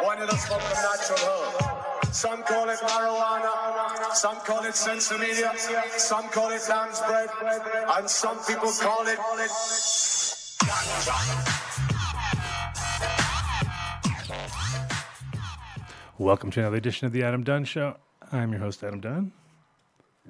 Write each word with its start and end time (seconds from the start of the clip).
We 0.00 0.06
want 0.06 0.20
you 0.20 0.26
to 0.26 0.32
the 0.32 0.58
natural 0.82 1.18
herb. 1.18 2.14
Some 2.14 2.42
call 2.42 2.68
it 2.68 2.78
marijuana, 2.78 4.12
some 4.14 4.36
call 4.36 4.64
it 4.64 4.74
sinsemilla, 4.74 5.56
some 5.98 6.28
call 6.28 6.50
it 6.50 6.60
lamb's 6.68 7.00
bread, 7.00 7.28
and 7.96 8.08
some 8.10 8.38
people 8.44 8.70
call 8.80 9.06
it. 9.06 9.18
Welcome 16.18 16.50
to 16.52 16.60
another 16.60 16.76
edition 16.76 17.06
of 17.06 17.12
the 17.12 17.22
Adam 17.22 17.42
Dunn 17.44 17.64
Show. 17.64 17.96
I'm 18.30 18.52
your 18.52 18.60
host, 18.60 18.82
Adam 18.84 19.00
Dunn. 19.00 19.32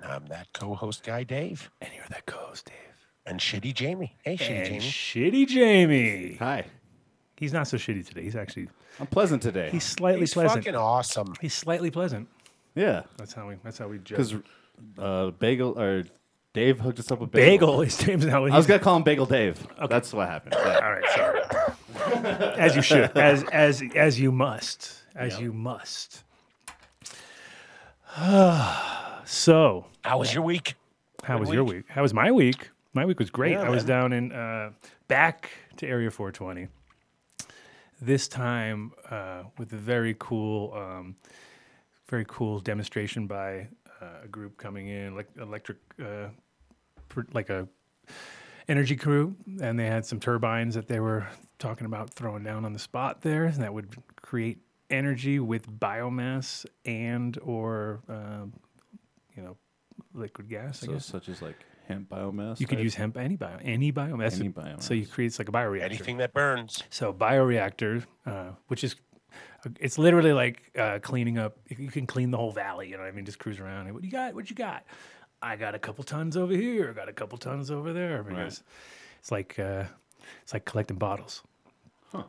I'm 0.03 0.27
that 0.27 0.49
co-host 0.53 1.03
guy, 1.05 1.23
Dave, 1.25 1.71
And 1.81 1.91
you're 1.95 2.05
that 2.11 2.27
co-host, 2.27 2.67
Dave. 2.67 2.77
and 3.27 3.39
Shitty 3.41 3.75
Jamie. 3.75 4.17
Hey, 4.25 4.37
Shitty 4.37 4.57
And 4.57 4.67
Jamie. 4.67 4.81
Shitty 4.81 5.47
Jamie. 5.47 6.37
Hi. 6.39 6.65
He's 7.43 7.53
not 7.53 7.67
so 7.67 7.77
shitty 7.77 8.07
today. 8.07 8.23
He's 8.23 8.37
actually 8.37 8.69
I'm 9.01 9.09
pleasant 9.09 9.43
today. 9.43 9.69
he's 9.73 9.83
slightly 9.83 10.21
He's 10.21 10.33
pleasant. 10.33 10.63
fucking 10.65 10.77
awesome. 10.77 11.35
He's 11.41 11.55
slightly 11.55 11.91
pleasant. 11.91 12.29
yeah, 12.77 13.03
That's 13.17 13.33
how 13.33 13.49
we 13.49 13.57
that's 13.65 13.79
how 13.79 13.89
we 13.89 13.99
judge. 13.99 14.11
because 14.19 14.35
uh, 14.97 15.31
Bagel 15.33 15.77
or 15.77 16.05
Dave 16.55 16.79
hooked 16.79 17.01
us 17.01 17.11
up 17.11 17.19
with 17.19 17.33
Bagel. 17.33 17.51
Bagel 17.79 17.83
is 17.83 17.99
James 17.99 18.25
now. 18.25 18.45
I 18.45 18.57
was 18.57 18.69
gonna 18.69 18.79
call 18.79 18.97
him 18.97 19.03
Bagel 19.03 19.27
Dave. 19.27 19.59
That's 19.89 20.13
what 20.13 20.29
happened. 20.29 20.55
Yeah. 20.57 20.79
All 20.85 20.93
right, 20.93 21.11
sorry. 21.17 22.55
as 22.61 22.77
you 22.77 22.83
should, 22.83 23.11
as 23.19 23.43
as 23.51 23.83
as 23.97 24.21
you 24.21 24.31
must, 24.31 25.03
as 25.17 25.41
you 25.41 25.53
must. 25.53 26.23
so, 29.25 29.87
How 30.05 30.19
was 30.19 30.33
your 30.33 30.45
week? 30.45 30.75
how 31.25 31.39
was 31.39 31.49
Good 31.49 31.55
your 31.55 31.65
week. 31.65 31.75
week? 31.77 31.85
How 31.89 32.03
was 32.03 32.13
my 32.15 32.31
week? 32.31 32.71
My 32.95 33.05
week 33.07 33.19
was 33.19 33.31
great. 33.31 33.53
Yeah, 33.53 33.63
I 33.63 33.71
was 33.71 33.85
down 33.85 34.13
in 34.13 34.31
uh, 34.33 34.71
back 35.09 35.51
to 35.79 35.89
Area 35.89 36.11
420. 36.11 36.69
This 38.05 38.27
time 38.27 38.91
uh, 39.11 39.45
with 39.59 39.73
a 39.73 39.77
very 39.77 40.17
cool, 40.19 40.75
um, 40.75 41.15
very 42.09 42.25
cool 42.27 42.59
demonstration 42.59 43.29
by 43.29 43.69
uh, 44.01 44.25
a 44.25 44.29
group 44.29 44.57
coming 44.59 44.89
in, 44.89 45.15
like 45.15 45.29
electric, 45.41 45.77
uh, 46.05 46.27
pr- 47.09 47.21
like 47.33 47.49
a 47.49 47.69
energy 48.67 48.97
crew, 48.97 49.37
and 49.61 49.79
they 49.79 49.87
had 49.87 50.05
some 50.05 50.19
turbines 50.19 50.75
that 50.75 50.89
they 50.89 50.99
were 50.99 51.29
talking 51.61 51.87
about 51.87 52.11
throwing 52.11 52.43
down 52.43 52.65
on 52.65 52.73
the 52.73 52.79
spot 52.81 53.21
there, 53.21 53.45
and 53.45 53.63
that 53.63 53.73
would 53.73 53.95
create 54.21 54.59
energy 54.91 55.39
with 55.39 55.71
biomass 55.71 56.67
and 56.85 57.39
or 57.39 58.01
um, 58.09 58.53
you 59.37 59.45
know 59.45 59.57
liquid 60.13 60.49
gas. 60.49 60.83
I 60.83 60.87
So 60.87 60.93
guess 60.95 61.07
such 61.07 61.29
as 61.29 61.41
like 61.41 61.65
hemp 61.93 62.09
biomass. 62.09 62.61
you 62.61 62.67
could 62.67 62.79
type? 62.79 62.85
use 62.85 62.95
hemp 62.95 63.17
any 63.17 63.37
bio 63.37 63.59
any 63.63 63.93
biomass. 63.93 64.41
Any 64.41 64.81
So 64.81 64.95
you 64.95 65.07
create 65.07 65.29
it's 65.29 65.39
like 65.39 65.49
a 65.49 65.53
bioreactor. 65.53 65.83
Anything 65.83 66.17
that 66.19 66.33
burns. 66.33 66.83
So 66.91 67.13
bioreactor, 67.13 68.05
uh, 68.27 68.51
which 68.69 68.85
is 68.85 68.97
it's 69.79 69.99
literally 69.99 70.33
like 70.33 70.71
uh, 70.79 70.99
cleaning 71.01 71.39
up. 71.39 71.57
You 71.69 71.91
can 71.91 72.07
clean 72.07 72.31
the 72.31 72.37
whole 72.39 72.53
valley. 72.53 72.89
You 72.89 72.97
know 72.97 73.03
what 73.03 73.09
I 73.09 73.13
mean? 73.13 73.25
Just 73.25 73.39
cruise 73.39 73.61
around. 73.61 73.93
What 73.93 74.05
you 74.05 74.11
got? 74.11 74.35
What 74.35 74.51
you 74.51 74.57
got? 74.57 74.85
I 75.41 75.57
got 75.57 75.75
a 75.75 75.79
couple 75.79 76.05
tons 76.05 76.37
over 76.37 76.53
here. 76.53 76.91
I 76.91 76.93
got 76.93 77.09
a 77.09 77.13
couple 77.13 77.39
tons 77.39 77.71
over 77.71 77.93
there. 77.93 78.23
Because 78.23 78.63
it's 79.21 79.31
like 79.31 79.59
uh, 79.59 79.85
it's 80.43 80.53
like 80.53 80.65
collecting 80.65 80.99
bottles, 80.99 81.43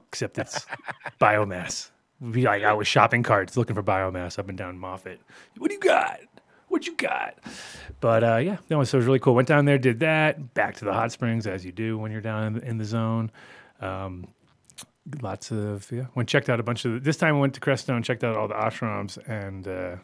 except 0.08 0.38
it's 0.38 0.66
biomass. 1.22 1.90
It'd 2.22 2.34
be 2.34 2.44
like 2.44 2.64
I 2.64 2.74
was 2.74 2.88
shopping 2.88 3.24
carts 3.24 3.58
looking 3.58 3.76
for 3.76 3.84
biomass 3.84 4.40
up 4.40 4.50
and 4.50 4.58
down 4.58 4.78
Moffat. 4.78 5.20
What 5.58 5.70
do 5.70 5.74
you 5.76 5.80
got? 5.80 6.20
What 6.74 6.88
you 6.88 6.96
got? 6.96 7.36
But 8.00 8.24
uh, 8.24 8.38
yeah, 8.38 8.58
no, 8.72 8.84
so 8.84 8.98
it 8.98 9.02
was 9.02 9.06
really 9.06 9.20
cool. 9.20 9.36
Went 9.36 9.48
down 9.48 9.66
there, 9.66 9.78
did 9.78 10.00
that. 10.00 10.56
Back 10.56 10.76
to 10.78 10.86
the 10.86 10.92
hot 10.92 11.12
springs 11.12 11.46
as 11.46 11.64
you 11.64 11.72
do 11.72 12.00
when 12.00 12.12
you're 12.12 12.20
down 12.20 12.46
in 12.46 12.54
the, 12.54 12.68
in 12.68 12.78
the 12.80 12.84
zone. 12.84 13.30
Um, 13.80 14.28
lots 15.22 15.52
of 15.52 15.88
yeah. 15.92 16.08
Went 16.16 16.28
checked 16.28 16.50
out 16.50 16.60
a 16.60 16.64
bunch 16.64 16.84
of. 16.86 17.04
This 17.04 17.16
time 17.16 17.36
I 17.36 17.40
went 17.40 17.54
to 17.54 17.60
Crestone, 17.60 18.04
checked 18.04 18.24
out 18.24 18.36
all 18.36 18.48
the 18.48 18.56
ashrams 18.56 19.20
and 19.30 19.68
uh, 19.68 19.98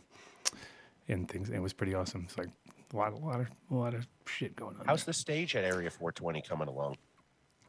and 1.07 1.27
things. 1.27 1.49
It 1.49 1.57
was 1.57 1.73
pretty 1.73 1.95
awesome. 1.95 2.25
It's 2.25 2.37
like 2.37 2.49
a 2.93 2.95
lot, 2.95 3.13
a 3.13 3.17
lot 3.17 3.39
of, 3.39 3.47
a 3.71 3.73
lot 3.75 3.95
of 3.95 4.05
shit 4.27 4.55
going 4.55 4.75
on. 4.77 4.85
How's 4.85 5.05
the 5.05 5.13
stage 5.13 5.55
at 5.55 5.63
Area 5.63 5.89
420 5.89 6.43
coming 6.43 6.67
along? 6.67 6.97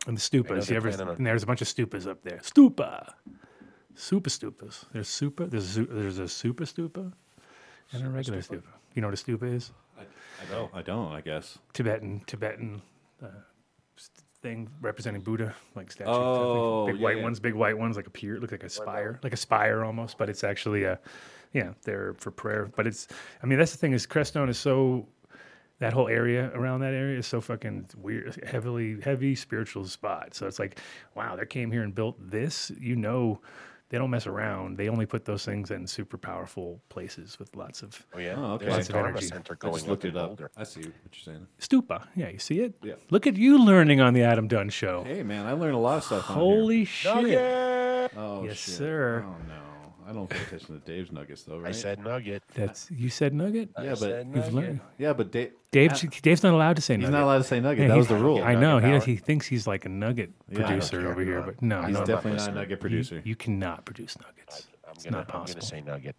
And 0.06 0.14
the 0.14 0.20
stupas. 0.20 0.70
ever, 0.70 0.90
on- 0.90 1.16
and 1.16 1.26
there's 1.26 1.42
a 1.42 1.46
bunch 1.46 1.62
of 1.62 1.68
stupas 1.68 2.06
up 2.06 2.22
there. 2.22 2.40
Stupa. 2.42 3.14
Super 3.94 4.28
stupas. 4.28 4.84
There's 4.92 5.08
super. 5.08 5.46
There's 5.46 5.78
a, 5.78 5.86
there's 5.86 6.18
a 6.18 6.28
super 6.28 6.66
stupa 6.66 7.14
and 7.92 8.06
a 8.06 8.10
regular 8.10 8.40
stupa. 8.40 8.62
You 8.94 9.02
know 9.02 9.08
what 9.08 9.20
a 9.20 9.22
stupa 9.22 9.54
is? 9.54 9.72
I 9.98 10.52
don't. 10.52 10.74
I 10.74 10.82
don't. 10.82 11.12
I 11.12 11.20
guess. 11.20 11.58
Tibetan 11.72 12.22
Tibetan 12.26 12.82
uh, 13.22 13.26
thing 14.42 14.68
representing 14.80 15.20
Buddha, 15.20 15.54
like 15.74 15.92
statues. 15.92 16.14
Oh, 16.16 16.86
big 16.86 16.96
yeah, 16.96 17.02
white 17.02 17.16
yeah. 17.18 17.22
ones, 17.22 17.40
big 17.40 17.54
white 17.54 17.76
ones, 17.76 17.96
like 17.96 18.06
a 18.06 18.10
pier, 18.10 18.38
look 18.40 18.52
like 18.52 18.64
a 18.64 18.70
spire, 18.70 19.20
like 19.22 19.34
a 19.34 19.36
spire 19.36 19.84
almost, 19.84 20.16
but 20.16 20.30
it's 20.30 20.42
actually 20.42 20.84
a, 20.84 20.98
yeah, 21.52 21.72
they're 21.82 22.14
for 22.14 22.30
prayer. 22.30 22.70
But 22.74 22.86
it's, 22.86 23.08
I 23.42 23.46
mean, 23.46 23.58
that's 23.58 23.72
the 23.72 23.78
thing 23.78 23.92
is 23.92 24.06
Crestone 24.06 24.48
is 24.48 24.58
so. 24.58 25.06
That 25.78 25.94
whole 25.94 26.08
area 26.08 26.50
around 26.54 26.80
that 26.80 26.92
area 26.92 27.18
is 27.18 27.26
so 27.26 27.40
fucking 27.40 27.86
weird, 27.96 28.44
heavily 28.46 29.00
heavy 29.00 29.34
spiritual 29.34 29.86
spot. 29.86 30.34
So 30.34 30.46
it's 30.46 30.58
like, 30.58 30.78
wow, 31.14 31.36
they 31.36 31.46
came 31.46 31.72
here 31.72 31.82
and 31.82 31.94
built 31.94 32.16
this. 32.30 32.70
You 32.78 32.96
know, 32.96 33.40
they 33.90 33.98
don't 33.98 34.08
mess 34.10 34.26
around. 34.26 34.76
They 34.78 34.88
only 34.88 35.04
put 35.04 35.24
those 35.26 35.44
things 35.44 35.70
in 35.70 35.86
super 35.86 36.16
powerful 36.16 36.80
places 36.88 37.38
with 37.38 37.54
lots 37.54 37.82
of 37.82 38.06
Oh, 38.14 38.18
yeah. 38.18 38.34
Oh, 38.36 38.52
okay. 38.54 38.70
Lots 38.70 38.88
of 38.88 38.94
energy. 38.94 39.26
center 39.26 39.52
I 39.54 39.56
going 39.56 39.74
just 39.74 39.88
looked 39.88 40.04
it 40.06 40.16
up. 40.16 40.28
Boulder. 40.28 40.50
I 40.56 40.64
see 40.64 40.80
what 40.80 40.92
you're 41.12 41.34
saying. 41.34 41.46
stupa. 41.60 42.06
Yeah, 42.16 42.28
you 42.30 42.38
see 42.38 42.60
it. 42.60 42.74
Yeah. 42.82 42.94
Look 43.10 43.26
at 43.26 43.36
you 43.36 43.62
learning 43.62 44.00
on 44.00 44.14
the 44.14 44.22
Adam 44.22 44.48
Dunn 44.48 44.70
show. 44.70 45.04
Hey 45.04 45.22
man, 45.22 45.44
I 45.46 45.52
learned 45.52 45.74
a 45.74 45.78
lot 45.78 45.98
of 45.98 46.04
stuff. 46.04 46.30
on 46.30 46.36
here. 46.36 46.44
Holy 46.44 46.84
shit! 46.86 47.14
Nugget! 47.14 48.12
Oh 48.16 48.44
Yes, 48.44 48.56
shit. 48.56 48.74
sir. 48.76 49.24
Oh 49.26 49.36
no, 49.46 49.60
I 50.10 50.12
don't 50.12 50.28
pay 50.28 50.38
attention 50.42 50.80
to 50.80 50.84
Dave's 50.84 51.12
nuggets 51.12 51.42
though, 51.44 51.58
right? 51.58 51.68
I 51.68 51.72
said 51.72 52.00
nugget. 52.02 52.42
That's 52.54 52.90
you 52.90 53.08
said 53.10 53.32
nugget. 53.32 53.70
Yeah, 53.80 53.90
but 53.90 53.98
said 53.98 54.26
You've 54.26 54.34
nugget. 54.36 54.54
learned. 54.54 54.80
yeah, 54.98 55.12
but 55.12 55.30
Dave. 55.30 55.52
Dave's 55.70 56.00
Dave's 56.22 56.42
not 56.42 56.52
allowed 56.52 56.74
to 56.76 56.82
say 56.82 56.94
nugget. 56.96 57.04
He's 57.06 57.10
nugget. 57.12 57.20
not 57.20 57.24
allowed 57.26 57.38
to 57.38 57.44
say 57.44 57.60
nugget. 57.60 57.82
Yeah, 57.82 57.88
that 57.88 57.96
was 57.96 58.08
the 58.08 58.16
rule. 58.16 58.42
I 58.42 58.56
know. 58.56 58.78
He 58.78 58.90
does, 58.90 59.04
he 59.04 59.14
thinks 59.16 59.46
he's 59.46 59.66
like 59.68 59.84
a 59.84 59.88
nugget 59.88 60.32
Yeah, 60.48 60.66
producer 60.66 61.00
care. 61.00 61.10
over 61.12 61.22
here, 61.22 61.42
but 61.42 61.62
no, 61.62 61.78
He's 61.82 61.86
He's 61.86 61.94
no, 61.94 62.00
not 62.00 62.06
definitely 62.08 62.38
not 62.38 62.48
a 62.48 62.52
nugget 62.54 62.70
you, 62.70 62.76
producer. 62.78 63.22
you 63.24 63.36
cannot 63.36 63.84
produce 63.84 64.18
nuggets. 64.18 64.66
I'm 64.84 64.94
It's 64.94 65.04
gonna, 65.04 65.18
not 65.18 65.32
I'm 65.34 65.44
gonna 65.46 65.62
say 65.62 65.80
nugget. 65.80 66.16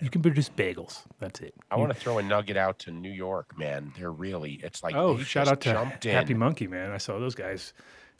You 0.00 0.08
can 0.10 0.22
produce 0.22 0.48
bagels. 0.48 1.02
That's 1.18 1.40
it. 1.40 1.54
I 1.70 1.76
You- 1.76 1.80
want 1.82 1.92
to 1.92 1.98
throw 2.00 2.16
a 2.18 2.22
nugget 2.22 2.56
out 2.56 2.78
to 2.80 2.90
New 2.90 3.12
York, 3.12 3.56
man. 3.58 3.92
They're 3.98 4.10
really, 4.10 4.54
it's 4.62 4.82
like, 4.82 4.94
Oh, 4.96 5.18
they 5.18 5.22
shout 5.24 5.48
out 5.48 5.60
to 5.60 5.72
jumped 5.72 6.06
in. 6.06 6.12
Happy 6.14 6.32
Monkey, 6.34 6.66
man. 6.66 6.90
I 6.92 6.96
saw 6.98 7.18
those 7.18 7.34
guys 7.34 7.74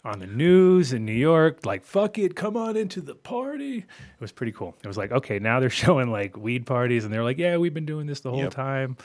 on 0.05 0.19
the 0.19 0.27
news 0.27 0.93
in 0.93 1.05
New 1.07 1.13
York. 1.13 1.65
Like, 1.65 1.85
fuck 1.85 2.19
it, 2.19 2.37
come 2.37 2.57
on 2.57 2.77
into 2.77 3.01
the 3.01 3.15
party. 3.15 3.79
It 3.79 4.21
was 4.21 4.33
pretty 4.33 4.53
cool. 4.53 4.77
It 4.83 4.87
was 4.87 4.97
like, 4.99 5.13
okay, 5.13 5.39
now 5.39 5.61
they're 5.61 5.71
showing 5.85 6.11
like 6.11 6.37
weed 6.37 6.67
parties, 6.67 7.05
and 7.05 7.13
they're 7.13 7.25
like, 7.25 7.39
yeah, 7.39 7.57
we've 7.57 7.75
been 7.75 7.87
doing 7.87 8.07
this 8.07 8.21
the 8.21 8.31
whole 8.31 8.41
Yep. 8.41 8.51
time. 8.53 8.97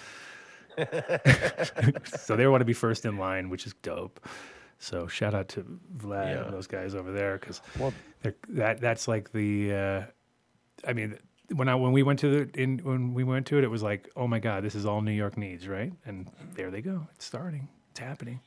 so 2.06 2.36
they 2.36 2.48
want 2.48 2.62
to 2.62 2.66
be 2.66 2.74
first 2.74 3.06
in 3.06 3.18
line, 3.18 3.50
which 3.50 3.66
is 3.66 3.74
dope. 3.82 4.26
So 4.78 5.08
shout 5.08 5.34
out 5.34 5.50
to 5.50 5.80
Vlad 5.98 6.36
Yeah. 6.36 6.44
and 6.46 6.54
those 6.54 6.68
guys 6.68 6.96
over 6.96 7.12
there 7.12 7.38
because 7.38 7.62
Well- 7.78 7.94
that 8.50 8.80
that's 8.81 9.08
like 9.08 9.31
the. 9.31 9.74
Uh, 9.74 10.06
I 10.88 10.94
mean, 10.94 11.18
when 11.54 11.68
I 11.68 11.75
when 11.75 11.92
we 11.92 12.04
went 12.04 12.19
to 12.19 12.46
the 12.46 12.62
in 12.62 12.78
when 12.80 13.13
we 13.13 13.24
went 13.25 13.46
to 13.48 13.57
it, 13.57 13.63
it 13.66 13.69
was 13.69 13.84
like, 13.84 14.10
oh 14.16 14.28
my 14.28 14.40
god, 14.40 14.63
this 14.63 14.75
is 14.75 14.86
all 14.86 15.01
New 15.01 15.12
York 15.12 15.38
needs, 15.38 15.68
right? 15.68 15.92
And 16.06 16.30
there 16.56 16.72
they 16.72 16.81
go. 16.81 17.07
It's 17.16 17.25
starting. 17.25 17.68
It's 17.92 18.00
happening. 18.00 18.40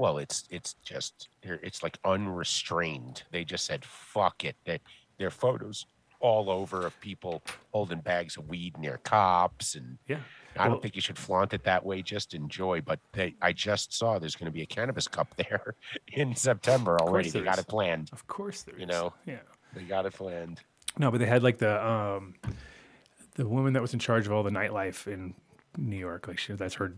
Well, 0.00 0.16
it's 0.16 0.44
it's 0.50 0.76
just 0.82 1.28
it's 1.42 1.82
like 1.82 1.98
unrestrained. 2.06 3.22
They 3.32 3.44
just 3.44 3.66
said 3.66 3.84
fuck 3.84 4.46
it. 4.46 4.56
That 4.64 4.80
their 5.18 5.30
photos 5.30 5.84
all 6.20 6.48
over 6.50 6.86
of 6.86 6.98
people 7.00 7.42
holding 7.72 8.00
bags 8.00 8.38
of 8.38 8.48
weed 8.48 8.78
near 8.78 8.98
cops, 9.04 9.74
and 9.74 9.98
Yeah. 10.08 10.20
I 10.56 10.64
don't 10.64 10.72
Well- 10.72 10.80
think 10.80 10.96
you 10.96 11.02
should 11.02 11.18
flaunt 11.18 11.52
it 11.52 11.64
that 11.64 11.84
way. 11.84 12.00
Just 12.00 12.32
enjoy. 12.32 12.80
But 12.80 12.98
they, 13.12 13.34
I 13.42 13.52
just 13.52 13.92
saw 13.92 14.18
there's 14.18 14.36
going 14.36 14.46
to 14.50 14.50
be 14.52 14.62
a 14.62 14.66
cannabis 14.66 15.06
cup 15.06 15.34
there 15.36 15.74
in 16.14 16.34
September 16.34 16.96
already. 16.98 17.28
They 17.28 17.42
got 17.42 17.58
is. 17.58 17.64
it 17.64 17.68
planned. 17.68 18.08
Of 18.12 18.26
course 18.26 18.62
there 18.62 18.74
is. 18.76 18.80
You 18.80 18.86
know. 18.86 19.12
Yeah. 19.26 19.40
They 19.74 19.82
got 19.82 20.06
it 20.06 20.14
planned. 20.14 20.60
No, 20.98 21.10
but 21.10 21.18
they 21.18 21.26
had 21.26 21.42
like 21.42 21.58
the 21.58 21.86
um 21.86 22.34
the 23.34 23.46
woman 23.46 23.74
that 23.74 23.82
was 23.82 23.92
in 23.92 23.98
charge 24.00 24.24
of 24.26 24.32
all 24.32 24.42
the 24.42 24.50
nightlife 24.50 25.06
in 25.06 25.34
New 25.76 25.98
York. 25.98 26.26
Like 26.26 26.38
she, 26.38 26.54
that's 26.54 26.74
her 26.76 26.94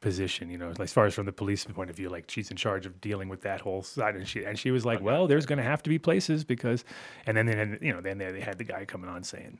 position, 0.00 0.48
you 0.50 0.58
know, 0.58 0.72
as 0.78 0.92
far 0.92 1.06
as 1.06 1.14
from 1.14 1.26
the 1.26 1.32
police 1.32 1.64
point 1.64 1.90
of 1.90 1.96
view, 1.96 2.08
like 2.08 2.30
she's 2.30 2.50
in 2.50 2.56
charge 2.56 2.86
of 2.86 3.00
dealing 3.00 3.28
with 3.28 3.42
that 3.42 3.60
whole 3.60 3.82
side, 3.82 4.14
and 4.14 4.28
she 4.28 4.44
and 4.44 4.58
she 4.58 4.70
was 4.70 4.84
like, 4.84 5.00
well, 5.00 5.26
there's 5.26 5.46
going 5.46 5.58
to 5.58 5.64
have 5.64 5.82
to 5.82 5.90
be 5.90 5.98
places 5.98 6.44
because, 6.44 6.84
and 7.26 7.36
then 7.36 7.46
then 7.46 7.78
you 7.82 7.92
know 7.92 8.00
then 8.00 8.18
they, 8.18 8.30
they 8.32 8.40
had 8.40 8.58
the 8.58 8.64
guy 8.64 8.84
coming 8.84 9.10
on 9.10 9.22
saying, 9.24 9.58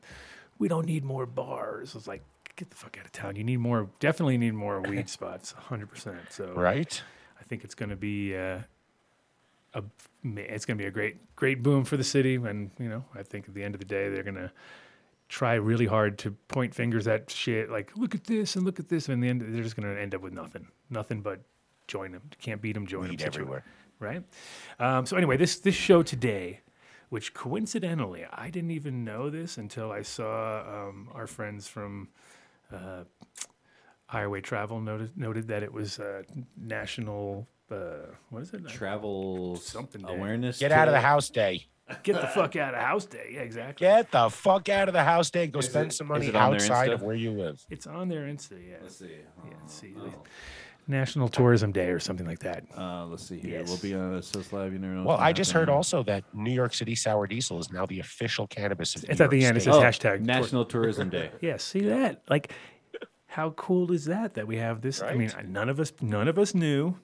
we 0.57 0.67
don't 0.67 0.85
need 0.85 1.03
more 1.03 1.25
bars. 1.25 1.95
I 1.95 1.97
was 1.97 2.07
like, 2.07 2.23
get 2.55 2.69
the 2.69 2.75
fuck 2.75 2.97
out 2.99 3.05
of 3.05 3.11
town. 3.11 3.35
You 3.35 3.43
need 3.43 3.57
more, 3.57 3.89
definitely 3.99 4.37
need 4.37 4.53
more 4.53 4.81
weed 4.89 5.09
spots, 5.09 5.51
hundred 5.51 5.89
percent. 5.89 6.19
So 6.29 6.53
Right? 6.53 7.01
I 7.39 7.43
think 7.43 7.63
it's 7.63 7.75
going 7.75 7.89
to 7.89 7.95
be 7.95 8.35
uh, 8.35 8.59
a 9.73 9.83
it's 10.23 10.65
going 10.65 10.77
to 10.77 10.81
be 10.81 10.87
a 10.87 10.91
great 10.91 11.35
great 11.35 11.63
boom 11.63 11.83
for 11.83 11.97
the 11.97 12.03
city, 12.03 12.35
and 12.35 12.71
you 12.79 12.89
know 12.89 13.03
I 13.15 13.23
think 13.23 13.47
at 13.47 13.53
the 13.53 13.63
end 13.63 13.75
of 13.75 13.79
the 13.79 13.85
day 13.85 14.09
they're 14.09 14.23
going 14.23 14.35
to 14.35 14.51
try 15.29 15.53
really 15.53 15.85
hard 15.85 16.17
to 16.17 16.31
point 16.49 16.73
fingers 16.75 17.07
at 17.07 17.29
shit 17.29 17.69
like 17.69 17.95
look 17.95 18.15
at 18.15 18.25
this 18.25 18.55
and 18.55 18.65
look 18.65 18.79
at 18.79 18.89
this, 18.89 19.07
and 19.07 19.13
in 19.13 19.19
the 19.21 19.29
end 19.29 19.41
they're 19.55 19.63
just 19.63 19.75
going 19.75 19.87
to 19.87 20.01
end 20.01 20.13
up 20.13 20.21
with 20.21 20.33
nothing, 20.33 20.67
nothing 20.89 21.21
but 21.21 21.39
join 21.87 22.11
them. 22.11 22.23
Can't 22.41 22.61
beat 22.61 22.73
them, 22.73 22.85
join 22.85 23.07
them. 23.07 23.15
Everywhere. 23.21 23.63
right? 23.99 24.23
Um, 24.79 25.05
so 25.05 25.15
anyway, 25.15 25.37
this 25.37 25.59
this 25.59 25.75
show 25.75 26.03
today. 26.03 26.61
Which 27.09 27.33
coincidentally, 27.33 28.23
I 28.31 28.51
didn't 28.51 28.69
even 28.69 29.03
know 29.03 29.31
this 29.31 29.57
until 29.57 29.91
I 29.91 30.03
saw 30.03 30.59
um, 30.61 31.09
our 31.11 31.25
friends 31.25 31.67
from 31.67 32.09
uh, 32.71 33.03
Higher 34.05 34.29
Way 34.29 34.41
Travel 34.41 34.79
noted 34.79 35.17
noted 35.17 35.47
that 35.47 35.63
it 35.63 35.73
was 35.73 35.99
uh, 35.99 36.21
national. 36.55 37.47
Uh, 37.71 38.13
what 38.29 38.43
is 38.43 38.53
it? 38.53 38.67
Travel 38.67 39.55
Something 39.55 40.01
day. 40.03 40.13
awareness. 40.13 40.59
Get 40.59 40.71
out 40.71 40.87
of 40.87 40.93
the 40.93 41.01
house 41.01 41.31
day. 41.31 41.65
Get 42.03 42.21
the 42.21 42.27
fuck 42.27 42.55
out 42.55 42.73
of 42.73 42.81
house 42.81 43.05
day. 43.05 43.31
Yeah, 43.33 43.41
exactly. 43.41 43.85
Get 43.85 44.11
the 44.11 44.29
fuck 44.29 44.69
out 44.69 44.87
of 44.87 44.93
the 44.93 45.03
house 45.03 45.29
day. 45.31 45.47
Go 45.47 45.59
Is 45.59 45.65
spend 45.65 45.91
it- 45.91 45.95
some 45.95 46.07
money 46.07 46.27
it 46.27 46.35
on 46.35 46.51
their 46.51 46.61
outside 46.61 46.91
of 46.91 47.01
where 47.01 47.15
you 47.15 47.31
live. 47.31 47.63
It's 47.69 47.87
on 47.87 48.07
their 48.09 48.21
Insta. 48.27 48.51
Yeah. 48.65 48.75
Let's 48.81 48.97
see. 48.97 49.05
Yeah, 49.45 49.53
let's 49.61 49.73
see. 49.73 49.93
Oh. 49.99 50.13
National 50.87 51.27
Tourism 51.29 51.71
Day 51.71 51.89
or 51.91 51.99
something 51.99 52.25
like 52.25 52.39
that. 52.39 52.63
Uh, 52.75 53.05
let's 53.05 53.27
see 53.27 53.39
here. 53.39 53.63
We'll 53.67 53.77
be 53.77 53.93
on 53.93 54.19
SOS 54.23 54.51
Live. 54.51 54.73
You 54.73 54.79
know. 54.79 55.03
Well, 55.03 55.17
I 55.17 55.33
just 55.33 55.51
heard 55.51 55.69
also 55.69 56.01
that 56.03 56.23
New 56.33 56.51
York 56.51 56.73
City 56.73 56.95
sour 56.95 57.27
diesel 57.27 57.59
is 57.59 57.71
now 57.71 57.85
the 57.85 57.99
official 57.99 58.47
cannabis 58.47 58.95
of 58.95 59.03
It's 59.03 59.19
New 59.19 59.25
at 59.25 59.29
the 59.29 59.37
York 59.37 59.47
end. 59.49 59.57
It 59.57 59.61
says 59.61 59.75
Oh, 59.75 59.81
hashtag. 59.81 59.99
tour- 59.99 60.17
National 60.19 60.65
Tourism 60.65 61.09
Day. 61.09 61.29
Yeah, 61.41 61.57
see 61.57 61.81
that? 61.81 62.23
Like, 62.27 62.51
how 63.27 63.51
cool 63.51 63.91
is 63.91 64.05
that 64.05 64.33
that 64.33 64.47
we 64.47 64.55
have 64.57 64.81
this? 64.81 65.01
I 65.03 65.13
mean, 65.13 65.31
none 65.47 65.69
of 65.69 65.79
us, 65.79 65.93
none 66.01 66.27
of 66.27 66.39
us 66.39 66.55
knew. 66.55 66.95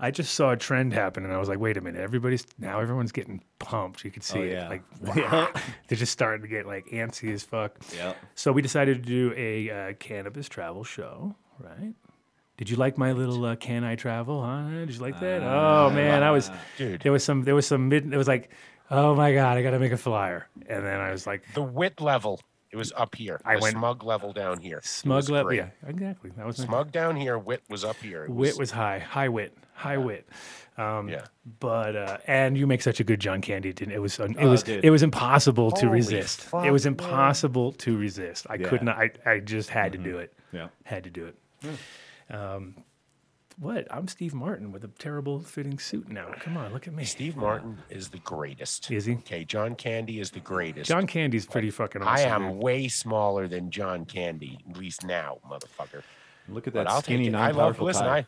I 0.00 0.10
just 0.12 0.34
saw 0.34 0.50
a 0.52 0.56
trend 0.56 0.92
happen, 0.92 1.24
and 1.24 1.32
I 1.32 1.38
was 1.38 1.48
like, 1.48 1.58
"Wait 1.58 1.76
a 1.76 1.80
minute! 1.80 2.00
Everybody's 2.00 2.46
now 2.58 2.78
everyone's 2.80 3.10
getting 3.12 3.42
pumped. 3.58 4.04
You 4.04 4.10
can 4.12 4.22
see 4.22 4.38
Oh, 4.38 4.42
it. 4.42 4.52
yeah. 4.52 4.68
Like, 4.68 4.82
wow. 5.32 5.50
they're 5.88 5.98
just 5.98 6.12
starting 6.12 6.42
to 6.42 6.48
get 6.48 6.66
like 6.66 6.86
antsy 6.88 7.32
as 7.32 7.42
fuck." 7.42 7.72
Yep. 7.96 8.16
So 8.34 8.52
we 8.52 8.62
decided 8.62 9.02
to 9.02 9.08
do 9.08 9.34
a 9.36 9.70
uh, 9.70 9.92
cannabis 9.94 10.48
travel 10.48 10.84
show, 10.84 11.34
right? 11.58 11.94
Did 12.58 12.70
you 12.70 12.76
like 12.76 12.96
my 12.98 13.12
little 13.12 13.44
uh, 13.44 13.56
"Can 13.56 13.82
I 13.84 13.96
Travel"? 13.96 14.42
Huh? 14.44 14.68
Did 14.70 14.94
you 14.94 15.00
like 15.00 15.18
that? 15.20 15.42
oh 15.42 15.90
man, 15.90 16.22
I 16.22 16.30
was. 16.30 16.50
Dude. 16.76 17.00
There 17.02 17.12
was 17.12 17.24
some. 17.24 17.42
There 17.42 17.54
was 17.54 17.66
some 17.66 17.88
mid. 17.88 18.12
It 18.12 18.16
was 18.16 18.28
like, 18.28 18.50
oh 18.90 19.14
my 19.16 19.32
god, 19.34 19.56
I 19.58 19.62
got 19.62 19.70
to 19.72 19.78
make 19.80 19.92
a 19.92 19.96
flyer, 19.96 20.48
and 20.68 20.84
then 20.86 21.00
I 21.00 21.10
was 21.10 21.26
like, 21.26 21.42
The 21.54 21.62
wit 21.62 22.00
level, 22.00 22.40
it 22.70 22.76
was 22.76 22.92
up 22.96 23.14
here. 23.14 23.40
I 23.44 23.56
went- 23.56 23.72
smug 23.76 24.04
level 24.04 24.32
down 24.32 24.60
here. 24.60 24.80
Smug 24.82 25.28
level. 25.28 25.52
Yeah, 25.52 25.70
exactly. 25.86 26.30
That 26.36 26.46
was 26.46 26.58
my- 26.58 26.64
Smug 26.66 26.92
down 26.92 27.16
here, 27.16 27.38
wit 27.38 27.62
was 27.68 27.84
up 27.84 27.96
here. 27.96 28.24
It 28.24 28.30
wit 28.30 28.58
was 28.58 28.70
high, 28.70 28.98
high 28.98 29.28
wit, 29.28 29.56
high 29.74 29.96
wit. 29.98 30.28
Um, 30.76 31.08
yeah. 31.08 31.24
But 31.58 31.96
uh, 31.96 32.18
and 32.28 32.56
you 32.56 32.66
make 32.66 32.82
such 32.82 33.00
a 33.00 33.04
good 33.04 33.18
John 33.20 33.40
Candy. 33.40 33.72
Didn't 33.72 33.94
it? 33.94 33.98
Was 34.00 34.18
it 34.20 34.36
Oh, 34.38 34.48
was 34.50 34.62
dude. 34.62 34.84
it 34.84 34.90
was 34.90 35.02
impossible 35.02 35.72
to 35.72 35.88
resist. 35.88 36.42
fuck, 36.42 36.64
it 36.64 36.70
was 36.70 36.84
man. 36.84 36.92
impossible 36.92 37.72
to 37.72 37.96
resist. 37.98 38.46
I 38.48 38.58
couldn't. 38.58 38.88
I, 38.88 39.10
I 39.26 39.40
just 39.40 39.70
had 39.70 39.90
to 39.92 39.98
do 39.98 40.18
it. 40.18 40.32
Yeah. 40.52 40.68
Had 40.84 41.02
to 41.04 41.10
do 41.10 41.26
it. 41.26 42.34
Um, 42.34 42.76
what? 43.58 43.86
I'm 43.90 44.06
Steve 44.08 44.34
Martin 44.34 44.70
with 44.72 44.84
a 44.84 44.88
terrible 44.88 45.40
fitting 45.40 45.78
suit 45.78 46.08
now. 46.08 46.32
Come 46.40 46.56
on, 46.56 46.72
look 46.72 46.86
at 46.86 46.94
me. 46.94 47.04
Steve 47.04 47.36
Martin 47.36 47.78
is 47.90 48.08
the 48.08 48.18
greatest. 48.18 48.90
Is 48.90 49.04
he? 49.06 49.14
Okay, 49.14 49.44
John 49.44 49.74
Candy 49.74 50.20
is 50.20 50.30
the 50.30 50.40
greatest. 50.40 50.88
John 50.88 51.06
Candy's 51.06 51.46
pretty 51.46 51.70
fucking 51.70 52.02
awesome. 52.02 52.26
I 52.30 52.34
am 52.34 52.52
dude. 52.52 52.62
way 52.62 52.88
smaller 52.88 53.48
than 53.48 53.70
John 53.70 54.04
Candy, 54.04 54.58
at 54.70 54.76
least 54.76 55.04
now, 55.04 55.38
motherfucker. 55.50 56.02
Look 56.48 56.66
at 56.66 56.72
But 56.72 56.84
that 56.84 56.90
I'll 56.90 57.02
skinny, 57.02 57.24
take 57.26 57.34
it. 57.34 57.36
I 57.36 57.46
love. 57.48 57.56
non-powerful 57.56 57.86
Listen, 57.86 58.02
Kyle. 58.04 58.12
I. 58.12 58.26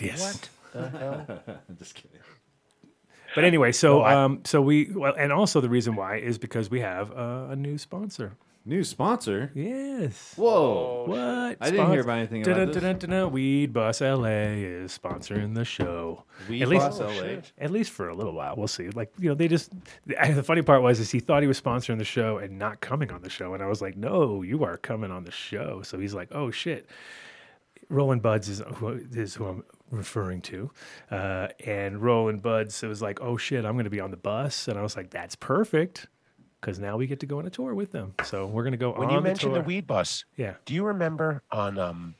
Yes. 0.00 0.40
I'm 0.74 1.26
just 1.78 1.94
kidding. 1.94 2.10
But 3.34 3.44
anyway, 3.44 3.72
so 3.72 3.98
Well, 4.00 4.06
I- 4.06 4.14
um, 4.24 4.40
so 4.44 4.60
we 4.62 4.90
well, 4.94 5.14
and 5.18 5.32
also 5.32 5.60
the 5.60 5.68
reason 5.68 5.96
why 5.96 6.16
is 6.16 6.38
because 6.38 6.70
we 6.70 6.80
have 6.80 7.10
uh, 7.12 7.46
a 7.50 7.56
new 7.56 7.78
sponsor. 7.78 8.36
New 8.66 8.82
sponsor. 8.82 9.52
Yes. 9.54 10.32
Whoa. 10.36 11.04
What? 11.06 11.58
I 11.60 11.70
didn't 11.70 11.90
hear 11.90 12.00
about 12.00 12.16
anything 12.16 12.42
about 12.42 12.54
Dun, 12.56 12.66
this. 12.68 12.76
dun, 12.76 12.82
dun, 12.82 12.98
dun, 12.98 13.10
dun. 13.10 13.30
Weed 13.30 13.74
Bus 13.74 14.00
LA 14.00 14.26
is 14.26 14.98
sponsoring 14.98 15.54
the 15.54 15.66
show. 15.66 16.24
Weed 16.48 16.62
at 16.62 16.68
least, 16.68 16.98
Bus 16.98 17.00
LA. 17.00 17.42
At 17.58 17.70
least 17.70 17.90
for 17.90 18.08
a 18.08 18.14
little 18.14 18.32
while. 18.32 18.54
We'll 18.56 18.66
see. 18.66 18.88
Like 18.88 19.12
you 19.18 19.28
know, 19.28 19.34
they 19.34 19.48
just. 19.48 19.70
The, 20.06 20.16
the 20.34 20.42
funny 20.42 20.62
part 20.62 20.80
was 20.82 20.98
is 20.98 21.10
he 21.10 21.20
thought 21.20 21.42
he 21.42 21.46
was 21.46 21.60
sponsoring 21.60 21.98
the 21.98 22.04
show 22.04 22.38
and 22.38 22.58
not 22.58 22.80
coming 22.80 23.10
on 23.10 23.20
the 23.20 23.28
show, 23.28 23.52
and 23.52 23.62
I 23.62 23.66
was 23.66 23.82
like, 23.82 23.98
no, 23.98 24.40
you 24.40 24.64
are 24.64 24.78
coming 24.78 25.10
on 25.10 25.24
the 25.24 25.30
show. 25.30 25.82
So 25.82 25.98
he's 25.98 26.14
like, 26.14 26.28
oh 26.32 26.50
shit. 26.50 26.88
Roland 27.90 28.22
Buds 28.22 28.48
is 28.48 28.62
who, 28.76 28.98
is 29.12 29.34
who 29.34 29.44
I'm 29.46 29.64
referring 29.90 30.40
to, 30.42 30.70
uh, 31.10 31.48
and 31.66 32.00
Roland 32.00 32.40
Buds 32.40 32.80
was 32.80 33.02
like, 33.02 33.20
"Oh 33.20 33.36
shit, 33.36 33.66
I'm 33.66 33.74
going 33.74 33.84
to 33.84 33.90
be 33.90 34.00
on 34.00 34.10
the 34.10 34.16
bus," 34.16 34.68
and 34.68 34.78
I 34.78 34.82
was 34.82 34.96
like, 34.96 35.10
"That's 35.10 35.36
perfect." 35.36 36.06
Because 36.64 36.78
now 36.78 36.96
we 36.96 37.06
get 37.06 37.20
to 37.20 37.26
go 37.26 37.40
on 37.40 37.46
a 37.46 37.50
tour 37.50 37.74
with 37.74 37.92
them, 37.92 38.14
so 38.24 38.46
we're 38.46 38.64
gonna 38.64 38.78
go 38.78 38.92
on 38.92 38.94
a 38.94 38.96
tour. 38.96 39.06
When 39.06 39.14
you 39.14 39.20
mentioned 39.20 39.54
the 39.54 39.58
the 39.58 39.66
weed 39.66 39.86
bus, 39.86 40.24
yeah, 40.36 40.54
do 40.64 40.72
you 40.72 40.82
remember 40.82 41.42
on 41.52 41.78
um 41.78 42.14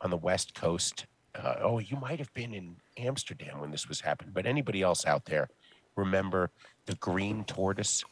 on 0.00 0.10
the 0.10 0.16
West 0.16 0.54
Coast? 0.54 1.06
Uh, 1.34 1.56
oh, 1.60 1.78
you 1.80 1.96
might 1.96 2.20
have 2.20 2.32
been 2.32 2.54
in 2.54 2.76
Amsterdam 2.96 3.58
when 3.58 3.72
this 3.72 3.88
was 3.88 4.00
happening, 4.00 4.30
but 4.32 4.46
anybody 4.46 4.82
else 4.82 5.04
out 5.04 5.24
there 5.24 5.48
remember 5.96 6.50
the 6.86 6.94
Green 6.96 7.42
Tortoise? 7.44 8.04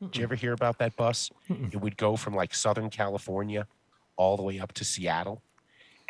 Did 0.00 0.16
you 0.18 0.24
ever 0.24 0.34
hear 0.34 0.52
about 0.52 0.76
that 0.78 0.94
bus? 0.96 1.30
It 1.48 1.80
would 1.80 1.96
go 1.96 2.16
from 2.16 2.34
like 2.34 2.54
Southern 2.54 2.90
California 2.90 3.66
all 4.16 4.36
the 4.36 4.42
way 4.42 4.60
up 4.60 4.72
to 4.74 4.84
Seattle. 4.84 5.40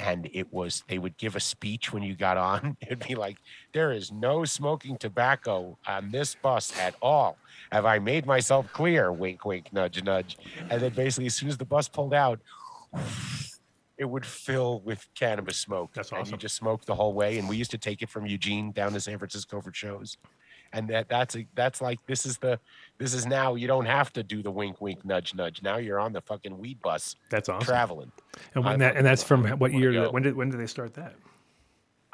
And 0.02 0.28
it 0.32 0.52
was, 0.52 0.82
they 0.88 0.98
would 0.98 1.16
give 1.16 1.36
a 1.36 1.40
speech 1.40 1.92
when 1.92 2.02
you 2.02 2.16
got 2.16 2.36
on. 2.36 2.76
It'd 2.82 3.06
be 3.06 3.14
like, 3.14 3.38
there 3.72 3.92
is 3.92 4.10
no 4.10 4.44
smoking 4.44 4.96
tobacco 4.96 5.78
on 5.86 6.10
this 6.10 6.34
bus 6.34 6.76
at 6.76 6.96
all. 7.00 7.38
Have 7.70 7.86
I 7.86 8.00
made 8.00 8.26
myself 8.26 8.72
clear? 8.72 9.12
Wink, 9.12 9.44
wink, 9.44 9.72
nudge, 9.72 10.02
nudge. 10.02 10.38
And 10.68 10.82
then 10.82 10.92
basically, 10.92 11.26
as 11.26 11.34
soon 11.34 11.48
as 11.48 11.56
the 11.56 11.64
bus 11.64 11.88
pulled 11.88 12.14
out, 12.14 12.40
it 13.96 14.04
would 14.04 14.26
fill 14.26 14.80
with 14.80 15.06
cannabis 15.14 15.58
smoke. 15.58 15.92
That's 15.94 16.08
awesome. 16.08 16.22
And 16.22 16.30
you 16.32 16.36
just 16.36 16.56
smoked 16.56 16.86
the 16.86 16.96
whole 16.96 17.14
way. 17.14 17.38
And 17.38 17.48
we 17.48 17.56
used 17.56 17.70
to 17.70 17.78
take 17.78 18.02
it 18.02 18.10
from 18.10 18.26
Eugene 18.26 18.72
down 18.72 18.92
to 18.94 19.00
San 19.00 19.18
Francisco 19.18 19.60
for 19.60 19.72
shows. 19.72 20.16
And 20.72 20.88
that 20.88 21.08
that's 21.08 21.36
a, 21.36 21.46
that's 21.54 21.80
like 21.80 21.98
this 22.06 22.24
is 22.24 22.38
the 22.38 22.58
this 22.98 23.12
is 23.14 23.26
now 23.26 23.54
you 23.54 23.66
don't 23.66 23.84
have 23.86 24.12
to 24.14 24.22
do 24.22 24.42
the 24.42 24.50
wink 24.50 24.80
wink 24.80 25.04
nudge 25.04 25.34
nudge. 25.34 25.62
Now 25.62 25.76
you're 25.76 26.00
on 26.00 26.12
the 26.12 26.20
fucking 26.20 26.56
weed 26.58 26.80
bus 26.82 27.16
that's 27.30 27.48
awesome. 27.48 27.66
traveling. 27.66 28.12
And, 28.54 28.64
when 28.64 28.74
I 28.74 28.76
that, 28.78 28.96
and 28.96 29.04
that's 29.06 29.22
from 29.22 29.44
what 29.44 29.60
wanna 29.60 29.78
year? 29.78 29.92
go. 29.92 30.10
When 30.10 30.22
did 30.22 30.34
when 30.34 30.48
did 30.50 30.58
they 30.60 30.66
start 30.66 30.94
that? 30.94 31.14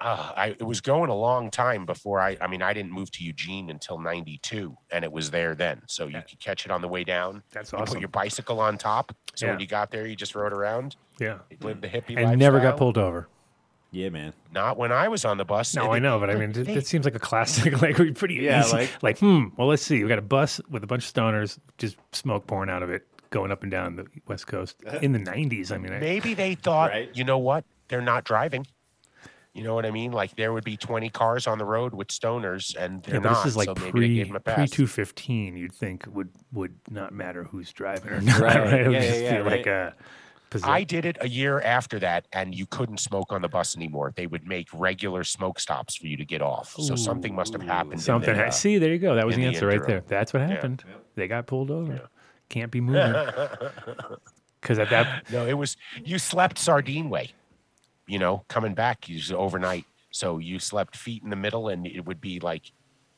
Uh, 0.01 0.33
I 0.37 0.47
it 0.51 0.63
was 0.63 0.81
going 0.81 1.11
a 1.11 1.15
long 1.15 1.51
time 1.51 1.85
before 1.85 2.21
I 2.21 2.37
I 2.41 2.47
mean 2.47 2.63
I 2.63 2.73
didn't 2.73 2.93
move 2.93 3.11
to 3.13 3.25
Eugene 3.25 3.69
until 3.71 3.99
92 3.99 4.77
and 4.93 5.05
it 5.05 5.11
was 5.11 5.31
there 5.31 5.55
then. 5.57 5.83
So 5.87 6.07
you 6.07 6.13
Yeah. 6.15 6.21
could 6.23 6.41
catch 6.41 6.65
it 6.65 6.71
on 6.71 6.83
the 6.83 6.89
way 6.89 7.03
down. 7.05 7.43
That's 7.53 7.73
You 7.73 7.79
awesome. 7.79 7.95
put 7.95 8.01
your 8.01 8.09
bicycle 8.09 8.61
on 8.61 8.79
top. 8.79 9.13
So 9.35 9.49
when 9.49 9.59
you 9.61 9.67
got 9.67 9.91
there 9.91 10.07
you 10.07 10.15
just 10.17 10.35
rode 10.37 10.53
around. 10.53 10.97
Yeah, 11.19 11.39
You 11.51 11.57
lived 11.61 11.83
the 11.83 11.89
hippie 11.89 12.17
and 12.17 12.39
never 12.39 12.61
got 12.61 12.77
pulled 12.77 12.97
over. 12.99 13.29
Yeah, 13.91 14.11
man. 14.11 14.35
Not 14.53 14.77
when 14.77 14.93
I 14.93 15.09
was 15.09 15.25
on 15.25 15.39
the 15.39 15.45
bus. 15.47 15.75
No, 15.75 15.85
They- 15.85 15.97
I 15.97 15.99
know, 15.99 16.19
but 16.21 16.29
I 16.31 16.35
mean, 16.35 16.53
they- 16.53 16.61
it, 16.61 16.69
it 16.79 16.87
seems 16.87 17.05
like 17.07 17.15
a 17.15 17.19
classic. 17.19 17.73
Like 17.83 17.97
we 17.99 18.13
pretty 18.13 18.35
Yeah, 18.35 18.61
easy. 18.61 18.77
like- 18.77 19.03
like 19.03 19.19
hmm. 19.19 19.47
Well, 19.57 19.67
let's 19.69 19.83
see. 19.83 20.03
We 20.03 20.09
got 20.09 20.19
a 20.19 20.23
bus 20.23 20.61
with 20.69 20.85
a 20.85 20.87
bunch 20.87 21.07
of 21.09 21.15
stoners, 21.15 21.59
just 21.79 21.97
smoke 22.13 22.47
pouring 22.47 22.69
out 22.71 22.83
of 22.83 22.91
it, 22.91 23.07
going 23.31 23.51
up 23.51 23.63
and 23.63 23.71
down 23.71 23.97
the 23.97 24.07
West 24.27 24.47
Coast 24.47 24.77
in 25.03 25.13
the 25.13 25.19
'90s. 25.21 25.73
I 25.73 25.79
mean, 25.79 25.93
I, 25.93 25.99
maybe 26.01 26.35
they 26.35 26.55
thought, 26.55 26.91
Right. 26.91 27.11
you 27.15 27.25
know 27.25 27.39
what? 27.39 27.65
They're 27.89 28.03
not 28.03 28.25
driving. 28.25 28.67
You 29.55 29.65
know 29.65 29.75
what 29.75 29.87
I 29.87 29.91
mean? 29.91 30.13
Like 30.13 30.37
there 30.37 30.53
would 30.53 30.63
be 30.65 30.77
20 30.77 31.09
cars 31.09 31.47
on 31.49 31.59
the 31.59 31.65
road 31.65 31.93
with 31.95 32.09
stoners, 32.09 32.77
and 32.77 33.03
they're 33.03 33.17
yeah, 33.17 33.21
not. 33.21 33.43
this 33.43 33.47
is 33.53 33.57
like 33.57 33.67
so 33.67 33.75
maybe 33.75 33.85
they 33.87 33.91
pre 33.91 34.15
gave 34.17 34.27
them 34.29 34.37
a 34.37 34.41
pre 34.41 34.69
two 34.69 34.87
fifteen. 34.87 35.57
You'd 35.57 35.73
think 35.73 36.05
would 36.13 36.29
would 36.53 36.75
not 36.91 37.13
matter 37.13 37.43
who's 37.45 37.73
driving 37.73 38.11
or 38.13 38.21
not. 38.21 38.39
Right. 38.39 38.57
Right? 38.61 38.81
It 38.83 38.87
would 38.89 38.93
Yeah, 38.93 39.01
just 39.01 39.21
yeah, 39.23 39.31
feel 39.37 39.45
yeah, 39.45 39.51
like 39.51 39.67
a. 39.67 39.95
Position. 40.51 40.71
I 40.71 40.83
did 40.83 41.05
it 41.05 41.19
a 41.21 41.29
year 41.29 41.61
after 41.61 41.99
that, 41.99 42.27
and 42.33 42.55
you 42.55 42.65
couldn't 42.67 42.99
smoke 43.01 43.33
on 43.33 43.43
the 43.43 43.49
bus 43.49 43.77
anymore. 43.77 44.13
They 44.17 44.27
would 44.27 44.47
make 44.47 44.69
regular 44.73 45.23
smoke 45.25 45.61
stops 45.61 45.97
for 45.97 46.07
you 46.07 46.17
to 46.17 46.25
get 46.25 46.41
off. 46.41 46.75
So 46.79 46.97
something 46.97 47.35
must 47.35 47.53
have 47.53 47.63
happened. 47.63 48.01
Something. 48.01 48.35
the, 48.37 48.47
uh, 48.47 48.51
See, 48.51 48.79
there 48.79 48.91
you 48.93 48.99
go. 48.99 49.15
That 49.15 49.27
was 49.27 49.37
the 49.37 49.43
the 49.43 49.49
answer 49.49 49.67
right 49.67 49.87
there. 49.87 50.03
That's 50.07 50.33
what 50.33 50.43
happened. 50.43 50.85
They 51.17 51.29
got 51.29 51.47
pulled 51.47 51.71
over. 51.71 52.09
Can't 52.49 52.71
be 52.71 52.81
moving. 52.81 53.15
Because 54.61 54.81
at 54.81 54.91
that, 54.91 55.31
No, 55.31 55.47
it 55.47 55.53
was 55.53 55.77
you 56.05 56.19
slept 56.19 56.59
sardine 56.59 57.09
way. 57.11 57.31
You 58.09 58.19
know, 58.19 58.45
coming 58.49 58.75
back 58.75 59.09
you 59.09 59.21
overnight. 59.37 59.85
So 60.11 60.39
you 60.39 60.59
slept 60.59 60.97
feet 60.97 61.23
in 61.23 61.31
the 61.31 61.37
middle, 61.37 61.69
and 61.69 61.87
it 61.87 62.05
would 62.07 62.21
be 62.21 62.41
like, 62.41 62.73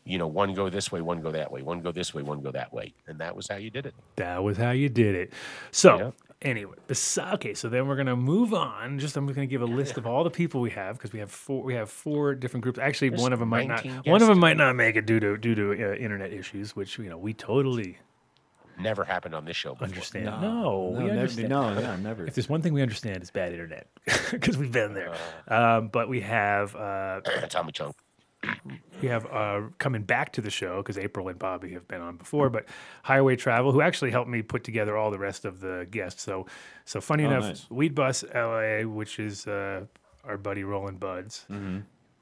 you 0.05 0.19
know, 0.19 0.27
one 0.27 0.53
go 0.55 0.69
this 0.69 0.91
way, 0.93 1.01
one 1.01 1.23
go 1.23 1.31
that 1.31 1.51
way, 1.51 1.63
one 1.63 1.81
go 1.81 1.93
this 1.93 2.13
way, 2.13 2.23
one 2.23 2.43
go 2.43 2.51
that 2.51 2.73
way, 2.73 2.93
and 3.07 3.19
that 3.21 3.35
was 3.35 3.47
how 3.49 3.57
you 3.57 3.71
did 3.71 3.87
it. 3.87 3.95
that 4.17 4.43
was 4.43 4.57
how 4.59 4.73
you 4.73 4.89
did 4.89 5.15
it. 5.15 5.33
So, 5.71 5.97
Yeah. 5.99 6.11
Anyway, 6.43 6.75
bes- 6.87 7.19
okay, 7.19 7.53
so 7.53 7.69
then 7.69 7.87
we're 7.87 7.97
gonna 7.97 8.17
move 8.17 8.55
on. 8.55 8.99
Just 8.99 9.15
I'm 9.17 9.27
gonna 9.27 9.47
give 9.47 9.61
a 9.61 9.67
list 9.67 9.99
of 9.99 10.07
all 10.07 10.25
the 10.25 10.31
people 10.31 10.63
we 10.63 10.71
have 10.71 10.97
because 10.97 11.13
we 11.13 11.19
have 11.19 11.31
four. 11.31 11.63
We 11.63 11.75
have 11.75 11.91
four 11.91 12.35
different 12.35 12.63
groups. 12.63 12.79
Actually, 12.79 13.11
There's 13.11 13.21
one 13.21 13.35
of 13.35 13.41
them 13.41 13.51
might 13.51 13.69
not. 13.69 13.85
19 13.85 13.93
One 13.93 13.99
of 13.99 14.05
guests 14.21 14.29
them 14.29 14.39
might 14.39 14.57
not 14.57 14.75
make 14.75 14.97
it 14.97 15.05
due 15.05 15.21
to 15.21 15.37
due 15.37 15.55
to 15.55 15.73
uh, 15.73 15.95
internet 15.97 16.33
issues, 16.33 16.75
which 16.75 16.99
you 16.99 17.11
know 17.11 17.19
we 17.19 17.35
totally 17.35 17.99
Never 18.79 19.05
happened 19.05 19.35
on 19.35 19.45
this 19.45 19.57
show 19.57 19.73
before. 19.75 19.89
understand. 19.89 20.25
No, 20.25 20.41
No, 20.41 20.89
we 20.93 21.05
never- 21.05 21.11
understand. 21.21 21.49
no, 21.51 21.79
yeah, 21.79 21.97
never. 21.97 22.25
If 22.27 22.35
there's 22.35 22.49
one 22.49 22.63
thing 22.63 22.73
we 22.73 22.81
understand, 22.81 23.19
it's 23.19 23.31
bad 23.31 23.53
internet 23.53 23.89
because 24.31 24.57
we've 24.57 24.73
been 24.73 24.95
there. 24.95 25.15
Uh. 25.47 25.55
Um, 25.81 25.89
but 25.89 26.09
we 26.09 26.23
have 26.23 26.75
uh, 26.75 27.21
Tommy 27.51 27.73
Chunk. 27.73 27.95
We 29.03 29.09
have 29.09 29.27
uh, 29.27 29.63
coming 29.79 30.03
back 30.03 30.33
to 30.35 30.41
the 30.41 30.51
show 30.51 30.79
because 30.79 30.99
April 30.99 31.29
and 31.29 31.39
Bobby 31.39 31.73
have 31.73 31.87
been 31.89 32.01
on 32.01 32.17
before, 32.17 32.51
but 32.51 32.67
Higher 33.03 33.25
Way 33.25 33.37
Travel, 33.37 33.73
who 33.73 33.81
actually 33.81 34.11
helped 34.11 34.31
me 34.31 34.43
put 34.43 34.65
together 34.65 34.97
all 34.97 35.11
the 35.11 35.19
rest 35.19 35.45
of 35.45 35.61
the 35.61 35.87
guests. 35.91 36.23
So, 36.23 36.47
so 36.85 37.01
funny 37.01 37.25
Oh, 37.25 37.29
enough, 37.29 37.43
nice. 37.45 37.67
Weed 37.71 37.95
Bus 37.95 38.25
LA, 38.35 38.83
which 38.83 39.19
is 39.19 39.47
uh, 39.47 39.85
our 40.25 40.37
buddy 40.37 40.65
Roland 40.65 41.01
Buds 41.01 41.47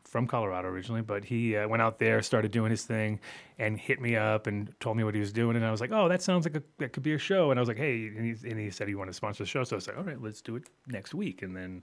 from 0.05 0.27
Colorado 0.27 0.69
originally, 0.69 1.03
but 1.03 1.25
he 1.25 1.55
uh, 1.57 1.69
went 1.69 1.83
out 1.83 1.99
there, 1.99 2.23
started 2.23 2.51
doing 2.51 2.71
his 2.71 2.83
thing, 2.85 3.21
and 3.59 3.79
hit 3.79 4.01
me 4.01 4.17
up 4.17 4.47
and 4.47 4.73
told 4.81 4.97
me 4.97 5.05
what 5.05 5.15
he 5.15 5.21
was 5.21 5.33
doing, 5.33 5.55
and 5.57 5.65
I 5.65 5.71
was 5.71 5.81
like, 5.83 5.91
oh, 5.93 6.09
that 6.09 6.23
sounds 6.23 6.47
like 6.47 6.57
a, 6.57 6.63
that 6.79 6.93
could 6.95 7.03
be 7.03 7.13
a 7.13 7.19
show, 7.19 7.51
and 7.51 7.59
I 7.59 7.63
was 7.63 7.69
like, 7.69 7.77
hey, 7.77 8.07
and 8.07 8.25
he, 8.25 8.49
and 8.49 8.59
he 8.59 8.71
said 8.71 8.89
he 8.89 8.95
wanted 8.95 9.11
to 9.11 9.17
sponsor 9.17 9.43
the 9.45 9.49
show, 9.49 9.65
so 9.65 9.75
I 9.75 9.79
was 9.79 9.87
like, 9.87 9.99
all 9.99 10.05
right, 10.05 10.23
let's 10.23 10.41
do 10.41 10.57
it 10.57 10.65
next 10.87 11.13
week, 11.13 11.43
and 11.43 11.55
then 11.55 11.83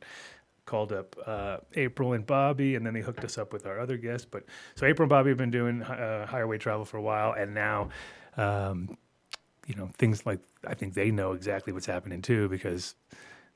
called 0.66 0.92
up 0.92 1.16
uh, 1.26 1.58
April 1.76 2.14
and 2.14 2.26
Bobby, 2.26 2.76
and 2.76 2.86
then 2.86 2.94
they 2.94 3.02
hooked 3.02 3.24
us 3.24 3.38
up 3.38 3.54
with 3.54 3.66
our 3.66 3.80
other 3.80 3.98
guests. 3.98 4.28
But 4.30 4.46
so 4.76 4.86
April 4.86 5.06
and 5.06 5.10
Bobby 5.10 5.30
have 5.30 5.38
been 5.38 5.52
doing 5.52 5.82
uh, 5.84 6.44
weight 6.46 6.62
travel 6.62 6.86
for 6.86 6.98
a 6.98 7.02
while, 7.02 7.34
and 7.34 7.54
now, 7.54 7.90
um, 8.38 8.98
you 9.68 9.76
know, 9.76 9.90
things 9.98 10.26
like 10.26 10.40
I 10.68 10.74
think 10.74 10.94
they 10.94 11.12
know 11.12 11.34
exactly 11.34 11.74
what's 11.74 11.86
happening 11.86 12.22
too 12.22 12.50
because 12.50 12.96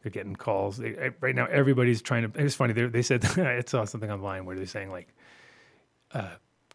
they're 0.01 0.12
getting 0.12 0.36
calls. 0.36 0.78
They, 0.78 0.96
eh, 0.96 1.10
right 1.20 1.36
now, 1.36 1.46
everybody's 1.48 2.01
trying 2.01 2.32
to. 2.32 2.44
It's 2.44 2.56
funny. 2.56 2.74
They 2.74 2.86
they 2.86 3.01
said 3.01 3.25
I 3.39 3.63
saw 3.66 3.86
something 3.86 4.12
online 4.12 4.46
where 4.46 4.56
they're 4.56 4.66
saying 4.66 4.92
like. 4.92 5.13
Uh, 6.12 6.30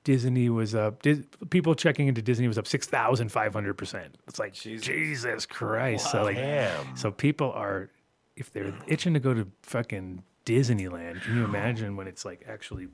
Disney 0.05 0.51
was 0.51 0.75
up. 0.75 1.03
Dis, 1.03 1.21
people 1.49 1.75
checking 1.75 2.09
into 2.09 2.21
Disney 2.23 2.47
was 2.47 2.59
up 2.59 2.67
six 2.67 2.87
thousand 2.87 3.33
five 3.33 3.55
hundred 3.55 3.75
percent. 3.75 4.17
It's 4.29 4.39
like 4.39 4.53
Jesus, 4.53 5.47
Christ! 5.47 6.11
So 6.11 6.25
like, 6.25 6.37
Damn. 6.37 6.95
so 6.95 7.11
people 7.11 7.51
are, 7.53 7.89
if 8.37 8.53
they're 8.53 8.75
itching 8.87 9.15
to 9.15 9.21
go 9.21 9.35
to 9.35 9.47
fucking 9.63 10.23
Disneyland, 10.47 11.23
can 11.23 11.37
you 11.37 11.45
imagine 11.45 11.97
when 11.97 12.07
it's 12.07 12.25
like 12.25 12.45
actually 12.49 12.89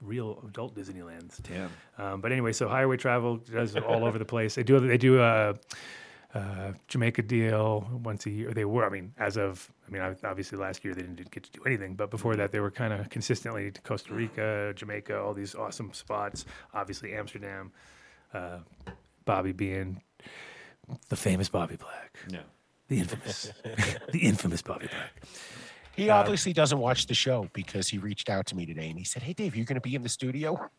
real 0.00 0.42
adult 0.48 0.74
Disneylands? 0.76 1.42
Damn. 1.42 1.70
Um, 1.98 2.20
but 2.20 2.32
anyway, 2.32 2.52
so 2.52 2.68
Higher 2.68 2.88
Way 2.88 2.96
Travel 2.96 3.36
does 3.38 3.74
it 3.74 3.84
all 3.84 4.04
over 4.04 4.18
the 4.18 4.24
place. 4.24 4.54
They 4.54 4.62
do 4.62 4.78
they 4.80 4.96
do 4.98 5.20
a, 5.20 5.54
a 6.34 6.74
Jamaica 6.86 7.22
deal 7.22 7.86
once 8.04 8.26
a 8.26 8.30
year. 8.30 8.52
They 8.52 8.64
were, 8.64 8.86
I 8.86 8.90
mean, 8.90 9.12
as 9.18 9.36
of, 9.36 9.70
I 9.86 9.90
mean, 9.90 10.02
obviously 10.24 10.58
last 10.58 10.84
year 10.84 10.94
they 10.94 11.02
didn't 11.02 11.30
get 11.30 11.42
to 11.44 11.50
do 11.50 11.64
anything, 11.64 11.94
but 11.94 12.10
before 12.10 12.36
that 12.36 12.52
they 12.52 12.60
were 12.60 12.70
kind 12.70 12.92
of 12.92 13.10
consistently 13.10 13.70
to 13.72 13.80
Costa 13.82 14.14
Rica, 14.14 14.72
Jamaica, 14.76 15.18
all 15.18 15.34
these 15.34 15.54
awesome 15.54 15.92
spots. 15.92 16.44
Obviously 16.74 17.14
Amsterdam. 17.14 17.72
Uh, 18.32 18.58
Bobby 19.24 19.52
being 19.52 20.02
the 21.08 21.16
famous 21.16 21.48
Bobby 21.48 21.76
Black, 21.76 22.18
Yeah. 22.30 22.40
The 22.88 22.98
infamous, 22.98 23.52
the 24.12 24.18
infamous 24.18 24.62
Bobby 24.62 24.86
Black. 24.88 25.12
He 25.96 26.10
obviously 26.10 26.52
doesn't 26.52 26.78
watch 26.78 27.06
the 27.06 27.14
show 27.14 27.48
because 27.52 27.88
he 27.88 27.98
reached 27.98 28.28
out 28.30 28.46
to 28.46 28.56
me 28.56 28.64
today 28.66 28.88
and 28.88 28.96
he 28.98 29.04
said, 29.04 29.22
Hey, 29.22 29.32
Dave, 29.32 29.56
you're 29.56 29.64
going 29.64 29.74
to 29.74 29.80
be 29.80 29.94
in 29.96 30.02
the 30.02 30.08
studio? 30.08 30.70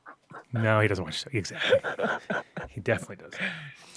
No, 0.53 0.79
he 0.79 0.87
doesn't 0.87 1.03
watch 1.03 1.25
exactly. 1.33 1.79
he 2.69 2.79
definitely 2.79 3.17
does. 3.17 3.33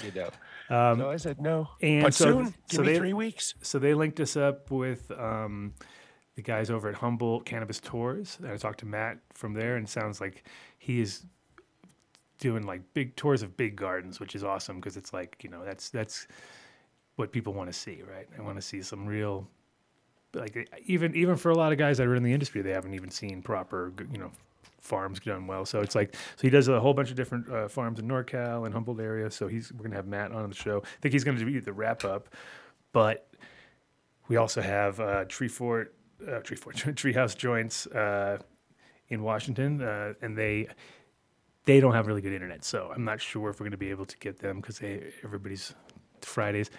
You 0.04 0.12
know. 0.20 0.96
so 0.96 1.10
I 1.10 1.16
said, 1.16 1.40
No. 1.40 1.68
and 1.80 2.02
but 2.02 2.14
so- 2.14 2.24
soon, 2.24 2.44
give 2.46 2.54
so 2.70 2.80
me 2.82 2.86
they- 2.92 2.98
three 2.98 3.12
weeks. 3.12 3.54
so 3.62 3.78
they 3.78 3.94
linked 3.94 4.18
us 4.18 4.36
up 4.36 4.70
with 4.70 5.10
um, 5.12 5.74
the 6.34 6.42
guys 6.42 6.70
over 6.70 6.88
at 6.88 6.96
Humboldt 6.96 7.44
Cannabis 7.44 7.78
Tours. 7.78 8.38
And 8.42 8.50
I 8.50 8.56
talked 8.56 8.80
to 8.80 8.86
Matt 8.86 9.18
from 9.32 9.54
there, 9.54 9.76
and 9.76 9.86
it 9.86 9.90
sounds 9.90 10.20
like 10.20 10.42
he 10.78 11.00
is 11.00 11.24
doing 12.40 12.64
like 12.66 12.82
big 12.94 13.14
tours 13.14 13.42
of 13.42 13.56
big 13.56 13.76
gardens, 13.76 14.18
which 14.18 14.34
is 14.34 14.42
awesome 14.42 14.76
because 14.76 14.96
it's 14.96 15.12
like 15.12 15.36
you 15.44 15.50
know 15.50 15.64
that's 15.64 15.90
that's 15.90 16.26
what 17.16 17.32
people 17.32 17.52
want 17.52 17.70
to 17.70 17.78
see, 17.78 18.02
right? 18.02 18.26
They 18.36 18.42
want 18.42 18.56
to 18.56 18.62
see 18.62 18.82
some 18.82 19.06
real, 19.06 19.48
like 20.34 20.70
even 20.86 21.14
even 21.14 21.36
for 21.36 21.50
a 21.50 21.54
lot 21.54 21.72
of 21.72 21.78
guys 21.78 21.98
that 21.98 22.06
are 22.06 22.14
in 22.14 22.22
the 22.22 22.32
industry, 22.32 22.62
they 22.62 22.70
haven't 22.70 22.94
even 22.94 23.10
seen 23.10 23.42
proper, 23.42 23.92
you 24.10 24.18
know. 24.18 24.30
Farms 24.80 25.20
done 25.20 25.46
well, 25.46 25.64
so 25.64 25.80
it's 25.80 25.94
like 25.94 26.12
so 26.12 26.42
he 26.42 26.50
does 26.50 26.66
a 26.66 26.80
whole 26.80 26.92
bunch 26.92 27.10
of 27.10 27.14
different 27.14 27.48
uh, 27.48 27.68
farms 27.68 28.00
in 28.00 28.08
NorCal 28.08 28.64
and 28.66 28.74
Humboldt 28.74 28.98
area. 28.98 29.30
So 29.30 29.46
he's 29.46 29.72
we're 29.72 29.84
gonna 29.84 29.94
have 29.94 30.08
Matt 30.08 30.32
on 30.32 30.48
the 30.48 30.56
show. 30.56 30.82
I 30.84 31.00
think 31.00 31.12
he's 31.12 31.22
gonna 31.22 31.38
do 31.38 31.60
the 31.60 31.72
wrap 31.72 32.04
up, 32.04 32.28
but 32.92 33.32
we 34.26 34.36
also 34.36 34.60
have 34.60 34.98
uh, 34.98 35.24
Tree 35.26 35.46
Fort, 35.46 35.94
uh, 36.28 36.40
Tree 36.40 36.56
Fort, 36.56 36.74
Treehouse 36.96 37.36
Joints 37.36 37.86
uh, 37.88 38.38
in 39.08 39.22
Washington, 39.22 39.80
uh, 39.80 40.14
and 40.20 40.36
they 40.36 40.66
they 41.64 41.80
don't 41.80 41.94
have 41.94 42.06
really 42.06 42.22
good 42.22 42.32
internet, 42.32 42.64
so 42.64 42.90
I'm 42.94 43.04
not 43.04 43.20
sure 43.20 43.50
if 43.50 43.60
we're 43.60 43.64
going 43.64 43.72
to 43.72 43.76
be 43.76 43.90
able 43.90 44.06
to 44.06 44.18
get 44.18 44.38
them 44.38 44.60
because 44.60 44.80
everybody's 45.22 45.74
Fridays. 46.22 46.70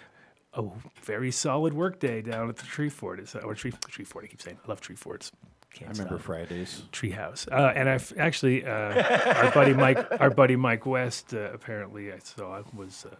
A 0.56 0.64
very 1.02 1.30
solid 1.30 1.74
work 1.74 1.98
day 1.98 2.22
down 2.22 2.48
at 2.48 2.56
the 2.56 2.64
Tree 2.64 2.88
Fort. 2.88 3.18
Is 3.18 3.34
or 3.34 3.54
Tree 3.54 3.72
Tree 3.88 4.04
Fort? 4.04 4.24
I 4.24 4.28
keep 4.28 4.40
saying 4.40 4.58
I 4.64 4.68
love 4.68 4.80
Tree 4.80 4.94
Forts. 4.96 5.32
Can't 5.72 5.90
I 5.90 5.92
remember 5.92 6.18
stop. 6.18 6.26
Fridays. 6.26 6.82
Treehouse. 6.92 7.50
Uh, 7.50 7.72
and 7.74 7.88
I've 7.88 8.12
actually, 8.16 8.64
uh, 8.64 9.02
our 9.44 9.50
buddy 9.50 9.74
Mike, 9.74 9.98
our 10.20 10.30
buddy 10.30 10.54
Mike 10.54 10.86
West, 10.86 11.34
uh, 11.34 11.50
apparently 11.52 12.12
I 12.12 12.20
saw 12.20 12.62
was 12.72 13.04
uh, 13.10 13.16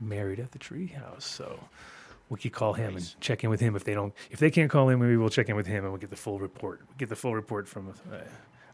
married 0.00 0.40
at 0.40 0.52
the 0.52 0.58
Treehouse. 0.58 1.22
So 1.22 1.60
we 2.30 2.38
could 2.38 2.52
call 2.52 2.72
him 2.72 2.96
and 2.96 3.20
check 3.20 3.44
in 3.44 3.50
with 3.50 3.60
him 3.60 3.76
if 3.76 3.84
they 3.84 3.92
don't, 3.92 4.14
if 4.30 4.38
they 4.40 4.50
can't 4.50 4.70
call 4.70 4.88
him, 4.88 5.00
maybe 5.00 5.18
we'll 5.18 5.28
check 5.28 5.50
in 5.50 5.56
with 5.56 5.66
him 5.66 5.84
and 5.84 5.92
we'll 5.92 6.00
get 6.00 6.08
the 6.08 6.16
full 6.16 6.38
report. 6.38 6.80
Get 6.96 7.10
the 7.10 7.16
full 7.16 7.34
report 7.34 7.68
from 7.68 7.92
a, 8.10 8.22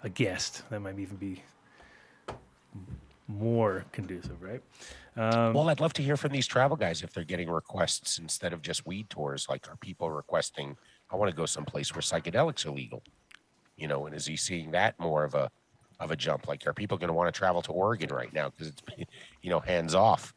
a 0.05 0.09
guest. 0.09 0.63
That 0.71 0.79
might 0.79 0.97
even 1.01 1.17
be 1.17 1.43
more 3.31 3.85
conducive, 3.93 4.43
right? 4.43 4.63
Um, 5.17 5.55
well, 5.55 5.69
I'd 5.69 5.81
love 5.81 5.93
to 5.95 6.03
hear 6.03 6.17
from 6.17 6.33
these 6.33 6.47
travel 6.47 6.77
guys 6.77 7.03
if 7.03 7.13
they're 7.13 7.25
getting 7.25 7.51
requests 7.51 8.19
instead 8.19 8.53
of 8.53 8.63
just 8.63 8.87
weed 8.87 9.11
tours. 9.11 9.47
Like, 9.49 9.69
are 9.69 9.77
people 9.77 10.11
requesting, 10.11 10.77
I 11.11 11.17
want 11.17 11.31
to 11.31 11.37
go 11.37 11.47
someplace 11.47 11.95
where 11.95 12.03
psychedelics 12.03 12.67
are 12.67 12.71
legal? 12.71 13.03
You 13.77 13.89
know, 13.89 14.07
and 14.07 14.15
is 14.15 14.27
he 14.27 14.37
seeing 14.37 14.71
that 14.73 14.99
more 14.99 15.25
of 15.25 15.35
a 15.35 15.51
of 15.99 16.11
a 16.11 16.17
jump? 16.17 16.49
Like, 16.49 16.67
are 16.67 16.73
people 16.73 16.97
going 16.97 17.09
to 17.09 17.15
want 17.15 17.33
to 17.33 17.39
travel 17.39 17.63
to 17.63 17.73
Oregon 17.73 18.11
right 18.11 18.33
now 18.33 18.51
because 18.51 18.69
it's, 18.69 18.83
you 19.43 19.51
know, 19.51 19.61
hands 19.61 19.95
off? 19.95 20.35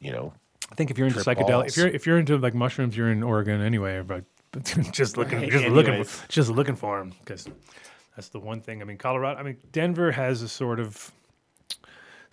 You 0.00 0.12
know, 0.12 0.32
I 0.70 0.74
think 0.74 0.90
if 0.90 0.98
you're 0.98 1.06
into 1.06 1.22
Trip 1.22 1.38
psychedelic, 1.38 1.68
if 1.68 1.76
you're 1.76 1.88
if 1.88 2.06
you're 2.06 2.18
into 2.18 2.36
like 2.38 2.54
mushrooms, 2.54 2.96
you're 2.96 3.10
in 3.10 3.22
Oregon 3.22 3.60
anyway. 3.60 4.02
But 4.02 4.24
just 4.92 5.16
looking, 5.16 5.40
Right, 5.40 5.50
just 5.50 5.66
looking, 5.66 6.04
for, 6.04 6.28
just 6.28 6.50
looking 6.50 6.76
for 6.76 6.98
them 6.98 7.12
because 7.20 7.46
that's 8.14 8.28
the 8.28 8.40
one 8.40 8.60
thing. 8.60 8.82
I 8.82 8.84
mean, 8.84 8.98
Colorado. 8.98 9.38
I 9.38 9.42
mean, 9.42 9.56
Denver 9.72 10.10
has 10.12 10.42
a 10.42 10.48
sort 10.48 10.80
of 10.80 11.12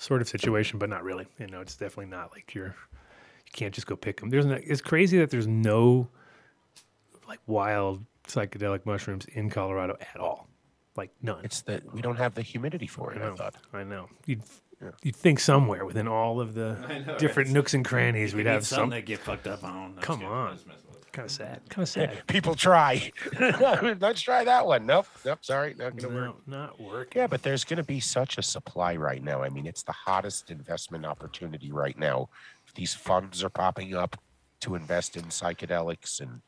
sort 0.03 0.21
of 0.21 0.27
situation, 0.27 0.79
but 0.79 0.89
not 0.89 1.03
really. 1.03 1.27
You 1.39 1.47
know, 1.47 1.61
it's 1.61 1.75
definitely 1.75 2.07
not 2.07 2.31
like 2.31 2.53
you're 2.53 2.75
you 3.45 3.51
can't 3.53 3.73
just 3.73 3.87
go 3.87 3.95
pick 3.95 4.19
them. 4.19 4.29
There's 4.29 4.45
no, 4.45 4.59
it's 4.61 4.81
crazy 4.81 5.17
that 5.19 5.29
there's 5.29 5.47
no 5.47 6.07
like 7.27 7.39
wild 7.47 8.03
psychedelic 8.27 8.85
mushrooms 8.85 9.25
in 9.25 9.49
Colorado 9.49 9.97
at 10.13 10.19
all. 10.19 10.47
Like 10.95 11.11
none. 11.21 11.43
it's 11.43 11.61
that 11.61 11.91
we 11.93 12.01
don't 12.01 12.17
have 12.17 12.35
the 12.35 12.41
humidity 12.41 12.87
for 12.87 13.13
it. 13.13 13.17
I 13.17 13.29
know. 13.29 13.35
thought. 13.35 13.55
I 13.73 13.83
know. 13.83 14.09
You'd 14.25 14.43
you'd 15.01 15.15
think 15.15 15.39
somewhere 15.39 15.85
within 15.85 16.07
all 16.07 16.39
of 16.39 16.53
the 16.53 17.15
different 17.19 17.51
nooks 17.51 17.73
and 17.73 17.83
crannies 17.85 18.35
we'd 18.35 18.45
have 18.45 18.67
some. 18.67 18.89
That 18.89 19.05
get 19.05 19.19
fucked 19.19 19.47
up 19.47 19.63
on. 19.63 19.95
Come 20.01 20.23
on. 20.23 20.59
Kind 21.13 21.27
of 21.27 21.31
sad. 21.31 21.61
Kind 21.69 21.83
of 21.83 21.89
sad. 21.89 22.23
People 22.27 22.55
try. 22.55 23.11
Let's 23.39 24.19
try 24.19 24.43
that 24.43 24.65
one. 24.65 24.87
Nope. 24.87 25.05
Nope. 25.23 25.45
Sorry. 25.45 25.75
Not 25.77 25.95
going 25.95 26.11
to 26.11 26.19
work. 26.21 26.47
Not 26.47 26.81
working. 26.81 27.21
Yeah, 27.21 27.27
but 27.27 27.43
there's 27.43 27.63
going 27.63 27.77
to 27.77 27.83
be 27.83 27.99
such 27.99 28.39
a 28.39 28.41
supply 28.41 28.95
right 28.95 29.23
now. 29.23 29.43
I 29.43 29.49
mean, 29.49 29.67
it's 29.67 29.83
the 29.83 29.91
hottest 29.91 30.49
investment 30.49 31.05
opportunity 31.05 31.71
right 31.71 31.97
now. 31.97 32.29
These 32.73 32.95
funds 32.95 33.43
are 33.43 33.49
popping 33.49 33.93
up 33.93 34.17
to 34.61 34.73
invest 34.73 35.15
in 35.15 35.25
psychedelics, 35.25 36.19
and 36.19 36.41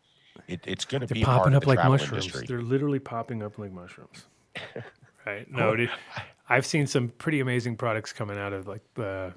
it, 0.47 0.61
it's 0.65 0.83
going 0.83 1.01
to 1.01 1.07
They're 1.07 1.13
be 1.13 1.23
popping 1.23 1.53
of 1.53 1.61
up 1.61 1.67
like 1.67 1.77
mushrooms. 1.87 2.25
industry. 2.25 2.47
They're 2.47 2.63
literally 2.63 2.99
popping 2.99 3.43
up 3.43 3.59
like 3.59 3.71
mushrooms. 3.71 4.25
right? 5.27 5.49
No, 5.51 5.75
dude, 5.75 5.91
I've 6.49 6.65
seen 6.65 6.87
some 6.87 7.09
pretty 7.09 7.39
amazing 7.39 7.77
products 7.77 8.13
coming 8.13 8.39
out 8.39 8.51
of 8.51 8.67
like 8.67 8.81
the 8.95 9.31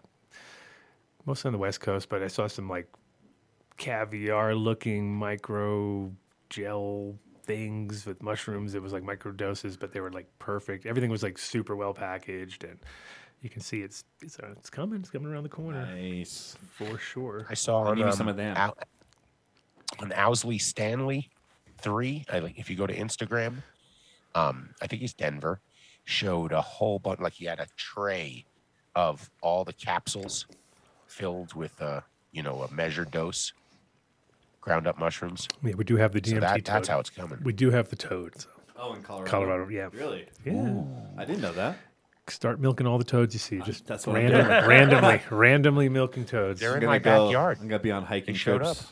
mostly 1.27 1.51
on 1.51 1.53
the 1.53 1.59
West 1.59 1.81
Coast, 1.81 2.09
but 2.09 2.23
I 2.23 2.29
saw 2.29 2.47
some 2.47 2.69
like 2.71 2.89
caviar 3.79 4.55
looking 4.55 5.15
micro 5.15 6.13
gel 6.51 7.15
things 7.45 8.05
with 8.05 8.23
mushrooms. 8.23 8.75
It 8.75 8.83
was 8.83 8.93
like 8.93 9.03
micro 9.03 9.33
doses, 9.33 9.77
but 9.77 9.93
they 9.93 10.01
were 10.01 10.11
like 10.13 10.27
perfect. 10.39 10.85
Everything 10.85 11.11
was 11.11 11.23
like 11.23 11.39
super 11.39 11.75
well 11.77 11.95
packaged 11.95 12.65
and 12.65 12.79
you 13.41 13.49
can 13.49 13.63
see 13.63 13.81
it's 13.83 14.05
it's, 14.21 14.39
uh, 14.41 14.49
it's 14.53 14.69
coming. 14.69 15.01
It's 15.01 15.11
coming 15.11 15.33
around 15.33 15.45
the 15.45 15.49
corner 15.49 15.87
Nice. 15.95 16.57
for 16.73 16.99
sure. 16.99 17.47
I 17.49 17.55
saw 17.55 17.85
I 17.85 17.91
on, 17.91 18.03
um, 18.03 18.13
some 18.13 18.29
of 18.29 18.37
them. 18.37 18.57
Al- 18.57 18.77
on 20.01 20.13
Owsley 20.13 20.59
Stanley 20.59 21.31
three. 21.81 22.27
I 22.31 22.41
think 22.41 22.59
if 22.59 22.69
you 22.69 22.77
go 22.77 22.87
to 22.87 22.95
Instagram, 22.95 23.63
um, 24.35 24.71
I 24.83 24.87
think 24.87 25.01
he's 25.01 25.15
Denver, 25.15 25.61
showed 26.05 26.53
a 26.53 26.61
whole 26.61 26.99
bunch. 26.99 27.21
Like 27.21 27.33
he 27.35 27.45
had 27.47 27.61
a 27.61 27.67
tray 27.77 28.45
of 28.95 29.31
all 29.41 29.65
the 29.65 29.73
capsules 29.73 30.47
filled 31.07 31.55
with 31.55 31.81
a 31.81 32.05
you 32.33 32.43
know 32.43 32.63
a 32.63 32.71
measured 32.73 33.11
dose. 33.13 33.53
Ground 34.69 34.87
up 34.87 34.99
mushrooms. 34.99 35.49
Yeah, 35.65 35.75
we 35.77 35.85
do 35.85 35.97
have 35.97 36.13
the 36.13 36.21
DMT 36.21 36.29
So 36.35 36.41
that, 36.41 36.53
toad. 36.57 36.65
that's 36.67 36.89
how 36.89 37.01
it's 37.01 37.11
coming. 37.11 37.39
we 37.43 37.53
do 37.53 37.71
have 37.71 37.89
the 37.89 37.97
toad. 37.97 38.39
So. 38.41 38.49
Oh, 38.77 38.93
in 38.95 39.03
Colorado. 39.03 39.31
Colorado, 39.31 39.69
yeah. 39.71 39.89
Really? 39.93 40.27
Yeah. 40.45 40.83
I 41.17 41.25
didn't 41.25 41.41
know 41.43 41.53
that. 41.53 41.79
Start 42.29 42.61
milking 42.61 42.87
all 42.87 42.99
the 42.99 43.05
toads 43.05 43.35
you 43.35 43.39
see. 43.41 43.59
Just 43.61 43.87
that's 43.87 44.07
what 44.07 44.17
I'm 44.17 44.23
randomly, 44.31 44.45
doing. 44.61 44.69
randomly, 44.69 45.21
randomly 45.31 45.89
milking 45.89 46.27
toads. 46.27 46.61
They're 46.61 46.77
in 46.77 46.83
I'm 46.83 46.87
my 46.91 46.99
gonna 46.99 47.17
go- 47.17 47.27
backyard. 47.29 47.59
I'm 47.61 47.69
gonna 47.69 47.83
be 47.83 47.91
on 47.91 48.05
hiking 48.05 48.35
They 48.35 48.39
showed 48.39 48.59
trips. 48.59 48.87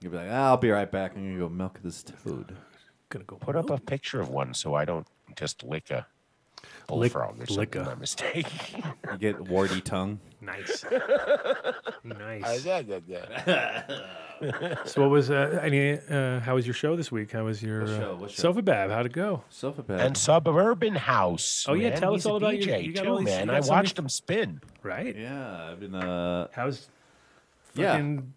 You'll 0.00 0.12
be 0.12 0.18
like, 0.18 0.28
"Ah, 0.30 0.46
I'll 0.46 0.56
be 0.56 0.70
right 0.70 0.90
back. 0.90 1.12
I'm 1.16 1.24
gonna 1.26 1.38
go 1.40 1.48
milk 1.48 1.80
this 1.82 2.04
toad. 2.04 2.56
gonna 3.08 3.24
go 3.24 3.36
Put 3.36 3.56
up 3.56 3.68
a 3.70 3.78
picture 3.78 4.20
of 4.20 4.28
one 4.30 4.54
so 4.54 4.74
I 4.74 4.84
don't 4.84 5.06
just 5.36 5.64
lick 5.64 5.90
a 5.90 6.06
bullfrog 7.00 7.36
or 7.36 7.38
lick 7.54 7.74
something 7.74 7.82
a- 7.82 7.84
by 7.84 7.94
mistake. 7.94 8.46
You 9.12 9.18
get 9.18 9.40
warty 9.48 9.80
tongue. 9.80 10.20
nice, 10.40 10.84
nice. 12.04 12.64
So 14.86 15.02
what 15.02 15.10
was 15.10 15.30
uh, 15.30 15.60
any? 15.62 15.92
Uh, 16.00 16.40
how 16.40 16.56
was 16.56 16.66
your 16.66 16.74
show 16.74 16.96
this 16.96 17.12
week? 17.12 17.30
How 17.30 17.44
was 17.44 17.62
your 17.62 17.82
What 17.82 17.90
uh, 17.90 17.98
show? 18.00 18.14
What 18.16 18.30
show? 18.32 18.42
Sofa 18.42 18.62
Bab? 18.62 18.90
How'd 18.90 19.06
it 19.06 19.12
go? 19.12 19.44
Sofa 19.50 19.82
bed. 19.84 20.00
and 20.00 20.16
Suburban 20.16 20.96
House. 20.96 21.64
Oh, 21.68 21.74
yeah, 21.74 21.90
man. 21.90 22.00
tell 22.00 22.14
us 22.14 22.22
He's 22.22 22.26
a 22.26 22.30
all 22.30 22.36
about 22.38 22.58
your- 22.58 22.76
DJ 22.76 22.84
you 22.86 22.92
got 22.92 23.02
too, 23.04 23.08
all 23.10 23.18
these- 23.18 23.28
you 23.28 23.34
man. 23.36 23.46
got 23.46 23.56
I 23.56 23.60
so 23.60 23.70
many- 23.72 23.78
watched 23.84 23.98
him 24.00 24.08
spin. 24.08 24.60
Right? 24.82 25.14
yeah, 25.16 25.70
I've 25.70 25.78
been 25.78 25.94
uh, 25.94 26.48
How's 26.52 26.88
Yeah. 27.74 27.92
fucking 27.92 28.32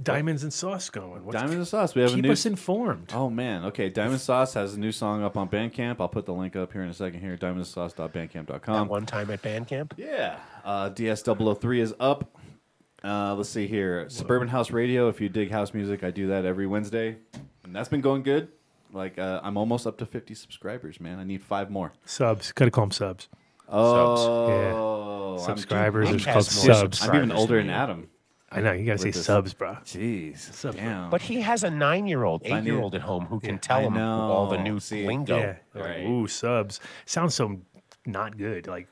diamonds 0.00 0.42
and 0.42 0.52
sauce 0.52 0.90
going? 0.90 1.24
What's, 1.24 1.36
Diamond 1.36 1.58
and 1.58 1.68
Sauce. 1.68 1.94
We 1.94 2.02
have 2.02 2.12
a 2.12 2.14
keep 2.14 2.24
new. 2.24 2.32
us 2.32 2.46
informed. 2.46 3.12
Oh 3.14 3.28
man, 3.30 3.64
okay. 3.66 3.88
Diamond 3.88 4.20
Sauce 4.20 4.54
has 4.54 4.74
a 4.74 4.80
new 4.80 4.92
song 4.92 5.22
up 5.22 5.36
on 5.36 5.48
Bandcamp. 5.48 5.96
I'll 6.00 6.08
put 6.08 6.26
the 6.26 6.32
link 6.32 6.56
up 6.56 6.72
here 6.72 6.82
in 6.82 6.88
a 6.88 6.94
second. 6.94 7.20
Here, 7.20 7.34
At 7.34 7.40
diamondsauce.bandcamp.com. 7.40 8.88
one 8.88 9.06
time 9.06 9.30
at 9.30 9.42
Bandcamp. 9.42 9.92
Yeah. 9.96 10.38
Uh, 10.64 10.90
DS003 10.90 11.78
is 11.80 11.94
up. 11.98 12.36
Uh, 13.04 13.34
let's 13.34 13.48
see 13.48 13.66
here. 13.66 14.08
Suburban 14.08 14.48
House 14.48 14.70
Radio. 14.70 15.08
If 15.08 15.20
you 15.20 15.28
dig 15.28 15.50
house 15.50 15.74
music, 15.74 16.04
I 16.04 16.10
do 16.10 16.28
that 16.28 16.44
every 16.44 16.66
Wednesday, 16.66 17.16
and 17.64 17.74
that's 17.74 17.88
been 17.88 18.00
going 18.00 18.22
good. 18.22 18.48
Like 18.92 19.18
uh, 19.18 19.40
I'm 19.42 19.56
almost 19.56 19.86
up 19.86 19.98
to 19.98 20.06
50 20.06 20.34
subscribers, 20.34 21.00
man. 21.00 21.18
I 21.18 21.24
need 21.24 21.42
five 21.42 21.70
more. 21.70 21.92
Subs. 22.04 22.52
Gotta 22.52 22.70
call 22.70 22.84
them 22.84 22.90
subs. 22.92 23.28
Oh, 23.68 25.34
I'm 25.34 25.38
Subscribers 25.38 26.10
Nick 26.10 26.20
are 26.22 26.24
called 26.24 26.36
has 26.36 26.66
more 26.66 26.74
subs. 26.74 27.02
I'm, 27.02 27.10
I'm 27.10 27.16
even 27.16 27.32
older 27.32 27.56
than 27.56 27.68
than. 27.68 27.74
Adam. 27.76 28.08
I 28.52 28.60
know 28.60 28.72
you 28.72 28.84
gotta 28.86 28.98
say 28.98 29.10
this- 29.10 29.24
subs, 29.24 29.54
bro. 29.54 29.74
Jeez. 29.84 30.38
Sub- 30.38 30.76
Damn. 30.76 31.10
But 31.10 31.22
he 31.22 31.40
has 31.40 31.64
a 31.64 31.70
nine-year-old, 31.70 32.42
eight-year-old 32.44 32.94
at 32.94 33.00
home 33.02 33.26
who 33.26 33.40
can 33.40 33.58
tell 33.58 33.78
I 33.78 33.82
him 33.82 33.96
all 33.98 34.46
the 34.48 34.58
new 34.58 34.78
See, 34.80 35.06
lingo. 35.06 35.38
Yeah. 35.38 35.56
Like, 35.74 35.84
Right. 35.84 36.06
Ooh, 36.06 36.26
subs. 36.26 36.80
Sounds 37.06 37.34
so 37.34 37.60
not 38.06 38.36
good. 38.36 38.66
Like 38.66 38.88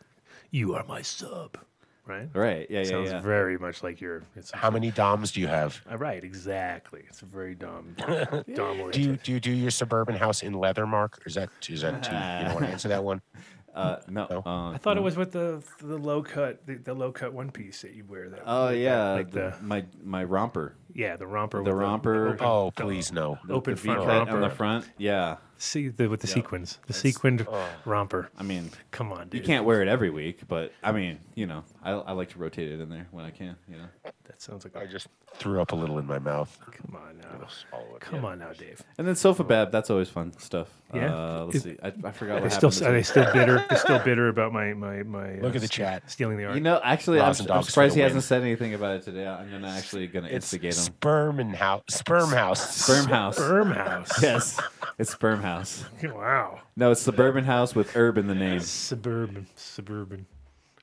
you 0.51 0.75
are 0.75 0.85
my 0.85 1.03
sub, 1.03 1.59
right? 2.07 2.29
right. 2.35 2.67
Yeah. 2.71 2.81
Yeah. 2.81 2.85
Sounds 2.85 3.11
yeah. 3.11 3.21
very 3.21 3.59
much 3.59 3.83
like 3.83 4.01
you're. 4.01 4.23
It's 4.37 4.51
How 4.53 4.71
many 4.71 4.91
DOMs 4.91 5.33
do 5.33 5.41
you 5.41 5.47
have? 5.49 5.81
Uh, 5.91 5.97
right, 5.99 6.23
exactly. 6.25 7.03
It's 7.09 7.23
a 7.23 7.27
very 7.27 7.55
dumb, 7.55 7.95
dumb 8.55 8.91
Do 8.91 9.01
you 9.01 9.17
do 9.17 9.33
you 9.33 9.41
do 9.41 9.51
your 9.53 9.71
suburban 9.71 10.17
house 10.17 10.43
in 10.43 10.55
leather, 10.55 10.87
Mark? 10.87 11.19
Or 11.19 11.29
is 11.29 11.35
that 11.35 11.51
is 11.69 11.83
that 11.83 12.03
too? 12.03 12.13
You 12.15 12.45
don't 12.47 12.55
want 12.55 12.67
to 12.67 12.73
answer 12.73 12.89
that 12.89 13.05
one? 13.05 13.21
Uh, 13.75 13.97
no. 14.09 14.27
No? 14.31 14.43
Uh, 14.45 14.71
I 14.73 14.79
thought 14.79 14.97
it 14.97 15.03
was 15.03 15.17
with 15.17 15.33
the 15.33 15.63
the 15.79 15.97
low 15.97 16.23
cut 16.23 16.67
the, 16.67 16.75
the 16.77 16.93
low 16.95 17.13
cut 17.13 17.33
one 17.33 17.51
piece 17.51 17.83
that 17.83 17.93
you 17.95 18.05
wear. 18.05 18.29
That 18.29 18.43
Oh 18.45 18.65
like 18.67 18.73
that, 18.75 18.79
yeah, 18.81 19.11
like 19.13 19.31
the, 19.31 19.55
the 19.59 19.63
my 19.63 19.85
my 20.03 20.25
romper, 20.25 20.75
yeah 20.93 21.17
the 21.17 21.27
romper 21.27 21.59
the 21.63 21.71
with 21.71 21.81
romper. 21.81 22.29
open, 22.31 22.47
Oh, 22.47 22.71
please 22.73 23.13
no. 23.13 23.39
open 23.49 23.75
the 23.75 23.81
front 23.81 24.01
V-cut 24.01 24.09
romper 24.19 24.35
on 24.37 24.41
the 24.41 24.51
front. 24.51 24.91
Yeah, 24.99 25.37
See 25.63 25.89
the 25.89 26.09
with 26.09 26.21
the 26.23 26.27
sequins, 26.27 26.79
the 26.87 26.95
sequined 26.95 27.47
romper. 27.85 28.31
I 28.39 28.43
mean, 28.43 28.71
Come 28.93 29.13
on, 29.13 29.29
dude. 29.29 29.41
you 29.43 29.47
can't 29.47 29.67
wear 29.67 29.83
it 29.83 29.89
every 29.89 30.09
week, 30.09 30.41
but 30.49 30.73
I 30.83 30.91
mean, 30.91 31.19
you 31.35 31.47
know, 31.47 31.65
I, 31.83 31.91
I 31.91 32.13
like 32.13 32.31
to 32.31 32.39
rotate 32.39 32.73
it 32.73 32.81
in 32.81 32.89
there 32.89 33.07
when 33.11 33.27
I 33.27 33.31
can. 33.31 33.57
You 33.69 33.77
know, 33.77 33.85
That 34.25 34.41
sounds 34.41 34.65
like 34.65 34.75
I 34.75 34.87
just 34.87 35.09
threw 35.35 35.61
up 35.61 35.73
a 35.73 35.77
little 35.77 35.99
in 35.99 36.07
my 36.07 36.19
mouth. 36.19 36.59
come 36.73 36.97
on 36.97 37.19
now. 37.19 37.47
Swallow 37.69 37.97
it, 37.97 38.01
Come 38.01 38.23
yeah. 38.23 38.29
on 38.29 38.39
now, 38.39 38.53
Dave. 38.53 38.83
and 38.99 39.07
then 39.07 39.15
sofa 39.17 39.45
bab. 39.45 39.71
That's 39.71 39.91
always 39.91 40.09
fun 40.09 40.33
stuff. 40.39 40.69
Yeah? 40.95 41.15
Uh, 41.15 41.45
let's 41.45 41.57
Is- 41.57 41.63
see. 41.65 41.77
I, 41.83 41.89
I 42.05 42.11
forgot 42.11 42.39
Are 42.39 42.41
what 42.41 42.43
they 42.45 42.57
still 42.57 42.71
happened. 42.71 42.89
are 42.89 42.93
they 42.93 43.03
still 43.03 43.33
bitter? 43.33 43.67
They're 43.69 43.79
still 43.79 43.99
bitter 44.01 44.29
about 44.29 44.53
my 44.55 44.73
my 44.73 45.03
my. 45.03 45.35
Look 45.35 45.43
uh, 45.43 45.47
at 45.47 45.53
the 45.53 45.61
st- 45.61 45.71
chat. 45.73 46.11
Stealing 46.11 46.39
the 46.39 46.47
art. 46.47 46.55
You 46.55 46.61
know, 46.63 46.81
actually, 46.83 47.21
I'm, 47.21 47.35
I'm 47.51 47.63
surprised 47.65 47.95
he 47.95 48.01
win. 48.01 48.09
hasn't 48.09 48.25
said 48.25 48.41
anything 48.43 48.73
about 48.75 48.97
it 48.97 49.03
today. 49.03 49.27
I'm 49.27 49.51
gonna 49.51 49.69
actually 49.69 50.07
gonna 50.07 50.27
It's 50.29 50.37
instigate 50.53 50.73
him. 50.75 50.81
sperm 50.81 51.39
and 51.39 51.55
house. 51.55 51.83
Sperm 51.89 52.31
house. 52.31 52.77
Sperm 52.87 53.07
house. 53.07 53.37
Sperm 53.37 53.71
house. 53.73 54.23
Yes, 54.23 54.59
it's 54.99 55.11
sperm 55.13 55.43
house. 55.43 55.50
Wow. 56.03 56.61
No, 56.77 56.91
it's 56.93 57.01
suburban 57.03 57.45
house 57.45 57.75
with 57.75 57.95
herb 57.97 58.19
in 58.19 58.27
the 58.27 58.35
name. 58.35 58.61
Suburban. 58.61 59.47
Suburban. 59.57 60.27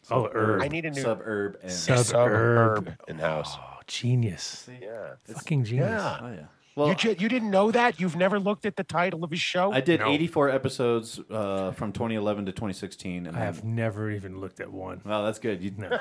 Oh, 0.10 0.30
herb. 0.34 0.62
I 0.62 0.67
need 0.67 0.86
a 0.86 0.91
new 0.91 1.01
Suburb 1.01 1.58
and 1.62 1.71
Sub- 1.71 2.06
suburb 2.06 2.93
in 3.08 3.17
house. 3.19 3.56
Oh, 3.60 3.80
genius. 3.88 4.67
Yeah. 4.82 5.15
Fucking 5.34 5.63
genius. 5.65 5.89
Yeah. 5.89 6.19
oh 6.21 6.27
yeah. 6.32 6.45
Well, 6.75 6.89
you, 6.89 6.95
ju- 6.95 7.15
you 7.17 7.27
didn't 7.27 7.49
know 7.49 7.71
that? 7.71 7.99
You've 7.99 8.15
never 8.15 8.39
looked 8.39 8.63
at 8.67 8.75
the 8.75 8.84
title 8.84 9.23
of 9.23 9.32
his 9.32 9.39
show? 9.39 9.71
I 9.73 9.82
did 9.82 9.99
No. 9.99 10.10
84 10.12 10.49
episodes 10.51 11.19
uh, 11.32 11.71
from 11.71 11.91
2011 11.91 12.45
to 12.45 12.51
2016. 12.51 13.25
And 13.25 13.36
I 13.36 13.39
have 13.39 13.63
never 13.63 14.12
even 14.12 14.39
looked 14.39 14.60
at 14.60 14.71
one. 14.71 15.01
Well, 15.03 15.25
that's 15.25 15.39
good. 15.39 15.63
You, 15.63 15.71
No. 15.75 15.88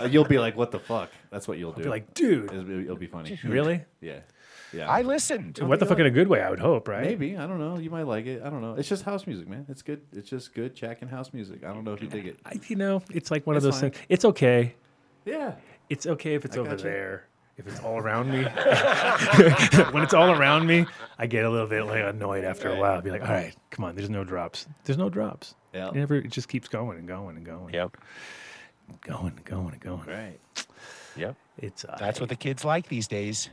uh, 0.00 0.08
you'll 0.10 0.24
be 0.24 0.38
like, 0.38 0.56
"What 0.56 0.70
the 0.70 0.78
fuck?" 0.80 1.10
That's 1.30 1.46
what 1.46 1.58
you'll 1.58 1.72
do. 1.72 1.82
Be 1.82 1.88
like, 1.90 2.14
dude, 2.14 2.50
it'll, 2.50 2.80
it'll 2.84 2.96
be 2.96 3.06
funny. 3.06 3.38
really? 3.44 3.82
Yeah, 4.00 4.20
yeah. 4.72 4.88
I 4.90 5.02
listened. 5.02 5.58
What 5.58 5.78
the 5.80 5.86
fuck 5.86 5.98
in 5.98 6.06
a 6.06 6.10
good 6.10 6.28
way? 6.28 6.40
I 6.42 6.50
would 6.50 6.60
hope, 6.60 6.88
right? 6.88 7.04
Maybe 7.04 7.36
I 7.36 7.46
don't 7.46 7.58
know. 7.58 7.78
You 7.78 7.90
might 7.90 8.06
like 8.06 8.26
it. 8.26 8.42
I 8.44 8.50
don't 8.50 8.60
know. 8.60 8.74
It's 8.74 8.88
just 8.88 9.02
house 9.04 9.26
music, 9.26 9.48
man. 9.48 9.66
It's 9.68 9.82
good. 9.82 10.02
It's 10.12 10.28
just 10.28 10.54
good 10.54 10.74
Jack 10.74 11.02
and 11.02 11.10
house 11.10 11.32
music. 11.32 11.64
I 11.64 11.72
don't 11.72 11.84
know 11.84 11.92
if 11.92 12.02
you 12.02 12.08
dig 12.08 12.26
it. 12.26 12.38
I, 12.44 12.54
you 12.68 12.76
know, 12.76 13.02
it's 13.10 13.30
like 13.30 13.46
one 13.46 13.56
of 13.56 13.64
It's 13.64 13.74
those 13.74 13.80
fine. 13.80 13.90
things. 13.90 14.04
It's 14.08 14.24
okay. 14.24 14.74
Yeah. 15.24 15.54
It's 15.90 16.06
okay 16.06 16.34
if 16.34 16.44
it's 16.44 16.56
I 16.56 16.60
over 16.60 16.70
gotcha. 16.70 16.84
there. 16.84 17.26
If 17.58 17.66
it's 17.68 17.80
all 17.80 17.98
around 17.98 18.30
me, 18.30 18.42
when 19.92 20.02
it's 20.02 20.14
all 20.14 20.30
around 20.30 20.66
me, 20.66 20.86
I 21.18 21.26
get 21.26 21.44
a 21.44 21.50
little 21.50 21.66
bit 21.66 21.84
like 21.84 22.02
annoyed 22.02 22.44
after 22.44 22.70
a 22.72 22.76
while. 22.80 22.94
I'll 22.94 23.02
be 23.02 23.10
like, 23.10 23.20
all 23.22 23.28
right, 23.28 23.54
come 23.70 23.84
on, 23.84 23.94
there's 23.94 24.08
no 24.08 24.24
drops. 24.24 24.66
There's 24.84 24.96
no 24.96 25.10
drops. 25.10 25.54
Yeah. 25.74 25.88
It 25.88 25.94
never. 25.94 26.14
It 26.16 26.30
just 26.30 26.48
keeps 26.48 26.66
going 26.68 26.98
and 26.98 27.06
going 27.06 27.36
and 27.36 27.44
going. 27.44 27.74
Yep. 27.74 27.98
Going 29.02 29.34
and 29.36 29.44
going 29.44 29.72
and 29.72 29.80
going. 29.80 30.06
Right. 30.06 30.38
Yep. 31.16 31.36
It's 31.58 31.84
uh, 31.84 31.96
That's 32.00 32.20
what 32.20 32.30
the 32.30 32.36
kids 32.36 32.64
like 32.64 32.88
these 32.88 33.06
days. 33.06 33.50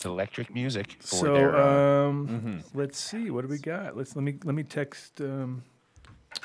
It's 0.00 0.06
electric 0.06 0.54
music 0.54 0.96
for 1.00 1.14
So 1.14 1.34
their. 1.34 1.54
Uh, 1.54 2.08
um, 2.08 2.64
let's 2.72 2.98
see. 2.98 3.30
What 3.30 3.42
do 3.42 3.48
we 3.48 3.58
got? 3.58 3.98
Let's 3.98 4.16
let 4.16 4.22
me 4.22 4.38
let 4.44 4.54
me 4.54 4.62
text 4.62 5.20
um, 5.20 5.62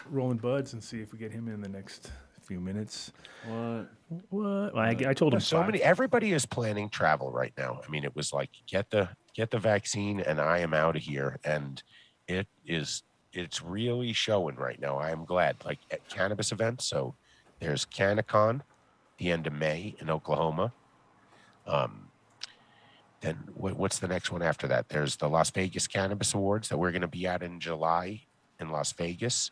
Roland 0.10 0.42
Buds 0.42 0.74
and 0.74 0.84
see 0.84 1.00
if 1.00 1.14
we 1.14 1.20
get 1.20 1.32
him 1.32 1.48
in 1.48 1.62
the 1.62 1.70
next 1.70 2.12
few 2.42 2.60
minutes. 2.60 3.14
What? 3.48 3.88
What? 4.10 4.74
Well, 4.74 4.78
I, 4.78 4.98
I 5.08 5.14
told 5.14 5.34
him 5.34 5.40
so 5.40 5.56
five. 5.60 5.68
many. 5.68 5.82
Everybody 5.82 6.34
is 6.34 6.46
planning 6.46 6.90
travel 6.90 7.32
right 7.32 7.54
now. 7.58 7.80
I 7.82 7.90
mean, 7.90 8.04
it 8.04 8.14
was 8.14 8.34
like 8.34 8.50
get 8.68 8.90
the 8.90 9.08
get 9.34 9.52
the 9.52 9.60
vaccine, 9.60 10.20
and 10.20 10.42
I 10.42 10.58
am 10.58 10.74
out 10.74 10.98
of 10.98 11.02
here. 11.04 11.40
And 11.46 11.82
it 12.28 12.50
is 12.66 13.04
it's 13.32 13.62
really 13.62 14.12
showing 14.12 14.58
right 14.58 14.82
now. 14.82 14.98
I 14.98 15.12
am 15.12 15.24
glad. 15.24 15.56
Like 15.64 15.80
at 15.92 16.06
cannabis 16.10 16.52
events. 16.52 16.84
So 16.84 17.16
there's 17.62 17.86
CannaCon, 17.86 18.64
the 19.18 19.32
end 19.32 19.48
of 19.48 19.54
May 19.54 19.96
in 20.02 20.10
Oklahoma. 20.10 20.74
Um, 21.66 22.05
then 23.26 23.38
what, 23.56 23.76
what's 23.76 24.00
the 24.00 24.08
next 24.08 24.32
one 24.32 24.42
after 24.42 24.68
that? 24.68 24.90
There's 24.90 25.16
the 25.16 25.28
Las 25.28 25.50
Vegas 25.50 25.88
Cannabis 25.88 26.34
Awards 26.34 26.70
that 26.70 26.78
we're 26.78 26.92
going 26.92 27.02
to 27.02 27.08
be 27.08 27.26
at 27.26 27.42
in 27.42 27.60
July 27.60 28.22
in 28.60 28.70
Las 28.70 28.94
Vegas. 28.94 29.52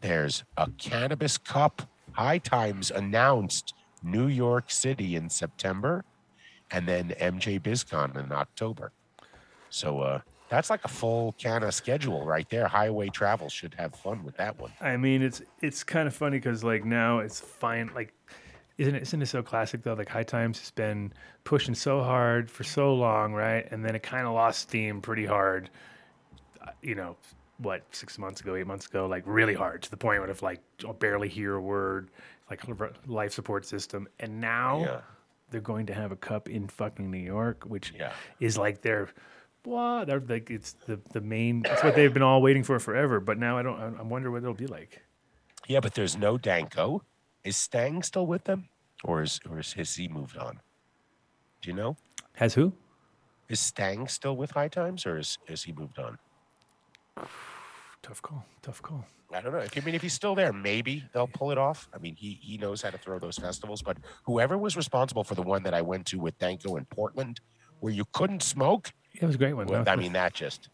There's 0.00 0.42
a 0.56 0.68
Cannabis 0.78 1.38
Cup 1.38 1.82
High 2.12 2.38
Times 2.38 2.90
announced 2.90 3.74
New 4.02 4.26
York 4.26 4.70
City 4.70 5.16
in 5.16 5.30
September, 5.30 6.04
and 6.70 6.86
then 6.86 7.14
MJ 7.20 7.60
BizCon 7.60 8.16
in 8.16 8.32
October. 8.32 8.92
So 9.70 10.00
uh, 10.00 10.20
that's 10.48 10.68
like 10.68 10.84
a 10.84 10.88
full 10.88 11.34
of 11.44 11.74
schedule 11.74 12.24
right 12.26 12.48
there. 12.50 12.66
Higher 12.66 12.92
Way 12.92 13.08
travel 13.08 13.48
should 13.48 13.74
have 13.74 13.94
fun 13.94 14.24
with 14.24 14.36
that 14.36 14.58
one. 14.60 14.72
I 14.80 14.96
mean, 14.96 15.22
it's 15.22 15.42
it's 15.62 15.82
kind 15.82 16.06
of 16.06 16.14
funny 16.14 16.38
because 16.38 16.62
like 16.62 16.84
now 16.84 17.20
it's 17.20 17.40
fine. 17.40 17.90
Like, 17.94 18.12
isn't 18.78 18.94
it, 18.94 19.02
isn't 19.02 19.22
it 19.22 19.26
so 19.26 19.42
classic 19.42 19.82
though? 19.82 19.94
Like 19.94 20.08
High 20.08 20.22
Times 20.24 20.58
has 20.60 20.70
been 20.70 21.12
pushing 21.44 21.74
so 21.74 22.02
hard 22.02 22.50
for 22.50 22.64
so 22.64 22.94
long, 22.94 23.32
right? 23.32 23.66
And 23.70 23.84
then 23.84 23.94
it 23.94 24.02
kind 24.02 24.26
of 24.26 24.34
lost 24.34 24.60
steam 24.60 25.00
pretty 25.00 25.26
hard. 25.26 25.70
uh, 26.62 26.70
You 26.82 26.94
know, 26.94 27.16
what 27.58 27.82
six 27.94 28.18
months 28.18 28.40
ago, 28.40 28.56
eight 28.56 28.66
months 28.66 28.86
ago, 28.86 29.06
like 29.06 29.22
really 29.26 29.54
hard 29.54 29.82
to 29.82 29.90
the 29.90 29.96
point 29.96 30.20
where 30.20 30.30
if 30.30 30.42
like 30.42 30.60
I'll 30.84 30.92
barely 30.92 31.28
hear 31.28 31.54
a 31.54 31.60
word, 31.60 32.10
like 32.50 32.62
life 33.06 33.32
support 33.32 33.64
system. 33.64 34.08
And 34.18 34.40
now 34.40 34.80
Yeah. 34.80 35.00
they're 35.50 35.60
going 35.60 35.86
to 35.86 35.94
have 35.94 36.10
a 36.10 36.16
cup 36.16 36.48
in 36.48 36.66
fucking 36.66 37.10
New 37.10 37.18
York, 37.18 37.64
which 37.66 37.92
Yeah. 37.96 38.12
is 38.40 38.58
like 38.58 38.82
their 38.82 39.08
what? 39.62 40.06
They're 40.08 40.20
like 40.20 40.50
it's 40.50 40.72
the 40.72 41.00
the 41.12 41.20
main. 41.20 41.62
It's 41.64 41.82
what 41.84 41.94
they've 41.94 42.12
been 42.12 42.22
all 42.22 42.42
waiting 42.42 42.64
for 42.64 42.78
forever. 42.80 43.20
But 43.20 43.38
now 43.38 43.56
I 43.56 43.62
don't. 43.62 43.78
I 43.98 44.02
wonder 44.02 44.30
what 44.30 44.38
it'll 44.42 44.52
be 44.52 44.66
like. 44.66 45.02
Yeah, 45.68 45.80
but 45.80 45.94
there's 45.94 46.18
no 46.18 46.36
Danko. 46.36 47.02
Is 47.44 47.56
Stang 47.56 48.02
still 48.02 48.26
with 48.26 48.44
them, 48.44 48.68
or 49.04 49.22
is 49.22 49.40
or 49.48 49.58
is 49.58 49.72
has 49.74 49.94
he 49.94 50.08
moved 50.08 50.36
on? 50.36 50.60
Do 51.60 51.70
you 51.70 51.76
know? 51.76 51.96
Has 52.34 52.54
who? 52.54 52.72
Is 53.48 53.60
Stang 53.60 54.08
still 54.08 54.36
with 54.36 54.50
High 54.50 54.68
Times, 54.68 55.06
or 55.06 55.18
is 55.18 55.38
is 55.46 55.62
he 55.62 55.72
moved 55.72 55.98
on? 55.98 56.18
Tough 58.02 58.22
call. 58.22 58.44
Tough 58.62 58.82
call. 58.82 59.04
I 59.32 59.40
don't 59.40 59.52
know. 59.52 59.58
If 59.58 59.76
I 59.76 59.80
mean, 59.80 59.94
if 59.94 60.02
he's 60.02 60.12
still 60.12 60.34
there, 60.34 60.52
maybe 60.52 61.04
they'll 61.12 61.26
pull 61.26 61.50
it 61.50 61.58
off. 61.58 61.88
I 61.94 61.98
mean, 61.98 62.14
he 62.14 62.38
he 62.40 62.56
knows 62.56 62.82
how 62.82 62.90
to 62.90 62.98
throw 62.98 63.18
those 63.18 63.38
festivals. 63.38 63.82
But 63.82 63.98
whoever 64.24 64.56
was 64.56 64.76
responsible 64.76 65.24
for 65.24 65.34
the 65.34 65.42
one 65.42 65.62
that 65.64 65.74
I 65.74 65.82
went 65.82 66.06
to 66.06 66.18
with 66.18 66.38
Danko 66.38 66.76
in 66.76 66.84
Portland 66.86 67.40
where 67.80 67.92
you 67.92 68.04
couldn't 68.12 68.42
smoke. 68.42 68.92
It 69.12 69.24
was 69.26 69.34
a 69.34 69.38
great 69.38 69.52
one. 69.52 69.66
Well, 69.66 69.84
though. 69.84 69.90
I 69.90 69.96
mean, 69.96 70.14
that 70.14 70.32
just. 70.32 70.70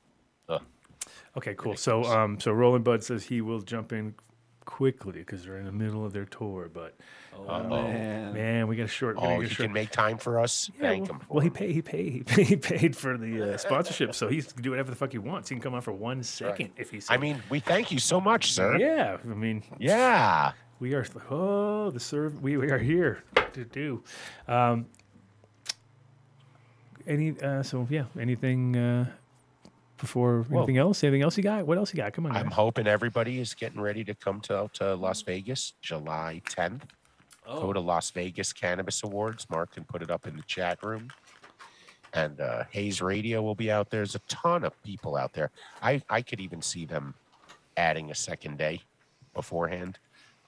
ugh. 0.48 0.62
Okay, 1.36 1.54
cool. 1.56 1.76
So, 1.76 2.04
um, 2.04 2.38
so 2.38 2.52
Roland 2.52 2.84
Bud 2.84 3.02
says 3.02 3.24
he 3.24 3.40
will 3.40 3.60
jump 3.60 3.92
in 3.92 4.14
quickly 4.64 5.12
because 5.20 5.44
they're 5.44 5.58
in 5.58 5.64
the 5.64 5.72
middle 5.72 6.04
of 6.04 6.12
their 6.12 6.24
tour. 6.26 6.70
But 6.72 6.94
Oh, 7.34 7.62
man. 7.68 8.34
man, 8.34 8.66
we 8.68 8.76
got 8.76 8.84
a 8.84 8.88
short. 8.88 9.16
Oh, 9.18 9.40
he 9.40 9.48
short- 9.48 9.66
can 9.66 9.72
make 9.72 9.90
time 9.90 10.18
for 10.18 10.38
us. 10.38 10.70
Yeah, 10.76 10.88
Thank 10.88 11.04
well, 11.04 11.12
him. 11.12 11.18
For 11.20 11.26
well, 11.34 11.40
he 11.42 11.50
paid. 11.50 11.70
He 11.74 11.82
paid. 11.82 12.12
He 12.12 12.20
paid, 12.22 12.46
he 12.48 12.56
paid 12.56 12.96
for 12.96 13.16
the 13.16 13.54
uh, 13.54 13.56
sponsorship, 13.56 14.14
so 14.14 14.28
he's 14.28 14.52
can 14.52 14.62
do 14.62 14.70
whatever 14.70 14.90
the 14.90 14.96
fuck 14.96 15.12
he 15.12 15.18
wants. 15.18 15.48
He 15.48 15.54
can 15.54 15.62
come 15.62 15.74
on 15.74 15.80
for 15.80 15.92
one 15.92 16.22
second 16.22 16.70
if 16.76 16.90
he. 16.90 17.00
I 17.08 17.16
mean, 17.16 17.42
we 17.50 17.60
thank 17.60 17.90
you 17.90 17.98
so 17.98 18.20
much, 18.20 18.52
sir. 18.52 18.76
yeah. 18.78 19.16
I 19.24 19.26
mean, 19.34 19.62
Yeah. 19.78 20.52
we 20.80 20.94
are. 20.94 21.06
Oh, 21.30 21.90
the 21.90 22.00
serve. 22.00 22.42
We, 22.42 22.56
we 22.56 22.70
are 22.70 22.78
here 22.78 23.22
to 23.54 23.64
do. 23.64 24.02
Um, 24.48 24.86
any. 27.06 27.34
Uh, 27.40 27.62
so 27.62 27.86
yeah. 27.90 28.04
Anything. 28.18 28.76
Uh, 28.76 29.06
before 30.00 30.46
Well- 30.48 30.62
anything 30.62 30.78
else? 30.78 31.02
Anything 31.04 31.22
else 31.22 31.36
you 31.36 31.42
got? 31.42 31.66
What 31.66 31.78
else 31.78 31.92
you 31.92 31.98
got? 31.98 32.12
Come 32.12 32.26
on. 32.26 32.32
I'm 32.36 32.44
guys. 32.44 32.54
hoping 32.54 32.86
everybody 32.86 33.40
is 33.40 33.54
getting 33.54 33.80
ready 33.80 34.04
to 34.04 34.14
come 34.14 34.40
to, 34.42 34.70
to 34.74 34.94
Las 34.94 35.22
Vegas 35.22 35.74
July 35.80 36.42
10th. 36.48 36.82
Go 37.46 37.72
to 37.72 37.80
Las 37.80 38.10
Vegas 38.10 38.52
Cannabis 38.52 39.02
Awards. 39.02 39.48
Mark 39.50 39.72
can 39.74 39.82
put 39.82 40.02
it 40.02 40.10
up 40.10 40.26
in 40.28 40.36
the 40.36 40.42
chat 40.42 40.80
room. 40.84 41.08
And 42.12 42.40
uh, 42.40 42.64
Hayes 42.70 43.02
Radio 43.02 43.42
will 43.42 43.56
be 43.56 43.70
out 43.72 43.90
there. 43.90 44.00
There's 44.00 44.14
a 44.14 44.20
ton 44.28 44.62
of 44.64 44.80
people 44.84 45.16
out 45.16 45.32
there. 45.32 45.50
I, 45.82 46.00
I 46.08 46.22
could 46.22 46.40
even 46.40 46.62
see 46.62 46.84
them 46.84 47.14
adding 47.76 48.10
a 48.10 48.14
second 48.14 48.58
day 48.58 48.82
beforehand. 49.34 49.98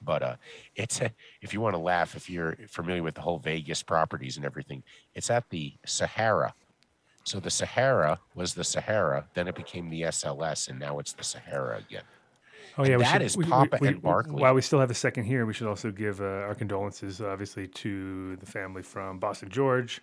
But 0.05 0.23
uh, 0.23 0.37
it's 0.77 1.01
a, 1.01 1.11
if 1.41 1.53
you 1.53 1.61
want 1.61 1.75
to 1.75 1.79
laugh, 1.79 2.15
if 2.17 2.29
you're 2.31 2.57
familiar 2.69 3.03
with 3.03 3.15
the 3.15 3.21
whole 3.21 3.38
Vegas 3.38 3.83
properties 3.83 4.37
and 4.37 4.45
everything, 4.47 4.83
it's 5.15 5.31
at 5.31 5.49
the 5.51 5.73
Sahara. 5.85 6.55
So 7.24 7.38
the 7.40 7.50
Sahara 7.50 8.18
was 8.35 8.54
the 8.54 8.64
Sahara, 8.64 9.26
then 9.35 9.46
it 9.48 9.54
became 9.54 9.90
the 9.90 10.02
SLS, 10.02 10.68
and 10.68 10.78
now 10.78 10.98
it's 10.98 11.12
the 11.12 11.24
Sahara 11.24 11.78
again. 11.78 12.02
Oh 12.78 12.85
yeah, 12.85 12.96
we 12.96 13.02
that 13.04 13.12
should, 13.12 13.22
is 13.22 13.37
we, 13.37 13.44
we- 13.44 13.50
Papa 13.50 13.78
we- 13.80 13.88
and 13.88 14.02
Barkley. 14.02 14.40
While 14.40 14.54
we 14.54 14.62
still 14.62 14.80
have 14.80 14.90
a 14.90 14.94
second 14.94 15.24
here, 15.24 15.44
we 15.46 15.52
should 15.52 15.66
also 15.68 15.90
give 15.90 16.20
uh, 16.20 16.24
our 16.24 16.54
condolences, 16.54 17.20
obviously, 17.20 17.68
to 17.68 18.37
the 18.37 18.46
family 18.46 18.82
from 18.82 19.18
Boston 19.18 19.50
George. 19.50 20.00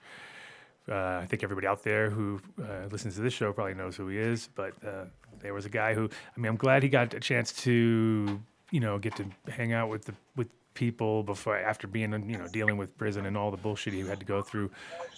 Uh, 0.88 1.20
I 1.22 1.26
think 1.28 1.44
everybody 1.44 1.68
out 1.68 1.84
there 1.84 2.10
who 2.10 2.40
uh, 2.62 2.88
listens 2.92 3.16
to 3.16 3.22
this 3.22 3.34
show 3.34 3.52
probably 3.54 3.74
knows 3.76 3.96
who 3.96 4.08
he 4.08 4.18
is, 4.18 4.50
but 4.56 4.74
uh, 4.86 5.06
there 5.40 5.54
was 5.54 5.66
a 5.66 5.70
guy 5.70 5.94
who, 5.94 6.06
I 6.36 6.40
mean, 6.40 6.48
I'm 6.50 6.56
glad 6.58 6.82
he 6.84 6.90
got 6.90 7.14
a 7.14 7.20
chance 7.20 7.52
to, 7.64 8.40
you 8.72 8.80
know, 8.80 8.98
get 8.98 9.16
to 9.18 9.26
hang 9.52 9.74
out 9.74 9.90
with 9.90 10.06
the 10.06 10.14
with 10.36 10.48
people 10.80 11.24
before 11.24 11.58
after 11.58 11.88
being, 11.88 12.14
you 12.30 12.38
know, 12.38 12.48
dealing 12.48 12.78
with 12.78 12.98
prison 12.98 13.26
and 13.26 13.36
all 13.36 13.52
the 13.52 13.58
bullshit 13.58 13.94
he 13.94 14.00
had 14.00 14.18
to 14.18 14.26
go 14.26 14.42
through, 14.42 14.72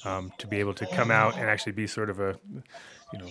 um, 0.06 0.34
to 0.40 0.48
be 0.48 0.58
able 0.58 0.74
to 0.74 0.88
come 0.88 1.12
out 1.12 1.38
and 1.38 1.48
actually 1.48 1.72
be 1.72 1.86
sort 1.86 2.10
of 2.10 2.20
a, 2.20 2.36
you 3.14 3.20
know, 3.20 3.30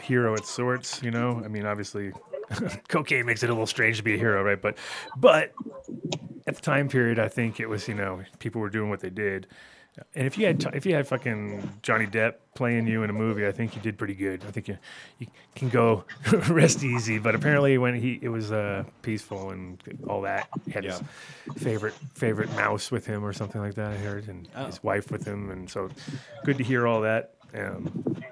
hero 0.00 0.34
at 0.34 0.44
sorts. 0.44 1.00
You 1.04 1.12
know, 1.12 1.40
I 1.44 1.46
mean, 1.46 1.66
obviously, 1.66 2.10
cocaine 2.88 3.26
makes 3.26 3.44
it 3.44 3.48
a 3.48 3.52
little 3.52 3.68
strange 3.68 3.98
to 3.98 4.02
be 4.02 4.14
a 4.14 4.18
hero, 4.18 4.42
right? 4.42 4.60
But, 4.60 4.76
but 5.16 5.54
at 6.48 6.56
the 6.56 6.62
time 6.62 6.88
period, 6.88 7.20
I 7.20 7.28
think 7.28 7.60
it 7.60 7.68
was 7.68 7.86
you 7.86 7.94
know 7.94 8.24
people 8.40 8.60
were 8.60 8.70
doing 8.70 8.90
what 8.90 8.98
they 8.98 9.10
did, 9.10 9.46
and 10.14 10.26
if 10.26 10.38
you 10.38 10.46
had 10.46 10.60
t- 10.60 10.70
if 10.72 10.86
you 10.86 10.94
had 10.94 11.06
fucking 11.06 11.80
Johnny 11.82 12.06
Depp 12.06 12.34
playing 12.54 12.86
you 12.86 13.02
in 13.02 13.10
a 13.10 13.12
movie, 13.12 13.46
I 13.46 13.52
think 13.52 13.74
you 13.74 13.82
did 13.82 13.96
pretty 13.98 14.14
good. 14.14 14.44
I 14.46 14.50
think 14.50 14.68
you 14.68 14.78
you 15.18 15.26
can 15.54 15.68
go 15.68 16.04
rest 16.48 16.82
easy. 16.82 17.18
But 17.18 17.34
apparently, 17.34 17.78
when 17.78 17.94
he 17.94 18.18
it 18.22 18.28
was 18.28 18.52
uh, 18.52 18.84
peaceful 19.02 19.50
and 19.50 19.82
all 20.08 20.22
that, 20.22 20.48
he 20.66 20.72
had 20.72 20.84
his 20.84 21.02
favorite 21.56 21.94
favorite 22.14 22.50
mouse 22.56 22.90
with 22.90 23.06
him 23.06 23.24
or 23.24 23.32
something 23.32 23.60
like 23.60 23.74
that. 23.74 23.92
I 23.92 23.96
heard, 23.96 24.28
and 24.28 24.46
his 24.66 24.82
wife 24.82 25.10
with 25.10 25.24
him, 25.24 25.50
and 25.50 25.68
so 25.70 25.90
good 26.44 26.58
to 26.58 26.64
hear 26.64 26.86
all 26.86 27.00
that. 27.02 27.34
Um, 27.54 28.22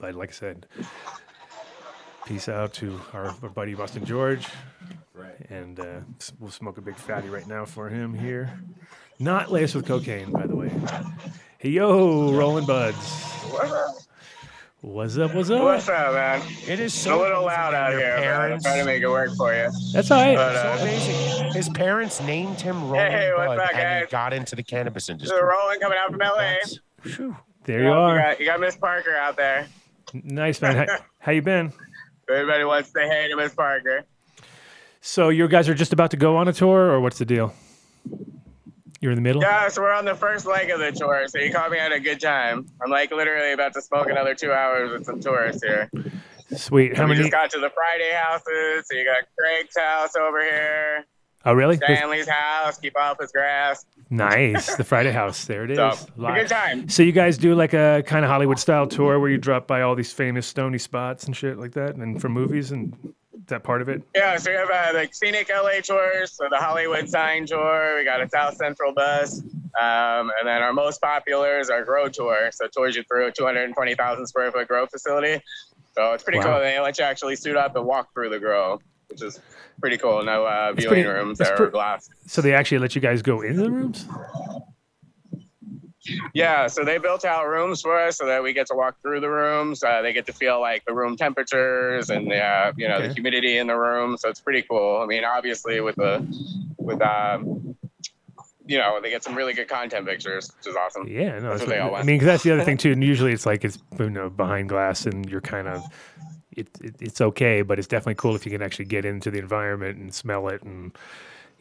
but 0.00 0.14
like 0.14 0.30
I 0.30 0.32
said, 0.32 0.66
peace 2.26 2.48
out 2.48 2.72
to 2.74 3.00
our, 3.12 3.34
our 3.42 3.48
buddy 3.48 3.74
Boston 3.74 4.04
George. 4.04 4.46
Right. 5.14 5.50
And 5.50 5.78
uh, 5.78 6.00
we'll 6.40 6.50
smoke 6.50 6.78
a 6.78 6.80
big 6.80 6.96
fatty 6.96 7.28
right 7.28 7.46
now 7.46 7.64
for 7.64 7.88
him 7.88 8.14
here. 8.14 8.58
Not 9.22 9.52
laced 9.52 9.76
with 9.76 9.86
cocaine, 9.86 10.32
by 10.32 10.48
the 10.48 10.56
way. 10.56 10.68
Hey, 11.58 11.68
yo, 11.70 12.32
rolling 12.32 12.66
buds. 12.66 12.96
What's 14.80 15.16
up? 15.16 15.32
What's 15.32 15.48
up? 15.48 15.62
What's 15.62 15.88
up, 15.88 16.12
man? 16.14 16.42
It 16.66 16.80
is 16.80 16.92
so 16.92 17.20
a 17.20 17.22
little 17.22 17.44
loud 17.44 17.72
out 17.72 17.92
here, 17.92 18.16
but 18.16 18.24
I'm 18.24 18.24
Parents, 18.24 18.64
trying 18.64 18.78
to 18.80 18.84
make 18.84 19.00
it 19.00 19.08
work 19.08 19.30
for 19.36 19.54
you. 19.54 19.70
That's 19.92 20.10
all 20.10 20.20
right. 20.20 20.34
But, 20.34 20.60
so 20.60 20.72
uh, 20.72 20.76
amazing. 20.82 21.52
His 21.52 21.68
parents 21.68 22.20
named 22.20 22.60
him 22.60 22.90
Rolling 22.90 23.12
Hey, 23.12 23.30
what's 23.32 23.46
Bud, 23.46 23.58
up, 23.60 23.74
and 23.76 24.04
he 24.04 24.10
got 24.10 24.32
into 24.32 24.56
the 24.56 24.64
cannabis 24.64 25.08
industry. 25.08 25.36
is 25.36 25.40
Roland 25.40 25.80
coming 25.80 25.98
out 26.00 26.10
from 26.10 26.18
LA. 26.18 27.36
There 27.62 27.78
you 27.78 27.86
You 27.86 27.92
are. 27.92 28.18
got, 28.18 28.40
you 28.40 28.46
got 28.46 28.58
Miss 28.58 28.74
Parker 28.74 29.14
out 29.14 29.36
there. 29.36 29.68
Nice, 30.12 30.60
man. 30.60 30.88
How, 30.88 30.96
how 31.20 31.30
you 31.30 31.42
been? 31.42 31.72
Everybody 32.28 32.64
wants 32.64 32.88
to 32.88 32.92
say 32.98 33.06
hey 33.08 33.28
to 33.28 33.36
Miss 33.36 33.54
Parker. 33.54 34.04
So 35.00 35.28
you 35.28 35.46
guys 35.46 35.68
are 35.68 35.74
just 35.74 35.92
about 35.92 36.10
to 36.10 36.16
go 36.16 36.36
on 36.38 36.48
a 36.48 36.52
tour, 36.52 36.90
or 36.90 37.00
what's 37.00 37.18
the 37.18 37.24
deal? 37.24 37.54
You're 39.02 39.10
in 39.10 39.16
the 39.16 39.22
middle? 39.22 39.42
Yeah, 39.42 39.66
so 39.68 39.82
we're 39.82 39.92
on 39.92 40.04
the 40.04 40.14
first 40.14 40.46
leg 40.46 40.70
of 40.70 40.78
the 40.78 40.92
tour, 40.92 41.26
so 41.26 41.38
you 41.38 41.52
caught 41.52 41.70
me 41.72 41.78
at 41.78 41.92
a 41.92 41.98
good 42.00 42.20
time. 42.20 42.66
I'm 42.80 42.88
like 42.90 43.10
literally 43.10 43.52
about 43.52 43.74
to 43.74 43.82
smoke 43.82 44.06
another 44.08 44.34
two 44.34 44.52
hours 44.52 44.92
with 44.92 45.04
some 45.04 45.18
tourists 45.20 45.60
here. 45.62 45.90
Sweet. 46.56 46.96
How 46.96 47.02
we 47.04 47.08
many? 47.10 47.20
just 47.22 47.32
got 47.32 47.50
to 47.50 47.58
the 47.58 47.70
Friday 47.70 48.12
houses, 48.14 48.86
so 48.88 48.96
you 48.96 49.04
got 49.04 49.24
Craig's 49.36 49.76
house 49.76 50.14
over 50.16 50.40
here, 50.40 51.04
Oh, 51.44 51.52
really? 51.54 51.76
Stanley's 51.78 52.28
house, 52.28 52.78
keep 52.78 52.96
off 52.96 53.16
his 53.20 53.32
grass. 53.32 53.84
Nice. 54.10 54.76
The 54.76 54.84
Friday 54.84 55.10
House. 55.20 55.44
There 55.46 55.64
it 55.64 55.72
is. 55.72 55.76
So, 55.78 55.96
a 56.24 56.34
good 56.34 56.46
time. 56.46 56.88
So 56.88 57.02
you 57.02 57.10
guys 57.10 57.36
do 57.36 57.56
like 57.56 57.72
a 57.74 58.04
kind 58.06 58.24
of 58.24 58.30
Hollywood 58.30 58.60
style 58.60 58.86
tour 58.86 59.18
where 59.18 59.28
you 59.30 59.38
drop 59.38 59.66
by 59.66 59.82
all 59.82 59.96
these 59.96 60.12
famous 60.12 60.46
stony 60.46 60.78
spots 60.78 61.24
and 61.24 61.34
shit 61.36 61.58
like 61.58 61.72
that, 61.72 61.96
and 61.96 62.20
from 62.20 62.30
movies 62.32 62.70
and 62.70 62.96
that 63.52 63.62
part 63.62 63.80
of 63.82 63.88
it. 63.88 64.02
Yeah, 64.14 64.36
so 64.38 64.50
we 64.50 64.56
have 64.56 64.70
uh, 64.70 64.92
the 64.92 65.08
scenic 65.12 65.48
LA 65.50 65.80
tours, 65.82 66.32
so 66.32 66.48
the 66.50 66.56
Hollywood 66.58 67.08
sign 67.08 67.46
tour. 67.46 67.96
We 67.98 68.04
got 68.04 68.20
a 68.22 68.28
South 68.28 68.56
Central 68.56 68.92
bus, 68.92 69.40
um, 69.80 70.30
and 70.38 70.46
then 70.46 70.62
our 70.62 70.72
most 70.72 71.00
popular 71.00 71.58
is 71.60 71.70
our 71.70 71.84
grow 71.84 72.08
tour. 72.08 72.50
So 72.52 72.64
it 72.66 72.72
tours 72.72 72.96
you 72.96 73.02
through 73.04 73.26
a 73.28 73.32
220,000 73.32 74.26
square 74.26 74.50
foot 74.50 74.66
grow 74.68 74.86
facility. 74.86 75.42
So 75.94 76.12
it's 76.12 76.24
pretty 76.24 76.38
Wow. 76.38 76.44
cool. 76.56 76.60
They 76.60 76.78
let 76.80 76.98
you 76.98 77.04
actually 77.04 77.36
suit 77.36 77.56
up 77.56 77.76
and 77.76 77.84
walk 77.84 78.12
through 78.14 78.30
the 78.30 78.38
grow, 78.40 78.80
which 79.08 79.22
is 79.22 79.38
pretty 79.80 79.98
cool. 79.98 80.22
No 80.24 80.46
uh, 80.46 80.72
viewing 80.72 80.88
pretty- 80.94 81.08
rooms 81.08 81.38
that's 81.38 81.50
that 81.50 81.56
pre- 81.56 81.66
are 81.66 81.70
glass. 81.70 82.08
So 82.26 82.40
they 82.42 82.54
actually 82.54 82.78
let 82.78 82.94
you 82.94 83.00
guys 83.00 83.20
go 83.22 83.42
into 83.42 83.62
the 83.62 83.70
rooms. 83.70 84.06
Yeah, 86.34 86.66
so 86.66 86.84
they 86.84 86.98
built 86.98 87.24
out 87.24 87.46
rooms 87.46 87.80
for 87.82 87.98
us 87.98 88.16
so 88.16 88.26
that 88.26 88.42
we 88.42 88.52
get 88.52 88.66
to 88.68 88.74
walk 88.74 88.96
through 89.02 89.20
the 89.20 89.28
rooms. 89.30 89.82
Uh, 89.82 90.02
they 90.02 90.12
get 90.12 90.26
to 90.26 90.32
feel 90.32 90.60
like 90.60 90.84
the 90.84 90.92
room 90.94 91.16
temperatures 91.16 92.10
and 92.10 92.30
the 92.30 92.38
uh, 92.40 92.72
you 92.76 92.88
know 92.88 92.96
Okay. 92.96 93.08
the 93.08 93.14
humidity 93.14 93.58
in 93.58 93.66
the 93.68 93.76
room. 93.76 94.16
So 94.16 94.28
it's 94.28 94.40
pretty 94.40 94.62
cool. 94.62 95.00
I 95.02 95.06
mean, 95.06 95.24
obviously 95.24 95.80
with 95.80 95.96
the 95.96 96.26
with 96.78 97.00
um, 97.02 97.76
you 98.66 98.78
know 98.78 99.00
they 99.00 99.10
get 99.10 99.22
some 99.22 99.34
really 99.34 99.52
good 99.54 99.68
content 99.68 100.06
pictures, 100.06 100.50
which 100.58 100.66
is 100.66 100.76
awesome. 100.76 101.06
Yeah, 101.08 101.38
no, 101.38 101.40
That's 101.40 101.42
that's 101.42 101.60
what 101.62 101.68
they 101.70 101.78
all 101.78 101.88
I 101.88 101.92
want. 101.92 102.06
mean, 102.06 102.18
'cause 102.18 102.26
that's 102.26 102.42
the 102.42 102.52
other 102.52 102.62
thing 102.62 102.76
too. 102.78 102.92
And 102.92 103.02
usually 103.04 103.32
it's 103.32 103.46
like 103.46 103.64
it's 103.64 103.78
you 103.98 104.10
know 104.10 104.28
behind 104.28 104.68
glass, 104.68 105.06
and 105.06 105.28
you're 105.30 105.40
kind 105.40 105.68
of 105.68 105.84
it, 106.56 106.68
it, 106.82 106.94
it's 107.00 107.20
okay, 107.20 107.62
but 107.62 107.78
it's 107.78 107.88
definitely 107.88 108.16
cool 108.16 108.34
if 108.36 108.44
you 108.44 108.52
can 108.52 108.60
actually 108.62 108.84
get 108.84 109.04
into 109.04 109.30
the 109.30 109.38
environment 109.38 109.98
and 109.98 110.12
smell 110.12 110.48
it, 110.48 110.62
and 110.62 110.92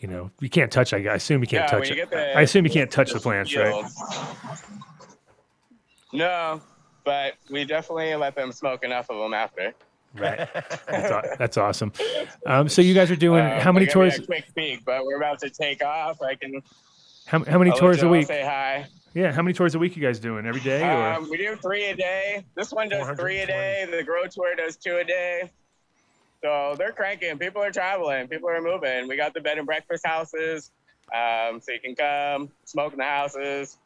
you 0.01 0.07
know 0.09 0.29
you 0.41 0.49
can't 0.49 0.71
touch. 0.71 0.93
I, 0.93 0.97
I 0.97 1.13
assume 1.15 1.41
you 1.41 1.47
can't 1.47 1.71
Yeah, 1.71 1.79
touch 1.79 1.89
you 1.89 2.01
it. 2.03 2.09
the- 2.09 2.37
I 2.37 2.41
assume 2.41 2.65
you 2.65 2.71
can't 2.71 2.91
touch 2.91 3.13
the 3.13 3.19
plants, 3.19 3.55
right? 3.55 3.85
No, 6.13 6.61
but 7.03 7.35
we 7.49 7.63
definitely 7.65 8.13
let 8.15 8.35
them 8.35 8.51
smoke 8.51 8.83
enough 8.83 9.09
of 9.09 9.17
them 9.17 9.33
after. 9.33 9.73
Right. 10.13 10.37
That's, 10.89 11.37
that's 11.37 11.57
awesome. 11.57 11.93
Um, 12.45 12.67
so 12.67 12.81
you 12.81 12.93
guys 12.93 13.09
are 13.11 13.15
doing 13.15 13.39
Uh, 13.45 13.61
how 13.61 13.71
many 13.71 13.85
they're 13.85 13.93
gonna 13.93 14.09
be 14.09 14.11
tours? 14.17 14.23
A 14.23 14.25
quick 14.27 14.53
peek, 14.53 14.83
but 14.83 15.05
we're 15.05 15.15
about 15.15 15.39
to 15.39 15.49
take 15.49 15.81
off. 15.81 16.21
I 16.21 16.35
can. 16.35 16.61
How, 17.27 17.41
how 17.45 17.57
many 17.57 17.71
I'll 17.71 17.77
tours 17.77 18.03
a 18.03 18.09
week? 18.09 18.27
Say 18.27 18.41
hi. 18.43 18.87
Yeah, 19.13 19.31
how 19.31 19.41
many 19.41 19.53
tours 19.53 19.73
a 19.73 19.79
week 19.79 19.95
you 19.95 20.01
guys 20.01 20.19
doing 20.19 20.45
every 20.45 20.59
day? 20.59 20.83
Or 20.83 21.13
Um, 21.13 21.29
we 21.29 21.37
do 21.37 21.55
three 21.55 21.85
a 21.85 21.95
day. 21.95 22.43
This 22.55 22.73
one 22.73 22.89
does 22.89 23.17
three 23.17 23.39
a 23.39 23.47
day. 23.47 23.87
The 23.89 24.03
Grow 24.03 24.25
Tour 24.27 24.53
does 24.55 24.75
two 24.75 24.97
a 24.97 25.03
day. 25.05 25.49
So 26.43 26.75
they're 26.77 26.91
cranking. 26.91 27.37
People 27.37 27.61
are 27.61 27.71
traveling. 27.71 28.27
People 28.27 28.49
are 28.49 28.61
moving. 28.61 29.07
We 29.07 29.15
got 29.15 29.33
the 29.33 29.41
bed 29.41 29.57
and 29.57 29.65
breakfast 29.67 30.05
houses, 30.05 30.71
um, 31.13 31.61
so 31.61 31.71
you 31.71 31.79
can 31.79 31.95
come 31.95 32.49
smoke 32.65 32.93
in 32.93 32.99
the 32.99 33.05
houses. 33.05 33.77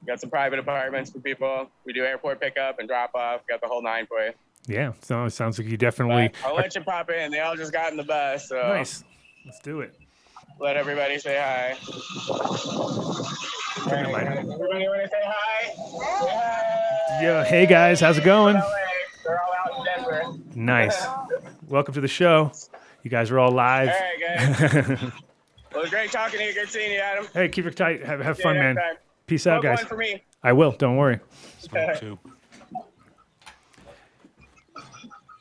We 0.00 0.06
got 0.06 0.20
some 0.20 0.30
private 0.30 0.60
apartments 0.60 1.10
for 1.10 1.18
people. 1.18 1.68
We 1.84 1.92
do 1.92 2.04
airport 2.04 2.40
pickup 2.40 2.78
and 2.78 2.88
drop 2.88 3.14
off. 3.16 3.40
Got 3.48 3.60
the 3.60 3.66
whole 3.66 3.82
nine 3.82 4.06
for 4.06 4.24
you. 4.24 4.32
yeah, 4.66 4.92
so 5.02 5.24
it 5.24 5.30
sounds 5.30 5.58
like 5.58 5.66
you 5.66 5.76
definitely 5.76 6.28
But 6.28 6.48
I'll 6.48 6.54
let 6.54 6.74
you 6.76 6.82
pop 6.82 7.10
in. 7.10 7.32
They 7.32 7.40
all 7.40 7.56
just 7.56 7.72
got 7.72 7.90
in 7.90 7.96
the 7.96 8.04
bus, 8.04 8.48
so 8.48 8.56
nice. 8.68 9.02
Let's 9.44 9.58
do 9.60 9.80
it. 9.80 9.94
let 10.60 10.76
everybody 10.76 11.18
say 11.18 11.36
hi. 11.36 11.74
Here, 13.88 13.94
Everybody 13.96 14.86
want 14.86 15.02
to 15.02 15.08
say 15.08 15.22
hi? 15.24 15.64
Say 16.20 16.30
hi. 16.30 17.22
Yeah, 17.22 17.44
hey 17.44 17.66
guys, 17.66 17.98
how's 18.00 18.18
it 18.18 18.24
going? 18.24 18.60
They're 19.28 19.40
all 19.42 19.52
out 19.52 19.78
in 19.78 19.84
Denver. 19.84 20.38
Nice. 20.54 21.06
Welcome 21.68 21.92
to 21.94 22.00
the 22.00 22.08
show. 22.08 22.50
You 23.02 23.10
guys 23.10 23.30
are 23.30 23.38
all 23.38 23.50
live. 23.50 23.90
All 23.90 23.94
right, 23.94 24.78
guys. 24.78 25.12
well, 25.74 25.86
great 25.90 26.10
talking 26.10 26.40
to 26.40 26.46
you. 26.46 26.54
Good 26.54 26.70
seeing 26.70 26.92
you, 26.92 26.98
Adam. 26.98 27.26
Hey, 27.34 27.50
keep 27.50 27.66
it 27.66 27.76
tight. 27.76 28.02
Have, 28.06 28.20
have 28.20 28.38
fun, 28.38 28.56
man. 28.56 28.76
Time. 28.76 28.96
Peace 29.26 29.46
out, 29.46 29.62
guys. 29.62 29.80
For 29.82 29.98
me. 29.98 30.24
I 30.42 30.54
will. 30.54 30.72
Don't 30.72 30.96
worry. 30.96 31.20
Smoke 31.58 31.98
too. 31.98 32.18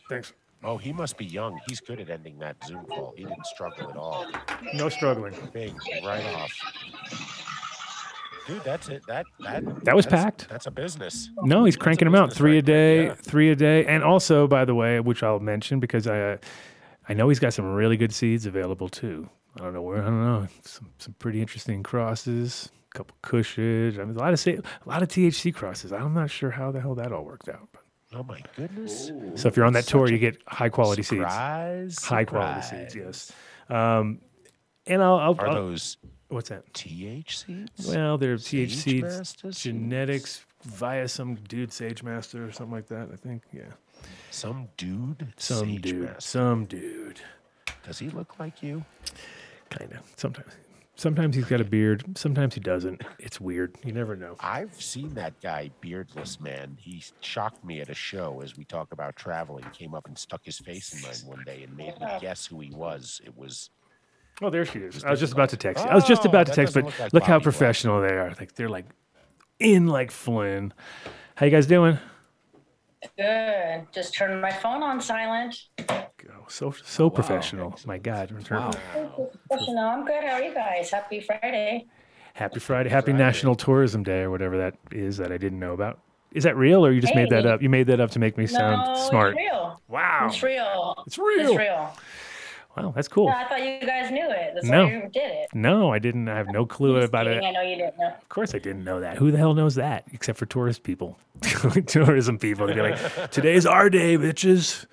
Thanks. 0.10 0.34
Oh, 0.65 0.78
he 0.78 0.91
must 0.91 1.17
be 1.17 1.26
young. 1.26 1.58
He's 1.69 1.80
good 1.80 2.02
at 2.02 2.10
ending 2.10 2.39
that 2.39 2.58
Zoom 2.65 2.84
call. 2.88 3.13
He 3.15 3.23
didn't 3.23 3.45
struggle 3.45 3.89
at 3.89 3.95
all. 3.95 4.26
No 4.73 4.89
struggling. 4.89 5.34
Bing, 5.54 5.78
right 6.04 6.26
off. 6.34 7.46
Dude, 8.47 8.63
that's 8.63 8.88
it. 8.89 9.03
That 9.07 9.25
that 9.41 9.83
That 9.86 9.95
was 9.95 10.05
that's- 10.05 10.23
packed. 10.23 10.49
That's 10.49 10.65
a 10.67 10.71
business. 10.71 11.29
No, 11.43 11.65
he's 11.65 11.75
That's 11.75 11.83
cranking 11.83 12.05
them 12.05 12.15
out 12.15 12.31
three 12.33 12.53
a 12.53 12.55
right 12.55 12.65
there, 12.65 13.01
day, 13.01 13.05
yeah. 13.07 13.13
three 13.15 13.51
a 13.51 13.55
day, 13.55 13.86
and 13.86 14.03
also, 14.03 14.47
by 14.47 14.63
the 14.65 14.73
way, 14.73 14.99
which 14.99 15.21
I'll 15.23 15.39
mention 15.39 15.79
because 15.79 16.07
I, 16.07 16.39
I 17.10 17.13
know 17.13 17.27
he's 17.29 17.39
got 17.39 17.53
some 17.53 17.73
really 17.73 17.97
good 17.97 18.13
seeds 18.13 18.45
available 18.45 18.89
too. 18.89 19.29
I 19.60 19.63
don't 19.63 19.73
know 19.73 19.81
where. 19.81 20.01
I 20.01 20.05
don't 20.05 20.21
know 20.23 20.47
some 20.63 20.89
some 20.97 21.13
pretty 21.19 21.41
interesting 21.41 21.83
crosses, 21.83 22.69
a 22.93 22.97
couple 22.97 23.17
Cushage. 23.23 23.99
I 23.99 24.05
mean, 24.05 24.15
a 24.15 24.19
lot 24.19 24.33
of 24.33 24.47
a 24.47 24.62
lot 24.86 25.03
of 25.03 25.10
THC 25.10 25.53
crosses. 25.53 25.91
I'm 25.91 26.13
not 26.13 26.29
sure 26.29 26.51
how 26.51 26.71
the 26.71 26.79
hell 26.79 26.95
that 26.95 27.12
all 27.12 27.25
worked 27.25 27.49
out. 27.49 27.67
But, 27.71 27.81
Oh 28.13 28.23
my 28.23 28.39
goodness. 28.55 29.12
so 29.36 29.49
if 29.49 29.57
you're 29.57 29.65
on 29.65 29.73
that 29.73 29.83
tour, 29.83 30.10
you 30.10 30.17
get 30.17 30.38
high 30.47 30.69
quality 30.69 31.03
seeds, 31.03 31.19
Surprise. 31.23 32.01
high 32.05 32.23
quality 32.23 32.62
seeds. 32.62 32.95
Yes. 32.95 33.31
Um, 33.69 34.21
and 34.86 35.03
I'll, 35.03 35.17
I'll, 35.17 35.36
Are 35.39 35.47
I'll- 35.49 35.53
those 35.55 35.97
what's 36.30 36.50
that? 36.50 36.72
THCs? 36.74 37.88
Well, 37.88 38.18
they're 38.18 38.38
Sage 38.38 38.76
THC 38.84 39.62
genetics 39.62 40.46
via 40.63 41.08
some 41.08 41.36
dude 41.36 41.72
Sage 41.72 42.04
Master 42.04 42.46
or 42.46 42.52
something 42.52 42.76
like 42.76 42.88
that. 42.88 43.10
I 43.12 43.16
think. 43.16 43.44
Yeah. 43.54 43.72
Some 44.32 44.70
dude. 44.78 45.34
Some 45.38 45.70
Sage 45.70 45.82
dude. 45.82 46.04
Master. 46.04 46.22
Some 46.22 46.66
dude. 46.66 47.22
Does 47.86 48.00
he 48.00 48.10
look 48.10 48.40
like 48.40 48.62
you? 48.62 48.84
Kind 49.70 49.94
of. 49.94 50.00
Sometimes. 50.16 50.52
Sometimes 50.96 51.36
he's 51.36 51.46
got 51.46 51.62
a 51.62 51.63
beard. 51.63 52.18
Sometimes 52.18 52.56
he 52.56 52.60
doesn't. 52.60 53.04
It's 53.20 53.40
weird. 53.40 53.76
You 53.86 53.94
never 53.94 54.16
know. 54.16 54.36
I've 54.40 54.82
seen 54.82 55.13
that 55.13 55.40
guy, 55.42 55.70
beardless 55.80 56.40
man. 56.40 56.76
He 56.82 57.04
shocked 57.22 57.63
me 57.63 57.82
at 57.82 57.90
a 57.90 57.94
show 57.94 58.42
as 58.44 58.58
we 58.58 58.63
talk 58.63 58.92
about 58.92 59.16
traveling. 59.16 59.63
Came 59.74 59.94
up 59.94 60.08
and 60.08 60.18
stuck 60.18 60.44
his 60.44 60.58
face 60.58 60.94
in 60.94 61.02
mine 61.04 61.38
one 61.38 61.46
day 61.46 61.62
and 61.62 61.78
made 61.78 62.00
me 62.00 62.08
guess 62.20 62.48
who 62.48 62.60
he 62.62 62.72
was. 62.72 63.22
It 63.24 63.38
was 63.38 63.70
Oh, 64.41 64.50
there 64.50 64.65
she 64.65 64.80
is. 64.80 65.04
I 65.04 65.10
was 65.12 65.19
just 65.19 65.34
about 65.34 65.50
to 65.50 65.58
text. 65.58 65.84
you. 65.84 65.89
I 65.89 65.95
was 65.95 66.06
just 66.06 66.26
Oh, 66.26 66.30
about 66.30 66.45
to 66.47 66.54
text, 66.54 66.73
but 66.73 66.86
look 66.86 67.00
like 67.00 67.13
look 67.13 67.23
how 67.23 67.34
Bobby 67.36 67.43
Black. 67.43 67.56
professional 67.56 68.02
they 68.02 68.13
are. 68.13 68.34
Like 68.39 68.54
they're 68.56 68.69
like 68.69 68.86
in 69.60 69.88
like 69.88 70.12
Flynn. 70.12 70.73
How 71.36 71.45
you 71.45 71.52
guys 71.52 71.65
doing? 71.67 71.97
Good. 73.17 73.88
Just 73.93 74.13
turned 74.15 74.41
my 74.41 74.52
phone 74.52 74.84
on 74.84 75.00
silent. 75.02 75.56
Oh, 75.89 76.45
so 76.47 76.71
so 76.84 77.10
professional. 77.10 77.76
My 77.86 77.97
God. 77.97 78.32
Wow. 78.50 78.71
Professional. 79.50 79.80
I'm 79.80 80.06
good. 80.06 80.23
How 80.23 80.34
are 80.34 80.41
you 80.41 80.54
guys? 80.54 80.89
Happy 80.91 81.19
Friday. 81.21 81.86
Happy 82.34 82.60
Friday. 82.60 82.89
Happy 82.89 83.13
National 83.13 83.56
Tourism 83.56 84.04
Day 84.04 84.21
or 84.21 84.30
whatever 84.30 84.58
that 84.58 84.76
is 84.91 85.17
that 85.17 85.32
I 85.32 85.38
didn't 85.38 85.60
know 85.60 85.73
about. 85.73 86.00
Is 86.34 86.43
that 86.43 86.58
real 86.58 86.86
or 86.86 86.91
you 86.91 87.02
just 87.02 87.15
made 87.15 87.30
that 87.30 87.45
Hey. 87.45 87.50
up? 87.52 87.62
You 87.62 87.69
made 87.69 87.88
that 87.88 88.00
up 88.00 88.12
to 88.12 88.19
make 88.19 88.38
me 88.38 88.45
sound 88.45 88.86
no, 88.86 88.95
smart. 89.10 89.36
It's 89.36 89.38
real. 89.39 89.82
Wow. 89.88 90.28
It's 90.28 90.43
real. 90.43 91.04
It's 91.08 91.17
real. 91.17 91.39
It's 91.50 91.58
real. 91.58 91.93
Wow, 92.78 92.94
that's 92.96 93.08
cool. 93.08 93.26
Yeah, 93.26 93.44
I 93.46 93.50
thought 93.50 93.66
you 93.66 93.80
guys 93.88 94.12
knew 94.12 94.30
it. 94.30 94.52
That's 94.54 94.68
No. 94.68 94.86
why 94.86 94.92
you 94.94 95.02
did 95.12 95.32
it. 95.32 95.50
No, 95.54 95.92
I 95.92 96.00
didn't. 96.00 96.28
I 96.30 96.38
have 96.38 96.48
no 96.50 96.66
clue 96.66 96.98
about 96.98 97.26
kidding. 97.26 97.44
it. 97.44 97.48
I 97.48 97.52
know 97.52 97.62
you 97.62 97.76
didn't 97.76 97.98
know. 97.98 98.08
Of 98.10 98.30
course, 98.30 98.54
I 98.54 98.60
didn't 98.60 98.84
know 98.84 99.00
that. 99.00 99.18
Who 99.18 99.32
the 99.32 99.38
hell 99.38 99.54
knows 99.54 99.76
that 99.76 100.04
except 100.13 100.38
for 100.38 100.46
tourist 100.46 100.84
people, 100.84 101.18
tourism 101.88 102.38
people? 102.38 102.68
They'd 102.68 102.76
be 102.76 102.82
like, 102.82 103.32
"Today's 103.32 103.66
our 103.66 103.90
day, 103.90 104.18
bitches." 104.18 104.86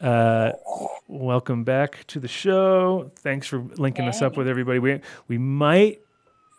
Uh, 0.00 0.50
welcome 1.06 1.62
back 1.62 2.04
to 2.08 2.18
the 2.18 2.26
show. 2.28 3.12
Thanks 3.16 3.46
for 3.46 3.60
linking 3.76 4.08
us 4.08 4.20
up 4.20 4.36
with 4.36 4.48
everybody. 4.48 4.80
We 4.80 5.00
we 5.28 5.38
might, 5.38 6.00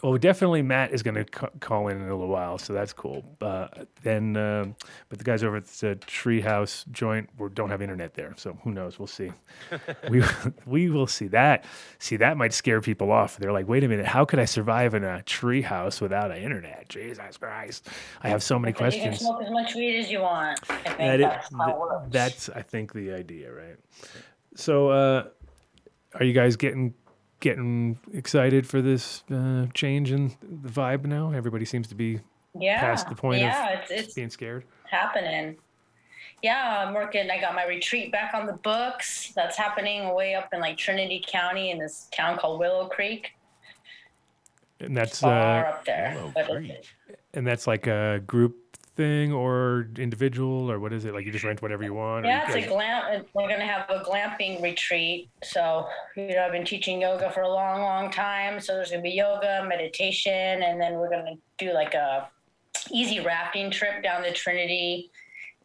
well, 0.03 0.15
definitely 0.17 0.61
Matt 0.61 0.91
is 0.93 1.01
going 1.01 1.15
to 1.15 1.25
ca- 1.25 1.49
call 1.59 1.87
in 1.87 1.97
in 1.97 2.03
a 2.07 2.11
little 2.13 2.27
while, 2.27 2.59
so 2.59 2.71
that's 2.71 2.93
cool. 2.93 3.25
Uh, 3.41 3.67
then, 4.03 4.37
um, 4.37 4.75
but 5.09 5.17
the 5.17 5.23
guys 5.23 5.43
over 5.43 5.57
at 5.57 5.65
the 5.65 5.95
Treehouse 6.05 6.87
joint 6.91 7.29
we 7.39 7.49
don't 7.49 7.69
have 7.71 7.81
internet 7.81 8.13
there, 8.13 8.35
so 8.37 8.57
who 8.63 8.71
knows? 8.71 8.99
We'll 8.99 9.07
see. 9.07 9.31
we 10.09 10.21
we 10.67 10.89
will 10.91 11.07
see 11.07 11.27
that. 11.29 11.65
See 11.97 12.15
that 12.17 12.37
might 12.37 12.53
scare 12.53 12.79
people 12.79 13.11
off. 13.11 13.37
They're 13.37 13.51
like, 13.51 13.67
wait 13.67 13.83
a 13.83 13.87
minute, 13.87 14.05
how 14.05 14.23
could 14.23 14.37
I 14.37 14.45
survive 14.45 14.93
in 14.93 15.03
a 15.03 15.23
treehouse 15.25 15.99
without 15.99 16.29
an 16.29 16.43
internet? 16.43 16.89
Jesus 16.89 17.37
Christ, 17.37 17.87
I 18.21 18.29
have 18.29 18.43
so 18.43 18.59
many 18.59 18.73
questions. 18.73 19.03
You 19.03 19.09
can 19.11 19.19
smoke 19.19 19.41
as 19.43 19.49
much 19.51 19.73
weed 19.73 19.97
as 19.99 20.11
you 20.11 20.19
want. 20.21 20.59
I 20.69 20.75
think 20.75 20.97
That 20.99 21.19
is- 21.19 21.25
that's 21.25 21.53
how 21.55 21.69
it 21.71 21.77
works. 21.79 22.05
that's 22.11 22.49
I 22.49 22.61
think 22.61 22.93
the 22.93 23.13
idea, 23.13 23.51
right? 23.51 23.77
So, 24.55 24.89
uh, 24.89 25.23
are 26.13 26.23
you 26.23 26.33
guys 26.33 26.55
getting 26.55 26.93
getting 27.39 27.99
excited 28.13 28.67
for 28.67 28.81
this 28.81 29.23
uh, 29.31 29.67
change 29.73 30.11
in 30.11 30.33
the 30.41 30.69
vibe 30.69 31.05
now? 31.05 31.31
Everybody 31.31 31.65
seems 31.65 31.87
to 31.87 31.95
be 31.95 32.19
yeah. 32.59 32.79
past 32.79 33.09
the 33.09 33.15
point 33.15 33.37
of 33.37 33.47
yeah, 33.47 33.79
it's, 33.79 33.91
it's 33.91 34.13
being 34.13 34.29
scared. 34.29 34.65
happening. 34.89 35.57
Yeah, 36.43 36.85
I'm 36.85 36.93
working. 36.93 37.29
I 37.31 37.41
got 37.41 37.55
my 37.55 37.65
retreat 37.65 38.11
back 38.11 38.33
on 38.33 38.45
the 38.45 38.53
books. 38.53 39.31
That's 39.35 39.57
happening 39.57 40.13
way 40.13 40.35
up 40.35 40.49
in 40.53 40.59
like 40.59 40.77
Trinity 40.77 41.23
County 41.25 41.71
in 41.71 41.79
this 41.79 42.07
town 42.11 42.37
called 42.37 42.59
Willow 42.59 42.87
Creek. 42.87 43.31
And 44.79 44.95
that's 44.95 45.21
Far 45.21 45.65
uh, 45.65 45.69
up 45.69 45.85
there. 45.85 46.31
Willow 46.35 46.59
Creek. 46.59 46.85
and 47.33 47.45
that's 47.45 47.65
like 47.65 47.87
a 47.87 48.21
group 48.27 48.55
thing 48.97 49.31
or 49.31 49.87
individual 49.97 50.69
or 50.69 50.79
what 50.79 50.91
is 50.91 51.05
it? 51.05 51.13
Like 51.13 51.25
you 51.25 51.31
just 51.31 51.45
rent 51.45 51.61
whatever 51.61 51.83
you 51.83 51.93
want? 51.93 52.25
Yeah, 52.25 52.41
you 52.41 52.45
it's 52.47 52.55
a 52.55 52.59
guys- 52.61 52.69
glam. 52.69 53.25
We're 53.33 53.47
gonna 53.47 53.65
have 53.65 53.89
a 53.89 54.03
glamping 54.03 54.61
retreat. 54.61 55.29
So 55.43 55.87
you 56.15 56.29
know, 56.35 56.43
I've 56.43 56.51
been 56.51 56.65
teaching 56.65 56.99
yoga 57.01 57.31
for 57.31 57.41
a 57.41 57.47
long, 57.49 57.81
long 57.81 58.11
time. 58.11 58.59
So 58.59 58.73
there's 58.73 58.89
gonna 58.89 59.03
be 59.03 59.11
yoga, 59.11 59.63
meditation, 59.67 60.63
and 60.63 60.81
then 60.81 60.95
we're 60.95 61.09
gonna 61.09 61.35
do 61.57 61.71
like 61.73 61.93
a 61.93 62.27
easy 62.91 63.19
rafting 63.19 63.69
trip 63.71 64.03
down 64.03 64.23
the 64.23 64.31
Trinity 64.31 65.11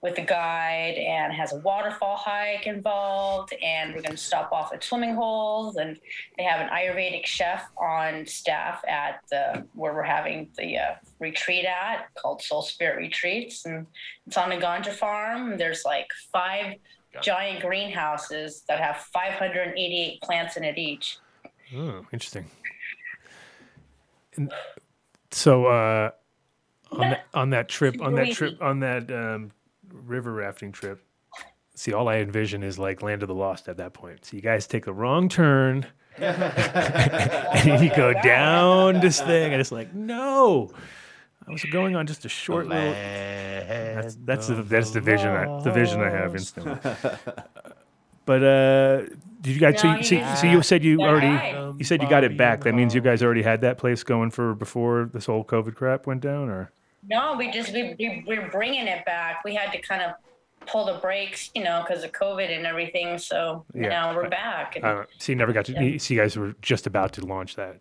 with 0.03 0.19
a 0.19 0.23
guide, 0.23 0.97
and 0.97 1.33
has 1.33 1.53
a 1.53 1.57
waterfall 1.59 2.17
hike 2.17 2.67
involved. 2.67 3.55
And 3.63 3.95
we're 3.95 4.03
gonna 4.03 4.17
stop 4.17 4.53
off 4.53 4.73
at 4.73 4.83
swimming 4.83 5.15
holes, 5.15 5.77
and 5.77 5.99
they 6.37 6.43
have 6.43 6.61
an 6.61 6.69
Ayurvedic 6.69 7.25
chef 7.25 7.71
on 7.77 8.27
staff 8.27 8.83
at 8.87 9.21
the 9.31 9.65
where 9.75 9.95
we're 9.95 10.03
having 10.03 10.51
the 10.59 10.79
uh, 10.79 10.95
retreat 11.21 11.65
at 11.65 12.09
called 12.15 12.43
Soul 12.43 12.63
Spirit 12.63 12.99
Retreats, 12.99 13.65
and 13.65 13.87
it's 14.27 14.37
on 14.37 14.53
a 14.53 14.57
ganja 14.57 14.93
farm. 14.93 15.57
There's 15.57 15.85
like 15.85 16.09
five 16.33 16.75
giant 17.21 17.61
greenhouses 17.61 18.65
that 18.69 18.81
have 18.81 18.97
588 18.97 20.21
plants 20.23 20.57
in 20.57 20.65
it 20.65 20.79
each. 20.79 21.19
Oh, 21.77 22.05
interesting. 22.13 22.47
And 24.37 24.53
so 25.31 25.67
uh, 25.67 26.11
on 26.91 27.11
that 27.11 27.25
on 27.35 27.51
that 27.51 27.69
trip 27.69 28.01
on 28.01 28.15
that 28.15 28.33
trip 28.33 28.63
on 28.63 28.81
that 28.81 29.11
um, 29.11 29.51
river 29.93 30.33
rafting 30.33 30.73
trip, 30.73 31.05
see 31.75 31.93
all 31.93 32.09
I 32.09 32.17
envision 32.17 32.63
is 32.63 32.79
like 32.79 33.03
Land 33.03 33.23
of 33.23 33.29
the 33.29 33.35
Lost 33.35 33.69
at 33.69 33.77
that 33.77 33.93
point. 33.93 34.25
So 34.25 34.37
you 34.37 34.43
guys 34.43 34.67
take 34.67 34.85
the 34.85 34.93
wrong 34.93 35.29
turn, 35.29 35.87
and 36.19 37.83
you 37.83 37.95
go 37.95 38.13
down 38.23 39.01
this 39.01 39.21
thing, 39.21 39.53
and 39.53 39.61
it's 39.61 39.73
like 39.73 39.95
no. 39.95 40.71
I 41.47 41.51
was 41.51 41.65
going 41.65 41.97
on 41.97 42.07
just 42.07 42.25
a 42.25 42.29
short 42.29 42.69
little. 42.69 42.93
That's 42.93 44.17
that's 44.25 44.47
the 44.47 44.63
that's 44.63 44.91
the 44.91 45.01
vision 45.01 45.31
I, 45.31 45.61
the 45.63 45.73
vision 45.73 46.01
I 46.01 46.11
have 46.11 46.35
instantly. 46.37 46.79
But 48.25 48.43
uh, 48.43 48.99
did 49.41 49.55
you 49.55 49.59
guys? 49.59 49.81
So, 49.81 49.91
No, 49.91 49.99
you, 49.99 50.05
so, 50.05 50.15
you 50.15 50.37
so 50.37 50.47
you 50.47 50.63
said 50.63 50.85
you 50.85 50.97
They're 50.99 51.09
already 51.09 51.77
you 51.79 51.85
said 51.85 52.03
you 52.03 52.09
got 52.09 52.25
it 52.25 52.37
back. 52.37 52.63
That 52.65 52.75
means 52.75 52.95
you 52.95 53.01
guys 53.01 53.23
already 53.23 53.43
had 53.43 53.63
that 53.63 53.79
place 53.79 54.03
going 54.03 54.31
for 54.31 54.55
before 54.55 55.11
this 55.13 55.27
whole 55.27 55.45
COVID 55.45 55.75
crap 55.75 56.07
went 56.07 56.21
down, 56.21 56.49
or 56.49 56.71
No, 57.09 57.35
we 57.37 57.51
just 57.51 57.73
we, 57.73 57.95
we 57.99 58.25
we're 58.27 58.49
bringing 58.49 58.87
it 58.87 59.05
back. 59.05 59.45
We 59.45 59.55
had 59.55 59.73
to 59.73 59.81
kind 59.81 60.03
of 60.03 60.13
pull 60.67 60.87
the 60.87 60.99
brakes, 61.01 61.51
you 61.55 61.65
know, 61.65 61.85
because 61.87 62.05
of 62.05 62.13
COVID 62.13 62.55
and 62.55 62.67
everything. 62.67 63.19
So 63.19 63.65
Yeah. 63.75 63.89
now 63.89 64.15
we're 64.15 64.29
back. 64.29 64.77
And 64.77 64.85
I. 64.85 65.05
So 65.19 65.33
you 65.33 65.37
never 65.37 65.53
got 65.53 65.65
to. 65.67 65.99
So 65.99 66.15
you 66.15 66.21
guys 66.21 66.37
were 66.37 66.55
just 66.63 66.87
about 66.87 67.13
to 67.15 67.27
launch 67.27 67.57
that. 67.57 67.81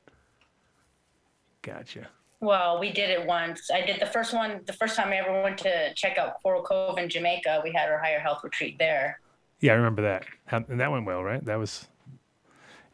Gotcha. 1.61 2.07
Well, 2.39 2.79
we 2.79 2.91
did 2.91 3.11
it 3.11 3.27
once. 3.27 3.69
I 3.71 3.85
did 3.85 4.01
the 4.01 4.07
first 4.07 4.33
one. 4.33 4.61
The 4.65 4.73
first 4.73 4.95
time 4.95 5.09
I 5.09 5.17
ever 5.17 5.43
went 5.43 5.59
to 5.59 5.93
check 5.93 6.17
out 6.17 6.41
Coral 6.41 6.63
Cove 6.63 6.97
in 6.97 7.07
Jamaica, 7.07 7.61
we 7.63 7.71
had 7.71 7.87
our 7.87 7.99
higher 7.99 8.19
health 8.19 8.43
retreat 8.43 8.79
there. 8.79 9.19
Yeah, 9.59 9.73
I 9.73 9.75
remember 9.75 10.01
that. 10.01 10.25
And 10.49 10.79
that 10.79 10.91
went 10.91 11.05
well, 11.05 11.23
right? 11.23 11.43
That 11.45 11.59
was. 11.59 11.87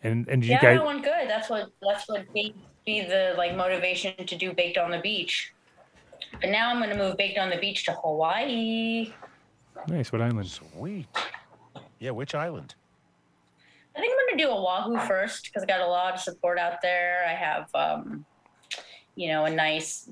And 0.04 0.28
and 0.28 0.42
did 0.42 0.50
yeah, 0.50 0.56
you 0.58 0.62
guys? 0.62 0.78
that 0.80 0.86
went 0.86 1.04
good. 1.04 1.30
That's 1.30 1.50
what 1.50 1.70
that's 1.82 2.10
what 2.10 2.32
be, 2.34 2.54
be 2.86 3.02
the 3.02 3.36
like 3.38 3.56
motivation 3.56 4.14
to 4.26 4.36
do 4.36 4.52
Baked 4.54 4.78
on 4.78 4.92
the 4.92 5.00
Beach. 5.00 5.54
But 6.40 6.50
now 6.50 6.70
I'm 6.70 6.78
going 6.78 6.90
to 6.90 6.98
move 6.98 7.18
Baked 7.18 7.38
on 7.38 7.50
the 7.50 7.58
Beach 7.58 7.86
to 7.86 7.94
Hawaii. 7.94 9.14
Nice. 9.88 10.12
What 10.12 10.22
island? 10.22 10.48
Sweet. 10.48 11.08
Yeah, 12.00 12.12
which 12.12 12.36
island? 12.36 12.76
I 13.96 14.00
think 14.00 14.14
I'm 14.14 14.28
going 14.28 14.38
to 14.38 14.44
do 14.44 14.50
Oahu 14.52 15.08
first 15.08 15.46
because 15.46 15.64
I 15.64 15.66
got 15.66 15.82
a 15.82 15.88
lot 15.88 16.14
of 16.14 16.20
support 16.20 16.60
out 16.60 16.82
there. 16.84 17.26
I 17.28 17.34
have, 17.34 17.68
um, 17.74 18.26
you 19.16 19.30
know, 19.30 19.46
a 19.46 19.50
nice 19.50 20.10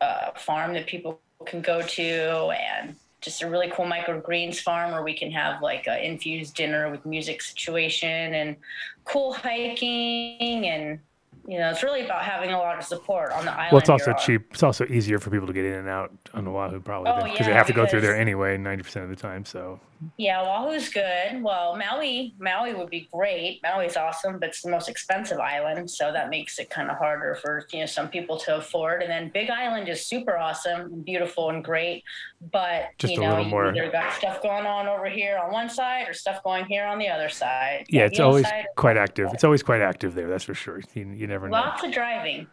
uh, 0.00 0.32
farm 0.34 0.72
that 0.74 0.86
people 0.86 1.20
can 1.46 1.62
go 1.62 1.80
to 1.80 2.02
and 2.02 2.96
just 3.20 3.42
a 3.42 3.50
really 3.50 3.70
cool 3.70 3.84
microgreens 3.84 4.60
farm 4.60 4.92
where 4.92 5.02
we 5.02 5.14
can 5.14 5.30
have 5.30 5.62
like 5.62 5.86
an 5.86 6.00
infused 6.00 6.54
dinner 6.54 6.90
with 6.90 7.04
music 7.04 7.42
situation 7.42 8.34
and 8.34 8.56
cool 9.04 9.32
hiking 9.32 10.66
and 10.66 11.00
you 11.48 11.58
know, 11.58 11.70
it's 11.70 11.82
really 11.82 12.04
about 12.04 12.22
having 12.22 12.50
a 12.52 12.58
lot 12.58 12.78
of 12.78 12.84
support 12.84 13.32
on 13.32 13.44
the 13.46 13.50
island. 13.52 13.68
Well, 13.72 13.80
it's 13.80 13.88
also 13.88 14.06
you're 14.10 14.14
on. 14.18 14.20
cheap. 14.24 14.46
It's 14.52 14.62
also 14.62 14.84
easier 14.86 15.18
for 15.18 15.30
people 15.30 15.46
to 15.46 15.52
get 15.54 15.64
in 15.64 15.72
and 15.72 15.88
out 15.88 16.12
on 16.34 16.46
Oahu, 16.46 16.78
probably, 16.80 17.10
Oh, 17.10 17.24
because 17.24 17.46
they 17.46 17.52
have 17.54 17.66
to 17.68 17.72
go 17.72 17.86
through 17.86 18.02
there 18.02 18.14
anyway, 18.14 18.56
ninety 18.58 18.82
percent 18.82 19.04
of 19.04 19.10
the 19.10 19.16
time. 19.16 19.44
So 19.46 19.80
Yeah, 20.18 20.42
Oahu's 20.42 20.90
good. 20.90 21.42
Well, 21.42 21.74
Maui, 21.76 22.34
Maui 22.38 22.74
would 22.74 22.90
be 22.90 23.08
great. 23.12 23.60
Maui's 23.62 23.96
awesome, 23.96 24.38
but 24.38 24.50
it's 24.50 24.62
the 24.62 24.70
most 24.70 24.88
expensive 24.90 25.38
island, 25.38 25.90
so 25.90 26.12
that 26.12 26.28
makes 26.28 26.58
it 26.58 26.68
kind 26.70 26.90
of 26.90 26.98
harder 26.98 27.36
for 27.40 27.66
you 27.72 27.80
know 27.80 27.86
some 27.86 28.08
people 28.08 28.36
to 28.40 28.56
afford. 28.58 29.02
And 29.02 29.10
then 29.10 29.30
Big 29.32 29.48
Island 29.48 29.88
is 29.88 30.04
super 30.04 30.36
awesome, 30.36 30.80
and 30.92 31.04
beautiful, 31.04 31.48
and 31.50 31.64
great, 31.64 32.04
but 32.52 32.90
Just 32.98 33.14
you 33.14 33.20
a 33.20 33.24
know 33.24 33.30
little 33.30 33.44
you 33.44 33.50
more- 33.50 33.74
either 33.74 33.90
got 33.90 34.12
stuff 34.12 34.42
going 34.42 34.66
on 34.66 34.86
over 34.86 35.06
here 35.08 35.38
on 35.42 35.50
one 35.50 35.70
side 35.70 36.08
or 36.08 36.12
stuff 36.12 36.42
going 36.44 36.66
here 36.66 36.84
on 36.84 36.98
the 36.98 37.08
other 37.08 37.28
side. 37.30 37.86
yeah, 37.88 38.04
it's 38.04 38.20
always 38.20 38.46
quite 38.76 38.98
active. 38.98 39.30
It's 39.32 39.44
always 39.44 39.62
quite 39.62 39.80
active 39.80 40.14
there. 40.14 40.28
That's 40.28 40.44
for 40.44 40.54
sure. 40.54 40.80
You, 40.94 41.08
you 41.10 41.26
never 41.26 41.37
know. 41.46 41.56
lots 41.56 41.84
of 41.84 41.92
driving. 41.92 42.46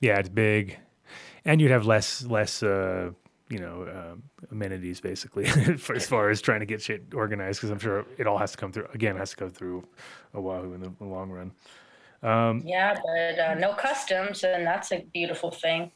Yeah, 0.00 0.18
it's 0.18 0.28
big, 0.28 0.78
and 1.44 1.60
you'd 1.60 1.70
have 1.70 1.86
less 1.86 2.24
less 2.24 2.62
uh, 2.62 3.10
you 3.48 3.58
know 3.58 3.88
um, 3.90 4.22
amenities 4.50 5.00
basically 5.00 5.46
for, 5.78 5.94
as 5.94 6.06
far 6.06 6.30
as 6.30 6.40
trying 6.40 6.60
to 6.60 6.66
get 6.66 6.82
shit 6.82 7.14
organized. 7.14 7.60
Because 7.60 7.70
I'm 7.70 7.78
sure 7.78 8.04
it 8.18 8.26
all 8.26 8.38
has 8.38 8.52
to 8.52 8.58
come 8.58 8.72
through 8.72 8.88
again. 8.94 9.16
Has 9.16 9.30
to 9.30 9.36
go 9.36 9.48
through 9.48 9.86
Oahu 10.34 10.74
in 10.74 10.80
the, 10.80 10.92
the 10.98 11.04
long 11.04 11.30
run. 11.30 11.52
Yeah, 12.22 12.94
but 12.94 13.38
uh, 13.38 13.54
no 13.54 13.74
customs, 13.74 14.44
and 14.44 14.66
that's 14.66 14.92
a 14.92 15.04
beautiful 15.12 15.50
thing. 15.50 15.90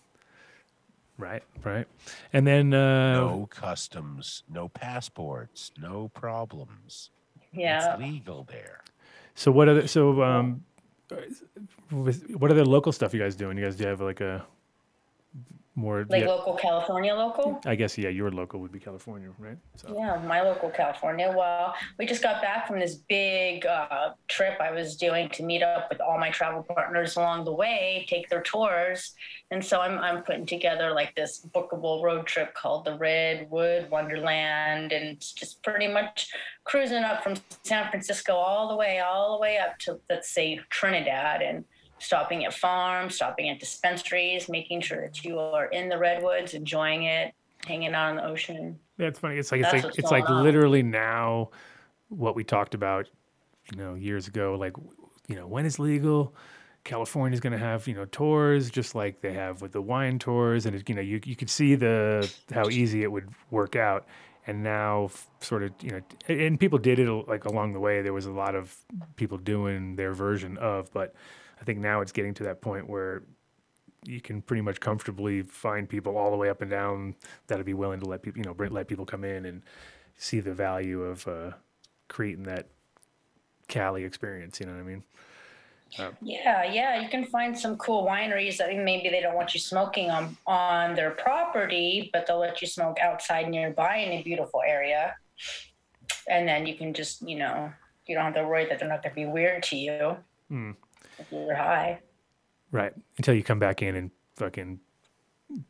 Right, 1.19 1.43
right. 1.63 1.87
And 2.33 2.47
then 2.47 2.75
uh, 2.75 3.15
No 3.15 3.47
customs, 3.51 4.43
no 4.51 4.69
passports, 4.69 5.71
no 5.79 6.09
problems. 6.09 7.11
Yeah. 7.53 7.93
It's 7.93 8.03
legal 8.03 8.45
there. 8.51 8.81
So 9.35 9.53
what 9.53 9.69
other 9.69 9.87
so 9.87 10.23
um 10.23 10.51
with, 10.53 10.61
what 11.91 12.51
other 12.51 12.65
local 12.65 12.93
stuff 12.93 13.13
you 13.15 13.21
guys 13.21 13.37
doing? 13.37 13.59
You 13.59 13.65
guys 13.65 13.77
do 13.77 13.87
have 13.87 14.01
like 14.01 14.21
a 14.21 14.45
more 15.75 16.05
Like 16.09 16.23
yeah, 16.23 16.29
local 16.29 16.55
California 16.55 17.15
local? 17.15 17.61
I 17.65 17.75
guess 17.75 17.97
yeah, 17.97 18.11
your 18.11 18.31
local 18.31 18.61
would 18.61 18.73
be 18.73 18.79
California, 18.79 19.31
right? 19.39 19.57
So 19.77 19.95
Yeah, 19.97 20.21
my 20.27 20.43
local 20.43 20.69
California. 20.69 21.33
Well, 21.35 21.75
we 21.99 22.05
just 22.05 22.23
got 22.23 22.43
back 22.43 22.67
from 22.67 22.79
this 22.79 22.97
big 23.09 23.65
uh, 23.65 24.11
trip 24.29 24.61
I 24.61 24.71
was 24.71 24.97
doing 24.97 25.31
to 25.31 25.43
meet 25.43 25.63
up 25.63 25.89
with 25.91 26.01
all 26.01 26.19
my 26.19 26.31
travel 26.31 26.63
partners 26.63 27.17
along 27.17 27.45
the 27.45 27.53
way, 27.53 28.05
take 28.09 28.29
their 28.29 28.43
tours, 28.43 29.15
and 29.51 29.65
so 29.65 29.81
I'm 29.81 29.99
I'm 29.99 30.23
putting 30.23 30.45
together 30.45 30.93
like 30.93 31.15
this 31.15 31.47
bookable 31.55 32.03
road 32.03 32.27
trip 32.27 32.55
called 32.55 32.85
the 32.85 32.97
Redwood 32.99 33.91
Wonderland, 33.91 34.93
and 34.93 35.09
it's 35.09 35.33
just 35.33 35.63
pretty 35.63 35.89
much 35.89 36.29
cruising 36.65 37.03
up 37.03 37.23
from 37.25 37.35
San 37.65 37.89
Francisco 37.91 38.35
all 38.35 38.69
the 38.69 38.77
way 38.77 39.01
all 39.01 39.37
the 39.37 39.41
way 39.41 39.57
up 39.57 39.79
to 39.81 39.99
let's 40.11 40.29
say 40.35 40.61
Trinidad 40.69 41.41
and 41.41 41.65
stopping 42.03 42.45
at 42.45 42.53
farms, 42.53 43.15
stopping 43.15 43.49
at 43.49 43.61
dispensaries, 43.61 44.49
making 44.49 44.81
sure 44.81 45.01
that 45.01 45.25
you 45.25 45.39
are 45.39 45.67
in 45.67 45.89
the 45.89 45.97
redwoods, 45.97 46.55
enjoying 46.55 47.05
it, 47.05 47.33
hanging 47.67 47.95
out 47.95 48.11
on 48.11 48.17
the 48.17 48.25
ocean. 48.25 48.79
yeah, 48.99 49.07
it's 49.07 49.19
funny. 49.19 49.37
It's 49.37 49.53
like 49.53 49.63
it's 49.63 49.73
like 49.73 49.99
it's 49.99 50.11
like 50.11 50.29
on. 50.29 50.43
literally 50.43 50.83
now 50.83 51.51
what 52.09 52.35
we 52.35 52.45
talked 52.45 52.75
about, 52.75 53.09
you 53.71 53.79
know, 53.79 53.95
years 53.95 54.29
ago. 54.29 54.57
Like, 54.59 54.75
you 55.29 55.37
know, 55.37 55.47
when 55.47 55.65
it's 55.65 55.79
legal, 55.79 56.35
California's 56.85 57.41
going 57.41 57.53
to 57.53 57.59
have 57.59 57.87
you 57.87 57.95
know 57.95 58.05
tours 58.07 58.71
just 58.71 58.95
like 58.95 59.21
they 59.21 59.33
have 59.33 59.63
with 59.63 59.73
the 59.73 59.81
wine 59.83 60.19
tours, 60.19 60.67
and 60.67 60.75
it, 60.75 60.89
you 60.89 60.95
know 60.95 61.01
you 61.01 61.21
you 61.25 61.37
could 61.37 61.51
see 61.51 61.75
the 61.77 62.31
how 62.53 62.69
easy 62.69 63.03
it 63.03 63.11
would 63.13 63.29
work 63.51 63.77
out. 63.77 64.07
And 64.45 64.65
now, 64.65 65.05
f- 65.05 65.29
sort 65.39 65.63
of, 65.63 65.71
you 65.81 65.93
know, 65.93 66.01
and 66.27 66.59
people 66.59 66.77
did 66.77 66.99
it 66.99 67.09
like 67.29 67.45
along 67.45 67.75
the 67.75 67.79
way. 67.79 68.03
There 68.03 68.13
was 68.13 68.27
a 68.27 68.33
lot 68.33 68.57
of 68.57 68.77
people 69.15 69.39
doing 69.39 69.95
their 69.95 70.13
version 70.13 70.59
of, 70.59 70.93
but 70.93 71.15
I 71.63 71.65
think 71.65 71.79
now 71.79 72.01
it's 72.01 72.11
getting 72.11 72.35
to 72.35 72.43
that 72.45 72.61
point 72.61 72.89
where 72.91 73.23
you 74.05 74.21
can 74.21 74.43
pretty 74.43 74.63
much 74.63 74.81
comfortably 74.81 75.43
find 75.43 75.89
people 75.89 76.19
all 76.19 76.33
the 76.33 76.37
way 76.37 76.49
up 76.49 76.61
and 76.61 76.69
down 76.69 77.15
that'll 77.47 77.65
be 77.65 77.73
willing 77.73 78.01
to 78.01 78.07
let 78.07 78.21
people, 78.21 78.41
you 78.41 78.45
know, 78.45 78.57
let 78.69 78.89
people 78.89 79.07
come 79.07 79.23
in 79.23 79.47
and 79.47 79.63
see 80.17 80.41
the 80.41 80.53
value 80.53 81.03
of 81.03 81.27
uh, 81.29 81.53
creating 82.09 82.43
that 82.43 82.67
Cali 83.69 84.03
experience. 84.03 84.59
You 84.59 84.67
know 84.67 84.73
what 84.73 84.81
I 84.81 84.83
mean? 84.83 85.05
Yeah, 86.21 86.65
yeah, 86.65 87.01
you 87.01 87.09
can 87.09 87.27
find 87.27 87.57
some 87.57 87.77
cool 87.77 88.05
wineries 88.05 88.57
that 88.57 88.75
maybe 88.75 89.09
they 89.09 89.21
don't 89.21 89.37
want 89.37 89.55
you 89.55 89.61
smoking 89.61 90.11
on 90.11 90.37
on 90.47 90.97
their 90.97 91.11
property, 91.13 92.11
but 92.13 92.27
they'll 92.27 92.41
let 92.41 92.61
you 92.61 92.67
smoke 92.67 92.99
outside 92.99 93.49
nearby 93.49 93.99
in 93.99 94.13
a 94.13 94.23
beautiful 94.23 94.63
area. 94.67 95.15
And 96.29 96.49
then 96.49 96.67
you 96.67 96.75
can 96.75 96.93
just, 96.93 97.23
you 97.29 97.39
know, 97.39 97.73
you 98.07 98.17
don't 98.17 98.25
have 98.25 98.35
to 98.35 98.49
worry 98.49 98.67
that 98.67 98.81
they're 98.81 98.89
not 98.89 99.03
going 99.03 99.15
to 99.15 99.21
be 99.21 99.27
weird 99.27 99.63
to 99.65 99.77
you 99.77 100.17
if 100.51 100.92
you're 101.31 101.55
high. 101.55 102.01
Right. 102.71 102.93
Until 103.19 103.35
you 103.35 103.43
come 103.43 103.59
back 103.59 103.83
in 103.83 103.97
and 103.97 104.11
fucking 104.37 104.81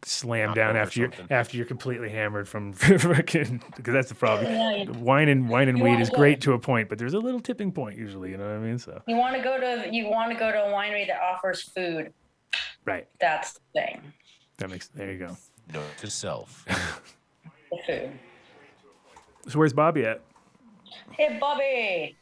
slam 0.04 0.48
Knock 0.50 0.56
down 0.56 0.76
after 0.76 1.00
you 1.00 1.06
something. 1.06 1.26
after 1.30 1.56
you're 1.56 1.66
completely 1.66 2.08
hammered 2.08 2.48
from 2.48 2.72
fucking 2.74 3.62
because 3.76 3.92
that's 3.92 4.08
the 4.08 4.14
problem. 4.14 4.46
Yeah, 4.52 4.76
you- 4.84 4.92
Wine 4.92 5.28
and 5.28 5.48
wine 5.48 5.68
and 5.68 5.80
weed 5.82 5.90
wanna 5.90 6.02
is 6.02 6.10
go- 6.10 6.16
great 6.18 6.40
to 6.42 6.52
a 6.52 6.58
point, 6.58 6.88
but 6.88 6.98
there's 6.98 7.14
a 7.14 7.18
little 7.18 7.40
tipping 7.40 7.72
point 7.72 7.98
usually. 7.98 8.30
You 8.30 8.36
know 8.36 8.46
what 8.46 8.54
I 8.54 8.58
mean? 8.60 8.78
So 8.78 9.02
You 9.08 9.16
want 9.16 9.34
to 9.36 9.42
go 9.42 9.58
to 9.58 9.88
you 9.92 10.06
want 10.08 10.30
to 10.32 10.38
go 10.38 10.52
to 10.52 10.58
a 10.66 10.68
winery 10.72 11.06
that 11.08 11.20
offers 11.20 11.62
food. 11.62 12.12
right. 12.84 13.08
That's 13.20 13.54
the 13.54 13.60
thing. 13.74 14.12
That 14.58 14.70
makes 14.70 14.86
there 14.88 15.10
you 15.12 15.18
go. 15.18 15.36
Note 15.72 15.84
to 15.98 16.10
self. 16.10 16.64
The 17.72 17.78
food. 17.86 18.10
So 19.48 19.58
where's 19.58 19.72
Bobby 19.72 20.04
at? 20.04 20.20
Hey, 21.12 21.38
Bobby. 21.40 22.16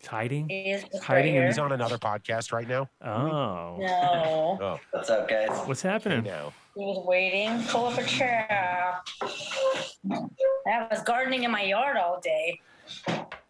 He's 0.00 0.08
hiding. 0.08 0.48
He's 0.48 0.82
Hiding 1.02 1.34
in 1.34 1.40
right 1.42 1.46
He's 1.48 1.58
on 1.58 1.72
another 1.72 1.98
podcast 1.98 2.52
right 2.52 2.66
now. 2.66 2.88
Oh, 3.04 3.76
No, 3.78 4.58
Oh, 4.60 4.80
What's 4.92 5.10
up, 5.10 5.28
guys? 5.28 5.48
what's 5.66 5.82
happening? 5.82 6.24
now. 6.24 6.52
he 6.74 6.80
was 6.80 7.04
waiting. 7.06 7.62
Pull 7.64 7.86
up 7.86 7.98
a 7.98 8.04
chair. 8.04 8.96
I 9.22 10.86
was 10.90 11.02
gardening 11.02 11.42
in 11.44 11.50
my 11.50 11.62
yard 11.62 11.96
all 11.98 12.18
day. 12.20 12.60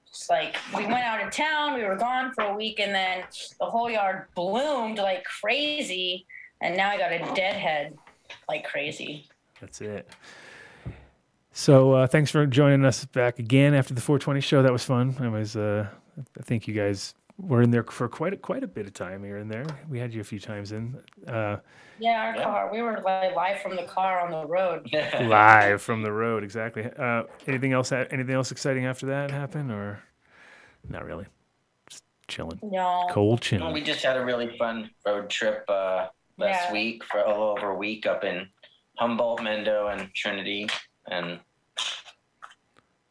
Just 0.08 0.28
like 0.28 0.56
we 0.76 0.82
went 0.86 1.04
out 1.04 1.24
of 1.24 1.32
town, 1.32 1.74
we 1.74 1.84
were 1.84 1.94
gone 1.96 2.32
for 2.34 2.42
a 2.44 2.54
week, 2.54 2.80
and 2.80 2.92
then 2.92 3.22
the 3.60 3.66
whole 3.66 3.88
yard 3.88 4.26
bloomed 4.34 4.98
like 4.98 5.22
crazy. 5.24 6.26
And 6.60 6.76
now 6.76 6.90
I 6.90 6.98
got 6.98 7.12
a 7.12 7.18
deadhead 7.34 7.96
like 8.48 8.64
crazy. 8.64 9.28
That's 9.60 9.80
it. 9.80 10.08
So 11.52 11.92
uh, 11.92 12.06
thanks 12.08 12.30
for 12.30 12.44
joining 12.46 12.84
us 12.84 13.04
back 13.04 13.38
again 13.38 13.72
after 13.74 13.94
the 13.94 14.00
420 14.00 14.40
show. 14.40 14.62
That 14.62 14.72
was 14.72 14.84
fun. 14.84 15.16
I 15.20 15.28
was, 15.28 15.56
uh, 15.56 15.86
I 16.38 16.42
think 16.42 16.66
you 16.68 16.74
guys 16.74 17.14
were 17.38 17.62
in 17.62 17.70
there 17.70 17.82
for 17.84 18.08
quite 18.08 18.34
a, 18.34 18.36
quite 18.36 18.62
a 18.62 18.66
bit 18.66 18.86
of 18.86 18.92
time 18.92 19.24
here 19.24 19.38
and 19.38 19.50
there. 19.50 19.64
We 19.88 19.98
had 19.98 20.12
you 20.12 20.20
a 20.20 20.24
few 20.24 20.38
times 20.38 20.72
in 20.72 20.98
uh, 21.26 21.56
Yeah, 21.98 22.22
our 22.22 22.36
Yeah. 22.36 22.42
car. 22.44 22.70
We 22.72 22.82
were 22.82 23.00
like 23.04 23.34
live 23.34 23.60
from 23.62 23.76
the 23.76 23.84
car 23.84 24.20
on 24.20 24.30
the 24.30 24.46
road. 24.46 24.88
live 25.20 25.80
from 25.80 26.02
the 26.02 26.12
road. 26.12 26.44
Exactly. 26.44 26.84
Uh, 26.98 27.22
anything 27.46 27.72
else? 27.72 27.92
Anything 27.92 28.34
else 28.34 28.50
exciting 28.52 28.84
after 28.84 29.06
that 29.06 29.30
happen, 29.30 29.70
or 29.70 30.02
not 30.88 31.04
really? 31.04 31.26
Just 31.88 32.04
chilling, 32.28 32.58
No. 32.62 33.06
cold 33.10 33.30
Well, 33.30 33.38
chilling. 33.38 33.72
we 33.72 33.82
just 33.82 34.02
had 34.04 34.16
a 34.16 34.24
really 34.24 34.56
fun 34.58 34.90
road 35.06 35.30
trip 35.30 35.64
uh, 35.68 36.08
last 36.36 36.66
Yeah. 36.68 36.72
week 36.72 37.04
for 37.04 37.20
a 37.20 37.28
little 37.28 37.48
over 37.56 37.70
a 37.70 37.76
week 37.76 38.06
up 38.06 38.22
in 38.24 38.48
Humboldt, 38.98 39.40
Mendo, 39.40 39.90
and 39.92 40.12
Trinity, 40.14 40.68
and 41.10 41.40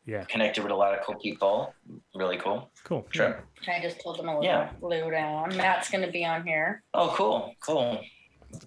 Yeah, 0.06 0.24
connected 0.26 0.64
with 0.64 0.72
a 0.72 0.76
lot 0.76 0.98
of 0.98 1.06
cool 1.06 1.16
people. 1.16 1.74
Really 2.16 2.38
cool 2.38 2.72
cool. 2.84 3.04
trip. 3.12 3.44
I 3.68 3.80
just 3.82 4.02
told 4.02 4.18
them 4.18 4.28
a 4.28 4.40
little 4.40 4.44
Yeah. 4.44 4.72
low 4.82 5.10
down. 5.12 5.56
Matt's 5.56 5.90
going 5.92 6.04
to 6.06 6.12
be 6.12 6.26
on 6.26 6.46
here. 6.48 6.82
Oh, 6.96 7.14
cool, 7.16 7.54
cool. 7.64 8.02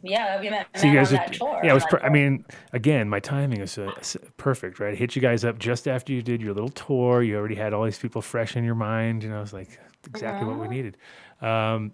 Yeah, 0.03 0.40
we 0.40 0.49
met 0.49 0.68
So 0.77 0.87
you 0.87 0.92
Matt 0.92 1.01
guys, 1.01 1.12
on 1.12 1.18
are, 1.18 1.23
that 1.27 1.33
tour. 1.33 1.61
yeah, 1.64 1.71
it 1.73 1.75
was. 1.75 1.85
Per- 1.87 2.01
I 2.05 2.09
mean, 2.09 2.45
again, 2.73 3.09
my 3.09 3.18
timing 3.18 3.61
is 3.61 3.77
uh, 3.79 3.90
perfect, 4.37 4.79
right? 4.79 4.92
I 4.92 4.97
hit 4.97 5.16
you 5.16 5.23
guys 5.23 5.45
up 5.45 5.59
just 5.59 5.88
after 5.88 6.12
you 6.12 6.23
did 6.23 6.40
your 6.40 6.55
little 6.55 6.68
tour. 6.68 7.23
You 7.25 7.37
already 7.37 7.57
had 7.57 7.73
all 7.73 7.85
these 7.85 7.99
people 7.99 8.23
fresh 8.23 8.55
in 8.55 8.62
your 8.62 8.77
mind, 8.77 9.25
and 9.25 9.35
I 9.35 9.40
was 9.40 9.53
like, 9.53 9.81
exactly 10.07 10.47
what 10.47 10.57
we 10.59 10.62
Uh-huh. 10.66 10.73
needed. 10.73 10.97
Um, 11.40 11.92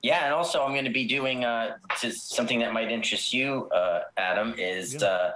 Yeah, 0.00 0.24
and 0.24 0.32
also 0.32 0.62
I'm 0.62 0.72
going 0.72 0.84
to 0.86 0.90
be 0.92 1.06
doing 1.06 1.44
uh, 1.44 1.76
something 1.96 2.60
that 2.60 2.72
might 2.72 2.90
interest 2.90 3.34
you, 3.34 3.68
uh, 3.70 4.04
Adam. 4.16 4.54
Is 4.56 4.94
Yeah. 4.94 5.08
uh, 5.08 5.32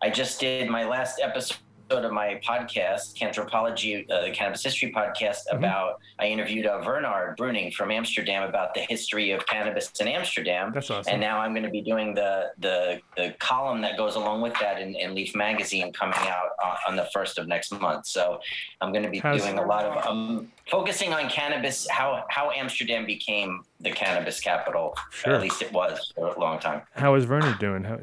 I 0.00 0.08
just 0.08 0.40
did 0.40 0.70
my 0.70 0.84
last 0.84 1.20
episode 1.20 1.58
of 1.90 2.12
my 2.12 2.40
podcast, 2.46 3.16
Cannthropology, 3.18 4.10
uh, 4.10 4.22
the 4.22 4.30
Cannabis 4.30 4.62
History 4.64 4.90
Podcast. 4.92 5.40
Mhm. 5.52 5.58
About 5.58 6.00
I 6.18 6.26
interviewed 6.26 6.66
uh, 6.66 6.82
Wernard 6.84 7.36
Bruining 7.36 7.70
from 7.72 7.90
Amsterdam 7.90 8.48
about 8.48 8.74
the 8.74 8.80
history 8.80 9.30
of 9.32 9.46
cannabis 9.46 9.90
in 10.00 10.08
Amsterdam. 10.08 10.72
that's 10.72 10.90
awesome. 10.90 11.12
And 11.12 11.20
now 11.20 11.38
I'm 11.40 11.52
going 11.52 11.64
to 11.64 11.70
be 11.70 11.82
doing 11.82 12.14
the 12.14 12.52
the, 12.58 13.00
the 13.16 13.34
column 13.38 13.80
that 13.82 13.96
goes 13.96 14.14
along 14.16 14.40
with 14.40 14.54
that 14.60 14.80
in, 14.80 14.94
in 14.94 15.14
Leaf 15.14 15.34
Magazine 15.34 15.92
coming 15.92 16.18
out 16.20 16.50
on, 16.64 16.76
on 16.88 16.96
the 16.96 17.06
first 17.12 17.38
of 17.38 17.46
next 17.46 17.70
month. 17.72 18.06
So 18.06 18.40
I'm 18.80 18.90
going 18.92 19.04
to 19.04 19.10
be 19.10 19.18
How's- 19.18 19.42
doing 19.42 19.58
a 19.58 19.66
lot 19.66 19.84
of 19.84 20.06
um, 20.06 20.50
focusing 20.70 21.12
on 21.12 21.28
cannabis, 21.28 21.88
how 21.90 22.24
how 22.28 22.50
Amsterdam 22.50 23.04
became 23.06 23.62
the 23.80 23.90
cannabis 23.90 24.40
capital. 24.40 24.94
Sure. 25.10 25.34
At 25.34 25.42
least 25.42 25.60
it 25.62 25.72
was 25.72 26.12
for 26.14 26.28
a 26.34 26.40
long 26.40 26.58
time. 26.58 26.82
How 26.92 27.14
is 27.14 27.26
Werner 27.26 27.54
doing? 27.60 27.84
How, 27.84 27.98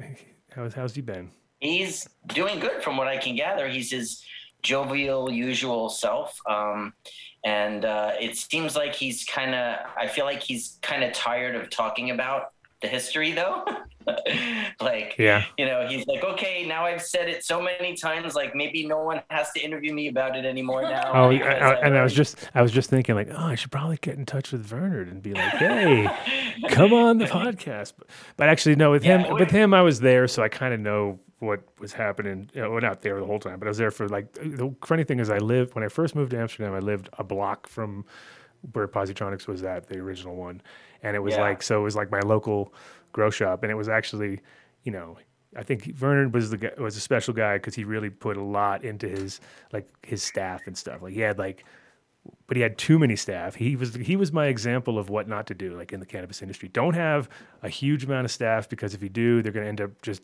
how's 0.56 0.74
how's 0.74 0.96
he 0.96 1.02
been? 1.02 1.32
He's 1.62 2.08
doing 2.28 2.60
good 2.60 2.84
from 2.84 2.98
what 2.98 3.08
I 3.08 3.18
can 3.18 3.36
gather. 3.36 3.70
He's 3.70 3.90
his 3.92 4.24
jovial, 4.64 5.32
usual 5.32 5.90
self. 5.90 6.38
Um, 6.48 6.94
and 7.46 7.86
uh, 7.86 8.12
it 8.20 8.36
seems 8.38 8.76
like 8.76 8.94
he's 8.94 9.24
kind 9.26 9.56
of. 9.56 9.78
I 9.98 10.08
feel 10.08 10.26
like 10.26 10.44
he's 10.44 10.78
kind 10.82 11.04
of 11.04 11.14
tired 11.14 11.56
of 11.56 11.70
talking 11.70 12.12
about 12.12 12.52
the 12.82 12.88
history, 12.88 13.32
though. 13.32 13.64
like, 14.82 15.16
Yeah. 15.18 15.46
you 15.58 15.66
know, 15.66 15.88
he's 15.88 16.06
like, 16.08 16.24
okay, 16.24 16.66
now 16.66 16.86
I've 16.86 17.02
said 17.02 17.30
it 17.30 17.44
so 17.46 17.62
many 17.62 17.96
times, 17.96 18.34
like 18.36 18.56
maybe 18.56 18.86
no 18.86 19.00
one 19.04 19.22
has 19.30 19.52
to 19.52 19.60
interview 19.62 19.94
me 19.94 20.08
about 20.08 20.36
it 20.36 20.46
anymore 20.46 20.82
now. 20.84 21.12
Oh, 21.14 21.32
I, 21.32 21.36
I, 21.38 21.74
and 21.82 21.96
I 21.96 22.02
was 22.04 22.14
just 22.14 22.50
I 22.56 22.62
was 22.64 22.72
just 22.72 22.90
thinking 22.90 23.14
like, 23.16 23.30
oh, 23.32 23.38
I 23.46 23.56
should 23.56 23.72
probably 23.72 23.98
get 24.02 24.18
in 24.18 24.26
touch 24.26 24.52
with 24.52 24.72
Wernard 24.72 25.10
and 25.10 25.22
be 25.22 25.34
like, 25.34 25.54
hey, 25.54 26.08
come 26.70 26.94
on 26.94 27.20
the 27.20 27.26
podcast. 27.40 27.94
But, 27.98 28.08
but 28.38 28.50
actually, 28.50 28.76
no, 28.76 28.90
with 28.92 29.04
Yeah, 29.06 29.20
him, 29.20 29.34
with 29.36 29.52
him, 29.52 29.74
I 29.76 29.82
was 29.84 30.00
there, 30.00 30.28
so 30.28 30.42
I 30.42 30.50
kind 30.50 30.74
of 30.74 30.80
know 30.80 31.20
what 31.42 31.62
was 31.80 31.92
happening. 31.92 32.50
You 32.54 32.62
know, 32.62 32.72
well, 32.72 32.82
not 32.82 33.02
there 33.02 33.20
the 33.20 33.26
whole 33.26 33.40
time, 33.40 33.60
but 33.60 33.68
I 33.68 33.72
was 33.72 33.78
there 33.78 33.92
for 33.92 34.08
like 34.08 34.32
the 34.34 34.74
funny 34.86 35.04
thing 35.04 35.20
is, 35.20 35.30
I 35.30 35.40
lived 35.40 35.74
when 35.76 35.84
I 35.84 35.88
first 35.88 36.16
moved 36.16 36.32
to 36.32 36.40
Amsterdam. 36.40 36.74
I 36.74 36.80
lived 36.80 37.10
a 37.18 37.24
block 37.24 37.68
from 37.68 38.06
where 38.74 38.88
Positronics 38.88 39.48
was 39.48 39.64
at, 39.64 39.88
the 39.90 39.98
original 39.98 40.36
one, 40.36 40.62
and 41.02 41.16
it 41.16 41.20
was 41.20 41.34
Yeah. 41.34 41.42
like 41.42 41.64
so 41.64 41.82
it 41.82 41.84
was 41.84 41.96
like 41.96 42.12
my 42.12 42.20
local 42.20 42.74
grow 43.12 43.32
shop, 43.32 43.64
and 43.64 43.72
it 43.72 43.76
was 43.76 43.90
actually, 43.90 44.40
you 44.84 44.92
know. 44.92 45.18
I 45.54 45.64
think 45.64 45.84
Vernon 45.84 46.32
was 46.32 46.50
the 46.50 46.58
guy, 46.58 46.72
was 46.78 46.96
a 46.96 47.02
special 47.02 47.34
guy 47.34 47.58
because 47.58 47.76
he 47.76 47.84
really 47.84 48.10
put 48.10 48.38
a 48.38 48.42
lot 48.42 48.86
into 48.86 49.10
his 49.10 49.42
like 49.74 49.90
his 50.02 50.24
staff 50.24 50.62
and 50.66 50.78
stuff. 50.78 51.02
Like 51.02 51.14
he 51.14 51.20
had 51.20 51.38
like 51.38 51.66
but 52.48 52.56
he 52.56 52.64
had 52.64 52.78
too 52.78 53.00
many 53.00 53.16
staff. 53.18 53.56
He 53.56 53.76
was 53.76 53.96
he 53.96 54.16
was 54.16 54.32
my 54.32 54.46
example 54.46 54.98
of 54.98 55.10
what 55.10 55.28
not 55.28 55.48
to 55.48 55.54
do, 55.54 55.76
like 55.76 55.92
in 55.92 56.00
the 56.00 56.06
cannabis 56.06 56.42
industry. 56.42 56.70
Don't 56.70 56.94
have 56.94 57.28
a 57.64 57.68
huge 57.70 58.06
amount 58.06 58.26
of 58.26 58.32
staff 58.32 58.70
because 58.70 58.94
if 58.94 59.02
you 59.04 59.10
do, 59.10 59.42
they're 59.42 59.52
going 59.52 59.64
to 59.66 59.70
end 59.70 59.82
up 59.82 60.02
just 60.02 60.22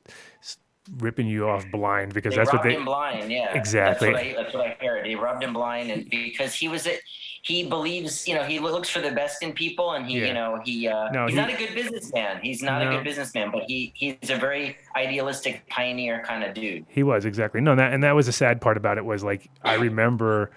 ripping 0.99 1.27
you 1.27 1.47
off 1.47 1.65
blind 1.71 2.13
because 2.13 2.33
they 2.33 2.37
that's 2.37 2.53
what 2.53 2.63
they. 2.63 2.73
him 2.75 2.85
blind. 2.85 3.31
Yeah, 3.31 3.53
Exactly. 3.57 4.11
That's 4.11 4.23
what, 4.25 4.37
I, 4.37 4.43
that's 4.43 4.53
what 4.53 4.65
I 4.67 4.77
heard. 4.85 5.05
He 5.05 5.15
rubbed 5.15 5.43
him 5.43 5.53
blind, 5.53 5.91
and 5.91 6.09
because 6.09 6.53
he 6.53 6.67
was 6.67 6.85
it, 6.85 7.01
he 7.41 7.67
believes. 7.67 8.27
You 8.27 8.35
know, 8.35 8.43
he 8.43 8.59
looks 8.59 8.89
for 8.89 8.99
the 8.99 9.11
best 9.11 9.43
in 9.43 9.53
people, 9.53 9.91
and 9.93 10.05
he, 10.05 10.19
Yeah. 10.19 10.25
you 10.27 10.33
know, 10.33 10.61
he. 10.65 10.87
Uh, 10.87 11.09
No, 11.11 11.25
he's 11.25 11.35
he- 11.35 11.41
not 11.41 11.49
a 11.53 11.57
good 11.57 11.73
businessman. 11.75 12.39
He's 12.41 12.61
not 12.63 12.81
No. 12.83 12.89
a 12.89 12.95
good 12.95 13.03
businessman, 13.03 13.51
but 13.51 13.63
he 13.67 13.91
he's 13.95 14.29
a 14.29 14.35
very 14.37 14.77
idealistic 14.95 15.67
pioneer 15.69 16.23
kind 16.25 16.43
of 16.43 16.53
dude. 16.53 16.85
He 16.89 17.03
was 17.03 17.25
exactly 17.25 17.61
no 17.61 17.75
that, 17.75 17.93
and 17.93 18.03
that 18.03 18.15
was 18.15 18.25
the 18.25 18.31
sad 18.33 18.61
part 18.61 18.77
about 18.77 18.97
it 18.97 19.05
was 19.05 19.23
like 19.23 19.49
I 19.63 19.75
remember, 19.75 20.51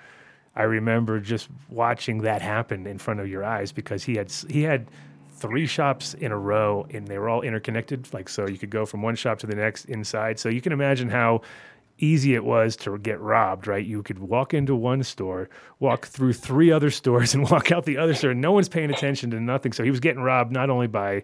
I 0.57 0.62
remember 0.64 1.20
just 1.20 1.49
watching 1.68 2.22
that 2.22 2.43
happen 2.43 2.87
in 2.87 2.99
front 2.99 3.20
of 3.20 3.28
your 3.28 3.45
eyes 3.45 3.72
because 3.72 4.05
he 4.05 4.16
had 4.16 4.33
he 4.49 4.62
had 4.62 4.87
three 5.41 5.66
shops 5.66 6.14
in 6.14 6.32
a 6.32 6.38
row 6.38 6.86
and 6.91 7.07
they 7.07 7.18
were 7.18 7.28
all 7.28 7.43
interconnected 7.43 8.12
like 8.12 8.28
so 8.28 8.47
you 8.47 8.59
could 8.59 8.70
go 8.70 8.86
from 8.86 9.03
one 9.03 9.16
shop 9.16 9.38
to 9.41 9.47
the 9.47 9.55
next 9.55 9.86
inside. 9.86 10.38
So 10.38 10.49
you 10.49 10.61
can 10.61 10.72
imagine 10.72 11.09
how 11.09 11.43
easy 11.99 12.34
it 12.34 12.45
was 12.45 12.76
to 12.76 12.99
get 12.99 13.20
robbed 13.20 13.66
right? 13.66 13.84
You 13.84 14.03
could 14.03 14.18
walk 14.18 14.55
into 14.55 14.74
one 14.74 15.03
store 15.03 15.49
walk 15.78 16.07
through 16.07 16.32
three 16.32 16.70
other 16.70 16.91
stores 17.01 17.34
and 17.34 17.51
walk 17.51 17.72
out 17.72 17.84
the 17.84 17.99
other 17.99 18.14
store 18.14 18.30
and 18.30 18.41
no 18.41 18.53
one's 18.53 18.68
paying 18.68 18.91
attention 18.91 19.30
to 19.30 19.41
nothing. 19.41 19.72
So 19.72 19.84
he 19.84 19.91
was 19.91 20.01
getting 20.01 20.22
robbed 20.22 20.53
not 20.53 20.70
only 20.70 20.86
by 20.86 21.22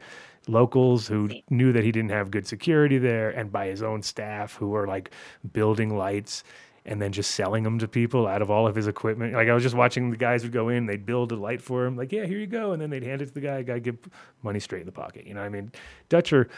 locals 0.49 1.09
who 1.09 1.29
knew 1.51 1.73
that 1.73 1.83
he 1.85 1.93
didn't 1.93 2.11
have 2.11 2.31
good 2.31 2.47
security 2.47 2.99
there 2.99 3.31
and 3.31 3.51
by 3.51 3.67
his 3.67 3.83
own 3.83 4.03
staff 4.03 4.55
who 4.55 4.69
were 4.69 4.87
like 4.87 5.11
building 5.53 5.97
lights 5.97 6.45
and 6.87 7.03
then 7.03 7.11
just 7.11 7.33
selling 7.33 7.65
them 7.65 7.81
to 7.81 7.89
people 7.89 8.29
out 8.29 8.41
of 8.41 8.51
all 8.51 8.69
of 8.69 8.77
his 8.77 8.87
equipment. 8.87 9.35
Like 9.35 9.49
I 9.49 9.55
was 9.55 9.65
just 9.65 9.75
watching 9.75 10.11
the 10.11 10.17
guys 10.17 10.45
would 10.45 10.53
go 10.53 10.69
in, 10.69 10.87
they'd 10.87 11.05
build 11.05 11.33
a 11.33 11.37
light 11.37 11.61
for 11.61 11.85
him, 11.85 11.97
like, 11.97 12.13
yeah, 12.13 12.25
here 12.25 12.39
you 12.39 12.47
go. 12.47 12.73
And 12.73 12.81
then 12.81 12.91
they'd 12.91 13.03
hand 13.03 13.21
it 13.23 13.27
to 13.27 13.35
the 13.35 13.41
guy, 13.41 13.63
guy 13.63 13.81
give 13.81 13.99
money 14.45 14.61
straight 14.61 14.81
in 14.81 14.87
the 14.87 14.93
pocket. 14.93 15.27
You 15.27 15.35
know 15.35 15.41
what 15.41 15.47
I 15.47 15.51
mean? 15.51 15.73
Dutch 16.09 16.33
are, 16.33 16.49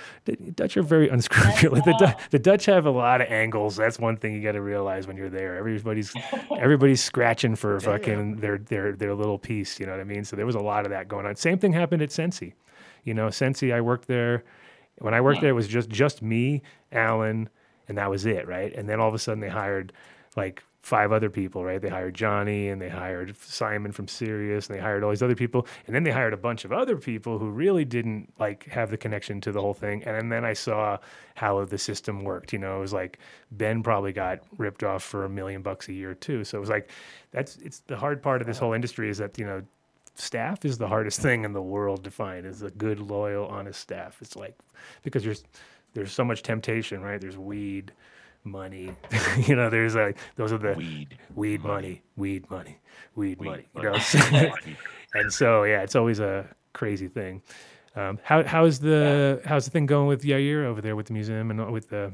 Dutch 0.55 0.77
are 0.77 0.83
very 0.83 1.09
unscrupulous. 1.11 1.83
The, 1.87 1.95
Du- 1.99 2.17
the 2.31 2.39
Dutch 2.39 2.67
have 2.67 2.85
a 2.85 2.91
lot 2.91 3.23
of 3.23 3.29
angles. 3.29 3.77
That's 3.77 3.99
one 3.99 4.19
thing 4.19 4.35
you 4.35 4.43
got 4.43 4.53
to 4.53 4.61
realize 4.61 5.07
when 5.07 5.17
you're 5.17 5.31
there. 5.31 5.57
Everybody's, 5.57 6.13
everybody's 6.51 7.03
scratching 7.03 7.57
for 7.57 7.81
fucking 7.81 8.37
their, 8.37 8.59
their, 8.59 8.93
their 8.93 9.15
little 9.15 9.39
piece. 9.39 9.81
You 9.81 9.87
know 9.87 9.93
what 9.93 10.01
I 10.01 10.05
mean? 10.05 10.27
So 10.27 10.37
there 10.37 10.47
was 10.47 10.57
a 10.57 10.61
lot 10.61 10.85
of 10.85 10.91
that 10.91 11.09
going 11.09 11.25
on. 11.25 11.37
Same 11.37 11.59
thing 11.59 11.73
happened 11.73 12.03
at 12.03 12.13
Sensi. 12.13 12.55
You 13.05 13.15
know, 13.15 13.31
Sensi, 13.31 13.73
I 13.73 13.81
worked 13.81 14.09
there. 14.09 14.45
When 14.99 15.15
I 15.15 15.23
worked 15.23 15.41
there, 15.41 15.51
it 15.51 15.55
was 15.55 15.69
just 15.69 15.89
just 15.89 16.21
me, 16.21 16.61
Alan, 16.93 17.49
and 17.89 17.97
that 17.97 18.11
was 18.11 18.27
it, 18.27 18.47
right? 18.47 18.75
And 18.75 18.89
then 18.89 19.01
all 19.01 19.09
of 19.09 19.15
a 19.15 19.19
sudden 19.19 19.41
they 19.41 19.49
hired 19.49 19.93
like 20.37 20.63
five 20.81 21.13
other 21.13 21.29
people, 21.29 21.65
right? 21.65 21.83
They 21.83 21.89
hired 21.89 22.15
Johnny 22.15 22.69
and 22.69 22.81
they 22.81 22.89
hired 22.89 23.37
Simon 23.43 23.93
from 23.93 24.09
Serious 24.09 24.69
and 24.69 24.77
they 24.77 24.81
hired 24.81 25.05
all 25.05 25.11
these 25.11 25.23
other 25.23 25.35
people. 25.35 25.67
And 25.87 25.95
then 25.95 26.03
they 26.03 26.11
hired 26.11 26.33
a 26.33 26.39
bunch 26.39 26.65
of 26.65 26.73
other 26.73 26.97
people 26.97 27.39
who 27.39 27.51
really 27.51 27.85
didn't 27.85 28.33
like 28.39 28.65
have 28.67 28.91
the 28.91 28.97
connection 28.97 29.41
to 29.43 29.53
the 29.53 29.61
whole 29.61 29.75
thing. 29.75 30.03
And 30.05 30.33
then 30.33 30.45
I 30.45 30.55
saw 30.55 30.99
how 31.35 31.65
the 31.65 31.79
system 31.79 32.25
worked. 32.25 32.53
You 32.53 32.59
know, 32.59 32.79
it 32.79 32.81
was 32.81 32.93
like 32.93 33.19
Ben 33.51 33.83
probably 33.83 34.13
got 34.13 34.41
ripped 34.57 34.83
off 34.83 35.03
for 35.03 35.25
a 35.25 35.29
million 35.29 35.63
bucks 35.63 35.89
a 35.89 35.93
year 35.93 36.15
too. 36.15 36.45
So 36.45 36.57
it 36.57 36.61
was 36.61 36.71
like 36.71 36.91
that's 37.33 37.57
it's 37.57 37.81
the 37.81 37.97
hard 37.97 38.23
part 38.23 38.41
of 38.41 38.47
this 38.47 38.59
whole 38.59 38.73
industry 38.73 39.11
is 39.11 39.19
that, 39.19 39.39
you 39.39 39.45
know, 39.45 39.63
staff 40.15 40.65
is 40.65 40.79
the 40.79 40.89
hardest 40.89 41.21
thing 41.21 41.45
in 41.45 41.53
the 41.53 41.63
world 41.63 42.03
to 42.05 42.11
find 42.11 42.47
is 42.47 42.63
a 42.63 42.71
good, 42.71 42.99
loyal, 42.99 43.47
honest 43.47 43.81
staff. 43.81 44.17
It's 44.23 44.37
like 44.37 44.57
because 45.03 45.23
there's 45.23 45.45
there's 45.95 46.13
so 46.13 46.25
much 46.25 46.43
temptation, 46.43 47.03
right? 47.03 47.21
There's 47.21 47.39
weed, 47.39 47.93
money. 48.45 48.93
you 49.47 49.57
know, 49.57 49.71
there's 49.71 49.95
like 49.95 50.17
those 50.37 50.53
are 50.53 50.59
the 50.59 50.75
Weed. 50.75 51.19
weed 51.35 51.63
money, 51.65 52.03
weed 52.17 52.51
money, 52.51 52.79
weed, 53.15 53.39
Weed 53.39 53.47
money. 53.49 53.67
You 53.77 53.83
money. 53.91 53.99
know, 54.33 54.53
and 55.15 55.33
so 55.33 55.65
yeah, 55.65 55.83
it's 55.83 55.97
always 55.97 56.21
a 56.21 56.47
crazy 56.73 57.09
thing. 57.09 57.43
Um, 57.97 58.19
how 58.23 58.45
how's 58.45 58.79
the 58.79 59.41
how's 59.45 59.65
the 59.65 59.71
thing 59.71 59.87
going 59.87 60.07
with 60.07 60.23
Yair 60.23 60.65
over 60.65 60.81
there 60.81 60.95
with 60.97 61.07
the 61.07 61.13
museum 61.15 61.51
and 61.51 61.73
with 61.73 61.89
the 61.89 62.13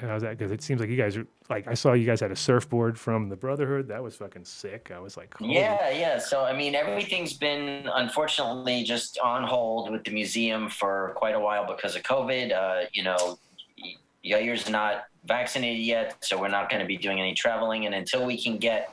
how's 0.00 0.22
that? 0.22 0.36
Because 0.36 0.50
it 0.50 0.62
seems 0.62 0.80
like 0.80 0.90
you 0.90 0.96
guys 0.96 1.16
are 1.16 1.26
like 1.48 1.66
I 1.68 1.74
saw 1.74 1.92
you 1.94 2.04
guys 2.04 2.20
had 2.20 2.30
a 2.32 2.36
surfboard 2.36 2.98
from 2.98 3.28
the 3.28 3.36
Brotherhood. 3.36 3.88
That 3.88 4.02
was 4.02 4.16
fucking 4.16 4.44
sick. 4.44 4.90
I 4.94 4.98
was 4.98 5.16
like, 5.16 5.32
holy 5.38 5.54
Yeah, 5.54 5.90
yeah. 5.90 6.18
So 6.18 6.44
I 6.44 6.54
mean, 6.54 6.74
everything's 6.74 7.32
been 7.32 7.88
unfortunately 7.94 8.82
just 8.82 9.18
on 9.20 9.44
hold 9.44 9.90
with 9.90 10.04
the 10.04 10.10
museum 10.10 10.68
for 10.68 11.12
quite 11.16 11.34
a 11.34 11.40
while 11.40 11.66
because 11.66 11.96
of 11.96 12.02
COVID. 12.02 12.52
Uh, 12.52 12.86
you 12.92 13.02
know, 13.04 13.38
Y- 13.82 13.94
Yair's 14.38 14.68
not 14.68 15.04
vaccinated 15.24 15.82
yet, 15.84 16.16
so 16.22 16.40
we're 16.40 16.48
not 16.48 16.70
going 16.70 16.80
to 16.80 16.86
be 16.86 16.96
doing 16.96 17.20
any 17.20 17.34
traveling. 17.34 17.86
And 17.86 17.94
until 17.94 18.24
we 18.26 18.40
can 18.42 18.58
get, 18.58 18.90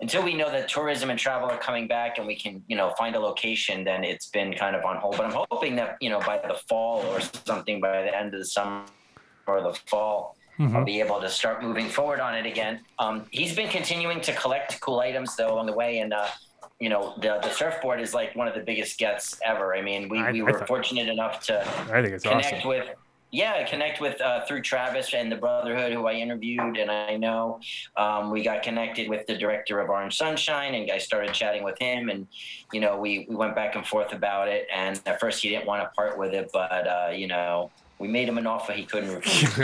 until 0.00 0.22
we 0.22 0.34
know 0.34 0.50
that 0.50 0.68
tourism 0.68 1.10
and 1.10 1.18
travel 1.18 1.48
are 1.50 1.58
coming 1.58 1.86
back, 1.86 2.18
and 2.18 2.26
we 2.26 2.34
can, 2.36 2.62
you 2.66 2.76
know, 2.76 2.90
find 2.98 3.14
a 3.16 3.20
location, 3.20 3.84
then 3.84 4.02
it's 4.04 4.26
been 4.26 4.52
kind 4.54 4.74
of 4.74 4.84
on 4.84 4.96
hold. 4.96 5.16
But 5.16 5.26
I'm 5.26 5.44
hoping 5.50 5.76
that 5.76 5.96
you 6.00 6.10
know 6.10 6.20
by 6.20 6.38
the 6.46 6.54
fall 6.68 7.02
or 7.06 7.20
something, 7.20 7.80
by 7.80 8.02
the 8.02 8.16
end 8.16 8.34
of 8.34 8.40
the 8.40 8.46
summer 8.46 8.84
or 9.46 9.60
the 9.62 9.74
fall. 9.86 10.36
I'll 10.58 10.84
be 10.84 11.00
able 11.00 11.20
to 11.20 11.28
start 11.28 11.60
moving 11.60 11.88
forward 11.88 12.20
on 12.20 12.36
it 12.36 12.46
again. 12.46 12.82
Um, 13.00 13.24
he's 13.32 13.52
been 13.56 13.68
continuing 13.68 14.20
to 14.20 14.32
collect 14.34 14.80
cool 14.80 15.00
items 15.00 15.34
though 15.34 15.52
along 15.52 15.66
the 15.66 15.72
way, 15.72 15.98
and 15.98 16.12
uh, 16.12 16.28
you 16.78 16.88
know 16.88 17.14
the 17.20 17.40
the 17.42 17.50
surfboard 17.50 18.00
is 18.00 18.14
like 18.14 18.36
one 18.36 18.46
of 18.46 18.54
the 18.54 18.60
biggest 18.60 18.96
gets 18.96 19.40
ever. 19.44 19.74
I 19.74 19.82
mean, 19.82 20.08
we, 20.08 20.20
I- 20.20 20.30
we 20.30 20.42
were 20.42 20.52
thought- 20.52 20.68
fortunate 20.68 21.08
enough 21.08 21.40
to 21.46 21.66
I 21.90 22.00
think 22.02 22.14
it's 22.14 22.22
connect 22.22 22.52
awesome. 22.58 22.68
with 22.68 22.88
yeah 23.32 23.66
connect 23.66 24.00
with 24.00 24.20
uh, 24.20 24.44
through 24.44 24.60
travis 24.60 25.14
and 25.14 25.32
the 25.32 25.36
brotherhood 25.36 25.92
who 25.92 26.06
i 26.06 26.12
interviewed 26.12 26.76
and 26.76 26.90
i 26.90 27.16
know 27.16 27.58
um, 27.96 28.30
we 28.30 28.42
got 28.42 28.62
connected 28.62 29.08
with 29.08 29.26
the 29.26 29.36
director 29.36 29.80
of 29.80 29.88
orange 29.88 30.16
sunshine 30.16 30.74
and 30.74 30.90
i 30.90 30.98
started 30.98 31.32
chatting 31.32 31.64
with 31.64 31.78
him 31.78 32.10
and 32.10 32.26
you 32.72 32.80
know 32.80 32.96
we, 32.96 33.26
we 33.28 33.34
went 33.34 33.54
back 33.54 33.74
and 33.74 33.86
forth 33.86 34.12
about 34.12 34.48
it 34.48 34.68
and 34.72 35.00
at 35.06 35.18
first 35.18 35.42
he 35.42 35.48
didn't 35.48 35.66
want 35.66 35.82
to 35.82 35.88
part 35.96 36.18
with 36.18 36.32
it 36.34 36.50
but 36.52 36.86
uh, 36.86 37.10
you 37.12 37.26
know 37.26 37.70
we 38.02 38.08
made 38.08 38.28
him 38.28 38.36
an 38.36 38.46
offer 38.48 38.72
he 38.72 38.84
couldn't 38.84 39.14
refuse 39.14 39.56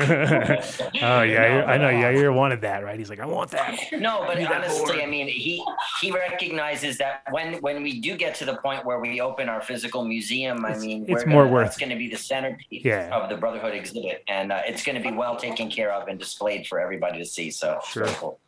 oh 1.03 1.22
yeah, 1.22 1.64
I 1.66 1.76
know. 1.76 1.91
Yair 1.91 2.32
wanted 2.32 2.61
that, 2.61 2.84
right? 2.84 2.97
He's 2.99 3.11
like, 3.11 3.18
I 3.20 3.26
want 3.26 3.51
that. 3.51 3.76
No, 3.93 4.24
but 4.26 4.36
that 4.39 4.53
honestly. 4.53 5.03
I 5.03 5.07
mean, 5.07 5.26
he 5.26 5.62
he 6.01 6.12
recognizes 6.12 6.99
that 6.99 7.22
when 7.30 7.55
when 7.66 7.82
we 7.82 8.01
do 8.01 8.16
get 8.16 8.36
to 8.36 8.45
the 8.45 8.57
point 8.59 8.84
where 8.86 9.01
we 9.01 9.20
open 9.20 9.49
our 9.49 9.61
physical 9.61 10.05
museum, 10.05 10.64
I 10.64 10.68
It's- 10.70 10.84
mean, 10.84 11.05
it's 11.09 11.24
we're 11.24 11.30
more 11.32 11.43
gonna, 11.43 11.53
worth- 11.55 11.66
That's 11.66 11.78
going 11.78 11.91
to 11.91 11.97
be 11.97 12.09
the 12.09 12.16
centerpiece 12.16 12.84
Yeah. 12.84 13.09
of 13.16 13.28
the 13.28 13.36
Brotherhood 13.36 13.74
exhibit, 13.74 14.22
and 14.28 14.53
uh, 14.53 14.62
it's 14.66 14.84
going 14.84 14.97
to 15.03 15.03
be 15.11 15.14
well 15.14 15.36
taken 15.36 15.68
care 15.68 15.93
of 15.93 16.07
and 16.09 16.16
displayed 16.18 16.66
for 16.68 16.78
everybody 16.78 17.18
to 17.18 17.26
see. 17.26 17.51
So, 17.51 17.80
Sure. 17.91 18.07
so 18.07 18.14
cool. 18.14 18.41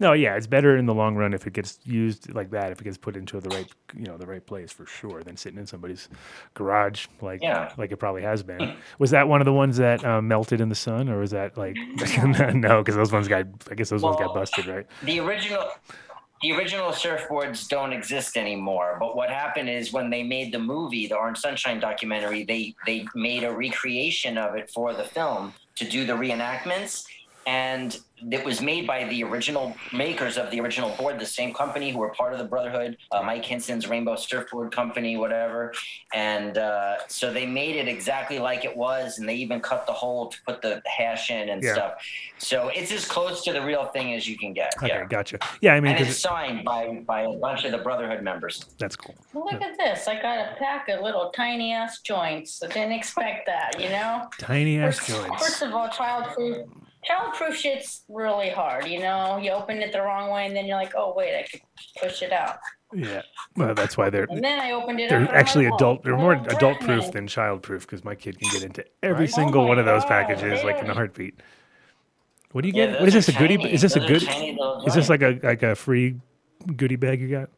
No, 0.00 0.12
yeah, 0.12 0.36
it's 0.36 0.46
better 0.46 0.76
in 0.76 0.86
the 0.86 0.94
long 0.94 1.16
run 1.16 1.34
if 1.34 1.46
it 1.46 1.52
gets 1.52 1.78
used 1.84 2.32
like 2.32 2.50
that, 2.52 2.70
if 2.70 2.80
it 2.80 2.84
gets 2.84 2.96
put 2.96 3.16
into 3.16 3.40
the 3.40 3.50
right, 3.50 3.66
you 3.96 4.04
know, 4.06 4.16
the 4.16 4.26
right 4.26 4.44
place 4.44 4.70
for 4.70 4.86
sure, 4.86 5.22
than 5.24 5.36
sitting 5.36 5.58
in 5.58 5.66
somebody's 5.66 6.08
garage 6.54 7.06
like 7.20 7.42
Yeah. 7.42 7.72
like 7.76 7.90
it 7.90 7.96
probably 7.96 8.22
has 8.22 8.42
been. 8.42 8.76
Was 8.98 9.10
that 9.10 9.28
one 9.28 9.40
of 9.40 9.44
the 9.44 9.52
ones 9.52 9.76
that 9.78 10.04
um, 10.04 10.28
melted 10.28 10.60
in 10.60 10.68
the 10.68 10.74
sun, 10.74 11.08
or 11.08 11.18
was 11.18 11.30
that 11.32 11.56
like 11.56 11.76
no? 12.24 12.78
Because 12.82 12.94
those 12.96 13.12
ones 13.12 13.26
got, 13.28 13.46
I 13.70 13.74
guess 13.74 13.90
those 13.90 14.02
ones 14.02 14.16
got 14.16 14.32
busted, 14.34 14.66
right? 14.66 14.86
the 15.02 15.18
original 15.20 15.64
the 16.42 16.52
original 16.52 16.90
surfboards 16.92 17.66
don't 17.68 17.92
exist 17.92 18.36
anymore 18.36 18.96
but 19.00 19.16
what 19.16 19.28
happened 19.28 19.68
is 19.68 19.92
when 19.92 20.08
they 20.08 20.22
made 20.22 20.52
the 20.52 20.58
movie 20.58 21.08
the 21.08 21.16
orange 21.16 21.38
sunshine 21.38 21.80
documentary 21.80 22.44
they 22.44 22.72
they 22.86 23.04
made 23.16 23.42
a 23.42 23.52
recreation 23.52 24.38
of 24.38 24.54
it 24.54 24.70
for 24.70 24.94
the 24.94 25.02
film 25.02 25.52
to 25.74 25.84
do 25.84 26.06
the 26.06 26.12
reenactments 26.12 27.04
and 27.48 27.96
it 28.30 28.44
was 28.44 28.60
made 28.60 28.84
by 28.86 29.04
the 29.04 29.22
original 29.24 29.74
makers 29.92 30.36
of 30.36 30.50
the 30.50 30.60
original 30.60 30.94
board, 30.96 31.18
the 31.20 31.24
same 31.24 31.54
company 31.54 31.90
who 31.92 31.98
were 31.98 32.10
part 32.10 32.32
of 32.32 32.38
the 32.40 32.44
Brotherhood, 32.44 32.96
uh, 33.12 33.22
Mike 33.22 33.44
Hynson's 33.44 33.88
Rainbow 33.88 34.16
Surfboard 34.16 34.70
Company, 34.74 35.16
whatever. 35.16 35.72
And 36.12 36.58
uh, 36.58 36.96
so 37.08 37.32
they 37.32 37.46
made 37.46 37.76
it 37.76 37.86
exactly 37.88 38.38
like 38.40 38.64
it 38.66 38.76
was, 38.76 39.18
and 39.18 39.26
they 39.28 39.36
even 39.36 39.60
cut 39.60 39.86
the 39.86 39.92
hole 39.92 40.28
to 40.28 40.36
put 40.46 40.60
the 40.60 40.82
hash 40.84 41.30
in 41.30 41.48
and 41.48 41.62
Yeah. 41.62 41.72
stuff. 41.74 41.92
So 42.38 42.68
it's 42.74 42.90
as 42.92 43.06
close 43.06 43.42
to 43.44 43.52
the 43.52 43.62
real 43.62 43.86
thing 43.94 44.12
as 44.14 44.28
you 44.28 44.36
can 44.36 44.52
get. 44.52 44.74
Okay, 44.82 44.88
yeah. 44.88 45.04
gotcha. 45.06 45.38
Yeah, 45.62 45.74
I 45.74 45.80
mean, 45.80 45.92
And 45.92 46.00
it's 46.00 46.10
'cause 46.10 46.20
signed 46.20 46.64
by 46.64 46.88
by 47.06 47.22
a 47.22 47.32
bunch 47.32 47.64
of 47.64 47.70
the 47.72 47.78
Brotherhood 47.78 48.22
members. 48.22 48.66
that's 48.78 48.96
cool. 48.96 49.16
Well, 49.32 49.44
look 49.50 49.62
at 49.62 49.78
this. 49.78 50.06
I 50.08 50.20
got 50.20 50.38
a 50.38 50.56
pack 50.58 50.88
of 50.88 51.00
little 51.02 51.30
tiny 51.30 51.72
ass 51.72 52.00
joints. 52.02 52.60
I 52.62 52.66
didn't 52.66 52.92
expect 52.92 53.46
that, 53.46 53.80
you 53.80 53.88
know? 53.90 54.28
Tiny 54.38 54.78
ass 54.80 54.98
First, 54.98 55.08
joints. 55.08 55.42
first 55.46 55.62
of 55.62 55.72
all, 55.72 55.88
childproof. 57.08 57.32
Childproof 57.34 57.54
shit's 57.54 58.04
really 58.08 58.50
hard, 58.50 58.86
you 58.86 59.00
know? 59.00 59.38
You 59.38 59.52
open 59.52 59.78
it 59.78 59.92
the 59.92 60.02
wrong 60.02 60.30
way 60.30 60.46
and 60.46 60.54
then 60.56 60.66
you're 60.66 60.76
like, 60.76 60.94
oh, 60.96 61.14
wait, 61.16 61.36
I 61.36 61.42
could 61.42 61.60
push 62.00 62.22
it 62.22 62.32
out. 62.32 62.58
Yeah, 62.94 63.22
well, 63.56 63.74
that's 63.74 63.96
why 63.98 64.08
they're 64.08 64.24
And 64.30 64.42
then 64.42 64.60
I 64.60 64.70
opened 64.72 64.98
it 65.00 65.10
they're 65.10 65.22
up. 65.22 65.34
actually 65.34 65.66
like, 65.66 65.74
oh, 65.74 65.76
adult. 65.76 66.04
They're 66.04 66.16
more 66.16 66.32
adult 66.32 66.80
proof 66.80 67.10
than 67.12 67.26
child 67.26 67.62
proof 67.62 67.82
because 67.86 68.02
my 68.04 68.14
kid 68.14 68.38
can 68.38 68.48
get 68.48 68.62
into 68.62 68.84
every 69.02 69.26
Right. 69.26 69.30
single 69.30 69.62
Oh 69.62 69.66
one 69.66 69.76
my 69.76 69.80
of 69.80 69.86
those 69.86 70.02
God, 70.04 70.08
packages 70.08 70.64
like 70.64 70.80
in 70.82 70.88
a 70.88 70.94
heartbeat. 70.94 71.34
What 72.52 72.62
do 72.62 72.68
you 72.68 72.74
Yeah, 72.74 72.86
get? 72.92 73.00
what 73.00 73.08
is 73.08 73.14
this? 73.14 73.28
are 73.28 73.32
A 73.32 73.38
goodie? 73.38 73.56
tiny. 73.56 73.74
Is 73.74 73.82
this 73.82 73.96
a 73.96 74.00
Those 74.00 74.10
are 74.10 74.12
good? 74.20 74.86
Is 74.88 74.94
this 74.94 75.08
like 75.10 75.22
a 75.22 75.38
like 75.42 75.62
a 75.62 75.74
free 75.74 76.16
goodie 76.76 76.96
bag 76.96 77.20
you 77.20 77.28
got? 77.28 77.50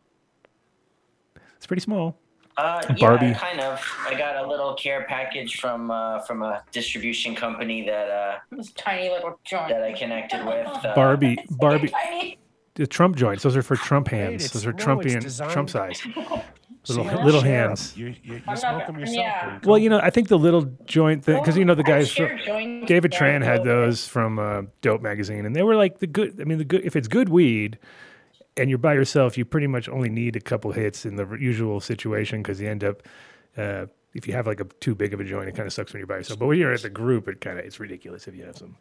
It's 1.57 1.67
pretty 1.67 1.81
small. 1.83 2.19
Uh, 2.61 2.83
yeah, 2.91 2.95
Barbie. 2.99 3.35
kind 3.35 3.61
of. 3.61 3.81
I 4.07 4.15
got 4.15 4.37
a 4.45 4.49
little 4.49 4.75
care 4.75 5.05
package 5.09 5.61
from 5.61 5.91
uh, 5.91 6.21
from 6.21 6.43
a 6.43 6.63
distribution 6.73 7.35
company 7.35 7.85
that 7.87 8.09
uh, 8.11 8.39
This 8.51 8.71
tiny 8.73 9.09
little 9.09 9.39
joint. 9.45 9.69
that 9.71 9.83
I 9.83 9.93
connected 9.93 10.45
with. 10.45 10.67
Uh, 10.85 10.95
Barbie, 10.95 11.39
Barbie, 11.51 11.93
the 12.75 12.87
Trump 12.87 13.17
joints. 13.17 13.43
Those 13.43 13.57
are 13.57 13.63
for 13.63 13.77
Trump 13.77 14.09
hands. 14.09 14.45
it's- 14.45 14.51
Those 14.53 14.67
are 14.67 14.73
no, 14.73 14.77
it's 14.77 14.85
Trumpian, 15.15 15.21
designed- 15.23 15.53
Trump 15.53 15.71
size. 15.71 16.03
Little 16.89 17.05
See, 17.05 17.15
little 17.25 17.43
hands. 17.43 17.95
You, 17.95 18.07
you, 18.23 18.37
you 18.37 18.41
smoke 18.57 18.63
not- 18.63 18.87
them 18.87 18.99
yourself. 18.99 19.19
yeah. 19.19 19.55
you 19.63 19.69
Well, 19.69 19.77
you 19.79 19.91
know, 19.91 20.01
I 20.03 20.09
think 20.09 20.29
the 20.29 20.39
little 20.39 20.63
joint 20.87 21.23
thing 21.23 21.39
because 21.39 21.55
you 21.59 21.65
know 21.67 21.75
the 21.75 21.83
I 21.85 21.99
guys. 21.99 22.09
share 22.09 22.39
From, 22.47 22.87
David 22.87 23.13
Tran 23.13 23.45
had 23.45 23.65
those 23.65 24.07
from 24.09 24.39
uh, 24.39 24.63
Dope 24.81 25.03
magazine, 25.03 25.45
and 25.45 25.55
they 25.55 25.63
were 25.63 25.77
like 25.77 25.99
the 25.99 26.07
good. 26.07 26.41
I 26.41 26.45
mean, 26.45 26.57
the 26.57 26.65
good. 26.65 26.83
If 26.83 26.97
it's 26.97 27.07
good 27.07 27.29
weed, 27.29 27.79
and 28.57 28.69
you're 28.69 28.79
by 28.79 28.95
yourself, 28.95 29.39
you 29.39 29.45
pretty 29.45 29.67
much 29.67 29.89
only 29.89 30.09
need 30.11 30.37
a 30.37 30.41
couple 30.41 30.73
hits 30.73 31.05
in 31.07 31.17
the 31.17 31.27
usual 31.39 31.81
situation 31.81 32.43
because 32.43 32.61
you 32.61 32.69
end 32.69 32.85
up. 32.85 33.03
Uh, 33.57 33.87
if 34.13 34.27
you 34.27 34.33
have 34.33 34.47
like 34.47 34.59
a 34.61 34.65
too 34.65 34.95
big 34.95 35.15
of 35.15 35.21
a 35.21 35.25
joint, 35.25 35.49
it 35.49 35.55
kind 35.55 35.67
of 35.69 35.73
sucks 35.73 35.93
when 35.93 36.01
you're 36.01 36.07
by 36.07 36.17
yourself. 36.17 36.39
But 36.41 36.47
when 36.47 36.59
you're 36.59 36.73
at 36.73 36.83
the 36.83 36.91
group, 36.91 37.29
it 37.29 37.41
kind 37.41 37.59
of 37.59 37.65
it's 37.65 37.79
ridiculous 37.79 38.27
if 38.27 38.35
you 38.35 38.45
have 38.45 38.59
some 38.59 38.77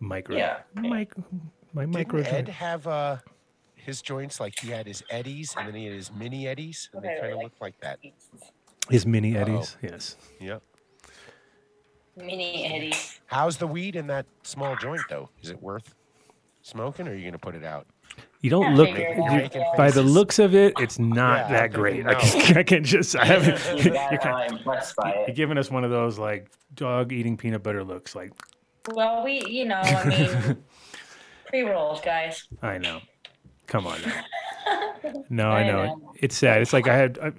micro, 0.00 0.36
Yeah. 0.36 0.60
mic, 0.74 1.12
my 1.74 1.84
micro. 1.84 2.22
Didn't 2.22 2.34
Ed 2.34 2.46
joint. 2.46 2.48
have 2.56 2.86
uh, 2.86 3.16
his 3.74 4.00
joints 4.00 4.40
like 4.40 4.58
he 4.58 4.68
had 4.70 4.86
his 4.86 5.02
Eddies 5.10 5.54
and 5.58 5.68
then 5.68 5.74
he 5.74 5.84
had 5.84 5.94
his 5.94 6.10
mini 6.12 6.48
Eddies 6.48 6.88
and 6.94 7.02
they 7.02 7.08
kind 7.20 7.32
of 7.32 7.36
like- 7.36 7.44
look 7.44 7.52
like 7.60 7.80
that. 7.80 7.98
His 8.88 9.04
mini 9.04 9.36
Uh-oh. 9.36 9.42
eddies, 9.42 9.76
yes. 9.82 10.16
Yep. 10.40 10.62
Mini 12.16 12.64
Eddie. 12.66 12.94
How's 13.26 13.58
the 13.58 13.66
weed 13.66 13.96
in 13.96 14.06
that 14.08 14.24
small 14.42 14.76
joint 14.76 15.02
though? 15.10 15.28
Is 15.42 15.50
it 15.50 15.62
worth 15.62 15.94
smoking 16.62 17.06
or 17.06 17.12
are 17.12 17.14
you 17.14 17.20
going 17.22 17.32
to 17.32 17.38
put 17.38 17.54
it 17.54 17.64
out? 17.64 17.86
You 18.40 18.50
don't 18.50 18.74
look 18.76 18.88
you- 18.90 19.04
out, 19.06 19.32
making 19.32 19.60
yeah. 19.60 19.72
by 19.76 19.90
the 19.90 20.02
looks 20.02 20.38
of 20.38 20.54
it. 20.54 20.74
It's 20.78 20.98
not 20.98 21.38
Yeah, 21.38 21.48
that 21.48 21.60
thinking 21.72 21.80
great. 21.80 22.06
I 22.06 22.14
can, 22.14 22.56
I 22.58 22.62
can 22.62 22.84
just 22.84 23.16
I 23.16 23.24
haven't. 23.24 23.84
You're, 23.84 23.94
kind 24.18 24.52
uh, 24.52 24.56
impressed 24.56 24.94
by 24.96 25.24
you're 25.26 25.34
giving 25.34 25.58
us 25.58 25.70
one 25.70 25.84
of 25.84 25.90
those 25.90 26.18
like 26.18 26.48
dog 26.74 27.12
eating 27.12 27.36
peanut 27.36 27.62
butter 27.62 27.82
looks. 27.84 28.14
Like 28.14 28.32
Well, 28.92 29.24
we, 29.24 29.42
you 29.46 29.64
know, 29.64 29.76
I 29.80 30.04
mean, 30.44 30.56
pre 31.46 31.62
rolls, 31.62 32.00
guys. 32.00 32.46
I 32.62 32.78
know. 32.78 33.00
Come 33.66 33.86
on. 33.86 33.98
Now. 34.02 35.24
No, 35.30 35.50
I 35.50 35.60
I 35.60 35.66
know. 35.66 35.84
know. 35.86 36.12
It's 36.16 36.36
sad. 36.36 36.62
It's 36.62 36.72
like 36.72 36.86
I 36.88 36.96
had 36.96 37.18
I, 37.20 37.26
I- 37.28 37.32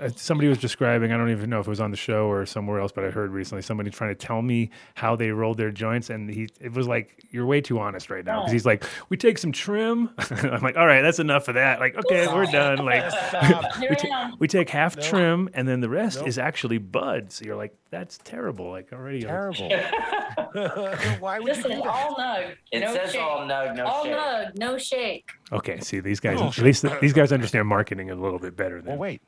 Uh, 0.00 0.08
somebody 0.16 0.48
was 0.48 0.58
describing. 0.58 1.12
I 1.12 1.16
don't 1.16 1.30
even 1.30 1.48
know 1.50 1.60
if 1.60 1.66
it 1.66 1.70
was 1.70 1.80
on 1.80 1.90
the 1.90 1.96
show 1.96 2.26
or 2.26 2.44
somewhere 2.46 2.80
else, 2.80 2.92
but 2.92 3.04
I 3.04 3.10
heard 3.10 3.30
recently 3.30 3.62
somebody 3.62 3.90
trying 3.90 4.10
to 4.10 4.14
tell 4.14 4.42
me 4.42 4.70
how 4.94 5.16
they 5.16 5.30
rolled 5.30 5.56
their 5.58 5.70
joints, 5.70 6.10
and 6.10 6.28
he 6.30 6.48
it 6.60 6.72
was 6.72 6.86
like 6.86 7.24
you're 7.30 7.46
way 7.46 7.60
too 7.60 7.78
honest 7.78 8.10
right 8.10 8.24
now 8.24 8.40
because 8.40 8.50
Oh. 8.50 8.52
he's 8.52 8.66
like, 8.66 8.84
we 9.08 9.16
take 9.16 9.38
some 9.38 9.52
trim. 9.52 10.10
I'm 10.30 10.62
like, 10.62 10.76
all 10.76 10.86
right, 10.86 11.02
that's 11.02 11.18
enough 11.18 11.48
of 11.48 11.54
that. 11.54 11.80
Like, 11.80 11.96
okay, 11.96 12.26
we're 12.26 12.46
done. 12.46 12.78
Like, 12.84 13.04
we, 13.80 13.88
I 13.88 13.94
ta- 13.94 14.08
am. 14.12 14.36
we 14.38 14.48
take 14.48 14.68
half 14.70 14.96
No. 14.96 15.02
trim, 15.02 15.48
and 15.54 15.66
then 15.66 15.80
the 15.80 15.88
rest 15.88 16.18
Nope. 16.18 16.28
is 16.28 16.38
actually 16.38 16.78
buds. 16.78 17.40
You're 17.40 17.56
like, 17.56 17.74
that's 17.90 18.18
terrible. 18.24 18.70
Like 18.70 18.92
already. 18.92 19.20
like- 19.22 19.28
Terrible. 19.28 19.68
Why 21.20 21.38
would 21.38 21.48
you 21.48 21.54
Listen, 21.54 21.70
do 21.82 21.82
all 21.88 22.14
nug. 22.16 22.54
It 22.72 22.80
no 22.80 22.94
says 22.94 23.12
shake. 23.12 23.20
all 23.22 23.40
nug, 23.46 23.76
no 23.76 23.86
all 23.86 24.04
shake. 24.04 24.14
nug, 24.14 24.56
no 24.58 24.78
shake. 24.78 25.30
Okay, 25.52 25.80
see 25.80 26.00
these 26.00 26.20
guys. 26.20 26.38
Oh. 26.40 26.48
At 26.48 26.58
least 26.58 26.84
these 27.00 27.12
guys 27.12 27.32
understand 27.32 27.66
marketing 27.68 28.10
a 28.10 28.14
little 28.14 28.38
bit 28.38 28.56
better 28.56 28.76
than. 28.80 28.90
Well, 28.92 28.98
wait. 28.98 29.22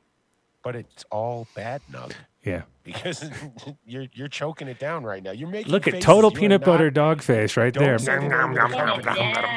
But 0.63 0.75
it's 0.75 1.05
all 1.09 1.47
bad 1.55 1.81
nug 1.91 2.11
Yeah. 2.43 2.63
because 2.83 3.29
you're 3.85 4.07
you're 4.13 4.27
choking 4.27 4.67
it 4.67 4.77
down 4.77 5.03
right 5.05 5.23
now. 5.23 5.31
You're 5.31 5.47
making 5.49 5.71
Look 5.71 5.87
at 5.87 6.01
total 6.01 6.31
You 6.31 6.37
peanut 6.37 6.65
butter 6.65 6.89
dog 6.91 7.21
face 7.21 7.55
right 7.55 7.73
there. 7.73 7.97
Don't 7.97 7.99
say 7.99 8.15
the 8.15 8.21
name 8.27 8.31
of 8.31 8.53
the 8.55 8.59
company. 8.59 9.03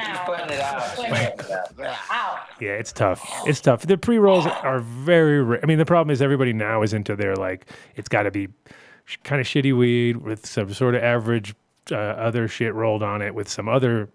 She's 0.07 0.19
putting 0.25 0.51
it 0.51 0.61
out. 0.61 0.83
She's 0.91 0.97
Putting 0.99 1.15
it 1.15 1.39
putting 1.39 1.85
it 1.85 1.91
out. 1.91 1.97
out. 2.11 2.39
Yeah, 2.61 2.71
it's 2.73 2.93
tough. 2.93 3.29
It's 3.47 3.61
tough. 3.61 3.83
The 3.85 3.99
pre 3.99 4.19
rolls 4.19 4.47
are 4.47 4.79
very. 4.79 5.43
Ra- 5.43 5.59
I 5.63 5.67
mean, 5.67 5.79
the 5.79 5.85
problem 5.87 6.13
is 6.13 6.23
everybody 6.23 6.53
now 6.53 6.83
is 6.83 6.93
into 6.93 7.17
their 7.17 7.35
like. 7.35 7.67
It's 7.97 8.09
got 8.09 8.23
to 8.23 8.31
be 8.31 8.49
kind 9.25 9.41
of 9.41 9.47
shitty 9.49 9.77
weed 9.77 10.19
with 10.19 10.47
some 10.47 10.73
sort 10.73 10.95
of 10.95 11.03
average 11.03 11.55
uh, 11.91 11.97
other 11.97 12.47
shit 12.47 12.73
rolled 12.75 13.03
on 13.03 13.23
it 13.23 13.35
with 13.35 13.49
some 13.49 13.69
other 13.69 14.09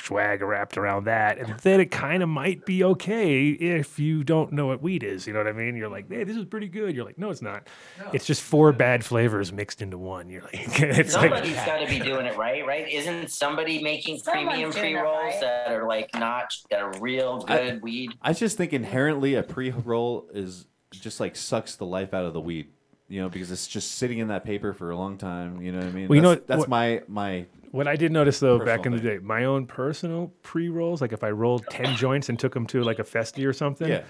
swag 0.00 0.42
wrapped 0.42 0.76
around 0.76 1.04
that, 1.04 1.38
and 1.38 1.58
then 1.60 1.80
it 1.80 1.90
kind 1.90 2.22
of 2.22 2.28
might 2.28 2.64
be 2.66 2.82
okay 2.84 3.48
if 3.50 3.98
you 3.98 4.24
don't 4.24 4.52
know 4.52 4.66
what 4.66 4.82
weed 4.82 5.02
is. 5.02 5.26
You 5.26 5.32
know 5.32 5.40
what 5.40 5.48
I 5.48 5.52
mean? 5.52 5.76
You're 5.76 5.88
like, 5.88 6.10
hey, 6.10 6.24
this 6.24 6.36
is 6.36 6.44
pretty 6.44 6.68
good. 6.68 6.94
You're 6.94 7.04
like, 7.04 7.18
no, 7.18 7.30
it's 7.30 7.42
not. 7.42 7.66
It's 8.12 8.24
just 8.26 8.42
four 8.42 8.72
bad 8.72 9.04
flavors 9.04 9.52
mixed 9.52 9.82
into 9.82 9.98
one. 9.98 10.28
You're 10.28 10.42
like, 10.42 10.54
it's 10.80 11.14
like. 11.14 11.30
Somebody's 11.30 11.56
got 11.56 11.78
to 11.78 11.86
be 11.86 11.98
doing 11.98 12.26
it 12.26 12.36
right, 12.36 12.66
right? 12.66 12.88
Isn't 12.90 13.30
somebody 13.30 13.82
making 13.82 14.18
Someone's 14.18 14.48
premium 14.48 14.72
pre 14.72 14.94
rolls 14.94 15.16
right. 15.32 15.40
that 15.40 15.72
are 15.72 15.86
like 15.86 16.10
not 16.14 16.54
that 16.70 16.80
are 16.80 16.92
real 17.00 17.44
I- 17.48 17.58
good 17.58 17.82
weed? 17.82 18.12
I 18.22 18.32
just 18.32 18.56
think 18.56 18.72
inherently 18.72 19.34
a 19.34 19.42
pre 19.42 19.70
roll 19.70 20.28
is 20.32 20.66
just 20.92 21.20
like 21.20 21.36
sucks 21.36 21.76
the 21.76 21.86
life 21.86 22.14
out 22.14 22.24
of 22.24 22.32
the 22.32 22.40
weed. 22.40 22.68
You 23.08 23.20
know, 23.20 23.28
because 23.28 23.52
it's 23.52 23.68
just 23.68 23.92
sitting 23.92 24.18
in 24.18 24.28
that 24.28 24.44
paper 24.44 24.72
for 24.72 24.90
a 24.90 24.96
long 24.96 25.16
time. 25.16 25.60
You 25.62 25.70
know 25.70 25.78
what 25.78 25.86
I 25.86 25.90
mean? 25.92 26.08
Well, 26.08 26.16
you 26.16 26.22
know 26.22 26.30
that's, 26.34 26.40
what- 26.40 26.46
that's 26.48 26.58
what- 26.60 26.68
my 26.68 27.02
my. 27.06 27.46
What 27.72 27.86
I 27.88 27.96
did 27.96 28.12
notice 28.12 28.40
though 28.40 28.58
back 28.58 28.86
in 28.86 28.92
Personal 28.92 28.98
the 29.14 29.18
day, 29.20 29.24
my 29.24 29.44
own 29.44 29.66
personal 29.66 30.32
pre 30.42 30.68
rolls, 30.68 31.00
like 31.00 31.12
if 31.12 31.22
I 31.24 31.30
rolled 31.30 31.64
10 31.70 31.96
joints 31.96 32.28
and 32.28 32.38
took 32.38 32.54
them 32.54 32.66
to 32.68 32.82
like 32.82 32.98
a 32.98 33.04
festy 33.04 33.46
or 33.46 33.52
something, 33.52 33.88
Yeah. 33.88 34.02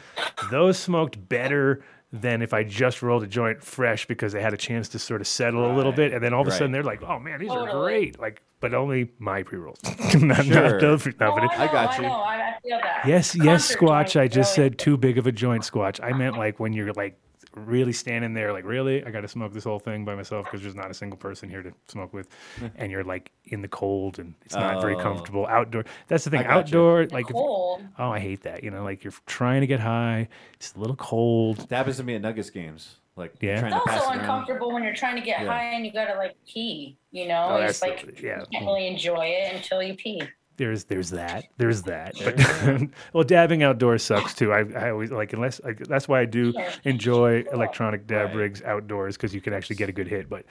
those 0.51 0.79
smoked 0.79 1.29
better 1.29 1.83
than 2.13 2.41
if 2.41 2.55
I 2.55 2.63
just 2.63 3.03
rolled 3.03 3.25
a 3.25 3.27
joint 3.27 3.63
fresh 3.63 4.07
because 4.07 4.33
they 4.33 4.41
had 4.41 4.55
a 4.55 4.57
chance 4.57 4.89
to 4.91 4.99
sort 4.99 5.21
of 5.21 5.27
settle 5.27 5.71
a 5.71 5.75
little 5.75 5.91
bit. 5.93 6.13
And 6.13 6.23
then 6.23 6.33
all 6.33 6.43
of 6.43 6.47
a 6.47 6.51
Right. 6.51 6.57
sudden 6.59 6.71
they're 6.73 6.85
like, 6.85 7.03
oh 7.03 7.19
man, 7.19 7.41
these 7.41 7.51
are 7.51 7.67
Totally. 7.67 7.85
great. 7.85 8.21
Like, 8.21 8.43
but 8.61 8.73
only 8.75 9.11
my 9.19 9.43
pre 9.43 9.59
rolls. 9.59 9.79
not, 10.15 10.45
Sure. 10.45 10.71
not 10.71 10.81
those- 10.81 11.05
no, 11.07 11.13
Oh, 11.21 11.33
I, 11.33 11.41
know, 11.45 11.49
I 11.53 11.67
got 11.67 11.91
I 11.91 11.97
you. 11.97 12.03
know. 12.03 12.09
I, 12.13 12.35
I 12.37 12.59
feel 12.63 12.79
that. 12.81 13.03
yes, 13.07 13.35
yes, 13.35 13.75
Concert 13.75 13.79
Squatch. 13.79 14.21
I 14.21 14.29
just 14.29 14.57
really- 14.57 14.71
said 14.71 14.79
too 14.79 14.97
big 14.97 15.19
of 15.19 15.27
a 15.27 15.33
joint, 15.33 15.63
Squatch. 15.65 15.99
I 16.03 16.13
meant 16.13 16.39
like 16.39 16.61
when 16.61 16.73
you're 16.73 16.93
like 16.93 17.19
really 17.57 17.93
standing 17.93 18.35
there, 18.35 18.53
like, 18.53 18.65
really? 18.65 19.05
I 19.05 19.11
got 19.11 19.23
to 19.23 19.29
smoke 19.29 19.53
this 19.53 19.65
whole 19.65 19.79
thing 19.79 20.05
by 20.05 20.15
myself 20.15 20.45
because 20.45 20.63
there's 20.63 20.75
not 20.75 20.91
a 20.91 20.95
single 20.95 21.17
person 21.17 21.49
here 21.49 21.63
to 21.63 21.73
smoke 21.89 22.13
with. 22.13 22.29
and 22.77 22.93
you're 22.93 23.03
like 23.05 23.33
in 23.47 23.63
the 23.63 23.69
cold 23.69 24.19
and 24.19 24.35
it's 24.45 24.55
not 24.55 24.81
very 24.81 24.95
Oh. 24.95 25.01
comfortable. 25.01 25.47
Outdoor. 25.47 25.85
That's 26.09 26.25
the 26.25 26.31
thing. 26.31 26.41
I 26.41 26.45
got 26.45 26.51
you. 26.71 26.79
Outdoor, 26.79 27.07
like, 27.07 27.27
if- 27.27 27.33
Cold. 27.33 27.83
oh, 27.99 28.11
I 28.11 28.19
hate 28.21 28.43
that. 28.43 28.63
You 28.63 28.71
know, 28.71 28.85
like 28.85 29.03
you're 29.05 29.15
trying 29.27 29.63
to 29.63 29.67
get 29.67 29.81
high, 29.81 30.29
it's 30.55 30.75
a 30.75 30.79
little 30.79 30.97
cold. 30.97 31.59
That 31.69 31.77
happens 31.77 31.97
to 31.97 32.05
me 32.05 32.15
at 32.15 32.21
Nuggets 32.23 32.51
games. 32.51 32.97
Like 33.17 33.35
Yeah. 33.41 33.61
trying 33.61 33.73
It's 33.73 33.83
to 33.85 33.91
pass 33.91 34.01
also 34.01 34.11
it 34.11 34.17
around. 34.17 34.21
uncomfortable 34.21 34.73
when 34.73 34.83
you're 34.83 34.95
trying 34.95 35.17
to 35.17 35.23
get 35.23 35.41
Yeah. 35.41 35.47
high 35.47 35.65
and 35.73 35.87
you 35.87 35.93
gotta 35.93 36.17
like 36.19 36.37
pee. 36.47 36.99
You 37.13 37.27
know, 37.29 37.47
Oh, 37.51 37.57
it's 37.57 37.81
that's 37.81 37.83
like 38.07 38.17
the- 38.17 38.23
yeah. 38.23 38.41
you 38.41 38.47
can't 38.53 38.67
really 38.67 38.87
enjoy 38.87 39.25
it 39.27 39.55
until 39.55 39.83
you 39.83 39.95
pee. 39.95 40.23
There's 40.57 40.85
there's 40.85 41.11
that. 41.11 41.45
There's 41.59 41.83
that. 41.83 42.15
But 42.25 42.89
well, 43.13 43.25
dabbing 43.25 43.63
outdoors 43.63 44.03
sucks 44.03 44.35
too. 44.35 44.53
I, 44.53 44.61
I 44.75 44.91
always 44.91 45.11
like 45.11 45.33
unless 45.33 45.61
like, 45.63 45.79
that's 45.87 46.09
why 46.09 46.21
I 46.21 46.25
do 46.25 46.55
enjoy 46.85 47.45
electronic 47.53 48.07
dab 48.07 48.29
Right. 48.29 48.37
rigs 48.37 48.63
outdoors 48.63 49.17
because 49.17 49.35
you 49.35 49.41
can 49.41 49.53
actually 49.53 49.77
get 49.77 49.89
a 49.89 49.93
good 49.93 50.09
hit. 50.09 50.29
But 50.31 50.45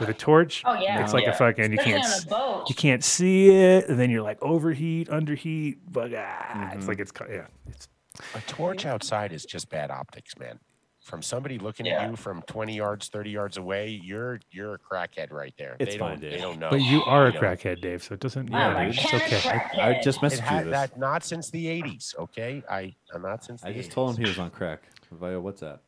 with 0.00 0.08
a 0.08 0.14
torch, 0.14 0.62
Oh 0.64 0.74
yeah. 0.74 1.02
it's 1.02 1.12
like 1.12 1.24
a 1.24 1.26
Yeah. 1.28 1.32
fucking 1.36 1.72
you 1.72 1.78
can't 1.78 2.04
on 2.04 2.10
s- 2.10 2.24
a 2.24 2.28
boat. 2.28 2.64
you 2.68 2.74
can't 2.74 3.04
see 3.04 3.50
it, 3.50 3.88
and 3.88 3.98
then 4.00 4.10
you're 4.10 4.22
like 4.22 4.42
overheat, 4.42 5.08
underheat, 5.08 5.76
but 5.90 6.12
ah, 6.14 6.72
it's 6.74 6.88
like 6.88 6.98
it's 6.98 7.12
yeah, 7.30 7.46
it's 7.68 7.88
A 8.34 8.40
torch 8.42 8.84
outside 8.84 9.32
is 9.32 9.44
just 9.44 9.70
bad 9.70 9.90
optics, 9.90 10.36
man. 10.38 10.58
From 11.02 11.20
somebody 11.20 11.58
looking 11.58 11.86
Yeah. 11.86 12.02
at 12.04 12.10
you 12.10 12.16
from 12.16 12.42
20 12.42 12.76
yards, 12.76 13.08
30 13.08 13.30
yards 13.30 13.56
away, 13.56 13.88
you're 14.04 14.38
you're 14.52 14.74
a 14.74 14.78
crackhead 14.78 15.32
right 15.32 15.52
there. 15.58 15.74
It's 15.80 15.94
they 15.94 15.98
fine, 15.98 16.10
don't 16.12 16.20
dude. 16.20 16.32
they 16.32 16.38
don't 16.40 16.60
know. 16.60 16.70
But 16.70 16.82
you 16.82 17.02
are 17.04 17.26
a 17.26 17.32
know. 17.32 17.40
crackhead, 17.40 17.80
Dave. 17.80 18.04
So 18.04 18.14
it 18.14 18.20
doesn't. 18.20 18.54
I'm 18.54 18.76
Yeah, 18.76 18.80
a 18.82 18.86
dude, 18.92 18.98
it's 18.98 19.14
okay. 19.14 19.40
crack. 19.40 19.74
I 19.74 20.00
just 20.00 20.22
It 20.22 20.26
messaged 20.26 20.36
you 20.36 20.42
had 20.42 20.66
this. 20.66 20.72
that 20.72 20.96
not 20.98 21.24
since 21.24 21.50
the 21.50 21.66
80s, 21.66 22.16
okay? 22.18 22.62
I 22.70 22.94
I'm 23.12 23.22
not 23.22 23.42
since 23.44 23.62
the 23.62 23.68
I 23.68 23.72
just 23.72 23.90
80s. 23.90 23.94
told 23.94 24.10
him 24.14 24.22
he 24.22 24.28
was 24.28 24.38
on 24.38 24.50
crack 24.50 24.82
via 25.10 25.36
WhatsApp. 25.40 25.80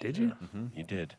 Did 0.00 0.16
you? 0.16 0.32
You 0.74 0.84
did. 0.84 1.14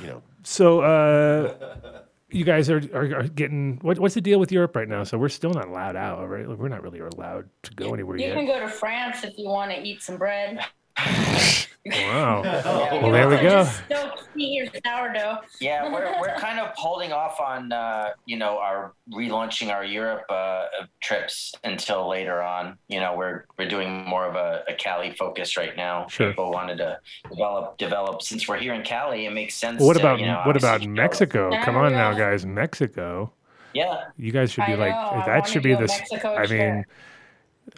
You 0.00 0.06
know, 0.06 0.22
So 0.44 0.80
uh, 0.82 2.02
you 2.30 2.44
guys 2.44 2.70
are, 2.70 2.80
are, 2.94 3.16
are 3.20 3.22
getting 3.28 3.78
what, 3.82 3.98
what's 3.98 4.14
the 4.14 4.20
deal 4.20 4.38
with 4.38 4.52
Europe 4.52 4.76
right 4.76 4.88
now? 4.88 5.02
So 5.02 5.18
we're 5.18 5.28
still 5.28 5.50
not 5.50 5.66
allowed 5.66 5.96
out, 5.96 6.28
right? 6.28 6.48
Like, 6.48 6.58
we're 6.58 6.68
not 6.68 6.82
really 6.82 7.00
allowed 7.00 7.48
to 7.64 7.74
go 7.74 7.94
anywhere 7.94 8.16
You 8.16 8.26
yet. 8.26 8.34
can 8.36 8.46
go 8.46 8.60
to 8.60 8.68
France 8.68 9.24
if 9.24 9.36
you 9.38 9.48
want 9.48 9.72
to 9.72 9.80
eat 9.82 10.02
some 10.02 10.18
bread. 10.18 10.60
Wow. 11.86 12.42
Yeah, 12.44 13.02
Well, 13.02 13.12
there 13.12 13.28
we 13.28 13.36
go. 13.36 13.64
Just 13.64 13.88
don't 13.88 14.18
your 14.34 14.66
sourdough. 14.84 15.38
Yeah, 15.60 15.92
we're, 15.92 16.20
we're 16.20 16.34
kind 16.38 16.60
of 16.60 16.72
holding 16.76 17.12
off 17.12 17.40
on 17.40 17.72
uh, 17.72 18.10
you 18.26 18.36
know 18.36 18.58
our 18.58 18.94
relaunching 19.12 19.70
our 19.72 19.84
Europe 19.84 20.24
uh, 20.28 20.66
trips 21.00 21.54
until 21.64 22.08
later 22.08 22.42
on. 22.42 22.78
You 22.88 23.00
know, 23.00 23.16
we're 23.16 23.44
we're 23.58 23.68
doing 23.68 24.04
more 24.04 24.26
of 24.26 24.36
a, 24.36 24.64
a 24.68 24.74
Cali 24.74 25.12
focus 25.12 25.56
right 25.56 25.76
now. 25.76 26.06
Sure. 26.08 26.30
People 26.30 26.50
wanted 26.50 26.78
to 26.78 26.98
develop 27.30 27.78
develop 27.78 28.22
since 28.22 28.48
we're 28.48 28.58
here 28.58 28.74
in 28.74 28.82
Cali. 28.82 29.26
It 29.26 29.32
makes 29.32 29.54
sense. 29.54 29.80
What 29.82 29.94
to, 29.94 30.00
about 30.00 30.20
you 30.20 30.26
know, 30.26 30.42
what 30.44 30.56
about 30.56 30.86
Mexico? 30.86 31.50
Yeah, 31.50 31.64
Come 31.64 31.76
on 31.76 31.92
now, 31.92 32.12
guys, 32.12 32.44
Mexico. 32.44 33.32
Yeah, 33.74 34.04
You 34.16 34.32
guys 34.32 34.50
should 34.50 34.66
be 34.66 34.72
I 34.72 34.76
like 34.76 34.90
know, 34.92 35.22
that 35.26 35.38
wanna 35.40 35.46
should 35.46 35.62
be 35.62 35.72
a 35.72 35.76
this. 35.76 35.90
Mexico 35.90 36.34
I 36.34 36.46
trip. 36.46 36.86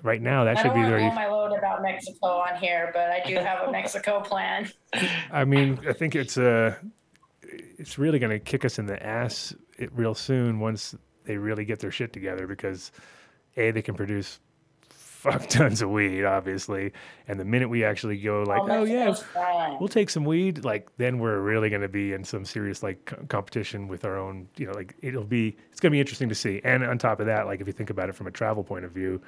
Right 0.03 0.21
now 0.21 0.45
that 0.45 0.57
I 0.57 0.63
should 0.63 0.69
don't 0.69 0.77
be 0.77 0.83
to 0.83 0.89
very. 0.89 1.03
my 1.11 1.27
load 1.27 1.57
about 1.57 1.83
Mexico 1.83 2.27
on 2.27 2.57
here, 2.57 2.91
but 2.93 3.11
I 3.11 3.23
do 3.27 3.35
have 3.37 3.69
a 3.69 3.73
Mexico 3.79 4.21
plan. 4.21 4.71
I 5.31 5.45
mean, 5.45 5.81
I 5.89 5.93
think 5.93 6.15
it's 6.15 6.39
uh 6.39 6.77
it's 7.43 7.99
really 7.99 8.19
going 8.19 8.31
to 8.31 8.39
kick 8.39 8.65
us 8.65 8.79
in 8.79 8.87
the 8.87 9.05
ass 9.05 9.55
it, 9.77 9.91
real 9.93 10.15
soon 10.15 10.61
once 10.61 10.95
they 11.25 11.37
really 11.37 11.65
get 11.65 11.81
their 11.81 11.91
shit 11.91 12.13
together 12.13 12.47
because 12.47 12.93
a 13.57 13.71
they 13.71 13.83
can 13.83 13.95
produce 13.95 14.41
fuck 15.21 15.47
tons 15.49 15.83
of 15.83 15.91
weed, 15.91 16.25
obviously, 16.25 16.93
and 17.29 17.39
the 17.39 17.45
minute 17.45 17.69
we 17.69 17.85
actually 17.85 18.17
go 18.19 18.43
like, 18.43 18.63
oh 18.63 18.85
yeah, 18.85 19.07
Mexico's 19.07 19.23
fine. 19.35 19.77
we'll 19.79 19.89
take 19.89 20.09
some 20.09 20.25
weed, 20.25 20.65
like 20.65 20.89
then 20.97 21.19
we're 21.19 21.41
really 21.41 21.69
going 21.69 21.83
to 21.83 21.89
be 21.89 22.13
in 22.13 22.25
some 22.25 22.45
serious 22.45 22.83
like 22.83 23.05
co- 23.05 23.25
competition 23.29 23.87
with 23.87 24.05
our 24.05 24.19
own, 24.19 24.49
you 24.57 24.67
know, 24.67 24.73
like 24.73 24.95
it'll 25.03 25.25
be 25.25 25.57
it's 25.71 25.81
going 25.81 25.91
to 25.91 25.95
be 25.95 26.01
interesting 26.01 26.29
to 26.31 26.35
see. 26.35 26.61
And 26.65 26.83
on 26.85 26.97
top 26.97 27.21
of 27.21 27.27
that, 27.27 27.47
like 27.47 27.61
if 27.61 27.67
you 27.67 27.73
think 27.73 27.91
about 27.91 28.09
it 28.09 28.15
from 28.15 28.27
a 28.27 28.31
travel 28.31 28.65
point 28.65 28.85
of 28.85 28.93
view, 28.93 29.21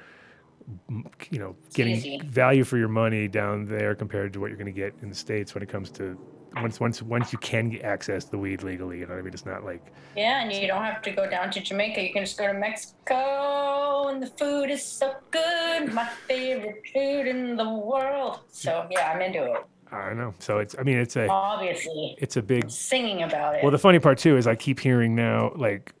you 1.29 1.39
know, 1.39 1.55
getting 1.73 1.95
easy. 1.95 2.19
value 2.25 2.63
for 2.63 2.77
your 2.77 2.87
money 2.87 3.27
down 3.27 3.65
there 3.65 3.95
compared 3.95 4.33
to 4.33 4.39
what 4.39 4.47
you're 4.47 4.57
going 4.57 4.73
to 4.73 4.79
get 4.79 4.93
in 5.01 5.09
the 5.09 5.15
states 5.15 5.53
when 5.53 5.63
it 5.63 5.69
comes 5.69 5.89
to 5.91 6.17
once 6.61 6.79
once 6.79 7.01
once 7.01 7.33
you 7.33 7.39
can 7.39 7.69
get 7.69 7.83
access 7.83 8.25
to 8.25 8.37
weed 8.37 8.63
legally, 8.63 8.99
you 8.99 9.05
know 9.05 9.13
what 9.13 9.19
I 9.19 9.23
mean? 9.23 9.33
It's 9.33 9.45
not 9.45 9.63
like 9.63 9.91
Yeah, 10.15 10.41
and 10.43 10.53
you 10.53 10.67
don't 10.67 10.83
have 10.83 11.01
to 11.03 11.11
go 11.11 11.29
down 11.29 11.49
to 11.51 11.59
Jamaica. 11.59 12.01
You 12.01 12.13
can 12.13 12.23
just 12.23 12.37
go 12.37 12.47
to 12.47 12.53
Mexico, 12.53 14.07
and 14.09 14.21
the 14.21 14.27
food 14.27 14.69
is 14.69 14.85
so 14.85 15.15
good. 15.31 15.91
My 15.93 16.07
favorite 16.27 16.81
food 16.93 17.27
in 17.27 17.57
the 17.57 17.69
world. 17.69 18.41
So 18.49 18.87
yeah, 18.91 19.11
I'm 19.11 19.21
into 19.21 19.43
it. 19.43 19.65
I 19.91 20.07
don't 20.09 20.17
know. 20.17 20.33
So 20.39 20.59
it's 20.59 20.75
I 20.77 20.83
mean 20.83 20.97
it's 20.97 21.15
a 21.15 21.27
Obviously, 21.27 22.15
it's 22.19 22.37
a 22.37 22.41
big 22.41 22.69
singing 22.69 23.23
about 23.23 23.55
it. 23.55 23.63
Well, 23.63 23.71
the 23.71 23.79
funny 23.79 23.99
part 23.99 24.17
too 24.17 24.37
is 24.37 24.47
I 24.47 24.55
keep 24.55 24.79
hearing 24.79 25.15
now, 25.15 25.51
like, 25.55 25.93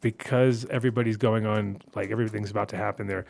because 0.00 0.66
everybody's 0.66 1.16
going 1.16 1.46
on, 1.46 1.78
like 1.94 2.10
everything's 2.10 2.50
about 2.50 2.68
to 2.70 2.76
happen 2.76 3.06
there. 3.06 3.26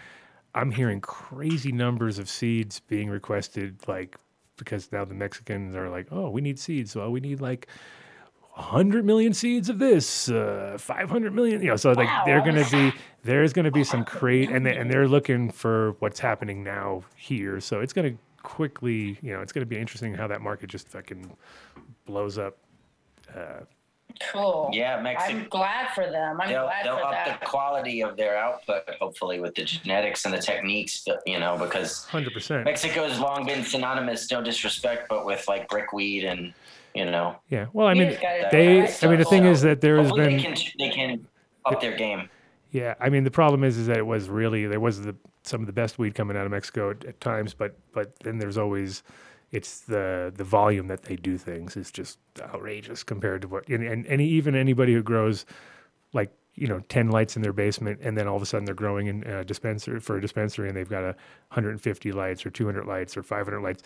I'm 0.55 0.71
hearing 0.71 1.01
crazy 1.01 1.73
numbers 1.73 2.19
of 2.19 2.29
seeds 2.29 2.81
being 2.81 3.09
requested, 3.09 3.87
like 3.87 4.17
because 4.57 4.93
now 4.93 5.05
the 5.05 5.15
Mexicans 5.15 5.75
are 5.75 5.89
like, 5.89 6.09
oh, 6.11 6.29
we 6.31 6.41
need 6.41 6.59
seeds. 6.59 6.95
Well, 6.95 7.11
we 7.11 7.21
need 7.21 7.41
like 7.41 7.67
100 8.55 9.05
million 9.05 9.33
seeds 9.33 9.69
of 9.69 9.79
this, 9.79 10.29
uh, 10.29 10.77
500 10.79 11.35
million, 11.35 11.63
you 11.63 11.69
know. 11.69 11.77
So 11.77 11.93
like 11.93 12.09
they're 12.27 12.43
going 12.43 12.63
to 12.63 12.71
be 12.71 12.93
there's 13.23 13.53
going 13.53 13.65
to 13.65 13.71
be 13.71 13.85
some 13.85 14.05
crate, 14.17 14.51
and 14.51 14.67
they, 14.67 14.77
and 14.77 14.91
they're 14.91 15.09
looking 15.09 15.51
for 15.51 15.93
what's 16.01 16.21
happening 16.21 16.63
now 16.63 17.03
here. 17.17 17.61
So 17.61 17.81
it's 17.81 17.93
going 17.93 18.13
to 18.13 18.19
quickly, 18.43 19.19
you 19.23 19.33
know, 19.33 19.41
it's 19.41 19.53
going 19.53 19.63
to 19.63 19.67
be 19.67 19.79
interesting 19.79 20.15
how 20.15 20.27
that 20.27 20.41
market 20.41 20.69
just 20.69 20.89
fucking 20.89 21.31
blows 22.07 22.39
up. 22.39 22.59
Uh, 23.35 23.61
cool. 24.33 24.71
yeah, 24.73 25.01
Mexico. 25.01 25.39
I'm 25.39 25.49
glad 25.49 25.89
for 25.95 26.05
them. 26.11 26.41
I'm 26.41 26.49
They'll, 26.49 26.65
glad 26.65 26.85
they'll 26.85 26.97
for 26.99 27.05
up 27.05 27.13
that. 27.13 27.41
the 27.41 27.47
quality 27.47 28.03
of 28.03 28.17
their 28.17 28.37
output, 28.37 28.83
hopefully, 29.01 29.41
with 29.41 29.55
the 29.55 29.65
genetics 29.65 30.25
and 30.25 30.35
the 30.35 30.39
techniques, 30.39 31.03
that, 31.05 31.21
you 31.27 31.39
know, 31.39 31.57
because 31.59 32.05
Hundred 32.07 32.33
percent. 32.33 32.65
Mexico 32.65 33.07
has 33.09 33.19
long 33.19 33.47
been 33.47 33.65
synonymous, 33.65 34.31
no 34.31 34.43
disrespect, 34.43 35.07
but 35.09 35.25
with 35.27 35.47
like 35.49 35.69
brickweed 35.69 36.25
and, 36.25 36.53
you 36.95 37.05
know, 37.05 37.37
Yeah. 37.49 37.67
Well, 37.73 37.87
I 37.87 37.95
mean, 37.95 38.17
they. 38.51 38.83
I 39.03 39.07
mean, 39.07 39.19
the 39.19 39.25
thing 39.25 39.43
so 39.45 39.51
is 39.51 39.63
that 39.63 39.81
there 39.81 39.99
has 40.03 40.13
been. 40.13 40.37
they 40.37 40.43
can, 40.43 40.57
they 40.79 40.91
can 40.91 41.27
up 41.65 41.81
their 41.81 41.97
game. 41.97 42.29
Yeah. 42.73 42.95
I 43.01 43.09
mean, 43.09 43.25
the 43.25 43.31
problem 43.31 43.65
is, 43.65 43.77
is 43.79 43.87
that 43.89 43.97
it 43.99 44.07
was 44.07 44.29
really 44.29 44.67
there 44.67 44.81
was 44.81 45.01
the 45.03 45.15
some 45.43 45.61
of 45.61 45.67
the 45.67 45.73
best 45.73 45.99
weed 45.99 46.15
coming 46.15 46.37
out 46.37 46.45
of 46.45 46.51
Mexico 46.53 46.91
at, 46.91 47.05
at 47.05 47.21
times, 47.21 47.55
but 47.55 47.77
but 47.93 48.15
then 48.21 48.39
there's 48.39 48.59
always 48.59 49.03
it's 49.53 49.81
the 49.81 50.33
the 50.37 50.45
volume 50.45 50.87
that 50.89 51.03
they 51.03 51.17
do 51.17 51.37
things 51.37 51.77
is 51.77 51.91
just 51.91 52.19
outrageous 52.41 53.03
compared 53.03 53.43
to 53.43 53.49
what 53.49 53.69
and 53.69 53.83
and, 53.83 54.07
and 54.07 54.21
even 54.21 54.55
anybody 54.55 54.93
who 54.95 55.03
grows 55.03 55.45
like 56.13 56.33
you 56.55 56.67
know 56.67 56.81
10 56.89 57.11
lights 57.11 57.37
in 57.37 57.43
their 57.43 57.53
basement 57.53 57.99
and 58.03 58.17
then 58.17 58.27
all 58.29 58.37
of 58.37 58.43
a 58.43 58.47
sudden 58.47 58.65
they're 58.65 58.75
growing 58.75 59.07
in 59.07 59.23
a 59.25 59.45
dispensary 59.45 60.01
for 60.01 60.17
a 60.17 60.21
dispensary 60.21 60.69
and 60.69 60.77
they've 60.77 60.89
got 60.89 61.03
a 61.03 61.15
150 61.49 62.13
lights 62.13 62.45
or 62.47 62.51
200 62.51 62.87
lights 62.87 63.17
or 63.17 63.23
500 63.23 63.61
lights 63.61 63.83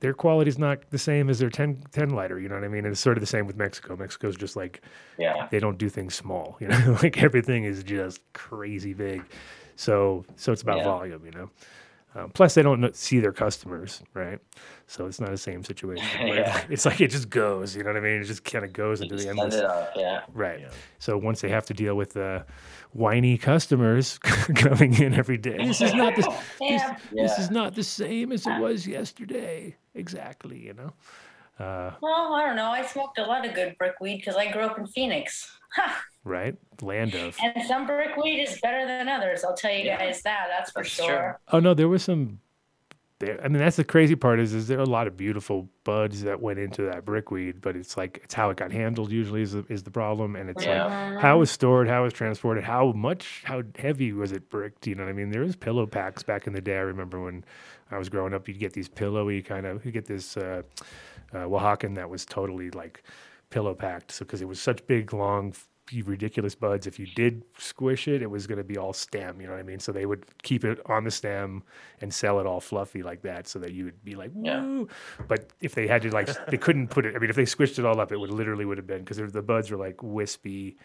their 0.00 0.12
quality 0.12 0.48
is 0.48 0.58
not 0.58 0.78
the 0.90 0.98
same 0.98 1.30
as 1.30 1.38
their 1.38 1.48
10, 1.50 1.82
10 1.92 2.10
lighter 2.10 2.38
you 2.38 2.48
know 2.48 2.54
what 2.54 2.64
i 2.64 2.68
mean 2.68 2.84
and 2.84 2.92
it's 2.92 3.00
sort 3.00 3.16
of 3.16 3.20
the 3.20 3.26
same 3.26 3.46
with 3.46 3.56
mexico 3.56 3.96
mexico's 3.96 4.36
just 4.36 4.56
like 4.56 4.82
Yeah. 5.18 5.46
they 5.50 5.60
don't 5.60 5.78
do 5.78 5.88
things 5.88 6.14
small 6.14 6.56
you 6.60 6.68
know 6.68 6.98
like 7.02 7.22
everything 7.22 7.64
is 7.64 7.82
just 7.82 8.20
crazy 8.34 8.92
big 8.94 9.22
so 9.76 10.24
so 10.36 10.52
it's 10.52 10.62
about 10.62 10.78
Yeah. 10.78 10.84
volume 10.84 11.24
you 11.24 11.30
know 11.32 11.50
um, 12.14 12.30
plus 12.30 12.54
they 12.54 12.62
don't 12.62 12.94
see 12.96 13.20
their 13.20 13.32
customers 13.32 14.02
right 14.14 14.38
so 14.86 15.06
it's 15.06 15.20
not 15.20 15.30
the 15.30 15.36
same 15.38 15.62
situation 15.62 16.04
Yeah. 16.26 16.64
it's 16.70 16.84
like 16.84 17.00
it 17.00 17.08
just 17.10 17.30
goes 17.30 17.76
you 17.76 17.82
know 17.82 17.90
what 17.90 17.96
i 17.96 18.00
mean 18.00 18.20
it 18.20 18.24
just 18.24 18.44
kind 18.44 18.64
of 18.64 18.72
goes 18.72 19.00
into 19.00 19.14
the 19.16 19.22
Send 19.22 19.38
endless 19.38 19.54
it 19.56 19.64
up, 19.64 19.92
yeah. 19.96 20.22
right 20.32 20.60
so 20.98 21.16
once 21.16 21.40
they 21.40 21.48
have 21.48 21.66
to 21.66 21.74
deal 21.74 21.94
with 21.94 22.10
the 22.14 22.44
whiny 22.92 23.38
customers 23.38 24.18
coming 24.56 24.94
in 25.00 25.14
every 25.14 25.38
day 25.38 25.56
this 25.58 25.80
is 25.80 25.94
not 25.94 26.16
the, 26.16 26.22
this, 26.22 26.36
Yeah. 26.60 26.96
this 27.12 27.38
is 27.38 27.50
not 27.50 27.74
the 27.74 27.84
same 27.84 28.32
as 28.32 28.46
it 28.46 28.58
was 28.60 28.86
yesterday 28.86 29.76
exactly 29.94 30.58
you 30.58 30.74
know 30.74 30.92
uh, 31.58 31.90
Well, 32.00 32.32
I 32.32 32.46
don't 32.46 32.56
know. 32.56 32.70
I 32.70 32.86
smoked 32.86 33.18
a 33.18 33.22
lot 33.22 33.46
of 33.46 33.52
good 33.52 33.76
brick 33.76 34.00
weed 34.00 34.16
because 34.16 34.34
I 34.34 34.50
grew 34.50 34.62
up 34.62 34.78
in 34.78 34.86
Phoenix. 34.86 35.58
Ha! 35.74 36.02
right 36.24 36.56
land 36.82 37.14
of 37.14 37.36
And 37.42 37.64
some 37.66 37.86
brickweed 37.86 38.42
is 38.42 38.58
better 38.60 38.86
than 38.86 39.08
others. 39.08 39.42
I'll 39.44 39.54
tell 39.54 39.72
you 39.72 39.84
Yeah. 39.86 39.98
guys 39.98 40.22
that. 40.22 40.46
That's 40.50 40.70
for 40.70 40.82
That's 40.82 40.94
true. 40.96 41.06
sure. 41.06 41.40
Oh 41.52 41.60
no, 41.60 41.74
there 41.74 41.88
was 41.88 42.02
some. 42.02 42.40
There, 43.18 43.38
I 43.44 43.48
mean, 43.48 43.58
that's 43.58 43.76
the 43.76 43.84
crazy 43.84 44.16
part 44.16 44.40
is, 44.40 44.54
is 44.54 44.66
there 44.66 44.78
are 44.78 44.82
a 44.82 44.86
lot 44.86 45.06
of 45.06 45.14
beautiful 45.14 45.68
buds 45.84 46.22
that 46.22 46.40
went 46.40 46.58
into 46.58 46.82
that 46.82 47.04
brickweed, 47.04 47.60
but 47.60 47.76
it's 47.76 47.98
like 47.98 48.20
it's 48.24 48.32
how 48.32 48.48
it 48.48 48.56
got 48.56 48.72
handled 48.72 49.12
usually 49.12 49.42
is 49.42 49.52
the, 49.52 49.64
is 49.68 49.82
the 49.82 49.90
problem, 49.90 50.36
and 50.36 50.48
it's 50.48 50.64
Yeah. 50.64 50.84
like 51.14 51.22
how 51.22 51.36
it 51.36 51.38
was 51.40 51.50
stored, 51.50 51.86
how 51.86 52.00
it 52.00 52.04
was 52.04 52.12
transported, 52.14 52.64
how 52.64 52.92
much, 52.92 53.42
how 53.44 53.62
heavy 53.78 54.12
was 54.14 54.32
it 54.32 54.48
bricked? 54.48 54.86
You 54.86 54.94
know 54.94 55.04
what 55.04 55.10
I 55.10 55.12
mean? 55.12 55.30
There 55.30 55.42
was 55.42 55.54
pillow 55.54 55.86
packs 55.86 56.22
back 56.22 56.46
in 56.46 56.54
the 56.54 56.62
day. 56.62 56.76
I 56.78 56.80
remember 56.80 57.20
when 57.22 57.44
I 57.90 57.98
was 57.98 58.08
growing 58.08 58.32
up, 58.32 58.48
you'd 58.48 58.58
get 58.58 58.72
these 58.72 58.88
pillowy 58.88 59.42
kind 59.42 59.66
of, 59.66 59.84
you 59.84 59.92
get 59.92 60.06
this 60.06 60.38
uh, 60.38 60.62
uh, 61.34 61.38
Oaxacan 61.44 61.94
that 61.96 62.08
was 62.08 62.24
totally 62.24 62.70
like 62.70 63.02
pillow 63.50 63.74
packed, 63.74 64.12
so 64.12 64.24
because 64.24 64.40
it 64.40 64.48
was 64.48 64.60
such 64.60 64.86
big, 64.86 65.12
long, 65.12 65.54
ridiculous 66.04 66.54
buds. 66.54 66.86
If 66.86 66.98
you 66.98 67.06
did 67.06 67.42
squish 67.58 68.06
it, 68.06 68.22
it 68.22 68.30
was 68.30 68.46
going 68.46 68.58
to 68.58 68.64
be 68.64 68.78
all 68.78 68.92
stem. 68.92 69.40
You 69.40 69.46
know 69.48 69.54
what 69.54 69.60
I 69.60 69.64
mean? 69.64 69.80
So 69.80 69.92
they 69.92 70.06
would 70.06 70.24
keep 70.42 70.64
it 70.64 70.80
on 70.86 71.04
the 71.04 71.10
stem 71.10 71.62
and 72.00 72.14
sell 72.14 72.38
it 72.40 72.46
all 72.46 72.60
fluffy 72.60 73.02
like 73.02 73.22
that, 73.22 73.48
so 73.48 73.58
that 73.58 73.72
you 73.72 73.84
would 73.84 74.04
be 74.04 74.14
like, 74.14 74.30
Yeah. 74.40 74.84
But 75.28 75.50
if 75.60 75.74
they 75.74 75.86
had 75.86 76.02
to 76.02 76.10
like, 76.10 76.28
they 76.46 76.58
couldn't 76.58 76.88
put 76.88 77.06
it. 77.06 77.16
I 77.16 77.18
mean, 77.18 77.30
if 77.30 77.36
they 77.36 77.44
squished 77.44 77.78
it 77.78 77.84
all 77.84 78.00
up, 78.00 78.12
it 78.12 78.16
would 78.18 78.30
literally 78.30 78.64
would 78.64 78.78
have 78.78 78.86
been 78.86 79.00
because 79.04 79.18
the 79.32 79.42
buds 79.42 79.70
were 79.70 79.76
like 79.76 80.02
wispy. 80.02 80.76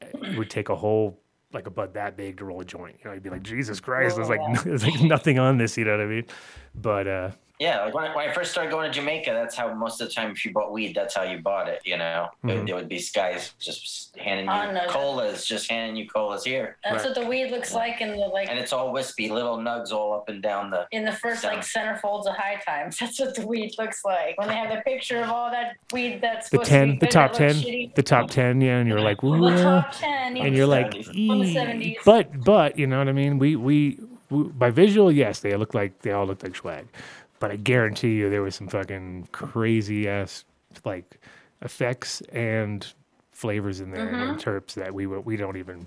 It 0.00 0.38
would 0.38 0.50
take 0.50 0.68
a 0.68 0.76
whole 0.76 1.20
like 1.52 1.66
a 1.66 1.70
bud 1.70 1.94
that 1.94 2.16
big 2.16 2.38
to 2.38 2.44
roll 2.44 2.60
a 2.60 2.64
joint. 2.64 2.96
You 3.02 3.08
know, 3.08 3.14
you'd 3.14 3.22
be 3.22 3.30
like, 3.30 3.42
Jesus 3.42 3.80
Christ, 3.80 4.16
there's 4.16 4.28
like 4.28 4.40
Yeah. 4.40 4.62
there's 4.64 4.84
like 4.84 5.00
nothing 5.00 5.38
on 5.38 5.58
this. 5.58 5.76
You 5.76 5.84
know 5.84 5.92
what 5.92 6.00
I 6.00 6.06
mean? 6.06 6.26
But 6.74 7.06
uh, 7.06 7.30
Yeah, 7.58 7.84
like 7.84 7.92
when 7.94 8.04
I, 8.04 8.14
when 8.14 8.28
I 8.28 8.32
first 8.32 8.52
started 8.52 8.70
going 8.70 8.86
to 8.86 8.92
Jamaica, 8.96 9.30
that's 9.32 9.56
how 9.56 9.74
most 9.74 10.00
of 10.00 10.06
the 10.06 10.14
time 10.14 10.30
if 10.30 10.44
you 10.44 10.52
bought 10.52 10.70
weed, 10.72 10.94
that's 10.94 11.16
how 11.16 11.24
you 11.24 11.38
bought 11.40 11.68
it. 11.68 11.82
You 11.84 11.96
know, 11.96 12.28
Mhm. 12.44 12.66
there 12.66 12.76
would 12.76 12.88
be 12.88 13.02
guys 13.12 13.52
just 13.58 14.16
handing 14.16 14.48
Oh, 14.48 14.60
you 14.62 14.68
no, 14.68 14.74
that- 14.74 14.88
colas, 14.88 15.44
just 15.44 15.68
handing 15.68 15.96
you 15.96 16.08
colas 16.08 16.44
here, 16.44 16.76
That's 16.84 17.04
Right. 17.04 17.06
what 17.06 17.14
the 17.20 17.26
weed 17.26 17.50
looks 17.50 17.74
like 17.74 18.00
in 18.00 18.10
the 18.10 18.16
like 18.16 18.48
and 18.48 18.58
it's 18.60 18.72
all 18.72 18.92
wispy, 18.92 19.28
little 19.28 19.58
nugs 19.58 19.90
all 19.90 20.12
up 20.14 20.28
and 20.28 20.40
down 20.40 20.70
the. 20.70 20.86
in 20.92 21.04
the 21.04 21.10
first 21.12 21.42
like 21.42 21.64
Sound. 21.64 21.98
centerfolds 21.98 22.26
of 22.26 22.36
high 22.36 22.60
times. 22.64 22.96
That's 23.00 23.18
what 23.18 23.34
the 23.34 23.44
weed 23.44 23.74
looks 23.76 24.04
like. 24.04 24.38
When 24.38 24.46
they 24.46 24.54
have 24.54 24.70
the 24.70 24.82
picture 24.82 25.20
of 25.22 25.28
all 25.30 25.50
that 25.50 25.76
weed 25.92 26.20
that's 26.20 26.48
the 26.50 26.58
supposed 26.58 26.70
to 26.70 26.74
be 26.74 26.78
ten, 26.78 26.88
the 26.90 27.06
good 27.06 27.10
top 27.10 27.32
ten, 27.32 27.50
shitty. 27.54 27.94
the 27.96 28.02
top 28.04 28.30
ten, 28.30 28.60
yeah, 28.60 28.78
and 28.78 28.88
you're 28.88 29.00
like, 29.00 29.20
the 29.20 29.56
top 29.62 29.92
ten. 29.92 30.36
and 30.36 30.54
you're 30.56 30.66
like, 30.66 30.92
From 30.92 31.02
the 31.02 31.44
"Ee." 31.44 31.54
70s. 31.54 31.96
but 32.04 32.44
but 32.44 32.78
you 32.78 32.86
know 32.86 32.98
what 32.98 33.08
I 33.08 33.12
mean. 33.12 33.38
We, 33.40 33.56
we 33.56 33.98
we 34.30 34.44
by 34.44 34.70
visual, 34.70 35.10
yes, 35.10 35.40
they 35.40 35.56
look 35.56 35.74
like 35.74 36.02
they 36.02 36.12
all 36.12 36.26
look 36.26 36.42
like 36.42 36.54
swag, 36.54 36.86
but 37.40 37.50
I 37.50 37.56
guarantee 37.56 38.14
you 38.14 38.30
there 38.30 38.42
was 38.42 38.54
some 38.54 38.68
fucking 38.68 39.28
crazy 39.32 40.08
ass 40.08 40.44
like 40.84 41.20
effects 41.62 42.20
and 42.32 42.86
flavors 43.32 43.80
in 43.80 43.90
there 43.90 44.08
and 44.08 44.38
mm-hmm. 44.38 44.50
terps 44.50 44.74
that 44.74 44.92
we 44.92 45.06
we 45.06 45.36
don't 45.36 45.56
even 45.56 45.86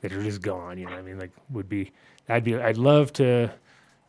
that 0.00 0.12
are 0.12 0.22
just 0.22 0.42
gone. 0.42 0.78
You 0.78 0.86
know 0.86 0.92
what 0.92 1.00
I 1.00 1.02
mean? 1.02 1.18
Like 1.18 1.32
would 1.50 1.68
be 1.68 1.92
I'd 2.28 2.44
be 2.44 2.56
I'd 2.56 2.78
love 2.78 3.12
to 3.14 3.50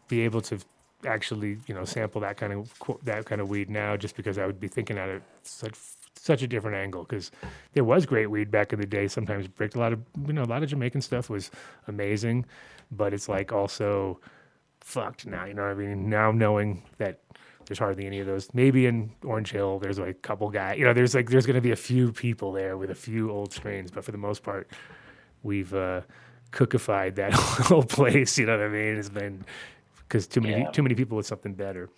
be 0.08 0.22
able 0.22 0.42
to 0.42 0.60
actually 1.06 1.58
you 1.68 1.76
know 1.76 1.86
sample 1.86 2.22
that 2.22 2.38
kind 2.38 2.54
of 2.54 2.72
that 3.04 3.26
kind 3.26 3.42
of 3.42 3.50
weed 3.50 3.70
now 3.70 3.96
just 3.98 4.16
because 4.16 4.38
I 4.38 4.46
would 4.46 4.60
be 4.60 4.68
thinking 4.68 4.98
at 4.98 5.10
it 5.10 5.22
such 5.44 5.76
such 6.16 6.42
a 6.42 6.48
different 6.48 6.76
angle 6.76 7.04
because 7.04 7.32
there 7.74 7.84
was 7.84 8.06
great 8.06 8.28
weed 8.28 8.52
back 8.52 8.74
in 8.74 8.80
the 8.80 8.86
day. 8.86 9.08
Sometimes 9.08 9.48
bricked 9.48 9.76
a 9.76 9.80
lot 9.80 9.94
of 9.94 10.02
you 10.26 10.34
know 10.34 10.44
a 10.44 10.46
lot 10.46 10.64
of 10.64 10.70
Jamaican 10.70 11.02
stuff 11.02 11.30
was 11.30 11.52
amazing, 11.88 12.46
but 12.92 13.14
it's 13.14 13.30
like 13.30 13.52
also 13.52 14.20
fucked 14.88 15.26
now. 15.26 15.44
You 15.46 15.54
know 15.54 15.64
what 15.64 15.72
I 15.72 15.74
mean? 15.76 16.10
Now 16.10 16.32
knowing 16.32 16.84
that 16.98 17.20
there's 17.66 17.80
hardly 17.80 18.06
any 18.06 18.20
of 18.20 18.28
those. 18.28 18.48
Maybe 18.54 18.86
in 18.86 19.12
Orange 19.24 19.52
Hill, 19.52 19.80
there's 19.80 20.00
like 20.00 20.10
a 20.10 20.14
couple 20.14 20.50
guys. 20.50 20.80
You 20.80 20.86
know, 20.86 20.94
there's 20.94 21.14
like 21.14 21.30
there's 21.30 21.46
going 21.46 21.56
to 21.56 21.62
be 21.62 21.72
a 21.72 21.76
few 21.76 22.12
people 22.14 22.54
there 22.54 22.78
with 22.78 22.90
a 22.90 22.96
few 22.96 23.30
old 23.30 23.52
strains, 23.54 23.92
but 23.92 24.04
for 24.06 24.12
the 24.14 24.18
most 24.18 24.42
part, 24.44 24.70
we've 25.44 25.74
uh, 25.74 26.02
cookified 26.52 27.16
that 27.16 27.34
whole 27.68 27.84
place. 27.84 28.38
You 28.38 28.46
know 28.46 28.58
what 28.58 28.66
I 28.66 28.70
mean? 28.70 28.96
It's 28.98 29.10
been 29.10 29.44
because 30.08 30.28
too 30.28 30.40
many 30.42 30.62
Yeah. 30.62 30.72
too 30.72 30.82
many 30.84 30.96
people 30.96 31.18
with 31.18 31.26
something 31.28 31.54
better. 31.54 31.90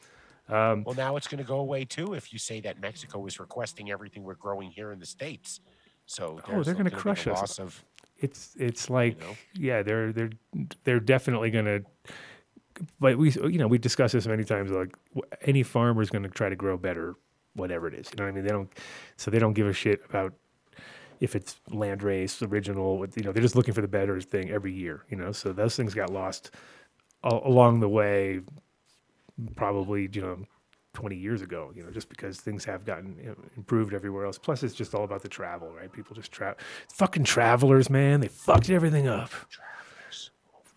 Well, 0.49 0.95
now 0.97 1.15
it's 1.15 1.27
going 1.27 1.37
to 1.43 1.47
go 1.47 1.59
away 1.59 1.85
too 1.85 2.15
if 2.15 2.33
you 2.33 2.39
say 2.39 2.59
that 2.61 2.81
Mexico 2.81 3.23
is 3.27 3.39
requesting 3.39 3.91
everything 3.91 4.23
we're 4.23 4.33
growing 4.33 4.71
here 4.71 4.91
in 4.91 4.97
the 4.99 5.05
states. 5.05 5.59
So 6.07 6.39
Oh, 6.47 6.63
they're 6.63 6.73
gonna 6.73 6.85
be 6.89 6.95
the 6.95 6.95
crush 6.95 7.27
us. 7.27 7.59
Of 7.59 7.83
It's 8.17 8.55
it's 8.57 8.89
like 8.89 9.19
know? 9.19 9.35
yeah, 9.53 9.83
they're 9.83 10.11
they're 10.11 10.31
they're 10.83 10.99
definitely 10.99 11.51
gonna. 11.51 11.81
But 12.99 13.17
we 13.17 13.31
you 13.31 13.57
know 13.57 13.67
we 13.67 13.77
discussed 13.77 14.13
this 14.13 14.27
many 14.27 14.43
times. 14.43 14.71
Like 14.71 14.95
any 15.41 15.63
farmer 15.63 16.01
is 16.01 16.09
going 16.09 16.23
to 16.23 16.29
try 16.29 16.49
to 16.49 16.55
grow 16.55 16.77
better, 16.77 17.15
whatever 17.53 17.87
it 17.87 17.93
is. 17.93 18.09
You 18.11 18.17
know 18.17 18.25
what 18.25 18.31
I 18.31 18.33
mean? 18.33 18.43
They 18.43 18.51
don't, 18.51 18.71
so 19.17 19.31
they 19.31 19.39
don't 19.39 19.53
give 19.53 19.67
a 19.67 19.73
shit 19.73 20.01
about 20.09 20.33
if 21.19 21.35
it's 21.35 21.59
land 21.69 22.03
race 22.03 22.41
original. 22.41 23.05
You 23.15 23.23
know, 23.23 23.31
they're 23.31 23.43
just 23.43 23.55
looking 23.55 23.73
for 23.73 23.81
the 23.81 23.87
better 23.87 24.19
thing 24.21 24.49
every 24.49 24.73
year. 24.73 25.03
You 25.09 25.17
know, 25.17 25.31
so 25.31 25.53
those 25.53 25.75
things 25.75 25.93
got 25.93 26.11
lost 26.11 26.51
a- 27.23 27.39
along 27.43 27.79
the 27.79 27.89
way. 27.89 28.41
Probably 29.55 30.09
you 30.11 30.21
know. 30.21 30.45
20 30.93 31.15
years 31.15 31.43
ago, 31.43 31.71
you 31.75 31.83
know, 31.83 31.91
just 31.91 32.09
because 32.09 32.41
things 32.41 32.65
have 32.65 32.83
gotten 32.83 33.15
you 33.19 33.27
know, 33.27 33.35
improved 33.55 33.93
everywhere 33.93 34.25
else. 34.25 34.39
Plus, 34.39 34.63
it's 34.63 34.73
just 34.73 34.95
all 34.95 35.03
about 35.03 35.21
the 35.21 35.29
travel, 35.29 35.71
right? 35.71 35.89
People 35.93 36.15
just 36.15 36.31
travel. 36.31 36.57
Fucking 36.91 37.23
travelers, 37.23 37.91
man. 37.91 38.19
They 38.19 38.27
fucked 38.27 38.71
everything 38.71 39.07
up. 39.07 39.31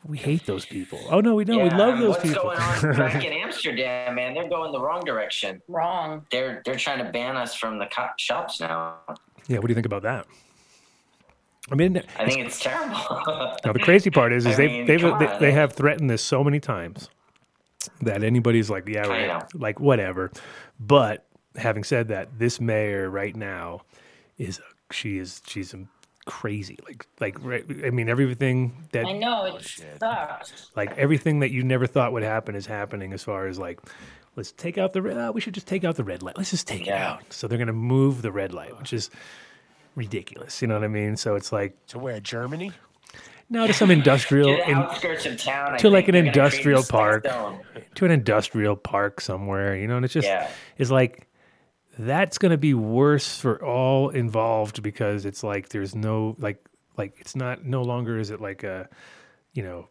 We 0.04 0.18
hate 0.18 0.46
those 0.46 0.64
people. 0.64 0.98
Oh, 1.10 1.20
no, 1.20 1.36
we 1.36 1.44
don't. 1.44 1.62
we 1.62 1.70
love 1.70 1.98
those 1.98 2.10
what's 2.10 2.22
people. 2.22 2.42
going 2.42 2.58
on 2.58 2.96
back 2.96 3.24
in 3.24 3.32
Amsterdam, 3.32 4.16
man? 4.16 4.34
They're 4.34 4.48
going 4.48 4.72
the 4.72 4.80
wrong 4.80 5.02
direction. 5.04 5.62
Wrong. 5.68 6.26
They're 6.30 6.60
they're 6.64 6.76
trying 6.76 7.04
to 7.04 7.10
ban 7.10 7.36
us 7.36 7.54
from 7.54 7.78
the 7.78 7.86
co- 7.86 8.08
shops 8.18 8.60
now. 8.60 8.96
yeah, 9.46 9.58
what 9.58 9.66
do 9.66 9.70
you 9.70 9.74
think 9.74 9.86
about 9.86 10.02
that? 10.02 10.26
I 11.70 11.76
mean, 11.76 12.02
I 12.18 12.26
think 12.26 12.44
it's 12.44 12.58
terrible. 12.58 12.96
now 13.64 13.72
the 13.72 13.78
crazy 13.78 14.10
part 14.10 14.32
is, 14.32 14.44
is 14.44 14.56
they 14.56 14.66
mean, 14.66 14.86
they've, 14.86 15.00
they, 15.00 15.08
on. 15.10 15.40
they 15.40 15.52
have 15.52 15.72
threatened 15.72 16.10
this 16.10 16.22
so 16.22 16.42
many 16.42 16.58
times 16.58 17.08
that 18.00 18.24
anybody's 18.24 18.68
like, 18.68 18.88
yeah, 18.88 19.06
right, 19.06 19.54
like 19.54 19.78
whatever. 19.78 20.32
But 20.80 21.26
having 21.56 21.84
said 21.84 22.08
that, 22.08 22.38
this 22.38 22.60
mayor 22.60 23.08
right 23.08 23.36
now 23.36 23.82
is 24.38 24.60
she 24.90 25.18
is 25.18 25.40
she's 25.46 25.72
um, 25.72 25.88
crazy. 26.26 26.78
Like 26.86 27.06
like 27.20 27.36
right, 27.44 27.64
I 27.84 27.90
mean 27.90 28.08
everything 28.08 28.86
that 28.92 29.04
I 29.06 29.12
know 29.12 29.44
it 29.56 29.62
sucks. 30.00 30.70
like 30.76 30.96
everything 30.96 31.40
that 31.40 31.50
you 31.50 31.62
never 31.62 31.86
thought 31.86 32.12
would 32.12 32.22
happen 32.22 32.54
is 32.54 32.66
happening 32.66 33.12
as 33.12 33.22
far 33.24 33.46
as 33.46 33.58
like 33.58 33.80
let's 34.36 34.52
take 34.52 34.78
out 34.78 34.92
the 34.92 35.02
red 35.02 35.18
uh, 35.18 35.32
we 35.34 35.40
should 35.40 35.54
just 35.54 35.66
take 35.66 35.84
out 35.84 35.96
the 35.96 36.04
red 36.04 36.22
light 36.22 36.36
let's 36.38 36.50
just 36.50 36.66
take 36.68 36.86
it 36.86 36.92
out 36.94 37.20
so 37.32 37.46
they're 37.48 37.58
going 37.58 37.66
to 37.66 37.72
move 37.72 38.22
the 38.22 38.32
red 38.32 38.52
light 38.52 38.76
which 38.78 38.92
is 38.92 39.10
ridiculous 39.94 40.62
you 40.62 40.68
know 40.68 40.74
what 40.74 40.84
i 40.84 40.88
mean 40.88 41.16
so 41.16 41.34
it's 41.34 41.52
like 41.52 41.76
to 41.86 41.98
where 41.98 42.18
Germany? 42.20 42.72
no 43.50 43.66
to 43.66 43.74
some 43.74 43.90
industrial 43.90 44.48
to 44.56 44.62
the 44.62 44.70
in, 44.70 44.76
outskirts 44.76 45.26
of 45.26 45.36
town. 45.38 45.74
I 45.74 45.76
to 45.78 45.90
like 45.90 46.06
think 46.06 46.16
an 46.16 46.24
they're 46.24 46.32
gonna 46.32 46.50
create 46.50 46.66
industrial 46.66 46.82
park. 46.84 47.24
to 47.96 48.04
an 48.06 48.10
industrial 48.10 48.76
park 48.76 49.20
somewhere 49.20 49.76
you 49.76 49.86
know 49.86 49.96
and 49.96 50.04
it's 50.04 50.14
just 50.14 50.26
Yeah. 50.26 50.48
it's 50.78 50.90
like 50.90 51.28
that's 51.98 52.38
going 52.38 52.50
to 52.50 52.58
be 52.58 52.74
worse 52.74 53.38
for 53.38 53.62
all 53.64 54.08
involved 54.10 54.82
because 54.82 55.24
it's 55.24 55.42
like 55.42 55.68
there's 55.68 55.94
no 55.94 56.36
like 56.38 56.64
like 56.96 57.14
it's 57.18 57.36
not 57.36 57.64
no 57.64 57.82
longer 57.82 58.18
is 58.18 58.30
it 58.30 58.40
like 58.40 58.62
a 58.62 58.88
you 59.52 59.62
know 59.62 59.88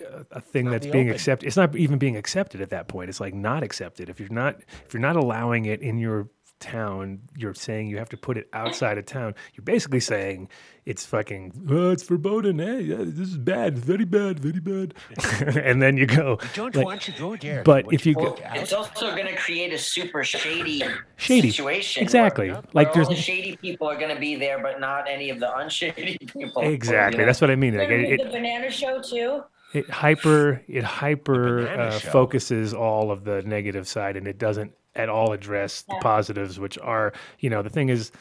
a, 0.00 0.24
a 0.32 0.40
thing 0.40 0.70
that's 0.70 0.86
being 0.86 1.08
open. 1.08 1.14
accepted 1.14 1.46
it's 1.46 1.56
not 1.56 1.74
even 1.76 1.98
being 1.98 2.16
accepted 2.16 2.60
at 2.60 2.70
that 2.70 2.88
point 2.88 3.08
it's 3.08 3.20
like 3.20 3.34
not 3.34 3.62
accepted 3.62 4.08
if 4.08 4.18
you're 4.18 4.28
not 4.28 4.60
if 4.84 4.92
you're 4.92 5.00
not 5.00 5.16
allowing 5.16 5.66
it 5.66 5.80
in 5.80 5.98
your 5.98 6.28
town 6.64 7.20
you're 7.36 7.54
saying 7.54 7.88
you 7.88 7.98
have 7.98 8.08
to 8.08 8.16
put 8.16 8.36
it 8.38 8.48
outside 8.52 8.96
of 8.98 9.04
town 9.04 9.34
you're 9.54 9.64
basically 9.64 10.00
saying 10.00 10.48
it's 10.86 11.04
fucking 11.04 11.52
oh, 11.70 11.90
it's 11.90 12.02
verboten 12.02 12.58
hey 12.58 12.80
yeah, 12.80 12.96
this 13.00 13.28
is 13.28 13.36
bad 13.36 13.78
very 13.78 14.04
bad 14.04 14.38
very 14.40 14.60
bad 14.60 14.94
and 15.68 15.80
then 15.82 15.96
you 15.96 16.06
go 16.06 16.38
Don't 16.54 16.74
like, 16.74 16.86
want 16.86 17.02
to 17.02 17.12
go 17.12 17.36
there. 17.36 17.62
but 17.62 17.84
if 17.92 18.06
you 18.06 18.14
go- 18.14 18.32
go? 18.32 18.38
It's 18.54 18.72
also 18.72 19.10
going 19.14 19.26
to 19.26 19.36
create 19.36 19.72
a 19.72 19.78
super 19.78 20.24
shady, 20.24 20.82
Shady. 21.16 21.50
situation. 21.50 22.02
Exactly. 22.02 22.50
Where, 22.50 22.62
Like 22.72 22.88
where 22.88 22.94
there's 22.94 23.08
all 23.08 23.14
the 23.14 23.20
shady 23.20 23.56
people 23.56 23.86
are 23.88 23.96
going 23.98 24.14
to 24.14 24.20
be 24.20 24.36
there, 24.36 24.58
but 24.62 24.80
not 24.80 25.08
any 25.08 25.30
of 25.30 25.38
the 25.40 25.54
unshady 25.56 26.16
people. 26.32 26.62
exactly 26.62 27.18
you 27.18 27.22
know? 27.22 27.26
that's 27.26 27.40
what 27.40 27.50
i 27.50 27.56
mean 27.56 27.76
like 27.76 27.88
Gonna 27.88 28.02
it, 28.02 28.06
be 28.18 28.22
it, 28.22 28.24
the 28.24 28.30
banana 28.30 28.70
show 28.70 29.00
too. 29.02 29.42
it 29.72 29.88
hyper 29.90 30.62
it 30.68 30.84
hyper 30.84 31.68
uh, 31.68 31.98
focuses 31.98 32.72
all 32.74 33.10
of 33.10 33.24
the 33.24 33.42
negative 33.42 33.86
side 33.88 34.16
and 34.16 34.26
it 34.26 34.38
doesn't 34.38 34.72
at 34.96 35.08
all 35.08 35.32
address 35.32 35.82
the 35.82 35.96
positives 36.00 36.58
which 36.58 36.78
are 36.78 37.12
you 37.40 37.50
know 37.50 37.62
the 37.62 37.70
thing 37.70 37.88
is 37.88 38.12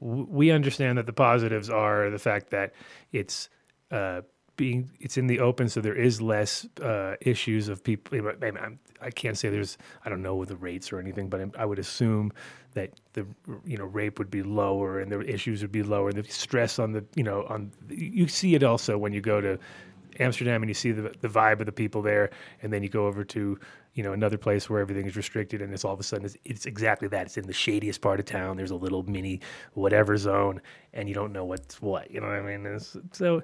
we 0.00 0.50
understand 0.50 0.98
that 0.98 1.06
the 1.06 1.12
positives 1.12 1.70
are 1.70 2.10
the 2.10 2.18
fact 2.18 2.50
that 2.50 2.72
it's 3.12 3.48
uh, 3.90 4.20
being 4.56 4.90
it's 5.00 5.16
in 5.16 5.28
the 5.28 5.38
open 5.38 5.68
so 5.68 5.80
there 5.80 5.94
is 5.94 6.20
less 6.20 6.66
uh, 6.82 7.14
issues 7.20 7.68
of 7.68 7.82
people 7.82 8.18
I, 8.42 8.50
mean, 8.50 8.78
I 9.00 9.10
can't 9.10 9.38
say 9.38 9.48
there's 9.48 9.78
I 10.04 10.10
don't 10.10 10.20
know 10.20 10.44
the 10.44 10.56
rates 10.56 10.92
or 10.92 10.98
anything 10.98 11.28
but 11.28 11.56
I 11.56 11.64
would 11.64 11.78
assume 11.78 12.32
that 12.74 12.92
the 13.14 13.26
you 13.64 13.78
know 13.78 13.84
rape 13.84 14.18
would 14.18 14.30
be 14.30 14.42
lower 14.42 15.00
and 15.00 15.10
the 15.10 15.20
issues 15.20 15.62
would 15.62 15.72
be 15.72 15.82
lower 15.82 16.12
the 16.12 16.24
stress 16.24 16.78
on 16.78 16.92
the 16.92 17.04
you 17.14 17.22
know 17.22 17.44
on 17.48 17.72
you 17.88 18.28
see 18.28 18.54
it 18.54 18.62
also 18.62 18.98
when 18.98 19.12
you 19.12 19.20
go 19.20 19.40
to 19.40 19.58
Amsterdam 20.18 20.62
and 20.62 20.70
you 20.70 20.74
see 20.74 20.92
the 20.92 21.14
the 21.20 21.28
vibe 21.28 21.60
of 21.60 21.66
the 21.66 21.72
people 21.72 22.02
there, 22.02 22.30
and 22.62 22.72
then 22.72 22.82
you 22.82 22.88
go 22.88 23.06
over 23.06 23.24
to 23.24 23.58
you 23.94 24.02
know 24.02 24.12
another 24.12 24.38
place 24.38 24.68
where 24.68 24.80
everything 24.80 25.06
is 25.06 25.16
restricted, 25.16 25.62
and 25.62 25.72
it's 25.72 25.84
all 25.84 25.94
of 25.94 26.00
a 26.00 26.02
sudden 26.02 26.26
it's, 26.26 26.36
it's 26.44 26.66
exactly 26.66 27.08
that. 27.08 27.26
It's 27.26 27.36
in 27.36 27.46
the 27.46 27.52
shadiest 27.52 28.00
part 28.00 28.20
of 28.20 28.26
town. 28.26 28.56
There's 28.56 28.70
a 28.70 28.76
little 28.76 29.02
mini 29.04 29.40
whatever 29.74 30.16
zone, 30.16 30.60
and 30.92 31.08
you 31.08 31.14
don't 31.14 31.32
know 31.32 31.44
what's 31.44 31.80
what. 31.80 32.10
You 32.10 32.20
know 32.20 32.28
what 32.28 32.36
I 32.36 32.56
mean? 32.56 32.66
It's, 32.66 32.96
so, 33.12 33.42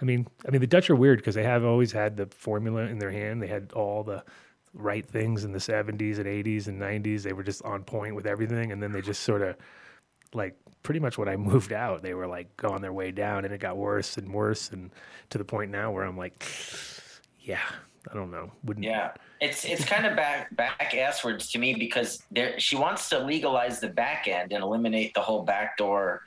I 0.00 0.04
mean, 0.04 0.26
I 0.46 0.50
mean 0.50 0.60
the 0.60 0.66
Dutch 0.66 0.90
are 0.90 0.96
weird 0.96 1.18
because 1.18 1.34
they 1.34 1.44
have 1.44 1.64
always 1.64 1.92
had 1.92 2.16
the 2.16 2.26
formula 2.26 2.82
in 2.82 2.98
their 2.98 3.10
hand. 3.10 3.42
They 3.42 3.48
had 3.48 3.72
all 3.72 4.02
the 4.02 4.24
right 4.72 5.06
things 5.06 5.44
in 5.44 5.52
the 5.52 5.58
70s 5.58 6.18
and 6.18 6.26
80s 6.26 6.68
and 6.68 6.80
90s. 6.80 7.22
They 7.22 7.32
were 7.32 7.42
just 7.42 7.62
on 7.64 7.82
point 7.82 8.14
with 8.14 8.26
everything, 8.26 8.72
and 8.72 8.82
then 8.82 8.92
they 8.92 9.02
just 9.02 9.22
sort 9.22 9.42
of 9.42 9.56
like 10.32 10.56
pretty 10.82 11.00
much 11.00 11.18
when 11.18 11.28
I 11.28 11.36
moved 11.36 11.72
out, 11.72 12.02
they 12.02 12.14
were 12.14 12.26
like 12.26 12.56
going 12.56 12.82
their 12.82 12.92
way 12.92 13.10
down, 13.10 13.44
and 13.44 13.52
it 13.52 13.58
got 13.58 13.76
worse 13.76 14.16
and 14.16 14.32
worse, 14.32 14.70
and 14.70 14.90
to 15.30 15.38
the 15.38 15.44
point 15.44 15.70
now 15.70 15.90
where 15.90 16.04
I'm 16.04 16.16
like, 16.16 16.44
yeah, 17.40 17.60
I 18.10 18.14
don't 18.14 18.30
know, 18.30 18.50
wouldn't 18.64 18.84
Yeah, 18.84 19.12
it's 19.40 19.64
it's 19.64 19.84
kind 19.84 20.06
of 20.06 20.16
back 20.16 20.54
back 20.56 20.92
asswards 20.92 21.50
to 21.52 21.58
me 21.58 21.74
because 21.74 22.22
there 22.30 22.58
she 22.58 22.76
wants 22.76 23.08
to 23.10 23.18
legalize 23.18 23.80
the 23.80 23.88
back 23.88 24.28
end 24.28 24.52
and 24.52 24.62
eliminate 24.62 25.14
the 25.14 25.20
whole 25.20 25.42
backdoor, 25.42 26.22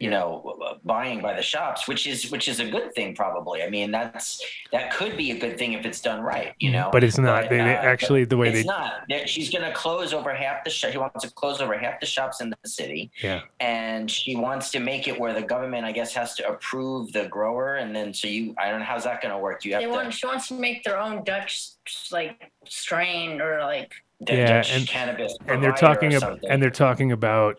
you 0.00 0.10
know, 0.10 0.78
buying 0.84 1.20
by 1.20 1.34
the 1.34 1.42
shops, 1.42 1.88
which 1.88 2.06
is 2.06 2.30
which 2.30 2.46
is 2.46 2.60
a 2.60 2.70
good 2.70 2.94
thing 2.94 3.16
probably. 3.16 3.64
I 3.64 3.68
mean, 3.70 3.90
that's 3.90 4.40
that 4.70 4.92
could 4.92 5.16
be 5.16 5.32
a 5.32 5.38
good 5.38 5.58
thing 5.58 5.72
if 5.72 5.84
it's 5.84 6.00
done 6.00 6.20
right, 6.20 6.54
you 6.60 6.70
know. 6.70 6.88
But 6.92 7.02
it's 7.02 7.18
not. 7.18 7.42
But, 7.44 7.50
They- 7.50 7.56
they 7.58 7.76
uh, 7.76 7.82
actually, 7.82 8.24
the 8.24 8.36
way 8.36 8.48
it's 8.50 8.58
they- 8.60 8.64
not. 8.64 9.02
There- 9.08 9.26
She's 9.26 9.50
going 9.50 9.64
to 9.64 9.72
close 9.72 10.14
over 10.14 10.32
half 10.32 10.62
the. 10.62 10.70
Sh- 10.70 10.86
she 10.92 10.98
wants 10.98 11.24
to 11.24 11.30
close 11.34 11.60
over 11.60 11.76
half 11.76 11.98
the 11.98 12.06
shops 12.06 12.40
in 12.40 12.50
the 12.50 12.68
city 12.68 13.10
yeah, 13.22 13.40
and 13.58 14.08
she 14.08 14.36
wants 14.36 14.70
to 14.70 14.78
make 14.78 15.08
it 15.08 15.18
where 15.18 15.34
the 15.34 15.42
government, 15.42 15.84
I 15.84 15.90
guess, 15.92 16.14
has 16.14 16.34
to 16.36 16.48
approve 16.48 17.12
the 17.12 17.26
grower, 17.26 17.76
and 17.76 17.94
then 17.94 18.14
so 18.14 18.28
you, 18.28 18.54
I 18.56 18.70
don't 18.70 18.78
know 18.78 18.84
how's 18.86 19.04
that 19.04 19.20
going 19.20 19.34
to 19.34 19.38
work. 19.38 19.64
You 19.64 19.72
have 19.72 19.80
They 19.82 19.86
to 19.86 19.92
want. 19.92 20.14
She 20.14 20.26
wants 20.26 20.46
to 20.48 20.54
make 20.54 20.84
their 20.84 20.98
own 21.00 21.24
Dutch 21.24 21.70
like 22.12 22.52
strain 22.66 23.40
or 23.40 23.60
like. 23.62 23.92
the 24.20 24.34
Yeah, 24.34 24.46
Dutch 24.58 24.76
and- 24.76 24.86
cannabis, 24.86 25.36
and 25.48 25.60
they're 25.62 25.72
talking 25.72 26.14
about 26.14 26.38
and 26.48 26.62
they're 26.62 26.70
talking 26.70 27.10
about 27.12 27.58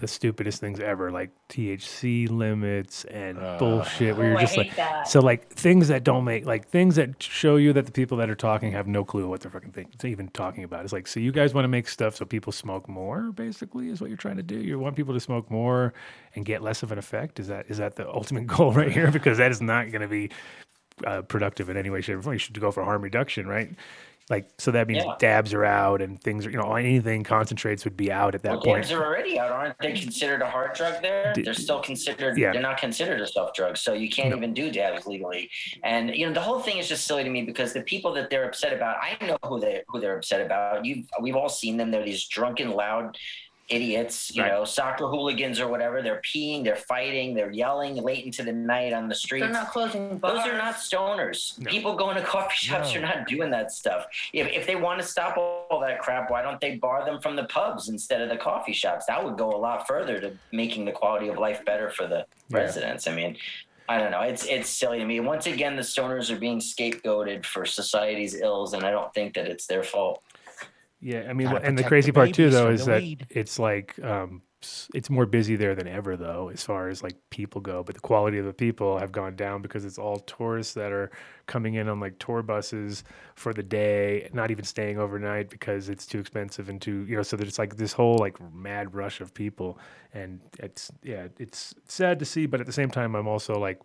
the 0.00 0.08
stupidest 0.08 0.60
things 0.60 0.80
ever, 0.80 1.10
like 1.10 1.30
THC 1.48 2.28
limits 2.28 3.04
and 3.04 3.38
bullshit. 3.58 4.16
Where 4.16 4.26
Oh, 4.26 4.28
you're 4.30 4.38
I 4.38 4.40
just 4.42 4.54
hate 4.54 4.68
like, 4.68 4.76
that. 4.76 5.08
so 5.08 5.20
like 5.20 5.48
things 5.50 5.88
that 5.88 6.04
don't 6.04 6.24
make 6.24 6.46
like 6.46 6.68
things 6.68 6.96
that 6.96 7.22
show 7.22 7.56
you 7.56 7.72
that 7.74 7.86
the 7.86 7.92
people 7.92 8.16
that 8.18 8.28
are 8.30 8.34
talking 8.34 8.72
have 8.72 8.86
no 8.86 9.04
clue 9.04 9.28
what 9.28 9.40
they're 9.40 9.50
fucking 9.50 9.72
think, 9.72 10.04
even 10.04 10.28
talking 10.28 10.64
about. 10.64 10.84
It's 10.84 10.92
like, 10.92 11.06
so 11.06 11.20
you 11.20 11.32
guys 11.32 11.54
want 11.54 11.64
to 11.64 11.68
make 11.68 11.88
stuff 11.88 12.16
so 12.16 12.24
people 12.24 12.52
smoke 12.52 12.88
more, 12.88 13.30
basically, 13.32 13.88
is 13.88 14.00
what 14.00 14.10
you're 14.10 14.16
trying 14.16 14.36
to 14.38 14.42
do. 14.42 14.56
You 14.58 14.78
want 14.78 14.96
people 14.96 15.14
to 15.14 15.20
smoke 15.20 15.50
more 15.50 15.92
and 16.34 16.44
get 16.44 16.62
less 16.62 16.82
of 16.82 16.92
an 16.92 16.98
effect. 16.98 17.38
Is 17.38 17.48
that 17.48 17.66
is 17.68 17.78
that 17.78 17.96
the 17.96 18.08
ultimate 18.08 18.46
goal 18.48 18.72
right 18.72 18.90
here? 18.90 19.10
Because 19.10 19.38
that 19.38 19.50
is 19.50 19.60
not 19.60 19.90
going 19.90 20.02
to 20.02 20.08
be 20.08 20.30
uh, 21.06 21.22
productive 21.22 21.68
in 21.70 21.76
any 21.76 21.90
way, 21.90 22.00
shape, 22.00 22.16
or 22.18 22.22
form. 22.22 22.34
You 22.34 22.38
should 22.38 22.58
go 22.60 22.70
for 22.70 22.84
harm 22.84 23.02
reduction, 23.02 23.46
right? 23.46 23.70
Like, 24.30 24.48
so 24.58 24.70
that 24.70 24.86
means 24.86 25.04
Yeah. 25.04 25.16
dabs 25.18 25.52
are 25.52 25.64
out 25.64 26.00
and 26.00 26.20
things 26.22 26.46
are, 26.46 26.50
you 26.50 26.56
know, 26.56 26.74
anything 26.76 27.24
concentrates 27.24 27.84
would 27.84 27.96
be 27.96 28.12
out 28.12 28.36
at 28.36 28.44
that 28.44 28.52
Well, 28.52 28.60
point. 28.62 28.82
dabs 28.84 28.92
are 28.92 29.04
already 29.04 29.40
out, 29.40 29.50
aren't 29.50 29.76
they? 29.80 29.92
Considered 29.92 30.40
a 30.40 30.48
hard 30.48 30.72
drug 30.74 31.02
there? 31.02 31.32
D- 31.34 31.42
They're 31.42 31.52
still 31.52 31.80
considered. 31.80 32.38
yeah. 32.38 32.52
They're 32.52 32.62
not 32.62 32.78
considered 32.78 33.20
a 33.20 33.26
soft 33.26 33.56
drug, 33.56 33.76
so 33.76 33.92
you 33.92 34.08
can't 34.08 34.30
No. 34.30 34.36
even 34.36 34.54
do 34.54 34.70
dabs 34.70 35.04
legally. 35.06 35.50
And 35.82 36.14
you 36.14 36.26
know, 36.26 36.32
the 36.32 36.40
whole 36.40 36.60
thing 36.60 36.78
is 36.78 36.88
just 36.88 37.06
silly 37.08 37.24
to 37.24 37.30
me 37.30 37.42
because 37.42 37.72
the 37.72 37.82
people 37.82 38.12
that 38.14 38.30
they're 38.30 38.44
upset 38.44 38.72
about, 38.72 38.98
I 39.02 39.16
know 39.26 39.36
who 39.44 39.58
they 39.58 39.82
who 39.88 39.98
they're 40.00 40.16
upset 40.16 40.40
about. 40.40 40.84
You, 40.84 41.02
we've 41.20 41.34
all 41.36 41.48
seen 41.48 41.76
them. 41.76 41.90
They're 41.90 42.04
these 42.04 42.28
drunken, 42.28 42.70
loud 42.70 43.18
idiots, 43.70 44.34
you 44.34 44.42
Right. 44.42 44.52
know, 44.52 44.64
soccer 44.64 45.06
hooligans 45.06 45.60
or 45.60 45.68
whatever. 45.68 46.02
They're 46.02 46.20
peeing, 46.22 46.64
they're 46.64 46.76
fighting, 46.76 47.34
they're 47.34 47.50
yelling 47.52 47.94
late 47.96 48.24
into 48.26 48.42
the 48.42 48.52
night 48.52 48.92
on 48.92 49.08
the 49.08 49.14
streets. 49.14 49.44
They're 49.44 49.52
not 49.52 49.70
closing 49.70 50.18
bars. 50.18 50.38
Those 50.44 50.52
are 50.52 50.56
not 50.58 50.74
stoners. 50.74 51.58
No. 51.58 51.70
People 51.70 51.94
going 51.94 52.16
to 52.16 52.22
coffee 52.22 52.54
shops 52.56 52.92
No. 52.94 53.00
are 53.00 53.02
not 53.02 53.26
doing 53.26 53.50
that 53.50 53.72
stuff. 53.72 54.06
If, 54.32 54.48
if 54.48 54.66
they 54.66 54.76
want 54.76 55.00
to 55.00 55.06
stop 55.06 55.36
all, 55.36 55.66
all 55.70 55.80
that 55.80 56.00
crap, 56.00 56.30
why 56.30 56.42
don't 56.42 56.60
they 56.60 56.76
bar 56.76 57.04
them 57.04 57.20
from 57.20 57.36
the 57.36 57.44
pubs 57.44 57.88
instead 57.88 58.20
of 58.20 58.28
the 58.28 58.36
coffee 58.36 58.72
shops? 58.72 59.06
That 59.06 59.24
would 59.24 59.38
go 59.38 59.50
a 59.50 59.56
lot 59.58 59.86
further 59.86 60.20
to 60.20 60.36
making 60.52 60.84
the 60.84 60.92
quality 60.92 61.28
of 61.28 61.38
life 61.38 61.64
better 61.64 61.90
for 61.90 62.06
the 62.06 62.26
Yeah. 62.48 62.58
residents. 62.58 63.06
I 63.06 63.14
mean, 63.14 63.36
I 63.88 63.98
don't 63.98 64.12
know. 64.12 64.20
It's 64.20 64.44
it's 64.46 64.68
silly 64.68 64.98
to 65.00 65.04
me. 65.04 65.18
Once 65.18 65.46
again, 65.48 65.74
the 65.74 65.82
stoners 65.82 66.30
are 66.30 66.38
being 66.38 66.60
scapegoated 66.60 67.44
for 67.44 67.66
society's 67.66 68.40
ills, 68.40 68.72
and 68.72 68.84
I 68.84 68.92
don't 68.92 69.12
think 69.14 69.34
that 69.34 69.46
it's 69.48 69.66
their 69.66 69.82
fault. 69.82 70.22
Yeah, 71.00 71.26
I 71.28 71.32
mean, 71.32 71.48
and 71.48 71.78
the 71.78 71.84
crazy 71.84 72.10
the 72.10 72.14
part 72.14 72.34
too, 72.34 72.50
though, 72.50 72.70
is 72.70 72.84
that 72.84 73.00
weed. 73.00 73.26
it's 73.30 73.58
like 73.58 73.98
um, 74.04 74.42
it's 74.92 75.08
more 75.08 75.24
busy 75.24 75.56
there 75.56 75.74
than 75.74 75.88
ever, 75.88 76.14
though, 76.16 76.50
as 76.52 76.62
far 76.62 76.88
as 76.88 77.02
like 77.02 77.16
people 77.30 77.62
go. 77.62 77.82
But 77.82 77.94
the 77.94 78.02
quality 78.02 78.36
of 78.36 78.44
the 78.44 78.52
people 78.52 78.98
have 78.98 79.10
gone 79.10 79.34
down 79.34 79.62
because 79.62 79.86
it's 79.86 79.98
all 79.98 80.18
tourists 80.18 80.74
that 80.74 80.92
are 80.92 81.10
coming 81.46 81.74
in 81.74 81.88
on 81.88 82.00
like 82.00 82.18
tour 82.18 82.42
buses 82.42 83.02
for 83.34 83.54
the 83.54 83.62
day, 83.62 84.28
not 84.34 84.50
even 84.50 84.64
staying 84.64 84.98
overnight 84.98 85.48
because 85.48 85.88
it's 85.88 86.04
too 86.04 86.18
expensive 86.18 86.68
and 86.68 86.82
too, 86.82 87.06
you 87.08 87.16
know. 87.16 87.22
So 87.22 87.36
there's 87.36 87.58
like 87.58 87.76
this 87.76 87.94
whole 87.94 88.18
like 88.18 88.36
mad 88.52 88.94
rush 88.94 89.22
of 89.22 89.32
people, 89.32 89.78
and 90.12 90.38
it's 90.58 90.90
yeah, 91.02 91.28
it's 91.38 91.74
sad 91.86 92.18
to 92.18 92.26
see, 92.26 92.44
but 92.44 92.60
at 92.60 92.66
the 92.66 92.72
same 92.72 92.90
time, 92.90 93.14
I'm 93.14 93.28
also 93.28 93.58
like. 93.58 93.80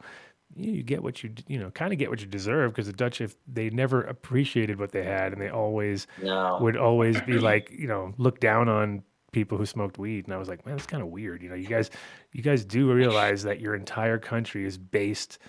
You 0.55 0.71
you 0.71 0.83
get 0.83 1.03
what 1.03 1.23
you 1.23 1.31
you 1.47 1.59
know, 1.59 1.69
kind 1.71 1.91
of 1.93 1.99
get 1.99 2.09
what 2.09 2.21
you 2.21 2.27
deserve 2.27 2.71
because 2.71 2.87
the 2.87 2.93
Dutch, 2.93 3.21
if 3.21 3.35
they 3.47 3.69
never 3.69 4.01
appreciated 4.01 4.79
what 4.79 4.91
they 4.91 5.03
had, 5.03 5.33
and 5.33 5.41
they 5.41 5.49
always 5.49 6.07
No. 6.21 6.59
would 6.61 6.77
always 6.77 7.19
be 7.21 7.39
like, 7.39 7.71
you 7.71 7.87
know, 7.87 8.13
look 8.17 8.39
down 8.39 8.69
on 8.69 9.03
people 9.31 9.57
who 9.57 9.65
smoked 9.65 9.97
weed. 9.97 10.25
And 10.25 10.33
I 10.33 10.37
was 10.37 10.47
like, 10.47 10.65
man, 10.65 10.75
that's 10.77 10.87
kind 10.87 11.03
of 11.03 11.09
weird. 11.09 11.43
You 11.43 11.49
know, 11.49 11.55
you 11.55 11.67
guys, 11.67 11.91
you 12.31 12.41
guys 12.41 12.63
do 12.63 12.91
realize 12.91 13.43
that 13.43 13.59
your 13.59 13.75
entire 13.75 14.17
country 14.17 14.63
is 14.65 14.77
based 14.77 15.39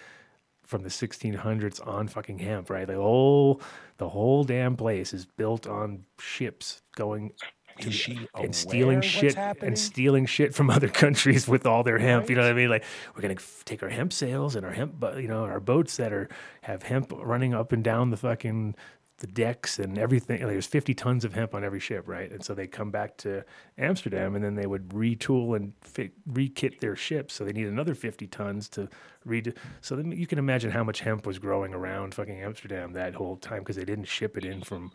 from 0.64 0.82
the 0.82 0.88
1600s 0.88 1.86
on 1.86 2.09
fucking 2.09 2.40
hemp, 2.40 2.68
right? 2.68 2.88
The 2.88 2.96
whole, 2.96 3.61
the 3.98 4.09
whole 4.09 4.42
damn 4.42 4.74
place 4.76 5.14
is 5.14 5.24
built 5.24 5.68
on 5.68 6.04
ships 6.18 6.82
going 6.96 7.32
to 7.80 8.28
and 8.34 8.54
stealing 8.54 9.00
shit 9.00 9.34
happening? 9.34 9.68
and 9.68 9.78
stealing 9.78 10.26
shit 10.26 10.54
from 10.54 10.70
other 10.76 10.88
countries 10.88 11.46
with 11.48 11.66
all 11.66 11.82
their 11.82 11.98
hemp. 11.98 12.28
You 12.28 12.36
know 12.36 12.42
what 12.42 12.50
I 12.50 12.54
mean? 12.54 12.70
Like 12.70 12.84
we're 13.14 13.22
gonna 13.22 13.34
f- 13.34 13.62
take 13.64 13.82
our 13.82 13.88
hemp 13.88 14.12
sails 14.12 14.56
and 14.56 14.64
our 14.64 14.72
hemp, 14.72 15.02
you 15.16 15.28
know, 15.28 15.44
our 15.44 15.60
boats 15.60 15.96
that 15.96 16.12
are 16.12 16.28
have 16.62 16.82
hemp 16.82 17.12
running 17.14 17.54
up 17.54 17.72
and 17.72 17.82
down 17.84 18.10
the 18.10 18.16
fucking 18.16 18.74
the 19.18 19.26
decks 19.26 19.78
and 19.78 19.96
everything. 19.96 20.42
Like, 20.42 20.52
there's 20.52 20.66
50 20.66 20.92
tons 20.94 21.24
of 21.24 21.32
hemp 21.32 21.54
on 21.54 21.64
every 21.64 21.80
ship, 21.80 22.06
right? 22.06 22.30
And 22.30 22.44
so 22.44 22.54
they 22.54 22.66
come 22.66 22.90
back 22.90 23.16
to 23.18 23.44
Amsterdam 23.78 24.34
and 24.34 24.44
then 24.44 24.54
they 24.54 24.66
would 24.66 24.90
retool 24.90 25.56
and 25.56 25.72
fi- 25.80 26.10
re-kit 26.26 26.80
their 26.80 26.96
ships. 26.96 27.34
So 27.34 27.44
they 27.44 27.52
need 27.52 27.66
another 27.66 27.94
50 27.94 28.26
tons 28.26 28.68
to 28.70 28.88
redo. 29.26 29.56
So 29.80 29.96
then 29.96 30.12
you 30.12 30.26
can 30.26 30.38
imagine 30.38 30.70
how 30.70 30.84
much 30.84 31.00
hemp 31.00 31.26
was 31.26 31.38
growing 31.38 31.72
around 31.72 32.14
fucking 32.14 32.40
Amsterdam 32.40 32.92
that 32.92 33.14
whole 33.14 33.36
time 33.36 33.60
because 33.60 33.76
they 33.76 33.86
didn't 33.86 34.04
ship 34.04 34.36
it 34.36 34.44
in 34.44 34.62
from, 34.62 34.92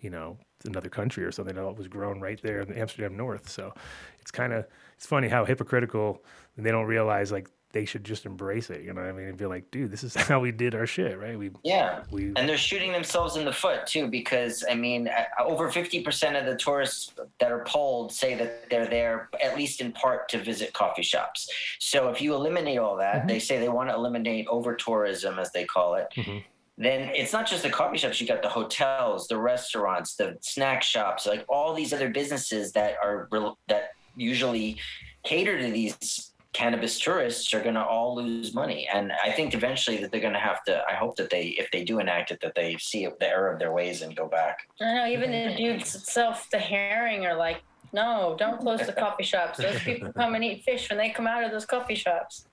you 0.00 0.10
know, 0.10 0.38
another 0.64 0.88
country 0.88 1.24
or 1.24 1.32
something. 1.32 1.56
It 1.56 1.76
was 1.76 1.88
grown 1.88 2.20
right 2.20 2.40
there 2.40 2.60
in 2.60 2.72
Amsterdam 2.72 3.16
North. 3.16 3.48
So 3.48 3.74
it's 4.20 4.30
kind 4.30 4.52
of 4.52 4.66
it's 4.96 5.06
funny 5.06 5.28
how 5.28 5.44
hypocritical 5.44 6.24
they 6.56 6.70
don't 6.70 6.86
realize 6.86 7.32
like 7.32 7.48
they 7.74 7.84
should 7.84 8.04
just 8.04 8.24
embrace 8.24 8.70
it. 8.70 8.82
You 8.82 8.94
know 8.94 9.02
what 9.02 9.10
I 9.10 9.12
mean? 9.12 9.26
And 9.28 9.36
be 9.36 9.44
like, 9.44 9.70
dude, 9.70 9.90
this 9.90 10.02
is 10.04 10.14
how 10.30 10.40
we 10.40 10.52
did 10.52 10.74
our 10.74 10.86
shit, 10.86 11.18
right? 11.18 11.38
We 11.38 11.50
Yeah. 11.62 12.04
we 12.10 12.32
And 12.36 12.48
they're 12.48 12.56
shooting 12.56 12.92
themselves 12.92 13.36
in 13.36 13.44
the 13.44 13.52
foot 13.52 13.86
too, 13.86 14.06
because 14.08 14.64
I 14.70 14.74
mean, 14.74 15.10
over 15.38 15.70
50% 15.70 16.38
of 16.40 16.46
the 16.46 16.56
tourists 16.56 17.12
that 17.40 17.52
are 17.52 17.64
polled 17.64 18.12
say 18.12 18.34
that 18.36 18.70
they're 18.70 18.86
there 18.86 19.28
at 19.42 19.56
least 19.58 19.82
in 19.82 19.92
part 19.92 20.28
to 20.30 20.38
visit 20.42 20.72
coffee 20.72 21.02
shops. 21.02 21.50
So 21.80 22.08
if 22.08 22.22
you 22.22 22.34
eliminate 22.34 22.78
all 22.78 22.96
that, 22.96 23.26
they 23.28 23.38
say 23.40 23.58
they 23.58 23.68
want 23.68 23.90
to 23.90 23.94
eliminate 23.94 24.46
over 24.48 24.74
tourism, 24.74 25.38
as 25.38 25.50
they 25.52 25.64
call 25.64 25.96
it. 25.96 26.06
Mhm. 26.14 26.44
Then 26.78 27.10
it's 27.14 27.32
not 27.32 27.46
just 27.46 27.62
the 27.62 27.70
coffee 27.70 27.98
shops. 27.98 28.20
You 28.20 28.26
got 28.26 28.42
the 28.42 28.48
hotels, 28.48 29.28
the 29.28 29.36
restaurants, 29.36 30.14
the 30.16 30.38
snack 30.40 30.82
shops, 30.82 31.26
like 31.26 31.44
all 31.48 31.74
these 31.74 31.92
other 31.92 32.08
businesses 32.08 32.72
that 32.72 32.96
are 33.02 33.28
that 33.68 33.90
usually 34.16 34.78
cater 35.24 35.58
to 35.60 35.70
these 35.70 36.32
cannabis 36.54 36.98
tourists 36.98 37.52
are 37.52 37.60
going 37.60 37.74
to 37.74 37.84
all 37.84 38.14
lose 38.14 38.54
money 38.54 38.88
and 38.94 39.12
i 39.24 39.30
think 39.30 39.52
eventually 39.54 39.96
that 39.98 40.10
they're 40.10 40.20
going 40.20 40.32
to 40.32 40.38
have 40.38 40.62
to 40.64 40.82
i 40.88 40.94
hope 40.94 41.14
that 41.16 41.28
they 41.28 41.48
if 41.58 41.68
they 41.72 41.84
do 41.84 41.98
enact 41.98 42.30
it 42.30 42.40
that 42.40 42.54
they 42.54 42.76
see 42.78 43.06
the 43.18 43.28
error 43.28 43.52
of 43.52 43.58
their 43.58 43.72
ways 43.72 44.00
and 44.02 44.16
go 44.16 44.26
back 44.28 44.58
I 44.80 44.94
know 44.94 45.06
even 45.06 45.30
the 45.32 45.54
dudes 45.56 45.94
itself, 45.94 46.48
the 46.50 46.58
herring 46.58 47.26
are 47.26 47.36
like, 47.36 47.62
no, 47.92 48.34
don't 48.38 48.58
close 48.60 48.84
the 48.86 48.92
coffee 48.92 49.22
shops. 49.22 49.58
Those 49.58 49.78
people 49.80 50.12
come 50.12 50.34
and 50.34 50.42
eat 50.44 50.62
fish 50.64 50.88
when 50.90 50.98
they 50.98 51.10
come 51.10 51.26
out 51.26 51.44
of 51.44 51.50
those 51.52 51.64
coffee 51.64 51.94
shops. 51.94 52.46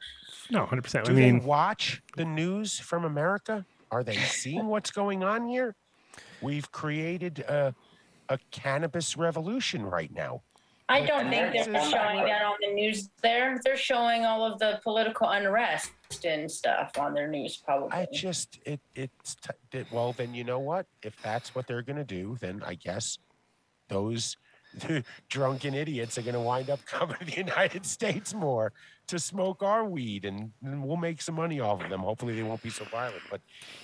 no, 0.51 0.65
hundred 0.65 0.83
percent. 0.83 1.07
I 1.07 1.11
Do 1.11 1.15
mean, 1.17 1.39
they 1.39 1.45
watch 1.45 2.01
the 2.15 2.25
news 2.25 2.79
from 2.79 3.05
America? 3.05 3.65
Are 3.91 4.03
they 4.03 4.15
seeing 4.17 4.67
what's 4.67 4.91
going 4.91 5.23
on 5.23 5.47
here? 5.47 5.75
We've 6.41 6.71
created 6.71 7.39
a, 7.39 7.73
a 8.29 8.37
cannabis 8.51 9.17
revolution 9.17 9.83
right 9.85 10.11
now. 10.13 10.43
I 10.91 11.05
don't 11.05 11.29
think 11.29 11.53
they're 11.53 11.63
showing 11.63 12.25
that 12.25 12.43
on 12.43 12.55
the 12.61 12.73
news 12.73 13.09
there. 13.21 13.59
They're 13.63 13.77
showing 13.77 14.25
all 14.25 14.43
of 14.43 14.59
the 14.59 14.79
political 14.83 15.29
unrest 15.29 15.91
and 16.25 16.51
stuff 16.51 16.91
on 16.99 17.13
their 17.13 17.27
news, 17.27 17.57
probably. 17.57 17.91
I 17.91 18.07
just 18.11 18.59
it 18.65 18.81
it's 18.95 19.35
t- 19.35 19.77
it, 19.77 19.87
well 19.91 20.13
then 20.13 20.33
you 20.33 20.43
know 20.43 20.59
what 20.59 20.85
if 21.01 21.15
that's 21.21 21.55
what 21.55 21.67
they're 21.67 21.81
gonna 21.81 22.03
do 22.03 22.37
then 22.41 22.61
I 22.65 22.75
guess 22.75 23.17
those 23.87 24.35
drunken 25.29 25.73
idiots 25.73 26.17
are 26.17 26.21
gonna 26.21 26.41
wind 26.41 26.69
up 26.69 26.85
coming 26.85 27.15
to 27.19 27.25
the 27.25 27.37
United 27.37 27.85
States 27.85 28.33
more 28.33 28.73
to 29.07 29.19
smoke 29.19 29.63
our 29.63 29.85
weed 29.85 30.25
and, 30.25 30.51
and 30.63 30.83
we'll 30.83 30.97
make 30.97 31.21
some 31.21 31.35
money 31.35 31.59
off 31.59 31.83
of 31.83 31.89
them. 31.89 32.01
Hopefully 32.01 32.35
they 32.35 32.43
won't 32.43 32.61
be 32.61 32.69
so 32.69 32.85
violent, 32.85 33.23
but 33.29 33.41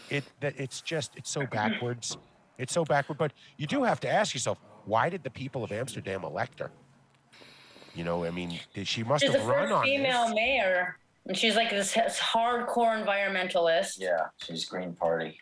it 0.09 0.25
that 0.41 0.53
it's 0.57 0.81
just 0.81 1.15
it's 1.15 1.29
so 1.29 1.45
backwards. 1.45 2.17
It's 2.57 2.73
so 2.73 2.83
backward. 2.83 3.17
But 3.17 3.33
you 3.57 3.67
do 3.67 3.83
have 3.83 3.99
to 4.01 4.09
ask 4.09 4.33
yourself 4.33 4.57
why 4.85 5.09
did 5.09 5.23
the 5.23 5.29
people 5.29 5.63
of 5.63 5.71
Amsterdam 5.71 6.23
elect 6.23 6.59
her? 6.59 6.71
You 7.97 8.03
know, 8.03 8.23
I 8.25 8.29
mean, 8.31 8.59
she 8.83 9.03
must 9.03 9.23
she's 9.23 9.31
the 9.33 9.39
have 9.39 9.47
run 9.47 9.63
first 9.69 9.73
on 9.73 9.83
female 9.83 10.25
this. 10.27 10.35
mayor, 10.35 10.97
and 11.25 11.35
she's 11.35 11.55
like 11.55 11.71
this, 11.71 11.93
this 11.93 12.19
hardcore 12.19 13.03
environmentalist. 13.03 13.99
yeah 13.99 14.27
she's 14.37 14.65
green 14.65 14.93
party 14.93 15.39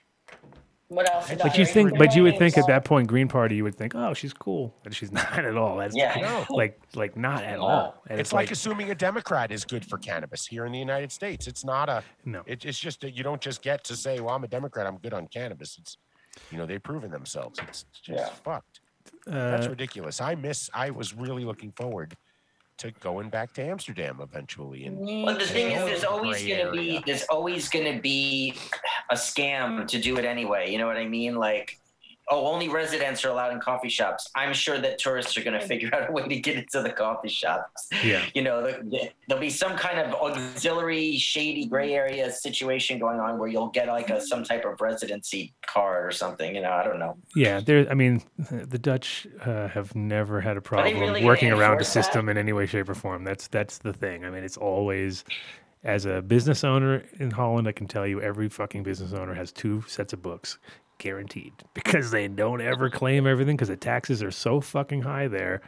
What 0.88 1.12
else? 1.14 1.28
But 1.28 1.42
about 1.42 1.58
you 1.58 1.66
think, 1.66 1.98
but 1.98 2.16
you 2.16 2.24
would 2.24 2.38
think 2.38 2.58
at 2.58 2.68
that 2.68 2.86
point, 2.86 3.08
Green 3.08 3.28
Party, 3.28 3.56
you 3.58 3.64
would 3.66 3.76
think, 3.76 3.94
oh, 3.96 4.14
she's 4.14 4.32
cool, 4.34 4.74
but 4.84 4.94
she's 4.96 5.12
not 5.22 5.38
at 5.44 5.58
all. 5.58 5.76
That's 5.78 5.96
Yeah. 5.98 6.16
No. 6.50 6.56
like 6.56 6.80
like 6.96 7.18
not 7.18 7.44
at 7.44 7.60
Wow. 7.60 7.66
all. 7.68 8.04
And 8.10 8.20
It's 8.22 8.32
like, 8.32 8.52
assuming 8.52 8.90
a 8.90 8.96
Democrat 8.96 9.52
is 9.52 9.66
good 9.66 9.84
for 9.84 9.98
cannabis 9.98 10.46
here 10.48 10.66
in 10.66 10.72
the 10.72 10.80
United 10.80 11.12
States. 11.12 11.48
It's 11.48 11.66
not 11.66 11.90
a. 11.90 12.04
no. 12.24 12.42
It, 12.46 12.64
it's 12.66 12.80
just 12.80 13.02
that 13.02 13.12
you 13.18 13.24
don't 13.24 13.42
just 13.42 13.62
get 13.62 13.84
to 13.86 13.96
say, 13.98 14.20
"Well, 14.22 14.34
I'm 14.36 14.44
a 14.46 14.48
Democrat. 14.48 14.88
I'm 14.88 14.98
good 14.98 15.14
on 15.14 15.28
cannabis." 15.28 15.78
It's, 15.80 15.98
you 16.52 16.58
know, 16.58 16.66
they've 16.66 16.82
proven 16.82 17.12
themselves. 17.12 17.60
It's 17.68 17.84
just 18.02 18.08
Yeah. 18.20 18.30
fucked. 18.46 18.80
That's 19.26 19.66
Uh, 19.68 19.72
ridiculous. 19.72 20.22
I 20.22 20.36
miss. 20.36 20.70
I 20.74 20.90
was 20.92 21.14
really 21.14 21.44
looking 21.46 21.72
forward 21.74 22.16
to 22.78 22.92
going 22.92 23.30
back 23.30 23.54
to 23.54 23.64
Amsterdam 23.64 24.20
eventually. 24.22 24.86
And 24.86 25.24
well 25.24 25.38
the 25.38 25.46
thing 25.46 25.72
is 25.72 25.86
there's 25.86 26.04
always 26.04 26.46
going 26.46 26.66
to 26.66 26.72
be 26.72 27.02
there's 27.06 27.24
always 27.30 27.70
going 27.70 27.96
to 27.96 28.02
be 28.02 28.56
a 29.10 29.16
scam 29.16 29.88
to 29.88 30.00
do 30.00 30.18
it 30.18 30.26
anyway 30.26 30.72
you 30.72 30.78
know 30.78 30.88
what 30.88 30.98
i 30.98 31.08
mean 31.08 31.36
like 31.36 31.80
oh 32.30 32.48
only 32.48 32.70
residents 32.70 33.24
are 33.24 33.30
allowed 33.30 33.54
in 33.54 33.60
coffee 33.60 33.90
shops 33.90 34.30
i'm 34.36 34.54
sure 34.54 34.80
that 34.80 34.98
tourists 34.98 35.38
are 35.38 35.44
going 35.44 35.60
to 35.60 35.66
figure 35.66 35.90
out 35.94 36.10
a 36.10 36.12
way 36.12 36.28
to 36.28 36.40
get 36.40 36.56
into 36.58 36.82
the 36.82 36.92
coffee 36.92 37.30
shops 37.30 37.88
yeah. 38.04 38.26
you 38.34 38.42
know, 38.42 38.62
the, 38.62 38.84
the, 38.84 39.10
there'll 39.28 39.42
be 39.42 39.50
some 39.50 39.76
kind 39.78 40.00
of 40.00 40.14
auxiliary, 40.14 41.18
shady 41.18 41.66
gray 41.66 41.94
area 41.94 42.32
situation 42.32 43.00
going 43.00 43.20
on 43.20 43.38
where 43.38 43.48
you'll 43.48 43.70
get 43.70 43.88
like 43.88 44.10
a 44.10 44.22
some 44.22 44.44
type 44.44 44.66
of 44.66 44.80
residency 44.82 45.54
card 45.66 46.06
or 46.06 46.12
something. 46.12 46.56
You 46.56 46.62
know, 46.62 46.72
I 46.72 46.84
don't 46.84 47.00
know. 47.00 47.18
Yeah, 47.36 47.60
there. 47.60 47.90
I 47.90 47.94
mean, 47.94 48.24
the 48.38 48.80
Dutch 48.80 49.28
uh, 49.46 49.68
have 49.70 49.96
never 49.96 50.42
had 50.42 50.58
a 50.58 50.62
problem 50.62 51.00
really 51.00 51.24
working 51.24 51.52
around 51.52 51.62
a 51.62 51.74
enforce 51.74 51.94
that? 51.94 52.04
system 52.06 52.30
in 52.30 52.38
any 52.38 52.54
way, 52.54 52.66
shape, 52.66 52.90
or 52.90 52.96
form. 52.96 53.24
That's 53.24 53.48
that's 53.48 53.78
the 53.80 53.94
thing. 53.94 54.26
I 54.26 54.30
mean, 54.30 54.44
it's 54.44 54.58
always, 54.58 55.24
as 55.84 56.06
a 56.06 56.22
business 56.22 56.64
owner 56.64 57.04
in 57.20 57.32
Holland, 57.32 57.68
I 57.68 57.72
can 57.72 57.88
tell 57.88 58.08
you, 58.08 58.22
every 58.22 58.50
fucking 58.50 58.84
business 58.84 59.14
owner 59.14 59.34
has 59.34 59.52
two 59.52 59.84
sets 59.88 60.14
of 60.14 60.22
books, 60.22 60.58
guaranteed, 60.98 61.54
because 61.74 62.12
they 62.12 62.28
don't 62.28 62.62
ever 62.62 62.90
claim 62.90 63.28
everything 63.28 63.56
because 63.56 63.70
the 63.70 63.78
taxes 63.78 64.24
are 64.24 64.32
so 64.32 64.62
fucking 64.62 65.02
high 65.02 65.28
there, 65.28 65.62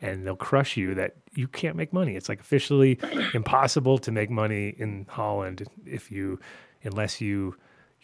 and 0.00 0.26
they'll 0.26 0.36
crush 0.36 0.76
you 0.76 0.94
that 0.94 1.16
you 1.34 1.46
can't 1.48 1.76
make 1.76 1.92
money. 1.92 2.16
It's 2.16 2.28
like 2.28 2.40
officially 2.40 2.98
impossible 3.34 3.98
to 3.98 4.10
make 4.10 4.30
money 4.30 4.74
in 4.78 5.06
Holland 5.08 5.66
if 5.86 6.10
you, 6.10 6.40
unless 6.82 7.20
you 7.20 7.56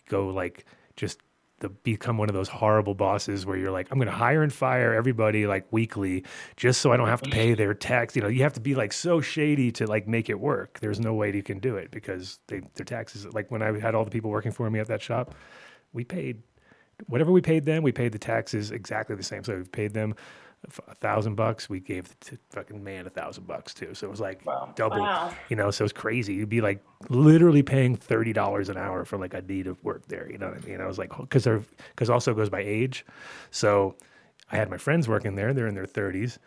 go 0.08 0.28
like 0.28 0.66
just 0.94 1.20
the 1.60 1.70
become 1.70 2.18
one 2.18 2.28
of 2.28 2.34
those 2.34 2.48
horrible 2.48 2.94
bosses 2.94 3.46
where 3.46 3.56
you're 3.56 3.70
like, 3.70 3.88
I'm 3.90 3.98
going 3.98 4.08
to 4.08 4.14
hire 4.14 4.42
and 4.42 4.52
fire 4.52 4.92
everybody 4.92 5.46
like 5.46 5.66
weekly 5.70 6.24
just 6.56 6.82
so 6.82 6.92
I 6.92 6.98
don't 6.98 7.08
have 7.08 7.22
to 7.22 7.30
pay 7.30 7.54
their 7.54 7.72
tax. 7.72 8.14
You 8.14 8.22
know, 8.22 8.28
you 8.28 8.42
have 8.42 8.52
to 8.54 8.60
be 8.60 8.74
like 8.74 8.92
so 8.92 9.22
shady 9.22 9.72
to 9.72 9.86
like 9.86 10.06
make 10.06 10.28
it 10.28 10.38
work. 10.38 10.78
There's 10.80 11.00
no 11.00 11.14
way 11.14 11.34
you 11.34 11.42
can 11.42 11.58
do 11.58 11.76
it 11.76 11.90
because 11.90 12.40
they, 12.48 12.60
their 12.74 12.84
taxes. 12.84 13.26
Like 13.32 13.50
when 13.50 13.62
I 13.62 13.78
had 13.78 13.94
all 13.94 14.04
the 14.04 14.10
people 14.10 14.30
working 14.30 14.52
for 14.52 14.68
me 14.68 14.80
at 14.80 14.88
that 14.88 15.00
shop, 15.00 15.34
we 15.94 16.04
paid 16.04 16.42
whatever 17.06 17.32
we 17.32 17.40
paid 17.40 17.64
them. 17.64 17.82
We 17.82 17.92
paid 17.92 18.12
the 18.12 18.18
taxes 18.18 18.70
exactly 18.70 19.16
the 19.16 19.22
same. 19.22 19.44
So 19.44 19.56
we 19.58 19.64
paid 19.64 19.92
them 19.94 20.14
a 20.88 20.94
thousand 20.96 21.36
bucks, 21.36 21.68
we 21.68 21.78
gave 21.78 22.08
the 22.08 22.14
t- 22.32 22.38
fucking 22.50 22.82
man 22.82 23.06
a 23.06 23.10
thousand 23.10 23.46
bucks 23.46 23.72
too. 23.72 23.94
So 23.94 24.06
it 24.08 24.10
was 24.10 24.20
like 24.20 24.44
Wow. 24.44 24.72
double, 24.74 25.00
Wow. 25.00 25.32
you 25.48 25.54
know. 25.54 25.70
So 25.70 25.84
it's 25.84 25.92
crazy. 25.92 26.34
You'd 26.34 26.48
be 26.48 26.60
like 26.60 26.82
literally 27.08 27.62
paying 27.62 27.94
thirty 27.94 28.32
dollars 28.32 28.68
an 28.68 28.76
hour 28.76 29.04
for 29.04 29.16
like 29.18 29.34
a 29.34 29.42
day 29.42 29.60
of 29.60 29.82
work 29.84 30.06
there. 30.08 30.28
You 30.30 30.38
know 30.38 30.48
what 30.48 30.56
I 30.64 30.66
mean? 30.66 30.80
I 30.80 30.86
was 30.86 30.98
like, 30.98 31.16
because 31.16 31.44
they're 31.44 31.62
because 31.90 32.10
also 32.10 32.34
goes 32.34 32.50
by 32.50 32.60
age. 32.60 33.04
So 33.50 33.94
I 34.50 34.56
had 34.56 34.68
my 34.70 34.78
friends 34.78 35.06
working 35.08 35.36
there. 35.36 35.52
They're 35.54 35.68
in 35.68 35.74
their 35.74 35.86
thirties. 35.86 36.38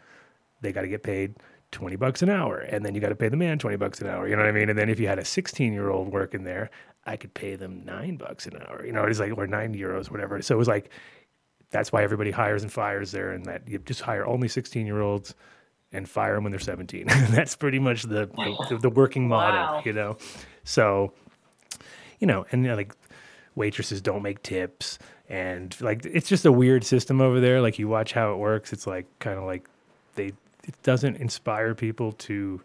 They 0.61 0.73
got 0.73 0.81
to 0.81 0.87
get 0.89 1.03
paid. 1.03 1.35
20 1.71 1.97
bucks 1.97 2.23
an 2.23 2.31
hour 2.31 2.57
and 2.61 2.83
then 2.83 2.95
you 2.95 2.99
got 2.99 3.09
to 3.09 3.15
pay 3.15 3.29
the 3.29 3.37
man 3.37 3.59
20 3.59 3.77
bucks 3.77 4.01
an 4.01 4.07
hour 4.07 4.27
you 4.27 4.35
know 4.35 4.41
what 4.41 4.49
i 4.49 4.51
mean 4.51 4.69
and 4.69 4.79
then 4.79 4.89
if 4.89 4.99
you 4.99 5.05
had 5.07 5.19
a 5.19 5.23
16 5.23 5.71
year 5.71 5.91
old 5.91 6.11
working 6.11 6.43
there 6.43 6.71
i 7.05 7.15
could 7.15 7.33
pay 7.33 7.55
them 7.55 7.83
9 7.85 8.17
bucks 8.17 8.45
an 8.45 8.57
hour 8.61 8.85
you 8.85 8.91
know 8.91 9.03
it's 9.05 9.19
like 9.19 9.37
or 9.37 9.47
9 9.47 9.73
euros 9.73 10.11
whatever. 10.11 10.41
So 10.41 10.55
it 10.55 10.57
was 10.57 10.67
like 10.67 10.89
that's 11.71 11.91
why 11.91 12.03
everybody 12.03 12.31
hires 12.31 12.63
and 12.63 12.71
fires 12.71 13.11
there 13.11 13.31
and 13.31 13.45
that 13.45 13.67
you 13.67 13.77
just 13.79 14.01
hire 14.01 14.25
only 14.25 14.47
16 14.47 14.85
year 14.85 15.01
olds 15.01 15.35
and 15.91 16.07
fire 16.09 16.35
them 16.35 16.43
when 16.43 16.51
they're 16.51 16.59
17 16.59 17.05
that's 17.29 17.55
pretty 17.55 17.79
much 17.79 18.03
the 18.03 18.25
the, 18.69 18.77
the 18.81 18.89
working 18.89 19.27
model 19.27 19.59
Wow. 19.77 19.81
you 19.85 19.93
know? 19.93 20.17
So 20.63 21.13
you 22.19 22.27
know 22.27 22.45
and 22.51 22.63
you 22.63 22.69
know, 22.69 22.75
like 22.75 22.93
waitresses 23.55 24.01
don't 24.01 24.21
make 24.23 24.41
tips 24.43 24.99
and 25.29 25.75
like 25.81 26.05
it's 26.05 26.27
just 26.29 26.45
a 26.45 26.51
weird 26.51 26.83
system 26.83 27.21
over 27.21 27.39
there. 27.39 27.61
Like 27.61 27.77
you 27.79 27.87
watch 27.87 28.13
how 28.13 28.33
it 28.33 28.37
works 28.37 28.73
it's 28.73 28.87
like 28.87 29.05
kind 29.19 29.37
of 29.37 29.45
like 29.45 29.67
they 30.15 30.27
it 30.63 30.75
doesn't 30.83 31.17
inspire 31.17 31.73
people 31.75 32.11
to 32.13 32.61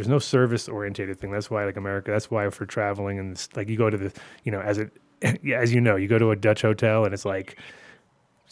there's 0.00 0.08
no 0.08 0.18
service 0.18 0.66
orientated 0.66 1.20
thing 1.20 1.30
that's 1.30 1.50
why 1.50 1.62
like 1.66 1.76
america 1.76 2.10
that's 2.10 2.30
why 2.30 2.48
for 2.48 2.64
traveling 2.64 3.18
and 3.18 3.32
it's, 3.32 3.54
like 3.54 3.68
you 3.68 3.76
go 3.76 3.90
to 3.90 3.98
the 3.98 4.10
you 4.44 4.50
know 4.50 4.62
as 4.62 4.78
it 4.78 4.90
yeah 5.42 5.58
as 5.60 5.74
you 5.74 5.80
know 5.80 5.94
you 5.94 6.08
go 6.08 6.18
to 6.18 6.30
a 6.30 6.36
dutch 6.36 6.62
hotel 6.62 7.04
and 7.04 7.12
it's 7.12 7.26
like 7.26 7.58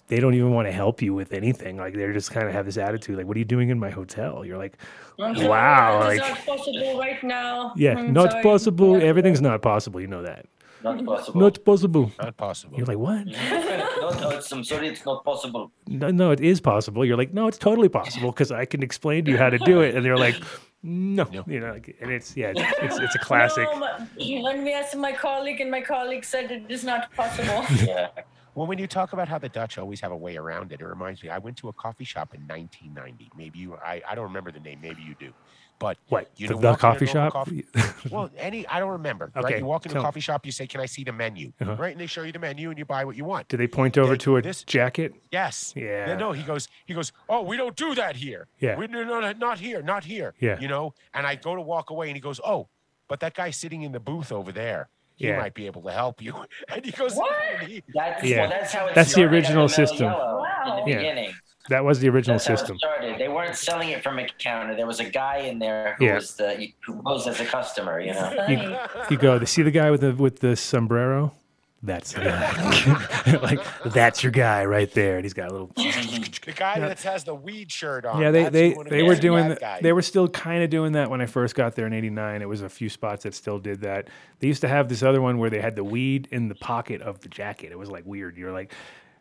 they 0.09 0.21
don't 0.21 0.35
even 0.35 0.53
want 0.53 0.69
to 0.69 0.73
help 0.73 1.01
you 1.01 1.15
with 1.15 1.33
anything 1.33 1.79
like 1.79 1.95
they're 1.95 2.13
just 2.13 2.31
kind 2.33 2.47
of 2.47 2.53
have 2.53 2.67
this 2.67 2.77
attitude 2.77 3.17
like 3.17 3.25
what 3.25 3.35
are 3.35 3.39
you 3.39 3.47
doing 3.47 3.71
in 3.71 3.79
my 3.79 3.89
hotel 3.89 4.45
you're 4.45 4.59
like 4.59 4.77
I'm 5.19 5.35
Wow, 5.49 6.09
It's 6.11 6.21
like- 6.21 6.29
not 6.29 6.47
possible 6.59 6.99
right 6.99 7.23
now. 7.25 7.73
yeah 7.77 7.97
I'm 7.97 8.13
not 8.13 8.31
sorry. 8.33 8.43
possible 8.43 8.97
everything's 9.01 9.41
not 9.41 9.63
possible 9.63 10.03
you 10.03 10.07
know 10.07 10.21
that 10.25 10.45
Not 10.85 11.03
possible. 11.07 11.41
not 11.41 11.65
possible 11.65 12.13
Not 12.21 12.37
possible. 12.37 12.77
you're 12.77 12.85
like 12.87 12.99
what 12.99 13.25
no, 13.27 14.11
no, 14.21 14.31
it's, 14.37 14.53
I'm 14.53 14.65
sorry, 14.65 14.89
it's 14.89 15.07
not 15.07 15.25
possible. 15.25 15.73
no, 15.87 16.11
no, 16.11 16.31
it 16.31 16.41
is 16.41 16.61
possible. 16.61 17.05
You're 17.05 17.17
like, 17.17 17.33
no, 17.35 17.49
it's 17.49 17.59
totally 17.59 17.89
possible 17.89 18.31
because 18.33 18.53
I 18.53 18.65
can 18.65 18.83
explain 18.83 19.25
to 19.25 19.31
you 19.33 19.37
how 19.39 19.51
to 19.51 19.59
do 19.59 19.81
it. 19.81 19.95
And 19.97 20.05
they're 20.05 20.17
like, 20.17 20.37
no, 20.83 21.27
you 21.47 21.61
know, 21.61 21.73
like, 21.73 21.97
and 22.01 22.11
it's 22.11 22.37
yeah, 22.37 22.53
it's 22.55 22.79
it's, 22.83 22.99
it's 22.99 23.15
a 23.15 23.19
classic. 23.19 23.69
No, 23.73 23.79
my- 23.79 24.07
when 24.43 24.65
we 24.65 24.73
asked 24.73 24.97
my 24.97 25.13
colleague, 25.13 25.61
and 25.61 25.71
my 25.71 25.81
colleague 25.81 26.25
said 26.25 26.51
it 26.51 26.65
is 26.69 26.85
not 26.85 27.13
possible. 27.15 27.65
Yeah. 27.87 28.09
Well, 28.55 28.67
when 28.67 28.79
you 28.79 28.89
talk 28.89 29.13
about 29.13 29.29
how 29.29 29.39
the 29.39 29.49
Dutch 29.49 29.79
always 29.79 30.01
have 30.01 30.11
a 30.11 30.17
way 30.17 30.37
around 30.37 30.73
it, 30.73 30.81
it 30.81 30.85
reminds 30.85 31.23
me. 31.23 31.29
I 31.29 31.39
went 31.39 31.57
to 31.59 31.69
a 31.69 31.73
coffee 31.73 32.03
shop 32.03 32.35
in 32.35 32.41
1990. 32.41 33.31
Maybe 33.37 33.61
you, 33.61 33.77
I, 33.77 34.03
I 34.09 34.17
don't 34.17 34.25
remember 34.25 34.51
the 34.51 34.59
name. 34.59 34.81
Maybe 34.83 35.01
you 35.01 35.15
do. 35.21 35.33
But 35.81 35.97
What 36.09 36.29
you 36.37 36.49
the, 36.49 36.55
know, 36.55 36.61
the 36.61 36.67
walk 36.71 36.81
coffee 36.81 37.07
shop? 37.07 37.33
coffee- 37.33 37.65
well, 38.11 38.31
any 38.37 38.67
I 38.67 38.81
don't 38.81 38.91
remember. 38.91 39.31
Okay, 39.37 39.45
Right? 39.45 39.59
You 39.59 39.65
walk 39.65 39.87
into 39.87 39.95
tell- 39.95 40.03
a 40.03 40.05
coffee 40.05 40.19
shop, 40.21 40.45
you 40.45 40.51
say, 40.51 40.67
"Can 40.67 40.81
I 40.81 40.87
see 40.87 41.05
the 41.05 41.13
menu?" 41.13 41.53
Uh-huh. 41.61 41.77
Right, 41.77 41.93
and 41.93 42.01
they 42.01 42.07
show 42.07 42.23
you 42.23 42.33
the 42.33 42.41
menu, 42.41 42.71
and 42.71 42.79
you 42.79 42.85
buy 42.85 43.05
what 43.05 43.17
you 43.17 43.25
want. 43.25 43.47
Do 43.49 43.57
they 43.57 43.69
point 43.69 43.97
over 43.97 44.13
Yeah, 44.15 44.19
to 44.19 44.37
a 44.39 44.43
this- 44.43 44.65
jacket? 44.65 45.15
Yes. 45.31 45.73
Yeah. 45.77 46.17
No, 46.17 46.33
he 46.33 46.43
goes. 46.43 46.69
He 46.87 46.95
goes. 46.95 47.13
Oh, 47.29 47.43
we 47.43 47.57
don't 47.57 47.77
do 47.77 47.95
that 47.95 48.17
here. 48.17 48.49
Yeah. 48.59 48.77
We 48.77 48.89
no, 48.89 49.05
no, 49.05 49.21
no, 49.21 49.33
not 49.33 49.61
here, 49.61 49.81
not 49.83 50.03
here. 50.05 50.35
Yeah. 50.41 50.59
You 50.59 50.67
know. 50.67 50.95
And 51.15 51.27
I 51.27 51.37
go 51.37 51.55
to 51.55 51.63
walk 51.63 51.91
away, 51.91 52.09
and 52.09 52.17
he 52.17 52.21
goes, 52.21 52.41
"Oh, 52.45 52.69
but 53.07 53.21
that 53.21 53.35
guy 53.35 53.51
sitting 53.51 53.83
in 53.83 53.93
the 53.93 54.01
booth 54.01 54.33
over 54.33 54.51
there, 54.51 54.89
he 55.15 55.29
Yeah. 55.29 55.39
might 55.39 55.55
be 55.55 55.67
able 55.67 55.83
to 55.83 55.93
help 55.93 56.21
you." 56.21 56.35
And 56.69 56.85
he 56.85 56.91
goes, 56.91 57.15
What? 57.15 57.31
he- 57.63 57.85
That's, 57.95 58.25
Yeah. 58.25 58.41
well, 58.41 58.51
that's 58.51 58.73
how 58.73 58.87
it 58.89 58.95
That's 58.97 59.11
the 59.11 59.13
started 59.13 59.29
at 59.29 59.33
original 59.35 59.69
system. 59.69 60.07
Wow. 60.07 60.85
In 60.87 60.97
the 60.97 61.03
Yeah. 61.05 61.31
Beginning. 61.69 61.83
That 61.85 61.87
was 61.87 62.01
the 62.01 62.09
original 62.09 62.35
That's 62.37 62.47
how 62.47 62.57
system. 62.57 62.77
it 62.77 62.81
started. 62.81 63.19
They 63.19 63.29
weren't 63.29 63.57
selling 63.57 63.91
it 63.91 64.03
from 64.03 64.19
a 64.19 64.27
counter. 64.39 64.75
There 64.75 64.87
was 64.87 65.01
a 65.01 65.09
guy 65.09 65.39
in 65.39 65.59
there 65.59 65.97
who 65.99 66.07
Yeah. 66.07 66.15
was 66.17 66.35
the 66.37 66.73
who 66.87 67.03
posed 67.03 67.29
as 67.29 67.41
a 67.41 67.45
customer. 67.45 68.01
You 68.01 68.13
know. 68.15 68.47
You, 68.49 68.77
you 69.11 69.17
go, 69.17 69.43
see 69.45 69.63
the 69.63 69.71
guy 69.71 69.91
with 69.91 70.01
the 70.01 70.15
with 70.15 70.41
the 70.41 70.57
sombrero? 70.57 71.35
That's 71.81 72.13
the 72.13 72.23
guy. 72.23 73.39
like 73.43 73.61
that's 73.95 74.25
your 74.25 74.33
guy 74.33 74.65
right 74.65 74.91
there. 74.95 75.15
And 75.15 75.25
he's 75.25 75.33
got 75.33 75.49
a 75.51 75.53
little. 75.53 75.69
the 75.77 76.53
guy 76.57 76.81
that 76.81 77.01
has 77.03 77.23
the 77.23 77.37
weed 77.37 77.71
shirt 77.71 78.05
on. 78.05 78.21
Yeah, 78.21 78.33
they 78.33 78.43
that's 78.43 78.53
they, 78.53 78.71
who 78.71 78.77
wanna 78.79 78.91
they 78.91 79.03
be 79.03 79.09
were 79.09 79.15
the 79.15 79.21
doing 79.21 79.45
bad 79.45 79.51
that. 79.53 79.61
guy. 79.61 79.81
They 79.81 79.93
were 79.93 80.03
still 80.03 80.27
kind 80.27 80.65
of 80.65 80.71
doing 80.71 80.93
that 80.93 81.09
when 81.09 81.21
I 81.21 81.27
first 81.27 81.55
got 81.55 81.77
there 81.77 81.87
in 81.87 81.93
'89. 81.93 82.43
It 82.43 82.49
was 82.49 82.63
a 82.63 82.69
few 82.69 82.89
spots 82.89 83.23
that 83.23 83.35
still 83.35 83.61
did 83.61 83.83
that. 83.83 84.09
They 84.41 84.49
used 84.49 84.63
to 84.63 84.69
have 84.69 84.89
this 84.89 85.05
other 85.05 85.23
one 85.23 85.39
where 85.39 85.51
they 85.51 85.61
had 85.61 85.77
the 85.77 85.85
weed 85.85 86.27
in 86.33 86.49
the 86.49 86.57
pocket 86.57 87.01
of 87.01 87.21
the 87.21 87.29
jacket. 87.29 87.71
It 87.71 87.79
was 87.79 87.91
like 87.91 88.05
weird. 88.05 88.37
You're 88.37 88.53
like, 88.53 88.73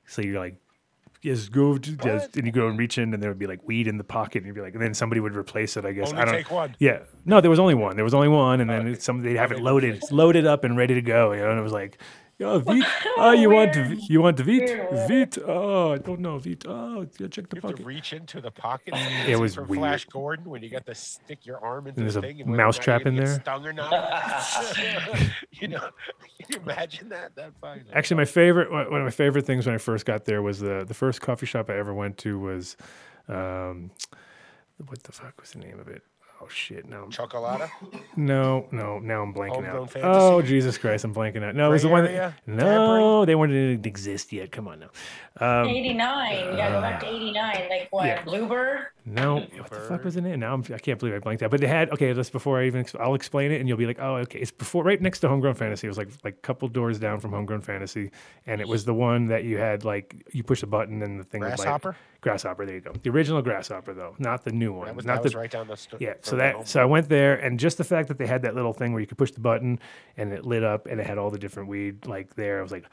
so 0.07 0.23
you're 0.23 0.39
like, 0.39 0.55
yes, 1.21 1.49
go, 1.49 1.77
to- 1.77 1.97
yes, 2.03 2.29
and 2.35 2.45
you 2.45 2.51
go 2.51 2.67
and 2.67 2.77
reach 2.77 2.97
in, 2.97 3.13
and 3.13 3.21
there 3.21 3.29
would 3.29 3.39
be 3.39 3.47
like 3.47 3.59
weed 3.67 3.87
in 3.87 3.97
the 3.97 4.03
pocket, 4.03 4.37
and 4.39 4.45
you'd 4.47 4.55
be 4.55 4.61
like, 4.61 4.73
and 4.73 4.81
then 4.81 4.93
somebody 4.93 5.19
would 5.21 5.35
replace 5.35 5.77
it. 5.77 5.85
I 5.85 5.91
guess 5.91 6.09
Only 6.09 6.21
I 6.21 6.25
don't. 6.25 6.33
take 6.33 6.51
one. 6.51 6.75
Yeah, 6.79 6.99
no, 7.25 7.41
there 7.41 7.49
was 7.49 7.59
only 7.59 7.75
one. 7.75 7.95
There 7.95 8.05
was 8.05 8.13
only 8.13 8.27
one, 8.27 8.61
and 8.61 8.69
then 8.69 8.99
some 8.99 9.21
they'd 9.21 9.35
have 9.37 9.51
it 9.51 9.61
loaded, 9.61 10.01
loaded 10.11 10.45
up 10.45 10.63
and 10.63 10.77
ready 10.77 10.93
to 10.95 11.01
go. 11.01 11.31
You 11.33 11.41
know, 11.41 11.51
and 11.51 11.59
it 11.59 11.63
was 11.63 11.73
like. 11.73 11.99
Oh, 12.39 12.59
Vit. 12.59 12.83
Ah, 12.85 13.13
oh, 13.17 13.31
you 13.31 13.49
want 13.49 13.75
Weird. 13.75 13.97
you 14.09 14.21
want 14.21 14.37
Vit? 14.39 14.91
Weird. 14.91 15.07
Vit. 15.07 15.37
Oh, 15.45 15.93
I 15.93 15.97
don't 15.97 16.19
know 16.19 16.37
Vit. 16.37 16.65
Oh, 16.67 17.07
yeah, 17.17 17.27
check 17.27 17.49
the 17.49 17.55
You 17.55 17.61
have 17.61 17.71
pocket. 17.71 17.77
to 17.77 17.83
reach 17.83 18.13
into 18.13 18.41
the 18.41 18.51
pocket. 18.51 18.93
It 19.27 19.39
was 19.39 19.55
for 19.55 19.63
weird. 19.63 19.79
Flash 19.79 20.05
Gordon 20.05 20.45
when 20.45 20.61
you 20.61 20.69
got 20.69 20.85
to 20.85 20.93
stick 20.93 21.45
your 21.47 21.57
arm 21.65 21.87
into 21.87 21.99
And 22.01 22.07
the 22.07 22.13
there's 22.13 22.15
a 22.15 22.21
thing 22.21 22.41
and 22.41 22.51
whether 22.51 22.63
mouse 22.63 22.77
trap 22.77 23.07
in 23.07 23.15
there. 23.15 23.39
Stung 23.39 23.65
or 23.65 23.73
not? 23.73 23.91
you 25.51 25.67
know, 25.67 25.79
can 26.39 26.47
you 26.49 26.59
imagine 26.61 27.09
that? 27.09 27.35
That 27.35 27.53
fine. 27.59 27.85
Actually, 27.91 28.17
my 28.17 28.25
favorite 28.25 28.71
one 28.71 28.91
one 28.91 29.01
of 29.01 29.05
my 29.05 29.11
favorite 29.11 29.45
things 29.47 29.65
when 29.65 29.73
I 29.73 29.79
first 29.79 30.05
got 30.05 30.25
there 30.25 30.43
was 30.43 30.59
the 30.59 30.85
the 30.87 30.93
first 30.93 31.21
coffee 31.21 31.47
shop 31.47 31.71
I 31.71 31.77
ever 31.77 31.93
went 31.93 32.17
to 32.19 32.37
was, 32.37 32.77
um, 33.27 33.89
what 34.85 35.01
the 35.03 35.11
fuck 35.11 35.41
was 35.41 35.51
the 35.51 35.59
name 35.59 35.79
of 35.79 35.87
it? 35.87 36.03
Oh 36.39 36.47
shit! 36.49 36.87
No, 36.87 37.05
Chocolata. 37.09 37.69
no, 38.15 38.67
no. 38.71 38.99
Now 38.99 39.23
I'm 39.23 39.33
blanking 39.33 39.55
Homegrown 39.55 39.83
out. 39.83 39.91
fantasy? 39.91 40.09
Oh 40.13 40.41
Jesus 40.41 40.77
Christ! 40.77 41.03
I'm 41.03 41.13
blanking 41.13 41.43
out. 41.43 41.55
No, 41.55 41.69
it 41.69 41.73
was 41.73 41.81
the 41.81 41.87
Gray 41.87 41.93
one. 41.93 42.03
That, 42.03 42.11
area? 42.11 42.35
no, 42.45 43.25
they 43.25 43.35
weren't 43.35 43.51
didn't 43.53 43.85
exist 43.85 44.31
yet. 44.31 44.51
Come 44.51 44.67
on 44.67 44.79
now. 44.79 44.89
Um, 45.39 45.67
89. 45.67 46.35
You 46.51 46.57
gotta 46.57 46.73
go 46.73 46.81
back 46.81 46.99
to 47.01 47.07
89. 47.07 47.69
Like 47.69 47.87
what? 47.91 48.05
Yeah. 48.05 48.23
Bluebird? 48.23 48.87
No, 49.05 49.35
what 49.35 49.69
the 49.69 49.79
fuck 49.79 50.03
was 50.03 50.15
the 50.15 50.21
name? 50.21 50.39
Now 50.39 50.53
I'm, 50.53 50.63
I 50.73 50.77
can't 50.79 50.99
believe 50.99 51.15
I 51.15 51.19
blanked 51.19 51.41
out. 51.41 51.49
But 51.49 51.61
they 51.61 51.67
had 51.67 51.89
okay. 51.91 52.11
That's 52.13 52.29
before 52.29 52.59
I 52.59 52.65
even. 52.65 52.85
I'll 52.99 53.15
explain 53.15 53.51
it, 53.51 53.59
and 53.59 53.67
you'll 53.67 53.77
be 53.77 53.85
like, 53.85 53.99
oh, 53.99 54.17
okay. 54.17 54.39
It's 54.39 54.51
before, 54.51 54.83
right 54.83 55.01
next 55.01 55.19
to 55.21 55.29
Homegrown 55.29 55.55
Fantasy. 55.55 55.87
It 55.87 55.89
was 55.89 55.97
like 55.97 56.09
like 56.23 56.35
a 56.35 56.41
couple 56.41 56.67
doors 56.67 56.99
down 56.99 57.19
from 57.19 57.31
Homegrown 57.31 57.61
Fantasy, 57.61 58.11
and 58.45 58.59
it 58.61 58.67
was 58.67 58.85
the 58.85 58.93
one 58.93 59.27
that 59.27 59.43
you 59.43 59.57
had 59.57 59.85
like 59.85 60.15
you 60.33 60.43
push 60.43 60.61
a 60.63 60.67
button 60.67 61.01
and 61.01 61.19
the 61.19 61.23
thing 61.23 61.41
would 61.41 61.47
Grasshopper? 61.47 61.89
like 61.89 61.97
grasshopper. 62.27 62.65
There 62.65 62.75
you 62.75 62.81
go. 62.81 62.93
The 63.01 63.09
original 63.09 63.41
grasshopper 63.41 63.93
though, 63.93 64.15
not 64.19 64.43
the 64.43 64.51
new 64.51 64.73
one. 64.73 64.87
That 64.87 64.95
was, 64.95 65.05
not 65.05 65.15
that 65.15 65.23
the 65.23 65.27
was 65.27 65.35
right 65.35 65.51
down 65.51 65.67
the 65.67 65.75
street. 65.77 66.01
yeah. 66.01 66.13
So 66.21 66.35
that 66.37 66.67
so 66.67 66.81
I 66.81 66.85
went 66.85 67.09
there, 67.09 67.35
and 67.35 67.59
just 67.59 67.77
the 67.77 67.83
fact 67.83 68.07
that 68.09 68.17
they 68.17 68.27
had 68.27 68.41
that 68.43 68.55
little 68.55 68.73
thing 68.73 68.91
where 68.93 69.01
you 69.01 69.07
could 69.07 69.17
push 69.17 69.31
the 69.31 69.39
button 69.41 69.79
and 70.17 70.31
it 70.33 70.45
lit 70.45 70.63
up, 70.63 70.87
and 70.87 70.99
it 70.99 71.07
had 71.07 71.17
all 71.17 71.29
the 71.29 71.39
different 71.39 71.69
weed 71.69 72.05
like 72.05 72.35
there. 72.35 72.59
I 72.59 72.61
was 72.61 72.71
like, 72.71 72.85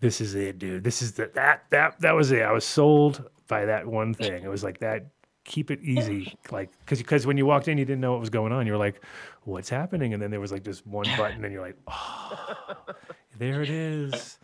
this 0.00 0.20
is 0.20 0.34
it, 0.34 0.58
dude. 0.58 0.84
This 0.84 1.02
is 1.02 1.12
the 1.12 1.30
that 1.34 1.64
that 1.70 2.00
that 2.00 2.12
was 2.14 2.30
it. 2.32 2.42
I 2.42 2.52
was 2.52 2.64
sold 2.64 3.28
by 3.48 3.64
that 3.64 3.86
one 3.86 4.14
thing. 4.14 4.42
It 4.44 4.48
was 4.48 4.62
like 4.64 4.78
that. 4.80 5.06
Keep 5.44 5.70
it 5.70 5.80
easy, 5.82 6.36
like 6.50 6.68
because 6.80 6.98
because 6.98 7.26
when 7.26 7.38
you 7.38 7.46
walked 7.46 7.68
in, 7.68 7.78
you 7.78 7.86
didn't 7.86 8.02
know 8.02 8.10
what 8.12 8.20
was 8.20 8.28
going 8.28 8.52
on. 8.52 8.66
You 8.66 8.72
were 8.72 8.78
like, 8.78 9.02
"What's 9.44 9.70
happening?" 9.70 10.12
And 10.12 10.22
then 10.22 10.30
there 10.30 10.40
was 10.40 10.52
like 10.52 10.62
just 10.62 10.86
one 10.86 11.06
button, 11.16 11.42
and 11.42 11.50
you're 11.54 11.62
like, 11.62 11.76
"Oh, 11.86 12.76
there 13.38 13.62
it 13.62 13.70
is, 13.70 14.38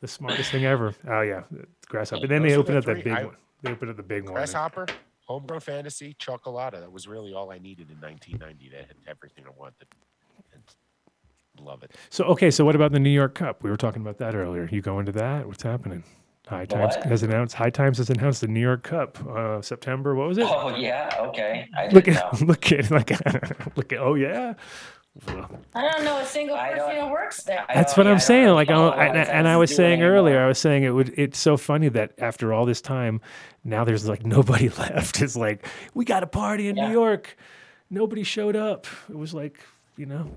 the 0.00 0.06
smartest 0.06 0.52
thing 0.52 0.64
ever." 0.64 0.94
Oh 1.08 1.22
yeah, 1.22 1.42
grasshopper. 1.88 2.22
And 2.22 2.30
then 2.30 2.42
they 2.42 2.54
opened 2.54 2.76
the 2.76 2.78
up 2.78 2.84
that 2.84 3.02
big 3.02 3.12
I- 3.12 3.24
one. 3.24 3.36
They 3.62 3.72
opened 3.72 3.90
up 3.90 3.96
the 3.96 4.02
big 4.02 4.24
one. 4.24 4.34
Grasshopper, 4.34 4.86
Homegrown 5.24 5.60
Fantasy, 5.60 6.14
Chocolata. 6.18 6.80
That 6.80 6.92
was 6.92 7.08
really 7.08 7.32
all 7.32 7.50
I 7.50 7.58
needed 7.58 7.90
in 7.90 8.00
1990. 8.00 8.68
That 8.70 8.86
had 8.86 8.96
everything 9.06 9.44
I 9.46 9.50
wanted. 9.58 9.86
And 10.52 10.62
love 11.64 11.82
it. 11.82 11.92
So 12.10 12.24
okay, 12.24 12.50
so 12.50 12.64
what 12.64 12.74
about 12.74 12.92
the 12.92 13.00
New 13.00 13.10
York 13.10 13.34
Cup? 13.34 13.62
We 13.62 13.70
were 13.70 13.76
talking 13.76 14.02
about 14.02 14.18
that 14.18 14.34
earlier. 14.34 14.68
You 14.70 14.82
go 14.82 14.98
into 14.98 15.12
that? 15.12 15.46
What's 15.46 15.62
happening? 15.62 16.04
High 16.46 16.64
Times 16.64 16.94
what? 16.96 17.06
has 17.06 17.22
announced. 17.24 17.56
High 17.56 17.70
Times 17.70 17.98
has 17.98 18.08
announced 18.08 18.40
the 18.40 18.46
New 18.46 18.60
York 18.60 18.84
Cup. 18.84 19.18
Uh, 19.26 19.60
September. 19.60 20.14
What 20.14 20.28
was 20.28 20.38
it? 20.38 20.46
Oh 20.48 20.76
yeah. 20.76 21.10
Okay. 21.18 21.68
I 21.76 21.88
look 21.88 22.06
at 22.06 22.14
know. 22.14 22.46
look 22.46 22.70
at 22.70 22.90
like 22.90 23.10
look 23.76 23.92
at. 23.92 23.98
Oh 23.98 24.14
yeah. 24.14 24.54
I 25.74 25.90
don't 25.90 26.04
know 26.04 26.18
a 26.18 26.24
single 26.26 26.56
person 26.56 26.76
don't- 26.78 27.06
who 27.08 27.12
works 27.12 27.42
there. 27.44 27.64
That's 27.72 27.96
what 27.96 28.06
yeah, 28.06 28.12
I'm 28.12 28.18
saying. 28.20 28.48
Like, 28.50 28.68
I, 28.70 28.74
follow 28.74 28.92
and, 28.92 29.18
what 29.18 29.28
and 29.28 29.48
I 29.48 29.56
was 29.56 29.74
saying 29.74 30.00
doing 30.00 30.10
earlier, 30.10 30.34
anymore. 30.34 30.44
I 30.44 30.48
was 30.48 30.58
saying 30.58 30.82
it 30.84 30.90
would. 30.90 31.14
It's 31.16 31.38
so 31.38 31.56
funny 31.56 31.88
that 31.90 32.12
after 32.18 32.52
all 32.52 32.64
this 32.66 32.80
time, 32.80 33.20
now 33.64 33.84
there's 33.84 34.08
like 34.08 34.24
nobody 34.26 34.68
left. 34.78 35.20
It's 35.22 35.36
like 35.36 35.66
we 35.94 36.04
got 36.04 36.22
a 36.22 36.26
party 36.26 36.68
in 36.68 36.76
Yeah. 36.76 36.88
New 36.88 36.92
York. 36.92 37.36
Nobody 37.90 38.22
showed 38.24 38.56
up. 38.56 38.86
It 39.08 39.16
was 39.16 39.32
like 39.34 39.60
you 39.96 40.04
know, 40.04 40.30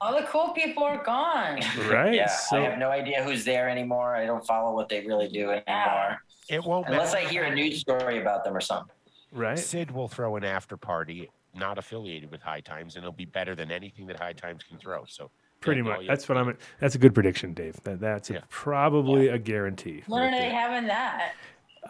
All 0.00 0.18
the 0.18 0.26
cool 0.26 0.50
people 0.54 0.82
are 0.84 1.04
gone. 1.04 1.60
right? 1.90 2.14
Yeah. 2.14 2.28
so 2.28 2.56
I 2.56 2.60
have 2.60 2.78
no 2.78 2.88
idea 2.88 3.22
who's 3.22 3.44
there 3.44 3.68
anymore. 3.68 4.16
I 4.16 4.24
don't 4.24 4.46
follow 4.46 4.74
what 4.74 4.88
they 4.88 5.06
really 5.06 5.28
do 5.28 5.50
anymore. 5.50 6.16
It 6.48 6.64
won't 6.64 6.88
Unless 6.88 7.12
I 7.14 7.20
hear 7.28 7.44
a 7.44 7.54
news 7.54 7.80
story 7.80 8.20
about 8.22 8.42
them 8.42 8.56
or 8.56 8.60
something. 8.62 8.94
right. 9.30 9.58
Sid 9.58 9.90
will 9.90 10.08
throw 10.08 10.36
an 10.36 10.44
after 10.44 10.78
party 10.78 11.28
not 11.54 11.78
affiliated 11.78 12.30
with 12.30 12.40
High 12.42 12.60
Times, 12.60 12.96
and 12.96 13.04
it'll 13.04 13.12
be 13.12 13.24
better 13.24 13.54
than 13.54 13.70
anything 13.70 14.06
that 14.06 14.18
High 14.18 14.32
Times 14.32 14.62
can 14.68 14.78
throw. 14.78 15.04
So 15.06 15.30
Pretty 15.60 15.80
yeah, 15.80 15.84
no, 15.84 15.90
much. 15.90 16.02
yeah. 16.02 16.08
That's 16.08 16.28
what 16.28 16.38
I'm. 16.38 16.56
That's 16.80 16.94
a 16.94 16.98
good 16.98 17.14
prediction, 17.14 17.54
Dave. 17.54 17.76
That, 17.84 18.00
that's 18.00 18.30
a- 18.30 18.34
Yeah. 18.34 18.40
probably 18.48 19.28
a 19.28 19.38
guarantee. 19.38 20.02
When 20.06 20.22
are 20.22 20.24
right 20.26 20.32
they 20.32 20.38
there. 20.48 20.50
having 20.50 20.88
that? 20.88 21.32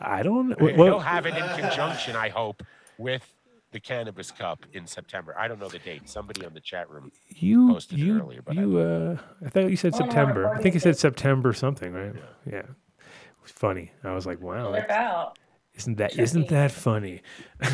I 0.00 0.22
don't 0.22 0.48
know. 0.48 0.66
He'll 0.66 0.76
Well, 0.76 1.00
have 1.00 1.26
it 1.26 1.36
in 1.36 1.46
conjunction, 1.58 2.16
I 2.16 2.28
hope, 2.28 2.62
with 2.98 3.34
the 3.72 3.80
Cannabis 3.80 4.30
Cup 4.30 4.66
in 4.74 4.86
September. 4.86 5.34
I 5.38 5.48
don't 5.48 5.58
know 5.58 5.68
the 5.68 5.78
date. 5.78 6.08
Somebody 6.08 6.44
on 6.44 6.52
the 6.54 6.60
chat 6.60 6.90
room. 6.90 7.10
you 7.28 7.72
posted 7.72 7.98
it 8.00 8.10
earlier, 8.12 8.42
but 8.42 8.58
I 8.58 8.62
uh, 8.64 9.16
I 9.44 9.48
thought 9.48 9.70
you 9.70 9.76
said 9.76 9.94
Oh, 9.94 9.98
no, 9.98 10.04
September. 10.06 10.48
I 10.48 10.60
think 10.60 10.74
you 10.74 10.80
said. 10.80 10.98
September 10.98 11.52
something, 11.54 11.92
right? 11.92 12.14
Yeah. 12.46 12.58
It 12.58 13.42
was 13.42 13.52
funny. 13.52 13.92
I 14.04 14.12
was 14.12 14.26
like, 14.26 14.40
wow, 14.40 14.70
Look 14.70 14.88
that- 14.88 14.90
out. 14.90 15.38
Isn't 15.74 15.96
that 15.98 16.18
isn't 16.18 16.48
that 16.48 16.70
funny? 16.70 17.22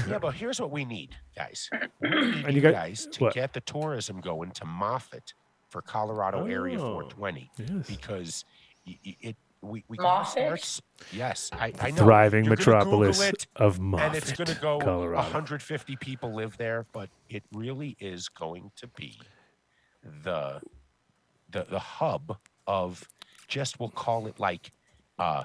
Yeah, 0.08 0.18
but 0.18 0.34
here's 0.34 0.60
what 0.60 0.70
we 0.70 0.84
need, 0.84 1.16
guys. 1.36 1.68
We 2.00 2.08
need 2.08 2.44
And 2.44 2.48
you 2.48 2.52
you 2.56 2.60
got- 2.60 2.72
guys 2.74 3.06
to 3.12 3.24
what? 3.24 3.34
get 3.34 3.52
the 3.52 3.60
tourism 3.60 4.20
going 4.20 4.50
to 4.52 4.64
Moffat 4.64 5.34
for 5.68 5.82
Colorado 5.82 6.46
Area 6.46 6.76
Oh, 6.78 7.00
420 7.10 7.50
yes. 7.58 7.86
because 7.86 8.44
y- 8.86 8.98
y- 9.04 9.16
it 9.20 9.36
we 9.60 9.84
we 9.88 9.96
gotta 9.96 10.28
start 10.30 10.50
Moffat? 10.50 10.80
Yes, 11.12 11.50
I, 11.52 11.72
I 11.80 11.90
know. 11.90 11.96
Thriving 12.04 12.44
You're 12.44 12.54
gonna 12.56 12.84
Google 12.84 13.00
metropolis 13.00 13.20
it, 13.20 13.46
of 13.56 13.78
and 13.80 14.14
it's 14.14 14.30
going 14.32 14.46
to 14.46 14.54
go 14.60 14.78
Colorado. 14.78 15.20
150 15.22 15.96
people 15.96 16.32
live 16.32 16.56
there, 16.56 16.86
but 16.92 17.10
it 17.28 17.42
really 17.52 17.96
is 17.98 18.28
going 18.28 18.70
to 18.76 18.86
be 18.86 19.18
the 20.22 20.60
the 21.50 21.64
the 21.68 21.78
hub 21.78 22.36
of 22.66 23.02
just 23.48 23.80
we'll 23.80 23.88
call 23.90 24.26
it 24.28 24.38
like 24.38 24.70
uh 25.18 25.42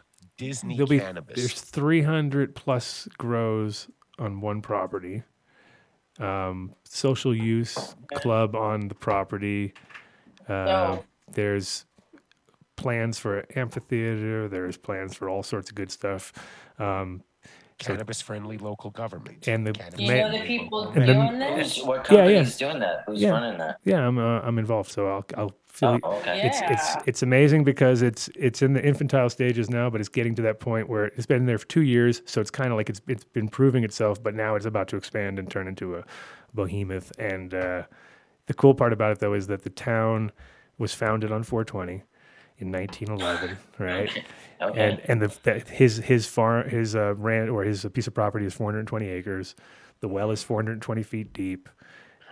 Disney 0.48 0.76
There'll 0.76 0.88
be 0.88 1.00
there's 1.36 1.60
300 1.62 2.56
plus 2.56 3.08
grows 3.18 3.88
on 4.20 4.42
one 4.42 4.62
property. 4.62 5.24
Um, 6.20 6.74
social 6.84 7.36
use 7.36 7.96
club 8.16 8.56
on 8.56 8.88
the 8.88 8.96
property. 8.96 9.74
Uh, 10.48 10.54
No. 10.54 11.06
There's 11.32 11.86
plans 12.76 13.18
for 13.18 13.40
an 13.40 13.46
amphitheater. 13.56 14.48
There's 14.48 14.78
plans 14.78 15.16
for 15.16 15.30
all 15.30 15.42
sorts 15.42 15.70
of 15.70 15.76
good 15.76 15.92
stuff. 15.92 16.32
Um, 16.78 17.24
cannabis 17.88 18.22
friendly 18.22 18.58
local 18.58 18.90
government. 18.92 19.48
And 19.48 19.66
the 19.68 19.74
Cannabis 19.74 19.98
Do 19.98 20.04
you 20.04 20.16
know 20.16 20.32
the 20.32 20.46
people 20.46 20.88
And 20.90 21.08
then- 21.08 21.28
doing 21.28 21.40
this? 21.40 21.76
Who's, 21.78 21.86
what 21.86 22.08
Yeah, 22.10 22.18
yeah. 22.18 22.22
company's 22.24 22.58
doing 22.58 22.80
that? 22.80 23.04
Who's 23.08 23.22
Yeah. 23.22 23.30
running 23.32 23.58
that? 23.60 23.80
yeah, 23.84 24.08
I'm 24.08 24.18
uh, 24.18 24.40
I'm 24.42 24.58
involved, 24.60 24.92
so 24.92 25.08
I'll 25.08 25.26
I'll 25.38 25.54
fill 25.68 26.00
Oh, 26.04 26.12
you. 26.14 26.18
okay. 26.20 26.48
It's 26.48 26.62
it's 26.62 26.96
Yeah. 26.96 27.02
it's 27.06 27.24
amazing 27.24 27.64
because 27.64 28.02
it's 28.02 28.30
it's 28.36 28.62
in 28.62 28.74
the 28.74 28.84
infantile 28.86 29.30
stages 29.30 29.70
now, 29.70 29.90
but 29.90 30.00
it's 30.00 30.10
getting 30.10 30.36
to 30.36 30.42
that 30.44 30.60
point 30.60 30.88
where 30.90 31.06
it's 31.06 31.26
been 31.26 31.46
there 31.46 31.58
for 31.58 31.68
two 31.68 31.82
years, 31.84 32.22
so 32.26 32.42
it's 32.42 32.52
kind 32.52 32.72
of 32.72 32.78
like 32.78 32.90
it's 32.90 33.02
it's 33.08 33.24
been 33.26 33.48
proving 33.50 33.84
itself, 33.84 34.22
but 34.22 34.34
now 34.36 34.56
it's 34.56 34.66
about 34.66 34.88
to 34.90 34.96
expand 34.98 35.40
and 35.40 35.50
turn 35.50 35.68
into 35.68 35.96
a 35.96 36.04
behemoth. 36.54 37.12
And 37.20 37.54
uh, 37.54 37.84
the 38.48 38.54
cool 38.54 38.76
part 38.76 38.94
about 38.94 39.12
it 39.14 39.20
though 39.20 39.34
is 39.34 39.48
that 39.48 39.64
the 39.64 39.70
town 39.70 40.32
was 40.78 40.94
founded 40.94 41.32
on 41.32 41.44
420 41.44 42.04
in 42.60 42.72
1911, 42.72 43.58
right? 43.80 44.26
Okay. 44.62 44.90
And 44.90 45.02
and 45.06 45.22
the, 45.22 45.38
the 45.44 45.60
his 45.60 45.98
his 45.98 46.26
farm 46.26 46.70
his 46.70 46.96
uh, 46.96 47.16
rent 47.16 47.50
or 47.50 47.64
his 47.64 47.86
piece 47.94 48.08
of 48.08 48.14
property 48.14 48.46
is 48.46 48.54
420 48.54 49.08
acres. 49.08 49.56
The 50.00 50.08
well 50.08 50.32
is 50.32 50.44
420 50.44 51.04
feet 51.04 51.34
deep. 51.34 51.70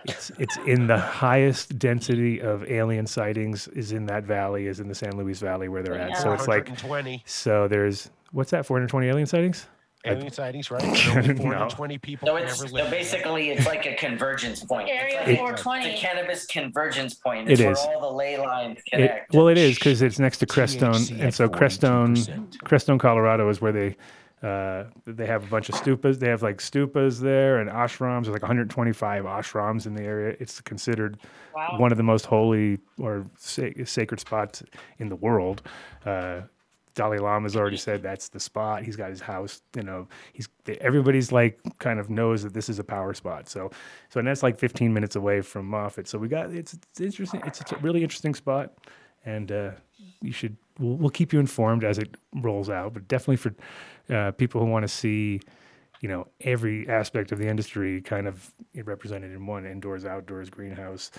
It's 0.04 0.30
it's 0.38 0.56
in 0.66 0.86
the 0.88 0.98
highest 0.98 1.78
density 1.78 2.40
of 2.40 2.64
alien 2.68 3.06
sightings 3.06 3.68
is 3.68 3.92
in 3.92 4.06
that 4.06 4.24
valley, 4.24 4.66
is 4.66 4.80
in 4.80 4.88
the 4.88 4.94
San 4.94 5.16
Luis 5.16 5.38
Valley 5.38 5.68
where 5.68 5.82
they're 5.82 5.98
at. 5.98 6.18
So 6.18 6.32
it's 6.32 6.48
like 6.48 6.66
420 6.66 7.22
so 7.24 7.68
there's 7.68 8.10
what's 8.32 8.50
that 8.50 8.66
420 8.66 9.06
alien 9.08 9.26
sightings? 9.26 9.66
Alien 10.04 10.32
sightings, 10.32 10.70
right? 10.70 10.82
And 11.16 11.16
only 11.16 11.34
No. 11.34 11.40
420 11.68 11.98
people 11.98 12.26
So 12.28 12.36
it's 12.36 12.58
ever 12.60 12.68
so 12.68 12.74
live 12.74 12.90
basically 12.90 13.50
it's 13.50 13.66
like 13.66 13.86
a 13.86 13.94
convergence 13.94 14.64
point. 14.64 14.88
It's 14.88 15.00
Area 15.02 15.16
like- 15.18 15.28
It's 15.28 15.38
420. 15.38 15.94
a 15.94 15.96
cannabis 15.98 16.46
convergence 16.46 17.14
point. 17.14 17.48
It 17.48 17.52
It's 17.52 17.62
where 17.62 17.72
is. 17.72 17.78
all 17.78 18.00
the 18.00 18.16
ley 18.16 18.36
lines 18.38 18.78
It, 18.78 18.90
connect. 18.90 19.34
well, 19.34 19.48
it 19.48 19.58
is 19.58 19.76
because 19.76 20.02
it's 20.02 20.18
next 20.18 20.38
to 20.38 20.46
Crestone, 20.46 20.94
THC 20.94 21.10
and 21.12 21.20
at 21.22 21.34
so 21.34 21.48
Crestone, 21.48 22.16
42%. 22.16 22.58
Crestone, 22.64 22.98
Colorado 23.00 23.48
is 23.48 23.60
where 23.60 23.72
they 23.72 23.96
uh, 24.42 24.86
they 25.06 25.24
have 25.26 25.44
a 25.44 25.46
bunch 25.46 25.68
of 25.68 25.76
stupas. 25.76 26.18
They 26.18 26.26
have 26.28 26.42
like 26.42 26.56
stupas 26.58 27.20
there 27.20 27.58
and 27.60 27.70
ashrams. 27.70 28.24
There's 28.24 28.32
like 28.32 28.42
125 28.42 29.22
ashrams 29.24 29.86
in 29.86 29.94
the 29.94 30.02
area. 30.02 30.34
It's 30.40 30.60
considered 30.60 31.16
Wow. 31.54 31.76
one 31.78 31.92
of 31.92 31.96
the 31.96 32.02
most 32.02 32.26
holy 32.26 32.78
or 32.98 33.24
sa- 33.36 33.68
sacred 33.84 34.18
spots 34.18 34.64
in 34.98 35.10
the 35.10 35.14
world. 35.14 35.62
Uh, 36.04 36.40
Dalai 36.94 37.18
Lama's 37.18 37.56
already 37.56 37.76
said 37.76 38.02
that's 38.02 38.28
the 38.28 38.40
spot. 38.40 38.82
He's 38.82 38.96
got 38.96 39.10
his 39.10 39.20
house. 39.20 39.62
You 39.74 39.82
know, 39.82 40.08
he's 40.32 40.48
everybody's 40.80 41.32
like 41.32 41.58
kind 41.78 41.98
of 41.98 42.10
knows 42.10 42.42
that 42.42 42.54
this 42.54 42.68
is 42.68 42.78
a 42.78 42.84
power 42.84 43.14
spot. 43.14 43.48
So, 43.48 43.70
so 44.10 44.18
and 44.18 44.28
that's 44.28 44.42
like 44.42 44.58
15 44.58 44.92
minutes 44.92 45.16
away 45.16 45.40
from 45.40 45.66
Moffat. 45.66 46.08
So 46.08 46.18
we 46.18 46.28
got 46.28 46.50
it's, 46.50 46.74
it's 46.74 47.00
interesting. 47.00 47.40
It's, 47.46 47.60
it's 47.60 47.72
a 47.72 47.76
really 47.78 48.02
interesting 48.02 48.34
spot, 48.34 48.72
and 49.24 49.50
uh, 49.50 49.70
you 50.20 50.32
should 50.32 50.56
we'll, 50.78 50.96
we'll 50.96 51.10
keep 51.10 51.32
you 51.32 51.40
informed 51.40 51.84
as 51.84 51.98
it 51.98 52.16
rolls 52.34 52.68
out. 52.68 52.94
But 52.94 53.08
definitely 53.08 53.36
for 53.36 53.54
uh, 54.14 54.32
people 54.32 54.60
who 54.60 54.66
want 54.66 54.82
to 54.82 54.88
see, 54.88 55.40
you 56.00 56.08
know, 56.08 56.26
every 56.42 56.88
aspect 56.88 57.32
of 57.32 57.38
the 57.38 57.48
industry 57.48 58.00
kind 58.02 58.26
of 58.26 58.50
represented 58.84 59.32
in 59.32 59.46
one 59.46 59.64
indoors, 59.66 60.04
outdoors, 60.04 60.50
greenhouse, 60.50 61.10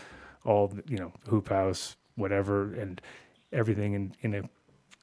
all 0.45 0.67
the- 0.67 0.83
you 0.87 0.97
know, 0.97 1.11
hoop 1.29 1.49
house, 1.49 1.95
whatever, 2.15 2.73
and 2.73 3.01
everything 3.51 3.93
in 3.93 4.15
in 4.21 4.33
a 4.35 4.49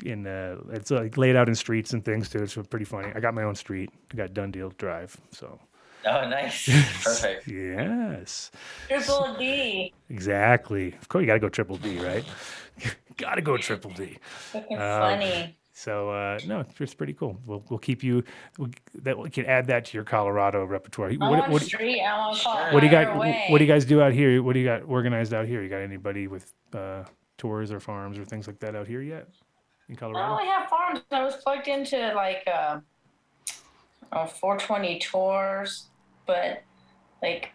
in 0.03 0.27
uh 0.27 0.57
it's 0.71 0.91
like 0.91 1.17
laid 1.17 1.37
out 1.37 1.49
in 1.49 1.55
streets 1.55 1.93
and 1.93 2.05
things 2.05 2.29
too. 2.29 2.43
It's 2.43 2.57
pretty 2.69 2.85
funny. 2.85 3.13
I 3.15 3.21
got 3.21 3.35
my 3.35 3.43
own 3.43 3.55
street. 3.55 3.91
I 4.13 4.17
got 4.17 4.35
Dunn 4.35 4.51
Deal 4.51 4.71
Drive. 4.79 5.17
So 5.31 5.59
Oh, 6.07 6.27
nice. 6.27 6.65
Perfect. 7.05 7.47
yes, 7.47 8.51
Triple 8.89 9.37
D. 9.39 9.93
exactly. 10.09 10.95
Of 10.95 11.09
course, 11.09 11.21
you 11.23 11.27
got 11.27 11.35
to 11.35 11.41
go 11.41 11.49
triple 11.51 11.77
D, 11.77 11.99
right? 11.99 12.25
got 13.19 13.35
to 13.35 13.43
go 13.43 13.59
triple 13.59 13.91
D. 13.91 14.17
Looking 14.55 14.79
Um, 14.79 15.01
funny. 15.01 15.57
So 15.73 16.11
uh, 16.11 16.39
no, 16.47 16.61
it's, 16.61 16.81
it's 16.81 16.95
pretty 16.95 17.13
cool. 17.15 17.39
We'll 17.47 17.63
we'll 17.71 17.79
keep 17.79 18.03
you. 18.03 18.23
We'll, 18.59 18.71
that 19.03 19.19
we 19.19 19.31
can 19.31 19.47
add 19.47 19.67
that 19.69 19.87
to 19.87 19.97
your 19.97 20.05
Colorado 20.05 20.65
repertoire. 20.65 21.11
I 21.11 21.17
What, 21.17 21.49
what, 21.51 21.63
street. 21.63 22.01
I 22.03 22.19
want 22.19 22.39
call 22.39 22.73
what 22.73 22.81
do 22.81 22.87
you 22.87 22.93
got? 22.93 23.07
Fire 23.07 23.17
Away. 23.17 23.47
What 23.49 23.59
do 23.59 23.65
you 23.65 23.71
guys 23.71 23.85
do 23.85 24.01
out 24.03 24.13
here? 24.13 24.43
What 24.43 24.53
do 24.55 24.59
you 24.59 24.67
got 24.67 24.83
organized 24.83 25.33
out 25.35 25.47
here? 25.47 25.63
You 25.63 25.69
got 25.69 25.81
anybody 25.81 26.27
with 26.29 26.53
uh, 26.75 27.05
tours 27.39 27.73
or 27.73 27.81
farms 27.81 28.19
or 28.19 28.25
things 28.25 28.47
like 28.47 28.59
that 28.61 28.75
out 28.75 28.87
here 28.87 29.01
yet 29.03 29.29
in 29.91 30.17
I 30.17 30.29
only 30.31 30.47
have 30.47 30.69
farms. 30.69 31.01
I 31.11 31.23
was 31.23 31.37
plugged 31.37 31.69
into 31.69 32.13
like 32.15 32.47
uh, 32.47 32.81
oh, 34.13 34.27
420 34.27 34.99
tours, 35.01 35.89
but 36.27 36.63
like 37.23 37.51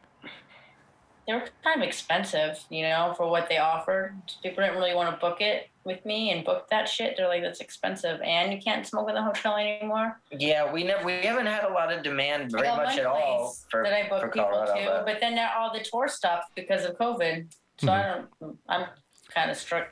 they 1.28 1.34
were 1.34 1.48
kind 1.64 1.82
of 1.82 1.88
expensive, 1.88 2.64
you 2.70 2.84
know, 2.84 3.14
for 3.18 3.30
what 3.30 3.50
they 3.50 3.58
offered. 3.58 4.16
People 4.44 4.64
didn't 4.64 4.78
really 4.78 4.94
want 4.94 5.10
to 5.14 5.20
book 5.20 5.42
it 5.42 5.70
with 5.84 6.06
me 6.06 6.32
and 6.32 6.46
book 6.46 6.68
that 6.70 6.88
shit. 6.88 7.16
They're 7.18 7.28
like, 7.28 7.42
that's 7.42 7.62
expensive, 7.62 8.20
and 8.22 8.52
you 8.52 8.60
can't 8.60 8.86
smoke 8.86 9.10
in 9.10 9.16
the 9.16 9.24
hotel 9.24 9.56
anymore. 9.56 10.20
Yeah, 10.32 10.72
we 10.72 10.84
never 10.84 11.06
we 11.06 11.14
haven't 11.14 11.48
had 11.48 11.64
a 11.64 11.74
lot 11.74 11.92
of 11.92 12.04
demand 12.04 12.52
very 12.52 12.68
I 12.68 12.76
got 12.76 12.86
much 12.86 12.98
at 12.98 13.06
all 13.06 13.56
for, 13.72 13.84
that 13.84 13.94
I 13.94 14.08
for 14.10 14.28
people 14.28 14.50
Colorado. 14.50 14.80
to, 14.80 14.86
but- 14.86 15.06
but 15.06 15.20
then 15.20 15.36
now 15.36 15.52
all 15.58 15.74
the 15.74 15.84
tour 15.84 16.08
stopped 16.08 16.56
because 16.56 16.86
of 16.86 16.98
COVID. 16.98 17.52
So 17.78 17.92
I 17.92 18.24
don't. 18.40 18.58
I'm 18.70 18.86
kind 19.34 19.52
of 19.52 19.58
struck. 19.58 19.90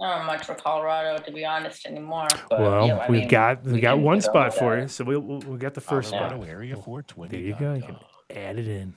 I 0.00 0.08
don't 0.10 0.20
know 0.20 0.26
much 0.26 0.44
for 0.44 0.54
Colorado 0.54 1.22
to 1.22 1.32
be 1.32 1.44
honest 1.44 1.86
anymore. 1.86 2.28
but, 2.50 2.60
well, 2.60 2.86
yeah, 2.86 2.96
I 2.98 3.10
we've 3.10 3.20
mean, 3.22 3.28
got 3.28 3.64
we, 3.64 3.72
we 3.74 3.80
got 3.80 3.98
one 3.98 4.18
develop 4.18 4.52
spot 4.52 4.58
for 4.58 4.78
you. 4.78 4.88
So 4.88 5.04
we'll 5.04 5.20
we'll, 5.20 5.38
we'll 5.40 5.56
get 5.56 5.74
the 5.74 5.80
first 5.80 6.10
Colorado 6.10 6.36
spot. 6.36 6.48
Area 6.48 6.74
420. 6.76 7.30
There 7.30 7.40
you 7.40 7.56
go. 7.58 7.74
You 7.74 7.82
can 7.82 7.96
add 8.36 8.58
it 8.58 8.68
in. 8.68 8.94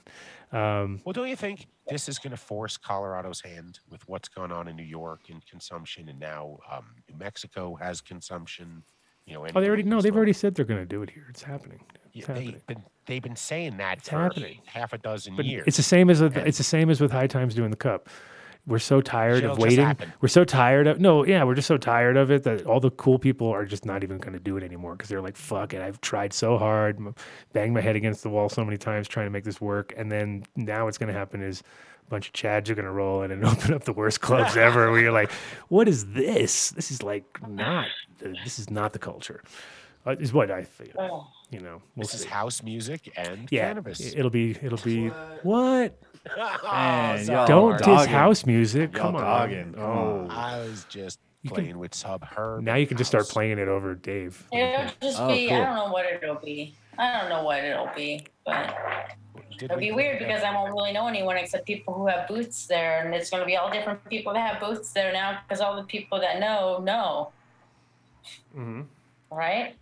Um, 0.52 1.00
Well, 1.04 1.12
don't 1.12 1.28
you 1.28 1.36
think 1.36 1.66
this 1.88 2.08
is 2.08 2.18
going 2.18 2.32
to 2.32 2.36
force 2.36 2.76
Colorado's 2.76 3.40
hand 3.40 3.78
with 3.88 4.06
what's 4.08 4.28
going 4.28 4.50
on 4.52 4.68
in 4.68 4.76
New 4.76 4.82
York 4.82 5.20
and 5.30 5.44
consumption, 5.46 6.08
and 6.08 6.18
now 6.18 6.58
um, 6.70 6.84
New 7.08 7.16
Mexico 7.18 7.76
has 7.76 8.00
consumption? 8.00 8.82
You 9.26 9.34
know, 9.34 9.46
oh, 9.54 9.60
they 9.60 9.68
already 9.68 9.84
know. 9.84 10.00
They've 10.00 10.16
already 10.16 10.32
said 10.32 10.56
they're 10.56 10.64
going 10.64 10.80
to 10.80 10.86
do 10.86 11.02
it 11.02 11.10
here. 11.10 11.26
It's 11.30 11.42
happening. 11.42 11.80
It's 12.06 12.16
Yeah, 12.16 12.26
happening. 12.26 12.50
they've 12.52 12.66
been 12.66 12.82
they've 13.06 13.22
been 13.22 13.36
saying 13.36 13.76
that 13.76 13.98
It's 13.98 14.08
for 14.08 14.16
happening. 14.18 14.58
half 14.66 14.92
a 14.92 14.98
dozen 14.98 15.36
But 15.36 15.44
years. 15.44 15.64
it's 15.68 15.76
the 15.76 15.82
same 15.84 16.10
as 16.10 16.20
with, 16.20 16.36
it's 16.36 16.58
the 16.58 16.64
same 16.64 16.90
as 16.90 17.00
with 17.00 17.12
High 17.12 17.28
Times 17.28 17.54
doing 17.54 17.70
the 17.70 17.76
cup. 17.76 18.08
We're 18.70 18.78
so 18.78 19.00
tired 19.00 19.40
Shit'll 19.42 19.52
of 19.52 19.58
waiting. 19.58 19.96
We're 20.20 20.28
so 20.28 20.44
tired 20.44 20.86
of 20.86 21.00
no, 21.00 21.26
yeah, 21.26 21.42
we're 21.44 21.56
just 21.56 21.66
so 21.68 21.76
tired 21.76 22.16
of 22.16 22.30
it 22.30 22.44
that 22.44 22.64
all 22.64 22.78
the 22.80 22.92
cool 22.92 23.18
people 23.18 23.48
are 23.48 23.64
just 23.66 23.84
not 23.84 24.04
even 24.04 24.18
going 24.18 24.32
to 24.32 24.38
do 24.38 24.56
it 24.56 24.62
anymore 24.62 24.92
because 24.92 25.08
they're 25.08 25.20
like, 25.20 25.36
"Fuck 25.36 25.74
it, 25.74 25.82
I've 25.82 26.00
tried 26.00 26.32
so 26.32 26.56
hard, 26.56 26.96
m- 26.98 27.14
banged 27.52 27.74
my 27.74 27.80
head 27.80 27.96
against 27.96 28.22
the 28.22 28.30
wall 28.30 28.48
so 28.48 28.64
many 28.64 28.78
times 28.78 29.08
trying 29.08 29.26
to 29.26 29.30
make 29.30 29.44
this 29.44 29.60
work." 29.60 29.92
And 29.96 30.10
then 30.10 30.44
now 30.54 30.84
what's 30.84 30.98
going 30.98 31.12
to 31.12 31.18
happen 31.18 31.42
is 31.42 31.62
a 32.06 32.10
bunch 32.10 32.28
of 32.28 32.32
chads 32.32 32.68
are 32.70 32.74
going 32.76 32.84
to 32.86 32.92
roll 32.92 33.22
in 33.22 33.32
and 33.32 33.44
open 33.52 33.74
up 33.74 33.84
the 33.84 33.92
worst 33.92 34.20
clubs 34.20 34.56
ever. 34.68 34.90
Where 34.92 35.00
you're 35.00 35.12
like, 35.12 35.32
"What 35.68 35.88
is 35.88 36.06
this? 36.12 36.70
This 36.70 36.92
is 36.92 37.02
like 37.02 37.24
not. 37.48 37.88
This 38.20 38.60
is 38.60 38.70
not 38.70 38.92
the 38.92 39.00
culture." 39.00 39.42
Uh, 40.06 40.12
is 40.12 40.32
what 40.32 40.50
I 40.50 40.62
feel. 40.64 40.94
Oh. 40.98 41.26
You 41.50 41.60
know, 41.60 41.82
we'll 41.96 42.06
this 42.06 42.14
is 42.14 42.24
house 42.24 42.62
music 42.62 43.12
and 43.16 43.48
Yeah, 43.50 43.66
cannabis. 43.66 44.14
it'll 44.14 44.30
be 44.30 44.52
it'll 44.62 44.78
be 44.78 45.08
what? 45.42 45.98
Man, 46.62 47.26
y'all 47.26 47.46
Don't 47.46 47.72
are 47.72 47.78
diss 47.78 47.86
dogging. 47.86 48.12
house 48.12 48.46
music. 48.46 48.92
Y'all 48.92 49.02
Come 49.02 49.16
on. 49.16 49.22
dogging. 49.22 49.72
Come 49.74 49.82
Oh, 49.82 50.26
I 50.30 50.58
was 50.58 50.84
just 50.88 51.18
You 51.42 51.50
can- 51.50 51.54
playing 51.64 51.78
with 51.78 51.94
Sub 51.94 52.24
Herb. 52.24 52.62
now 52.62 52.74
you 52.74 52.86
can 52.86 52.96
just 52.98 53.08
start 53.10 53.22
House. 53.22 53.32
playing 53.32 53.58
it 53.58 53.68
over 53.68 53.94
Dave. 53.94 54.46
It'll 54.52 54.90
just 55.02 55.18
Oh, 55.20 55.28
be. 55.28 55.48
cool. 55.48 55.56
I 55.56 55.64
don't 55.64 55.74
know 55.76 55.92
what 55.92 56.06
it'll 56.06 56.34
be. 56.36 56.74
I 56.98 57.18
don't 57.20 57.30
know 57.30 57.42
what 57.44 57.64
it'll 57.64 57.90
be, 57.96 58.26
but 58.44 58.74
Did 59.52 59.62
it'll 59.64 59.76
we 59.78 59.84
be 59.84 59.88
put 59.90 59.96
weird 59.96 60.16
it 60.22 60.26
because 60.26 60.42
I 60.42 60.54
won't 60.54 60.70
really 60.72 60.92
know 60.92 61.06
anyone 61.08 61.36
except 61.38 61.66
people 61.66 61.94
who 61.94 62.06
have 62.08 62.28
booths 62.28 62.66
there, 62.66 63.02
and 63.04 63.14
it's 63.14 63.30
going 63.30 63.40
to 63.42 63.46
be 63.46 63.56
all 63.56 63.70
different 63.70 64.04
people 64.10 64.34
that 64.34 64.46
have 64.46 64.60
booths 64.60 64.92
there 64.92 65.10
now 65.12 65.38
because 65.48 65.60
all 65.62 65.76
the 65.76 65.84
people 65.84 66.20
that 66.20 66.38
know 66.40 66.78
know, 66.78 67.32
Mhm. 68.54 68.86
right? 69.30 69.76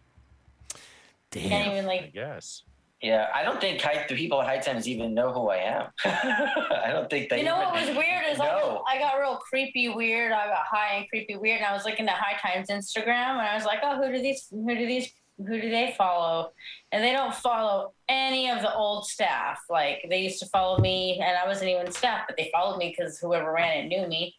Can't 1.33 1.51
Damn. 1.51 1.73
even 1.73 1.85
I 1.85 1.89
like. 1.89 2.13
guess. 2.13 2.63
Yeah, 3.01 3.29
I 3.33 3.45
don't 3.45 3.61
think 3.61 3.81
high, 3.81 4.05
the 4.09 4.17
people 4.17 4.41
at 4.43 4.49
High 4.49 4.59
Times 4.59 4.89
even 4.89 5.15
know 5.15 5.33
who 5.33 5.51
I 5.51 5.59
am. 5.59 5.87
I 6.05 6.91
don't 6.91 7.09
think 7.09 7.29
they. 7.29 7.39
You 7.39 7.45
know 7.45 7.57
what 7.57 7.73
was 7.73 7.97
weird 7.97 8.25
is. 8.29 8.41
I 8.41 8.99
got 8.99 9.19
real 9.21 9.37
creepy 9.37 9.89
weird. 9.89 10.33
I 10.33 10.49
got 10.49 10.67
high 10.67 10.97
and 10.97 11.09
creepy 11.09 11.37
weird, 11.37 11.59
and 11.59 11.67
I 11.67 11.73
was 11.73 11.85
looking 11.85 12.09
at 12.09 12.17
High 12.17 12.37
Times 12.37 12.69
Instagram, 12.69 13.39
and 13.39 13.41
I 13.41 13.55
was 13.55 13.65
like, 13.65 13.79
oh, 13.85 14.03
who 14.03 14.11
do 14.13 14.21
these? 14.21 14.49
Who 14.51 14.75
do 14.75 14.85
these? 14.87 15.13
Who 15.37 15.61
do 15.61 15.71
they 15.71 15.95
follow? 15.97 16.51
And 16.91 17.05
they 17.05 17.13
don't 17.13 17.33
follow 17.33 17.93
any 18.09 18.51
of 18.51 18.63
the 18.63 18.75
old 18.75 19.07
staff. 19.07 19.61
Like 19.71 20.05
they 20.09 20.21
used 20.21 20.41
to 20.41 20.47
follow 20.47 20.79
me, 20.79 21.21
and 21.23 21.39
I 21.39 21.47
wasn't 21.47 21.71
even 21.71 21.93
staff, 21.93 22.23
but 22.27 22.37
they 22.37 22.51
followed 22.53 22.79
me 22.79 22.93
because 22.97 23.21
whoever 23.21 23.53
ran 23.53 23.85
it 23.85 23.87
knew 23.87 24.09
me. 24.09 24.35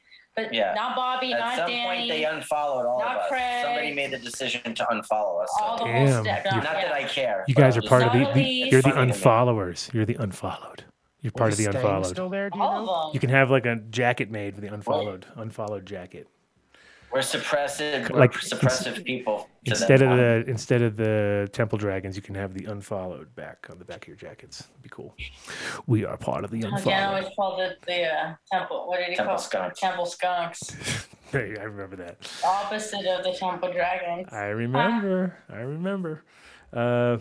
But 0.46 0.54
Yeah. 0.54 0.74
not 0.74 0.96
Bobby, 0.96 1.34
At 1.34 1.40
not 1.40 1.56
some 1.58 1.68
Danny. 1.70 1.84
point, 1.86 2.10
they 2.10 2.24
unfollowed 2.26 2.86
all 2.86 3.00
not 3.00 3.16
of 3.16 3.22
us. 3.24 3.30
Craig. 3.30 3.64
Somebody 3.64 3.94
made 3.94 4.12
the 4.12 4.20
decision 4.20 4.74
to 4.76 4.84
unfollow 4.86 5.44
us. 5.44 5.50
all 5.62 5.78
the 5.78 5.84
so- 5.84 5.92
whole 5.92 6.06
Damn. 6.06 6.24
staff. 6.24 6.46
Not, 6.46 6.56
Not 6.64 6.74
that 6.76 6.92
I 6.94 7.04
care. 7.04 7.44
You 7.48 7.56
guys 7.56 7.78
are 7.78 7.82
part 7.82 8.04
of 8.04 8.14
the. 8.14 8.20
the 8.34 8.42
you're 8.44 8.82
the 8.82 8.90
funny 8.92 9.12
to 9.12 9.18
me. 9.18 9.22
unfollowers. 9.24 9.94
You're 9.94 10.06
the 10.06 10.16
unfollowed. 10.16 10.84
You're 11.22 11.32
part 11.34 11.52
of 11.52 11.58
the 11.58 11.66
unfollowed. 11.66 12.06
Still 12.08 12.30
there? 12.30 12.50
Do 12.50 12.58
you 12.58 12.64
know? 12.64 12.70
all 12.70 12.90
of 12.90 13.08
them. 13.08 13.14
You 13.14 13.20
can 13.20 13.30
have 13.30 13.52
like 13.52 13.66
a 13.66 13.76
jacket 13.76 14.32
made 14.32 14.56
for 14.56 14.62
the 14.62 14.68
unfollowed, 14.74 15.26
unfollowed 15.36 15.86
jacket. 15.86 16.28
We're 17.12 17.20
suppressive. 17.20 18.10
We're 18.12 18.20
Like, 18.20 18.34
suppressive 18.34 19.04
people. 19.04 19.50
Instead 19.66 20.02
of 20.02 20.16
the 20.18 20.44
instead 20.50 20.82
of 20.82 20.96
the 20.96 21.50
temple 21.52 21.78
dragons, 21.78 22.16
you 22.16 22.22
can 22.22 22.36
have 22.36 22.54
the 22.54 22.66
unfollowed 22.66 23.34
back 23.36 23.68
on 23.70 23.80
the 23.80 23.86
back 23.86 24.04
of 24.04 24.08
your 24.08 24.18
jackets. 24.18 24.62
It'd 24.72 24.84
be 24.84 24.90
cool. 24.90 25.16
We 25.88 26.06
are 26.06 26.18
part 26.18 26.44
of 26.44 26.52
the 26.52 26.60
Again, 26.60 26.74
I 26.74 26.78
unfollowed. 26.78 27.00
always 27.04 27.28
called 27.36 27.62
it 27.62 27.78
the 27.88 28.04
uh, 28.14 28.36
temple. 28.52 28.88
What 28.88 28.98
did 29.00 29.10
he 29.10 29.16
Temple 29.16 29.36
call 29.36 29.40
it? 29.40 29.42
skunks. 29.42 29.80
Temple 29.80 30.06
skunks. 30.06 31.08
Hey, 31.32 31.54
I 31.60 31.64
remember 31.66 31.96
that. 31.98 32.28
Opposite 32.44 33.06
of 33.06 33.24
the 33.24 33.34
temple 33.34 33.72
dragons. 33.72 34.28
I 34.34 34.46
remember. 34.48 35.38
I 35.48 35.58
remember. 35.58 36.24
Uh, 36.74 37.20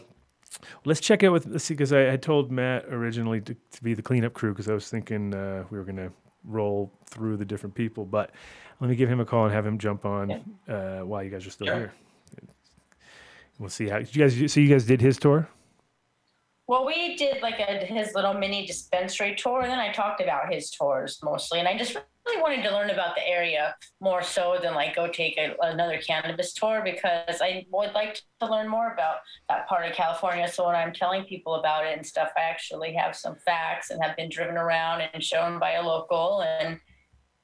let's 0.87 1.01
check 1.01 1.23
out 1.25 1.33
with 1.33 1.45
let's 1.47 1.65
see 1.65 1.75
because 1.75 1.93
I 1.93 1.99
had 2.01 2.23
told 2.23 2.51
Matt 2.51 2.87
originally 2.87 3.43
to, 3.43 3.55
to 3.55 3.83
be 3.83 3.93
the 3.93 4.01
cleanup 4.01 4.33
crew 4.33 4.53
because 4.53 4.67
I 4.67 4.73
was 4.73 4.89
thinking 4.89 5.35
uh, 5.35 5.65
we 5.71 5.77
were 5.77 5.85
gonna 5.85 6.11
roll 6.45 6.91
through 7.05 7.37
the 7.37 7.45
different 7.45 7.75
people, 7.75 8.07
but 8.07 8.31
let 8.81 8.91
me 8.91 8.97
give 8.97 9.09
him 9.09 9.21
a 9.21 9.25
call 9.25 9.45
and 9.45 9.55
have 9.55 9.67
him 9.67 9.79
jump 9.79 10.05
on 10.05 10.33
uh, 10.69 11.01
while 11.01 11.23
you 11.23 11.31
guys 11.31 11.47
are 11.47 11.51
still 11.51 11.67
Sure. 11.67 11.77
here. 11.77 11.93
We'll 13.59 13.69
see 13.71 13.89
how 13.89 13.99
you 13.99 14.07
guys. 14.07 14.53
So 14.53 14.61
you 14.61 14.69
guys 14.69 14.85
did 14.85 15.01
his 15.01 15.19
tour. 15.19 15.49
Well, 16.69 16.85
we 16.87 17.17
did 17.17 17.43
like 17.43 17.59
a 17.59 17.85
his 17.87 18.15
little 18.15 18.35
mini 18.35 18.67
dispensary 18.67 19.35
tour, 19.35 19.63
and 19.63 19.71
then 19.71 19.79
I 19.81 19.91
talked 19.91 20.21
about 20.21 20.53
his 20.53 20.71
tours 20.71 21.19
mostly, 21.25 21.59
and 21.59 21.67
I 21.67 21.77
just 21.77 21.97
really 22.27 22.43
wanted 22.43 22.63
to 22.63 22.71
learn 22.71 22.91
about 22.91 23.17
the 23.17 23.27
area 23.27 23.75
more 24.01 24.23
so 24.23 24.59
than 24.63 24.75
like 24.75 24.95
go 24.95 25.09
take 25.09 25.39
a, 25.39 25.57
another 25.63 25.99
cannabis 25.99 26.53
tour 26.53 26.83
because 26.85 27.41
I 27.41 27.67
would 27.73 27.95
like 27.95 28.21
to 28.41 28.47
learn 28.51 28.69
more 28.69 28.93
about 28.93 29.17
that 29.49 29.67
part 29.67 29.89
of 29.89 29.97
California. 29.97 30.47
So 30.47 30.67
when 30.67 30.77
I'm 30.77 30.93
telling 30.93 31.25
people 31.25 31.55
about 31.55 31.87
it 31.87 31.97
and 31.97 32.07
stuff, 32.07 32.31
I 32.37 32.43
actually 32.43 32.93
have 32.93 33.17
some 33.17 33.37
facts 33.47 33.91
and 33.91 34.01
have 34.05 34.15
been 34.15 34.29
driven 34.29 34.57
around 34.57 35.01
and 35.01 35.25
shown 35.25 35.59
by 35.59 35.73
a 35.73 35.83
local 35.83 36.43
and 36.43 36.79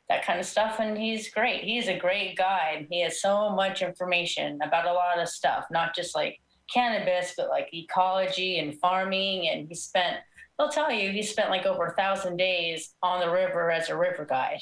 that 0.09 0.25
kind 0.25 0.39
of 0.39 0.47
stuff. 0.47 0.81
And 0.81 0.97
he's 0.99 1.31
great. 1.31 1.65
He's 1.65 1.89
a 1.89 1.97
great 1.99 2.37
guide. 2.37 2.87
He 2.91 3.03
has 3.03 3.21
so 3.21 3.51
much 3.51 3.83
information 3.83 4.59
about 4.63 4.87
a 4.87 4.93
lot 4.93 5.19
of 5.19 5.29
stuff, 5.29 5.67
not 5.71 5.95
just 5.95 6.15
like 6.15 6.39
cannabis, 6.73 7.35
but 7.37 7.49
like 7.49 7.69
ecology 7.73 8.59
and 8.59 8.79
farming. 8.81 9.49
And 9.49 9.69
he 9.69 9.75
spent, 9.75 10.19
they'll 10.59 10.69
tell 10.71 10.91
you, 10.93 11.11
he 11.11 11.23
spent 11.23 11.51
like 11.51 11.67
over 11.67 11.87
a 11.87 11.95
thousand 11.95 12.37
days 12.37 12.95
on 13.03 13.21
the 13.21 13.31
river 13.31 13.71
as 13.71 13.89
a 13.89 13.97
river 13.97 14.25
guide. 14.25 14.61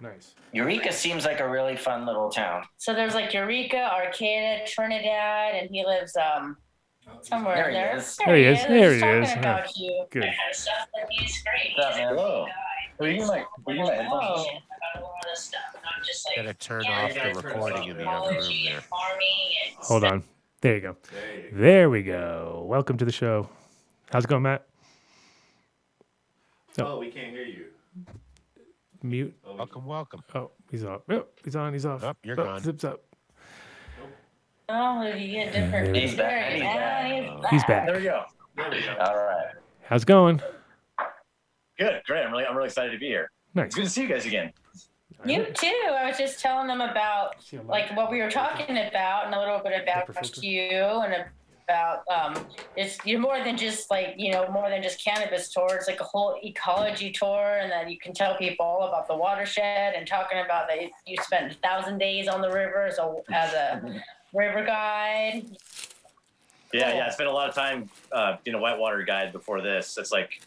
Nice. 0.00 0.34
Eureka 0.52 0.92
seems 0.92 1.24
like 1.24 1.38
a 1.40 1.48
really 1.48 1.76
fun 1.76 2.04
little 2.06 2.28
town. 2.28 2.64
So 2.76 2.92
there's 2.92 3.14
like 3.14 3.32
Eureka, 3.32 3.88
Arcata, 3.92 4.66
Trinidad, 4.66 5.54
and 5.54 5.70
he 5.70 5.86
lives 5.86 6.16
um 6.16 6.56
somewhere 7.22 7.54
There 7.56 7.68
in 7.68 7.74
he 7.74 7.80
there. 7.80 7.96
is. 7.96 8.16
There 8.16 8.36
he 8.36 8.44
is. 8.44 8.58
I 8.58 8.62
was 8.62 8.68
There 8.68 8.94
he 8.94 9.00
talking 9.00 9.22
is. 9.22 9.32
About 9.36 9.76
you. 9.76 10.06
Good. 10.10 10.22
That 10.24 10.36
kind 10.36 10.50
of 10.50 10.56
stuff. 10.56 10.88
But 10.92 11.08
he's 11.10 11.42
great. 11.44 11.72
What's 11.76 11.86
up, 11.86 11.94
a 11.94 11.98
man? 11.98 12.08
Hello. 12.16 12.46
Guy. 13.02 13.08
Will 13.08 13.12
you 13.12 13.18
give 13.18 13.28
me 13.28 13.34
my, 13.34 13.46
will 13.66 13.74
you 13.74 13.80
give 13.80 13.84
me 13.84 13.90
my 13.90 14.02
headphones? 14.02 14.22
Oh, 14.22 14.46
about 14.94 15.02
a 15.02 15.04
lot 15.04 15.32
of 15.32 15.38
stuff, 15.38 15.60
not 15.74 16.04
just 16.04 16.26
like 16.26 16.36
Gotta 16.36 16.54
turn 16.54 16.84
yeah, 16.84 17.04
off 17.04 17.14
the 17.14 17.48
recording 17.48 17.88
in 17.88 17.96
the 17.96 18.08
other 18.08 18.28
room 18.28 18.38
ecology 18.38 18.64
there. 18.64 18.74
and 18.74 18.84
farming 18.84 19.52
and 19.66 19.76
Hold 19.76 20.04
on. 20.04 20.24
There 20.60 20.74
you 20.76 20.80
go. 20.80 20.96
There 21.52 21.90
we 21.90 22.02
go. 22.02 22.64
Welcome 22.68 22.96
to 22.98 23.04
the 23.04 23.12
show. 23.12 23.48
How's 24.10 24.24
it 24.24 24.28
going, 24.28 24.42
Matt? 24.42 24.66
Oh, 26.78 26.98
we 26.98 27.10
can't 27.10 27.30
hear 27.30 27.44
you. 27.44 27.66
Mute. 29.02 29.34
Oh, 29.44 29.56
welcome, 29.56 29.84
welcome. 29.84 30.22
Oh, 30.34 30.52
he's 30.70 30.84
off. 30.84 31.02
Oh, 31.10 31.26
he's 31.44 31.56
on. 31.56 31.72
He's 31.72 31.84
off. 31.84 32.04
Oh, 32.04 32.14
you're 32.22 32.40
oh, 32.40 32.44
gone. 32.44 32.62
Zips 32.62 32.84
up. 32.84 33.02
Oh, 34.68 35.02
you 35.02 35.32
get 35.32 35.52
different. 35.52 35.96
He's 35.96 36.14
back. 36.14 36.52
He's 36.52 36.62
Yeah, 36.62 37.38
back. 37.40 37.50
He's 37.50 37.64
back. 37.64 37.86
There 37.86 37.96
we 37.96 38.04
go. 38.04 38.24
All 39.00 39.16
right. 39.16 39.46
How's 39.82 40.02
it 40.04 40.06
going? 40.06 40.40
Good, 41.82 42.02
great. 42.06 42.24
I'm 42.24 42.32
really, 42.32 42.46
I'm 42.46 42.56
really 42.56 42.68
excited 42.68 42.92
to 42.92 42.98
be 42.98 43.06
here. 43.08 43.30
Nice. 43.54 43.66
It's 43.66 43.74
good 43.74 43.84
to 43.84 43.90
see 43.90 44.02
you 44.02 44.08
guys 44.08 44.24
again. 44.26 44.52
You 45.24 45.46
too. 45.54 45.66
I 45.88 46.06
was 46.08 46.18
just 46.18 46.40
telling 46.40 46.66
them 46.68 46.80
about 46.80 47.42
See 47.42 47.56
a 47.56 47.60
lot. 47.60 47.68
like 47.68 47.96
what 47.96 48.10
we 48.10 48.20
were 48.20 48.30
talking 48.30 48.76
about 48.76 49.26
and 49.26 49.34
a 49.34 49.38
little 49.38 49.58
bit 49.60 49.80
about 49.82 50.42
you 50.42 50.70
and 50.72 51.24
about 51.68 52.02
um 52.12 52.44
it's 52.76 52.98
you're 53.04 53.20
more 53.20 53.38
than 53.44 53.56
just 53.56 53.88
like 53.88 54.14
you 54.16 54.32
know 54.32 54.48
more 54.50 54.68
than 54.68 54.82
just 54.82 55.02
cannabis 55.02 55.48
tour 55.52 55.68
it's 55.76 55.86
like 55.86 56.00
a 56.00 56.04
whole 56.04 56.36
ecology 56.42 57.12
tour 57.12 57.58
and 57.60 57.70
then 57.70 57.88
you 57.88 57.96
can 58.00 58.12
tell 58.12 58.36
people 58.36 58.66
all 58.66 58.88
about 58.88 59.06
the 59.06 59.14
watershed 59.16 59.94
and 59.96 60.04
talking 60.08 60.40
about 60.44 60.66
that 60.66 60.78
you 61.06 61.16
spent 61.22 61.52
a 61.52 61.54
thousand 61.58 61.98
days 61.98 62.26
on 62.26 62.40
the 62.40 62.50
river 62.50 62.82
as 62.86 62.98
a 62.98 63.14
as 63.30 63.52
a 63.52 64.02
river 64.34 64.64
guide 64.64 65.44
Yeah, 66.72 66.94
yeah. 66.94 67.06
I 67.06 67.10
spent 67.10 67.28
a 67.28 67.32
lot 67.32 67.48
of 67.48 67.54
time 67.54 67.88
uh, 68.10 68.38
being 68.44 68.56
a 68.56 68.58
whitewater 68.58 69.02
guide 69.02 69.30
before 69.32 69.60
this. 69.60 69.96
It's 69.98 70.10
like 70.10 70.40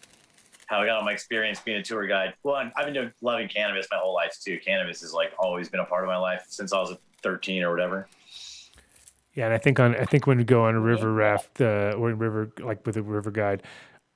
how 0.67 0.81
I 0.81 0.85
got 0.85 0.97
all 0.97 1.03
my 1.03 1.11
experience 1.11 1.59
being 1.59 1.77
a 1.77 1.83
tour 1.83 2.05
guide. 2.07 2.33
Well, 2.43 2.55
I've 2.55 2.85
been 2.85 2.93
doing, 2.93 3.11
loving 3.21 3.47
cannabis 3.47 3.87
my 3.91 3.97
whole 3.97 4.13
life 4.13 4.37
too. 4.43 4.59
Cannabis 4.59 5.01
has 5.01 5.13
like 5.13 5.33
always 5.37 5.69
been 5.69 5.79
a 5.79 5.85
part 5.85 6.03
of 6.03 6.07
my 6.07 6.17
life 6.17 6.45
since 6.47 6.73
I 6.73 6.79
was 6.79 6.95
13 7.23 7.63
or 7.63 7.71
whatever. 7.71 8.07
Yeah, 9.33 9.45
and 9.45 9.53
I 9.53 9.57
think 9.57 9.79
on 9.79 9.95
I 9.95 10.05
think 10.05 10.27
when 10.27 10.37
we 10.37 10.45
go 10.45 10.63
on 10.63 10.75
a 10.75 10.79
river 10.79 11.11
raft 11.11 11.59
uh, 11.59 11.93
or 11.97 12.13
river 12.13 12.51
like 12.59 12.85
with 12.85 12.95
a 12.95 13.03
river 13.03 13.31
guide, 13.31 13.63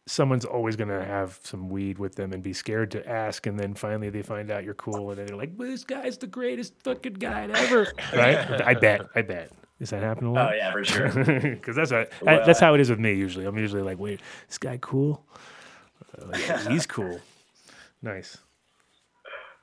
someone's 0.07 0.45
always 0.45 0.77
gonna 0.77 1.03
have 1.03 1.39
some 1.43 1.69
weed 1.69 1.99
with 1.99 2.15
them 2.15 2.31
and 2.31 2.41
be 2.41 2.53
scared 2.53 2.89
to 2.91 3.07
ask, 3.07 3.45
and 3.45 3.59
then 3.59 3.73
finally 3.73 4.09
they 4.09 4.21
find 4.21 4.49
out 4.49 4.63
you're 4.63 4.73
cool, 4.75 5.09
and 5.09 5.19
then 5.19 5.27
they're 5.27 5.35
like, 5.35 5.51
well, 5.57 5.67
"This 5.67 5.83
guy's 5.83 6.17
the 6.17 6.27
greatest 6.27 6.73
fucking 6.83 7.13
guide 7.13 7.51
ever!" 7.51 7.91
right? 8.13 8.61
I 8.61 8.73
bet. 8.73 9.01
I 9.13 9.21
bet. 9.21 9.51
Does 9.77 9.89
that 9.89 10.01
happen 10.01 10.27
a 10.27 10.31
lot? 10.31 10.53
Oh 10.53 10.55
yeah, 10.55 10.71
for 10.71 10.83
sure. 10.83 11.09
Because 11.41 11.75
that's 11.75 11.91
what, 11.91 12.11
Well, 12.21 12.45
that's 12.45 12.59
how 12.59 12.73
it 12.73 12.81
is 12.81 12.89
with 12.89 12.99
me 12.99 13.13
usually. 13.13 13.45
I'm 13.45 13.57
usually 13.57 13.81
like, 13.81 13.99
"Wait, 13.99 14.21
this 14.47 14.57
guy 14.57 14.77
cool? 14.81 15.25
Yeah, 16.37 16.69
he's 16.69 16.85
cool. 16.85 17.21
Nice. 18.01 18.37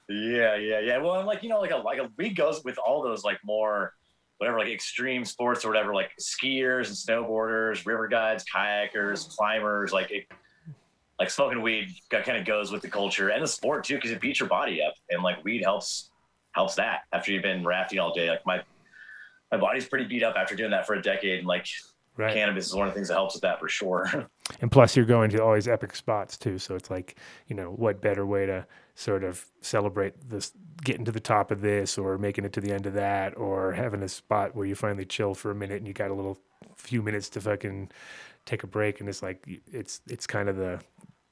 Yeah, 0.09 0.57
yeah, 0.57 0.81
yeah. 0.81 0.99
Well, 0.99 1.13
I'm 1.13 1.27
like 1.27 1.43
you 1.43 1.49
know, 1.49 1.61
like 1.61 1.73
a 1.73 1.77
like 1.77 1.99
a 1.99 2.11
weed 2.17 2.37
goes 2.37 2.63
with 2.65 2.79
all 2.79 3.03
those 3.03 3.25
like 3.25 3.39
more 3.45 3.93
whatever 4.39 4.59
like 4.59 4.69
extreme 4.69 5.25
sports 5.25 5.65
or 5.65 5.69
whatever, 5.69 5.95
like 5.95 6.11
skiers 6.21 6.89
and 6.89 6.97
snowboarders, 6.97 7.87
river 7.87 8.07
guides, 8.07 8.45
kayakers, 8.55 9.29
climbers. 9.29 9.93
Like 9.93 10.11
it, 10.11 10.27
like 11.19 11.31
smoking 11.31 11.63
weed 11.63 11.89
got 12.11 12.25
kind 12.25 12.39
of 12.39 12.45
goes 12.45 12.71
with 12.71 12.83
the 12.83 12.91
culture 12.91 13.31
and 13.31 13.43
the 13.43 13.49
sport 13.49 13.85
too, 13.85 13.95
because 13.97 14.11
it 14.11 14.21
beats 14.21 14.39
your 14.39 14.49
body 14.49 14.83
up, 14.83 14.95
and 15.11 15.23
like 15.23 15.43
weed 15.45 15.63
helps 15.63 16.11
helps 16.53 16.75
that 16.77 17.01
after 17.13 17.33
you've 17.33 17.43
been 17.43 17.65
rafting 17.65 17.99
all 17.99 18.15
day. 18.15 18.31
Like 18.31 18.47
my 18.47 18.63
my 19.51 19.59
body's 19.59 19.89
pretty 19.89 20.05
beat 20.05 20.23
up 20.23 20.37
after 20.37 20.55
doing 20.55 20.71
that 20.71 20.87
for 20.87 20.95
a 20.95 21.03
decade, 21.03 21.39
and 21.41 21.49
like 21.49 21.67
Right. 22.19 22.33
cannabis 22.33 22.65
is 22.65 22.75
one 22.75 22.89
of 22.89 22.95
the 22.95 22.99
things 22.99 23.09
that 23.09 23.15
helps 23.15 23.35
with 23.35 23.43
that 23.43 23.61
for 23.61 23.69
sure. 23.69 24.07
And 24.61 24.71
plus, 24.71 24.97
you're 24.97 25.05
going 25.07 25.31
to 25.31 25.43
always 25.43 25.67
epic 25.67 25.97
spots 25.97 26.37
too. 26.37 26.59
So 26.59 26.77
it's 26.77 26.91
like, 26.91 27.17
you 27.49 27.57
know, 27.57 27.71
what 27.71 28.01
better 28.01 28.25
way 28.25 28.47
to 28.47 28.67
sort 28.95 29.25
of 29.25 29.45
celebrate 29.61 30.29
this, 30.31 30.53
getting 30.85 31.05
to 31.05 31.13
the 31.13 31.21
top 31.21 31.51
of 31.51 31.61
this, 31.61 31.99
or 31.99 32.17
making 32.17 32.45
it 32.45 32.53
to 32.55 32.61
the 32.61 32.73
end 32.73 32.87
of 32.87 32.95
that, 32.95 33.37
or 33.37 33.73
having 33.73 34.03
a 34.03 34.09
spot 34.09 34.55
where 34.55 34.67
you 34.67 34.75
finally 34.75 35.05
chill 35.05 35.35
for 35.35 35.51
a 35.51 35.55
minute 35.55 35.79
and 35.79 35.87
you 35.87 35.93
got 35.93 36.11
a 36.11 36.15
little 36.15 36.39
few 36.77 37.03
minutes 37.03 37.29
to 37.31 37.41
fucking 37.41 37.91
take 38.45 38.63
a 38.63 38.67
break, 38.67 39.01
and 39.01 39.09
it's 39.09 39.23
like 39.23 39.45
it's 39.73 40.01
it's 40.09 40.27
kind 40.27 40.49
of 40.49 40.57
the 40.57 40.81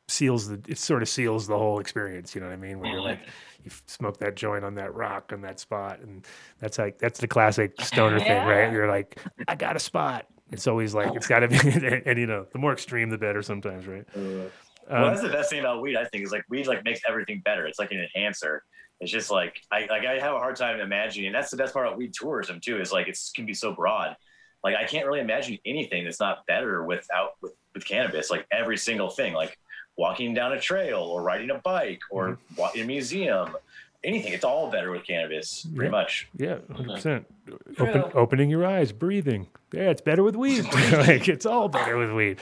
seals 0.08 0.48
the 0.48 0.60
it 0.68 0.76
sort 0.76 1.00
of 1.00 1.08
seals 1.08 1.46
the 1.46 1.56
whole 1.56 1.78
experience. 1.78 2.34
You 2.34 2.40
know 2.40 2.48
what 2.48 2.54
I 2.54 2.56
mean? 2.56 2.80
When 2.80 2.90
you're 2.90 3.00
like 3.00 3.20
you 3.62 3.70
smoke 3.86 4.18
that 4.18 4.36
joint 4.36 4.64
on 4.64 4.74
that 4.74 4.92
rock 4.94 5.32
on 5.32 5.40
that 5.42 5.60
spot, 5.60 6.00
and 6.00 6.26
that's 6.58 6.78
like 6.78 6.98
that's 6.98 7.20
the 7.20 7.28
classic 7.28 7.80
stoner 7.80 8.18
thing, 8.18 8.46
right? 8.46 8.70
You're 8.72 8.88
like, 8.88 9.18
I 9.48 9.54
got 9.54 9.76
a 9.76 9.80
spot. 9.80 10.26
It's 10.52 10.66
always 10.66 10.94
like 10.94 11.14
it's 11.14 11.26
got 11.26 11.40
to 11.40 11.48
be, 11.48 11.56
and, 11.58 11.84
and, 12.06 12.18
you 12.18 12.26
know, 12.26 12.46
the 12.52 12.58
more 12.58 12.72
extreme, 12.72 13.10
the 13.10 13.18
better. 13.18 13.42
Sometimes, 13.42 13.86
right? 13.86 14.04
well, 14.14 14.50
Um, 14.88 15.04
that's 15.08 15.22
the 15.22 15.28
best 15.28 15.50
thing 15.50 15.60
about 15.60 15.80
weed. 15.80 15.96
I 15.96 16.04
think 16.04 16.24
is 16.24 16.32
like 16.32 16.44
weed 16.48 16.66
like 16.66 16.84
makes 16.84 17.00
everything 17.08 17.42
better. 17.44 17.66
It's 17.66 17.78
like 17.78 17.90
an 17.92 17.98
enhancer. 18.14 18.62
It's 19.00 19.10
just 19.10 19.30
like 19.30 19.60
I 19.72 19.86
like 19.86 20.04
I 20.04 20.18
have 20.18 20.34
a 20.34 20.38
hard 20.38 20.56
time 20.56 20.80
imagining. 20.80 21.26
And 21.28 21.34
that's 21.34 21.50
the 21.50 21.56
best 21.56 21.72
part 21.72 21.86
about 21.86 21.98
weed 21.98 22.12
tourism 22.14 22.60
too. 22.60 22.80
Is 22.80 22.92
like 22.92 23.08
it 23.08 23.18
can 23.34 23.46
be 23.46 23.54
so 23.54 23.72
broad. 23.72 24.16
Like 24.62 24.76
I 24.76 24.84
can't 24.84 25.06
really 25.06 25.20
imagine 25.20 25.58
anything 25.66 26.04
that's 26.04 26.20
not 26.20 26.46
better 26.46 26.84
without 26.84 27.32
with 27.42 27.54
with 27.74 27.84
cannabis. 27.84 28.30
Like 28.30 28.46
every 28.52 28.76
single 28.76 29.10
thing, 29.10 29.32
like 29.34 29.58
walking 29.96 30.34
down 30.34 30.52
a 30.52 30.60
trail 30.60 31.00
or 31.00 31.22
riding 31.22 31.50
a 31.50 31.58
bike 31.58 32.00
or 32.10 32.38
wa- 32.56 32.70
in 32.74 32.82
a 32.82 32.84
museum. 32.86 33.56
Anything. 34.04 34.32
It's 34.32 34.44
all 34.44 34.70
better 34.70 34.90
with 34.90 35.06
cannabis, 35.06 35.66
pretty 35.74 35.86
Yeah. 35.86 35.90
much. 35.90 36.28
Yeah, 36.36 36.58
hundred 36.72 36.94
percent. 36.94 37.26
True. 37.46 37.58
Open, 37.88 38.04
opening 38.14 38.50
your 38.50 38.64
eyes, 38.66 38.92
breathing. 38.92 39.48
Yeah, 39.72 39.90
it's 39.90 40.00
better 40.02 40.22
with 40.22 40.36
weed. 40.36 40.64
like 40.92 41.28
it's 41.28 41.46
all 41.46 41.68
better 41.68 41.96
with 41.96 42.12
weed. 42.12 42.38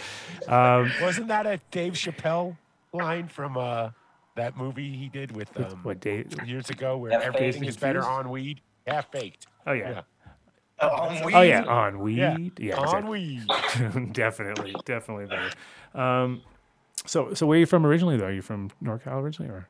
Um, 0.48 0.90
Wasn't 1.00 1.28
that 1.28 1.46
a 1.46 1.60
Dave 1.70 1.94
Chappelle 1.94 2.56
line 2.92 3.28
from 3.28 3.56
uh, 3.56 3.90
that 4.34 4.56
movie 4.56 4.94
he 4.94 5.08
did 5.08 5.34
with 5.34 5.48
um, 5.58 5.80
what 5.82 6.00
day? 6.00 6.24
years 6.44 6.68
ago, 6.70 6.98
where 6.98 7.12
Half 7.12 7.22
everything 7.22 7.64
is 7.64 7.76
better 7.76 8.04
on 8.04 8.28
weed? 8.30 8.60
Half 8.86 9.10
baked. 9.10 9.46
Oh 9.66 9.72
yeah. 9.72 10.02
Oh, 10.80 10.88
on 10.88 11.24
weed? 11.24 11.34
Oh 11.34 11.42
yeah, 11.42 11.62
on 11.62 12.00
weed. 12.00 12.58
Yeah, 12.58 12.76
on 12.76 12.84
exactly. 12.84 13.10
weed. 13.10 14.12
definitely, 14.12 14.74
definitely 14.84 15.26
better. 15.26 15.50
Um, 15.94 16.42
so, 17.06 17.34
so 17.34 17.46
where 17.46 17.56
are 17.56 17.60
you 17.60 17.66
from 17.66 17.86
originally? 17.86 18.16
Though, 18.16 18.26
are 18.26 18.32
you 18.32 18.42
from 18.42 18.70
NorCal 18.82 19.22
originally, 19.22 19.50
or 19.52 19.68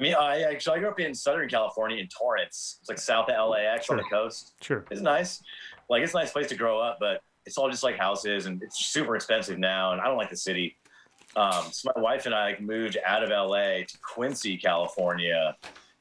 Me, 0.00 0.14
I 0.14 0.40
actually 0.40 0.78
I 0.78 0.80
grew 0.80 0.88
up 0.88 0.98
in 0.98 1.14
Southern 1.14 1.48
California 1.48 1.98
in 1.98 2.08
Torrance. 2.08 2.78
It's 2.80 2.88
like 2.88 2.98
south 2.98 3.28
of 3.28 3.50
LAX 3.50 3.90
on 3.90 3.98
the 3.98 4.02
coast. 4.04 4.54
sure? 4.62 4.86
It's 4.90 5.02
nice. 5.02 5.42
Like 5.90 6.02
it's 6.02 6.14
a 6.14 6.16
nice 6.16 6.32
place 6.32 6.46
to 6.48 6.56
grow 6.56 6.80
up, 6.80 6.96
but 6.98 7.22
it's 7.44 7.58
all 7.58 7.70
just 7.70 7.82
like 7.82 7.98
houses 7.98 8.46
and 8.46 8.62
it's 8.62 8.86
super 8.86 9.14
expensive 9.14 9.58
now. 9.58 9.92
And 9.92 10.00
I 10.00 10.06
don't 10.06 10.16
like 10.16 10.30
the 10.30 10.36
city. 10.36 10.76
Um, 11.36 11.64
so 11.70 11.92
my 11.94 12.00
wife 12.00 12.24
and 12.24 12.34
I 12.34 12.56
moved 12.60 12.96
out 13.04 13.22
of 13.22 13.28
LA 13.28 13.84
to 13.86 13.98
Quincy, 14.02 14.56
California, 14.56 15.54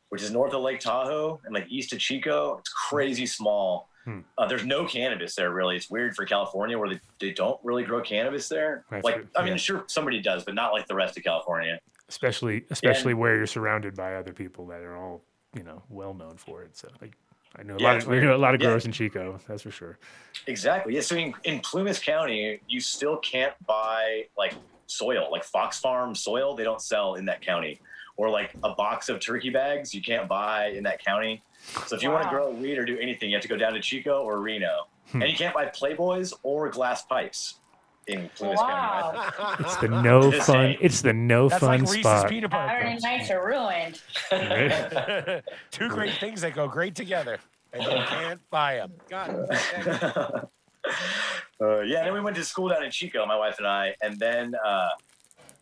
which 0.10 0.22
is 0.22 0.32
north 0.32 0.54
of 0.54 0.62
Lake 0.62 0.80
Tahoe 0.80 1.42
and 1.44 1.54
like 1.54 1.68
east 1.70 1.92
of 1.92 2.00
Chico. 2.00 2.58
It's 2.60 2.70
crazy 2.70 3.26
small. 3.26 3.90
Hmm. 4.06 4.20
Uh, 4.38 4.48
there's 4.48 4.66
no 4.66 4.86
cannabis 4.86 5.36
there 5.36 5.52
really. 5.52 5.76
It's 5.76 5.90
weird 5.90 6.16
for 6.16 6.26
California 6.26 6.78
where 6.78 6.90
they, 6.90 7.00
they 7.20 7.32
don't 7.32 7.60
really 7.64 7.84
grow 7.84 8.02
cannabis 8.02 8.48
there. 8.48 8.86
That's 8.90 9.04
like 9.04 9.18
good, 9.18 9.30
I 9.36 9.42
mean, 9.42 9.52
yeah. 9.52 9.58
sure 9.58 9.84
somebody 9.88 10.22
does, 10.22 10.46
but 10.46 10.56
not 10.56 10.72
like 10.72 10.88
the 10.88 10.96
rest 10.96 11.18
of 11.18 11.24
California. 11.24 11.80
Especially, 12.10 12.66
especially 12.72 13.14
where 13.14 13.38
you're 13.38 13.48
surrounded 13.48 13.96
by 13.96 14.16
other 14.16 14.34
people 14.34 14.66
that 14.68 14.82
are 14.82 14.98
all 14.98 15.22
you 15.56 15.64
know 15.64 15.82
well 15.90 16.14
known 16.14 16.36
for 16.38 16.64
it. 16.64 16.76
So, 16.76 16.90
like, 17.02 17.14
I 17.56 17.64
know 17.64 17.76
a 17.76 17.80
Yeah, 17.80 17.88
lot. 17.88 17.98
Of, 17.98 18.08
we 18.08 18.20
know 18.20 18.36
a 18.36 18.38
lot 18.38 18.56
of 18.56 18.62
Yeah. 18.62 18.68
growers 18.68 18.86
in 18.86 18.92
Chico. 18.92 19.40
That's 19.48 19.62
for 19.62 19.72
sure. 19.72 19.98
Exactly. 20.48 20.96
Yeah. 20.96 21.02
So 21.02 21.16
in, 21.16 21.34
in 21.44 21.60
Plumas 21.62 22.00
County, 22.00 22.60
you 22.68 22.82
still 22.82 23.18
can't 23.18 23.54
buy 23.66 24.26
like 24.38 24.54
soil, 24.88 25.30
like 25.32 25.44
Fox 25.44 25.80
Farm 25.80 26.16
soil. 26.16 26.56
They 26.56 26.64
don't 26.64 26.82
sell 26.82 27.16
in 27.16 27.26
that 27.26 27.42
county. 27.42 27.80
Or 28.18 28.30
like 28.30 28.54
a 28.64 28.74
box 28.76 29.08
of 29.08 29.22
turkey 29.22 29.50
bags, 29.50 29.94
you 29.96 30.02
can't 30.02 30.28
buy 30.28 30.68
in 30.72 30.84
that 30.84 31.02
county. 31.02 31.42
So 31.88 31.96
if 31.96 32.04
you 32.04 32.10
want 32.12 32.24
to 32.24 32.30
grow 32.30 32.50
weed 32.50 32.78
or 32.78 32.84
do 32.84 32.98
anything, 33.00 33.30
you 33.30 33.36
have 33.38 33.44
to 33.44 33.48
go 33.48 33.56
down 33.56 33.72
to 33.74 33.80
Chico 33.80 34.24
or 34.24 34.42
Reno. 34.42 34.88
Hmm. 35.12 35.22
And 35.22 35.32
you 35.32 35.38
can't 35.38 35.54
buy 35.56 35.68
Playboys 35.68 36.34
or 36.44 36.70
glass 36.70 37.04
pipes 37.04 37.56
in 38.10 38.30
Plumas 38.36 38.60
County. 38.60 38.74
Wow. 38.74 39.56
It's 39.60 39.76
the 39.78 39.88
no 39.88 40.32
Just 40.32 40.48
fun. 40.48 40.56
saying. 40.56 40.78
it's 40.82 41.02
the 41.02 41.14
no 41.14 41.48
That's 41.50 41.60
fun 41.62 41.70
like 41.70 41.82
Reese's 41.82 42.00
spot. 42.02 42.30
peanut 42.30 42.52
butter 42.52 42.68
Saturday 42.82 43.00
nights 43.02 43.30
are 43.32 43.46
ruined. 43.46 45.44
Two 45.72 45.90
great 45.90 46.14
things 46.16 46.42
that 46.42 46.54
go 46.56 46.68
great 46.68 46.96
together, 46.96 47.38
and 47.74 47.84
you 47.84 47.90
can't 47.90 48.42
buy 48.50 48.76
them. 48.78 48.94
God, 49.10 49.48
dang 49.50 49.88
uh, 51.62 51.82
yeah, 51.82 52.04
then 52.04 52.14
we 52.14 52.22
went 52.22 52.36
to 52.38 52.44
school 52.44 52.70
down 52.70 52.84
in 52.84 52.92
Chico, 52.92 53.26
my 53.26 53.36
wife 53.38 53.58
and 53.60 53.68
I, 53.68 53.96
and 54.02 54.18
then 54.18 54.54
uh, 54.66 54.90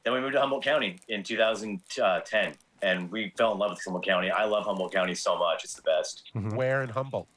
then 0.03 0.14
we 0.14 0.22
moved 0.22 0.34
to 0.34 0.40
Humboldt 0.40 0.64
County 0.64 0.99
in 1.10 1.24
2010, 1.24 2.53
and 2.82 3.11
we 3.11 3.34
fell 3.38 3.52
in 3.53 3.60
love 3.60 3.72
with 3.72 3.82
Humboldt 3.84 4.06
County. 4.06 4.32
I 4.32 4.45
love 4.45 4.65
Humboldt 4.65 4.94
County 4.94 5.15
so 5.15 5.38
much; 5.38 5.64
it's 5.64 5.74
the 5.74 5.82
best. 5.82 6.32
where 6.56 6.82
in 6.82 6.90
Humboldt? 6.90 7.28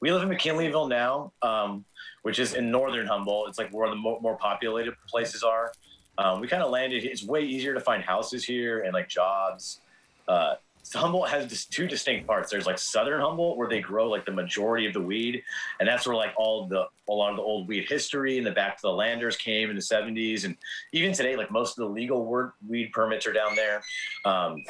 We 0.00 0.12
live 0.12 0.22
in 0.22 0.28
McKinleyville 0.28 0.88
now, 0.88 1.32
um, 1.42 1.84
which 2.28 2.38
is 2.38 2.52
in 2.52 2.70
northern 2.70 3.06
Humboldt. 3.06 3.48
It's 3.48 3.58
like 3.58 3.70
where 3.70 3.88
the 3.88 3.96
more, 3.96 4.20
more 4.20 4.36
populated 4.36 4.92
places 5.08 5.42
are. 5.42 5.72
Um, 6.18 6.42
we 6.42 6.46
kind 6.46 6.62
of 6.62 6.70
landed. 6.70 7.02
It's 7.06 7.24
way 7.24 7.40
easier 7.40 7.72
to 7.72 7.80
find 7.80 8.02
houses 8.02 8.44
here 8.44 8.80
and 8.80 8.92
like 8.92 9.08
jobs. 9.08 9.80
Uh, 10.28 10.56
Humboldt 10.92 11.30
has 11.30 11.46
just 11.46 11.72
two 11.72 11.86
distinct 11.86 12.26
parts. 12.26 12.50
There's 12.50 12.66
like 12.66 12.76
southern 12.76 13.22
Humboldt 13.22 13.56
where 13.56 13.66
they 13.66 13.80
grow 13.80 14.10
like 14.10 14.26
the 14.26 14.32
majority 14.32 14.86
of 14.86 14.92
the 14.92 15.00
weed, 15.00 15.42
and 15.80 15.88
that's 15.88 16.06
where 16.06 16.14
like 16.16 16.34
all 16.36 16.66
the 16.66 16.84
a 17.08 17.12
lot 17.12 17.30
of 17.30 17.36
the 17.36 17.42
old 17.42 17.66
weed 17.66 17.86
history 17.88 18.36
and 18.36 18.46
the 18.46 18.50
back 18.50 18.76
to 18.76 18.82
the 18.82 18.92
landers 18.92 19.38
came 19.38 19.70
in 19.70 19.76
the 19.76 19.80
70s, 19.80 20.44
and 20.44 20.54
even 20.92 21.14
today 21.14 21.34
like 21.34 21.50
most 21.50 21.78
of 21.78 21.86
the 21.86 21.90
legal 21.90 22.26
word, 22.26 22.52
weed 22.68 22.92
permits 22.92 23.26
are 23.26 23.32
down 23.32 23.56
there. 23.56 23.80
Um, 24.26 24.62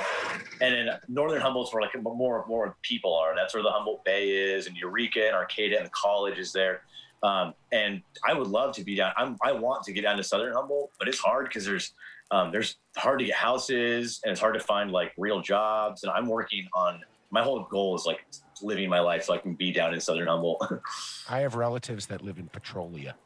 and 0.61 0.77
in 0.77 0.91
northern 1.09 1.41
Humboldt's 1.41 1.75
where 1.75 1.83
like 1.83 2.01
more 2.01 2.45
more 2.47 2.77
people 2.83 3.17
are. 3.17 3.35
That's 3.35 3.53
where 3.53 3.65
the 3.65 3.73
Humboldt 3.73 4.05
Bay 4.05 4.29
is, 4.29 4.69
and 4.69 4.77
Eureka 4.77 5.27
and 5.27 5.35
Arcata 5.35 5.77
and 5.77 5.87
the 5.87 5.91
college 5.91 6.39
is 6.39 6.53
there. 6.53 6.83
Um, 7.23 7.55
and 7.73 8.03
I 8.27 8.35
would 8.35 8.47
love 8.47 8.75
to 8.77 8.85
be 8.85 8.95
down. 8.95 9.13
I'm, 9.17 9.37
I 9.43 9.53
want 9.53 9.83
to 9.85 9.93
get 9.93 10.03
down 10.03 10.17
to 10.19 10.23
Southern 10.23 10.55
Humboldt, 10.55 10.91
but 10.99 11.09
it's 11.09 11.19
hard 11.19 11.47
because 11.49 11.65
there's 11.65 11.93
um, 12.31 12.53
there's 12.53 12.77
hard 12.97 13.19
to 13.21 13.25
get 13.25 13.35
houses 13.35 14.21
and 14.23 14.31
it's 14.33 14.41
hard 14.41 14.55
to 14.55 14.61
find 14.61 14.91
like 14.91 15.13
real 15.17 15.41
jobs. 15.41 16.03
And 16.03 16.13
I'm 16.13 16.29
working 16.29 16.67
on 16.75 17.01
my 17.31 17.43
whole 17.43 17.67
goal 17.71 17.97
is 17.97 18.05
like 18.07 18.21
living 18.63 18.89
my 18.91 19.01
life 19.01 19.25
so 19.25 19.35
I 19.35 19.39
can 19.39 19.55
be 19.55 19.73
down 19.73 19.95
in 19.95 20.01
Southern 20.01 20.29
Humboldt. 20.29 20.63
I 21.29 21.41
have 21.41 21.55
relatives 21.55 22.07
that 22.07 22.23
live 22.23 22.39
in 22.39 22.49
Petrolia. 22.51 23.17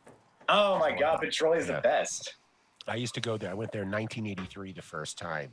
oh 0.49 0.79
my 0.79 0.93
God, 0.97 1.19
Petrolia 1.21 1.61
is 1.61 1.69
Yeah. 1.69 1.77
the 1.77 1.83
best. 1.83 2.37
I 2.87 2.97
used 2.97 3.15
to 3.15 3.21
go 3.21 3.37
there. 3.39 3.51
I 3.51 3.55
went 3.55 3.71
there 3.73 3.83
in 3.83 3.91
1983 3.91 4.73
the 4.73 4.83
first 4.83 5.19
time. 5.19 5.51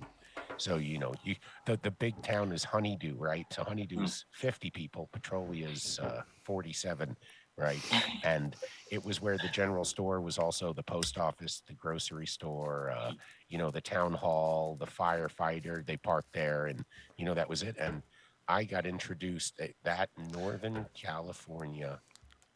So 0.57 0.75
you 0.77 0.99
know, 0.99 1.13
you 1.23 1.35
the, 1.65 1.79
the 1.81 1.91
big 1.91 2.21
town 2.21 2.51
is 2.51 2.63
Honeydew, 2.63 3.15
right? 3.17 3.45
So 3.51 3.63
Honeydew 3.63 4.01
is 4.03 4.25
50 4.33 4.71
people. 4.71 5.09
Petrolia 5.13 5.67
is 5.69 5.99
uh, 6.01 6.21
47, 6.45 7.15
right? 7.59 7.81
And 8.23 8.55
it 8.91 9.03
was 9.03 9.21
where 9.21 9.37
the 9.37 9.47
general 9.47 9.85
store 9.85 10.19
was 10.19 10.37
also 10.37 10.73
the 10.73 10.83
post 10.83 11.17
office, 11.17 11.63
the 11.67 11.73
grocery 11.73 12.27
store, 12.27 12.91
uh, 12.91 13.13
you 13.47 13.57
know, 13.57 13.71
the 13.71 13.81
town 13.81 14.13
hall, 14.13 14.75
the 14.77 14.85
firefighter. 14.85 15.85
They 15.85 15.95
parked 15.97 16.33
there, 16.33 16.65
and 16.65 16.83
you 17.17 17.25
know 17.25 17.33
that 17.33 17.47
was 17.47 17.63
it. 17.63 17.77
And 17.79 18.01
I 18.47 18.65
got 18.65 18.85
introduced 18.85 19.59
at 19.59 19.71
that 19.83 20.09
Northern 20.33 20.85
California 20.93 22.01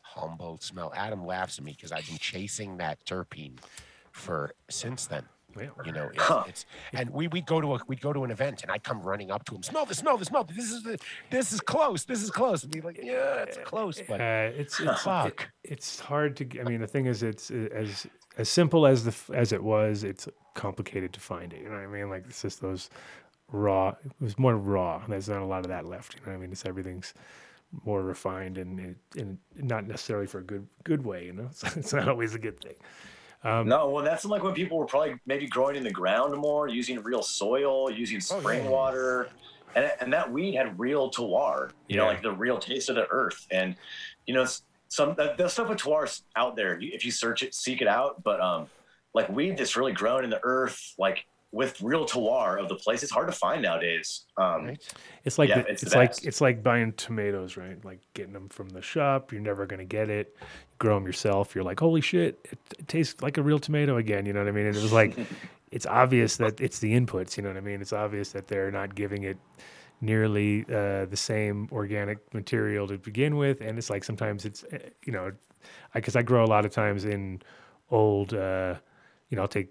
Humboldt 0.01 0.63
smell. 0.63 0.91
Adam 0.95 1.25
laughs 1.25 1.57
at 1.59 1.63
me 1.63 1.73
because 1.73 1.91
I've 1.91 2.07
been 2.07 2.17
chasing 2.17 2.77
that 2.77 3.03
terpene 3.05 3.57
for 4.11 4.53
since 4.69 5.07
then. 5.07 5.23
Yeah. 5.57 5.67
You 5.85 5.91
know, 5.91 6.09
it's, 6.13 6.23
Huh. 6.23 6.43
it's 6.47 6.65
and 6.93 7.09
we 7.11 7.27
we 7.27 7.41
go 7.41 7.61
to 7.61 7.75
a 7.75 7.79
we'd 7.87 8.01
go 8.01 8.13
to 8.13 8.23
an 8.23 8.31
event 8.31 8.61
and 8.63 8.71
I'd 8.71 8.83
come 8.83 9.01
running 9.01 9.31
up 9.31 9.45
to 9.45 9.55
him, 9.55 9.63
smell 9.63 9.85
this, 9.85 9.97
smell 9.99 10.17
this, 10.17 10.27
smell 10.29 10.43
this. 10.43 10.55
This 10.57 10.71
is 10.71 10.83
the 10.83 10.97
this 11.29 11.51
is 11.53 11.61
close, 11.61 12.05
this 12.05 12.21
is 12.23 12.29
close. 12.31 12.63
And 12.63 12.71
be 12.71 12.81
like, 12.81 12.99
yeah, 13.01 13.43
it's 13.43 13.57
close, 13.65 14.01
but 14.07 14.19
Uh, 14.21 14.51
it's 14.55 14.79
it's 14.79 15.01
Fuck. 15.03 15.41
it- 15.63 15.71
it's 15.71 15.99
hard 15.99 16.35
to. 16.37 16.59
I 16.59 16.63
mean, 16.63 16.81
the 16.81 16.87
thing 16.87 17.05
is, 17.05 17.23
it's 17.23 17.49
as 17.51 18.05
as 18.37 18.49
simple 18.49 18.85
as 18.85 19.05
the 19.05 19.35
as 19.35 19.51
it 19.53 19.63
was. 19.63 20.03
It's 20.03 20.27
complicated 20.55 21.13
to 21.13 21.19
find 21.19 21.53
it. 21.53 21.59
You 21.61 21.69
know 21.69 21.75
what 21.75 21.83
I 21.83 21.87
mean? 21.87 22.09
Like 22.09 22.25
it's 22.27 22.41
just 22.41 22.61
those 22.61 22.89
raw. 23.51 23.89
It 24.03 24.11
was 24.19 24.37
more 24.37 24.57
raw. 24.57 25.01
There's 25.07 25.29
not 25.29 25.41
a 25.41 25.45
lot 25.45 25.59
of 25.59 25.69
that 25.69 25.85
left. 25.85 26.15
You 26.15 26.21
know 26.21 26.31
what 26.31 26.37
I 26.37 26.41
mean? 26.41 26.51
It's 26.51 26.65
everything's 26.65 27.13
more 27.85 28.03
refined 28.03 28.57
and 28.59 28.79
it, 28.79 28.97
and 29.17 29.37
not 29.55 29.87
necessarily 29.87 30.27
for 30.27 30.39
a 30.39 30.43
good 30.43 30.67
good 30.83 31.05
way. 31.05 31.25
You 31.25 31.33
know, 31.33 31.49
so 31.53 31.67
it's 31.75 31.93
not 31.93 32.07
always 32.09 32.35
a 32.35 32.39
good 32.39 32.59
thing. 32.61 32.75
Um, 33.43 33.67
No, 33.67 33.89
well, 33.89 34.03
that's 34.03 34.23
like 34.25 34.43
when 34.43 34.53
people 34.53 34.77
were 34.77 34.85
probably 34.85 35.15
maybe 35.25 35.47
growing 35.47 35.75
in 35.75 35.83
the 35.83 35.91
ground 35.91 36.35
more, 36.37 36.67
using 36.67 37.01
real 37.03 37.21
soil, 37.21 37.91
using 37.91 38.17
Oh, 38.17 38.39
spring 38.39 38.63
yeah. 38.63 38.69
water, 38.69 39.29
and 39.75 39.91
and 39.99 40.13
that 40.13 40.31
weed 40.31 40.55
had 40.55 40.79
real 40.79 41.11
terroir, 41.11 41.71
you 41.87 41.97
know, 41.97 42.05
like 42.05 42.21
the 42.21 42.31
real 42.31 42.57
taste 42.57 42.89
of 42.89 42.95
the 42.95 43.07
earth. 43.09 43.45
And 43.51 43.75
you 44.25 44.33
know, 44.33 44.45
some 44.87 45.15
that, 45.15 45.37
that 45.37 45.51
stuff 45.51 45.69
with 45.69 45.79
terroir's 45.79 46.23
out 46.35 46.55
there. 46.55 46.79
If 46.81 47.03
you 47.03 47.11
search 47.11 47.43
it, 47.43 47.53
seek 47.53 47.81
it 47.81 47.87
out. 47.87 48.23
But 48.23 48.39
um, 48.39 48.67
like 49.13 49.29
weed 49.29 49.57
that's 49.57 49.75
really 49.75 49.93
grown 49.93 50.23
in 50.23 50.29
the 50.29 50.39
earth, 50.43 50.93
like 50.97 51.25
with 51.53 51.79
real 51.81 52.03
terroir 52.05 52.59
of 52.59 52.67
the 52.67 52.75
place, 52.75 53.03
it's 53.03 53.11
hard 53.11 53.27
to 53.27 53.31
find 53.31 53.61
nowadays. 53.61 54.25
Um, 54.37 54.65
right? 54.65 54.95
It's 55.23 55.37
like 55.37 55.49
Yeah, 55.49 55.61
the- 55.61 55.69
it's 55.71 55.83
it's, 55.83 55.93
like 55.95 56.09
best. 56.09 56.25
it's 56.25 56.41
like 56.41 56.63
buying 56.63 56.93
tomatoes, 56.93 57.55
right? 57.57 57.77
Like 57.85 57.99
getting 58.15 58.33
them 58.33 58.49
from 58.49 58.69
the 58.69 58.81
shop. 58.81 59.31
You're 59.31 59.39
never 59.41 59.65
gonna 59.67 59.85
get 59.85 60.09
it. 60.09 60.35
grow 60.79 60.95
them 60.95 61.05
yourself. 61.05 61.55
You're 61.55 61.63
like, 61.63 61.79
holy 61.79 62.01
shit, 62.01 62.39
it, 62.51 62.57
it 62.77 62.87
tastes 62.89 63.21
like 63.21 63.37
a 63.37 63.43
real 63.43 63.59
tomato 63.59 63.95
again. 63.97 64.25
You 64.25 64.33
know 64.33 64.39
what 64.39 64.49
I 64.49 64.51
mean? 64.51 64.65
And 64.65 64.75
it 64.75 64.81
was 64.81 64.91
like, 64.91 65.15
it's 65.71 65.85
obvious 65.85 66.35
that 66.37 66.59
it's 66.59 66.79
the 66.79 66.91
inputs. 66.91 67.37
You 67.37 67.43
know 67.43 67.49
what 67.49 67.57
I 67.57 67.61
mean? 67.61 67.79
It's 67.81 67.93
obvious 67.93 68.31
that 68.33 68.47
they're 68.47 68.71
not 68.71 68.93
giving 68.95 69.23
it 69.23 69.37
nearly 70.01 70.65
uh, 70.65 71.05
the 71.05 71.15
same 71.15 71.69
organic 71.71 72.33
material 72.33 72.87
to 72.87 72.97
begin 72.97 73.37
with. 73.37 73.61
And 73.61 73.77
it's 73.77 73.89
like 73.89 74.03
sometimes 74.03 74.43
it's, 74.43 74.65
eh, 74.71 74.79
you 75.05 75.13
know, 75.13 75.31
because 75.93 76.15
I, 76.17 76.23
grow 76.23 76.43
a 76.43 76.47
lot 76.47 76.65
of 76.65 76.71
times 76.71 77.05
in 77.05 77.41
old, 77.89 78.33
uh, 78.33 78.75
you 79.29 79.35
know, 79.37 79.43
I'll 79.43 79.47
take 79.47 79.69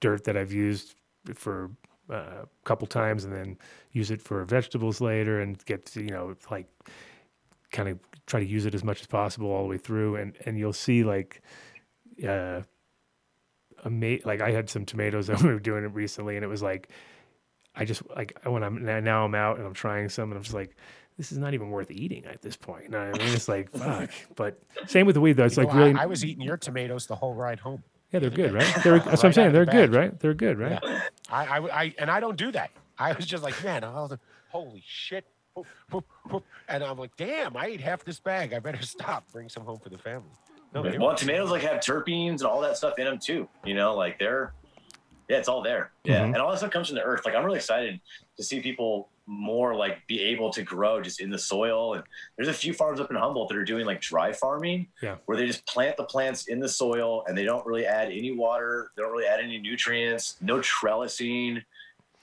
dirt 0.00 0.22
that 0.24 0.36
I've 0.36 0.52
used 0.52 0.94
for 1.34 1.70
uh, 2.10 2.14
a 2.44 2.48
couple 2.64 2.86
times 2.86 3.24
and 3.24 3.32
then 3.34 3.56
use 3.92 4.10
it 4.10 4.20
for 4.20 4.44
vegetables 4.44 5.00
later 5.00 5.40
and 5.40 5.64
get 5.66 5.86
to, 5.86 6.02
you 6.02 6.10
know 6.10 6.34
like 6.50 6.66
kind 7.70 7.88
of 7.88 7.98
try 8.26 8.40
to 8.40 8.46
use 8.46 8.66
it 8.66 8.74
as 8.74 8.84
much 8.84 9.00
as 9.00 9.06
possible 9.06 9.50
all 9.50 9.62
the 9.62 9.68
way 9.68 9.78
through 9.78 10.16
and 10.16 10.36
and 10.44 10.58
you'll 10.58 10.72
see 10.72 11.04
like 11.04 11.40
uh 12.28 12.60
ama- 13.84 14.18
like 14.24 14.40
I 14.40 14.50
had 14.50 14.68
some 14.68 14.84
tomatoes 14.84 15.26
that 15.28 15.42
we 15.42 15.48
were 15.48 15.58
doing 15.60 15.84
it 15.84 15.92
recently 15.94 16.36
and 16.36 16.44
it 16.44 16.48
was 16.48 16.62
like 16.62 16.88
I 17.74 17.84
just 17.84 18.02
like 18.14 18.38
when 18.44 18.62
I'm 18.62 18.84
now- 19.04 19.24
I'm 19.24 19.34
out 19.34 19.56
and 19.58 19.66
I'm 19.66 19.72
trying 19.74 20.08
some 20.08 20.30
and 20.30 20.36
I'm 20.36 20.42
just 20.42 20.54
like 20.54 20.76
this 21.18 21.30
is 21.30 21.38
not 21.38 21.52
even 21.54 21.68
worth 21.70 21.90
eating 21.90 22.24
at 22.24 22.40
this 22.40 22.56
point. 22.56 22.84
You 22.84 22.90
know 22.90 22.98
I 23.00 23.12
mean? 23.12 23.28
It's 23.28 23.46
like 23.48 23.70
fuck. 23.76 24.10
But 24.34 24.60
same 24.86 25.06
with 25.06 25.14
the 25.14 25.20
weed 25.20 25.34
though. 25.34 25.44
It's 25.44 25.56
You 25.56 25.64
like 25.64 25.74
know, 25.74 25.80
I- 25.80 25.84
really 25.88 26.00
I, 26.00 26.06
was 26.06 26.24
eating 26.24 26.42
your 26.42 26.56
tomatoes 26.56 27.06
the 27.06 27.16
whole 27.16 27.34
ride 27.34 27.60
home. 27.60 27.82
Yeah, 28.12 28.20
they're 28.20 28.30
good, 28.30 28.52
right? 28.52 28.74
They're, 28.84 28.98
that's 28.98 29.06
what 29.22 29.24
I'm 29.24 29.32
saying. 29.32 29.52
They're 29.52 29.64
good, 29.66 29.92
right? 29.94 30.18
They're 30.20 30.34
good, 30.34 30.58
right? 30.58 30.78
I, 31.30 31.46
I, 31.46 31.58
I, 31.82 31.94
and 31.98 32.10
I 32.10 32.20
don't 32.20 32.36
do 32.36 32.52
that. 32.52 32.70
I 32.98 33.12
was 33.12 33.26
just 33.26 33.42
like, 33.42 33.62
man, 33.64 33.84
I'll, 33.84 34.18
holy 34.50 34.82
shit. 34.86 35.24
Whoop, 35.54 35.66
whoop, 35.90 36.04
whoop. 36.30 36.44
And 36.68 36.82
I'm 36.84 36.98
like, 36.98 37.16
damn, 37.16 37.56
I 37.56 37.66
ate 37.66 37.80
half 37.80 38.04
this 38.04 38.20
bag. 38.20 38.52
I 38.52 38.58
better 38.58 38.82
stop. 38.82 39.24
Bring 39.32 39.48
some 39.48 39.64
home 39.64 39.78
for 39.78 39.88
the 39.88 39.98
family. 39.98 40.28
No, 40.74 40.82
well, 40.82 40.98
were- 41.10 41.14
tomatoes 41.14 41.50
like 41.50 41.62
have 41.62 41.80
terpenes 41.80 42.40
and 42.40 42.44
all 42.44 42.60
that 42.62 42.76
stuff 42.76 42.98
in 42.98 43.04
them 43.04 43.18
too. 43.18 43.48
You 43.64 43.74
know, 43.74 43.94
like 43.94 44.18
they're, 44.18 44.54
yeah, 45.28 45.36
it's 45.38 45.48
all 45.48 45.62
there. 45.62 45.92
Yeah, 46.04 46.20
Mhm. 46.20 46.24
and 46.26 46.36
all 46.38 46.50
that 46.50 46.58
stuff 46.58 46.70
comes 46.70 46.88
from 46.88 46.96
the 46.96 47.02
earth. 47.02 47.24
Like 47.26 47.34
I'm 47.34 47.44
really 47.44 47.58
excited 47.58 48.00
to 48.36 48.42
see 48.42 48.60
people 48.60 49.08
more 49.26 49.74
like 49.74 50.06
be 50.06 50.20
able 50.20 50.50
to 50.50 50.62
grow 50.62 51.00
just 51.00 51.20
in 51.20 51.30
the 51.30 51.38
soil. 51.38 51.94
And 51.94 52.02
there's 52.36 52.48
a 52.48 52.52
few 52.52 52.72
farms 52.72 53.00
up 53.00 53.10
in 53.10 53.16
Humboldt 53.16 53.48
that 53.48 53.56
are 53.56 53.64
doing 53.64 53.86
like 53.86 54.00
dry 54.00 54.32
farming, 54.32 54.88
Yeah. 55.00 55.16
where 55.26 55.36
they 55.36 55.46
just 55.46 55.66
plant 55.66 55.96
the 55.96 56.04
plants 56.04 56.46
in 56.48 56.60
the 56.60 56.68
soil 56.68 57.24
and 57.26 57.36
they 57.36 57.44
don't 57.44 57.64
really 57.66 57.86
add 57.86 58.08
any 58.10 58.32
water, 58.32 58.90
they 58.96 59.02
don't 59.02 59.12
really 59.12 59.26
add 59.26 59.40
any 59.40 59.58
nutrients, 59.58 60.36
no 60.40 60.58
trellising, 60.58 61.62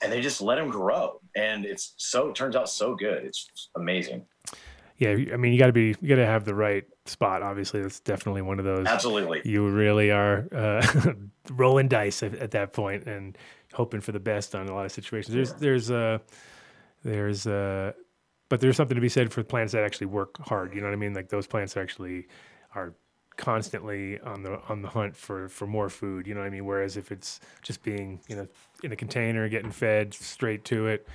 and 0.02 0.12
they 0.12 0.22
just 0.22 0.42
let 0.42 0.56
them 0.56 0.70
grow. 0.70 1.20
And 1.36 1.66
it's 1.66 1.94
so 1.98 2.30
it 2.30 2.36
turns 2.36 2.56
out 2.56 2.70
so 2.70 2.96
good. 2.96 3.24
It's 3.26 3.70
amazing. 3.76 4.26
Yeah, 4.98 5.12
I 5.12 5.38
mean, 5.38 5.54
you 5.54 5.60
got 5.60 5.68
to 5.68 5.72
be, 5.74 5.96
you 6.02 6.10
got 6.10 6.16
to 6.16 6.26
have 6.26 6.44
the 6.44 6.54
right 6.54 6.84
spot. 7.06 7.42
Obviously, 7.42 7.82
that's 7.82 8.02
definitely 8.02 8.42
one 8.42 8.60
of 8.60 8.66
those. 8.66 8.86
Absolutely. 8.86 9.42
You 9.46 9.70
really 9.70 10.12
are 10.12 10.46
uh, 10.54 10.86
rolling 11.52 11.88
dice 11.88 12.22
at, 12.22 12.36
at 12.36 12.52
that 12.52 12.74
point 12.74 13.06
and 13.06 13.38
hoping 13.72 14.02
for 14.02 14.12
the 14.12 14.20
best 14.20 14.56
on 14.56 14.68
a 14.68 14.74
lot 14.76 14.86
of 14.86 14.92
situations. 14.92 15.34
There's, 15.34 15.54
there's, 15.54 15.90
uh, 15.90 16.18
there's, 17.04 17.48
uh, 17.48 17.94
but 18.50 18.62
there's 18.62 18.76
something 18.76 18.96
to 18.96 19.02
be 19.02 19.10
said 19.10 19.32
for 19.32 19.44
plants 19.44 19.74
that 19.74 19.84
actually 19.84 20.08
work 20.08 20.38
hard. 20.40 20.74
You 20.74 20.82
know 20.82 20.88
what 20.88 20.94
I 20.94 20.98
mean? 20.98 21.14
Like 21.14 21.30
those 21.30 21.48
plants 21.48 21.78
actually 21.78 22.28
are 22.76 22.94
constantly 23.38 24.20
on 24.20 24.44
the 24.44 24.60
on 24.68 24.82
the 24.82 24.90
hunt 24.90 25.16
for 25.16 25.48
for 25.48 25.66
more 25.66 25.90
food. 25.90 26.28
You 26.28 26.34
know 26.34 26.42
what 26.42 26.48
I 26.48 26.50
mean? 26.50 26.66
Whereas 26.66 26.98
if 26.98 27.12
it's 27.12 27.40
just 27.62 27.84
being 27.84 28.20
you 28.28 28.36
know 28.36 28.48
in 28.84 28.92
a 28.92 28.96
container, 28.96 29.48
getting 29.50 29.72
fed 29.72 30.14
straight 30.14 30.66
to 30.66 30.88
it, 30.88 31.08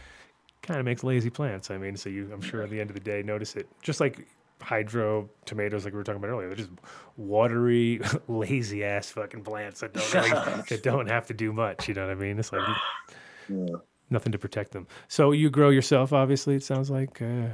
kind 0.62 0.80
of 0.80 0.86
makes 0.86 1.04
lazy 1.04 1.30
plants. 1.30 1.70
I 1.70 1.78
mean, 1.78 1.96
so 1.96 2.08
you, 2.08 2.30
I'm 2.32 2.40
sure 2.40 2.62
at 2.62 2.70
the 2.70 2.80
end 2.80 2.90
of 2.90 2.94
the 2.94 3.00
day, 3.00 3.22
notice 3.22 3.54
it. 3.56 3.68
Just 3.82 4.00
like 4.00 4.26
hydro 4.60 5.28
tomatoes, 5.44 5.84
like 5.84 5.92
we 5.92 5.98
were 5.98 6.04
talking 6.04 6.22
about 6.22 6.30
earlier, 6.30 6.48
they're 6.48 6.56
just 6.56 6.70
watery, 7.16 8.00
lazy 8.28 8.84
ass 8.84 9.10
fucking 9.10 9.44
plants 9.44 9.80
that 9.80 9.92
don't 9.92 10.14
really, 10.14 10.30
that 10.68 10.82
don't 10.82 11.08
have 11.08 11.26
to 11.26 11.34
do 11.34 11.52
much. 11.52 11.88
You 11.88 11.94
know 11.94 12.06
what 12.06 12.12
I 12.12 12.20
mean? 12.20 12.38
It's 12.38 12.52
like 12.52 12.66
nothing 14.14 14.32
to 14.32 14.38
protect 14.38 14.72
them. 14.72 14.86
So 15.08 15.32
you 15.32 15.50
grow 15.50 15.68
yourself, 15.70 16.12
obviously. 16.14 16.54
It 16.54 16.62
sounds 16.62 16.90
like. 16.90 17.20
Uh, 17.20 17.48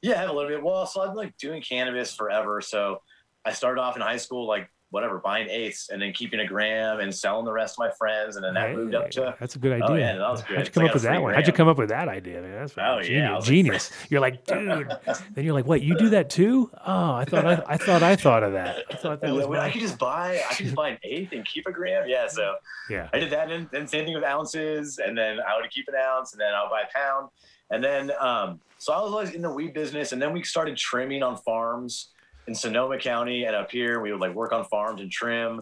Yeah, 0.00 0.24
a 0.24 0.32
little 0.32 0.48
bit. 0.48 0.62
Well, 0.62 0.86
so 0.86 1.02
I've 1.02 1.08
been 1.08 1.16
like 1.16 1.36
doing 1.36 1.60
cannabis 1.62 2.14
forever. 2.14 2.60
So 2.62 3.02
I 3.44 3.52
started 3.52 3.80
off 3.80 3.96
in 3.96 4.02
high 4.02 4.16
school, 4.16 4.46
like 4.46 4.70
whatever, 4.94 5.18
buying 5.18 5.48
eighths 5.50 5.90
and 5.90 6.00
then 6.00 6.12
keeping 6.12 6.40
a 6.40 6.46
gram 6.46 7.00
and 7.00 7.14
selling 7.14 7.44
the 7.44 7.52
rest 7.52 7.74
to 7.74 7.80
my 7.80 7.90
friends. 7.98 8.36
And 8.36 8.44
then 8.44 8.54
that 8.54 8.72
moved 8.74 8.94
up 8.94 9.10
to. 9.10 9.34
that's 9.38 9.56
a 9.56 9.58
good 9.58 9.72
idea. 9.72 9.86
Oh, 9.88 9.94
yeah, 9.96 10.16
that 10.16 10.30
was 10.30 10.42
good. 10.42 10.56
How'd 10.56 10.66
you 10.66 10.72
come 10.72 10.84
up 10.86 10.94
with 10.94 11.02
that 11.02 11.20
one? 11.22 11.34
How'd 11.34 11.46
you 11.46 11.52
come 11.52 11.68
up 11.68 11.76
with 11.78 11.88
that 11.90 12.08
idea? 12.08 12.40
Man, 12.40 12.52
that's 12.52 12.72
Oh, 12.72 12.98
fucking 13.00 13.12
yeah, 13.12 13.38
genius. 13.40 13.40
like- 13.40 13.44
genius. 13.44 13.90
You're 14.10 14.20
like, 14.20 14.44
dude. 14.46 14.92
then 15.34 15.44
you're 15.44 15.52
like, 15.54 15.66
what? 15.66 15.82
You 15.82 15.96
do 15.98 16.10
that 16.10 16.30
too? 16.30 16.70
Oh, 16.86 17.12
I 17.14 17.24
thought 17.24 17.44
I, 17.44 17.62
I 17.66 17.76
thought 17.76 18.02
I 18.02 18.16
thought 18.16 18.42
of 18.44 18.52
that. 18.52 18.84
I 18.90 18.94
thought 18.96 19.20
that 19.20 19.32
was. 19.34 19.46
well, 19.46 19.60
I 19.60 19.70
could 19.70 19.80
just 19.80 19.98
buy. 19.98 20.40
I 20.48 20.54
could 20.54 20.64
just 20.64 20.76
buy 20.76 20.90
an 20.90 20.98
eighth 21.02 21.32
and 21.32 21.44
keep 21.44 21.66
a 21.66 21.72
gram. 21.72 22.08
Yeah, 22.08 22.28
so 22.28 22.54
Yeah. 22.88 23.08
I 23.12 23.18
did 23.18 23.30
that, 23.32 23.50
and 23.50 23.68
then 23.72 23.86
same 23.88 24.04
thing 24.04 24.14
with 24.14 24.24
ounces, 24.24 24.98
and 25.04 25.18
then 25.18 25.38
I 25.40 25.60
would 25.60 25.70
keep 25.70 25.88
an 25.88 25.94
ounce, 25.96 26.32
and 26.32 26.40
then 26.40 26.54
I'll 26.54 26.70
buy 26.70 26.82
a 26.82 26.96
pound, 26.98 27.30
and 27.70 27.82
then 27.82 28.12
um, 28.20 28.60
so 28.78 28.92
I 28.92 29.00
was 29.00 29.10
always 29.12 29.30
in 29.30 29.42
the 29.42 29.50
weed 29.50 29.74
business, 29.74 30.12
and 30.12 30.22
then 30.22 30.32
we 30.32 30.42
started 30.44 30.76
trimming 30.76 31.22
on 31.22 31.36
farms 31.38 32.10
in 32.46 32.54
Sonoma 32.54 32.98
County 32.98 33.44
and 33.44 33.54
up 33.56 33.70
here. 33.70 34.00
We 34.00 34.12
would 34.12 34.20
like 34.20 34.34
work 34.34 34.52
on 34.52 34.64
farms 34.66 35.00
and 35.00 35.10
trim, 35.10 35.60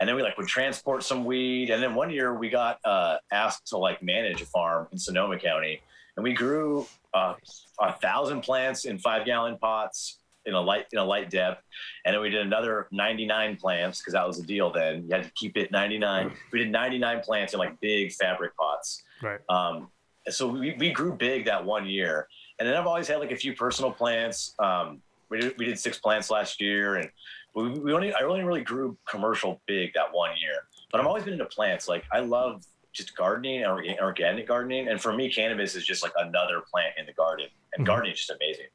and 0.00 0.08
then 0.08 0.16
we 0.16 0.22
like 0.22 0.36
would 0.38 0.48
transport 0.48 1.02
some 1.02 1.24
weed, 1.24 1.70
and 1.70 1.82
then 1.82 1.94
one 1.94 2.10
year 2.10 2.34
we 2.34 2.48
got 2.48 2.78
uh, 2.84 3.18
asked 3.30 3.66
to 3.68 3.78
like 3.78 4.02
manage 4.02 4.42
a 4.42 4.46
farm 4.46 4.88
in 4.92 4.98
Sonoma 4.98 5.38
County, 5.38 5.80
and 6.16 6.24
we 6.24 6.32
grew 6.32 6.86
uh, 7.14 7.34
a 7.80 7.92
thousand 7.94 8.40
plants 8.42 8.84
in 8.84 8.98
five 8.98 9.26
gallon 9.26 9.58
pots 9.58 10.18
in 10.46 10.54
a 10.54 10.60
light 10.60 10.86
in 10.92 10.98
a 10.98 11.04
light 11.04 11.30
dep. 11.30 11.62
And 12.04 12.14
then 12.14 12.20
we 12.20 12.30
did 12.30 12.44
another 12.44 12.88
99 12.90 13.56
plants 13.56 14.00
because 14.00 14.14
that 14.14 14.26
was 14.26 14.38
the 14.38 14.46
deal 14.46 14.72
then. 14.72 15.04
You 15.06 15.14
had 15.14 15.24
to 15.24 15.30
keep 15.36 15.56
it 15.56 15.70
99 15.70 16.32
we 16.52 16.58
did 16.58 16.70
99 16.70 17.20
plants 17.20 17.52
in 17.52 17.58
like 17.58 17.78
big 17.80 18.12
fabric 18.12 18.56
pots. 18.56 19.02
Right. 19.22 19.40
um, 19.48 19.88
so 20.28 20.46
we, 20.46 20.74
we 20.78 20.92
grew 20.92 21.12
big 21.14 21.44
that 21.46 21.64
one 21.64 21.86
year. 21.86 22.28
And 22.58 22.68
then 22.68 22.76
i've 22.76 22.86
always 22.86 23.08
had 23.08 23.18
like 23.18 23.32
a 23.32 23.36
few 23.36 23.54
personal 23.54 23.90
plants. 23.90 24.54
Um, 24.58 25.02
we, 25.32 25.40
did, 25.40 25.58
we 25.58 25.64
did 25.64 25.78
six 25.78 25.98
plants 25.98 26.30
last 26.30 26.60
year 26.60 26.96
and 26.96 27.08
we, 27.54 27.70
we 27.70 27.92
only 27.92 28.12
i 28.14 28.20
only 28.20 28.44
really 28.44 28.62
grew 28.62 28.96
commercial 29.08 29.60
big 29.66 29.92
that 29.94 30.06
one 30.12 30.30
year 30.40 30.58
but 30.90 31.00
i've 31.00 31.06
always 31.06 31.24
been 31.24 31.32
into 31.34 31.46
plants. 31.46 31.88
Like 31.88 32.04
i 32.12 32.20
love 32.20 32.62
just 32.92 33.16
gardening 33.16 33.64
and 33.64 33.98
organic 34.00 34.46
gardening. 34.46 34.88
And 34.88 35.00
for 35.00 35.14
me 35.14 35.32
cannabis 35.32 35.74
is 35.74 35.84
just 35.84 36.02
like 36.02 36.12
another 36.18 36.60
plant 36.70 36.92
in 36.98 37.06
the 37.06 37.14
garden 37.14 37.46
and 37.72 37.82
Mhm. 37.82 37.86
gardening 37.86 38.12
is 38.12 38.18
just 38.18 38.30
amazing. 38.38 38.66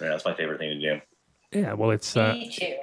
Yeah, 0.00 0.08
that's 0.08 0.26
my 0.26 0.34
favorite 0.34 0.58
thing 0.58 0.78
to 0.78 0.80
do. 0.88 1.00
Yeah, 1.58 1.72
well, 1.72 1.90
it's 1.92 2.16
uh, 2.16 2.34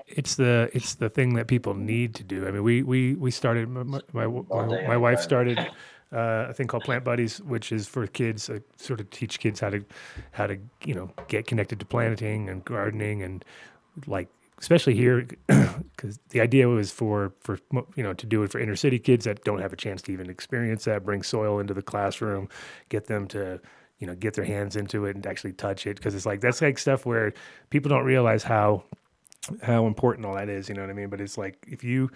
it's 0.07 0.35
the 0.35 0.69
it's 0.73 0.95
the 0.95 1.09
thing 1.09 1.33
that 1.33 1.47
people 1.47 1.73
need 1.73 2.15
to 2.15 2.23
do. 2.23 2.47
I 2.47 2.51
mean, 2.51 2.63
we 2.63 2.83
we 2.83 3.15
we 3.15 3.29
started 3.29 3.67
my 3.69 3.83
my, 3.83 3.99
my, 4.13 4.25
my, 4.25 4.87
my 4.87 4.97
wife 4.97 5.19
started 5.19 5.59
uh, 6.13 6.47
a 6.49 6.53
thing 6.53 6.67
called 6.67 6.83
Plant 6.83 7.03
Buddies, 7.03 7.41
which 7.41 7.71
is 7.71 7.87
for 7.87 8.05
kids, 8.07 8.49
uh, 8.49 8.59
sort 8.77 8.99
of 8.99 9.09
teach 9.09 9.39
kids 9.39 9.59
how 9.59 9.69
to 9.69 9.83
how 10.31 10.47
to 10.47 10.57
you 10.85 10.93
know 10.93 11.11
get 11.27 11.47
connected 11.47 11.79
to 11.79 11.85
planting 11.85 12.49
and 12.49 12.63
gardening 12.65 13.23
and 13.23 13.45
like 14.07 14.29
especially 14.59 14.93
here 14.93 15.27
because 15.95 16.19
the 16.29 16.39
idea 16.39 16.67
was 16.67 16.91
for 16.91 17.33
for 17.39 17.59
you 17.95 18.03
know 18.03 18.13
to 18.13 18.25
do 18.25 18.43
it 18.43 18.51
for 18.51 18.59
inner 18.59 18.75
city 18.75 18.99
kids 18.99 19.25
that 19.25 19.43
don't 19.43 19.59
have 19.59 19.73
a 19.73 19.75
chance 19.75 20.01
to 20.01 20.11
even 20.11 20.29
experience 20.29 20.85
that 20.85 21.03
bring 21.03 21.23
soil 21.23 21.59
into 21.59 21.73
the 21.73 21.81
classroom 21.81 22.47
get 22.89 23.07
them 23.07 23.27
to 23.27 23.59
you 23.99 24.07
know 24.07 24.15
get 24.15 24.33
their 24.33 24.45
hands 24.45 24.75
into 24.75 25.05
it 25.05 25.15
and 25.15 25.25
actually 25.25 25.53
touch 25.53 25.87
it 25.87 25.97
because 25.97 26.13
it's 26.15 26.25
like 26.25 26.41
that's 26.41 26.61
like 26.61 26.77
stuff 26.77 27.05
where 27.05 27.33
people 27.69 27.89
don't 27.89 28.05
realize 28.05 28.43
how 28.43 28.83
how 29.63 29.87
important 29.87 30.25
all 30.25 30.35
that 30.35 30.49
is 30.49 30.69
you 30.69 30.75
know 30.75 30.81
what 30.81 30.89
i 30.89 30.93
mean? 30.93 31.09
But 31.09 31.21
it's 31.21 31.37
like 31.37 31.65
if 31.67 31.83
you 31.83 32.09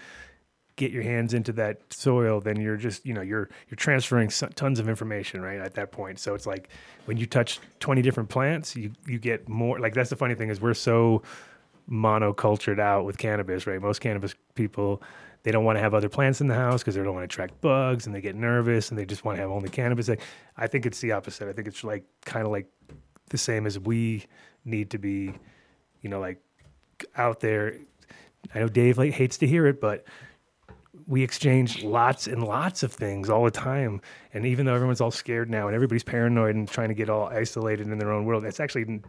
get 0.76 0.91
your 0.91 1.03
hands 1.03 1.34
into 1.34 1.53
that 1.53 1.80
soil 1.89 2.41
then 2.41 2.60
you're 2.60 2.76
just 2.76 3.06
you 3.06 3.14
know 3.14 3.22
you're 3.22 3.49
you're 3.69 3.77
transferring 3.77 4.30
tons 4.56 4.80
of 4.80 4.89
information 4.89 5.41
right 5.41 5.60
at 5.60 5.73
that 5.76 5.91
point. 5.91 6.19
So 6.19 6.35
it's 6.35 6.45
like 6.45 6.69
when 7.06 7.18
you 7.18 7.26
touch 7.26 7.60
20 7.80 8.02
different 8.02 8.30
plants 8.30 8.76
you 8.76 8.91
you 9.07 9.18
get 9.19 9.47
more 9.47 9.80
like 9.80 9.93
that's 9.93 10.10
the 10.10 10.15
funny 10.15 10.35
thing 10.35 10.49
is 10.49 10.60
we're 10.60 10.73
so 10.73 11.22
monocultured 11.89 12.80
out 12.80 13.06
with 13.06 13.18
cannabis 13.18 13.65
right? 13.68 13.81
Most 13.81 13.99
cannabis 13.99 14.35
people 14.56 15.02
they 15.43 15.52
don't 15.52 15.64
want 15.64 15.77
to 15.77 15.80
have 15.80 15.93
other 15.93 16.10
plants 16.10 16.41
in 16.41 16.47
the 16.47 16.56
house 16.56 16.81
because 16.81 16.95
they 16.95 17.03
don't 17.03 17.14
want 17.14 17.22
to 17.22 17.34
attract 17.34 17.61
bugs 17.61 18.07
and 18.07 18.15
they 18.15 18.19
get 18.19 18.35
nervous 18.35 18.89
and 18.89 18.97
they 18.97 19.06
just 19.06 19.23
want 19.23 19.38
to 19.38 19.41
have 19.41 19.52
only 19.52 19.69
cannabis. 19.69 20.10
Like, 20.10 20.22
i 20.57 20.65
think 20.65 20.88
it's 20.88 20.99
the 21.02 21.11
opposite. 21.11 21.47
I 21.47 21.53
think 21.53 21.68
it's 21.68 21.84
like 21.84 22.03
kind 22.26 22.47
of 22.47 22.52
like 22.52 22.65
the 23.30 23.38
same 23.38 23.68
as 23.68 23.77
we 23.77 24.26
need 24.65 24.89
to 24.89 24.97
be 24.97 25.34
you 26.02 26.10
know 26.10 26.19
like 26.19 26.41
out 27.15 27.39
there. 27.39 27.77
I 28.56 28.60
know 28.60 28.68
dave 28.68 28.97
like 28.97 29.14
hates 29.14 29.38
to 29.38 29.47
hear 29.47 29.68
it 29.68 29.80
but 29.80 30.06
we 31.07 31.23
exchange 31.23 31.84
lots 31.84 32.27
and 32.27 32.44
lots 32.44 32.84
of 32.84 32.91
things 32.91 33.30
all 33.30 33.44
the 33.44 33.52
time. 33.52 34.02
And 34.34 34.45
even 34.45 34.65
though 34.65 34.73
everyone's 34.73 35.02
all 35.02 35.11
scared 35.11 35.49
now 35.49 35.68
and 35.68 35.76
everybody's 35.76 36.03
paranoid 36.03 36.56
and 36.56 36.68
trying 36.68 36.90
to 36.90 36.95
get 36.95 37.10
all 37.10 37.27
isolated 37.27 37.88
in 37.88 37.98
their 37.98 38.11
own 38.11 38.26
world, 38.26 38.44
that's 38.44 38.60
actually 38.60 39.02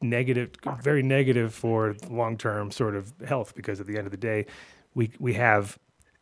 negative, 0.00 0.50
very 0.80 1.02
negative 1.02 1.54
for 1.54 1.96
long 2.08 2.36
term 2.38 2.70
sort 2.70 2.96
of 2.96 3.12
health 3.26 3.54
because 3.54 3.80
at 3.80 3.86
the 3.86 3.96
end 3.96 4.06
of 4.06 4.10
the 4.10 4.16
day, 4.16 4.46
we, 4.94 5.12
we 5.18 5.34
have 5.34 5.78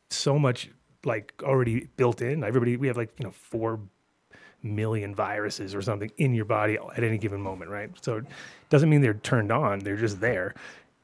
so 0.08 0.38
much 0.38 0.70
like 1.04 1.34
already 1.42 1.88
built 1.96 2.20
in. 2.20 2.42
Everybody, 2.42 2.76
we 2.76 2.88
have 2.88 2.96
like, 2.96 3.12
you 3.18 3.24
know, 3.24 3.32
four 3.32 3.80
million 4.62 5.14
viruses 5.14 5.74
or 5.74 5.82
something 5.82 6.10
in 6.18 6.34
your 6.34 6.44
body 6.44 6.78
at 6.96 7.02
any 7.02 7.16
given 7.16 7.40
moment, 7.40 7.70
right? 7.70 7.90
So 8.02 8.18
it 8.18 8.26
doesn't 8.68 8.90
mean 8.90 9.00
they're 9.00 9.14
turned 9.14 9.52
on, 9.52 9.78
they're 9.78 9.96
just 9.96 10.20
there. 10.20 10.54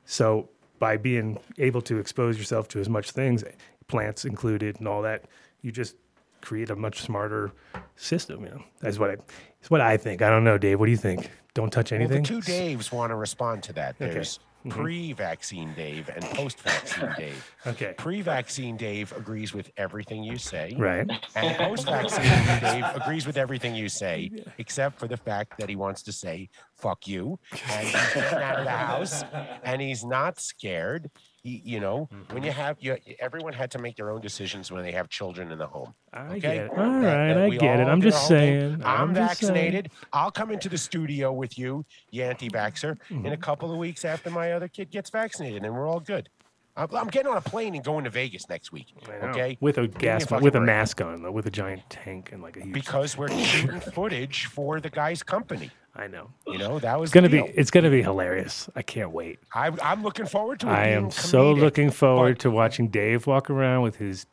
So 0.05 0.49
by 0.79 0.97
being 0.97 1.39
able 1.59 1.81
to 1.83 1.99
expose 1.99 2.37
yourself 2.37 2.69
to 2.69 2.81
as 2.81 2.89
much 2.89 3.13
things, 3.13 3.43
plants 3.89 4.25
included 4.25 4.79
and 4.79 4.89
all 4.89 5.03
that, 5.03 5.25
you 5.63 5.73
just 5.73 5.97
create 6.41 6.71
a 6.71 6.77
much 6.77 7.01
smarter 7.03 7.53
system, 7.97 8.45
you 8.45 8.51
know. 8.51 8.63
That's 8.81 8.99
what 8.99 9.11
I 9.11 9.17
it's 9.61 9.71
what 9.71 9.81
I 9.81 9.97
think. 9.97 10.23
I 10.23 10.29
don't 10.31 10.45
know, 10.45 10.59
Dave. 10.59 10.79
What 10.79 10.87
do 10.87 10.93
you 10.93 10.97
think? 10.99 11.31
Don't 11.55 11.73
touch 11.73 11.91
Well, 11.91 12.01
anything? 12.01 12.23
the 12.23 12.29
two 12.29 12.41
Daves 12.41 12.93
want 12.93 13.11
to 13.11 13.17
respond 13.17 13.63
to 13.65 13.73
that. 13.75 13.97
Okay. 14.01 14.13
There's 14.13 14.39
Mhm. 14.65 14.71
pre-vaccine 14.71 15.73
Dave 15.75 16.09
and 16.09 16.25
post-vaccine 16.25 17.09
Dave. 17.19 17.55
Okay. 17.69 17.95
Pre-vaccine 17.97 18.77
Dave 18.77 19.13
agrees 19.17 19.55
with 19.55 19.71
everything 19.77 20.25
you 20.25 20.37
say. 20.39 20.75
Right. 20.77 21.09
And 21.37 21.57
post-vaccine 21.57 22.61
Dave 22.61 22.85
agrees 22.97 23.27
with 23.27 23.37
everything 23.37 23.75
you 23.77 23.89
say, 23.89 24.31
except 24.59 24.99
for 24.99 25.07
the 25.09 25.17
fact 25.17 25.59
that 25.59 25.69
he 25.69 25.77
wants 25.77 26.03
to 26.03 26.13
say 26.13 26.49
"fuck 26.75 27.07
you" 27.07 27.39
and 27.71 27.87
he's 27.87 28.17
out 28.17 28.59
of 28.59 28.65
the 28.65 28.71
house, 28.71 29.23
and 29.65 29.81
he's 29.81 30.05
not 30.05 30.39
scared. 30.41 31.11
He, 31.47 31.63
you 31.65 31.79
know, 31.79 32.09
when 32.33 32.43
you 32.43 32.51
have 32.51 32.77
you, 32.81 32.97
everyone 33.21 33.53
had 33.53 33.71
to 33.71 33.79
make 33.79 33.95
their 33.95 34.11
own 34.11 34.21
decisions 34.21 34.73
when 34.73 34.83
they 34.83 34.91
have 34.91 35.09
children 35.09 35.53
in 35.53 35.59
the 35.59 35.67
home. 35.69 35.95
I 36.13 36.23
Okay, 36.27 36.41
get 36.41 36.57
it. 36.57 36.71
All 36.71 36.77
That- 36.77 36.85
right, 36.85 37.35
that 37.35 37.39
I 37.39 37.51
get 37.51 37.79
it. 37.79 37.85
I'm 37.87 38.01
just 38.03 38.17
our 38.17 38.21
whole 38.21 38.29
thing. 38.31 38.61
saying. 38.71 38.83
I'm, 38.85 39.15
just 39.15 39.39
saying. 39.39 39.53
vaccinated. 39.53 39.91
I'll 40.13 40.33
come 40.33 40.51
into 40.51 40.69
the 40.69 40.77
studio 40.77 41.33
with 41.33 41.57
you, 41.57 41.85
you 42.11 42.25
anti-vaxxer, 42.25 42.97
in 43.11 43.19
Mm-hmm. 43.19 43.27
a 43.27 43.37
couple 43.37 43.71
of 43.71 43.79
weeks 43.79 44.05
after 44.05 44.29
my 44.29 44.55
other 44.55 44.67
kid 44.67 44.91
gets 44.91 45.09
vaccinated, 45.11 45.65
and 45.65 45.73
we're 45.73 45.87
all 45.89 46.01
good. 46.01 46.29
I'm, 46.77 46.89
I'm 46.97 47.07
getting 47.07 47.31
on 47.31 47.37
a 47.37 47.41
plane 47.41 47.77
and 47.77 47.85
going 47.85 48.03
to 48.05 48.11
Vegas 48.11 48.49
next 48.49 48.73
week. 48.73 48.89
Okay, 49.09 49.57
with 49.61 49.79
a 49.79 49.83
Give 49.87 49.95
a 49.95 49.99
gas 50.01 50.25
fucking 50.27 50.43
with 50.43 50.57
a 50.57 50.61
mask 50.61 51.01
on 51.01 51.23
though, 51.23 51.31
with 51.31 51.47
a 51.47 51.51
giant 51.51 51.89
tank 51.89 52.31
and 52.33 52.43
like 52.43 52.57
a 52.57 52.61
huge. 52.65 52.75
because 52.75 53.17
we're 53.17 53.29
shooting 53.45 53.79
footage 53.81 54.47
for 54.47 54.81
the 54.81 54.91
guy's 54.91 55.23
company. 55.23 55.71
I 55.99 56.07
know 56.09 56.29
You 56.47 56.59
know 56.59 56.79
that 56.79 57.01
was 57.01 57.09
it's 57.09 57.15
gonna 57.15 57.29
be 57.31 57.39
deal. 57.39 57.51
it's 57.55 57.71
gonna 57.71 57.91
be 57.91 58.03
hilarious. 58.03 58.69
I 58.77 58.83
can't 58.83 59.13
wait. 59.13 59.39
I, 59.55 59.71
I'm 59.83 60.03
looking 60.03 60.27
forward 60.27 60.61
to 60.61 60.67
it. 60.69 60.71
I 60.71 60.89
am 60.89 61.11
so 61.11 61.53
looking 61.53 61.91
forward 61.91 62.35
but 62.37 62.41
to 62.43 62.51
watching 62.51 62.89
Dave 62.89 63.27
walk 63.27 63.49
around 63.49 63.83
with 63.83 63.97
his 63.97 64.27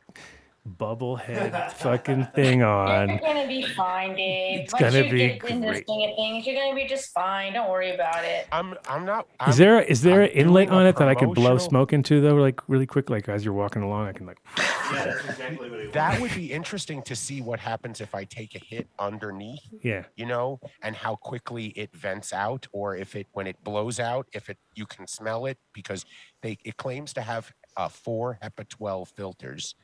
bubble 0.66 1.16
head 1.16 1.72
fucking 1.74 2.24
thing 2.34 2.62
on. 2.62 3.08
You're 3.10 3.18
gonna 3.18 3.46
be 3.46 3.62
fine, 3.62 4.16
Dave. 4.16 4.60
It's 4.60 4.72
Once 4.72 4.82
gonna 4.94 5.04
you 5.04 5.10
be 5.10 5.18
get 5.38 5.50
in 5.50 5.60
the 5.60 5.66
great. 5.68 5.84
swing 5.86 6.10
of 6.10 6.16
things, 6.16 6.46
you're 6.46 6.56
gonna 6.56 6.74
be 6.74 6.86
just 6.86 7.12
fine. 7.12 7.52
Don't 7.52 7.70
worry 7.70 7.94
about 7.94 8.24
it. 8.24 8.46
I'm 8.50 8.74
I'm 8.88 9.04
not. 9.04 9.26
Is 9.46 9.48
I'm- 9.48 9.56
there 9.58 9.80
is 9.82 10.02
there 10.02 10.22
I'm 10.22 10.30
an 10.30 10.36
inlet 10.36 10.70
on 10.70 10.86
it 10.86 10.96
that 10.96 11.08
I 11.08 11.14
could 11.14 11.34
blow 11.34 11.58
smoke 11.58 11.92
into 11.92 12.20
though, 12.20 12.34
like 12.36 12.66
really 12.68 12.86
quick, 12.86 13.10
like 13.10 13.28
as 13.28 13.44
you're 13.44 13.54
walking 13.54 13.82
along, 13.82 14.08
I 14.08 14.12
can 14.12 14.26
like. 14.26 14.38
Yeah, 14.56 15.04
that's 15.04 15.24
exactly 15.28 15.70
what 15.70 15.92
That 15.92 16.20
would 16.20 16.34
be 16.34 16.52
interesting 16.52 17.02
to 17.02 17.16
see 17.16 17.40
what 17.40 17.58
happens 17.60 18.00
if 18.00 18.14
I 18.14 18.24
take 18.24 18.54
a 18.54 18.58
hit 18.58 18.88
underneath. 18.98 19.60
Yeah, 19.82 20.04
you 20.16 20.26
know, 20.26 20.60
and 20.82 20.96
how 20.96 21.16
quickly 21.16 21.66
it 21.76 21.94
vents 21.94 22.32
out, 22.32 22.66
or 22.72 22.96
if 22.96 23.16
it 23.16 23.26
when 23.32 23.46
it 23.46 23.62
blows 23.64 24.00
out, 24.00 24.26
if 24.32 24.48
it 24.48 24.58
you 24.74 24.86
can 24.86 25.06
smell 25.06 25.46
it 25.46 25.58
because 25.74 26.04
they 26.42 26.56
it 26.64 26.76
claims 26.78 27.12
to 27.14 27.20
have 27.20 27.52
uh, 27.76 27.88
four 27.88 28.38
HEPA 28.42 28.68
12 28.68 29.08
filters, 29.16 29.74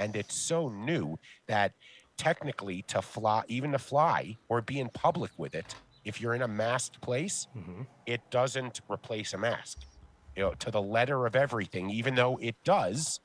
and 0.00 0.16
it's 0.16 0.34
so 0.34 0.68
new 0.68 1.18
that 1.46 1.72
technically 2.16 2.82
to 2.88 3.02
fly, 3.02 3.42
even 3.48 3.72
to 3.72 3.78
fly 3.78 4.36
or 4.48 4.60
be 4.60 4.80
in 4.80 4.88
public 4.88 5.30
with 5.36 5.54
it, 5.54 5.74
if 6.04 6.20
you're 6.20 6.34
in 6.34 6.42
a 6.42 6.48
masked 6.48 7.00
place, 7.00 7.46
Mm-hmm. 7.56 7.82
it 8.06 8.20
doesn't 8.30 8.80
replace 8.90 9.32
a 9.34 9.38
mask. 9.38 9.78
You 10.36 10.44
know, 10.44 10.54
to 10.60 10.70
the 10.70 10.80
letter 10.82 11.26
of 11.26 11.34
everything, 11.34 11.90
even 11.90 12.14
though 12.14 12.38
it 12.40 12.56
does. 12.64 13.20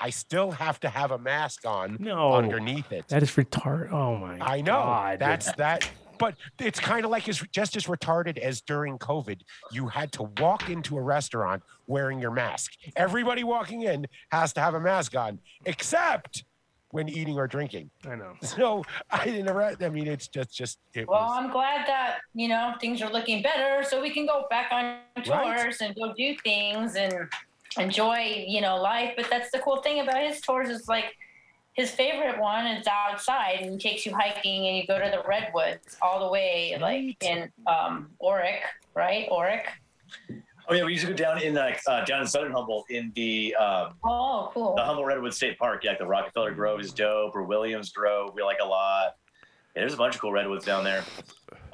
I 0.00 0.10
still 0.10 0.50
have 0.52 0.80
to 0.80 0.88
have 0.88 1.10
a 1.10 1.18
mask 1.18 1.66
on 1.66 1.98
No. 2.00 2.32
underneath 2.32 2.90
it. 2.92 3.06
that 3.08 3.22
is 3.22 3.32
retarded. 3.32 3.92
Oh 3.92 4.16
my. 4.16 4.38
God. 4.38 4.48
I 4.48 4.60
know. 4.62 4.72
God. 4.72 5.18
That's 5.18 5.52
that. 5.52 5.88
But 6.18 6.36
it's 6.60 6.80
kind 6.80 7.04
of 7.04 7.10
like 7.10 7.28
as 7.28 7.40
just 7.52 7.76
as 7.76 7.84
retarded 7.86 8.38
as 8.38 8.60
during 8.60 8.98
COVID, 8.98 9.40
you 9.72 9.88
had 9.88 10.12
to 10.12 10.24
walk 10.40 10.70
into 10.70 10.96
a 10.96 11.02
restaurant 11.02 11.62
wearing 11.86 12.20
your 12.20 12.30
mask. 12.30 12.72
Everybody 12.96 13.44
walking 13.44 13.82
in 13.82 14.06
has 14.30 14.52
to 14.54 14.60
have 14.60 14.74
a 14.74 14.80
mask 14.80 15.16
on, 15.16 15.38
except 15.66 16.44
when 16.90 17.08
eating 17.08 17.36
or 17.36 17.48
drinking. 17.48 17.90
I 18.08 18.14
know. 18.14 18.34
So 18.42 18.84
I 19.10 19.24
didn't. 19.24 19.48
arre- 19.48 19.76
I 19.80 19.88
mean, 19.88 20.06
it's 20.06 20.28
just 20.28 20.54
just 20.54 20.78
it 20.94 21.08
Well, 21.08 21.20
was. 21.22 21.32
I'm 21.36 21.50
glad 21.50 21.86
that 21.88 22.18
you 22.34 22.48
know 22.48 22.74
things 22.80 23.02
are 23.02 23.10
looking 23.10 23.42
better, 23.42 23.82
so 23.88 24.00
we 24.00 24.10
can 24.10 24.26
go 24.26 24.46
back 24.50 24.70
on 24.72 24.98
tours 25.16 25.28
Right. 25.28 25.76
and 25.80 25.94
go 25.96 26.14
do 26.14 26.36
things 26.44 26.94
and 26.96 27.12
enjoy 27.78 28.44
you 28.46 28.60
know 28.60 28.76
life. 28.76 29.14
But 29.16 29.26
that's 29.30 29.50
the 29.50 29.58
cool 29.58 29.78
thing 29.82 30.00
about 30.00 30.22
his 30.22 30.40
tours 30.40 30.68
is 30.68 30.86
like 30.88 31.06
his 31.74 31.90
favorite 31.90 32.40
one 32.40 32.66
is 32.66 32.86
outside 32.86 33.58
and 33.60 33.72
he 33.72 33.78
takes 33.78 34.06
you 34.06 34.14
hiking 34.14 34.66
and 34.68 34.76
you 34.76 34.86
go 34.86 34.98
to 34.98 35.10
the 35.10 35.22
redwoods 35.28 35.96
all 36.00 36.24
the 36.24 36.30
way 36.32 36.76
like 36.80 37.16
in 37.22 37.50
um 37.66 38.10
Orick, 38.22 38.60
right? 38.94 39.28
Orick. 39.30 39.64
Oh 40.66 40.72
yeah, 40.74 40.84
we 40.84 40.92
used 40.92 41.04
to 41.04 41.10
go 41.10 41.16
down 41.16 41.42
in 41.42 41.52
like 41.54 41.80
uh, 41.86 42.04
down 42.06 42.22
in 42.22 42.26
Southern 42.26 42.52
Humboldt 42.52 42.86
in 42.90 43.12
the 43.14 43.54
um, 43.56 43.94
Oh, 44.02 44.50
cool. 44.54 44.74
the 44.76 44.82
Humboldt 44.82 45.06
Redwood 45.08 45.34
State 45.34 45.58
Park. 45.58 45.84
Yeah, 45.84 45.90
like 45.90 45.98
the 45.98 46.06
Rockefeller 46.06 46.52
Grove 46.52 46.80
is 46.80 46.92
dope, 46.92 47.36
or 47.36 47.42
Williams 47.42 47.92
Grove 47.92 48.32
we 48.34 48.42
like 48.42 48.60
a 48.62 48.66
lot. 48.66 49.16
Yeah, 49.74 49.82
there's 49.82 49.92
a 49.92 49.98
bunch 49.98 50.14
of 50.14 50.20
cool 50.22 50.32
redwoods 50.32 50.64
down 50.64 50.82
there. 50.84 51.02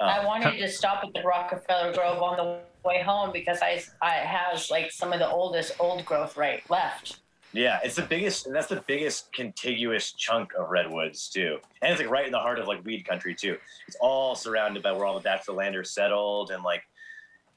I 0.01 0.17
Uh, 0.17 0.25
wanted 0.27 0.57
to 0.57 0.67
stop 0.67 1.03
at 1.05 1.13
the 1.13 1.21
Rockefeller 1.21 1.93
Grove 1.93 2.21
on 2.21 2.35
the 2.35 2.59
way 2.83 3.01
home 3.01 3.31
because 3.31 3.59
I 3.61 3.81
I 4.01 4.13
have 4.15 4.61
like 4.69 4.91
some 4.91 5.13
of 5.13 5.19
the 5.19 5.29
oldest 5.29 5.73
old 5.79 6.03
growth 6.03 6.35
right 6.35 6.61
left. 6.69 7.19
Yeah, 7.53 7.79
it's 7.83 7.95
the 7.95 8.01
biggest, 8.03 8.45
and 8.47 8.55
that's 8.55 8.67
the 8.67 8.83
biggest 8.87 9.31
contiguous 9.33 10.13
chunk 10.13 10.51
of 10.57 10.69
redwoods 10.69 11.29
too. 11.29 11.57
And 11.81 11.91
it's 11.91 12.01
like 12.01 12.09
right 12.09 12.25
in 12.25 12.31
the 12.31 12.39
heart 12.39 12.59
of 12.59 12.67
like 12.67 12.83
weed 12.85 13.03
country 13.05 13.35
too. 13.35 13.57
It's 13.87 13.97
all 13.99 14.35
surrounded 14.35 14.83
by 14.83 14.91
where 14.93 15.05
all 15.05 15.13
the 15.15 15.19
bachelor 15.19 15.55
landers 15.55 15.91
settled, 15.91 16.51
and 16.51 16.63
like 16.63 16.83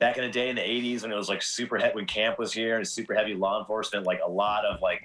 back 0.01 0.16
in 0.16 0.25
the 0.25 0.31
day 0.31 0.49
in 0.51 0.57
the 0.57 0.62
'80s 0.62 1.03
when 1.03 1.12
it 1.12 1.16
was 1.16 1.29
like 1.29 1.43
super 1.43 1.79
heavy 1.79 1.95
when 1.95 2.07
CAMP 2.07 2.39
was 2.39 2.53
here 2.53 2.77
and 2.77 2.87
super 2.87 3.15
heavy 3.15 3.35
law 3.35 3.61
enforcement, 3.61 4.05
like 4.07 4.21
a 4.25 4.29
lot 4.31 4.65
of 4.65 4.81
like 4.83 5.03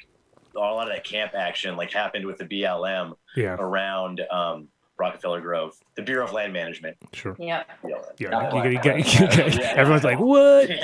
a 0.56 0.60
lot 0.60 0.88
of 0.88 0.94
that 0.94 1.03
CAMP 1.03 1.36
action 1.36 1.76
like 1.76 1.91
happened 1.91 2.26
with 2.26 2.38
the 2.40 2.45
BLM 2.45 3.14
Yeah, 3.36 3.56
around 3.60 4.22
um, 4.32 4.70
Rockefeller 4.98 5.40
Grove, 5.41 5.74
the 5.95 6.02
Bureau 6.02 6.26
of 6.26 6.34
Land 6.34 6.52
Management. 6.53 6.98
Yep. 7.38 7.70
yeah. 8.18 8.30
Not 8.32 8.44
You, 8.45 8.49
black, 8.49 8.84
you 8.86 9.28
Yeah. 9.28 9.74
everyone's 9.76 10.03
like, 10.03 10.20
"What? 10.20 10.70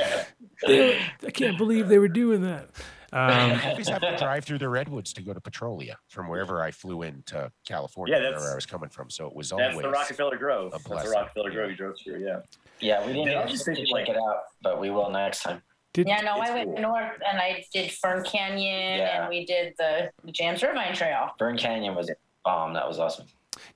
Yeah. 0.68 0.94
I 1.26 1.32
can't 1.32 1.57
believe 1.57 1.88
they 1.90 1.98
were 1.98 2.07
doing 2.07 2.41
that." 2.44 2.69
Um, 3.14 3.19
I 3.22 3.69
always 3.72 3.88
have 3.90 4.02
to 4.02 4.15
drive 4.18 4.45
through 4.45 4.60
the 4.60 4.69
redwoods 4.69 5.14
to 5.14 5.22
go 5.22 5.34
to 5.34 5.40
Petrolia 5.41 5.98
from 6.10 6.27
wherever 6.27 6.61
I 6.61 6.72
flew 6.72 7.02
into 7.03 7.52
California, 7.68 8.15
Yeah, 8.15 8.19
that's- 8.22 8.40
wherever 8.40 8.53
I 8.53 8.56
was 8.56 8.65
coming 8.65 8.90
from. 8.90 9.10
So 9.10 9.27
it 9.27 9.36
was 9.36 9.49
That's 9.49 9.61
always 9.73 9.82
the 9.84 9.90
Rockefeller 9.90 10.38
Grove. 10.38 10.73
a 10.73 10.90
That's 10.90 11.03
the. 11.03 11.10
Rockefeller 11.11 11.52
Grove 11.52 11.69
you 11.72 11.76
drove 11.77 11.95
through. 12.03 12.23
Yeah. 12.26 12.40
Yeah, 12.80 13.06
we 13.06 13.14
didn't 13.14 13.27
Yeah, 13.27 13.32
I 13.32 13.36
get 13.44 13.52
was 13.52 13.52
just 13.53 13.65
to 13.65 13.76
check 13.76 13.91
like- 13.91 14.10
it 14.10 14.18
out, 14.18 14.44
but 14.61 14.80
we 14.80 14.90
will 14.90 15.10
next 15.10 15.44
time. 15.44 15.61
did, 15.94 16.07
Yeah, 16.07 16.22
no, 16.22 16.34
I 16.34 16.52
went 16.53 16.73
cool. 16.73 16.82
north 16.82 17.22
and 17.30 17.40
I 17.40 17.64
did 17.73 17.91
Fern 17.91 18.23
Canyon 18.23 18.99
Yeah. 18.99 19.22
and 19.22 19.30
we 19.30 19.45
did 19.45 19.73
the, 19.77 20.11
the 20.26 20.32
James 20.32 20.61
Irvine 20.64 20.94
Trail. 20.94 21.30
Fern 21.40 21.57
Canyon 21.57 21.95
was 21.95 22.10
a 22.10 22.15
bomb. 22.44 22.73
That 22.73 22.88
was 22.88 22.99
awesome. 22.99 23.27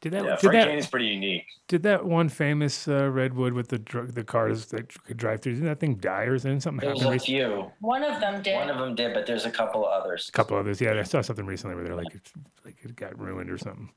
Did 0.02 0.14
that 0.14 0.24
Yeah. 0.24 0.32
did 0.32 0.40
Frank 0.40 0.54
that 0.54 0.66
Canyon's 0.68 0.88
pretty 0.88 1.08
unique. 1.08 1.46
did 1.68 1.84
that 1.84 2.06
one 2.06 2.30
famous 2.30 2.88
uh, 2.88 3.10
redwood 3.10 3.54
with 3.54 3.68
the 3.70 3.80
dr- 3.80 4.14
the 4.14 4.24
cars 4.24 4.68
that 4.68 4.94
could 5.06 5.18
drive 5.18 5.42
through? 5.42 5.54
Didn't 5.54 5.68
that 5.68 5.80
thing 5.80 5.96
die 5.96 6.24
or 6.24 6.38
something? 6.40 6.60
Something 6.60 6.88
There's 6.88 7.00
happened 7.02 7.10
a 7.10 7.14
recently? 7.14 7.40
few. 7.64 7.72
One 7.82 8.04
of 8.04 8.20
them 8.20 8.42
did. 8.42 8.56
One 8.56 8.70
of 8.70 8.78
them 8.78 8.96
did, 8.96 9.14
but 9.14 9.26
there's 9.26 9.46
a 9.46 9.52
couple 9.52 9.86
of 9.86 9.92
others. 9.92 10.30
A 10.30 10.32
couple 10.32 10.58
others. 10.58 10.80
Yeah, 10.82 10.94
I 10.94 11.04
saw 11.04 11.22
something 11.22 11.46
recently 11.46 11.76
where 11.76 11.84
they're 11.86 11.96
like, 11.96 12.14
it's, 12.14 12.32
like 12.66 12.78
it 12.84 12.96
got 12.96 13.18
ruined 13.20 13.50
or 13.50 13.58
something. 13.58 13.90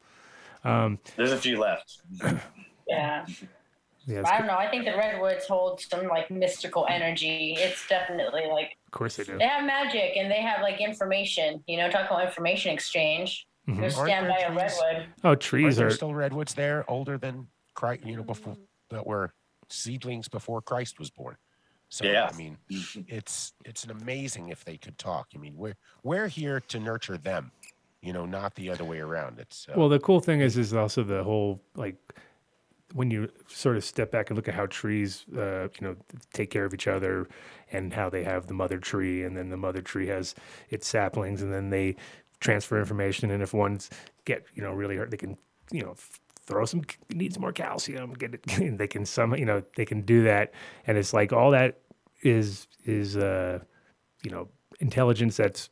Um, 0.64 0.98
There's 1.16 1.32
a 1.32 1.36
few 1.38 1.59
left. 1.59 1.98
yeah. 2.88 3.26
yeah, 4.06 4.22
I 4.24 4.38
don't 4.38 4.46
know. 4.46 4.56
I 4.56 4.68
think 4.70 4.84
the 4.84 4.92
redwoods 4.96 5.44
hold 5.46 5.80
some 5.80 6.06
like 6.06 6.30
mystical 6.30 6.86
energy. 6.88 7.56
It's 7.59 7.86
definitely 7.88 8.42
like 8.50 8.76
of 8.86 8.92
course 8.92 9.16
they 9.16 9.24
do. 9.24 9.38
they 9.38 9.46
have 9.46 9.64
magic 9.64 10.16
and 10.16 10.30
they 10.30 10.40
have 10.40 10.60
like 10.62 10.80
information. 10.80 11.62
You 11.66 11.78
know, 11.78 11.90
talk 11.90 12.06
about 12.10 12.24
information 12.24 12.72
exchange. 12.72 13.46
Mhm. 13.68 13.76
You 13.76 13.82
Aren't 13.82 13.94
stand 13.94 14.28
by 14.28 14.39
there 14.39 14.52
a 14.52 14.56
trees? 14.56 14.80
redwood. 14.82 15.06
Oh, 15.24 15.30
Are 15.30 15.36
trees 15.36 15.76
there 15.76 15.86
are. 15.86 15.90
still 15.90 16.14
redwoods 16.14 16.55
there 16.55 16.90
older 16.90 17.16
than 17.18 17.48
Christ? 17.74 18.05
You 18.05 18.16
know, 18.16 18.24
before 18.24 18.56
that 18.90 19.06
were 19.06 19.32
seedlings 19.68 20.28
before 20.28 20.60
Christ 20.60 20.98
was 20.98 21.10
born. 21.10 21.36
So 21.89 22.05
Yeah. 22.05 22.28
I 22.32 22.36
mean, 22.36 22.59
it's 23.06 23.52
it's 23.64 23.84
an 23.84 23.90
amazing 23.90 24.48
if 24.48 24.64
they 24.64 24.76
could 24.78 24.98
talk. 24.98 25.28
I 25.34 25.39
mean, 25.39 25.56
we're 25.56 25.76
we're 26.02 26.26
here 26.28 26.59
to 26.60 26.80
nurture 26.80 27.16
them, 27.18 27.52
you 28.02 28.12
know, 28.12 28.26
not 28.26 28.55
the 28.56 28.70
other 28.70 28.84
way 28.84 28.98
around. 29.01 29.39
It's 29.39 29.68
uh, 29.68 29.74
Well, 29.76 29.89
the 29.89 30.01
cool 30.01 30.20
thing 30.20 30.40
is, 30.40 30.56
is 30.56 30.74
also 30.74 31.02
the 31.05 31.22
whole 31.22 31.60
like 31.76 31.97
when 32.94 33.10
you 33.10 33.30
sort 33.47 33.76
of 33.78 33.84
step 33.84 34.10
back 34.10 34.28
and 34.28 34.36
look 34.36 34.48
at 34.48 34.55
how 34.55 34.66
trees, 34.66 35.24
uh, 35.34 35.68
you 35.80 35.86
know, 35.86 35.97
take 36.34 36.51
care 36.51 36.66
of 36.66 36.74
each 36.74 36.86
other, 36.86 37.26
and 37.70 37.94
how 37.94 38.10
they 38.10 38.22
have 38.22 38.48
the 38.48 38.55
mother 38.55 38.78
tree, 38.78 39.22
and 39.24 39.34
then 39.34 39.48
the 39.48 39.56
mother 39.56 39.80
tree 39.80 40.09
has 40.09 40.34
its 40.68 40.86
saplings, 40.86 41.40
and 41.40 41.51
then 41.55 41.70
they 41.70 41.97
transfer 42.43 42.78
information. 42.78 43.31
And 43.31 43.43
if 43.43 43.55
one's 43.55 43.89
get 44.27 44.44
you 44.55 44.62
know 44.62 44.73
really 44.73 44.97
hurt, 44.97 45.10
they 45.10 45.16
can 45.16 45.39
you 45.70 45.82
know 45.82 45.94
throw 46.44 46.64
some 46.66 46.82
needs 47.10 47.39
more 47.39 47.52
calcium. 47.52 48.12
Get 48.12 48.35
it. 48.35 48.43
they 48.78 48.86
can 48.86 49.06
some 49.06 49.35
you 49.36 49.47
know 49.47 49.62
they 49.77 49.86
can 49.86 50.02
do 50.02 50.24
that, 50.24 50.52
and 50.86 50.98
it's 50.98 51.14
like 51.14 51.32
all 51.32 51.51
that 51.52 51.78
is 52.23 52.66
is 52.85 53.16
uh 53.16 53.60
you 54.23 54.31
know 54.31 54.48
intelligence 54.81 55.36
that's 55.36 55.70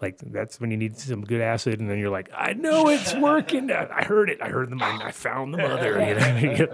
like 0.00 0.18
that's 0.18 0.60
when 0.60 0.70
you 0.70 0.76
need 0.76 0.98
some 0.98 1.22
good 1.24 1.40
acid, 1.40 1.80
and 1.80 1.88
then 1.88 1.98
you're 1.98 2.10
like, 2.10 2.28
I 2.36 2.52
know 2.52 2.88
it's 2.88 3.14
working. 3.30 3.70
I 3.70 3.88
I 3.90 4.04
heard 4.04 4.28
it. 4.28 4.42
I 4.42 4.48
heard 4.48 4.70
the 4.70 4.76
I 4.82 5.10
found 5.12 5.54
the 5.54 5.58
mother. 5.58 6.00
You 6.06 6.14
know, 6.14 6.66
you, 6.66 6.68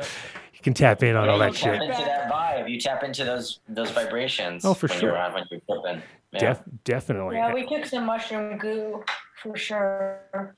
can 0.62 0.74
tap 0.74 1.02
in 1.02 1.16
on 1.16 1.28
all 1.28 1.38
Yeah, 1.38 1.46
that 1.46 1.52
you 1.52 1.58
shit. 1.58 1.72
tap 1.74 1.82
into 1.82 2.04
that 2.04 2.30
vibe. 2.30 2.70
You 2.70 2.80
tap 2.80 3.02
into 3.02 3.24
those 3.24 3.60
those 3.68 3.90
vibrations. 3.90 4.64
Oh, 4.64 4.74
for 4.74 4.86
when 4.86 4.98
sure. 4.98 5.08
You're 5.10 5.18
on, 5.18 5.34
when 5.34 5.44
you're 5.50 5.60
tripping. 5.60 6.02
Yeah. 6.32 6.40
Def, 6.40 6.62
definitely. 6.84 7.36
Yeah, 7.36 7.48
Yeah, 7.48 7.54
we 7.54 7.66
took 7.66 7.84
some 7.86 8.06
mushroom 8.06 8.58
goo 8.58 9.04
for 9.42 9.56
sure. 9.56 10.20
and 10.32 10.50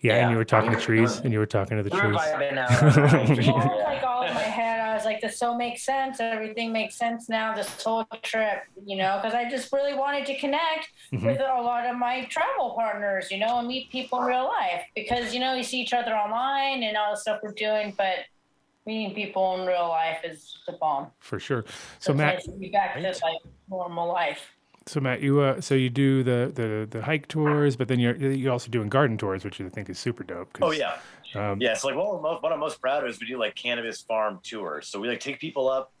Yeah. 0.00 0.16
And 0.22 0.30
you 0.30 0.36
were 0.36 0.44
talking 0.44 0.70
to 0.72 0.80
trees, 0.88 1.18
and 1.18 1.32
you 1.32 1.38
were 1.40 1.46
talking 1.46 1.76
to 1.76 1.82
the 1.82 1.90
We 1.90 1.96
were 2.00 2.08
trees. 2.08 2.20
vibing 2.20 2.56
out. 2.56 2.70
on 2.82 2.88
the 2.92 3.08
pine 3.08 3.26
tree, 3.36 3.46
Well, 3.52 3.76
yeah. 3.78 3.84
like 3.84 4.02
all 4.04 4.22
in 4.22 4.32
my 4.34 4.40
head, 4.40 4.80
I 4.80 4.94
was 4.94 5.04
like, 5.04 5.20
this 5.20 5.42
all 5.42 5.56
makes 5.58 5.82
sense. 5.84 6.20
Everything 6.20 6.72
makes 6.72 6.94
sense 6.96 7.28
now. 7.28 7.54
This 7.54 7.82
whole 7.82 8.04
trip, 8.22 8.62
you 8.86 8.96
know, 8.96 9.18
because 9.20 9.34
I 9.34 9.48
just 9.50 9.72
really 9.72 9.94
wanted 9.94 10.24
to 10.26 10.38
connect 10.38 10.88
Mhm. 11.12 11.24
with 11.26 11.40
a 11.40 11.60
lot 11.62 11.84
of 11.86 11.96
my 11.96 12.24
travel 12.26 12.74
partners, 12.74 13.30
you 13.30 13.38
know, 13.38 13.58
and 13.58 13.66
meet 13.68 13.90
people 13.90 14.20
in 14.20 14.26
real 14.26 14.44
life. 14.44 14.84
Because 14.94 15.34
you 15.34 15.40
know, 15.40 15.54
you 15.54 15.62
see 15.64 15.80
each 15.80 15.92
other 15.92 16.14
online 16.14 16.82
and 16.84 16.96
all 16.96 17.10
the 17.10 17.16
stuff 17.20 17.40
we're 17.42 17.52
doing, 17.52 17.92
but 17.98 18.18
meeting 18.86 19.14
people 19.14 19.60
in 19.60 19.66
real 19.66 19.88
life 19.88 20.20
is 20.24 20.56
the 20.66 20.72
bomb. 20.72 21.08
For 21.18 21.38
sure. 21.38 21.64
So 21.66 21.72
So 21.98 22.12
it's 22.12 22.18
Matt, 22.18 22.34
nice 22.36 22.44
to 22.46 22.52
be 22.52 22.68
back 22.70 22.94
to 22.94 23.02
like 23.02 23.38
normal 23.68 24.08
life. 24.08 24.56
So 24.86 25.00
Matt, 25.00 25.20
you 25.20 25.40
uh, 25.40 25.60
so 25.60 25.74
you 25.74 25.90
do 25.90 26.22
the 26.22 26.50
the 26.54 26.88
the 26.90 27.02
hike 27.02 27.28
tours, 27.28 27.76
but 27.76 27.88
then 27.88 28.00
you're 28.00 28.16
you're 28.16 28.52
also 28.52 28.70
doing 28.70 28.88
garden 28.88 29.18
tours, 29.18 29.44
which 29.44 29.60
I 29.60 29.68
think 29.68 29.90
is 29.90 29.98
super 29.98 30.24
dope. 30.24 30.58
Oh 30.62 30.70
yeah, 30.70 30.98
Um, 31.34 31.60
yeah. 31.60 31.74
So 31.74 31.88
like, 31.88 31.96
most, 31.96 32.42
what 32.42 32.52
I'm 32.52 32.60
most 32.60 32.80
proud 32.80 33.04
of 33.04 33.10
is 33.10 33.20
we 33.20 33.26
do 33.26 33.38
like 33.38 33.54
cannabis 33.54 34.00
farm 34.00 34.40
tours. 34.42 34.88
So 34.88 34.98
we 34.98 35.08
like 35.08 35.20
take 35.20 35.38
people 35.38 35.68
up 35.68 35.92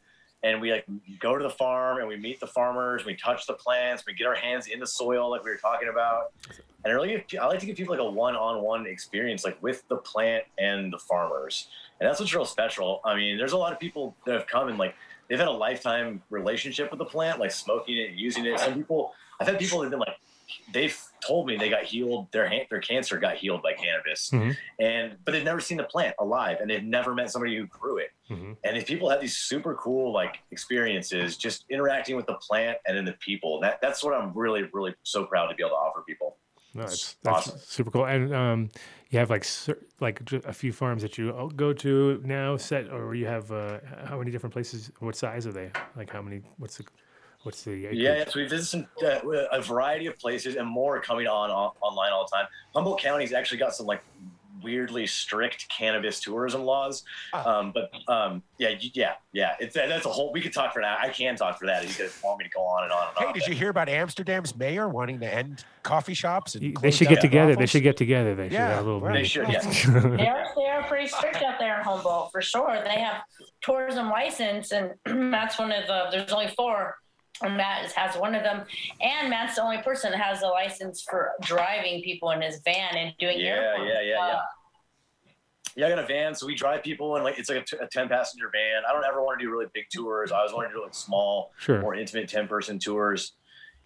and 0.42 0.60
we 0.60 0.72
like 0.72 0.86
go 1.18 1.36
to 1.36 1.42
the 1.42 1.50
farm 1.50 1.98
and 1.98 2.08
we 2.08 2.16
meet 2.16 2.40
the 2.40 2.46
farmers. 2.46 3.04
We 3.04 3.14
touch 3.14 3.46
the 3.46 3.54
plants. 3.54 4.04
We 4.06 4.14
get 4.14 4.26
our 4.26 4.34
hands 4.34 4.66
in 4.66 4.80
the 4.80 4.86
soil, 4.86 5.30
like 5.30 5.44
we 5.44 5.50
were 5.50 5.56
talking 5.56 5.88
about. 5.88 6.32
And 6.82 6.92
I 6.92 6.96
really, 6.96 7.22
I 7.38 7.46
like 7.46 7.60
to 7.60 7.66
give 7.66 7.76
people 7.76 7.94
like 7.94 8.02
a 8.02 8.10
one-on-one 8.10 8.86
experience, 8.86 9.44
like 9.44 9.62
with 9.62 9.86
the 9.88 9.96
plant 9.98 10.44
and 10.58 10.90
the 10.90 10.98
farmers, 10.98 11.68
and 12.00 12.08
that's 12.08 12.18
what's 12.20 12.34
real 12.34 12.46
special. 12.46 13.02
I 13.04 13.14
mean, 13.14 13.36
there's 13.36 13.52
a 13.52 13.58
lot 13.58 13.74
of 13.74 13.78
people 13.78 14.16
that 14.24 14.32
have 14.32 14.46
come 14.46 14.68
and 14.68 14.78
like 14.78 14.94
they've 15.30 15.38
had 15.38 15.48
a 15.48 15.52
lifetime 15.52 16.22
relationship 16.28 16.90
with 16.90 16.98
the 16.98 17.04
plant, 17.06 17.38
like 17.38 17.52
smoking 17.52 17.96
it 17.96 18.10
and 18.10 18.18
using 18.18 18.44
it. 18.44 18.58
Some 18.58 18.74
people, 18.74 19.14
I've 19.40 19.46
had 19.46 19.58
people 19.58 19.78
that've 19.78 19.90
been 19.90 20.00
like, 20.00 20.16
they've 20.72 21.00
told 21.24 21.46
me 21.46 21.56
they 21.56 21.68
got 21.70 21.84
healed, 21.84 22.26
their 22.32 22.50
their 22.68 22.80
cancer 22.80 23.16
got 23.18 23.36
healed 23.36 23.62
by 23.62 23.72
cannabis, 23.74 24.30
Mhm. 24.30 24.56
and 24.80 25.16
but 25.24 25.30
they've 25.32 25.44
never 25.44 25.60
seen 25.60 25.76
the 25.78 25.84
plant 25.84 26.16
alive, 26.18 26.58
and 26.60 26.68
they've 26.68 26.82
never 26.82 27.14
met 27.14 27.30
somebody 27.30 27.56
who 27.56 27.66
grew 27.66 27.98
it. 27.98 28.10
Mhm. 28.28 28.56
And 28.64 28.76
if 28.76 28.84
people 28.86 29.08
have 29.10 29.20
these 29.20 29.36
super 29.36 29.76
cool 29.76 30.12
like 30.12 30.40
experiences, 30.50 31.36
just 31.36 31.64
interacting 31.70 32.16
with 32.16 32.26
the 32.26 32.34
plant 32.34 32.78
and 32.86 32.96
then 32.96 33.04
the 33.04 33.12
people, 33.12 33.60
that 33.60 33.80
that's 33.80 34.02
what 34.02 34.12
I'm 34.12 34.32
really, 34.34 34.64
really 34.72 34.94
so 35.04 35.24
proud 35.24 35.46
to 35.46 35.54
be 35.54 35.62
able 35.62 35.70
to 35.70 35.76
offer 35.76 36.02
people. 36.06 36.36
No, 36.74 36.82
it's, 36.82 36.92
It's 36.94 37.16
that's 37.22 37.48
awesome. 37.48 37.58
super 37.60 37.90
cool. 37.92 38.06
And 38.06 38.34
um, 38.34 38.70
you 39.10 39.18
have 39.18 39.28
like 39.28 39.46
like 39.98 40.20
a 40.32 40.52
few 40.52 40.72
farms 40.72 41.02
that 41.02 41.18
you 41.18 41.34
uh, 41.36 41.46
go 41.46 41.72
to 41.72 42.20
now 42.24 42.56
set, 42.56 42.90
or 42.90 43.14
you 43.14 43.26
have 43.26 43.50
uh, 43.50 43.78
how 44.04 44.18
many 44.18 44.30
different 44.30 44.52
places? 44.52 44.90
What 45.00 45.16
size 45.16 45.46
are 45.46 45.52
they? 45.52 45.70
Like 45.96 46.10
how 46.10 46.22
many? 46.22 46.42
What's 46.58 46.76
the 46.78 46.84
what's 47.42 47.62
the 47.64 47.72
acreage? 47.86 47.98
Yeah, 47.98 48.24
so 48.24 48.38
we 48.38 48.46
visit 48.46 48.66
some 48.66 48.86
uh, 49.04 49.18
a 49.50 49.60
variety 49.60 50.06
of 50.06 50.16
places 50.18 50.54
and 50.54 50.68
more 50.68 51.00
coming 51.00 51.26
on, 51.26 51.50
on 51.50 51.72
online 51.80 52.12
all 52.12 52.24
the 52.24 52.36
time. 52.36 52.46
Humboldt 52.72 53.00
County's 53.00 53.32
actually 53.32 53.58
got 53.58 53.74
some 53.74 53.86
like 53.86 54.02
weirdly 54.62 55.06
strict 55.06 55.68
cannabis 55.68 56.20
tourism 56.20 56.62
laws, 56.62 57.04
um, 57.32 57.72
but 57.72 57.90
um, 58.08 58.42
yeah, 58.58 58.74
yeah, 58.80 59.12
yeah. 59.32 59.54
It's 59.60 59.74
that's 59.74 60.06
a 60.06 60.08
whole. 60.10 60.32
We 60.32 60.40
could 60.40 60.52
talk 60.52 60.72
for 60.72 60.82
that. 60.82 60.98
I 61.00 61.08
can 61.08 61.36
talk 61.36 61.58
for 61.58 61.66
that. 61.66 61.84
if 61.84 61.98
You 61.98 62.04
guys 62.04 62.18
want 62.22 62.38
me 62.38 62.44
to 62.44 62.50
go 62.50 62.60
on 62.62 62.84
and 62.84 62.92
on 62.92 63.08
and 63.08 63.18
Hey, 63.18 63.26
on. 63.26 63.32
did 63.34 63.46
you 63.46 63.54
hear 63.54 63.70
about 63.70 63.88
Amsterdam's 63.88 64.56
mayor 64.56 64.88
wanting 64.88 65.20
to 65.20 65.32
end 65.32 65.64
coffee 65.82 66.14
shops? 66.14 66.54
And 66.54 66.76
They 66.76 66.90
should 66.90 67.08
get 67.08 67.20
together. 67.20 67.56
They 67.56 67.66
should 67.66 67.82
get 67.82 67.96
together. 67.96 68.34
They 68.34 68.44
should 68.48 68.52
Yeah, 68.54 68.68
have 68.68 68.78
a 68.78 68.82
little. 68.82 69.00
right. 69.00 69.14
They 69.14 69.24
should, 69.24 69.48
yeah. 69.48 69.60
They're 69.62 70.44
they're 70.56 70.84
pretty 70.88 71.08
strict 71.08 71.42
out 71.42 71.58
there 71.58 71.78
in 71.78 71.84
Humboldt 71.84 72.30
for 72.32 72.40
sure. 72.42 72.80
They 72.84 73.00
have 73.00 73.22
tourism 73.62 74.08
license, 74.10 74.72
and 74.72 74.92
that's 75.32 75.58
one 75.58 75.72
of 75.72 75.86
the. 75.86 76.06
There's 76.10 76.32
only 76.32 76.48
four, 76.48 76.96
and 77.42 77.56
Matt 77.56 77.84
is, 77.86 77.92
has 77.92 78.16
one 78.16 78.34
of 78.34 78.42
them. 78.42 78.64
And 79.00 79.30
Matt's 79.30 79.56
the 79.56 79.62
only 79.62 79.78
person 79.78 80.10
that 80.12 80.20
has 80.20 80.42
a 80.42 80.46
license 80.48 81.02
for 81.02 81.32
driving 81.42 82.02
people 82.02 82.30
in 82.32 82.42
his 82.42 82.60
van 82.64 82.96
and 82.96 83.14
doing 83.18 83.38
Yeah, 83.40 83.46
airport 83.46 83.88
yeah, 83.88 83.94
yeah, 83.94 84.00
yeah. 84.08 84.28
stuff. 84.28 84.44
Yeah, 85.76 85.86
I 85.86 85.90
got 85.90 85.98
a 86.00 86.06
van, 86.06 86.34
so 86.34 86.46
we 86.46 86.54
drive 86.56 86.82
people 86.82 87.14
and 87.14 87.24
like 87.24 87.38
it's 87.38 87.48
like 87.48 87.58
a, 87.58 87.64
t- 87.64 87.76
a 87.80 87.86
ten 87.86 88.08
passenger 88.08 88.50
van. 88.52 88.82
I 88.88 88.92
don't 88.92 89.04
ever 89.04 89.22
want 89.22 89.38
to 89.38 89.44
do 89.46 89.50
really 89.52 89.66
big 89.72 89.84
tours. 89.92 90.32
I 90.32 90.38
always 90.38 90.52
want 90.52 90.68
to 90.68 90.74
do 90.74 90.82
like 90.82 90.94
small, 90.94 91.52
Sure. 91.58 91.80
more 91.80 91.94
intimate 91.94 92.28
ten 92.28 92.48
person 92.48 92.78
tours. 92.78 93.32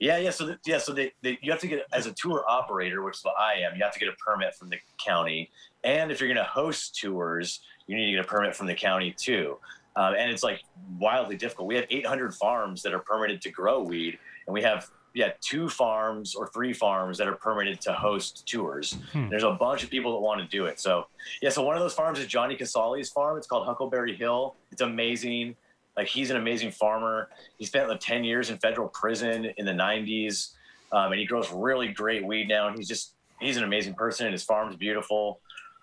Yeah, 0.01 0.17
yeah. 0.17 0.31
So 0.31 0.47
th- 0.47 0.59
yeah, 0.67 0.79
so 0.79 0.93
they, 0.93 1.13
they, 1.23 1.39
you 1.43 1.53
have 1.53 1.61
to 1.61 1.67
get 1.69 1.85
as 1.93 2.07
a 2.07 2.13
tour 2.15 2.43
operator, 2.49 3.03
which 3.03 3.19
is 3.19 3.25
what 3.25 3.35
I 3.39 3.55
am. 3.61 3.77
You 3.77 3.85
have 3.85 3.93
to 3.93 3.99
get 4.01 4.09
a 4.09 4.13
permit 4.15 4.55
from 4.55 4.71
the 4.71 4.79
county, 5.05 5.51
and 5.85 6.11
if 6.11 6.21
you're 6.21 6.29
going 6.29 6.39
to 6.45 6.51
host 6.51 6.97
tours, 6.99 7.61
you 7.87 7.97
need 7.97 8.07
to 8.07 8.13
get 8.13 8.25
a 8.25 8.29
permit 8.29 8.57
from 8.57 8.67
the 8.67 8.75
county 8.75 9.15
too. 9.17 9.59
Um, 9.97 10.15
and 10.19 10.31
it's 10.31 10.43
like 10.43 10.63
wildly 10.99 11.37
difficult. 11.37 11.69
We 11.69 11.77
have 11.77 11.87
800 11.89 12.35
farms 12.35 12.83
that 12.83 12.93
are 12.93 12.99
permitted 12.99 13.41
to 13.43 13.51
grow 13.51 13.83
weed, 13.83 14.19
and 14.47 14.55
we 14.55 14.63
have 14.63 14.91
yeah 15.15 15.31
two 15.41 15.69
farms 15.69 16.35
or 16.35 16.49
three 16.49 16.73
farms 16.73 17.17
that 17.19 17.29
are 17.29 17.37
permitted 17.37 17.81
to 17.83 17.93
host 17.93 18.47
tours. 18.47 18.99
Hmm. 19.13 19.29
There's 19.29 19.45
a 19.45 19.53
bunch 19.53 19.85
of 19.85 19.91
people 19.91 20.13
that 20.15 20.21
want 20.21 20.41
to 20.41 20.47
do 20.47 20.67
it. 20.67 20.81
So 20.81 21.07
yeah, 21.41 21.51
so 21.51 21.63
one 21.63 21.77
of 21.77 21.83
those 21.83 21.95
farms 21.95 22.19
is 22.19 22.27
Johnny 22.27 22.57
Casali's 22.57 23.11
farm. 23.11 23.39
It's 23.39 23.47
called 23.47 23.67
Huckleberry 23.67 24.17
Hill. 24.17 24.57
It's 24.73 24.83
amazing. 24.83 25.55
Like 25.97 26.09
he's 26.09 26.31
an 26.31 26.37
amazing 26.37 26.73
farmer. 26.73 27.29
He 27.59 27.65
spent 27.65 27.89
like 27.89 28.01
10 28.01 28.25
years 28.25 28.51
in 28.51 28.59
federal 28.59 28.89
prison 28.89 29.53
in 29.57 29.65
the 29.65 29.73
90s, 29.73 30.55
um, 30.91 31.13
and 31.13 31.21
he 31.21 31.27
grows 31.27 31.53
really 31.53 31.89
great 31.89 32.27
weed 32.27 32.49
now. 32.49 32.67
And 32.67 32.77
he's 32.77 32.89
just 32.89 33.13
he's 33.41 33.57
an 33.57 33.65
amazing 33.65 33.95
person, 33.95 34.27
and 34.27 34.33
his 34.33 34.43
farm's 34.43 34.77
beautiful. 34.77 35.41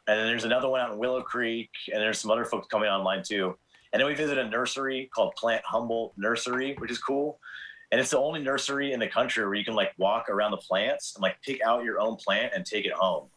And 0.07 0.19
then 0.19 0.27
there's 0.27 0.43
another 0.43 0.67
one 0.67 0.81
out 0.81 0.91
in 0.91 0.97
Willow 0.97 1.21
Creek, 1.21 1.69
and 1.93 2.01
there's 2.01 2.19
some 2.19 2.31
other 2.31 2.43
folks 2.43 2.67
coming 2.67 2.89
online 2.89 3.23
too. 3.23 3.55
And 3.93 3.99
then 3.99 4.07
we 4.07 4.13
visit 4.15 4.37
a 4.37 4.47
nursery 4.47 5.09
called 5.13 5.33
Plant 5.35 5.63
Humboldt 5.65 6.13
Nursery, 6.17 6.75
which 6.77 6.91
is 6.91 6.97
cool. 6.97 7.39
And 7.91 7.99
it's 7.99 8.11
the 8.11 8.19
only 8.19 8.41
nursery 8.41 8.93
in 8.93 8.99
the 9.01 9.07
country 9.07 9.43
where 9.45 9.53
you 9.55 9.65
can 9.65 9.73
like 9.75 9.91
walk 9.97 10.29
around 10.29 10.51
the 10.51 10.57
plants 10.57 11.13
and 11.15 11.21
like 11.21 11.41
pick 11.41 11.61
out 11.61 11.83
your 11.83 11.99
own 11.99 12.15
plant 12.15 12.53
and 12.55 12.65
take 12.65 12.85
it 12.85 12.93
home. 12.93 13.27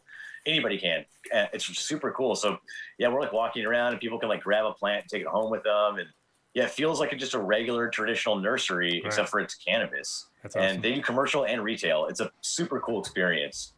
Anybody 0.45 0.77
can. 0.77 1.03
And 1.33 1.49
it's 1.51 1.65
super 1.65 2.11
cool. 2.11 2.35
So 2.35 2.57
yeah, 2.97 3.09
we're 3.09 3.19
like 3.19 3.33
walking 3.33 3.65
around 3.65 3.91
and 3.91 3.99
people 3.99 4.17
can 4.17 4.29
like 4.29 4.43
grab 4.43 4.65
a 4.65 4.71
plant 4.73 5.01
and 5.01 5.09
take 5.09 5.21
it 5.23 5.27
home 5.27 5.51
with 5.51 5.63
them. 5.63 5.97
And 5.97 6.07
yeah, 6.53 6.63
it 6.63 6.69
feels 6.71 7.01
like 7.01 7.17
just 7.17 7.33
a 7.33 7.39
regular 7.39 7.89
traditional 7.89 8.37
nursery, 8.37 9.01
Right. 9.03 9.05
except 9.07 9.27
for 9.27 9.41
it's 9.41 9.55
cannabis. 9.55 10.27
That's 10.41 10.55
awesome. 10.55 10.69
And 10.75 10.81
they 10.83 10.93
do 10.93 11.01
commercial 11.01 11.45
and 11.45 11.61
retail. 11.61 12.05
It's 12.05 12.21
a 12.21 12.31
super 12.39 12.79
cool 12.79 13.01
experience. 13.01 13.73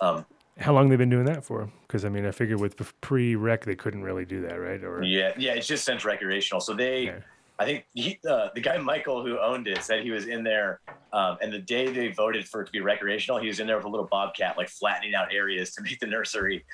Um, 0.00 0.24
How 0.60 0.74
long 0.74 0.90
they've 0.90 0.98
been 0.98 1.10
doing 1.10 1.24
that 1.24 1.44
for? 1.44 1.70
Because 1.86 2.04
I 2.04 2.10
mean, 2.10 2.26
I 2.26 2.30
figured 2.30 2.60
with 2.60 2.76
pre-rec 3.00 3.64
they 3.64 3.74
couldn't 3.74 4.02
really 4.02 4.26
do 4.26 4.42
that, 4.42 4.60
right? 4.60 4.82
Or 4.84 5.02
yeah, 5.02 5.32
yeah, 5.38 5.52
it's 5.54 5.66
just 5.66 5.84
since 5.84 6.04
recreational. 6.04 6.60
So 6.60 6.74
they. 6.74 7.14
I 7.58 7.66
think 7.66 7.84
he, 7.92 8.18
uh, 8.26 8.48
the 8.54 8.60
guy 8.62 8.78
Michael 8.78 9.22
who 9.22 9.38
owned 9.38 9.68
it 9.68 9.82
said 9.82 10.02
he 10.02 10.10
was 10.10 10.26
in 10.26 10.42
there, 10.42 10.80
um, 11.12 11.36
and 11.42 11.52
the 11.52 11.58
day 11.58 11.92
they 11.92 12.08
voted 12.08 12.48
for 12.48 12.62
it 12.62 12.66
to 12.66 12.72
be 12.72 12.80
recreational, 12.80 13.38
he 13.38 13.48
was 13.48 13.60
in 13.60 13.66
there 13.66 13.76
with 13.76 13.84
a 13.84 13.88
little 13.88 14.08
bobcat, 14.10 14.56
like 14.56 14.70
flattening 14.70 15.14
out 15.14 15.30
areas 15.30 15.74
to 15.74 15.82
make 15.82 15.98
the 16.00 16.06
nursery. 16.06 16.64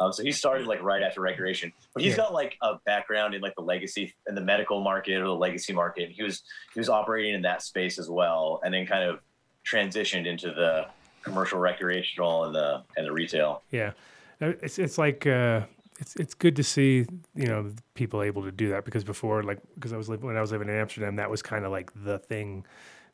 Um, 0.00 0.12
so 0.12 0.24
he 0.24 0.32
started 0.32 0.66
like 0.66 0.82
right 0.82 1.00
after 1.00 1.20
recreation, 1.20 1.72
but 1.94 2.02
he's 2.02 2.12
Yeah. 2.12 2.24
got 2.24 2.32
like 2.32 2.56
a 2.60 2.74
background 2.84 3.34
in 3.34 3.40
like 3.40 3.54
the 3.54 3.62
legacy 3.62 4.12
in 4.26 4.34
the 4.34 4.40
medical 4.40 4.80
market 4.82 5.20
or 5.20 5.26
the 5.26 5.34
legacy 5.34 5.72
market. 5.72 6.10
He 6.10 6.24
was 6.24 6.42
he 6.74 6.80
was 6.80 6.88
operating 6.88 7.34
in 7.34 7.42
that 7.42 7.62
space 7.62 7.96
as 8.00 8.10
well, 8.10 8.60
and 8.64 8.74
then 8.74 8.84
kind 8.84 9.08
of 9.08 9.20
transitioned 9.64 10.26
into 10.26 10.48
the 10.48 10.86
commercial 11.22 11.58
recreational 11.58 12.44
and 12.44 12.54
the 12.54 12.82
and 12.96 13.06
the 13.06 13.12
retail. 13.12 13.62
Yeah, 13.70 13.92
Uh, 14.40 14.52
it's 14.62 14.78
it's 14.78 14.98
like 14.98 15.26
uh, 15.26 15.62
it's 15.98 16.16
it's 16.16 16.34
good 16.34 16.56
to 16.56 16.64
see 16.64 17.06
you 17.34 17.46
know 17.46 17.72
people 17.94 18.22
able 18.22 18.42
to 18.42 18.52
do 18.52 18.70
that 18.70 18.84
because 18.84 19.04
before 19.04 19.42
like 19.42 19.60
because 19.74 19.92
I 19.92 19.96
was 19.96 20.08
living 20.08 20.26
when 20.26 20.36
I 20.36 20.40
was 20.40 20.52
living 20.52 20.68
in 20.68 20.74
Amsterdam 20.74 21.16
that 21.16 21.30
was 21.30 21.42
kind 21.42 21.64
of 21.64 21.70
like 21.72 21.90
the 22.04 22.18
thing 22.18 22.66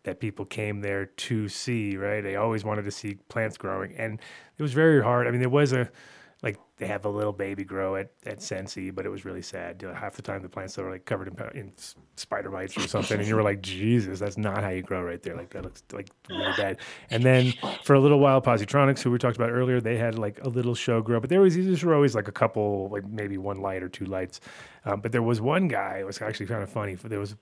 that 0.04 0.20
people 0.20 0.44
came 0.44 0.80
there 0.80 1.06
to 1.06 1.48
see 1.48 1.96
right? 1.96 2.22
They 2.22 2.36
always 2.36 2.64
wanted 2.64 2.84
to 2.84 2.90
see 2.90 3.16
plants 3.28 3.58
growing 3.58 3.94
and 3.96 4.20
it 4.56 4.62
was 4.62 4.72
very 4.72 5.02
hard. 5.02 5.26
I 5.26 5.30
mean 5.30 5.40
there 5.40 5.48
was 5.50 5.72
a 5.72 5.90
like 6.42 6.56
they 6.76 6.86
have 6.86 7.04
a 7.04 7.08
little 7.08 7.32
baby 7.32 7.64
grow 7.64 7.96
at 7.96 8.12
at 8.24 8.40
Sensi 8.40 8.90
but 8.90 9.04
it 9.04 9.08
was 9.08 9.24
really 9.24 9.42
sad. 9.42 9.82
Half 9.94 10.14
the 10.14 10.22
time 10.22 10.42
the 10.42 10.48
plants 10.48 10.76
were 10.76 10.90
like 10.90 11.04
covered 11.04 11.28
in, 11.28 11.58
in 11.58 11.72
spider 12.16 12.50
bites 12.50 12.76
or 12.76 12.86
something 12.86 13.18
and 13.18 13.26
you 13.26 13.34
were 13.34 13.42
like 13.42 13.60
Jesus 13.60 14.20
that's 14.20 14.38
not 14.38 14.62
how 14.62 14.70
you 14.70 14.82
grow 14.82 15.02
right 15.02 15.22
there. 15.22 15.36
Like 15.36 15.50
that 15.50 15.64
looks 15.64 15.82
like 15.92 16.08
really 16.28 16.52
bad. 16.56 16.78
And 17.10 17.24
then 17.24 17.54
for 17.82 17.94
a 17.94 18.00
little 18.00 18.20
while 18.20 18.40
Positronics 18.40 19.02
who 19.02 19.10
we 19.10 19.18
talked 19.18 19.36
about 19.36 19.50
earlier 19.50 19.80
they 19.80 19.96
had 19.96 20.18
like 20.18 20.38
a 20.44 20.48
little 20.48 20.74
show 20.74 21.02
grow 21.02 21.18
but 21.20 21.30
there 21.30 21.40
was 21.40 21.54
these 21.54 21.82
were 21.82 21.94
always 21.94 22.14
like 22.14 22.28
a 22.28 22.32
couple 22.32 22.88
like 22.90 23.06
maybe 23.06 23.38
one 23.38 23.60
light 23.60 23.82
or 23.82 23.88
two 23.88 24.04
lights. 24.04 24.40
Um, 24.84 25.00
but 25.00 25.12
there 25.12 25.22
was 25.22 25.40
one 25.40 25.68
guy 25.68 25.98
it 25.98 26.06
was 26.06 26.22
actually 26.22 26.46
kind 26.46 26.62
of 26.62 26.70
funny 26.70 26.94
there 26.94 27.20
was 27.20 27.34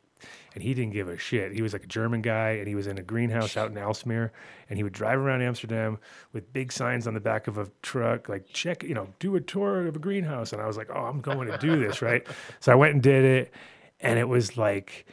and 0.54 0.62
he 0.62 0.74
didn't 0.74 0.92
give 0.92 1.08
a 1.08 1.18
shit. 1.18 1.52
He 1.52 1.62
was 1.62 1.72
like 1.72 1.84
a 1.84 1.88
German 1.88 2.22
guy, 2.22 2.50
and 2.52 2.66
he 2.66 2.74
was 2.74 2.86
in 2.86 2.98
a 2.98 3.02
greenhouse 3.02 3.56
out 3.56 3.70
in 3.70 3.76
Aalsmeer, 3.76 4.30
and 4.68 4.78
he 4.78 4.82
would 4.82 4.92
drive 4.92 5.18
around 5.18 5.42
Amsterdam 5.42 5.98
with 6.32 6.52
big 6.52 6.72
signs 6.72 7.06
on 7.06 7.14
the 7.14 7.20
back 7.20 7.46
of 7.46 7.58
a 7.58 7.70
truck, 7.82 8.28
like 8.28 8.46
check, 8.52 8.82
you 8.82 8.94
know, 8.94 9.08
do 9.18 9.36
a 9.36 9.40
tour 9.40 9.86
of 9.86 9.96
a 9.96 9.98
greenhouse. 9.98 10.52
And 10.52 10.62
I 10.62 10.66
was 10.66 10.76
like, 10.76 10.88
oh, 10.94 11.04
I'm 11.04 11.20
going 11.20 11.48
to 11.48 11.58
do 11.58 11.78
this, 11.78 12.02
right? 12.02 12.26
So 12.60 12.72
I 12.72 12.74
went 12.74 12.94
and 12.94 13.02
did 13.02 13.24
it, 13.24 13.52
and 14.00 14.18
it 14.18 14.28
was 14.28 14.56
like, 14.56 15.06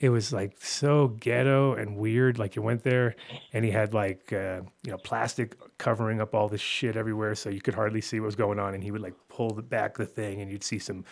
it 0.00 0.08
was 0.08 0.32
like 0.32 0.56
so 0.60 1.08
ghetto 1.08 1.74
and 1.74 1.96
weird. 1.96 2.38
Like 2.38 2.56
you 2.56 2.62
went 2.62 2.82
there, 2.82 3.14
and 3.52 3.64
he 3.64 3.70
had 3.70 3.94
like 3.94 4.32
uh, 4.32 4.60
you 4.82 4.90
know 4.90 4.98
plastic 4.98 5.56
covering 5.78 6.20
up 6.20 6.34
all 6.34 6.48
this 6.48 6.60
shit 6.60 6.96
everywhere, 6.96 7.34
so 7.34 7.48
you 7.48 7.60
could 7.60 7.74
hardly 7.74 8.00
see 8.00 8.20
what 8.20 8.26
was 8.26 8.36
going 8.36 8.58
on. 8.58 8.74
And 8.74 8.82
he 8.82 8.90
would 8.90 9.00
like 9.00 9.14
pull 9.28 9.50
the 9.50 9.62
back 9.62 9.96
the 9.96 10.06
thing, 10.06 10.40
and 10.40 10.50
you'd 10.50 10.64
see 10.64 10.78
some 10.78 11.04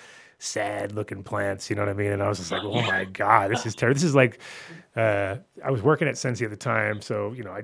sad 0.43 0.93
looking 0.93 1.23
plants. 1.23 1.71
You 1.71 1.77
know 1.77 1.83
what 1.83 1.89
I 1.89 1.95
mean? 1.95 2.13
And 2.13 2.23
I 2.23 2.29
was 2.29 2.39
just 2.39 2.51
like, 2.51 2.65
oh 2.65 2.83
my 2.83 3.05
god, 3.05 3.51
this 3.51 3.65
is 3.65 3.75
terrible. 3.75 3.95
This 3.95 4.05
is 4.05 4.15
like, 4.15 4.41
uh, 4.97 5.37
I 5.65 5.71
was 5.71 5.83
working 5.83 6.09
at 6.09 6.19
Sensi 6.19 6.45
at 6.45 6.51
the 6.51 6.57
time, 6.57 7.01
so 7.01 7.33
you 7.33 7.45
know 7.45 7.53
I 7.53 7.63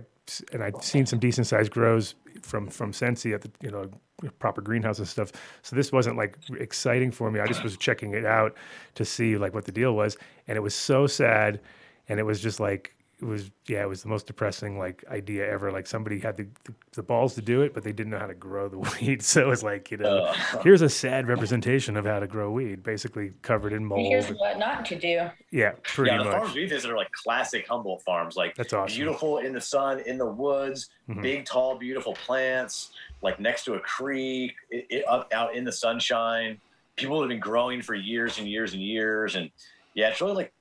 and 0.53 0.63
I'd 0.63 0.83
seen 0.85 1.07
some 1.07 1.19
decent 1.19 1.47
sized 1.47 1.73
grows 1.73 2.15
from 2.43 2.69
from 2.69 2.93
Sensi 2.93 3.35
at 3.35 3.43
the 3.43 3.51
you 3.63 3.71
know 3.71 3.91
proper 4.39 4.61
greenhouse 4.61 4.99
and 4.99 5.09
stuff. 5.09 5.33
So 5.63 5.75
this 5.75 5.91
wasn't 5.91 6.17
like 6.17 6.39
exciting 6.59 7.11
for 7.11 7.31
me. 7.31 7.41
I 7.41 7.47
just 7.47 7.65
was 7.65 7.77
checking 7.77 8.15
it 8.15 8.25
out 8.25 8.57
to 8.95 9.05
see 9.05 9.37
like 9.37 9.55
what 9.55 9.65
the 9.65 9.73
deal 9.73 9.95
was, 9.95 10.17
and 10.47 10.57
it 10.57 10.61
was 10.61 10.75
so 10.75 11.07
sad, 11.07 11.61
and 12.09 12.21
it 12.21 12.25
was 12.25 12.41
just 12.41 12.61
like 12.61 12.95
it 13.20 13.24
was 13.24 13.51
yeah 13.66 13.82
it 13.82 13.89
was 13.89 14.03
the 14.03 14.09
most 14.09 14.27
depressing 14.28 14.78
like 14.78 15.05
idea 15.11 15.51
ever. 15.51 15.73
Like 15.73 15.86
somebody 15.86 16.20
had 16.20 16.36
the, 16.36 16.47
the, 16.65 16.73
the 16.93 17.03
balls 17.03 17.35
to 17.35 17.43
do 17.43 17.62
it, 17.62 17.74
but 17.74 17.82
they 17.82 17.93
didn't 17.93 18.11
know 18.11 18.19
how 18.19 18.28
to 18.28 18.35
grow 18.35 18.69
the 18.69 18.78
weed. 19.01 19.23
So 19.23 19.40
it 19.43 19.47
was 19.47 19.62
like 19.62 19.90
you 19.90 19.97
know 19.97 20.24
Uh, 20.27 20.35
here's 20.62 20.82
a 20.82 20.89
sad 20.89 21.27
representation 21.27 21.97
of 21.97 22.05
how 22.05 22.20
to 22.20 22.27
grow 22.28 22.51
weed, 22.51 22.82
basically 22.82 23.32
covered 23.43 23.73
in 23.73 23.85
mold. 23.85 24.07
here's 24.07 24.28
what 24.28 24.59
not 24.59 24.85
to 24.86 24.97
do. 24.99 25.28
Yeah, 25.51 25.73
pretty 25.82 26.12
yeah, 26.12 26.19
the 26.19 26.24
much. 26.24 26.32
farms 26.35 26.55
we 26.55 26.66
visit 26.66 26.90
are 26.90 26.97
like 26.97 27.11
classic 27.12 27.66
Humboldt 27.69 28.03
farms, 28.03 28.36
like 28.36 28.55
That's 28.55 28.73
awesome. 28.73 28.97
beautiful 28.97 29.39
in 29.39 29.53
the 29.53 29.61
sun, 29.61 30.01
in 30.07 30.16
the 30.19 30.27
woods, 30.27 30.89
Mhm. 31.09 31.23
big, 31.23 31.45
tall, 31.45 31.77
beautiful 31.77 32.12
plants, 32.15 32.93
like 33.23 33.40
next 33.40 33.65
to 33.65 33.74
a 33.74 33.81
creek, 33.81 34.55
it, 34.70 34.86
it, 34.90 35.05
up 35.09 35.32
out 35.32 35.57
in 35.57 35.65
the 35.65 35.73
sunshine. 35.73 36.61
People 36.97 37.20
have 37.20 37.28
been 37.28 37.40
growing 37.40 37.81
for 37.82 37.95
years 37.95 38.39
and 38.39 38.47
years 38.49 38.74
and 38.74 38.82
years, 38.82 39.35
and 39.36 39.51
yeah, 39.95 40.09
it's 40.11 40.20
really 40.20 40.35
like, 40.35 40.53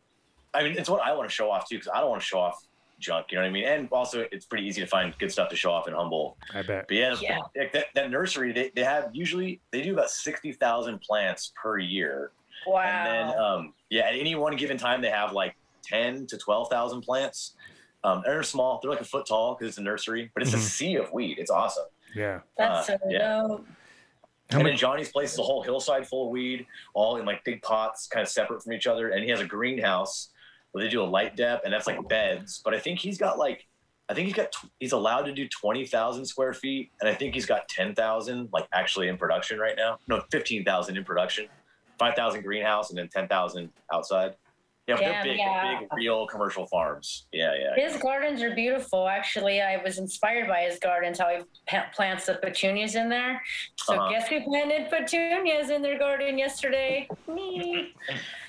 I 0.53 0.63
mean, 0.63 0.73
it's 0.77 0.89
what 0.89 1.01
I 1.01 1.13
want 1.13 1.29
to 1.29 1.33
show 1.33 1.51
off 1.51 1.67
too, 1.69 1.75
because 1.75 1.89
I 1.93 1.99
don't 2.01 2.09
want 2.09 2.21
to 2.21 2.25
show 2.27 2.39
off 2.39 2.63
junk. 2.99 3.27
You 3.31 3.37
know 3.37 3.43
what 3.43 3.49
I 3.49 3.51
mean? 3.51 3.65
And 3.65 3.87
also, 3.91 4.25
it's 4.31 4.45
pretty 4.45 4.65
easy 4.67 4.81
to 4.81 4.87
find 4.87 5.13
good 5.19 5.31
stuff 5.31 5.49
to 5.49 5.55
show 5.55 5.71
off 5.71 5.87
in 5.87 5.93
Humboldt. 5.93 6.35
I 6.53 6.61
bet. 6.63 6.87
But 6.87 6.97
yeah, 6.97 7.15
Yeah. 7.21 7.39
that, 7.73 7.85
that 7.93 8.09
nursery, 8.11 8.51
they, 8.53 8.71
they 8.75 8.83
have 8.83 9.09
usually 9.13 9.61
they 9.71 9.81
do 9.81 9.93
about 9.93 10.09
sixty 10.09 10.51
thousand 10.51 11.01
plants 11.01 11.51
per 11.61 11.77
year. 11.77 12.31
Wow. 12.65 12.79
And 12.81 13.07
then, 13.29 13.39
um, 13.39 13.73
yeah, 13.89 14.03
at 14.07 14.15
any 14.15 14.35
one 14.35 14.55
given 14.55 14.77
time, 14.77 15.01
they 15.01 15.09
have 15.11 15.31
like 15.31 15.55
10 15.83 16.25
to 16.27 16.37
12,000 16.37 17.01
plants. 17.01 17.53
Um, 18.03 18.21
they're 18.25 18.43
small, 18.43 18.79
they're 18.81 18.91
like 18.91 18.99
a 18.99 19.05
foot 19.05 19.25
tall 19.27 19.53
because 19.55 19.69
it's 19.69 19.77
a 19.77 19.81
nursery, 19.81 20.31
but 20.33 20.43
it's 20.43 20.51
Mhm. 20.51 20.57
a 20.57 20.61
sea 20.61 20.95
of 20.95 21.13
weed. 21.13 21.37
It's 21.39 21.51
awesome. 21.51 21.85
Yeah. 22.13 22.41
That's 22.57 22.89
uh, 22.89 22.97
so 22.97 23.09
yeah. 23.09 23.19
dope. 23.47 23.65
How 24.49 24.57
and 24.57 24.63
many- 24.63 24.69
then 24.71 24.77
Johnny's 24.77 25.09
place 25.09 25.31
is 25.33 25.39
a 25.39 25.43
whole 25.43 25.61
hillside 25.61 26.05
full 26.07 26.25
of 26.25 26.31
weed, 26.31 26.65
all 26.93 27.17
in 27.17 27.25
like 27.25 27.43
big 27.45 27.61
pots, 27.61 28.07
kind 28.07 28.23
of 28.23 28.27
separate 28.29 28.63
from 28.63 28.73
each 28.73 28.87
other. 28.87 29.09
And 29.09 29.23
he 29.23 29.29
has 29.29 29.39
a 29.39 29.45
greenhouse 29.45 30.29
where 30.77 30.85
they 30.85 30.91
do 30.91 31.01
a 31.01 31.05
light 31.05 31.35
dep, 31.35 31.63
and 31.65 31.73
that's 31.73 31.87
like 31.87 32.07
beds. 32.07 32.61
But 32.63 32.75
I 32.75 32.79
think 32.79 32.99
he's 32.99 33.17
got 33.17 33.39
like, 33.39 33.65
I 34.09 34.13
think 34.13 34.27
he's 34.27 34.35
got, 34.35 34.53
he's 34.79 34.91
allowed 34.91 35.23
to 35.23 35.33
do 35.33 35.47
20,000 35.49 36.23
square 36.23 36.53
feet. 36.53 36.91
And 37.01 37.09
I 37.09 37.15
think 37.15 37.33
he's 37.33 37.47
got 37.47 37.67
10,000 37.67 38.49
like 38.53 38.67
actually 38.73 39.07
in 39.07 39.17
production 39.17 39.57
right 39.57 39.75
now. 39.75 39.97
No, 40.07 40.21
15,000 40.31 40.95
in 40.95 41.03
production, 41.03 41.47
5,000 41.97 42.43
greenhouse, 42.43 42.91
and 42.91 42.99
then 42.99 43.09
10,000 43.09 43.69
outside. 43.91 44.35
Yeah, 44.87 44.95
but 44.95 45.01
they're 45.01 45.23
big, 45.23 45.37
yeah. 45.37 45.79
big, 45.81 45.89
real 45.93 46.25
commercial 46.27 46.65
farms. 46.67 47.25
Yeah, 47.33 47.51
yeah. 47.59 47.75
His 47.89 48.01
gardens 48.01 48.41
are 48.41 48.55
beautiful. 48.55 49.07
Actually, 49.07 49.61
I 49.61 49.77
was 49.83 49.97
inspired 49.97 50.47
by 50.47 50.61
his 50.61 50.79
gardens, 50.79 51.19
how 51.19 51.29
he 51.29 51.77
plants 51.93 52.25
the 52.27 52.35
petunias 52.35 52.95
in 52.95 53.09
there. 53.09 53.41
So 53.75 53.95
Uh-huh. 53.95 54.09
guess 54.11 54.29
who 54.29 54.41
planted 54.45 54.89
petunias 54.89 55.71
in 55.71 55.81
their 55.81 55.99
garden 55.99 56.37
yesterday? 56.37 57.09
Me. 57.27 57.93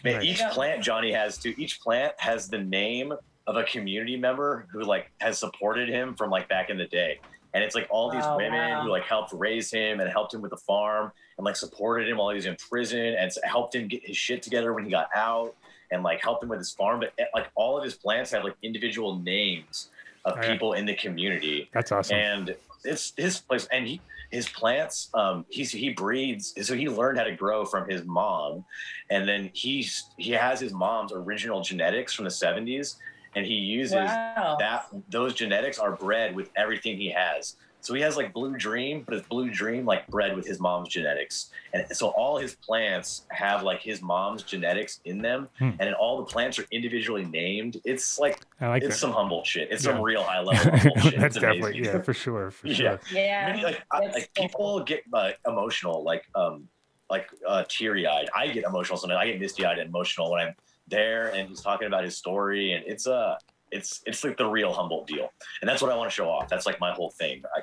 Man, 0.05 0.15
Nice. 0.15 0.25
each 0.25 0.39
Yeah. 0.39 0.51
plant 0.53 0.83
Johnny 0.83 1.11
has 1.13 1.39
too. 1.39 1.55
Each 1.59 1.81
plant 1.81 2.15
has 2.19 2.49
the 2.49 2.59
name 2.59 3.13
of 3.49 3.57
a 3.57 3.65
community 3.65 4.17
member 4.17 4.69
who 4.71 4.83
like 4.83 5.11
has 5.21 5.39
supported 5.41 5.89
him 5.89 6.15
from 6.15 6.31
like 6.31 6.49
back 6.49 6.71
in 6.71 6.79
the 6.79 6.87
day. 6.87 7.19
And 7.55 7.65
it's 7.65 7.75
like 7.75 7.89
all 7.91 8.11
these 8.13 8.25
Oh, 8.25 8.37
women 8.37 8.71
wow. 8.71 8.83
who 8.83 8.91
like 8.91 9.05
helped 9.05 9.33
raise 9.33 9.73
him 9.73 9.99
and 10.01 10.09
helped 10.09 10.35
him 10.35 10.43
with 10.43 10.51
the 10.51 10.57
farm 10.59 11.11
and 11.39 11.45
like 11.45 11.57
supported 11.57 12.07
him 12.09 12.19
while 12.19 12.29
he 12.29 12.35
was 12.37 12.47
in 12.47 12.55
prison 12.57 13.01
and 13.19 13.33
helped 13.43 13.75
him 13.75 13.89
get 13.89 14.07
his 14.07 14.17
shit 14.17 14.43
together 14.43 14.73
when 14.75 14.85
he 14.85 14.91
got 14.91 15.09
out 15.17 15.55
and 15.91 16.03
like 16.03 16.23
helped 16.23 16.43
him 16.43 16.49
with 16.51 16.59
his 16.59 16.71
farm. 16.73 17.01
But 17.01 17.13
eh, 17.19 17.25
like 17.35 17.47
all 17.55 17.77
of 17.79 17.85
his 17.85 17.95
plants 17.95 18.31
have 18.33 18.45
like 18.45 18.55
individual 18.63 19.19
names 19.19 19.89
of 20.25 20.37
yeah. 20.37 20.51
people 20.53 20.73
in 20.75 20.85
the 20.85 20.95
community 20.95 21.69
That's 21.73 21.93
awesome. 21.93 22.17
and 22.17 22.57
it's 22.85 23.13
his 23.17 23.39
place 23.41 23.67
and 23.73 23.87
he 23.87 24.01
his 24.31 24.49
plants 24.49 25.09
um 25.15 25.47
he's 25.49 25.71
he 25.71 25.91
breeds 25.91 26.53
so 26.67 26.75
he 26.75 26.89
learned 26.89 27.17
how 27.19 27.25
to 27.25 27.35
grow 27.35 27.65
from 27.65 27.89
his 27.89 28.05
mom 28.05 28.65
and 29.11 29.27
then 29.29 29.49
he's 29.55 30.11
he 30.19 30.33
has 30.33 30.61
his 30.61 30.73
mom's 30.73 31.13
original 31.13 31.61
genetics 31.63 32.13
from 32.13 32.25
the 32.25 32.31
70s 32.31 32.97
and 33.37 33.47
he 33.47 33.55
uses 33.55 33.95
Wow. 33.95 34.57
that 34.59 34.87
those 35.09 35.35
genetics 35.35 35.79
are 35.79 35.93
bred 35.93 36.35
with 36.35 36.51
everything 36.57 36.97
he 36.99 37.11
has 37.11 37.57
so 37.89 37.95
he 37.95 38.03
has 38.03 38.19
like 38.19 38.35
blue 38.35 38.55
dream 38.55 39.03
but 39.07 39.15
it's 39.15 39.27
blue 39.29 39.49
dream 39.51 39.87
like 39.87 40.07
bred 40.09 40.37
with 40.37 40.47
his 40.47 40.61
mom's 40.61 40.91
genetics 40.91 41.49
and 41.73 41.87
so 41.97 42.09
all 42.09 42.37
his 42.37 42.55
plants 42.57 43.23
have 43.31 43.63
like 43.63 43.81
his 43.81 44.03
mom's 44.03 44.43
genetics 44.43 45.01
in 45.07 45.23
them 45.23 45.49
Hmm. 45.59 45.65
and 45.71 45.81
then 45.81 45.95
all 45.95 46.19
the 46.19 46.25
plants 46.25 46.59
are 46.59 46.67
individually 46.71 47.25
named 47.25 47.81
it's 47.87 48.19
like 48.19 48.41
I 48.61 48.69
like 48.69 48.83
it's 48.83 48.95
that. 48.97 49.01
some 49.01 49.13
Humboldt 49.13 49.47
shit 49.47 49.69
it's 49.71 49.83
Yeah. 49.85 49.93
some 49.93 50.03
real 50.03 50.23
high 50.23 50.41
level 50.41 50.71
Humboldt 50.79 50.95
That's 51.17 51.25
it's 51.25 51.35
definitely 51.37 51.71
amazing. 51.79 51.85
yeah, 51.85 52.03
for 52.03 52.13
sure, 52.15 52.51
for 52.51 52.67
Yeah. 52.69 52.75
sure. 52.75 53.01
Yeah. 53.11 53.47
Many, 53.47 53.63
like, 53.65 53.83
I, 53.91 53.99
like 54.07 54.31
cool. 54.37 54.47
people 54.49 54.81
get 54.85 55.03
uh, 55.15 55.31
emotional, 55.47 56.03
like 56.05 56.25
um, 56.35 56.69
like 57.09 57.31
uh, 57.47 57.65
teary 57.69 58.07
eyed. 58.07 58.29
I 58.37 58.49
get 58.49 58.65
emotional 58.65 58.99
sometimes. 58.99 59.19
I 59.23 59.27
get 59.31 59.41
misty 59.41 59.65
eyed 59.65 59.79
and 59.79 59.89
emotional 59.89 60.31
when 60.31 60.41
I'm 60.49 60.55
there 60.89 61.29
and 61.35 61.49
he's 61.49 61.63
talking 61.63 61.87
about 61.87 62.05
his 62.05 62.17
story, 62.17 62.73
and 62.73 62.85
it's 62.87 63.07
uh 63.07 63.37
it's 63.71 64.03
it's 64.07 64.25
like 64.25 64.37
the 64.37 64.47
real 64.47 64.73
Humboldt 64.73 65.07
deal, 65.07 65.31
and 65.61 65.69
that's 65.69 65.81
what 65.83 65.91
I 65.93 65.97
want 65.97 66.11
to 66.11 66.15
show 66.15 66.29
off. 66.29 66.49
That's 66.49 66.67
like 66.67 66.79
my 66.81 66.93
whole 66.93 67.11
thing. 67.11 67.43
I, 67.57 67.61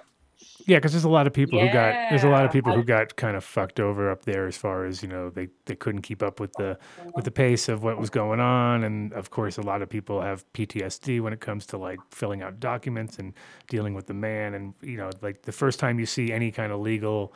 Yeah, 0.67 0.77
because 0.77 0.93
there's 0.93 1.03
a 1.03 1.09
lot 1.09 1.27
of 1.27 1.33
people 1.33 1.59
who 1.59 1.69
got 1.69 2.09
there's 2.09 2.23
a 2.23 2.29
lot 2.29 2.43
of 2.43 2.51
people 2.51 2.73
who 2.73 2.83
got 2.83 3.15
kind 3.17 3.37
of 3.37 3.43
fucked 3.43 3.79
over 3.79 4.09
up 4.09 4.25
there 4.25 4.47
as 4.47 4.57
far 4.57 4.85
as 4.85 5.03
you 5.03 5.07
know 5.07 5.29
they 5.29 5.49
they 5.65 5.75
couldn't 5.75 6.01
keep 6.01 6.23
up 6.23 6.39
with 6.39 6.53
the 6.53 6.77
with 7.13 7.23
the 7.23 7.31
pace 7.31 7.69
of 7.69 7.83
what 7.83 7.99
was 7.99 8.09
going 8.09 8.39
on, 8.39 8.83
and 8.83 9.13
of 9.13 9.29
course 9.29 9.59
a 9.59 9.61
lot 9.61 9.83
of 9.83 9.89
people 9.89 10.21
have 10.21 10.43
PTSD 10.53 11.21
when 11.21 11.33
it 11.33 11.39
comes 11.39 11.67
to 11.67 11.77
like 11.77 11.99
filling 12.11 12.41
out 12.41 12.59
documents 12.59 13.19
and 13.19 13.33
dealing 13.67 13.93
with 13.93 14.07
the 14.07 14.13
man, 14.15 14.55
and 14.55 14.73
you 14.81 14.97
know 14.97 15.11
like 15.21 15.43
the 15.43 15.51
first 15.51 15.79
time 15.79 15.99
you 15.99 16.05
see 16.07 16.31
any 16.31 16.49
kind 16.51 16.71
of 16.71 16.79
legal 16.79 17.31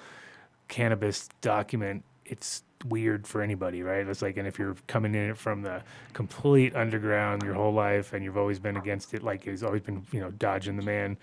cannabis 0.68 1.30
document, 1.42 2.04
it's 2.26 2.64
weird 2.86 3.28
for 3.28 3.42
anybody, 3.42 3.84
right? 3.84 4.08
It's 4.08 4.22
like, 4.22 4.38
and 4.38 4.48
if 4.48 4.58
you're 4.58 4.76
coming 4.88 5.14
in 5.16 5.36
from 5.36 5.62
the 5.62 5.84
complete 6.14 6.76
underground 6.76 7.44
your 7.44 7.54
whole 7.54 7.74
life 7.74 8.14
and 8.14 8.24
you've 8.24 8.38
always 8.38 8.60
been 8.60 8.78
against 8.78 9.14
it, 9.14 9.24
like 9.24 9.48
it's 9.48 9.64
always 9.64 9.82
been, 9.82 10.06
you 10.12 10.20
know, 10.20 10.32
dodging 10.32 10.78
the 10.78 10.84
man, 10.84 11.18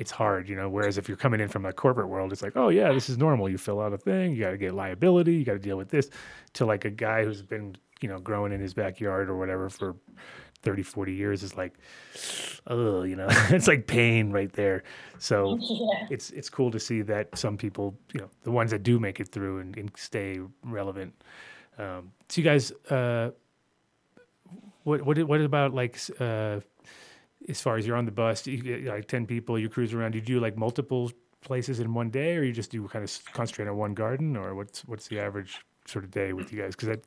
it's 0.00 0.10
hard, 0.10 0.48
you 0.48 0.56
know. 0.56 0.68
Whereas 0.68 0.98
if 0.98 1.06
you're 1.08 1.16
coming 1.16 1.40
in 1.40 1.48
from 1.48 1.64
a 1.66 1.72
corporate 1.72 2.08
world, 2.08 2.32
it's 2.32 2.42
like, 2.42 2.56
oh 2.56 2.70
yeah, 2.70 2.90
this 2.92 3.08
is 3.10 3.18
normal. 3.18 3.48
You 3.48 3.58
fill 3.58 3.80
out 3.80 3.92
a 3.92 3.98
thing, 3.98 4.32
you 4.32 4.40
got 4.40 4.50
to 4.52 4.56
get 4.58 4.74
liability, 4.74 5.34
you 5.34 5.44
got 5.44 5.52
to 5.52 5.58
deal 5.58 5.76
with 5.76 5.90
this. 5.90 6.08
To 6.54 6.64
like 6.64 6.84
a 6.86 6.90
guy 6.90 7.24
who's 7.24 7.42
been, 7.42 7.76
you 8.00 8.08
know, 8.08 8.18
growing 8.18 8.52
in 8.52 8.60
his 8.60 8.74
backyard 8.74 9.28
or 9.28 9.36
whatever 9.36 9.68
for 9.68 9.94
30, 10.62 10.82
40 10.82 11.12
years 11.14 11.42
is 11.42 11.54
like, 11.56 11.74
oh, 12.66 13.02
you 13.02 13.14
know, 13.16 13.28
it's 13.50 13.68
like 13.68 13.86
pain 13.86 14.30
right 14.32 14.52
there. 14.54 14.82
So 15.18 15.58
Yeah. 15.60 16.06
it's 16.10 16.30
it's 16.30 16.48
cool 16.50 16.70
to 16.70 16.80
see 16.80 17.02
that 17.02 17.36
some 17.38 17.56
people, 17.58 17.94
you 18.14 18.20
know, 18.22 18.30
the 18.42 18.50
ones 18.50 18.70
that 18.70 18.82
do 18.82 18.98
make 18.98 19.20
it 19.20 19.28
through 19.28 19.58
and, 19.58 19.76
and 19.76 19.90
stay 19.96 20.40
relevant. 20.64 21.12
Um, 21.78 22.12
so 22.28 22.40
you 22.40 22.44
guys, 22.44 22.72
uh, 22.90 23.30
what 24.84 25.02
what 25.02 25.22
what 25.24 25.40
about 25.42 25.74
like 25.74 25.98
uh, 26.18 26.60
as 27.48 27.60
far 27.60 27.76
as 27.76 27.86
you're 27.86 27.96
on 27.96 28.04
the 28.04 28.12
bus, 28.12 28.46
you 28.46 28.58
get 28.58 28.84
like 28.84 29.08
ten 29.08 29.26
people, 29.26 29.58
you 29.58 29.68
cruise 29.68 29.94
around. 29.94 30.14
You 30.14 30.20
do 30.20 30.40
like 30.40 30.56
multiple 30.56 31.10
places 31.40 31.80
in 31.80 31.94
one 31.94 32.10
day, 32.10 32.36
or 32.36 32.42
you 32.42 32.52
just 32.52 32.70
do 32.70 32.86
kind 32.88 33.04
of 33.04 33.32
concentrate 33.32 33.68
on 33.68 33.76
one 33.76 33.94
garden, 33.94 34.36
or 34.36 34.54
what's 34.54 34.84
what's 34.84 35.08
the 35.08 35.18
average 35.20 35.60
sort 35.86 36.04
of 36.04 36.10
day 36.10 36.32
with 36.32 36.52
you 36.52 36.60
guys? 36.60 36.76
Because 36.76 36.90
I'd 36.90 37.02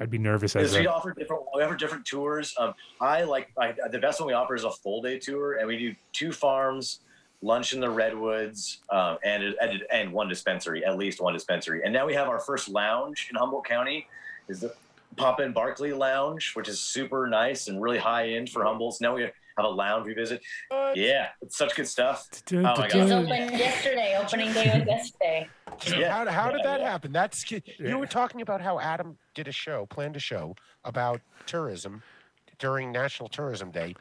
I'd 0.00 0.10
be 0.10 0.18
nervous 0.18 0.56
as 0.56 0.76
we 0.76 0.86
offer 0.86 1.12
different, 1.12 1.42
we 1.54 1.62
offer 1.62 1.76
different 1.76 2.04
tours. 2.04 2.54
Um, 2.58 2.74
I 3.00 3.22
like 3.22 3.50
I, 3.58 3.74
the 3.90 3.98
best 3.98 4.20
one 4.20 4.26
we 4.26 4.32
offer 4.32 4.54
is 4.54 4.64
a 4.64 4.70
full 4.70 5.02
day 5.02 5.18
tour, 5.18 5.58
and 5.58 5.68
we 5.68 5.78
do 5.78 5.94
two 6.12 6.32
farms, 6.32 7.00
lunch 7.42 7.74
in 7.74 7.80
the 7.80 7.90
redwoods, 7.90 8.80
um, 8.90 9.18
and, 9.22 9.54
and 9.60 9.84
and 9.92 10.12
one 10.12 10.28
dispensary, 10.28 10.84
at 10.84 10.96
least 10.96 11.20
one 11.20 11.32
dispensary. 11.32 11.82
And 11.84 11.92
now 11.92 12.06
we 12.06 12.14
have 12.14 12.28
our 12.28 12.40
first 12.40 12.68
lounge 12.68 13.28
in 13.30 13.36
Humboldt 13.36 13.66
County, 13.66 14.08
is 14.48 14.60
the 14.60 14.74
Papa 15.16 15.42
and 15.42 15.54
Barkley 15.54 15.92
Lounge, 15.92 16.52
which 16.54 16.68
is 16.68 16.80
super 16.80 17.26
nice 17.26 17.68
and 17.68 17.80
really 17.80 17.98
high 17.98 18.30
end 18.30 18.50
for 18.50 18.64
Humboldt. 18.64 18.96
Now 19.00 19.14
we 19.14 19.22
have 19.22 19.32
a 19.58 19.62
lounge 19.68 20.06
we 20.06 20.14
visit. 20.14 20.42
Yeah, 20.94 21.28
it's 21.42 21.56
such 21.56 21.74
good 21.76 21.86
stuff. 21.88 22.28
Oh 22.52 22.56
my 22.62 22.72
It 22.86 22.94
was 22.94 23.10
god. 23.10 23.24
opened 23.24 23.58
yesterday. 23.58 24.16
Opening 24.20 24.52
day 24.52 24.78
was 24.78 24.86
yesterday. 24.86 25.48
Yeah. 25.88 26.10
How, 26.12 26.30
how 26.30 26.50
did 26.50 26.60
Yeah, 26.64 26.70
that 26.70 26.80
yeah. 26.80 26.90
happen? 26.90 27.12
That's 27.12 27.50
you 27.50 27.60
Yeah. 27.78 27.94
were 27.96 28.06
talking 28.06 28.40
about 28.42 28.60
how 28.60 28.78
Adam 28.80 29.16
did 29.34 29.48
a 29.48 29.52
show, 29.52 29.86
planned 29.86 30.16
a 30.16 30.20
show 30.20 30.54
about 30.84 31.20
tourism 31.46 32.02
during 32.58 32.92
National 32.92 33.28
Tourism 33.28 33.70
Day. 33.70 33.94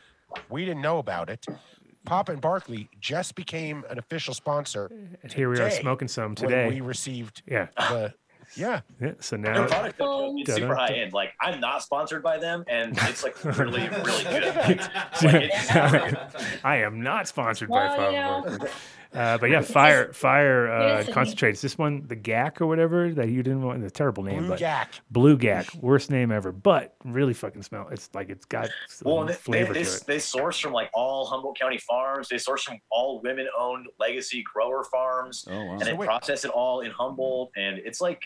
We 0.49 0.65
didn't 0.65 0.81
know 0.81 0.99
about 0.99 1.29
it. 1.29 1.45
Papa 2.05 2.33
and 2.33 2.41
Barkley 2.41 2.89
just 2.99 3.33
became 3.35 3.85
an 3.89 3.97
official 3.97 4.33
sponsor 4.33 4.91
and 5.23 5.31
here 5.31 5.49
we 5.49 5.57
are 5.59 5.69
smoking 5.71 6.07
some 6.09 6.31
when 6.31 6.35
today. 6.35 6.67
we 6.69 6.81
received 6.81 7.41
yeah, 7.47 7.67
the 7.77 8.13
yeah. 8.55 8.81
yeah. 9.01 9.13
So 9.19 9.37
Their 9.37 9.53
now 9.53 9.67
product 9.67 9.97
though, 9.97 10.35
it's 10.37 10.53
super 10.53 10.75
high 10.75 10.93
end. 10.93 11.13
Like 11.13 11.33
I'm 11.41 11.59
not 11.59 11.83
sponsored 11.83 12.23
by 12.23 12.37
them, 12.37 12.63
and 12.67 12.97
it's 13.03 13.23
like 13.23 13.43
really, 13.57 13.87
really 13.89 14.23
good. 14.23 14.55
Like, 14.55 14.89
it's, 15.21 15.71
I 16.65 16.77
am 16.77 17.01
not 17.01 17.27
sponsored 17.27 17.69
by 17.69 17.97
Well, 17.97 18.11
you 18.11 18.17
know- 18.19 18.57
Five 18.59 18.71
uh, 19.13 19.37
but 19.37 19.49
yeah, 19.51 19.61
fire, 19.61 20.11
fire 20.11 20.71
uh, 20.71 21.03
concentrates. 21.11 21.61
This 21.61 21.77
one, 21.77 22.03
the 22.07 22.15
GAC 22.15 22.61
or 22.61 22.65
whatever 22.67 23.13
that 23.13 23.29
you 23.29 23.43
didn't 23.43 23.61
want, 23.61 23.81
the 23.81 23.91
terrible 23.91 24.23
name, 24.23 24.39
Blue 24.39 24.49
but 24.49 24.59
Gack. 24.59 24.93
Blue 25.11 25.37
GAC, 25.37 25.75
worst 25.75 26.09
name 26.09 26.31
ever, 26.31 26.51
but 26.51 26.95
really 27.05 27.33
fucking 27.35 27.61
smell. 27.61 27.87
It's 27.91 28.09
like 28.15 28.29
it's 28.29 28.45
got 28.45 28.69
well, 29.03 29.21
they, 29.21 29.33
they, 29.33 29.33
flavor 29.33 29.73
they, 29.73 29.83
to 29.83 29.89
it. 29.89 30.03
they 30.07 30.17
source 30.19 30.57
from 30.57 30.73
like 30.73 30.89
all 30.95 31.27
Humboldt 31.27 31.59
County 31.59 31.77
farms. 31.77 32.27
They 32.27 32.39
source 32.39 32.63
from 32.63 32.79
all 32.89 33.21
women-owned 33.21 33.87
legacy 33.99 34.43
grower 34.51 34.83
farms, 34.85 35.45
Oh 35.47 35.63
wow. 35.63 35.71
and 35.73 35.79
So 35.81 35.85
they 35.85 35.93
wait. 35.93 36.07
process 36.07 36.43
it 36.43 36.49
all 36.49 36.79
in 36.81 36.89
Humboldt. 36.89 37.51
And 37.55 37.77
it's 37.77 38.01
like, 38.01 38.23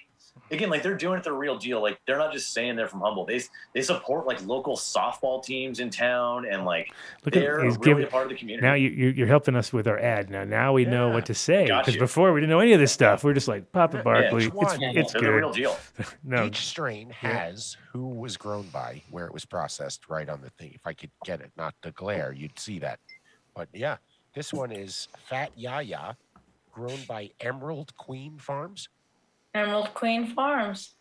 again, 0.52 0.70
like 0.70 0.84
they're 0.84 0.96
doing 0.96 1.18
it 1.18 1.24
the 1.24 1.32
real 1.34 1.58
deal. 1.58 1.82
Like 1.82 2.00
they're 2.06 2.18
not 2.18 2.32
just 2.34 2.54
saying 2.54 2.76
they're 2.76 2.88
from 2.88 3.02
Humboldt. 3.02 3.28
They 3.28 3.42
they 3.74 3.82
support 3.82 4.26
like 4.26 4.46
local 4.46 4.76
softball 4.76 5.44
teams 5.44 5.80
in 5.80 5.90
town, 5.90 6.46
and 6.50 6.66
like 6.66 6.92
Look 7.26 7.36
at 7.36 7.42
they're 7.42 7.64
he's 7.64 7.76
really 7.78 7.86
giving. 7.86 8.04
a 8.06 8.08
part 8.08 8.24
of 8.24 8.30
the 8.30 8.36
community. 8.36 8.66
Now 8.66 8.74
you, 8.76 8.90
you 8.90 9.10
you're 9.10 9.28
helping 9.28 9.56
us 9.56 9.72
with 9.74 9.88
our 9.88 10.00
ad. 10.00 10.30
Now 10.30 10.44
now 10.44 10.74
we 10.74 10.86
know 10.86 11.10
what 11.10 11.26
to 11.28 11.34
say 11.34 11.66
because 11.66 11.98
before 11.98 12.34
we 12.34 12.40
didn't 12.42 12.50
know 12.52 12.60
any 12.60 12.74
of 12.74 12.80
this 12.80 12.92
stuff. 12.92 13.24
We're 13.24 13.34
just 13.34 13.48
like 13.48 13.72
Papa 13.72 14.02
Barkley. 14.04 14.48
Which 14.48 14.70
it's 14.70 14.80
one? 14.80 14.84
it's 14.84 15.14
they're 15.14 15.22
the 15.22 15.32
real 15.34 15.50
good. 15.52 15.56
deal. 15.58 15.78
No, 16.24 16.46
Each 16.46 16.66
strain 16.66 17.10
has 17.10 17.78
who 17.92 18.08
was 18.10 18.38
grown 18.38 18.68
by, 18.70 19.02
where 19.12 19.26
it 19.26 19.34
was 19.34 19.46
processed, 19.46 20.10
right 20.10 20.28
on 20.30 20.42
the 20.42 20.50
thing. 20.52 20.72
If 20.74 20.86
I 20.86 20.94
could 20.94 21.12
get 21.26 21.42
it, 21.42 21.52
not 21.58 21.74
the 21.82 21.92
glare, 21.92 22.34
you'd 22.34 22.58
see 22.60 22.80
that. 22.80 23.00
But 23.56 23.70
yeah, 23.74 23.98
this 24.34 24.54
one 24.54 24.72
is 24.72 25.08
Fat 25.18 25.52
Yaya, 25.56 26.16
grown 26.72 27.00
by 27.08 27.32
Emerald 27.40 27.96
Queen 27.96 28.38
Farms. 28.38 28.90
Emerald 29.58 29.94
Queen 29.94 30.28
Farms. 30.28 30.94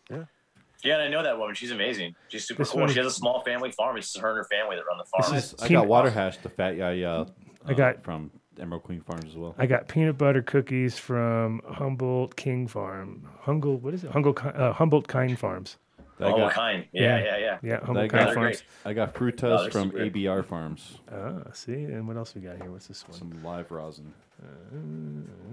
Yeah, 0.83 0.93
and 0.93 1.01
I 1.01 1.07
know 1.07 1.23
that 1.23 1.37
woman. 1.39 1.55
She's 1.55 1.71
amazing. 1.71 2.15
She's 2.27 2.45
super 2.47 2.59
This 2.61 2.69
cool. 2.71 2.81
one- 2.81 2.89
She 2.91 2.99
has 2.99 3.07
a 3.07 3.11
small 3.11 3.41
family 3.41 3.71
farm. 3.71 3.97
It's 3.97 4.11
just 4.13 4.21
her 4.21 4.29
and 4.29 4.37
her 4.37 4.43
family 4.43 4.75
that 4.75 4.85
run 4.85 4.99
the 4.99 5.05
farm. 5.05 5.33
This 5.33 5.53
is, 5.53 5.63
I 5.63 5.67
Peanut- 5.67 5.83
got 5.83 5.87
water 5.87 6.09
hash, 6.11 6.37
the 6.37 6.49
fat 6.49 6.75
yaya. 6.77 7.25
I 7.65 7.73
got- 7.73 8.03
from 8.03 8.29
Emerald 8.59 8.83
Queen 8.83 9.01
Farms 9.01 9.25
as 9.25 9.35
well. 9.35 9.55
I 9.57 9.65
got 9.65 9.87
peanut 9.87 10.17
butter 10.19 10.43
cookies 10.43 10.99
from 10.99 11.61
Humboldt 11.67 12.35
King 12.35 12.67
Farm. 12.67 13.27
Humboldt, 13.41 13.81
what 13.81 13.95
is 13.95 14.03
it? 14.03 14.11
Humboldt, 14.11 14.39
Ki- 14.41 14.49
uh, 14.49 14.73
Humboldt 14.73 15.07
Kind 15.07 15.39
Farms. 15.39 15.77
I 16.19 16.31
got, 16.31 16.51
kind? 16.53 16.85
Yeah, 16.91 17.01
Yeah. 17.19 17.23
yeah, 17.23 17.37
yeah. 17.37 17.57
Yeah, 17.61 17.79
I 17.81 17.85
Humboldt 17.85 18.09
got, 18.09 18.17
Kind 18.17 18.27
they're 18.27 18.35
Farms. 18.35 18.57
great. 18.57 18.63
I 18.85 18.93
got 18.93 19.13
frutas 19.13 19.61
they're 19.63 19.71
from 19.71 19.91
super. 19.91 20.05
ABR 20.05 20.45
Farms. 20.45 20.97
Ah, 21.11 21.51
see, 21.53 21.73
and 21.73 22.07
what 22.07 22.17
else 22.17 22.33
we 22.33 22.41
got 22.41 22.57
here? 22.57 22.71
What's 22.71 22.87
this 22.87 23.07
one? 23.07 23.17
Some 23.17 23.43
live 23.43 23.69
rosin. 23.71 24.13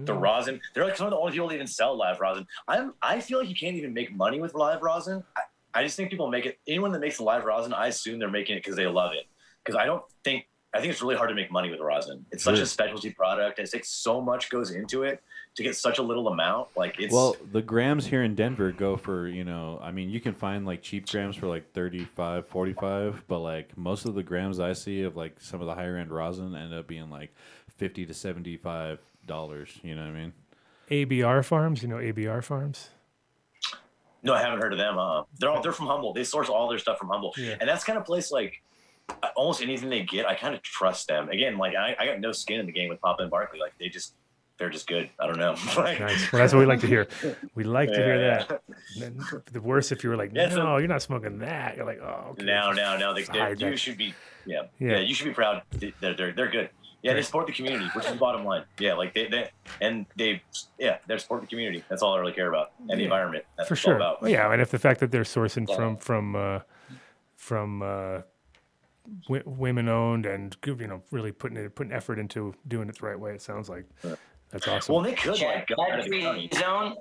The 0.05 0.13
rosin. 0.13 0.61
They're 0.73 0.85
like 0.85 0.95
some 0.97 1.07
of 1.07 1.11
the 1.11 1.17
only 1.17 1.31
people 1.31 1.47
that 1.49 1.55
even 1.55 1.67
sell 1.67 1.97
live 1.97 2.19
rosin. 2.19 2.45
I'm. 2.67 2.93
I 3.01 3.19
feel 3.19 3.39
like 3.39 3.49
you 3.49 3.55
can't 3.55 3.75
even 3.75 3.93
make 3.93 4.13
money 4.15 4.39
with 4.39 4.53
live 4.53 4.81
rosin. 4.81 5.23
I, 5.37 5.79
I 5.79 5.83
just 5.83 5.95
think 5.97 6.09
people 6.09 6.29
make 6.29 6.45
it. 6.45 6.59
Anyone 6.67 6.91
that 6.93 6.99
makes 6.99 7.19
live 7.19 7.45
rosin, 7.45 7.73
I 7.73 7.87
assume 7.87 8.19
they're 8.19 8.29
making 8.29 8.57
it 8.57 8.63
because 8.63 8.75
they 8.75 8.87
love 8.87 9.11
it. 9.13 9.25
Because 9.63 9.77
I 9.79 9.85
don't 9.85 10.03
think. 10.23 10.47
I 10.73 10.79
think 10.81 10.91
it's 10.91 11.01
really 11.01 11.15
hard 11.15 11.29
to 11.29 11.35
make 11.35 11.51
money 11.51 11.69
with 11.71 11.79
rosin. 11.79 12.25
It's 12.31 12.43
such 12.43 12.53
Really? 12.53 12.63
a 12.63 12.67
specialty 12.67 13.09
product. 13.11 13.59
It's 13.59 13.73
like 13.73 13.85
so 13.85 14.19
much 14.21 14.49
goes 14.49 14.71
into 14.71 15.03
it 15.03 15.23
to 15.55 15.63
get 15.63 15.75
such 15.75 15.97
a 15.99 16.01
little 16.01 16.27
amount. 16.27 16.67
Like 16.75 16.99
it's. 16.99 17.13
Well, 17.13 17.35
the 17.51 17.61
grams 17.61 18.05
here 18.05 18.23
in 18.23 18.35
Denver 18.35 18.71
go 18.71 18.97
for, 18.97 19.27
you 19.27 19.43
know, 19.43 19.79
I 19.81 19.91
mean, 19.91 20.09
you 20.09 20.19
can 20.19 20.33
find 20.33 20.65
like 20.65 20.81
cheap 20.81 21.09
grams 21.09 21.35
for 21.35 21.47
like 21.47 21.71
35, 21.73 22.47
45, 22.47 23.23
but 23.27 23.39
like 23.39 23.77
most 23.77 24.05
of 24.05 24.15
the 24.15 24.23
grams 24.23 24.59
I 24.59 24.73
see 24.73 25.03
of 25.03 25.15
like 25.15 25.35
some 25.39 25.61
of 25.61 25.67
the 25.67 25.75
higher 25.75 25.97
end 25.97 26.11
rosin 26.11 26.55
end 26.55 26.73
up 26.73 26.87
being 26.87 27.09
like 27.09 27.33
50 27.77 28.05
to 28.05 28.13
75 28.13 28.99
dollars, 29.25 29.79
you 29.81 29.95
know 29.95 30.01
what 30.03 30.11
I 30.11 30.13
mean? 30.13 30.33
ABR 30.91 31.43
Farms. 31.43 31.81
You 31.81 31.87
know 31.89 31.95
ABR 31.97 32.43
Farms? 32.43 32.89
No, 34.23 34.33
I 34.33 34.41
haven't 34.41 34.61
heard 34.61 34.71
of 34.73 34.79
them. 34.79 34.97
Uh, 34.97 35.23
they're 35.39 35.49
all, 35.49 35.61
they're 35.61 35.71
from 35.71 35.87
Humboldt 35.87 36.15
They 36.15 36.23
source 36.23 36.49
all 36.49 36.67
their 36.67 36.79
stuff 36.79 36.97
from 36.97 37.09
Humboldt 37.09 37.37
Yeah. 37.37 37.55
and 37.59 37.69
that's 37.69 37.83
kind 37.83 37.97
of 37.97 38.05
place 38.05 38.31
like 38.31 38.61
uh, 39.09 39.27
almost 39.35 39.61
anything 39.61 39.89
they 39.89 40.01
get. 40.03 40.25
I 40.27 40.35
kind 40.35 40.53
of 40.55 40.61
trust 40.63 41.07
them. 41.07 41.29
Again, 41.29 41.57
like 41.57 41.75
I, 41.75 41.95
I 41.99 42.05
got 42.07 42.19
no 42.19 42.31
skin 42.31 42.59
in 42.59 42.65
the 42.65 42.71
game 42.71 42.89
with 42.89 42.99
Papa 43.01 43.21
and 43.21 43.31
Barkley. 43.31 43.59
Like 43.59 43.73
they 43.79 43.87
just 43.87 44.13
they're 44.57 44.69
just 44.69 44.87
good. 44.87 45.09
I 45.19 45.27
don't 45.27 45.37
know. 45.37 45.55
Like- 45.77 45.99
Nice. 45.99 46.31
Well, 46.31 46.41
that's 46.41 46.53
what 46.53 46.59
we 46.59 46.65
like 46.65 46.79
to 46.81 46.87
hear. 46.87 47.07
We 47.55 47.63
like 47.63 47.89
to 47.89 47.95
hear 47.95 48.19
that. 48.19 48.61
Then 48.99 49.19
The 49.51 49.61
worse 49.61 49.91
if 49.91 50.03
you 50.03 50.09
were 50.09 50.15
like, 50.17 50.31
Yeah, 50.33 50.47
no, 50.49 50.55
so- 50.55 50.77
you're 50.77 50.87
not 50.87 51.01
smoking 51.01 51.39
that. 51.39 51.75
You're 51.77 51.85
like, 51.85 51.99
oh, 52.01 52.29
okay. 52.31 52.45
Now, 52.45 52.71
now, 52.71 52.97
now, 52.97 53.13
they, 53.13 53.25
you 53.57 53.77
should 53.77 53.97
be, 53.97 54.13
yeah, 54.45 54.63
Yeah. 54.79 54.91
yeah, 54.93 54.99
you 54.99 55.13
should 55.13 55.27
be 55.27 55.33
proud. 55.33 55.61
They- 55.71 55.93
They're 55.99 56.15
they're, 56.15 56.31
they're 56.33 56.49
good. 56.51 56.69
Yeah, 57.01 57.13
they 57.13 57.21
support 57.21 57.45
the 57.45 57.53
community, 57.53 57.85
which 57.93 58.05
is 58.05 58.11
the 58.13 58.17
bottom 58.17 58.43
line. 58.43 58.63
Yeah, 58.79 58.95
like 58.95 59.13
they, 59.13 59.27
they 59.27 59.51
and 59.79 60.07
they, 60.15 60.41
yeah, 60.79 60.97
they 61.05 61.15
support 61.19 61.41
the 61.41 61.47
community. 61.47 61.83
That's 61.87 62.01
all 62.01 62.15
I 62.15 62.19
really 62.19 62.31
care 62.33 62.49
about, 62.49 62.71
and 62.89 62.99
the 62.99 63.03
environment. 63.03 63.45
That's 63.57 63.67
for 63.67 63.73
what 63.73 63.77
it's 63.77 63.85
all 63.85 63.91
sure. 63.91 63.95
about. 63.97 64.21
Well, 64.23 64.31
yeah, 64.31 64.51
and 64.51 64.59
if 64.59 64.71
the 64.71 64.79
fact 64.79 65.01
that 65.01 65.11
they're 65.11 65.21
sourcing 65.21 65.69
Yeah. 65.69 65.75
from 65.75 65.97
from 65.97 66.35
uh, 66.35 66.59
from 67.35 67.83
uh, 67.83 68.21
w- 69.27 69.43
women 69.45 69.87
owned 69.87 70.25
and 70.25 70.57
you 70.65 70.75
know 70.87 71.03
really 71.11 71.31
putting 71.31 71.57
it 71.57 71.75
putting 71.75 71.93
effort 71.93 72.17
into 72.17 72.55
doing 72.67 72.89
it 72.89 72.97
the 72.99 73.05
right 73.05 73.19
way, 73.19 73.35
it 73.35 73.41
sounds 73.43 73.69
like 73.69 73.85
that's 74.51 74.67
awesome. 74.67 74.95
Well, 74.95 75.03
they 75.03 75.13
could 75.13 75.35
Chad, 75.35 75.55
like 75.55 75.67
go 75.67 75.75
out 75.81 75.89
Chad 75.89 75.99
of 75.99 76.05
the 76.05 76.09
free 76.09 76.49
zone. 76.53 76.95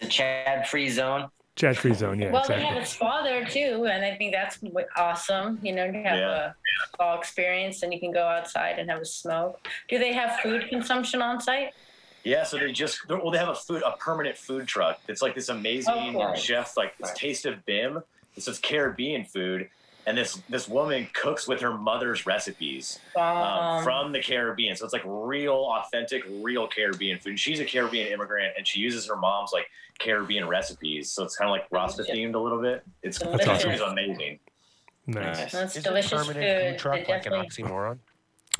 The 0.00 0.06
Chad 0.06 0.68
free 0.68 0.90
zone. 0.90 1.28
Chad 1.56 1.76
free 1.76 1.92
zone, 1.92 2.20
yeah, 2.20 2.30
well, 2.30 2.44
they 2.46 2.54
exactly. 2.54 2.66
have 2.66 2.82
a 2.84 2.86
spa 2.86 3.22
there 3.24 3.44
too, 3.44 3.86
and 3.90 4.04
I 4.04 4.14
think 4.16 4.32
that's 4.32 4.60
awesome. 4.96 5.58
You 5.60 5.74
know, 5.74 5.90
to 5.90 6.02
have 6.04 6.16
Yeah. 6.18 6.52
a 6.52 6.86
spa 6.94 7.18
experience, 7.18 7.82
and 7.82 7.92
you 7.92 7.98
can 7.98 8.12
go 8.12 8.22
outside 8.22 8.78
and 8.78 8.88
have 8.88 9.00
a 9.00 9.04
smoke. 9.04 9.66
Do 9.88 9.98
they 9.98 10.12
have 10.12 10.38
food 10.40 10.68
consumption 10.68 11.20
on 11.20 11.40
site? 11.40 11.74
Yeah, 12.22 12.44
so 12.44 12.58
they 12.58 12.70
just 12.70 13.08
well, 13.08 13.32
they 13.32 13.38
have 13.38 13.48
a 13.48 13.56
food 13.56 13.82
a 13.84 13.96
permanent 13.96 14.36
food 14.36 14.68
truck. 14.68 15.00
It's 15.08 15.20
like 15.20 15.34
this 15.34 15.48
amazing 15.48 16.16
chef, 16.36 16.76
like 16.76 16.96
this 16.98 17.12
Taste 17.14 17.44
of 17.44 17.64
Bim. 17.66 18.04
It's 18.36 18.46
this 18.46 18.60
Caribbean 18.60 19.24
food, 19.24 19.68
and 20.08 20.16
this 20.16 20.40
this 20.48 20.68
woman 20.68 21.06
cooks 21.12 21.46
with 21.46 21.60
her 21.60 21.76
mother's 21.76 22.26
recipes 22.26 22.98
um, 23.16 23.22
Um, 23.22 23.84
from 23.84 24.12
the 24.12 24.20
Caribbean. 24.20 24.74
So 24.76 24.84
it's 24.84 24.92
like 24.94 25.02
real, 25.04 25.54
authentic, 25.54 26.22
real 26.42 26.66
Caribbean 26.66 27.18
food. 27.18 27.30
And 27.30 27.38
she's 27.40 27.60
a 27.60 27.64
Caribbean 27.64 28.08
immigrant, 28.08 28.54
and 28.56 28.66
she 28.66 28.80
uses 28.80 29.06
her 29.08 29.16
mom's 29.16 29.52
like 29.52 29.66
Caribbean 29.98 30.48
recipes. 30.48 31.12
So 31.12 31.24
it's 31.24 31.36
kind 31.36 31.48
of 31.48 31.52
like 31.52 31.66
Rasta 31.70 32.02
themed 32.04 32.34
a 32.34 32.38
little 32.38 32.60
bit. 32.60 32.82
It's 33.02 33.18
That's 33.18 33.46
it's 33.46 33.64
awesome. 33.82 33.92
amazing. 33.92 34.38
nice. 35.06 35.52
that's 35.52 35.76
Is 35.76 35.82
delicious 35.84 36.26
food. 36.26 36.36
food 36.36 36.78
truck 36.78 37.06
They 37.06 37.12
like 37.12 37.26
an 37.26 37.32
oxymoron? 37.32 37.98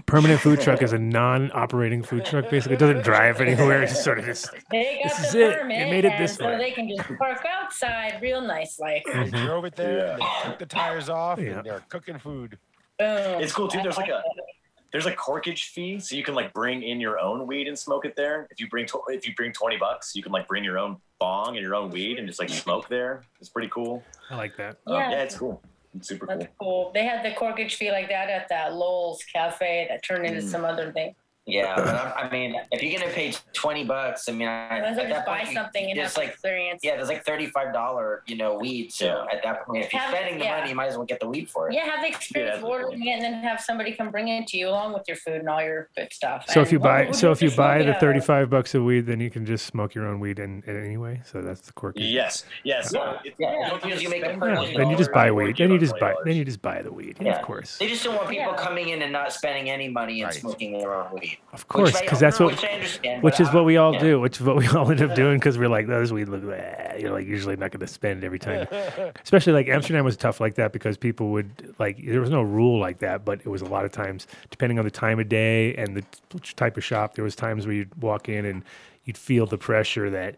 Permanent 0.06 0.40
food 0.40 0.60
truck 0.60 0.80
is 0.82 0.92
a 0.94 0.98
non-operating 0.98 2.02
food 2.02 2.24
truck. 2.24 2.48
Basically, 2.48 2.76
it 2.76 2.78
doesn't 2.78 3.02
drive 3.04 3.40
anywhere. 3.42 3.82
It's 3.82 4.02
sort 4.02 4.18
of 4.18 4.24
just 4.24 4.50
They 4.70 5.00
got 5.02 5.10
This 5.18 5.26
is 5.26 5.32
the 5.32 5.40
it. 5.40 5.48
They 5.50 5.56
permit, 5.58 5.90
made 5.90 6.04
it 6.06 6.12
and 6.12 6.24
this 6.24 6.36
so 6.36 6.46
way. 6.46 6.56
they 6.56 6.70
can 6.70 6.88
just 6.88 7.06
park 7.18 7.44
outside, 7.46 8.18
real 8.22 8.40
nice, 8.40 8.78
like 8.78 9.04
They 9.04 9.28
drove 9.30 9.64
it 9.66 9.76
there, 9.76 10.12
and 10.12 10.22
Yeah. 10.22 10.40
they 10.44 10.48
took 10.50 10.58
the 10.60 10.66
tires 10.66 11.08
off, 11.10 11.38
Yeah. 11.38 11.58
and 11.58 11.66
they're 11.66 11.82
cooking 11.90 12.18
food. 12.18 12.58
boom. 12.98 13.40
It's 13.42 13.52
cool 13.52 13.68
too. 13.68 13.80
There's 13.82 13.96
like 13.98 14.08
like 14.08 14.20
a 14.20 14.22
there's 14.92 15.04
a 15.06 15.12
corkage 15.12 15.64
fee, 15.72 15.98
so 15.98 16.16
you 16.16 16.22
can 16.24 16.34
like 16.34 16.54
bring 16.54 16.82
in 16.82 16.98
your 17.00 17.18
own 17.20 17.46
weed 17.46 17.68
and 17.68 17.78
smoke 17.78 18.06
it 18.06 18.16
there. 18.16 18.48
If 18.50 18.58
you 18.60 18.68
bring 18.68 18.86
tw- 18.86 19.02
if 19.08 19.26
you 19.28 19.34
bring 19.34 19.52
twenty 19.52 19.76
bucks, 19.76 20.16
you 20.16 20.22
can 20.22 20.32
like 20.32 20.48
bring 20.48 20.64
your 20.64 20.78
own 20.78 20.96
bong 21.20 21.48
and 21.56 21.58
your 21.58 21.74
own 21.74 21.90
weed 21.90 22.18
and 22.18 22.26
just 22.26 22.40
like 22.40 22.48
smoke 22.48 22.88
there. 22.88 23.22
It's 23.40 23.50
pretty 23.50 23.68
cool. 23.68 24.02
I 24.30 24.36
like 24.36 24.56
that. 24.56 24.78
Um, 24.86 24.94
Yeah. 24.94 25.10
yeah, 25.10 25.22
it's 25.22 25.36
cool. 25.36 25.62
It's 25.98 26.08
super 26.08 26.26
cool. 26.26 26.38
That's 26.38 26.52
cool. 26.60 26.90
They 26.94 27.04
had 27.04 27.24
the 27.24 27.30
corkage 27.30 27.74
fee 27.74 27.90
like 27.90 28.08
that 28.08 28.30
at 28.30 28.48
that 28.48 28.74
Lowell's 28.74 29.22
Cafe 29.24 29.86
that 29.90 30.02
turned 30.02 30.24
into 30.26 30.40
Mm. 30.40 30.48
some 30.50 30.64
other 30.64 30.92
thing. 30.92 31.14
Yeah, 31.48 31.74
but 31.76 31.88
I'm, 32.16 32.26
I 32.26 32.30
mean, 32.30 32.54
if 32.72 32.82
you're 32.82 33.00
gonna 33.00 33.10
pay 33.12 33.32
twenty 33.54 33.82
bucks, 33.84 34.28
I 34.28 34.32
mean, 34.32 34.46
I, 34.48 34.68
Might 34.68 34.84
as 34.84 34.96
well 34.98 35.06
at 35.06 35.10
that 35.10 35.26
buy 35.26 35.38
point, 35.38 35.48
you- 35.48 35.54
something 35.54 35.84
and 35.90 35.98
have 35.98 36.08
there's 36.08 36.16
like 36.18 36.28
experience. 36.28 36.80
yeah, 36.84 36.96
there's 36.96 37.08
like 37.08 37.24
thirty-five 37.24 37.72
dollar, 37.72 38.22
you 38.26 38.36
know, 38.36 38.58
weed. 38.58 38.92
So 38.92 39.26
at 39.32 39.42
that 39.42 39.64
point, 39.66 39.84
if 39.84 39.92
you're 39.92 40.02
Have- 40.02 40.14
spending 40.14 40.38
the 40.38 40.44
yeah. 40.44 40.58
money, 40.58 40.68
you 40.70 40.76
might 40.76 40.88
as 40.88 40.96
well 40.96 41.06
get 41.06 41.20
the 41.20 41.28
weed 41.28 41.48
for 41.50 41.68
it. 41.70 41.74
Yeah, 41.74 41.86
have 41.86 42.02
the 42.02 42.08
experience 42.08 42.56
that's 42.56 42.62
of 42.64 42.68
ordering 42.68 43.06
it 43.06 43.10
and 43.12 43.22
then 43.22 43.42
have 43.42 43.60
somebody 43.60 43.92
come 43.92 44.10
bring 44.10 44.28
it 44.28 44.46
to 44.48 44.58
you 44.58 44.68
along 44.68 44.92
with 44.92 45.04
your 45.08 45.16
food 45.16 45.36
and 45.36 45.48
all 45.48 45.62
your 45.62 45.88
good 45.96 46.12
stuff. 46.12 46.44
So 46.50 46.60
if 46.60 46.70
you 46.70 46.78
buy, 46.78 47.04
we'll- 47.04 47.14
so 47.14 47.32
if 47.32 47.40
you 47.40 47.50
buy 47.50 47.82
the 47.82 47.94
thirty-five 47.94 48.50
bucks 48.50 48.74
of 48.74 48.84
weed, 48.84 49.06
then 49.06 49.18
you 49.20 49.30
can 49.30 49.46
just 49.46 49.64
smoke 49.66 49.94
your 49.94 50.06
own 50.06 50.20
weed 50.20 50.38
in, 50.38 50.62
in 50.66 50.76
anyway. 50.84 51.22
So 51.24 51.40
that's 51.40 51.62
the 51.62 51.72
quirky. 51.72 52.02
Yes, 52.04 52.44
yes. 52.62 52.90
Yeah, 52.94 53.14
It's- 53.24 53.34
yeah, 53.38 53.52
you 53.54 53.62
as 53.64 53.70
don't 53.70 53.82
long 53.84 53.92
as 53.92 54.02
you 54.02 54.10
make 54.10 54.22
a 54.22 54.28
Yeah, 54.28 54.76
then 54.76 54.90
you 54.90 54.96
just 54.98 55.12
buy 55.12 55.30
weed. 55.30 55.56
give 55.56 55.68
Then 55.68 55.72
you 55.72 55.78
just 55.78 55.98
buy. 55.98 56.12
$20. 56.12 56.24
Then 56.26 56.36
you 56.36 56.44
just 56.44 56.60
buy 56.60 56.82
the 56.82 56.92
weed. 56.92 57.16
Yeah, 57.20 57.28
Yeah. 57.28 57.36
of 57.38 57.42
course, 57.46 57.78
They 57.78 57.88
just 57.88 58.04
don't 58.04 58.16
want 58.16 58.28
people 58.28 58.52
coming 58.52 58.90
in 58.90 59.00
and 59.02 59.10
not 59.12 59.32
spending 59.32 59.70
any 59.70 59.88
money 59.88 60.20
and 60.20 60.28
Right. 60.30 60.34
smoking 60.40 60.78
their 60.78 60.94
own 60.94 61.12
weed. 61.14 61.37
Of 61.52 61.66
course, 61.68 61.98
because 62.00 62.20
that's 62.20 62.38
what. 62.38 62.52
which 62.52 63.00
Which 63.02 63.22
but 63.22 63.40
is 63.40 63.52
what 63.52 63.64
we 63.64 63.76
all 63.78 63.94
yeah. 63.94 64.00
do. 64.00 64.20
Which 64.20 64.38
is 64.40 64.46
what 64.46 64.56
we 64.56 64.66
all 64.76 64.90
end 64.90 65.00
up 65.00 65.14
doing 65.14 65.38
because 65.38 65.56
we're 65.58 65.68
like, 65.68 65.86
those 65.86 66.12
we 66.12 66.24
look. 66.24 66.42
You're 66.98 67.12
like 67.12 67.26
usually 67.26 67.56
not 67.56 67.70
going 67.70 67.80
to 67.80 67.86
spend 67.86 68.22
every 68.24 68.38
time. 68.38 68.66
Especially 69.22 69.52
like 69.52 69.68
Amsterdam 69.68 70.04
was 70.04 70.16
tough 70.16 70.40
like 70.40 70.56
that 70.56 70.72
because 70.72 70.96
people 70.98 71.30
would 71.30 71.74
like 71.78 72.04
there 72.04 72.20
was 72.20 72.30
no 72.30 72.42
rule 72.42 72.78
like 72.80 72.98
that, 72.98 73.24
but 73.24 73.40
it 73.40 73.46
was 73.48 73.62
a 73.62 73.66
lot 73.66 73.84
of 73.84 73.92
times 73.92 74.26
depending 74.50 74.78
on 74.78 74.84
the 74.84 74.90
time 74.90 75.18
of 75.20 75.28
day 75.28 75.74
and 75.76 75.96
the 75.96 76.04
type 76.56 76.76
of 76.76 76.84
shop. 76.84 77.14
There 77.14 77.24
was 77.24 77.34
times 77.36 77.66
where 77.66 77.74
you'd 77.74 78.02
walk 78.02 78.28
in 78.28 78.44
and 78.44 78.62
you'd 79.04 79.16
feel 79.18 79.46
the 79.46 79.58
pressure 79.58 80.10
that 80.10 80.36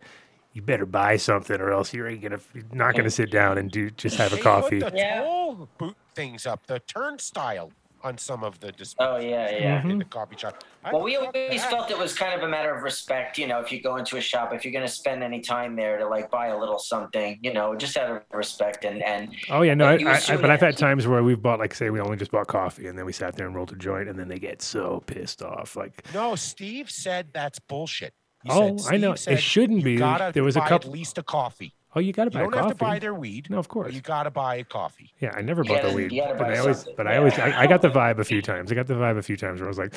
you 0.52 0.62
better 0.62 0.84
buy 0.86 1.16
something 1.16 1.60
or 1.60 1.70
else 1.72 1.94
you're 1.94 2.08
ain't 2.08 2.22
gonna 2.22 2.40
you're 2.54 2.64
not 2.72 2.94
gonna 2.94 3.10
sit 3.10 3.30
down 3.30 3.56
and 3.58 3.70
do 3.70 3.90
just 3.90 4.16
have 4.16 4.32
a 4.32 4.36
They 4.36 4.42
coffee. 4.42 4.80
Put 4.80 4.92
the 4.92 4.98
Yeah. 4.98 5.22
toll 5.22 5.68
boot 5.78 5.96
things 6.14 6.46
up, 6.46 6.66
the 6.66 6.78
turnstile 6.80 7.72
on 8.02 8.16
some 8.18 8.42
of 8.44 8.58
the 8.60 8.68
Oh 8.68 8.70
displays 8.72 9.24
yeah, 9.24 9.50
yeah. 9.50 9.82
Mhm. 9.82 9.90
in 9.90 9.98
the 9.98 10.04
coffee 10.04 10.36
shop. 10.36 10.64
I 10.84 10.92
Well, 10.92 11.02
we 11.02 11.16
always 11.16 11.60
that. 11.62 11.70
felt 11.70 11.90
it 11.90 11.98
was 11.98 12.16
kind 12.16 12.34
of 12.34 12.42
a 12.42 12.48
matter 12.48 12.74
of 12.74 12.82
respect, 12.82 13.36
you 13.38 13.46
know, 13.46 13.60
if 13.60 13.70
you 13.70 13.82
go 13.82 13.96
into 13.96 14.16
a 14.16 14.20
shop, 14.20 14.52
if 14.54 14.64
you're 14.64 14.72
going 14.72 14.86
to 14.86 14.90
spend 14.92 15.22
any 15.22 15.40
time 15.40 15.76
there 15.76 15.98
to 15.98 16.06
like 16.08 16.30
buy 16.30 16.46
a 16.48 16.58
little 16.58 16.78
something, 16.78 17.38
you 17.42 17.52
know, 17.52 17.74
just 17.76 17.96
out 17.96 18.10
of 18.10 18.22
respect 18.32 18.84
and 18.84 19.02
and 19.02 19.34
Oh 19.50 19.62
yeah, 19.62 19.74
no, 19.74 19.86
I, 19.86 19.94
I, 20.06 20.20
I, 20.28 20.36
but 20.36 20.50
I've 20.50 20.60
had 20.60 20.76
times 20.78 21.06
where 21.06 21.22
we've 21.22 21.40
bought 21.42 21.58
like 21.58 21.74
say 21.74 21.90
we 21.90 22.00
only 22.00 22.16
just 22.16 22.30
bought 22.30 22.46
coffee 22.46 22.86
and 22.86 22.98
then 22.98 23.04
we 23.04 23.12
sat 23.12 23.36
there 23.36 23.46
and 23.46 23.54
rolled 23.54 23.72
a 23.72 23.76
joint 23.76 24.08
and 24.08 24.18
then 24.18 24.28
they 24.28 24.38
get 24.38 24.62
so 24.62 25.02
pissed 25.06 25.42
off 25.42 25.76
like 25.76 26.02
No, 26.14 26.34
Steve 26.36 26.90
said 26.90 27.28
that's 27.34 27.58
bullshit. 27.58 28.14
He 28.44 28.50
Oh, 28.50 28.78
said- 28.78 28.94
I 28.94 28.96
know. 28.96 29.14
Steve 29.16 29.34
It 29.36 29.42
shouldn't 29.42 29.84
be. 29.84 29.98
There 29.98 30.42
was 30.42 30.56
a 30.56 30.60
couple- 30.60 30.88
At 30.90 30.94
least 30.94 31.18
a 31.18 31.22
coffee. 31.22 31.74
Oh 31.94 32.00
you 32.00 32.12
got 32.12 32.24
to 32.24 32.30
You 32.30 32.38
buy 32.38 32.40
don't 32.42 32.52
coffee. 32.52 32.62
have 32.68 32.78
to 32.78 32.84
buy 32.84 32.98
their 32.98 33.14
weed. 33.14 33.48
no, 33.50 33.58
of 33.58 33.68
course. 33.68 33.92
you 33.94 34.00
got 34.00 34.24
to 34.24 34.30
buy 34.30 34.56
a 34.56 34.64
coffee. 34.64 35.12
Yeah, 35.20 35.32
I 35.36 35.42
never 35.42 35.64
bought 35.64 35.82
the 35.82 35.88
gotta- 35.88 35.96
weed, 35.96 36.22
but 36.38 36.50
I 36.50 36.58
always, 36.58 36.76
something, 36.78 36.94
but 36.96 37.06
I 37.06 37.16
always, 37.16 37.38
I, 37.38 37.60
I 37.62 37.66
got 37.66 37.82
the 37.82 37.90
vibe 37.90 38.18
a 38.18 38.24
few 38.24 38.40
times. 38.42 38.70
I 38.70 38.74
got 38.74 38.86
the 38.86 38.94
vibe 38.94 39.18
a 39.18 39.22
few 39.22 39.36
times 39.36 39.60
where 39.60 39.68
I 39.68 39.70
was 39.70 39.78
like, 39.78 39.94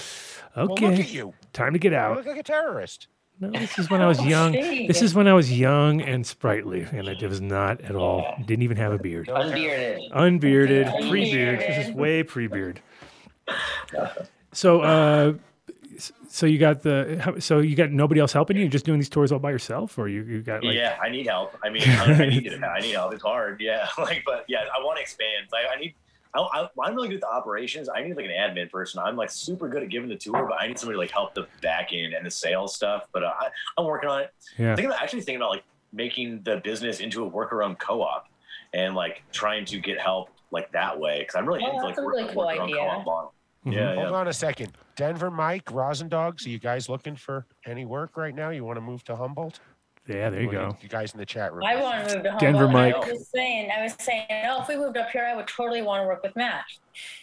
Well, 0.55 0.71
okay, 0.71 0.87
look 0.89 0.99
at 0.99 1.11
you. 1.13 1.33
time 1.53 1.73
to 1.73 1.79
get 1.79 1.91
You 1.91 1.97
out. 1.97 2.17
look 2.17 2.25
like 2.25 2.37
a 2.37 2.43
terrorist. 2.43 3.07
No, 3.39 3.49
this 3.49 3.79
is 3.79 3.89
when 3.89 3.99
I 3.99 4.05
was 4.05 4.19
Oh, 4.19 4.25
young. 4.25 4.51
This 4.51 5.01
is 5.01 5.15
when 5.15 5.27
I 5.27 5.33
was 5.33 5.51
young 5.51 6.01
and 6.01 6.25
sprightly, 6.25 6.83
and 6.91 7.09
I 7.09 7.15
was 7.27 7.41
not 7.41 7.81
at 7.81 7.95
all. 7.95 8.35
Didn't 8.45 8.61
even 8.61 8.77
have 8.77 8.93
a 8.93 8.99
beard. 8.99 9.27
Unbearded. 9.27 10.11
Unbearded, 10.13 10.85
Unbearded. 10.87 11.09
pre-beard. 11.09 11.59
This 11.59 11.87
is 11.87 11.93
way 11.95 12.21
pre-beard. 12.21 12.79
So, 14.53 14.81
uh, 14.81 15.33
s- 15.33 15.39
so 16.27 16.45
you 16.45 16.57
got 16.57 16.81
the, 16.81 17.35
so 17.39 17.59
you 17.59 17.75
got 17.75 17.91
nobody 17.91 18.19
else 18.19 18.33
helping 18.33 18.55
you? 18.57 18.63
You're 18.63 18.71
just 18.71 18.85
doing 18.85 18.99
these 18.99 19.09
tours 19.09 19.31
all 19.31 19.39
by 19.39 19.51
yourself, 19.51 19.97
or 19.97 20.07
you, 20.07 20.23
you 20.23 20.41
got 20.41 20.63
like, 20.63 20.75
yeah, 20.75 20.97
I 21.01 21.09
need 21.09 21.27
help. 21.27 21.57
I 21.63 21.69
mean, 21.69 21.83
I, 21.87 22.13
I 22.23 22.29
need 22.29 22.45
it. 22.47 22.63
I 22.63 22.79
need 22.79 22.91
help. 22.91 23.13
It's 23.13 23.23
hard. 23.23 23.61
Yeah, 23.61 23.87
like, 23.97 24.23
but 24.25 24.45
yeah, 24.47 24.65
I 24.77 24.83
want 24.83 24.97
to 24.97 25.01
expand. 25.01 25.47
Like, 25.51 25.65
I 25.75 25.79
need. 25.79 25.95
I, 26.35 26.39
I, 26.41 26.67
I'm 26.83 26.95
really 26.95 27.09
good 27.09 27.15
at 27.15 27.21
the 27.21 27.27
operations. 27.29 27.89
I 27.93 28.01
need 28.01 28.15
like 28.15 28.25
an 28.25 28.31
admin 28.31 28.71
person. 28.71 28.99
I'm 29.05 29.15
like 29.15 29.29
super 29.29 29.69
good 29.69 29.83
at 29.83 29.89
giving 29.89 30.09
the 30.09 30.15
tour, 30.15 30.47
but 30.49 30.59
I 30.59 30.65
need 30.67 30.79
somebody 30.79 30.95
to 30.95 30.99
like 30.99 31.11
help 31.11 31.35
the 31.35 31.45
back 31.61 31.89
end 31.93 32.13
and 32.13 32.25
the 32.25 32.31
sales 32.31 32.75
stuff. 32.75 33.05
But 33.13 33.23
uh, 33.23 33.33
I, 33.39 33.49
I'm 33.77 33.85
working 33.85 34.09
on 34.09 34.21
it. 34.21 34.33
yeah. 34.57 34.73
I 34.73 34.75
think 34.75 34.87
I'm 34.87 34.93
actually 34.93 35.21
thinking 35.21 35.35
about 35.41 35.51
like 35.51 35.63
making 35.91 36.41
the 36.43 36.57
business 36.63 37.01
into 37.01 37.21
a 37.23 37.27
worker-owned 37.27 37.77
co-op 37.77 38.25
and 38.73 38.95
like 38.95 39.21
trying 39.31 39.63
to 39.65 39.77
get 39.79 39.99
help 39.99 40.29
like 40.49 40.71
that 40.71 40.99
way 40.99 41.19
because 41.19 41.35
I'm 41.35 41.45
really 41.47 41.61
Oh, 41.63 41.69
into 41.69 41.83
like 41.85 41.95
that's 41.95 41.99
a 41.99 42.03
work- 42.03 42.15
really 42.15 42.33
cool 42.33 42.47
worker-owned 42.47 42.71
idea. 42.71 42.77
co-op 42.77 43.05
model. 43.05 43.33
Mhm. 43.65 43.73
Yeah, 43.73 43.95
Hold 43.95 44.09
yeah. 44.09 44.15
on 44.15 44.27
a 44.27 44.33
second. 44.33 44.73
Denver 44.95 45.31
Mike, 45.31 45.65
Rosendogs, 45.65 46.45
are 46.45 46.49
you 46.49 46.59
guys 46.59 46.89
looking 46.89 47.15
for 47.15 47.45
any 47.65 47.85
work 47.85 48.17
right 48.17 48.35
now? 48.35 48.49
You 48.49 48.65
want 48.65 48.77
to 48.77 48.81
move 48.81 49.03
to 49.05 49.15
Humboldt? 49.15 49.59
Yeah, 50.05 50.29
there 50.29 50.41
you 50.41 50.47
What 50.47 50.51
do 50.51 50.57
go. 50.57 50.77
You 50.81 50.89
guys 50.89 51.13
in 51.13 51.19
the 51.19 51.25
chat 51.25 51.53
room. 51.53 51.63
I 51.65 51.81
want 51.81 52.09
to 52.09 52.15
move 52.15 52.23
to 52.23 52.31
Humboldt. 52.31 52.39
Denver 52.41 52.65
and 52.65 52.77
I 52.77 53.09
was 53.09 53.29
saying, 53.29 53.71
I 53.71 53.83
was 53.83 53.95
saying, 53.99 54.25
oh, 54.49 54.61
if 54.61 54.67
we 54.67 54.75
moved 54.75 54.97
up 54.97 55.09
here, 55.11 55.25
I 55.25 55.33
would 55.33 55.47
totally 55.47 55.81
want 55.81 56.03
to 56.03 56.07
work 56.07 56.21
with 56.23 56.35
Matt. 56.35 56.65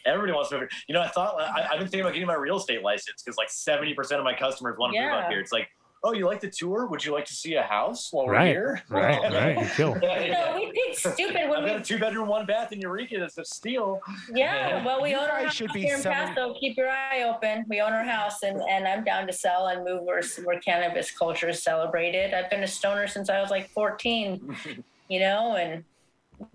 Everybody 0.07 0.33
wants 0.33 0.49
to 0.49 0.55
move. 0.55 0.63
here. 0.63 0.81
You 0.89 0.95
know, 0.95 1.03
I 1.03 1.09
thought 1.09 1.39
I, 1.39 1.69
I've 1.71 1.79
been 1.79 1.89
thinking 1.89 2.01
about 2.01 2.15
getting 2.15 2.27
my 2.27 2.35
real 2.37 2.57
estate 2.57 2.83
license 2.83 3.23
because 3.23 3.37
like 3.37 3.49
70% 3.49 4.13
of 4.13 4.25
my 4.25 4.35
customers 4.35 4.79
want 4.79 4.95
to 4.95 5.01
move 5.01 5.13
up 5.13 5.29
here. 5.29 5.41
It's 5.41 5.53
like, 5.53 5.69
oh, 6.03 6.13
you 6.15 6.27
like 6.27 6.41
the 6.41 6.51
tour? 6.51 6.87
Would 6.87 7.05
you 7.05 7.13
like 7.13 7.27
to 7.27 7.35
see 7.35 7.55
a 7.55 7.63
house 7.63 8.09
while 8.13 8.27
we're 8.27 8.33
Right, 8.33 8.49
here? 8.49 8.83
right, 8.89 9.21
right. 9.33 9.59
You 9.59 9.67
kill. 9.77 9.95
You 10.01 10.35
we 10.55 10.73
did 10.73 10.95
stupid 11.15 11.49
when 11.49 11.61
I've 11.61 11.67
got 11.67 11.77
a 11.81 11.83
two 11.83 11.99
bedroom, 11.99 12.29
one 12.29 12.47
bath 12.47 12.73
in 12.73 12.81
Eureka 12.81 13.19
that's 13.19 13.37
a 13.39 13.45
steal. 13.45 14.01
yeah, 14.35 14.85
well, 14.87 15.03
we 15.03 15.11
You 15.11 15.17
own 15.17 15.25
our 15.25 15.39
guys 15.39 15.45
house 15.47 15.55
should 15.55 15.73
be 15.73 15.83
here 15.83 15.97
in 15.97 16.01
selling- 16.01 16.29
Paso. 16.35 16.55
Keep 16.59 16.77
your 16.77 16.89
eye 16.89 17.23
open. 17.25 17.65
We 17.69 17.81
own 17.81 17.93
our 17.93 18.05
house, 18.05 18.43
and 18.43 18.61
and 18.63 18.87
I'm 18.89 19.05
down 19.05 19.27
to 19.27 19.33
sell 19.33 19.69
and 19.69 19.85
move 19.85 20.03
where 20.03 20.23
where 20.45 20.59
cannabis 20.61 21.11
culture 21.11 21.49
is 21.49 21.63
celebrated. 21.63 22.33
I've 22.35 22.51
been 22.51 22.63
a 22.63 22.67
stoner 22.69 23.07
since 23.07 23.29
I 23.29 23.41
was 23.41 23.51
like 23.51 23.69
14, 23.71 24.57
you 25.09 25.21
know, 25.21 25.57
and 25.57 25.85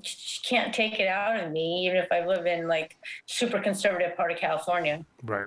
just 0.01 0.43
can't 0.43 0.73
take 0.73 0.99
it 0.99 1.07
out 1.07 1.39
of 1.39 1.51
me, 1.51 1.85
even 1.85 1.97
if 1.97 2.11
I 2.11 2.25
live 2.25 2.47
in 2.47 2.67
like 2.67 2.97
super 3.27 3.59
conservative 3.59 4.17
part 4.17 4.31
of 4.31 4.39
California. 4.39 5.05
Right. 5.23 5.45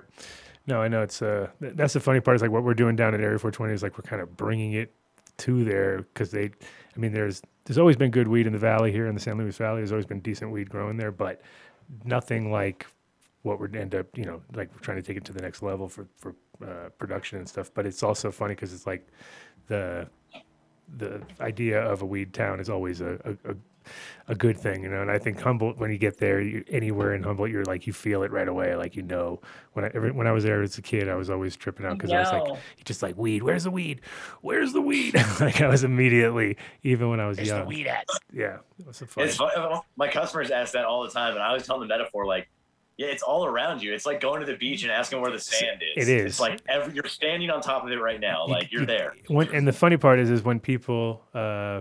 No, 0.69 0.83
I 0.83 0.87
know 0.87 1.01
it's 1.01 1.23
uh 1.23 1.49
th- 1.59 1.73
that's 1.75 1.93
the 1.93 1.99
funny 1.99 2.19
part 2.19 2.35
is 2.35 2.43
like 2.43 2.51
what 2.51 2.63
we're 2.63 2.75
doing 2.75 2.95
down 2.95 3.15
at 3.15 3.21
Area 3.21 3.39
420 3.39 3.73
is 3.73 3.81
like 3.81 3.97
we're 3.97 4.03
kind 4.03 4.21
of 4.21 4.37
bringing 4.37 4.73
it 4.73 4.93
to 5.39 5.63
there 5.63 6.03
because 6.13 6.29
they, 6.29 6.45
I 6.45 6.99
mean, 6.99 7.11
there's 7.11 7.41
there's 7.65 7.79
always 7.79 7.95
been 7.97 8.11
good 8.11 8.27
weed 8.27 8.45
in 8.45 8.53
the 8.53 8.59
valley 8.59 8.91
here 8.91 9.07
in 9.07 9.15
the 9.15 9.21
San 9.21 9.39
Luis 9.39 9.57
Valley. 9.57 9.79
There's 9.79 9.91
always 9.91 10.05
been 10.05 10.19
decent 10.19 10.51
weed 10.51 10.69
growing 10.69 10.95
there, 10.95 11.11
but 11.11 11.41
nothing 12.05 12.51
like 12.51 12.85
what 13.41 13.59
would 13.59 13.75
end 13.75 13.95
up, 13.95 14.15
you 14.15 14.25
know, 14.25 14.43
like 14.53 14.71
we're 14.71 14.81
trying 14.81 14.97
to 14.97 15.03
take 15.03 15.17
it 15.17 15.25
to 15.25 15.33
the 15.33 15.41
next 15.41 15.63
level 15.63 15.89
for 15.89 16.07
for 16.17 16.35
uh, 16.63 16.89
production 16.99 17.39
and 17.39 17.49
stuff. 17.49 17.71
But 17.73 17.87
it's 17.87 18.03
also 18.03 18.29
funny 18.29 18.53
because 18.53 18.71
it's 18.71 18.85
like 18.85 19.07
the 19.67 20.07
the 20.97 21.23
idea 21.41 21.81
of 21.81 22.03
a 22.03 22.05
weed 22.05 22.31
town 22.31 22.59
is 22.59 22.69
always 22.69 23.01
a, 23.01 23.19
a, 23.25 23.51
a 23.51 23.55
a 24.27 24.35
good 24.35 24.57
thing, 24.57 24.83
you 24.83 24.89
know. 24.89 25.01
And 25.01 25.09
I 25.09 25.17
think 25.17 25.39
Humboldt, 25.41 25.77
when 25.77 25.91
you 25.91 25.97
get 25.97 26.17
there, 26.17 26.39
you, 26.41 26.63
anywhere 26.69 27.13
in 27.13 27.23
Humboldt, 27.23 27.49
you're 27.49 27.65
like 27.65 27.87
you 27.87 27.93
feel 27.93 28.23
it 28.23 28.31
right 28.31 28.47
away, 28.47 28.75
like 28.75 28.95
you 28.95 29.01
know. 29.01 29.41
When 29.73 29.85
I 29.85 29.91
every, 29.93 30.11
when 30.11 30.27
I 30.27 30.31
was 30.31 30.43
there 30.43 30.61
as 30.61 30.77
a 30.77 30.81
kid, 30.81 31.09
I 31.09 31.15
was 31.15 31.29
always 31.29 31.55
tripping 31.55 31.85
out 31.85 31.97
because 31.97 32.11
I 32.11 32.21
was 32.21 32.31
like, 32.31 32.59
just 32.85 33.01
like 33.01 33.17
weed. 33.17 33.43
Where's 33.43 33.63
the 33.63 33.71
weed? 33.71 34.01
Where's 34.41 34.73
the 34.73 34.81
weed? 34.81 35.15
like 35.39 35.61
I 35.61 35.67
was 35.67 35.83
immediately, 35.83 36.57
even 36.83 37.09
when 37.09 37.19
I 37.19 37.27
was 37.27 37.37
There's 37.37 37.49
young. 37.49 37.61
the 37.61 37.65
weed 37.65 37.87
at. 37.87 38.05
Yeah, 38.31 38.57
it 38.79 38.87
was 38.87 38.97
so. 38.97 39.05
It's 39.17 39.35
fun. 39.35 39.81
My 39.95 40.07
customers 40.07 40.51
ask 40.51 40.73
that 40.73 40.85
all 40.85 41.03
the 41.03 41.09
time, 41.09 41.33
and 41.33 41.41
I 41.41 41.47
always 41.47 41.65
tell 41.65 41.79
them 41.79 41.87
the 41.87 41.93
metaphor 41.93 42.25
like, 42.25 42.49
yeah, 42.99 43.07
it's 43.07 43.23
all 43.23 43.45
around 43.45 43.81
you. 43.81 43.93
It's 43.93 44.05
like 44.05 44.19
going 44.19 44.41
to 44.41 44.45
the 44.45 44.57
beach 44.57 44.83
and 44.83 44.91
asking 44.91 45.21
where 45.21 45.31
the 45.31 45.39
sand 45.39 45.81
is. 45.95 46.07
It 46.07 46.11
is. 46.11 46.25
It's 46.25 46.39
like 46.41 46.59
every, 46.67 46.93
you're 46.93 47.05
standing 47.05 47.49
on 47.49 47.61
top 47.61 47.85
of 47.85 47.91
it 47.91 47.95
right 47.95 48.19
now. 48.19 48.45
Like 48.45 48.73
you're 48.73 48.85
there. 48.85 49.15
When, 49.29 49.47
and 49.55 49.65
the 49.65 49.71
funny 49.71 49.95
part 49.95 50.19
is, 50.19 50.29
is 50.29 50.43
when 50.43 50.59
people 50.59 51.21
uh, 51.33 51.79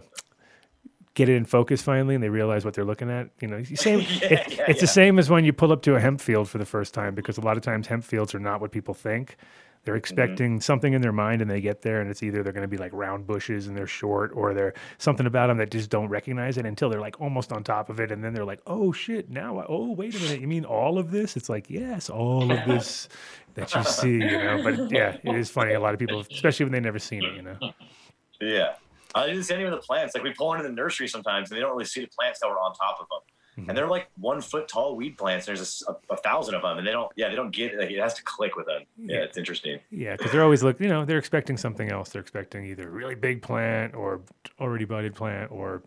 get 1.18 1.28
it 1.28 1.34
in 1.36 1.44
focus 1.44 1.82
finally, 1.82 2.14
and 2.14 2.22
they 2.24 2.28
realize 2.30 2.64
what 2.64 2.72
they're 2.74 2.84
looking 2.92 3.10
at. 3.10 3.28
You 3.40 3.48
know, 3.48 3.62
same. 3.74 4.00
Yeah, 4.00 4.06
it- 4.06 4.30
yeah, 4.30 4.64
it's 4.68 4.76
yeah. 4.78 4.80
the 4.80 4.86
same 4.86 5.18
as 5.18 5.28
when 5.28 5.44
you 5.44 5.52
pull 5.52 5.72
up 5.72 5.82
to 5.82 5.96
a 5.96 6.00
hemp 6.00 6.20
field 6.20 6.48
for 6.48 6.58
the 6.58 6.64
first 6.66 6.94
time, 6.94 7.14
because 7.14 7.36
a 7.38 7.42
lot 7.42 7.56
of 7.56 7.62
times 7.62 7.86
hemp 7.88 8.04
fields 8.04 8.34
are 8.34 8.38
not 8.40 8.60
what 8.60 8.70
people 8.72 8.94
think. 8.94 9.36
They're 9.84 9.94
Mm-hmm. 9.94 9.98
expecting 9.98 10.60
something 10.60 10.92
in 10.92 11.00
their 11.02 11.12
mind, 11.12 11.40
and 11.40 11.50
they 11.50 11.60
get 11.60 11.82
there, 11.82 12.00
and 12.00 12.10
it's 12.10 12.22
either 12.22 12.42
they're 12.42 12.52
going 12.52 12.68
to 12.70 12.76
be 12.76 12.76
like 12.76 12.92
round 12.92 13.26
bushes 13.26 13.68
and 13.68 13.76
they're 13.76 13.86
short, 13.86 14.32
or 14.34 14.52
they're 14.52 14.74
something 14.98 15.24
about 15.26 15.46
them 15.46 15.56
that 15.58 15.70
just 15.70 15.88
don't 15.88 16.08
recognize 16.08 16.58
it 16.58 16.66
until 16.66 16.90
they're 16.90 17.00
like 17.00 17.20
almost 17.20 17.52
on 17.52 17.62
top 17.64 17.88
of 17.88 17.98
it, 18.00 18.10
and 18.12 18.22
then 18.22 18.34
they're 18.34 18.44
like, 18.44 18.60
"Oh 18.66 18.92
shit! 18.92 19.30
Now, 19.30 19.58
I, 19.58 19.64
oh 19.68 19.92
wait 19.92 20.14
a 20.14 20.18
minute, 20.20 20.40
you 20.40 20.48
mean 20.48 20.64
all 20.64 20.98
of 20.98 21.10
this?" 21.10 21.36
It's 21.36 21.48
like, 21.48 21.70
yes, 21.70 22.10
all 22.10 22.50
of 22.52 22.58
this 22.72 23.08
that 23.54 23.74
you 23.74 23.82
see, 23.84 24.14
you 24.14 24.38
know. 24.44 24.60
But 24.62 24.90
yeah, 24.90 25.16
it 25.24 25.34
is 25.36 25.48
funny. 25.48 25.72
A 25.74 25.80
lot 25.80 25.94
of 25.94 26.00
people, 26.00 26.20
especially 26.20 26.64
when 26.66 26.72
they 26.72 26.80
never 26.80 26.98
seen 26.98 27.24
it, 27.24 27.34
you 27.34 27.42
know. 27.42 27.56
Yeah. 28.40 28.74
I 29.18 29.26
didn't 29.26 29.44
see 29.44 29.54
any 29.54 29.64
of 29.64 29.70
the 29.70 29.78
plants. 29.78 30.14
Like 30.14 30.24
we 30.24 30.32
pull 30.32 30.52
into 30.54 30.66
the 30.66 30.72
nursery 30.74 31.08
sometimes, 31.08 31.50
and 31.50 31.56
they 31.56 31.60
don't 31.60 31.72
really 31.72 31.84
see 31.84 32.00
the 32.00 32.08
plants 32.08 32.40
that 32.40 32.48
were 32.48 32.58
on 32.58 32.74
top 32.74 32.98
of 33.00 33.06
them. 33.08 33.20
Mm-hmm. 33.58 33.70
And 33.70 33.76
they're 33.78 33.88
like 33.88 34.08
one 34.18 34.40
foot 34.40 34.68
tall 34.68 34.94
weed 34.94 35.18
plants. 35.18 35.44
There's 35.46 35.82
a 36.10 36.16
thousand 36.16 36.54
of 36.54 36.62
them, 36.62 36.78
and 36.78 36.86
they 36.86 36.92
don't. 36.92 37.10
Yeah, 37.16 37.28
they 37.28 37.34
don't 37.34 37.50
get 37.50 37.72
it. 37.72 37.78
Like 37.80 37.90
it 37.90 37.98
has 37.98 38.14
to 38.14 38.22
click 38.22 38.54
with 38.56 38.66
them. 38.66 38.82
Yeah, 38.96 39.16
Yeah. 39.16 39.22
it's 39.24 39.36
interesting. 39.36 39.80
Yeah, 39.90 40.16
because 40.16 40.30
they're 40.30 40.44
always 40.44 40.62
look, 40.62 40.80
you 40.80 40.88
know, 40.88 41.04
they're 41.04 41.18
expecting 41.18 41.56
something 41.56 41.90
else. 41.90 42.10
They're 42.10 42.22
expecting 42.22 42.64
either 42.66 42.86
a 42.86 42.90
really 42.90 43.16
big 43.16 43.42
plant 43.42 43.94
or 43.94 44.20
already 44.60 44.84
budded 44.84 45.14
plant 45.14 45.50
or 45.50 45.82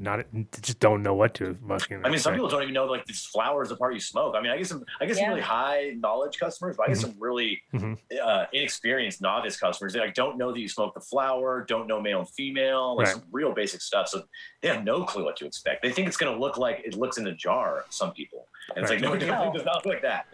not. 0.00 0.24
Just 0.62 0.80
don't 0.80 1.02
know 1.02 1.14
what 1.14 1.34
to 1.34 1.54
fucking. 1.54 1.98
I 2.04 2.08
mean, 2.08 2.18
some 2.18 2.32
expect. 2.32 2.34
people 2.36 2.48
don't 2.48 2.62
even 2.62 2.74
know 2.74 2.86
like 2.86 3.04
this 3.06 3.24
flower 3.26 3.62
is 3.62 3.68
the 3.68 3.76
part 3.76 3.94
you 3.94 4.00
smoke. 4.00 4.34
I 4.36 4.40
mean, 4.40 4.50
I 4.50 4.56
get 4.56 4.66
some, 4.66 4.84
I 5.00 5.06
get 5.06 5.16
some 5.16 5.24
Yeah. 5.24 5.28
really 5.28 5.40
high 5.42 5.94
knowledge 5.98 6.38
customers, 6.38 6.76
but 6.76 6.84
I 6.84 6.88
get 6.88 6.96
Mhm. 6.98 7.00
some 7.02 7.14
really 7.18 7.62
Mhm. 7.74 7.98
uh, 8.22 8.46
inexperienced 8.52 9.20
novice 9.20 9.56
customers. 9.58 9.92
They 9.92 10.00
like 10.00 10.14
don't 10.14 10.38
know 10.38 10.52
that 10.52 10.58
you 10.58 10.68
smoke 10.68 10.94
the 10.94 11.00
flower, 11.00 11.64
don't 11.68 11.86
know 11.86 12.00
male 12.00 12.20
and 12.20 12.28
female, 12.30 12.96
like 12.96 13.06
Right. 13.06 13.14
some 13.16 13.24
real 13.30 13.52
basic 13.52 13.82
stuff. 13.82 14.08
So 14.08 14.22
they 14.62 14.68
have 14.68 14.82
no 14.84 15.04
clue 15.04 15.24
what 15.24 15.36
to 15.36 15.46
expect. 15.46 15.82
They 15.82 15.92
think 15.92 16.08
it's 16.08 16.16
going 16.16 16.32
to 16.32 16.40
look 16.40 16.56
like 16.56 16.80
it 16.84 16.94
looks 16.94 17.18
in 17.18 17.24
the 17.24 17.32
jar. 17.32 17.84
Some 17.90 18.12
people, 18.12 18.48
and 18.74 18.78
it's 18.82 18.90
Right. 18.90 19.00
like 19.00 19.08
no, 19.08 19.14
it 19.14 19.18
does 19.52 19.64
not 19.64 19.76
look 19.76 19.86
like 19.86 20.02
that. 20.02 20.26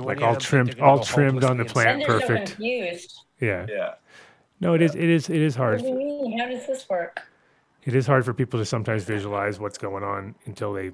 Like 0.00 0.20
all 0.22 0.36
of 0.36 0.38
them 0.48 0.66
think 0.66 0.76
trimmed, 0.76 0.80
all 0.80 1.00
trimmed 1.00 1.44
on 1.44 1.56
the 1.56 1.64
plant, 1.64 1.88
And 1.88 2.02
they're 2.02 2.20
so 2.20 2.26
perfect. 2.28 2.46
confused. 2.56 3.18
Yeah, 3.40 3.66
Yeah. 3.68 3.94
no, 4.60 4.74
it 4.74 4.82
is. 4.82 4.94
It 4.94 5.08
is. 5.08 5.28
It 5.30 5.36
is 5.40 5.56
What 5.58 5.64
hard. 5.64 5.80
do 5.80 5.86
you 5.88 5.94
mean? 5.94 6.38
How 6.38 6.46
does 6.46 6.66
this 6.66 6.88
work? 6.88 7.20
It 7.84 7.94
is 7.94 8.06
hard 8.06 8.24
for 8.24 8.34
people 8.34 8.60
to 8.60 8.64
sometimes 8.66 9.04
visualize 9.04 9.58
what's 9.58 9.78
going 9.78 10.04
on 10.04 10.34
until 10.46 10.72
they 10.72 10.92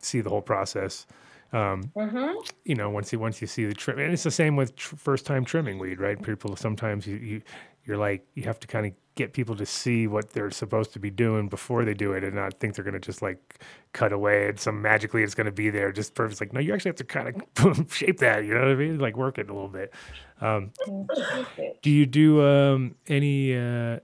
see 0.00 0.20
the 0.20 0.30
whole 0.30 0.42
process. 0.42 1.06
Um, 1.52 1.90
Mm-hmm. 1.96 2.38
you 2.64 2.74
know, 2.74 2.90
once 2.90 3.12
you 3.12 3.18
once 3.18 3.40
you 3.40 3.46
see 3.46 3.64
the 3.64 3.72
trim, 3.74 3.98
and 3.98 4.12
it's 4.12 4.22
the 4.22 4.30
same 4.30 4.54
with 4.54 4.76
tr- 4.76 4.96
first 4.96 5.24
time 5.24 5.44
trimming 5.44 5.78
weed, 5.78 5.98
right? 5.98 6.20
People 6.22 6.54
sometimes 6.56 7.06
you, 7.06 7.16
you 7.16 7.42
you're 7.84 7.96
like 7.96 8.26
you 8.34 8.42
have 8.42 8.60
to 8.60 8.66
kind 8.66 8.84
of 8.86 8.92
get 9.14 9.32
people 9.32 9.56
to 9.56 9.64
see 9.66 10.06
what 10.06 10.30
they're 10.30 10.50
supposed 10.50 10.92
to 10.92 10.98
be 11.00 11.10
doing 11.10 11.48
before 11.48 11.84
they 11.86 11.94
do 11.94 12.12
it, 12.12 12.22
and 12.22 12.34
not 12.34 12.60
think 12.60 12.74
they're 12.74 12.84
gonna 12.84 13.00
just 13.00 13.22
like 13.22 13.60
cut 13.94 14.12
away 14.12 14.48
and 14.48 14.60
some 14.60 14.82
magically 14.82 15.22
it's 15.22 15.34
gonna 15.34 15.50
be 15.50 15.70
there 15.70 15.90
just 15.90 16.14
perfect. 16.14 16.32
It's 16.32 16.40
like 16.42 16.52
no, 16.52 16.60
you 16.60 16.74
actually 16.74 16.90
have 16.90 16.96
to 16.96 17.04
kind 17.04 17.42
of 17.64 17.92
shape 17.94 18.18
that. 18.18 18.44
You 18.44 18.52
know 18.52 18.60
what 18.60 18.68
I 18.68 18.74
mean? 18.74 18.98
Like 18.98 19.16
work 19.16 19.38
it 19.38 19.48
a 19.48 19.52
little 19.54 19.68
bit. 19.70 19.94
Um, 20.42 20.72
do 21.82 21.90
you 21.90 22.04
do 22.04 22.44
um, 22.46 22.94
any? 23.06 23.56
Uh, 23.56 24.00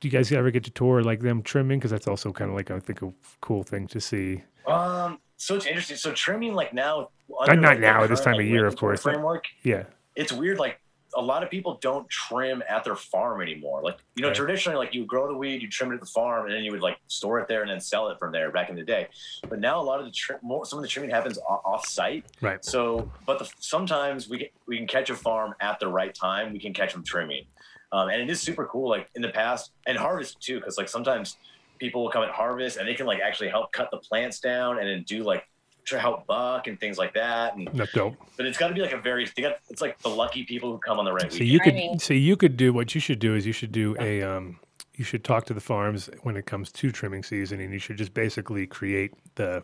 do 0.00 0.08
you 0.08 0.12
guys 0.12 0.30
ever 0.32 0.50
get 0.50 0.64
to 0.64 0.70
tour 0.70 1.02
like 1.02 1.20
them 1.20 1.42
trimming? 1.42 1.78
Because 1.78 1.90
that's 1.90 2.06
also 2.08 2.32
kind 2.32 2.50
of 2.50 2.56
like 2.56 2.70
I 2.70 2.78
think 2.80 3.02
a 3.02 3.12
cool 3.40 3.62
thing 3.62 3.86
to 3.88 4.00
see. 4.00 4.42
Um. 4.66 5.18
So 5.38 5.54
it's 5.54 5.66
interesting. 5.66 5.96
So 5.96 6.12
trimming 6.12 6.54
like 6.54 6.72
now. 6.72 7.10
Not- 7.28 7.48
under, 7.48 7.60
not 7.60 7.68
like, 7.70 7.76
the 7.78 7.82
now, 7.82 8.06
this 8.06 8.20
current, 8.20 8.36
time 8.36 8.40
of 8.40 8.46
year, 8.46 8.66
of 8.66 8.76
course, 8.76 9.04
like- 9.04 9.14
Framework. 9.14 9.44
Yeah, 9.64 9.84
it's 10.14 10.32
weird 10.32 10.58
like 10.58 10.80
a 11.16 11.20
lot 11.22 11.42
of 11.42 11.50
people 11.50 11.78
don't 11.80 12.08
trim 12.08 12.62
at 12.68 12.84
their 12.84 12.94
farm 12.94 13.40
anymore 13.40 13.80
like 13.82 13.96
you 14.16 14.22
know 14.22 14.28
Right. 14.28 14.36
traditionally 14.36 14.76
like 14.76 14.94
you 14.94 15.06
grow 15.06 15.26
the 15.26 15.36
weed 15.36 15.62
you 15.62 15.68
trim 15.68 15.90
it 15.90 15.94
at 15.94 16.00
the 16.00 16.06
farm 16.06 16.46
and 16.46 16.54
then 16.54 16.62
you 16.62 16.72
would 16.72 16.82
like 16.82 16.98
store 17.06 17.40
it 17.40 17.48
there 17.48 17.62
and 17.62 17.70
then 17.70 17.80
sell 17.80 18.08
it 18.08 18.18
from 18.18 18.32
there 18.32 18.50
back 18.50 18.68
in 18.68 18.76
the 18.76 18.82
day 18.84 19.08
but 19.48 19.58
now 19.58 19.80
a 19.80 19.82
lot 19.82 19.98
of 19.98 20.04
the 20.04 20.12
trim 20.12 20.38
some 20.64 20.78
of 20.78 20.82
the 20.82 20.88
trimming 20.88 21.10
happens 21.10 21.38
off 21.38 21.86
site 21.86 22.24
right. 22.42 22.64
so 22.64 23.10
but 23.24 23.38
the, 23.38 23.50
sometimes 23.60 24.28
we 24.28 24.50
we 24.66 24.76
can 24.76 24.86
catch 24.86 25.08
a 25.08 25.14
farm 25.14 25.54
at 25.60 25.80
the 25.80 25.88
right 25.88 26.14
time 26.14 26.52
we 26.52 26.58
can 26.58 26.74
catch 26.74 26.92
them 26.92 27.02
trimming 27.02 27.46
um, 27.92 28.08
and 28.08 28.20
it 28.20 28.28
is 28.30 28.40
super 28.40 28.66
cool 28.66 28.88
like 28.88 29.08
in 29.14 29.22
the 29.22 29.28
past 29.28 29.72
and 29.86 29.96
harvest 29.96 30.40
too 30.40 30.56
because 30.58 30.76
like 30.78 30.88
sometimes 30.88 31.36
people 31.78 32.02
will 32.02 32.10
come 32.10 32.22
at 32.22 32.30
harvest 32.30 32.76
and 32.78 32.88
they 32.88 32.94
can 32.94 33.06
like 33.06 33.20
actually 33.20 33.48
help 33.48 33.72
cut 33.72 33.90
the 33.90 33.98
plants 33.98 34.40
down 34.40 34.78
and 34.78 34.88
then 34.88 35.02
do 35.06 35.22
like 35.22 35.44
to 35.84 35.98
help 36.00 36.26
buck 36.26 36.66
and 36.66 36.80
things 36.80 36.98
like 36.98 37.14
that 37.14 37.54
and 37.56 37.68
That's 37.74 37.92
dope. 37.92 38.16
but 38.36 38.44
it's 38.44 38.58
got 38.58 38.68
to 38.68 38.74
be 38.74 38.80
like 38.80 38.92
a 38.92 39.00
very 39.00 39.24
they 39.36 39.42
got, 39.42 39.58
it's 39.70 39.80
like 39.80 39.98
the 40.00 40.08
lucky 40.08 40.44
people 40.44 40.72
who 40.72 40.78
come 40.78 40.98
on 40.98 41.04
the 41.04 41.12
right 41.12 41.30
So 41.32 41.38
weekend. 41.38 41.50
you 41.50 41.60
could, 41.60 41.74
Timing. 41.74 41.98
so 42.00 42.12
you 42.14 42.36
could 42.36 42.56
do 42.56 42.72
what 42.72 42.94
you 42.94 43.00
should 43.00 43.20
do 43.20 43.36
is 43.36 43.46
you 43.46 43.52
should 43.52 43.70
do 43.72 43.94
a, 44.00 44.20
um, 44.22 44.58
you 44.94 45.04
should 45.04 45.22
talk 45.22 45.44
to 45.46 45.54
the 45.54 45.60
farms 45.60 46.10
when 46.22 46.36
it 46.36 46.46
comes 46.46 46.72
to 46.72 46.90
trimming 46.90 47.22
season, 47.22 47.60
and 47.60 47.70
you 47.72 47.78
should 47.78 47.98
just 47.98 48.14
basically 48.14 48.66
create 48.66 49.12
the, 49.34 49.62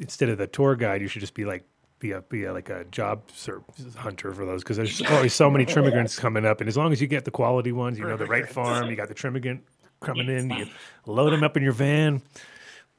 instead 0.00 0.28
of 0.28 0.36
the 0.36 0.48
tour 0.48 0.74
guide, 0.74 1.00
you 1.00 1.06
should 1.08 1.20
just 1.20 1.32
be 1.34 1.44
like, 1.44 1.64
be 2.02 2.10
a 2.10 2.20
be 2.20 2.44
a, 2.44 2.52
like 2.52 2.68
a 2.68 2.84
job 2.86 3.22
hunter 3.96 4.34
for 4.34 4.44
those 4.44 4.62
because 4.62 4.76
there's 4.76 5.00
always 5.02 5.32
so 5.32 5.48
many 5.48 5.64
trimmigrants 5.74 6.18
coming 6.18 6.44
up, 6.44 6.60
and 6.60 6.68
as 6.68 6.76
long 6.76 6.92
as 6.92 7.00
you 7.00 7.06
get 7.06 7.24
the 7.24 7.30
quality 7.30 7.72
ones, 7.72 7.96
you 7.98 8.04
know 8.04 8.16
the 8.16 8.26
right 8.26 8.48
farm, 8.48 8.90
you 8.90 8.96
got 8.96 9.08
the 9.08 9.14
trimmigrant 9.14 9.60
coming 10.00 10.28
in, 10.28 10.50
you 10.50 10.66
load 11.06 11.32
them 11.32 11.44
up 11.44 11.56
in 11.56 11.62
your 11.62 11.72
van. 11.72 12.20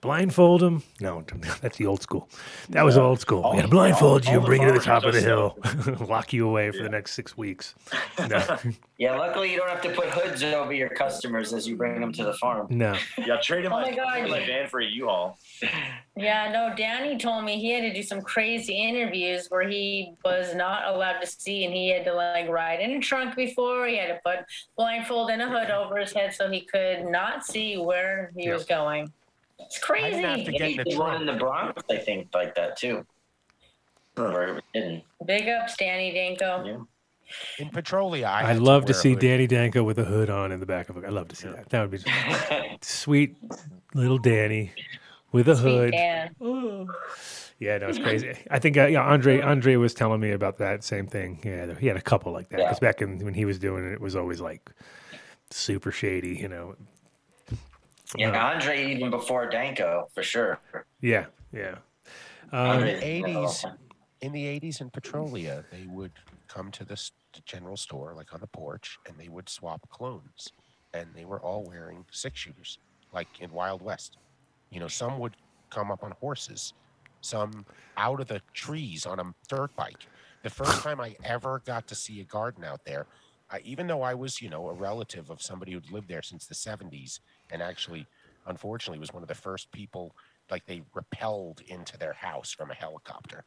Blindfold 0.04 0.62
them. 0.62 0.84
No, 1.00 1.24
that's 1.62 1.78
the 1.78 1.86
old 1.88 2.02
school. 2.02 2.30
That 2.70 2.84
was 2.84 2.96
Yeah. 2.98 3.02
old 3.04 3.20
school. 3.22 3.42
All- 3.42 3.52
we 3.52 3.58
gotta 3.58 3.70
blindfold 3.70 4.26
all- 4.28 4.34
you, 4.34 4.40
all 4.40 4.46
bring 4.46 4.62
you 4.62 4.68
to 4.68 4.74
the 4.74 4.80
top 4.84 5.04
of 5.06 5.14
the 5.14 5.20
are 5.20 5.22
hill, 5.24 5.58
lock 6.08 6.34
you 6.34 6.48
away 6.48 6.70
for 6.72 6.84
the 6.84 6.90
next 6.90 7.14
six 7.14 7.36
weeks. 7.38 7.74
No, 8.30 8.58
Yeah, 8.98 9.16
luckily 9.18 9.52
you 9.52 9.58
don't 9.58 9.70
have 9.70 9.82
to 9.82 9.90
put 9.90 10.06
hoods 10.10 10.44
over 10.44 10.72
your 10.72 10.90
customers 10.90 11.52
as 11.52 11.68
you 11.68 11.76
bring 11.76 12.00
them 12.00 12.14
to 12.14 12.24
the 12.24 12.34
farm. 12.36 12.68
no. 12.70 12.96
Yeah, 13.18 13.38
trade 13.42 13.66
him 13.66 13.74
Oh 13.74 13.82
my, 13.82 13.90
my 13.90 13.96
God. 13.96 14.12
trade 14.20 14.30
my 14.30 14.46
van 14.46 14.68
for 14.70 14.80
a 14.82 14.86
U-Haul. 14.86 15.38
Yeah, 16.16 16.52
no, 16.52 16.74
Danny 16.76 17.18
told 17.18 17.44
me 17.44 17.60
he 17.60 17.72
had 17.72 17.82
to 17.82 17.94
do 17.94 18.04
some 18.04 18.22
crazy 18.22 18.76
interviews 18.76 19.48
where 19.50 19.68
he 19.68 20.14
was 20.24 20.54
not 20.54 20.88
allowed 20.94 21.20
to 21.22 21.28
see 21.28 21.66
and 21.66 21.74
he 21.74 21.90
had 21.90 22.06
to 22.06 22.14
like 22.14 22.48
ride 22.50 22.80
in 22.82 22.92
a 22.92 23.00
trunk 23.00 23.36
before. 23.36 23.88
He 23.88 23.98
had 23.98 24.08
to 24.08 24.20
put 24.24 24.46
blindfold 24.78 25.32
and 25.32 25.42
a 25.42 25.50
hood 25.50 25.72
over 25.72 25.98
his 25.98 26.14
head 26.14 26.34
so 26.34 26.50
he 26.50 26.62
could 26.62 27.06
not 27.06 27.46
see 27.46 27.78
where 27.78 28.32
he 28.38 28.50
was 28.52 28.64
going. 28.66 29.12
It's 29.66 29.78
I 29.78 29.86
crazy. 29.86 30.22
didn't 30.22 30.38
have 30.38 30.46
to 30.46 30.52
get 30.52 30.72
in 30.72 30.78
the 30.78 30.84
There's 30.86 30.98
one 31.00 31.16
in 31.22 31.26
the 31.26 31.34
Bronx, 31.34 31.84
I 31.90 31.98
think, 31.98 32.30
like 32.34 32.56
that 32.56 32.78
too. 32.78 33.06
Where 34.16 34.48
it 34.50 34.54
was 34.56 34.64
hidden. 34.74 35.02
Big 35.26 35.48
ups, 35.50 35.76
Danny 35.78 36.12
Danko. 36.14 36.64
Yeah. 36.66 36.78
In 37.58 37.70
Petrolia, 37.70 38.28
I 38.28 38.42
I'd 38.42 38.46
had 38.46 38.60
love 38.60 38.86
to 38.86 38.92
wear 38.92 39.00
a 39.00 39.02
see 39.02 39.10
hood. 39.12 39.20
Danny 39.20 39.48
Danko 39.48 39.84
with 39.84 39.98
a 39.98 40.04
hood 40.04 40.30
on 40.30 40.52
in 40.52 40.60
the 40.60 40.66
back 40.68 40.90
of 40.90 40.98
a. 40.98 41.08
I'd 41.08 41.14
love 41.14 41.30
to 41.30 41.36
see 41.36 41.48
that. 41.48 41.70
That 41.70 41.82
would 41.82 41.92
be 41.92 42.78
sweet, 42.82 43.36
little 43.96 44.20
Danny 44.20 44.72
with 45.32 45.48
a 45.50 45.56
Sweet 45.56 45.72
hood. 45.72 45.92
Dan. 45.94 46.36
Oh. 46.42 46.88
Yeah, 47.60 47.78
no, 47.78 47.88
it's 47.88 47.98
crazy. 47.98 48.36
I 48.52 48.60
think 48.60 48.78
uh, 48.78 48.88
yeah, 48.88 49.02
Andre 49.04 49.40
Andre 49.42 49.78
was 49.78 49.94
telling 49.94 50.20
me 50.20 50.32
about 50.32 50.58
that 50.58 50.84
same 50.84 51.08
thing. 51.08 51.40
Yeah, 51.44 51.74
he 51.80 51.88
had 51.88 51.98
a 51.98 52.02
couple 52.02 52.32
like 52.34 52.50
that 52.50 52.58
because 52.58 52.80
back 52.80 53.02
in 53.02 53.18
when 53.24 53.34
he 53.34 53.46
was 53.46 53.58
doing 53.58 53.86
it, 53.86 53.94
it 53.94 54.02
was 54.02 54.16
always 54.16 54.42
like 54.42 54.70
super 55.50 55.92
shady. 55.92 56.36
You 56.36 56.50
know. 56.50 56.76
Yeah, 58.18 58.46
Andre 58.54 58.92
even 58.94 59.10
before 59.10 59.48
Danko 59.50 60.08
for 60.14 60.24
sure. 60.24 60.60
Yeah, 61.02 61.26
yeah. 61.52 61.78
Um, 62.52 62.82
In 62.84 62.86
the 63.00 63.24
80s, 63.24 63.66
in 64.22 64.32
the 64.32 64.46
80s 64.60 64.82
in 64.82 64.90
Petrolia, 64.90 65.66
they 65.72 65.86
would 65.88 66.12
come 66.48 66.72
to 66.72 66.86
the 66.86 66.94
s- 66.94 67.12
general 67.46 67.78
store, 67.78 68.14
like 68.16 68.34
on 68.34 68.40
the 68.42 68.48
porch, 68.48 68.98
and 69.08 69.18
they 69.18 69.30
would 69.30 69.50
swap 69.50 69.88
clones. 69.90 70.48
And 70.94 71.10
they 71.16 71.26
were 71.26 71.42
all 71.42 71.64
wearing 71.64 72.06
six 72.12 72.40
shooters, 72.40 72.78
like 73.12 73.28
in 73.40 73.52
Wild 73.52 73.82
West. 73.82 74.18
You 74.70 74.80
know, 74.80 74.88
some 74.88 75.18
would 75.20 75.36
come 75.72 75.90
up 75.90 76.04
on 76.04 76.12
horses, 76.20 76.74
some 77.22 77.66
out 77.98 78.20
of 78.22 78.28
the 78.28 78.42
trees 78.54 79.06
on 79.08 79.20
a 79.20 79.34
dirt 79.50 79.76
bike. 79.76 80.06
The 80.44 80.50
first 80.52 80.84
time 80.84 81.00
I 81.02 81.16
ever 81.24 81.62
got 81.66 81.88
to 81.88 81.96
see 81.96 82.22
a 82.22 82.26
garden 82.26 82.64
out 82.64 82.82
there, 82.86 83.08
I, 83.50 83.60
even 83.60 83.88
though 83.88 84.02
I 84.04 84.14
was, 84.14 84.42
you 84.42 84.50
know, 84.50 84.70
a 84.70 84.74
relative 84.74 85.30
of 85.32 85.42
somebody 85.42 85.72
who'd 85.72 85.92
lived 85.92 86.10
there 86.10 86.22
since 86.22 86.46
the 86.46 86.56
70s 86.56 87.20
and 87.54 87.62
actually, 87.62 88.06
unfortunately, 88.48 89.00
was 89.00 89.14
one 89.14 89.24
of 89.24 89.30
the 89.30 89.36
first 89.36 89.72
people, 89.72 90.16
like 90.52 90.66
they 90.66 90.82
repelled 90.94 91.62
into 91.68 91.98
their 91.98 92.14
house 92.14 92.52
from 92.52 92.72
a 92.72 92.74
helicopter, 92.74 93.46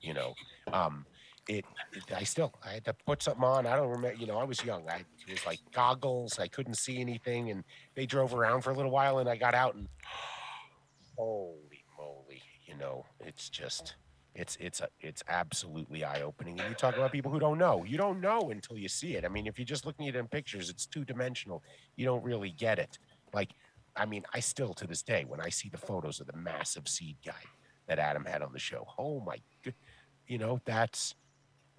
you 0.00 0.14
know. 0.14 0.32
Um, 0.72 1.04
it, 1.48 1.64
it, 1.92 2.04
I 2.14 2.22
still, 2.24 2.54
I 2.64 2.74
had 2.74 2.84
to 2.84 2.94
put 3.06 3.22
something 3.22 3.42
on. 3.42 3.66
I 3.66 3.74
don't 3.74 3.88
remember, 3.88 4.16
you 4.16 4.26
know, 4.26 4.38
I 4.38 4.44
was 4.44 4.64
young. 4.64 4.88
I, 4.88 5.04
it 5.26 5.32
was 5.32 5.44
like 5.44 5.58
goggles. 5.74 6.38
I 6.38 6.46
couldn't 6.46 6.74
see 6.74 7.00
anything. 7.00 7.50
And 7.50 7.64
they 7.94 8.06
drove 8.06 8.32
around 8.32 8.62
for 8.62 8.70
a 8.70 8.74
little 8.74 8.92
while 8.92 9.18
and 9.18 9.28
I 9.28 9.36
got 9.36 9.54
out 9.54 9.74
and 9.74 9.88
holy 11.16 11.84
moly, 11.98 12.42
you 12.66 12.76
know, 12.76 13.06
it's 13.20 13.48
just, 13.48 13.96
it's 14.34 14.56
it's 14.60 14.80
a, 14.80 14.88
it's 15.00 15.22
absolutely 15.28 16.04
eye 16.04 16.20
opening. 16.20 16.60
And 16.60 16.68
you 16.68 16.74
talk 16.76 16.96
about 16.96 17.10
people 17.10 17.32
who 17.32 17.40
don't 17.40 17.58
know. 17.58 17.82
You 17.84 17.96
don't 17.96 18.20
know 18.20 18.50
until 18.50 18.78
you 18.78 18.88
see 18.88 19.16
it. 19.16 19.24
I 19.24 19.28
mean, 19.28 19.46
if 19.48 19.58
you're 19.58 19.66
just 19.66 19.84
looking 19.84 20.06
at 20.06 20.14
it 20.14 20.18
in 20.18 20.28
pictures, 20.28 20.70
it's 20.70 20.86
two 20.86 21.04
dimensional. 21.04 21.62
You 21.96 22.04
don't 22.04 22.22
really 22.22 22.50
get 22.50 22.78
it. 22.78 22.98
Like, 23.32 23.50
I 23.96 24.06
mean, 24.06 24.24
I 24.32 24.40
still 24.40 24.74
to 24.74 24.86
this 24.86 25.02
day 25.02 25.24
when 25.26 25.40
I 25.40 25.48
see 25.48 25.68
the 25.68 25.78
photos 25.78 26.20
of 26.20 26.26
the 26.26 26.36
massive 26.36 26.88
seed 26.88 27.16
guy 27.24 27.32
that 27.86 27.98
Adam 27.98 28.24
had 28.24 28.42
on 28.42 28.52
the 28.52 28.58
show, 28.58 28.86
oh 28.98 29.20
my 29.20 29.38
good, 29.62 29.74
you 30.26 30.38
know, 30.38 30.60
that's 30.64 31.14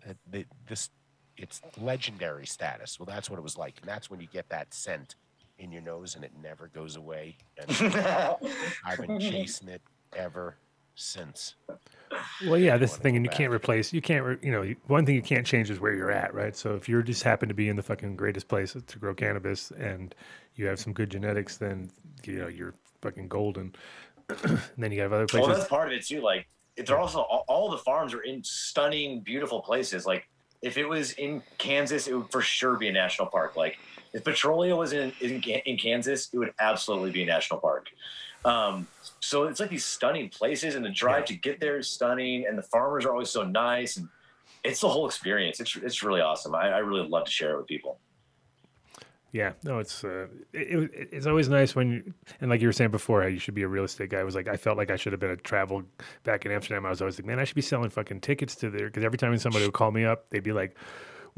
uh, 0.07 0.13
the, 0.30 0.45
this. 0.67 0.89
It's 1.38 1.61
legendary 1.80 2.45
status. 2.45 2.99
Well, 2.99 3.05
that's 3.05 3.30
what 3.30 3.39
it 3.39 3.43
was 3.43 3.57
like, 3.57 3.77
and 3.80 3.89
that's 3.89 4.09
when 4.09 4.19
you 4.19 4.27
get 4.27 4.49
that 4.49 4.73
scent 4.73 5.15
in 5.57 5.71
your 5.71 5.81
nose, 5.81 6.15
and 6.15 6.26
it 6.26 6.34
never 6.41 6.67
goes 6.67 6.97
away. 6.97 7.38
And 7.57 7.95
I've 8.85 8.99
been 8.99 9.19
chasing 9.19 9.69
it 9.69 9.81
ever 10.17 10.57
since. 10.99 11.55
Well, 12.47 12.57
yeah, 12.57 12.77
this 12.77 12.97
thing, 12.97 13.15
and 13.15 13.26
you 13.26 13.30
back. 13.30 13.38
can't 13.38 13.53
replace. 13.53 13.93
You 13.93 14.01
can't, 14.01 14.26
re- 14.26 14.38
you 14.41 14.51
know, 14.51 14.73
one 14.88 15.05
thing 15.05 15.15
you 15.15 15.21
can't 15.21 15.45
change 15.45 15.69
is 15.69 15.80
where 15.80 15.93
you're 15.93 16.11
at, 16.11 16.34
right? 16.34 16.55
So 16.55 16.76
if 16.76 16.89
you're 16.89 17.01
just 17.01 17.23
happen 17.23 17.47
to 17.49 17.55
be 17.55 17.69
in 17.69 17.76
the 17.76 17.84
fucking 17.84 18.15
greatest 18.15 18.47
place 18.47 18.76
to 18.85 18.99
grow 18.99 19.13
cannabis, 19.13 19.71
and 19.71 20.15
you 20.55 20.65
have 20.65 20.80
some 20.80 20.93
good 20.93 21.09
genetics, 21.09 21.57
then 21.57 21.89
you 22.26 22.39
know 22.39 22.47
you're 22.47 22.73
fucking 23.01 23.27
golden. 23.27 23.76
and 24.43 24.59
then 24.77 24.91
you 24.91 25.01
have 25.01 25.13
other 25.13 25.27
places. 25.27 25.47
Well, 25.47 25.57
that's 25.57 25.69
part 25.69 25.88
of 25.88 25.93
it 25.93 26.05
too. 26.05 26.21
Like, 26.21 26.47
they're 26.77 26.99
also 26.99 27.19
all, 27.19 27.45
all 27.47 27.69
the 27.69 27.77
farms 27.77 28.13
are 28.13 28.21
in 28.21 28.43
stunning, 28.43 29.21
beautiful 29.21 29.61
places. 29.61 30.05
Like, 30.05 30.27
if 30.61 30.77
it 30.77 30.85
was 30.85 31.13
in 31.13 31.41
Kansas, 31.57 32.07
it 32.07 32.13
would 32.13 32.31
for 32.31 32.41
sure 32.41 32.76
be 32.77 32.88
a 32.88 32.91
national 32.91 33.27
park. 33.27 33.55
Like, 33.55 33.77
if 34.14 34.23
Petrolia 34.23 34.76
was 34.76 34.94
in 34.94 35.11
in, 35.22 35.41
in 35.41 35.77
Kansas, 35.77 36.30
it 36.34 36.38
would 36.38 36.53
absolutely 36.60 37.11
be 37.11 37.23
a 37.23 37.26
national 37.26 37.60
park. 37.60 37.88
Um, 38.45 38.88
so 39.19 39.44
it's 39.44 39.60
like 39.60 39.69
these 39.69 39.86
stunning 39.86 40.30
places, 40.30 40.76
and 40.76 40.84
the 40.84 40.90
drive 40.90 41.26
to 41.26 41.36
get 41.36 41.60
there 41.60 41.77
is 41.77 41.88
stunning, 41.88 42.45
and 42.48 42.57
the 42.57 42.64
farmers 42.64 43.06
are 43.06 43.11
always 43.11 43.30
so 43.30 43.44
nice, 43.44 43.98
and 43.98 44.07
it's 44.64 44.81
the 44.81 44.90
whole 44.90 45.06
experience. 45.06 45.60
It's 45.60 45.76
it's 45.76 46.03
really 46.03 46.22
awesome. 46.22 46.56
I, 46.56 46.69
I 46.69 46.77
really 46.80 47.07
love 47.07 47.26
to 47.26 47.31
share 47.31 47.53
it 47.53 47.57
with 47.57 47.68
people. 47.68 47.99
Yeah, 49.31 49.53
no, 49.64 49.77
it's 49.77 50.03
uh, 50.03 50.27
it, 50.53 50.91
it, 50.94 51.10
it's 51.11 51.27
always 51.27 51.49
nice 51.49 51.76
when 51.76 51.91
you 51.91 52.14
and 52.41 52.49
like 52.49 52.61
you 52.61 52.68
were 52.68 52.73
saying 52.73 52.91
before, 52.91 53.22
how 53.22 53.27
you 53.27 53.40
should 53.40 53.53
be 53.53 53.61
a 53.61 53.68
real 53.68 53.84
estate 53.84 54.10
guy. 54.10 54.19
I 54.19 54.23
was 54.23 54.34
like, 54.34 54.48
I 54.48 54.57
felt 54.57 54.77
like 54.77 54.90
I 54.90 54.95
should 54.95 55.14
have 55.14 55.19
been 55.19 55.30
a 55.31 55.36
travel 55.36 55.84
back 56.23 56.45
in 56.45 56.52
Amsterdam. 56.52 56.86
I 56.86 56.90
was 56.90 57.02
always 57.02 57.19
like, 57.19 57.26
man, 57.26 57.40
I 57.40 57.44
should 57.44 57.56
be 57.56 57.61
selling 57.61 57.90
fucking 57.90 58.22
tickets 58.22 58.56
to 58.56 58.69
there 58.72 58.88
because 58.88 59.03
every 59.03 59.19
time 59.19 59.38
somebody 59.38 59.65
would 59.65 59.73
call 59.73 59.91
me 59.91 60.03
up, 60.03 60.30
they'd 60.31 60.44
be 60.44 60.53
like, 60.53 60.76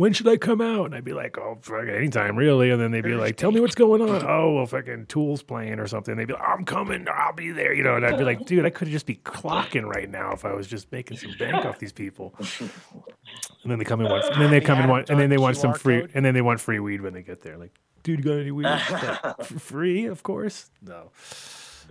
when 0.02 0.14
should 0.14 0.28
I 0.28 0.36
come 0.36 0.62
out? 0.62 0.88
And 0.88 0.96
I'd 0.96 1.04
be 1.04 1.14
like, 1.14 1.38
oh, 1.38 1.60
fucking 1.62 1.88
anytime, 1.88 2.36
really. 2.36 2.72
And 2.72 2.82
then 2.82 2.90
they'd 2.90 3.04
be 3.04 3.14
like, 3.14 3.38
tell 3.38 3.52
me 3.52 3.60
what's 3.60 3.76
going 3.76 4.02
on. 4.02 4.26
Oh, 4.28 4.54
well, 4.54 4.66
fucking 4.66 5.06
Tool's 5.06 5.44
playing 5.44 5.80
or 5.80 5.86
something. 5.86 6.16
They'd 6.16 6.26
be 6.26 6.34
like, 6.34 6.42
I'm 6.42 6.66
coming, 6.66 7.06
I'll 7.08 7.34
be 7.34 7.52
there, 7.52 7.72
you 7.72 7.84
know. 7.84 7.98
And 7.98 8.06
I'd 8.08 8.18
be 8.18 8.24
like, 8.24 8.44
dude, 8.48 8.66
I 8.66 8.72
could 8.72 8.88
just 8.88 9.06
be 9.06 9.18
clocking 9.18 9.84
right 9.84 10.10
now 10.10 10.32
if 10.32 10.44
I 10.44 10.54
was 10.54 10.66
just 10.66 10.92
making 10.92 11.18
some 11.18 11.36
bank 11.38 11.68
off 11.68 11.78
these 11.78 11.92
people. 11.92 12.34
And 12.60 13.72
then 13.72 13.78
they 13.78 13.86
come 13.86 14.02
in 14.02 14.10
one, 14.10 14.24
and 14.24 14.42
then 14.42 14.50
they 14.50 14.60
come 14.60 14.80
in 14.80 14.90
one, 14.90 15.06
and 15.08 15.20
then 15.20 15.30
they 15.30 15.38
want 15.38 15.58
some 15.58 15.76
free, 15.76 16.08
and 16.16 16.26
then 16.26 16.34
they 16.34 16.42
want 16.42 16.60
free 16.60 16.80
weed 16.80 17.02
when 17.02 17.14
they 17.14 17.22
get 17.22 17.42
there. 17.42 17.60
Like, 17.60 17.78
dude, 18.02 18.26
you 18.26 18.26
got 18.26 18.40
any 18.40 18.50
weed? 18.50 18.64
Like, 18.64 19.44
free, 19.60 20.08
of 20.08 20.24
course. 20.24 20.72
No. 20.82 21.12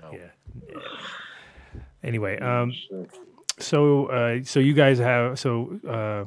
No. 0.02 0.10
Yeah. 0.10 0.18
yeah. 0.68 0.80
Anyway, 2.02 2.40
um, 2.40 2.72
so 3.60 4.06
uh, 4.06 4.40
so 4.42 4.58
you 4.58 4.74
guys 4.74 4.98
have 4.98 5.38
so 5.38 5.78
uh, 5.86 6.24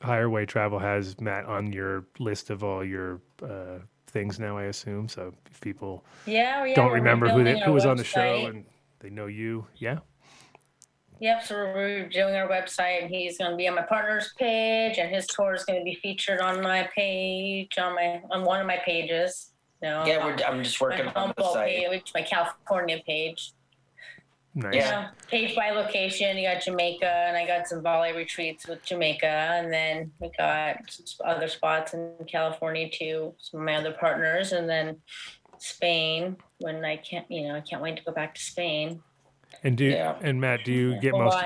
Higher 0.00 0.30
Way 0.30 0.46
Travel 0.46 0.78
has 0.78 1.20
Matt 1.20 1.44
on 1.46 1.72
your 1.72 2.06
list 2.18 2.50
of 2.50 2.62
all 2.62 2.84
your 2.84 3.20
uh, 3.42 3.78
things 4.06 4.38
now. 4.38 4.56
I 4.56 4.64
assume 4.64 5.08
so. 5.08 5.32
If 5.50 5.60
people 5.60 6.04
Yeah, 6.26 6.64
yeah. 6.64 6.74
don't 6.74 6.92
remember 6.92 7.28
who 7.28 7.42
they, 7.42 7.58
who 7.58 7.66
our 7.66 7.72
was 7.72 7.86
on 7.86 7.96
the 7.96 8.04
show 8.04 8.46
and 8.46 8.64
they 9.00 9.10
know 9.10 9.26
you, 9.26 9.66
yeah. 9.76 9.98
Yep, 11.20 11.44
so 11.44 11.54
we're 11.56 12.08
doing 12.08 12.36
our 12.36 12.46
website, 12.48 13.02
and 13.02 13.10
he's 13.12 13.38
going 13.38 13.50
to 13.50 13.56
be 13.56 13.66
on 13.66 13.74
my 13.74 13.82
partner's 13.82 14.32
page, 14.38 14.98
and 14.98 15.12
his 15.12 15.26
tour 15.26 15.52
is 15.52 15.64
going 15.64 15.80
to 15.80 15.84
be 15.84 15.96
featured 15.96 16.40
on 16.40 16.62
my 16.62 16.88
page, 16.94 17.76
on 17.76 17.96
my 17.96 18.22
on 18.30 18.44
one 18.44 18.60
of 18.60 18.68
my 18.68 18.76
pages. 18.84 19.50
No, 19.82 20.04
Yeah, 20.06 20.24
we're, 20.24 20.36
I'm 20.46 20.62
just 20.62 20.80
working 20.80 21.06
my 21.06 21.12
on 21.14 21.34
the 21.36 21.42
Humboldt 21.42 21.54
site. 21.54 21.76
page, 21.90 22.12
my 22.14 22.22
California 22.22 23.00
page. 23.04 23.52
Nice. 24.58 24.74
Yeah. 24.74 25.10
Page 25.30 25.54
by 25.54 25.70
location. 25.70 26.36
You 26.36 26.48
got 26.48 26.60
Jamaica, 26.62 27.08
and 27.28 27.36
I 27.36 27.46
got 27.46 27.68
some 27.68 27.80
volley 27.80 28.12
retreats 28.12 28.66
with 28.66 28.84
Jamaica, 28.84 29.26
and 29.26 29.72
then 29.72 30.10
we 30.18 30.32
got 30.36 30.78
some 30.88 31.26
other 31.26 31.46
spots 31.46 31.94
in 31.94 32.12
California 32.26 32.90
too. 32.90 33.34
Some 33.38 33.60
of 33.60 33.66
my 33.66 33.76
other 33.76 33.92
partners, 33.92 34.50
and 34.50 34.68
then 34.68 34.96
Spain. 35.58 36.36
When 36.58 36.84
I 36.84 36.96
can't, 36.96 37.24
you 37.30 37.46
know, 37.46 37.54
I 37.54 37.60
can't 37.60 37.80
wait 37.80 37.98
to 37.98 38.02
go 38.02 38.10
back 38.10 38.34
to 38.34 38.40
Spain. 38.40 39.00
And 39.62 39.76
do 39.76 39.84
Yeah. 39.84 40.18
and 40.22 40.40
Matt, 40.40 40.64
do 40.64 40.72
you 40.72 41.00
get 41.00 41.12
most 41.12 41.38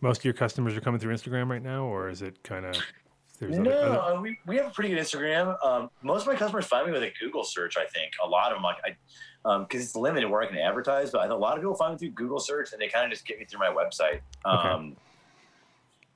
most 0.00 0.18
of 0.18 0.24
your 0.24 0.34
customers 0.34 0.76
are 0.76 0.80
coming 0.80 1.00
through 1.00 1.12
Instagram 1.12 1.48
right 1.48 1.62
now, 1.62 1.84
or 1.86 2.08
is 2.08 2.22
it 2.22 2.40
kind 2.44 2.66
of 2.66 2.76
there's 3.40 3.58
No, 3.58 3.70
other- 3.72 3.98
uh, 4.16 4.20
we, 4.20 4.38
we 4.46 4.56
have 4.56 4.66
a 4.66 4.70
pretty 4.70 4.90
good 4.94 4.98
Instagram. 4.98 5.56
Um, 5.64 5.90
most 6.02 6.22
of 6.22 6.26
my 6.28 6.36
customers 6.36 6.66
find 6.66 6.86
me 6.86 6.92
with 6.92 7.02
a 7.02 7.10
Google 7.18 7.42
search. 7.42 7.76
I 7.76 7.86
think 7.86 8.12
a 8.22 8.28
lot 8.28 8.52
of 8.52 8.56
them, 8.56 8.62
like 8.62 8.76
I, 8.84 9.58
because 9.64 9.82
it's 9.82 9.96
limited 9.96 10.28
where 10.28 10.42
I 10.42 10.46
can 10.46 10.58
advertise. 10.58 11.10
But 11.10 11.22
I 11.22 11.26
a 11.26 11.34
lot 11.34 11.54
of 11.56 11.62
people 11.62 11.74
find 11.74 11.92
me 11.94 11.98
through 11.98 12.10
Google 12.10 12.38
search, 12.38 12.72
and 12.72 12.80
they 12.80 12.88
kind 12.88 13.04
of 13.06 13.10
just 13.10 13.26
get 13.26 13.38
me 13.38 13.46
through 13.46 13.60
my 13.60 13.68
website. 13.74 14.20
Um, 14.44 14.96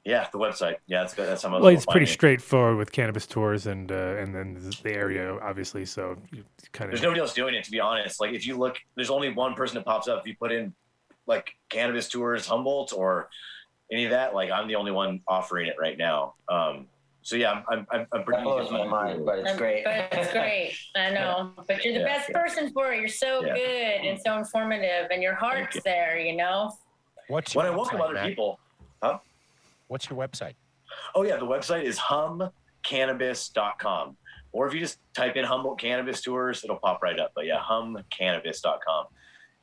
Yeah, 0.05 0.27
the 0.31 0.39
website. 0.39 0.77
Yeah, 0.87 1.01
that's 1.01 1.15
good. 1.15 1.27
That's 1.27 1.43
how 1.43 1.49
most 1.49 1.63
well, 1.63 1.73
it's 1.73 1.87
pretty 1.87 2.05
me. 2.05 2.13
straightforward 2.13 2.77
with 2.77 2.93
cannabis 2.93 3.27
tours 3.27 3.67
and 3.67 3.91
uh, 3.91 4.17
and 4.19 4.35
then 4.35 4.55
the- 4.61 4.79
the 4.83 4.93
area, 4.93 5.39
obviously. 5.41 5.87
So 5.87 6.17
you 6.31 6.45
kind 6.73 6.89
of 6.89 6.93
There's 6.93 7.03
nobody 7.03 7.21
else 7.23 7.33
doing 7.33 7.55
it, 7.55 7.65
to 7.65 7.71
be 7.71 7.81
honest. 7.81 8.21
Like 8.21 8.33
if 8.35 8.47
you 8.47 8.59
look, 8.59 8.77
there's 8.97 9.09
only 9.09 9.33
one 9.33 9.55
person 9.55 9.77
that 9.77 9.87
pops 9.87 10.07
up. 10.07 10.21
If 10.21 10.27
you 10.27 10.37
put 10.39 10.53
in 10.53 10.75
like 11.27 11.55
cannabis 11.71 12.11
tours 12.11 12.47
Humboldt 12.47 12.93
or 12.93 13.31
any 13.91 14.05
of 14.05 14.11
that, 14.11 14.35
like 14.35 14.51
I'm 14.51 14.69
the 14.69 14.75
only 14.75 14.91
one 14.93 15.23
offering 15.27 15.69
it 15.69 15.77
right 15.79 15.97
now. 15.97 16.35
Um, 16.51 16.87
so 17.25 17.35
yeah, 17.37 17.51
I'm 17.53 17.65
I'm, 17.69 17.87
I'm, 17.91 18.07
I'm 18.13 18.23
pretty. 18.25 18.39
That 18.43 18.45
blows 18.45 18.71
my 18.71 18.85
mind, 18.87 19.27
but 19.27 19.41
it's 19.41 19.57
great. 19.57 19.83
But 19.85 20.09
it's 20.13 20.33
great. 20.33 20.77
I 20.97 21.11
know. 21.11 21.53
But 21.67 21.85
you're 21.85 21.95
the 21.95 22.01
Yeah. 22.01 22.07
best 22.19 22.31
person 22.33 22.71
for 22.73 22.93
it. 22.93 23.01
You're 23.01 23.09
so 23.09 23.45
Yeah. 23.45 23.55
good 23.55 24.05
and 24.07 24.21
so 24.25 24.39
informative, 24.39 25.09
and 25.11 25.21
your 25.23 25.35
heart's 25.35 25.75
you. 25.75 25.81
there. 25.85 26.17
You 26.19 26.37
know. 26.37 26.71
What's 27.29 27.55
When 27.57 27.65
your 27.65 27.73
I 27.73 27.77
welcome 27.77 28.01
other 28.03 28.13
Matt? 28.15 28.29
people. 28.29 28.61
Huh? 29.03 29.19
What's 29.89 30.09
your 30.11 30.19
website? 30.19 30.55
Oh 31.15 31.23
yeah, 31.25 31.37
the 31.39 31.47
website 31.47 31.85
is 31.85 31.99
humcannabis.com. 31.99 34.17
Or 34.53 34.69
if 34.69 34.75
you 34.75 34.79
just 34.81 34.99
type 35.17 35.35
in 35.37 35.45
Humboldt 35.45 35.81
Cannabis 35.81 36.21
Tours, 36.23 36.63
it'll 36.63 36.77
pop 36.77 37.03
right 37.03 37.19
up. 37.19 37.33
But 37.35 37.47
yeah, 37.47 37.59
humcannabis.com. 37.61 39.07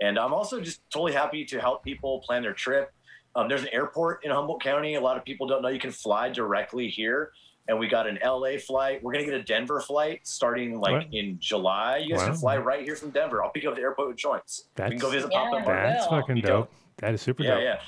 And 0.01 0.17
I'm 0.19 0.33
also 0.33 0.59
just 0.59 0.81
totally 0.91 1.13
happy 1.13 1.45
to 1.45 1.61
help 1.61 1.81
people 1.83 2.19
plan 2.25 2.41
their 2.41 2.53
trip. 2.53 2.89
Um, 3.35 3.47
there's 3.47 3.61
an 3.61 3.69
airport 3.71 4.25
in 4.25 4.31
Humboldt 4.31 4.61
County. 4.61 4.95
A 4.95 5.01
lot 5.01 5.15
of 5.15 5.23
people 5.23 5.47
don't 5.47 5.61
know 5.61 5.69
you 5.69 5.79
can 5.79 5.91
fly 5.91 6.27
directly 6.29 6.89
here. 6.89 7.31
And 7.67 7.79
we 7.79 7.87
got 7.87 8.07
an 8.07 8.17
LA 8.25 8.57
flight. 8.57 9.01
We're 9.03 9.13
gonna 9.13 9.25
get 9.25 9.33
a 9.35 9.43
Denver 9.43 9.79
flight 9.79 10.21
starting 10.23 10.79
like 10.79 10.93
What? 10.93 11.13
in 11.13 11.37
July. 11.39 11.97
You 11.97 12.11
guys 12.11 12.19
Wow. 12.21 12.25
can 12.27 12.35
fly 12.35 12.57
right 12.57 12.83
here 12.83 12.95
from 12.95 13.11
Denver. 13.11 13.43
I'll 13.43 13.51
pick 13.51 13.63
you 13.63 13.69
up 13.69 13.73
at 13.73 13.77
the 13.77 13.83
airport 13.83 14.09
with 14.09 14.17
joints. 14.17 14.65
we 14.77 14.83
can 14.89 14.97
go 14.97 15.09
That's- 15.09 15.13
visit 15.13 15.31
Yeah, 15.31 15.39
Pop 15.45 15.53
Up 15.53 15.67
we 15.67 15.73
That's 15.73 16.09
will. 16.09 16.19
fucking 16.21 16.35
dope. 16.37 16.45
dope. 16.45 16.71
That 16.97 17.13
is 17.13 17.21
super 17.21 17.43
Yeah, 17.43 17.55
dope. 17.55 17.63
yeah. 17.63 17.79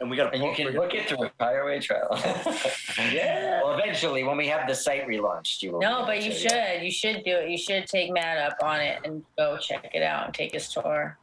And 0.00 0.10
we 0.10 0.16
got 0.16 0.34
And 0.34 0.42
you 0.42 0.52
can 0.54 0.74
book 0.74 0.92
it 0.92 1.08
through 1.08 1.24
a 1.24 1.30
Higher 1.40 1.64
Way 1.64 1.80
Travel. 1.80 2.16
Yeah. 3.12 3.62
Well, 3.62 3.78
eventually, 3.78 4.22
when 4.24 4.36
we 4.36 4.46
have 4.48 4.68
the 4.68 4.74
site 4.74 5.06
relaunched, 5.08 5.62
you 5.62 5.72
will. 5.72 5.80
No, 5.80 6.04
but 6.04 6.22
you 6.22 6.30
should. 6.32 6.52
yeah. 6.52 6.80
You 6.80 6.90
should 6.90 7.24
do 7.24 7.32
it. 7.36 7.48
You 7.48 7.58
should 7.58 7.86
take 7.86 8.12
Matt 8.12 8.38
up 8.38 8.56
on 8.62 8.80
it 8.80 9.00
and 9.04 9.24
go 9.38 9.56
check 9.58 9.90
it 9.94 10.02
out 10.02 10.26
and 10.26 10.34
take 10.34 10.52
his 10.52 10.68
tour. 10.68 11.18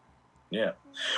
Yeah. 0.50 0.72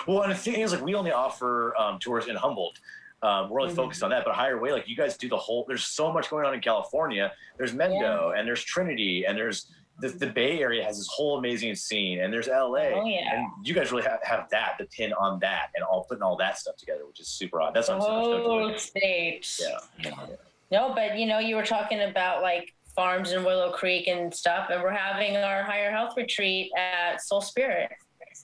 Well, 0.06 0.22
and 0.24 0.32
the 0.32 0.36
thing 0.36 0.60
is, 0.60 0.74
like, 0.74 0.84
we 0.84 0.94
only 0.94 1.12
offer 1.12 1.76
um, 1.78 1.98
tours 2.00 2.28
in 2.28 2.36
Humboldt. 2.36 2.80
Um, 3.24 3.50
we're 3.50 3.62
only 3.62 3.74
Mhm. 3.74 3.78
focused 3.78 4.04
on 4.04 4.10
that, 4.10 4.26
but 4.26 4.36
higher 4.36 4.60
way, 4.60 4.72
like, 4.74 4.88
you 4.88 4.96
guys 4.98 5.18
do 5.18 5.30
the 5.30 5.38
whole. 5.38 5.64
There's 5.66 5.86
so 5.86 6.12
much 6.12 6.30
going 6.30 6.46
on 6.46 6.54
in 6.54 6.60
California. 6.62 7.32
There's 7.58 7.74
Mendo, 7.74 8.38
and 8.38 8.46
there's 8.48 8.62
Trinity, 8.64 9.26
and 9.26 9.38
there's 9.38 9.72
the, 10.00 10.10
the 10.10 10.26
Bay 10.28 10.60
Area 10.60 10.84
has 10.84 10.98
this 10.98 11.08
whole 11.08 11.38
amazing 11.38 11.76
scene, 11.76 12.20
and 12.22 12.34
there's 12.34 12.48
LA. 12.48 12.80
Oh, 12.96 13.06
yeah. 13.06 13.36
And 13.36 13.48
you 13.66 13.74
guys 13.76 13.92
really 13.92 14.04
have, 14.04 14.20
have 14.24 14.50
that, 14.50 14.76
the 14.80 14.86
pin 14.88 15.14
on 15.14 15.40
that, 15.40 15.70
and 15.76 15.84
all 15.86 16.04
putting 16.06 16.24
all 16.24 16.36
that 16.38 16.58
stuff 16.58 16.76
together, 16.78 17.06
which 17.08 17.20
is 17.20 17.28
super 17.28 17.62
odd. 17.62 17.74
That's 17.76 17.88
what 17.90 17.98
I'm 17.98 18.02
super 18.02 18.24
stoked 18.24 18.44
whole 18.46 18.68
about. 18.70 18.80
state. 18.80 19.60
Yeah. 20.04 20.26
No, 20.72 20.94
but 20.96 21.18
you 21.18 21.28
know, 21.28 21.38
you 21.40 21.56
were 21.56 21.66
talking 21.66 22.02
about 22.02 22.42
like 22.42 22.74
farms 22.96 23.32
in 23.32 23.44
Willow 23.44 23.72
Creek 23.72 24.08
and 24.08 24.34
stuff, 24.34 24.70
and 24.72 24.82
we're 24.82 24.92
having 24.92 25.38
our 25.38 25.64
higher 25.64 25.92
health 25.92 26.18
retreat 26.18 26.72
at 26.76 27.22
Soul 27.22 27.42
Spirit. 27.42 27.92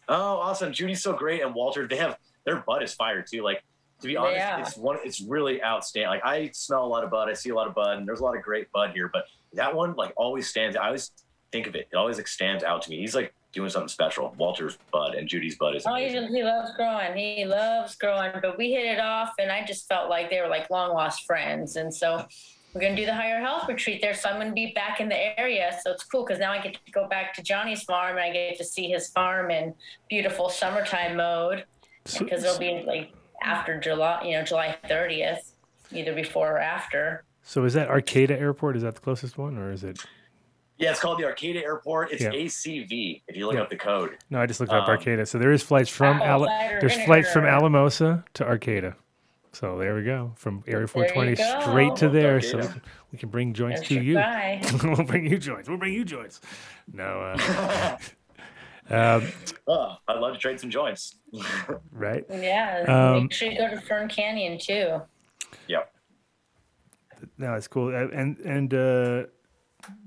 Oh, 0.08 0.38
awesome. 0.38 0.72
Judy's 0.72 1.02
so 1.02 1.14
great. 1.14 1.42
And 1.42 1.54
Walter, 1.56 1.88
they 1.88 1.98
have 1.98 2.18
their 2.46 2.58
butt 2.58 2.84
is 2.84 2.94
fire 2.94 3.24
too. 3.24 3.42
Like 3.42 3.64
to 4.02 4.08
be 4.08 4.16
honest, 4.18 4.36
Yeah. 4.38 4.62
it's 4.62 4.78
one 4.78 4.98
it's 5.04 5.22
really 5.22 5.64
outstanding. 5.64 6.10
Like 6.10 6.26
I 6.26 6.50
smell 6.54 6.86
a 6.86 6.88
lot 6.88 7.04
of 7.04 7.10
bud, 7.12 7.30
I 7.30 7.34
see 7.34 7.50
a 7.50 7.56
lot 7.56 7.68
of 7.68 7.76
bud, 7.76 7.98
and 7.98 8.08
there's 8.08 8.20
a 8.20 8.24
lot 8.24 8.36
of 8.36 8.44
great 8.44 8.72
bud 8.72 8.92
here, 8.94 9.10
but 9.12 9.26
that 9.54 9.74
one 9.76 9.94
like 9.96 10.14
always 10.16 10.48
stands 10.48 10.76
I 10.76 10.88
always 10.88 11.12
think 11.52 11.68
of 11.68 11.76
it. 11.76 11.88
It 11.92 11.96
always 11.96 12.18
like 12.18 12.28
stands 12.28 12.64
out 12.64 12.82
to 12.84 12.90
me. 12.90 13.00
He's 13.00 13.16
like 13.16 13.34
doing 13.52 13.70
something 13.70 13.88
special. 13.88 14.34
Walter's 14.38 14.78
bud 14.94 15.16
and 15.16 15.28
Judy's 15.28 15.58
bud 15.58 15.76
is 15.76 15.84
Oh, 15.88 15.96
he, 15.96 16.06
amazing. 16.08 16.36
he 16.36 16.44
loves 16.44 16.72
growing. 16.76 17.18
He 17.18 17.46
loves 17.46 17.96
growing. 17.96 18.32
But 18.42 18.58
we 18.58 18.72
hit 18.72 18.86
it 18.86 19.00
off, 19.00 19.32
and 19.40 19.52
I 19.52 19.66
just 19.66 19.88
felt 19.88 20.10
like 20.10 20.30
they 20.30 20.40
were 20.42 20.48
like 20.48 20.70
long 20.70 20.94
lost 20.94 21.26
friends. 21.26 21.76
And 21.76 21.92
so 21.92 22.28
we're 22.76 22.82
going 22.82 22.96
to 22.96 23.02
do 23.02 23.08
the 23.08 23.16
higher 23.16 23.40
health 23.40 23.68
retreat 23.68 24.00
there. 24.00 24.14
So 24.14 24.30
I'm 24.30 24.36
going 24.36 24.50
to 24.50 24.54
be 24.54 24.72
back 24.74 25.02
in 25.02 25.10
the 25.10 25.40
area. 25.40 25.76
So 25.84 25.92
it's 25.92 26.04
cool 26.04 26.24
because 26.24 26.38
now 26.40 26.52
I 26.52 26.60
get 26.62 26.74
to 26.86 26.92
go 26.92 27.08
back 27.08 27.34
to 27.34 27.42
Johnny's 27.42 27.82
farm 27.82 28.12
and 28.18 28.20
I 28.20 28.32
get 28.32 28.56
to 28.60 28.64
see 28.64 28.88
his 28.88 29.10
farm 29.10 29.50
in 29.50 29.74
beautiful 30.08 30.50
summertime 30.50 31.18
mode 31.18 31.66
So- 32.06 32.20
because 32.24 32.44
it'll 32.44 32.60
be 32.60 32.84
like 32.86 33.10
after 33.44 33.80
July, 33.80 34.22
you 34.24 34.32
know, 34.38 34.44
July 34.44 34.78
30th, 34.90 35.52
either 35.92 36.14
before 36.14 36.54
or 36.56 36.60
after. 36.60 37.24
So 37.44 37.64
is 37.66 37.74
that 37.74 37.90
Arcata 37.90 38.38
Airport? 38.40 38.76
Is 38.78 38.84
that 38.84 38.96
the 38.96 39.02
closest 39.02 39.38
one, 39.38 39.58
or 39.58 39.72
is 39.72 39.84
it? 39.84 40.00
Yeah, 40.78 40.92
it's 40.92 41.00
called 41.00 41.20
the 41.20 41.26
Arcata 41.26 41.62
Airport. 41.64 42.12
It's 42.12 42.22
Yeah. 42.22 42.30
ACV 42.32 43.22
if 43.28 43.36
you 43.36 43.46
look 43.48 43.56
Yeah. 43.56 43.62
up 43.64 43.70
the 43.70 43.76
code. 43.76 44.18
No, 44.30 44.40
I 44.40 44.46
just 44.46 44.60
looked 44.60 44.72
up 44.72 44.84
Um, 44.88 44.90
Arcata. 44.92 45.26
So 45.26 45.38
there 45.38 45.52
is 45.52 45.62
flights 45.64 45.90
from 45.90 46.22
Oh, 46.22 46.26
Ala- 46.26 46.48
cider 46.48 46.78
there's 46.80 47.04
flights 47.04 47.32
from. 47.34 47.46
Alamosa 47.46 48.24
to 48.36 48.46
Arcata. 48.46 48.96
So 49.52 49.78
there 49.80 49.96
we 49.96 50.04
go, 50.04 50.32
from 50.36 50.64
Area 50.68 50.88
420 50.88 51.36
straight 51.36 51.96
to 51.98 52.08
there. 52.08 52.40
So 52.40 52.58
we 52.58 52.64
Arcata. 52.64 52.80
can, 52.82 52.82
we 53.12 53.18
can 53.18 53.30
bring 53.30 53.54
joints 53.54 53.80
There's 53.82 53.90
to 53.90 54.02
you. 54.02 54.14
guy. 54.14 54.62
we'll 54.84 55.04
bring 55.04 55.26
you 55.26 55.38
joints. 55.40 55.68
We'll 55.68 55.80
bring 55.80 55.94
you 55.94 56.06
joints. 56.06 56.40
No, 56.94 57.04
uh, 57.36 57.98
um, 58.90 59.28
oh, 59.68 59.96
I'd 60.08 60.20
love 60.20 60.34
to 60.34 60.40
trade 60.40 60.60
some 60.60 60.70
joints. 60.70 61.16
right? 61.92 62.26
Yeah. 62.30 62.86
Um, 62.88 63.24
make 63.24 63.34
sure 63.34 63.50
you 63.50 63.58
go 63.58 63.70
to 63.70 63.80
Fern 63.82 64.08
Canyon 64.10 64.58
too. 64.60 65.02
yep. 65.68 65.92
No, 67.38 67.54
it's 67.56 67.68
cool. 67.68 67.94
Uh, 67.94 68.08
And 68.14 68.38
and 68.40 68.74
uh, 68.74 69.24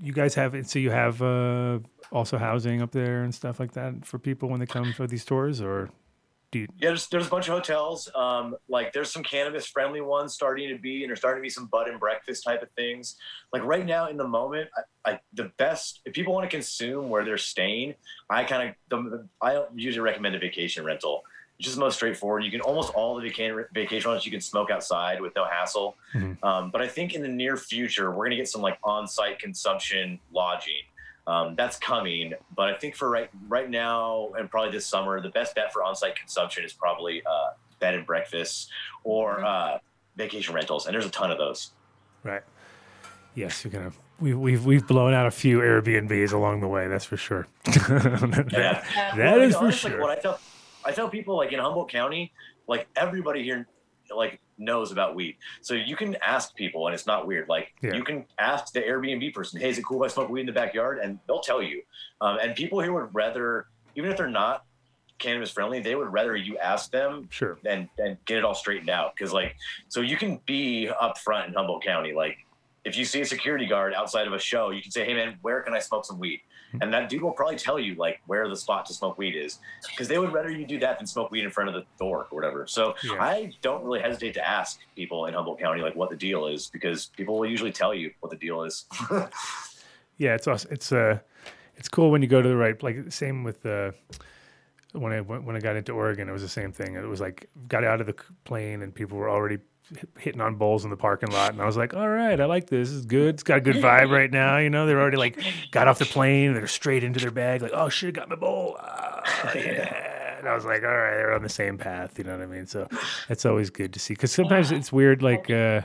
you 0.01 0.13
guys 0.13 0.35
have 0.35 0.55
so 0.67 0.79
you 0.79 0.91
have 0.91 1.21
uh, 1.21 1.79
also 2.11 2.37
housing 2.37 2.81
up 2.81 2.91
there 2.91 3.23
and 3.23 3.33
stuff 3.33 3.59
like 3.59 3.73
that 3.73 4.05
for 4.05 4.19
people 4.19 4.49
when 4.49 4.59
they 4.59 4.65
come 4.65 4.93
for 4.93 5.07
these 5.07 5.25
tours, 5.25 5.61
or 5.61 5.89
Yeah, 6.61 6.89
there's, 6.89 7.07
there's 7.07 7.27
a 7.27 7.29
bunch 7.29 7.47
of 7.47 7.53
hotels. 7.53 8.09
Um, 8.15 8.55
like 8.67 8.93
there's 8.93 9.11
some 9.11 9.23
cannabis 9.23 9.65
friendly 9.65 10.01
ones 10.01 10.33
starting 10.33 10.69
to 10.69 10.77
be, 10.77 11.03
and 11.03 11.09
there's 11.09 11.19
starting 11.19 11.41
to 11.41 11.43
be 11.43 11.49
some 11.49 11.67
bud 11.67 11.87
and 11.87 11.99
breakfast 11.99 12.43
type 12.43 12.61
of 12.61 12.69
things. 12.71 13.15
Like 13.51 13.63
right 13.63 13.85
now 13.85 14.07
in 14.07 14.17
the 14.17 14.27
moment, 14.27 14.69
I, 15.05 15.11
I 15.11 15.19
the 15.33 15.51
best 15.57 16.01
if 16.05 16.13
people 16.13 16.33
want 16.33 16.49
to 16.49 16.55
consume 16.55 17.09
where 17.09 17.25
they're 17.25 17.37
staying, 17.37 17.95
I 18.29 18.43
kind 18.43 18.69
of 18.69 18.75
the, 18.89 19.27
I 19.41 19.53
don't 19.53 19.77
usually 19.77 20.03
recommend 20.03 20.35
a 20.35 20.39
vacation 20.39 20.83
rental. 20.85 21.23
It's 21.59 21.65
just 21.65 21.75
the 21.75 21.81
most 21.81 21.95
straightforward. 21.95 22.43
You 22.43 22.51
can 22.51 22.61
almost 22.61 22.93
all 22.93 23.15
the 23.15 23.21
vacation 23.21 23.65
vacation 23.73 24.09
rentals 24.09 24.25
you 24.25 24.31
can 24.31 24.41
smoke 24.41 24.71
outside 24.71 25.21
with 25.21 25.35
no 25.35 25.45
hassle. 25.45 25.95
Mhm. 26.13 26.43
Um, 26.43 26.71
but 26.71 26.81
I 26.81 26.87
think 26.87 27.13
in 27.13 27.21
the 27.21 27.27
near 27.27 27.57
future 27.57 28.11
we're 28.11 28.25
gonna 28.25 28.37
get 28.37 28.49
some 28.49 28.61
like 28.61 28.79
on-site 28.83 29.39
consumption 29.39 30.19
lodging. 30.31 30.81
Um, 31.25 31.55
that's 31.55 31.77
coming, 31.77 32.33
but 32.55 32.69
I 32.69 32.77
think 32.77 32.95
for 32.95 33.09
right 33.09 33.29
right 33.47 33.69
now 33.69 34.31
and 34.37 34.49
probably 34.49 34.71
this 34.71 34.85
summer, 34.85 35.21
the 35.21 35.29
best 35.29 35.55
bet 35.55 35.71
for 35.71 35.81
on-site 35.83 36.15
consumption 36.17 36.65
is 36.65 36.73
probably 36.73 37.23
uh, 37.25 37.51
bed 37.79 37.93
and 37.95 38.05
breakfasts 38.05 38.69
or 39.05 39.43
uh, 39.43 39.77
vacation 40.17 40.53
rentals, 40.53 40.85
and 40.85 40.93
there's 40.93 41.05
a 41.05 41.09
ton 41.09 41.31
of 41.31 41.37
those. 41.37 41.71
Right. 42.23 42.41
Yes, 43.35 43.63
you're 43.63 43.71
gonna. 43.71 43.93
We've 44.19 44.37
we've 44.37 44.65
we've 44.65 44.85
blown 44.85 45.13
out 45.13 45.25
a 45.25 45.31
few 45.31 45.59
Airbnbs 45.59 46.33
along 46.33 46.59
the 46.61 46.67
way. 46.67 46.87
That's 46.87 47.05
for 47.05 47.17
sure. 47.17 47.47
that, 47.65 48.49
Yeah. 48.51 48.83
that 48.93 49.17
Well, 49.17 49.41
is 49.41 49.53
to 49.53 49.59
for 49.59 49.71
sure. 49.71 49.91
Like, 49.91 49.99
what 50.01 50.09
I 50.17 50.21
tell, 50.21 50.39
I 50.85 50.91
tell 50.91 51.09
people 51.09 51.37
like 51.37 51.51
in 51.53 51.59
Humboldt 51.59 51.89
County, 51.89 52.31
like 52.67 52.87
everybody 52.95 53.43
here, 53.43 53.67
like 54.15 54.39
knows 54.57 54.91
about 54.91 55.15
weed. 55.15 55.37
So 55.61 55.73
you 55.73 55.95
can 55.95 56.15
ask 56.25 56.55
people, 56.55 56.87
and 56.87 56.93
it's 56.93 57.07
not 57.07 57.25
weird. 57.27 57.47
Like 57.49 57.73
Yeah. 57.81 57.93
you 57.95 58.03
can 58.03 58.25
ask 58.39 58.73
the 58.73 58.81
Airbnb 58.81 59.33
person, 59.33 59.59
"Hey, 59.59 59.69
is 59.69 59.77
it 59.77 59.85
cool 59.85 60.03
if 60.03 60.11
I 60.11 60.13
smoke 60.13 60.29
weed 60.29 60.41
in 60.41 60.45
the 60.47 60.51
backyard?" 60.53 60.99
And 60.99 61.19
they'll 61.27 61.39
tell 61.41 61.61
you. 61.61 61.83
Um, 62.21 62.37
and 62.41 62.55
people 62.55 62.79
here 62.79 62.93
would 62.93 63.13
rather, 63.13 63.67
even 63.95 64.11
if 64.11 64.17
they're 64.17 64.27
not 64.27 64.65
cannabis 65.19 65.51
friendly, 65.51 65.79
they 65.79 65.95
would 65.95 66.11
rather 66.11 66.35
you 66.35 66.57
ask 66.57 66.91
them 66.91 67.27
Sure. 67.31 67.57
and 67.65 67.87
and 67.97 68.17
get 68.25 68.37
it 68.39 68.43
all 68.45 68.55
straightened 68.55 68.89
out. 68.89 69.15
Because 69.15 69.31
like, 69.33 69.55
so 69.87 70.01
you 70.01 70.17
can 70.17 70.37
be 70.45 70.89
upfront 71.01 71.47
in 71.47 71.53
Humboldt 71.53 71.83
County, 71.83 72.13
like. 72.13 72.37
If 72.85 72.97
you 72.97 73.05
see 73.05 73.21
a 73.21 73.25
security 73.25 73.65
guard 73.65 73.93
outside 73.93 74.27
of 74.27 74.33
a 74.33 74.39
show, 74.39 74.69
you 74.71 74.81
can 74.81 74.91
say, 74.91 75.05
"Hey, 75.05 75.13
man, 75.13 75.37
where 75.41 75.61
can 75.61 75.73
I 75.73 75.79
smoke 75.79 76.03
some 76.03 76.19
weed?" 76.19 76.41
And 76.81 76.93
that 76.93 77.09
dude 77.09 77.21
will 77.21 77.31
probably 77.31 77.55
tell 77.57 77.79
you 77.79 77.95
like 77.95 78.21
where 78.25 78.47
the 78.49 78.55
spot 78.55 78.85
to 78.87 78.93
smoke 78.93 79.17
weed 79.17 79.35
is, 79.35 79.59
because 79.89 80.07
they 80.07 80.17
would 80.17 80.33
rather 80.33 80.49
you 80.51 80.65
do 80.65 80.79
that 80.79 80.97
than 80.97 81.05
smoke 81.07 81.29
weed 81.31 81.43
in 81.43 81.51
front 81.51 81.69
of 81.69 81.75
the 81.75 81.85
door 81.99 82.27
or 82.31 82.35
whatever. 82.35 82.65
So 82.67 82.95
Yeah. 83.03 83.17
I 83.19 83.51
don't 83.61 83.83
really 83.83 84.01
hesitate 84.01 84.33
to 84.33 84.47
ask 84.47 84.79
people 84.95 85.25
in 85.27 85.33
Humboldt 85.33 85.59
County 85.59 85.81
like 85.81 85.95
what 85.95 86.09
the 86.09 86.15
deal 86.15 86.47
is, 86.47 86.67
because 86.67 87.07
people 87.17 87.37
will 87.37 87.49
usually 87.49 87.71
tell 87.71 87.93
you 87.93 88.11
what 88.21 88.29
the 88.31 88.37
deal 88.37 88.63
is. 88.63 88.85
Yeah, 90.17 90.35
it's 90.35 90.47
awesome. 90.47 90.71
It's 90.71 90.91
uh, 90.91 91.19
it's 91.75 91.89
cool 91.89 92.11
when 92.11 92.21
you 92.21 92.27
go 92.27 92.41
to 92.41 92.47
the 92.47 92.55
right. 92.55 92.81
Like 92.83 93.11
same 93.11 93.43
with 93.43 93.65
uh, 93.65 93.91
when 94.93 95.11
I 95.11 95.21
when 95.21 95.55
I 95.55 95.59
got 95.59 95.75
into 95.75 95.91
Oregon, 95.91 96.29
it 96.29 96.31
was 96.31 96.43
the 96.43 96.47
same 96.47 96.71
thing. 96.71 96.95
It 96.95 97.05
was 97.07 97.19
like 97.19 97.49
got 97.67 97.83
out 97.83 97.99
of 97.99 98.07
the 98.07 98.15
plane 98.45 98.83
and 98.83 98.93
people 98.93 99.17
were 99.17 99.29
already 99.29 99.57
hitting 100.17 100.41
on 100.41 100.55
bowls 100.55 100.83
in 100.83 100.89
the 100.89 100.97
parking 100.97 101.31
lot, 101.31 101.51
and 101.51 101.61
I 101.61 101.65
was 101.65 101.77
like, 101.77 101.93
all 101.93 102.07
right, 102.07 102.39
I 102.39 102.45
like 102.45 102.67
this. 102.67 102.91
It's 102.91 103.05
good. 103.05 103.35
It's 103.35 103.43
got 103.43 103.57
a 103.57 103.61
good 103.61 103.75
vibe 103.77 104.09
right 104.09 104.31
now. 104.31 104.57
You 104.57 104.69
know, 104.69 104.85
they're 104.85 105.01
already 105.01 105.17
like 105.17 105.41
got 105.71 105.87
off 105.87 105.99
the 105.99 106.05
plane. 106.05 106.53
They're 106.53 106.67
straight 106.67 107.03
into 107.03 107.19
their 107.19 107.31
bag. 107.31 107.61
Like, 107.61 107.73
oh 107.73 107.89
shit, 107.89 108.09
I 108.09 108.11
got 108.19 108.29
my 108.29 108.35
bowl. 108.35 108.77
Ah, 108.79 109.51
yeah. 109.55 110.39
And 110.39 110.47
I 110.47 110.55
was 110.55 110.65
like, 110.65 110.83
all 110.83 110.89
right, 110.89 111.15
they're 111.15 111.33
on 111.33 111.43
the 111.43 111.49
same 111.49 111.77
path. 111.77 112.17
You 112.17 112.25
know 112.25 112.31
what 112.37 112.41
I 112.41 112.47
mean? 112.47 112.67
So 112.67 112.87
it's 113.29 113.45
always 113.45 113.69
good 113.69 113.93
to 113.93 113.99
see 113.99 114.13
because 114.13 114.31
sometimes 114.31 114.71
it's 114.71 114.91
weird. 114.91 115.21
Like, 115.21 115.49
uh, 115.49 115.81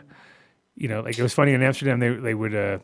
you 0.74 0.88
know, 0.88 1.00
like 1.00 1.18
it 1.18 1.22
was 1.22 1.34
funny 1.34 1.52
in 1.52 1.62
Amsterdam. 1.62 2.00
They 2.00 2.10
they 2.10 2.34
would. 2.34 2.54
Uh, 2.54 2.78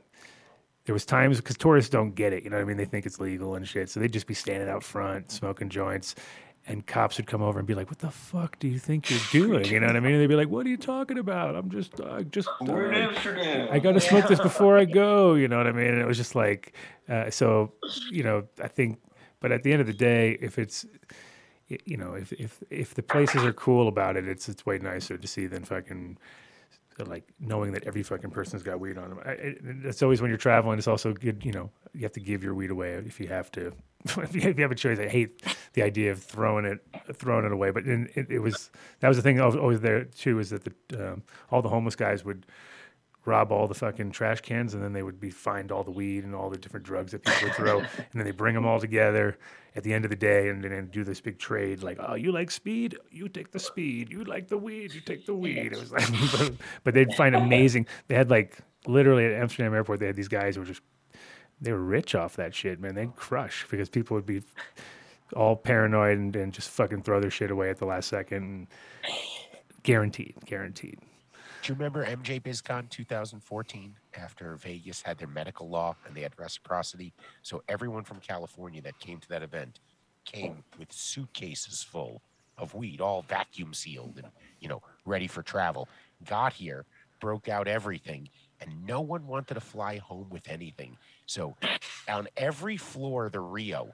there 0.87 0.93
was 0.93 1.07
times 1.07 1.39
because 1.39 1.57
tourists 1.57 1.89
don't 1.91 2.15
get 2.15 2.33
it, 2.33 2.45
you 2.45 2.51
know 2.51 2.57
what 2.57 2.63
I 2.63 2.67
mean? 2.67 2.77
They 2.77 2.85
think 2.85 3.07
it's 3.07 3.19
legal 3.19 3.55
and 3.55 3.67
shit, 3.67 3.89
so 3.89 4.01
they'd 4.01 4.13
just 4.13 4.27
be 4.27 4.35
standing 4.35 4.69
out 4.69 4.83
front 4.83 5.31
smoking 5.31 5.71
joints, 5.71 6.15
and 6.67 6.87
cops 6.87 7.17
would 7.19 7.27
come 7.27 7.43
over 7.43 7.59
and 7.59 7.69
be 7.69 7.75
like, 7.75 7.89
"What 7.89 7.99
the 7.99 8.11
fuck 8.11 8.59
do 8.59 8.69
you 8.69 8.79
think 8.79 9.11
you're 9.11 9.21
doing?" 9.31 9.67
You 9.67 9.81
know 9.81 9.87
what 9.87 9.97
I 9.97 10.01
mean? 10.01 10.13
And 10.13 10.23
they'd 10.23 10.27
be 10.27 10.37
like, 10.37 10.49
"What 10.49 10.67
are 10.67 10.71
you 10.71 10.77
talking 10.77 11.19
about? 11.19 11.55
I'm 11.55 11.71
just, 11.71 12.01
I 12.01 12.23
just, 12.23 12.49
We're 12.61 12.93
in 12.93 13.03
uh, 13.03 13.09
Amsterdam. 13.09 13.69
I 13.71 13.79
got 13.79 13.93
to 13.93 14.01
smoke 14.01 14.29
this 14.29 14.41
before 14.41 14.79
I 14.79 14.85
go." 14.85 15.35
You 15.35 15.49
know 15.49 15.59
what 15.59 15.67
I 15.67 15.73
mean? 15.73 15.89
And 15.89 16.01
it 16.01 16.07
was 16.07 16.17
just 16.17 16.35
like, 16.35 16.75
uh, 17.09 17.31
so, 17.31 17.73
you 18.11 18.23
know, 18.23 18.45
I 18.63 18.69
think, 18.69 19.01
but 19.41 19.53
at 19.53 19.63
the 19.63 19.73
end 19.73 19.81
of 19.81 19.87
the 19.87 19.93
day, 19.95 20.39
if 20.41 20.59
it's 20.59 20.87
you 21.69 21.97
know, 21.97 22.15
if 22.15 22.33
if 22.33 22.63
if 22.71 22.95
the 22.95 23.03
places 23.03 23.43
are 23.45 23.53
cool 23.53 23.89
about 23.89 24.17
it, 24.17 24.29
it's 24.29 24.49
it's 24.49 24.67
way 24.67 24.79
nicer 24.79 25.17
to 25.17 25.27
see 25.27 25.47
than 25.47 25.65
fucking 25.65 26.19
So, 26.19 26.21
like 26.99 27.25
knowing 27.41 27.73
that 27.73 27.85
every 27.85 28.03
fucking 28.03 28.31
person's 28.31 28.63
got 28.63 28.81
weed 28.81 28.99
on 28.99 29.11
them. 29.11 29.21
I, 29.25 29.31
it, 29.33 29.59
it's 29.85 30.03
always 30.03 30.21
when 30.21 30.31
you're 30.31 30.39
traveling. 30.39 30.79
It's 30.79 30.89
also 30.89 31.13
good, 31.13 31.45
you 31.45 31.53
know, 31.53 31.71
you 31.93 32.03
have 32.03 32.13
to 32.13 32.21
give 32.21 32.43
your 32.43 32.55
weed 32.55 32.71
away 32.71 32.93
if 32.95 33.21
you 33.21 33.29
have 33.29 33.51
to. 33.53 33.73
if, 34.05 34.35
you, 34.35 34.55
have 34.59 34.71
a 34.71 34.75
choice, 34.75 34.99
I 34.99 35.09
hate 35.09 35.43
the 35.73 35.83
idea 35.83 36.13
of 36.13 36.23
throwing 36.23 36.65
it, 36.65 36.79
throwing 37.15 37.47
it 37.47 37.53
away. 37.53 37.71
But 37.71 37.85
in, 37.85 38.09
it, 38.15 38.31
it 38.31 38.39
was 38.39 38.71
that 39.01 39.09
was 39.09 39.17
the 39.17 39.23
thing 39.23 39.41
always 39.41 39.81
there 39.81 40.05
too 40.05 40.39
is 40.39 40.51
that 40.51 40.65
the 40.65 41.13
um, 41.13 41.23
all 41.51 41.63
the 41.63 41.69
homeless 41.69 41.97
guys 41.97 42.25
would 42.25 42.47
rob 43.27 43.51
all 43.51 43.67
the 43.67 43.75
fucking 43.75 44.11
trash 44.11 44.41
cans 44.41 44.75
and 44.75 44.83
then 44.83 44.93
they 44.93 45.03
would 45.03 45.19
be 45.19 45.31
find 45.31 45.73
all 45.73 45.83
the 45.83 45.91
weed 45.91 46.25
and 46.25 46.35
all 46.35 46.51
the 46.51 46.59
different 46.59 46.85
drugs 46.85 47.13
that 47.13 47.25
people 47.25 47.49
would 47.49 47.55
throw 47.55 47.79
and 47.81 47.89
then 48.13 48.25
they 48.25 48.31
bring 48.31 48.55
them 48.55 48.67
all 48.67 48.79
together 48.79 49.39
at 49.77 49.83
the 49.83 49.93
end 49.93 50.05
of 50.05 50.11
the 50.11 50.17
day 50.17 50.49
and 50.49 50.63
then 50.63 50.87
do 50.93 51.05
this 51.05 51.21
big 51.21 51.39
trade 51.39 51.83
like 51.83 51.99
oh 52.01 52.15
you 52.15 52.33
like 52.33 52.51
speed? 52.51 52.97
You 53.11 53.29
take 53.29 53.51
the 53.51 53.59
speed. 53.59 54.11
You 54.11 54.25
like 54.25 54.49
the 54.49 54.59
weed? 54.59 54.93
You 54.93 55.01
take 55.01 55.27
the 55.27 55.35
weed. 55.35 55.73
It 55.73 55.81
was 55.81 55.91
like 55.91 56.53
but 56.85 56.95
they'd 56.95 57.15
find 57.15 57.35
amazing 57.45 57.87
they 58.09 58.15
had 58.15 58.31
like 58.31 58.59
literally 58.87 59.25
at 59.25 59.33
amsterdam 59.33 59.73
airport 59.75 60.01
they 60.01 60.07
had 60.07 60.17
these 60.17 60.29
guys 60.29 60.57
who 60.57 60.61
were 60.61 60.67
just 60.67 60.83
they 61.61 61.73
were 61.73 61.83
rich 61.83 62.15
off 62.15 62.37
that 62.37 62.55
shit 62.55 62.81
man. 62.81 62.95
They'd 62.95 63.17
crush 63.17 63.67
because 63.71 63.89
people 63.89 64.17
would 64.17 64.27
be 64.27 64.43
all 65.35 65.57
paranoid 65.57 66.19
and, 66.19 66.37
and 66.37 66.53
just 66.53 66.69
fucking 66.69 67.03
throw 67.03 67.21
their 67.21 67.31
shit 67.31 67.51
away 67.51 67.71
at 67.71 67.79
the 67.79 67.87
last 67.87 68.09
second 68.09 68.67
guaranteed 69.83 70.35
guaranteed 70.45 70.99
Do 71.65 71.73
you 71.73 71.77
remember 71.79 72.05
MJ 72.05 72.43
BizCon 72.43 72.91
2014 72.91 73.97
after 74.19 74.57
Vegas 74.57 75.01
had 75.01 75.17
their 75.17 75.29
medical 75.29 75.67
law 75.67 75.97
and 76.07 76.15
they 76.15 76.21
had 76.21 76.39
reciprocity? 76.39 77.15
So 77.41 77.63
everyone 77.71 78.05
from 78.05 78.21
California 78.21 78.83
that 78.83 78.99
came 78.99 79.19
to 79.21 79.29
that 79.31 79.43
event 79.43 79.81
came 80.27 80.63
with 80.79 80.93
suitcases 80.93 81.83
full 81.83 82.21
of 82.59 82.75
weed, 82.75 83.01
all 83.01 83.23
vacuum 83.23 83.73
sealed 83.73 84.19
and, 84.19 84.27
you 84.61 84.69
know, 84.69 84.83
ready 85.07 85.27
for 85.27 85.43
travel. 85.43 85.89
Got 86.27 86.53
here, 86.53 86.85
broke 87.19 87.49
out 87.49 87.67
everything, 87.67 88.29
and 88.61 88.71
no 88.87 89.01
one 89.01 89.27
wanted 89.27 89.55
to 89.55 89.61
fly 89.61 89.97
home 89.97 90.29
with 90.29 90.51
anything. 90.51 90.99
So 91.25 91.57
on 92.11 92.29
every 92.37 92.77
floor 92.77 93.25
of 93.25 93.33
the 93.33 93.41
Rio, 93.41 93.89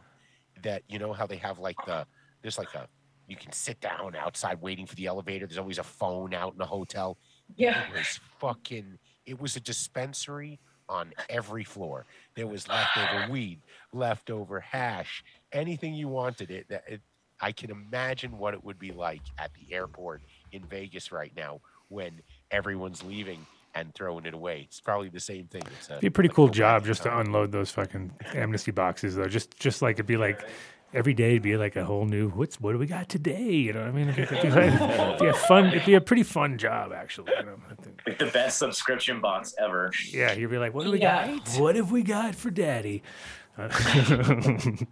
that 0.65 0.83
you 0.89 0.99
know 0.99 1.13
how 1.13 1.29
they 1.29 1.37
have 1.37 1.61
like 1.61 1.77
the 1.87 2.05
there's 2.43 2.59
like 2.59 2.75
a 2.75 2.89
you 3.29 3.37
can 3.37 3.53
sit 3.53 3.81
down 3.81 4.17
outside 4.17 4.61
waiting 4.61 4.87
for 4.87 4.97
the 4.97 5.07
elevator. 5.07 5.47
There's 5.47 5.57
always 5.57 5.79
a 5.79 5.85
phone 5.85 6.35
out 6.35 6.55
in 6.55 6.61
a 6.61 6.67
hotel. 6.67 7.17
Yeah. 7.57 7.85
It 7.89 7.99
was 7.99 8.21
fucking. 8.39 8.99
It 9.27 9.41
was 9.41 9.57
a 9.57 9.61
dispensary 9.61 10.59
on 10.89 11.13
every 11.29 11.65
floor. 11.65 12.07
There 12.35 12.47
was 12.47 12.69
leftover 12.69 13.27
weed, 13.31 13.61
leftover 13.93 14.61
hash, 14.61 15.25
anything 15.53 15.95
you 15.95 16.09
wanted. 16.09 16.51
It, 16.51 16.67
it. 16.69 17.01
I 17.41 17.53
can 17.53 17.71
imagine 17.71 18.37
what 18.37 18.53
it 18.53 18.63
would 18.63 18.79
be 18.79 18.93
like 18.93 19.23
at 19.39 19.51
the 19.55 19.75
airport 19.75 20.21
in 20.53 20.65
Vegas 20.65 21.11
right 21.11 21.33
now 21.35 21.61
when 21.89 22.21
everyone's 22.51 23.03
leaving 23.03 23.47
and 23.75 23.95
throwing 23.95 24.27
it 24.27 24.35
away. 24.35 24.67
It's 24.69 24.81
probably 24.81 25.09
the 25.09 25.21
same 25.21 25.47
thing. 25.47 25.63
It's 25.79 25.89
a, 25.89 25.93
It'd 25.93 26.01
be 26.03 26.07
a 26.09 26.11
pretty 26.11 26.29
like 26.29 26.37
cool 26.37 26.49
job 26.49 26.83
in 26.83 26.89
just 26.89 27.03
to 27.05 27.19
unload 27.19 27.53
those 27.53 27.71
fucking 27.71 28.13
amnesty 28.35 28.73
boxes 28.73 29.15
though. 29.17 29.29
Just 29.29 29.59
just 29.59 29.81
like 29.81 29.97
it'd 29.97 30.07
be 30.07 30.17
like 30.17 30.45
every 30.93 31.15
day 31.15 31.31
it'd 31.31 31.43
be 31.43 31.57
like 31.57 31.77
a 31.77 31.85
whole 31.85 32.05
new 32.05 32.29
what's 32.31 32.61
what 32.61 32.73
do 32.73 32.79
we 32.79 32.87
got 32.87 33.09
today? 33.09 33.51
You 33.53 33.73
know 33.73 33.81
what 33.81 33.89
I 33.89 33.93
mean? 33.93 34.09
It'd 34.09 34.29
be, 34.29 34.51
like, 34.51 34.73
it'd 34.81 35.19
be 35.21 35.27
a 35.27 35.33
fun 35.35 35.67
it'd 35.67 35.87
be 35.87 35.95
a 35.95 36.01
pretty 36.01 36.23
fun 36.25 36.59
job 36.59 36.93
actually. 36.93 37.33
You 37.39 37.45
know, 37.47 37.57
I 37.71 37.75
think. 37.83 38.01
Like 38.07 38.19
the 38.19 38.27
best 38.27 38.59
subscription 38.59 39.21
box 39.21 39.55
ever. 39.59 39.91
Yeah, 40.11 40.33
you'd 40.33 40.51
be 40.51 40.59
like, 40.59 40.75
what 40.75 40.85
do 40.85 40.91
we 40.91 41.05
Right. 41.05 41.39
got? 41.45 41.61
What 41.61 41.77
have 41.77 41.91
we 41.91 42.03
got 42.03 42.35
for 42.35 42.51
daddy? 42.51 43.03
The 43.57 44.87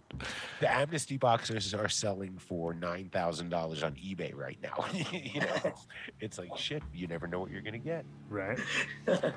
amnesty 0.61 1.17
boxers 1.17 1.73
are 1.73 1.89
selling 1.89 2.37
for 2.37 2.73
nine 2.73 3.09
thousand 3.09 3.49
dollars 3.49 3.81
on 3.83 3.93
eBay 3.93 4.35
right 4.35 4.57
now. 4.61 4.85
you 5.11 5.41
know, 5.41 5.73
it's 6.19 6.37
like 6.37 6.55
shit. 6.57 6.83
You 6.93 7.07
never 7.07 7.25
know 7.27 7.39
what 7.39 7.49
you're 7.51 7.61
gonna 7.61 7.77
get. 7.79 8.05
right? 8.29 8.59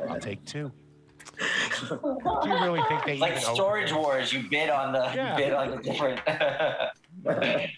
I'll 0.09 0.21
take 0.21 0.45
two. 0.45 0.71
Do 1.89 2.49
you 2.49 2.55
really 2.61 2.83
think 2.89 3.05
they 3.05 3.19
like 3.19 3.39
storage 3.39 3.93
wars, 3.93 4.33
you 4.33 4.49
bid 4.49 4.71
on 4.71 4.93
the 4.93 5.11
Yeah. 5.15 5.37
you 5.37 5.45
bid 5.45 5.53
on 5.53 5.71
the 5.71 5.77
different. 5.79 6.21
That'd 6.25 7.71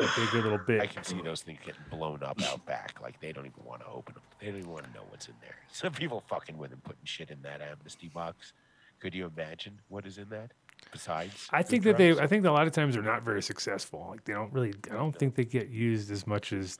a 0.00 0.30
good 0.30 0.44
little 0.44 0.58
bit. 0.58 0.80
I 0.80 0.86
can 0.86 1.04
see 1.04 1.20
those 1.22 1.42
things 1.42 1.58
getting 1.64 1.80
blown 1.90 2.22
up 2.22 2.40
out 2.42 2.64
back. 2.66 2.98
Like 3.02 3.20
they 3.20 3.32
don't 3.32 3.46
even 3.46 3.64
want 3.64 3.80
to 3.80 3.86
open 3.88 4.14
them. 4.14 4.22
They 4.40 4.46
don't 4.48 4.58
even 4.58 4.70
want 4.70 4.84
to 4.84 4.90
know 4.92 5.04
what's 5.08 5.26
in 5.28 5.34
there. 5.40 5.56
Some 5.72 5.92
people 5.92 6.22
fucking 6.28 6.56
with 6.58 6.70
them 6.70 6.80
putting 6.84 7.04
shit 7.04 7.30
in 7.30 7.40
that 7.42 7.60
amnesty 7.60 8.08
box. 8.08 8.52
Could 9.00 9.14
you 9.14 9.30
imagine 9.34 9.80
what 9.88 10.06
is 10.06 10.18
in 10.18 10.28
that? 10.30 10.52
Besides, 10.92 11.48
I 11.50 11.62
the 11.62 11.68
think 11.68 11.84
that 11.84 11.98
they? 11.98 12.12
I 12.12 12.26
think 12.26 12.44
that 12.44 12.50
a 12.50 12.52
lot 12.52 12.66
of 12.66 12.72
times 12.72 12.94
they're 12.94 13.02
not 13.02 13.22
very 13.22 13.42
successful. 13.42 14.06
Like 14.10 14.24
they 14.24 14.32
don't 14.32 14.52
really 14.52 14.74
I 14.90 14.94
don't 14.94 15.16
think 15.16 15.34
they 15.34 15.44
get 15.44 15.68
used 15.68 16.10
as 16.10 16.26
much 16.26 16.52
as 16.52 16.78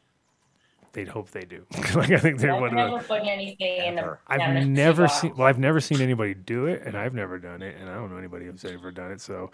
they'd 0.92 1.08
hope 1.08 1.30
they 1.30 1.44
do. 1.44 1.64
like 1.94 2.10
I 2.10 2.18
think 2.18 2.38
they're 2.38 2.54
I've 2.54 2.60
one 2.60 2.70
of 2.70 2.74
never 2.76 2.98
the 2.98 3.04
put 3.04 3.22
anything 3.22 3.84
in 3.84 3.94
the. 3.96 4.18
I've 4.26 4.40
amnesty 4.40 4.70
never 4.70 5.02
box. 5.06 5.20
seen. 5.20 5.34
Well, 5.36 5.46
I've 5.46 5.58
never 5.58 5.80
seen 5.80 6.00
anybody 6.00 6.34
do 6.34 6.66
it, 6.66 6.82
and 6.84 6.96
I've 6.96 7.14
never 7.14 7.38
done 7.38 7.62
it, 7.62 7.76
and 7.80 7.88
I 7.88 7.94
don't 7.94 8.10
know 8.10 8.16
anybody 8.18 8.46
who's 8.46 8.64
ever 8.64 8.90
done 8.90 9.12
it. 9.12 9.20
So 9.20 9.50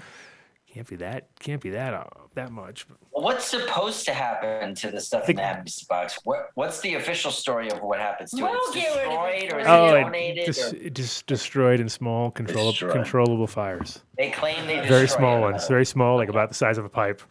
can't 0.72 0.88
be 0.88 0.96
that 0.96 1.28
can't 1.38 1.60
be 1.62 1.70
that 1.70 1.94
uh, 1.94 2.04
that 2.34 2.50
much. 2.50 2.86
What's 3.10 3.44
supposed 3.44 4.04
to 4.06 4.12
happen 4.14 4.74
to 4.74 4.90
the 4.90 5.00
stuff 5.00 5.28
in 5.30 5.36
the 5.36 5.42
amnesty 5.44 5.86
box? 5.88 6.18
What 6.24 6.48
What's 6.54 6.80
the 6.80 6.94
official 6.94 7.30
story 7.30 7.70
of 7.70 7.78
what 7.80 8.00
happens 8.00 8.30
to 8.32 8.38
it? 8.38 8.42
We'll 8.42 8.54
It's 8.54 8.74
get 8.74 8.96
it 8.96 9.04
destroyed 9.04 9.52
or 9.52 9.60
is 9.60 9.66
for 9.66 9.72
Oh, 9.72 9.94
it 9.94 10.00
it 10.00 10.02
donated? 10.04 10.46
just, 10.46 10.72
or- 10.72 10.76
it 10.76 10.94
just 10.94 11.26
destroyed 11.26 11.78
in 11.80 11.88
small 11.88 12.30
control, 12.32 12.70
Destroyed. 12.72 12.92
controllable 12.92 13.46
fires. 13.46 14.00
they 14.18 14.30
claim 14.30 14.66
they 14.66 14.86
Very 14.88 15.06
small 15.06 15.38
it. 15.38 15.42
ones, 15.42 15.68
very 15.68 15.86
small, 15.86 16.16
like 16.16 16.28
about 16.28 16.48
the 16.48 16.54
size 16.56 16.76
of 16.76 16.84
a 16.84 16.88
pipe. 16.88 17.22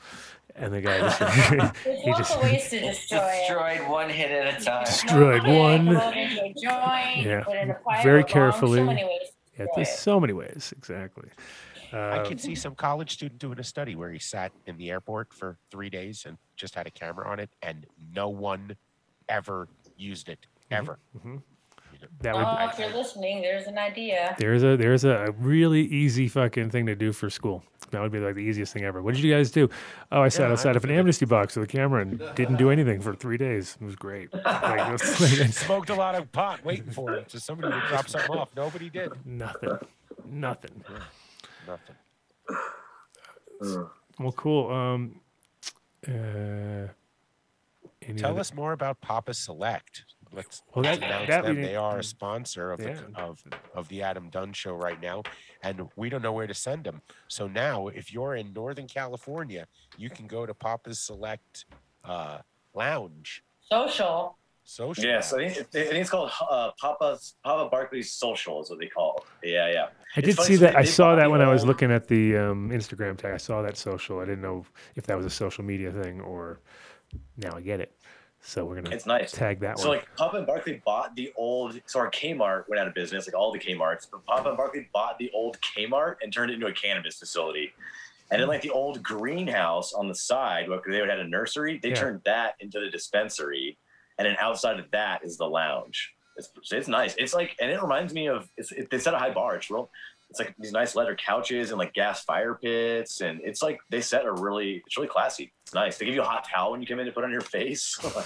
And 0.55 0.73
the 0.73 0.81
guy 0.81 0.99
just 0.99 1.19
he 2.03 2.11
just 2.13 2.39
ways 2.41 2.69
to 2.69 2.79
destroy 2.79 3.17
it. 3.19 3.47
Destroyed 3.47 3.89
one 3.89 4.09
hit 4.09 4.31
at 4.31 4.61
a 4.61 4.63
time. 4.63 4.85
destroyed 4.85 5.41
Smoke 5.41 5.57
one. 5.59 5.87
Into 5.87 6.41
a 6.43 6.53
joint. 6.53 7.25
Yeah. 7.25 7.43
Put 7.43 7.55
it 7.55 7.61
in 7.63 7.69
a 7.71 7.73
pipe. 7.75 8.03
Very 8.03 8.21
a 8.21 8.23
carefully. 8.23 8.79
So 8.79 8.85
many 8.85 9.03
ways 9.03 9.31
Yeah, 9.59 9.65
there's 9.75 9.89
it. 9.89 9.97
so 9.97 10.19
many 10.19 10.33
ways. 10.33 10.73
Exactly. 10.77 11.29
I 11.91 11.97
Uh, 11.97 12.25
can 12.27 12.37
see 12.39 12.55
some 12.55 12.73
college 12.75 13.11
student 13.13 13.39
doing 13.39 13.59
a 13.59 13.63
study 13.63 13.95
where 13.95 14.09
he 14.11 14.17
sat 14.19 14.51
in 14.65 14.77
the 14.77 14.89
airport 14.89 15.31
for 15.33 15.57
three 15.69 15.89
days 15.91 16.25
and 16.25 16.37
just 16.55 16.73
had 16.75 16.87
a 16.87 16.91
camera 16.91 17.27
on 17.29 17.39
it, 17.39 17.51
and 17.61 17.85
no 18.13 18.29
one 18.29 18.75
ever 19.29 19.67
used 19.95 20.27
it 20.27 20.45
ever. 20.71 20.97
That 22.21 22.35
would. 22.35 22.43
Oh, 22.45 22.69
if 22.71 22.79
you're 22.79 22.89
listening, 22.97 23.41
there's 23.41 23.67
an 23.67 23.77
idea. 23.77 24.35
There's 24.37 24.63
a 24.63 24.75
there's 24.77 25.03
a 25.05 25.33
really 25.39 25.81
easy 25.81 26.27
fucking 26.27 26.69
thing 26.69 26.85
to 26.87 26.95
do 26.95 27.11
for 27.11 27.29
school. 27.29 27.63
That 27.91 28.01
would 28.01 28.11
be 28.11 28.19
like 28.19 28.33
the 28.35 28.41
easiest 28.41 28.73
thing 28.73 28.83
ever. 28.85 29.01
What 29.03 29.13
did 29.13 29.23
you 29.23 29.31
guys 29.33 29.51
do? 29.51 29.69
Oh, 30.11 30.21
I 30.21 30.29
sat 30.29 30.47
Yeah, 30.47 30.53
outside 30.53 30.75
I 30.75 30.77
of 30.77 30.83
an 30.83 30.89
did 30.89 30.95
it. 30.95 30.99
amnesty 30.99 31.25
box 31.25 31.55
with 31.55 31.69
a 31.69 31.71
camera 31.71 32.01
and 32.01 32.17
didn't 32.35 32.55
do 32.57 32.71
anything 32.71 33.01
for 33.01 33.13
three 33.13 33.37
days. 33.37 33.77
It 33.79 33.85
was 33.85 33.95
great. 33.95 34.33
Like, 34.33 34.87
it 34.87 34.91
was 34.91 35.21
like- 35.39 35.53
Smoked 35.53 35.89
a 35.91 35.95
lot 35.95 36.15
of 36.15 36.31
pot 36.31 36.63
waiting 36.65 36.89
for 36.91 37.13
it, 37.13 37.29
so 37.29 37.37
somebody 37.37 37.71
would 37.73 37.83
drop 37.89 38.07
something 38.09 38.35
off. 38.35 38.49
Nobody 38.55 38.89
did. 38.89 39.11
nothing, 39.25 39.77
nothing. 40.27 40.71
Nothing. 41.67 41.95
Well, 44.19 44.31
cool. 44.33 44.71
Um, 44.71 45.21
uh, 46.07 46.87
Tell 48.17 48.31
other- 48.31 48.39
us 48.41 48.53
more 48.53 48.73
about 48.73 48.99
Papa 49.01 49.33
Select. 49.33 50.05
Let's 50.33 50.63
Well, 50.73 50.83
that- 50.83 50.97
announce 50.97 51.27
that 51.27 51.43
them. 51.45 51.61
They 51.61 51.75
are 51.75 51.99
a 51.99 52.03
sponsor 52.03 52.71
of 52.71 52.79
the 52.79 52.97
of 53.15 53.43
of 53.75 53.87
the 53.89 54.01
Adam 54.01 54.29
Dunn 54.29 54.51
Show 54.53 54.73
right 54.73 54.99
now, 55.01 55.23
and 55.61 55.87
we 55.95 56.09
don't 56.09 56.21
know 56.23 56.33
where 56.33 56.47
to 56.47 56.53
send 56.53 56.83
them. 56.85 57.01
So 57.27 57.47
now, 57.47 57.87
if 57.89 58.11
you're 58.11 58.35
in 58.35 58.51
Northern 58.53 58.87
California, 58.87 59.67
you 59.97 60.09
can 60.09 60.25
go 60.27 60.45
to 60.45 60.53
Papa's 60.53 60.99
Select 60.99 61.65
uh, 62.03 62.39
Lounge 62.73 63.43
Social. 63.69 64.37
Social. 64.65 65.03
Yeah, 65.03 65.19
so 65.19 65.39
I 65.39 65.49
think, 65.49 65.67
I 65.75 65.79
think 65.89 65.93
it's 65.95 66.09
called 66.09 66.31
uh, 66.49 66.71
Papa's 66.79 67.35
Papa 67.43 67.69
Barkley's 67.69 68.11
Social 68.13 68.61
is 68.61 68.69
what 68.69 68.79
they 68.79 68.87
call 68.87 69.25
it. 69.43 69.49
Yeah, 69.51 69.69
yeah. 69.69 69.87
I 70.15 70.19
It's 70.19 70.27
did 70.27 70.35
funny, 70.37 70.47
see 70.47 70.55
so 70.55 70.61
that. 70.61 70.75
I 70.77 70.83
saw 70.83 71.15
that 71.15 71.23
the 71.25 71.29
when 71.29 71.41
I 71.41 71.49
was 71.49 71.65
looking 71.65 71.91
at 71.91 72.07
the 72.07 72.37
um, 72.37 72.69
Instagram 72.69 73.17
tag. 73.17 73.33
I 73.33 73.37
saw 73.37 73.61
that 73.61 73.75
social. 73.77 74.19
I 74.19 74.25
didn't 74.25 74.41
know 74.41 74.65
if 74.95 75.05
that 75.07 75.17
was 75.17 75.25
a 75.25 75.29
social 75.29 75.63
media 75.65 75.91
thing 75.91 76.21
or 76.21 76.59
now 77.37 77.51
I 77.55 77.61
get 77.61 77.81
it. 77.81 77.91
So 78.45 78.65
we're 78.65 78.75
gonna 78.81 78.93
It's 78.93 79.05
nice. 79.05 79.31
tag 79.31 79.61
that 79.61 79.79
So 79.79 79.87
one. 79.89 79.97
So 79.97 79.99
like 80.01 80.15
Papa 80.17 80.37
and 80.37 80.45
Barkley 80.47 80.81
bought 80.85 81.15
the 81.15 81.31
old 81.37 81.79
so 81.85 81.99
our 81.99 82.11
Kmart 82.11 82.65
went 82.67 82.79
out 82.79 82.87
of 82.87 82.93
business, 82.93 83.25
like 83.25 83.35
all 83.35 83.53
the 83.53 83.59
Kmarts, 83.59 84.05
but 84.11 84.25
Papa 84.25 84.49
and 84.49 84.57
Barkley 84.57 84.89
bought 84.93 85.17
the 85.17 85.31
old 85.33 85.57
Kmart 85.61 86.17
and 86.21 86.31
turned 86.31 86.51
it 86.51 86.55
into 86.55 86.67
a 86.67 86.73
cannabis 86.73 87.17
facility. 87.17 87.71
And 88.31 88.41
then 88.41 88.49
like 88.49 88.61
the 88.61 88.69
old 88.71 89.01
greenhouse 89.01 89.93
on 89.93 90.07
the 90.09 90.15
side, 90.15 90.67
where 90.67 90.81
they 90.85 90.99
would 90.99 91.09
had 91.09 91.19
a 91.19 91.27
nursery, 91.27 91.79
they 91.81 91.89
Yeah. 91.89 91.95
turned 91.95 92.21
that 92.25 92.55
into 92.59 92.79
the 92.81 92.89
dispensary. 92.89 93.77
And 94.17 94.25
then 94.27 94.35
outside 94.39 94.77
of 94.79 94.91
that 94.91 95.23
is 95.23 95.37
the 95.37 95.47
lounge. 95.47 96.13
It's, 96.35 96.49
it's 96.71 96.87
nice. 96.87 97.15
It's 97.17 97.33
like, 97.33 97.55
and 97.61 97.71
it 97.71 97.81
reminds 97.81 98.13
me 98.13 98.27
of, 98.27 98.49
it's, 98.57 98.71
it, 98.71 98.89
they 98.89 98.99
set 98.99 99.13
a 99.13 99.19
high 99.19 99.31
bar. 99.33 99.55
It's 99.55 99.69
real. 99.69 99.89
It's 100.33 100.39
like 100.39 100.55
these 100.57 100.71
nice 100.71 100.95
leather 100.95 101.15
couches 101.15 101.69
and 101.69 101.77
like 101.77 101.93
gas 101.93 102.23
fire 102.23 102.55
pits. 102.55 103.21
And 103.21 103.39
it's 103.43 103.61
like, 103.61 103.79
they 103.91 104.01
set 104.01 104.25
a 104.25 104.31
really, 104.33 104.81
it's 104.83 104.97
really 104.97 105.07
classy. 105.07 105.53
It's 105.63 105.75
nice. 105.75 105.99
They 105.99 106.05
give 106.07 106.15
you 106.15 106.23
a 106.23 106.25
hot 106.25 106.47
towel 106.51 106.71
when 106.71 106.81
you 106.81 106.87
come 106.87 106.99
in 106.99 107.05
to 107.05 107.11
put 107.11 107.23
on 107.23 107.29
your 107.31 107.41
face. 107.41 107.95
Like, 108.15 108.25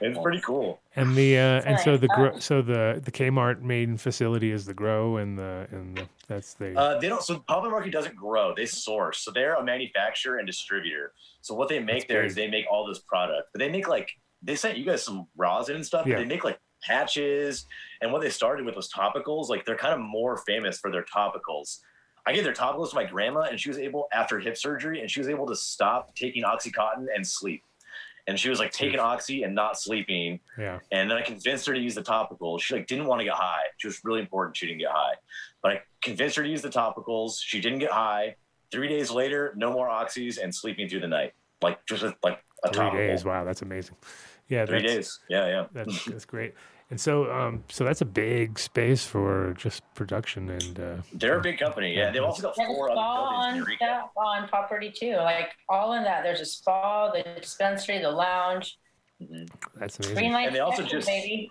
it's 0.00 0.18
pretty 0.20 0.40
cool. 0.40 0.80
and 0.96 1.14
the 1.14 1.38
uh, 1.38 1.62
and 1.64 1.78
so 1.78 1.96
the 1.96 2.08
grow, 2.08 2.32
Oh. 2.34 2.38
so 2.40 2.60
the 2.60 3.00
the 3.04 3.12
Kmart 3.12 3.60
main 3.62 3.96
facility 3.96 4.50
is 4.50 4.66
the 4.66 4.74
grow 4.74 5.16
and 5.18 5.38
the 5.38 5.68
and 5.70 5.96
the, 5.96 6.08
that's 6.26 6.54
the 6.54 6.76
Uh, 6.76 6.98
they 6.98 7.08
don't. 7.08 7.22
So 7.22 7.38
Papa 7.46 7.70
Barkley 7.70 7.90
doesn't 7.92 8.16
grow; 8.16 8.52
they 8.56 8.66
source. 8.66 9.18
So 9.18 9.30
they're 9.30 9.54
a 9.54 9.62
manufacturer 9.64 10.38
and 10.38 10.46
distributor. 10.46 11.12
So 11.40 11.54
what 11.54 11.68
they 11.68 11.78
make 11.78 11.86
That's 12.00 12.04
there 12.08 12.22
big. 12.22 12.30
is 12.30 12.34
they 12.34 12.48
make 12.48 12.64
all 12.68 12.84
this 12.84 12.98
product, 12.98 13.50
but 13.52 13.60
they 13.60 13.68
make 13.70 13.86
like 13.86 14.10
they 14.42 14.56
sent 14.56 14.76
you 14.76 14.84
guys 14.84 15.04
some 15.04 15.28
rosin 15.36 15.76
and 15.76 15.86
stuff. 15.86 16.04
Yeah. 16.04 16.16
They 16.18 16.24
make 16.24 16.42
like 16.42 16.58
patches, 16.82 17.66
and 18.00 18.12
what 18.12 18.22
they 18.22 18.30
started 18.30 18.64
with 18.66 18.76
was 18.76 18.88
topicals. 18.90 19.48
Like 19.48 19.64
they're 19.64 19.76
kind 19.76 19.94
of 19.94 20.00
more 20.00 20.36
famous 20.38 20.78
for 20.78 20.90
their 20.90 21.04
topicals. 21.04 21.78
I 22.26 22.32
gave 22.32 22.44
their 22.44 22.52
topicals 22.52 22.90
to 22.90 22.96
my 22.96 23.04
grandma, 23.04 23.42
and 23.42 23.58
she 23.58 23.68
was 23.68 23.78
able 23.78 24.08
after 24.12 24.38
hip 24.38 24.56
surgery, 24.56 25.00
and 25.00 25.10
she 25.10 25.20
was 25.20 25.28
able 25.28 25.46
to 25.46 25.56
stop 25.56 26.14
taking 26.14 26.44
OxyContin 26.44 27.06
and 27.14 27.26
sleep. 27.26 27.62
And 28.28 28.38
she 28.38 28.48
was 28.48 28.60
like 28.60 28.70
taking 28.70 29.00
oxy 29.00 29.42
and 29.42 29.52
not 29.52 29.80
sleeping. 29.80 30.38
Yeah. 30.56 30.78
And 30.92 31.10
then 31.10 31.18
I 31.18 31.22
convinced 31.22 31.66
her 31.66 31.74
to 31.74 31.80
use 31.80 31.96
the 31.96 32.02
topicals. 32.02 32.60
She 32.60 32.74
like 32.74 32.86
didn't 32.86 33.06
want 33.06 33.20
to 33.20 33.24
get 33.24 33.34
high. 33.34 33.64
She 33.78 33.88
was 33.88 33.98
really 34.04 34.20
important. 34.20 34.56
She 34.56 34.66
didn't 34.68 34.78
get 34.78 34.92
high, 34.92 35.14
but 35.60 35.72
I 35.72 35.80
convinced 36.02 36.36
her 36.36 36.44
to 36.44 36.48
use 36.48 36.62
the 36.62 36.68
topicals. 36.68 37.38
She 37.42 37.60
didn't 37.60 37.80
get 37.80 37.90
high. 37.90 38.36
Three 38.70 38.86
days 38.86 39.10
later, 39.10 39.52
no 39.56 39.72
more 39.72 39.88
oxys 39.88 40.38
and 40.40 40.54
sleeping 40.54 40.88
through 40.88 41.00
the 41.00 41.08
night, 41.08 41.32
like 41.62 41.84
just 41.86 42.04
with 42.04 42.14
like 42.22 42.38
a 42.62 42.68
Three 42.68 42.76
topical. 42.84 42.98
days. 43.06 43.24
Wow, 43.24 43.42
that's 43.42 43.62
amazing. 43.62 43.96
Yeah, 44.48 44.66
Three 44.66 44.82
days. 44.82 45.18
Yeah, 45.28 45.46
yeah. 45.48 45.66
That's 45.72 46.04
that's 46.06 46.24
great. 46.24 46.54
And 46.92 47.00
so, 47.00 47.32
um, 47.32 47.64
so 47.70 47.84
that's 47.84 48.02
a 48.02 48.04
big 48.04 48.58
space 48.58 49.02
for 49.02 49.54
just 49.56 49.82
production 49.94 50.50
and. 50.50 50.78
Uh, 50.78 50.96
They're 51.14 51.38
a 51.38 51.40
big 51.40 51.58
company. 51.58 51.96
Yeah, 51.96 52.10
they've 52.10 52.22
also 52.22 52.42
got 52.42 52.54
four 52.54 52.90
other 52.90 52.96
spa 52.96 53.30
buildings 53.30 53.46
in 53.46 53.50
on, 53.52 53.56
Eureka. 53.56 53.78
that, 53.80 54.20
on 54.20 54.46
property 54.48 54.92
too. 54.94 55.16
Like 55.16 55.52
all 55.70 55.94
in 55.94 56.04
that. 56.04 56.22
There's 56.22 56.42
a 56.42 56.44
spa, 56.44 57.10
the 57.10 57.22
dispensary, 57.40 57.98
the 57.98 58.10
lounge. 58.10 58.78
That's 59.76 60.00
amazing. 60.00 60.16
Green 60.16 60.32
light 60.32 60.48
And 60.48 60.54
they 60.54 60.60
also 60.60 60.82
just- 60.82 61.06
baby. 61.08 61.50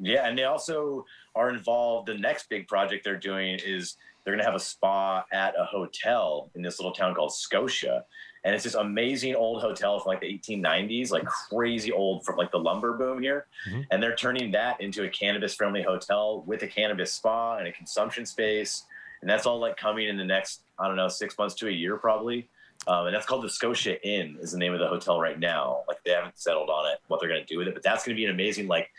Yeah, 0.00 0.26
and 0.26 0.36
they 0.36 0.44
also 0.44 1.04
are 1.36 1.48
involved. 1.50 2.08
The 2.08 2.18
next 2.18 2.48
big 2.48 2.66
project 2.66 3.04
they're 3.04 3.16
doing 3.16 3.60
is 3.64 3.96
they're 4.24 4.32
going 4.34 4.44
to 4.44 4.50
have 4.50 4.56
a 4.56 4.64
spa 4.64 5.24
at 5.32 5.54
a 5.56 5.64
hotel 5.64 6.50
in 6.56 6.62
this 6.62 6.80
little 6.80 6.92
town 6.92 7.14
called 7.14 7.32
Scotia. 7.32 8.04
And 8.44 8.54
it's 8.54 8.64
this 8.64 8.74
amazing 8.74 9.34
old 9.36 9.62
hotel 9.62 10.00
from 10.00 10.10
like 10.10 10.20
the 10.20 10.26
1890s, 10.38 11.10
like 11.10 11.24
crazy 11.24 11.92
old 11.92 12.24
from 12.24 12.36
like 12.36 12.50
the 12.50 12.58
lumber 12.58 12.94
boom 12.94 13.22
here. 13.22 13.46
Mhm. 13.68 13.86
And 13.90 14.02
they're 14.02 14.16
turning 14.16 14.50
that 14.52 14.80
into 14.80 15.04
a 15.04 15.08
cannabis 15.08 15.54
friendly 15.54 15.82
hotel 15.82 16.42
with 16.46 16.62
a 16.62 16.66
cannabis 16.66 17.12
spa 17.12 17.58
and 17.58 17.68
a 17.68 17.72
consumption 17.72 18.26
space. 18.26 18.84
And 19.20 19.30
that's 19.30 19.46
all 19.46 19.60
like 19.60 19.76
coming 19.76 20.08
in 20.08 20.16
the 20.16 20.24
next, 20.24 20.62
I 20.78 20.88
don't 20.88 20.96
know, 20.96 21.08
six 21.08 21.38
months 21.38 21.54
to 21.56 21.68
a 21.68 21.70
year 21.70 21.96
probably. 21.96 22.48
Um, 22.88 23.06
and 23.06 23.14
that's 23.14 23.26
called 23.26 23.44
the 23.44 23.50
Scotia 23.50 24.04
Inn 24.04 24.36
is 24.40 24.50
the 24.50 24.58
name 24.58 24.72
of 24.72 24.80
the 24.80 24.88
hotel 24.88 25.20
right 25.20 25.38
now. 25.38 25.82
Like 25.86 26.02
they 26.04 26.10
haven't 26.10 26.36
settled 26.38 26.68
on 26.68 26.90
it, 26.90 26.98
what 27.06 27.20
they're 27.20 27.28
going 27.28 27.40
to 27.40 27.46
do 27.46 27.58
with 27.58 27.68
it, 27.68 27.74
but 27.74 27.82
that's 27.84 28.04
going 28.04 28.16
to 28.16 28.20
be 28.20 28.24
an 28.24 28.32
amazing 28.32 28.66
like 28.66 28.90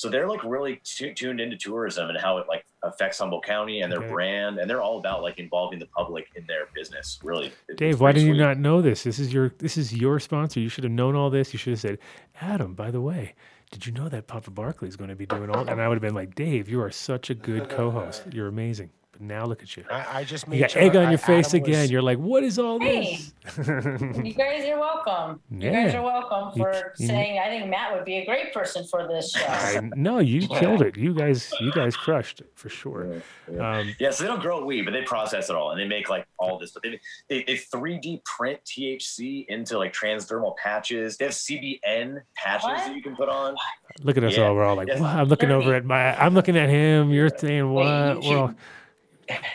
so 0.00 0.08
they're 0.08 0.26
like 0.26 0.42
really 0.44 0.80
tu- 0.82 1.12
tuned 1.12 1.40
into 1.42 1.58
tourism 1.58 2.08
and 2.08 2.18
how 2.18 2.38
it 2.38 2.48
like 2.48 2.64
affects 2.82 3.18
Humboldt 3.18 3.44
County 3.44 3.82
and 3.82 3.92
their 3.92 3.98
Okay. 3.98 4.08
brand, 4.10 4.58
and 4.58 4.68
they're 4.68 4.80
all 4.80 4.98
about 4.98 5.20
like 5.22 5.38
involving 5.38 5.78
the 5.78 5.84
public 5.94 6.28
in 6.36 6.46
their 6.46 6.68
business. 6.74 7.18
Really, 7.22 7.52
Dave, 7.76 8.00
why 8.00 8.12
did 8.12 8.22
you 8.22 8.32
not 8.32 8.56
know 8.56 8.80
this? 8.80 9.02
This 9.02 9.18
is 9.18 9.30
your 9.30 9.52
this 9.58 9.76
is 9.76 9.92
your 9.92 10.18
sponsor. 10.18 10.58
You 10.58 10.70
should 10.70 10.84
have 10.84 10.92
known 10.92 11.14
all 11.14 11.28
this. 11.28 11.52
You 11.52 11.58
should 11.58 11.72
have 11.72 11.80
said, 11.80 11.98
Adam. 12.40 12.72
By 12.72 12.90
the 12.90 13.02
way, 13.02 13.34
did 13.70 13.84
you 13.84 13.92
know 13.92 14.08
that 14.08 14.26
Papa 14.26 14.50
Barkley 14.50 14.88
is 14.88 14.96
going 14.96 15.10
to 15.10 15.16
be 15.16 15.26
doing 15.26 15.50
all? 15.50 15.68
And 15.68 15.82
I 15.82 15.86
would 15.86 15.96
have 15.96 16.02
been 16.02 16.14
like, 16.14 16.34
Dave, 16.34 16.70
you 16.70 16.80
are 16.80 16.90
such 16.90 17.28
a 17.28 17.34
good 17.34 17.68
co-host. 17.68 18.22
You're 18.32 18.48
amazing. 18.48 18.88
But 19.20 19.26
now 19.26 19.44
look 19.44 19.62
at 19.62 19.76
you. 19.76 19.84
I, 19.90 20.20
I 20.20 20.24
just 20.24 20.48
made 20.48 20.56
You 20.56 20.62
got 20.62 20.70
sure 20.70 20.82
egg 20.82 20.96
on 20.96 21.04
I- 21.06 21.10
your 21.10 21.18
face 21.18 21.48
Adam 21.48 21.62
again. 21.64 21.80
was- 21.82 21.90
You're 21.90 22.00
like, 22.02 22.18
what 22.18 22.42
is 22.42 22.58
all 22.58 22.80
Hey. 22.80 23.16
this? 23.16 23.32
You 23.68 24.32
guys 24.34 24.64
are 24.66 24.78
welcome. 24.78 25.40
You 25.50 25.70
guys 25.70 25.94
are 25.94 26.02
welcome 26.02 26.58
for 26.58 26.92
you- 26.98 27.06
saying 27.06 27.38
I 27.38 27.48
think 27.48 27.68
Matt 27.68 27.92
would 27.94 28.04
be 28.04 28.16
a 28.18 28.24
great 28.24 28.52
person 28.54 28.84
for 28.86 29.06
this 29.06 29.32
show. 29.32 29.44
I, 29.48 29.80
no, 29.94 30.18
you 30.20 30.46
killed 30.48 30.82
it. 30.82 30.96
You 30.96 31.14
guys, 31.14 31.52
you 31.60 31.70
guys 31.72 31.96
crushed 31.96 32.40
it 32.40 32.50
for 32.54 32.68
sure. 32.70 33.22
Um, 33.58 33.94
Yeah, 33.98 34.10
so 34.10 34.24
they 34.24 34.28
don't 34.28 34.40
grow 34.40 34.64
weed, 34.64 34.82
but 34.82 34.92
they 34.92 35.02
process 35.02 35.50
it 35.50 35.56
all, 35.56 35.70
and 35.72 35.80
they 35.80 35.86
make 35.86 36.08
like 36.08 36.26
all 36.38 36.58
this. 36.58 36.70
But 36.72 36.82
they 36.82 37.00
they, 37.28 37.42
they 37.44 37.56
3D 37.56 38.24
print 38.24 38.60
THC 38.64 39.46
into 39.48 39.76
like 39.78 39.92
transdermal 39.92 40.56
patches. 40.56 41.16
They 41.16 41.26
have 41.26 41.34
CBN 41.34 42.22
patches 42.36 42.64
What? 42.64 42.76
that 42.78 42.94
you 42.96 43.02
can 43.02 43.16
put 43.16 43.28
on. 43.28 43.54
look 44.02 44.16
at 44.16 44.24
us 44.24 44.36
Yeah. 44.36 44.44
all. 44.46 44.54
We're 44.54 44.64
all 44.64 44.76
like, 44.76 44.88
Yeah. 44.88 45.00
wow. 45.00 45.20
I'm 45.20 45.28
looking 45.28 45.50
over 45.50 45.74
at 45.74 45.84
my. 45.84 46.14
I'm 46.18 46.34
looking 46.34 46.56
at 46.56 46.68
him. 46.70 47.10
You're 47.10 47.28
saying 47.36 47.72
Wait, 47.72 47.84
what? 47.84 48.22
you 48.22 48.30
We're 48.30 48.38
all, 48.38 48.54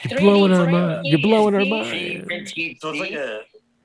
you're 0.09 0.19
3D 0.19 0.21
blowing 0.21 0.53
our 0.53 0.63
print 0.63 0.71
mind. 0.71 1.05
You're 1.05 1.19
blowing 1.19 1.55
our 1.55 1.61
THC. 1.61 2.27
mind. 2.27 2.77
So 2.81 2.89
it's 2.89 2.99
like 2.99 3.11
a 3.11 3.41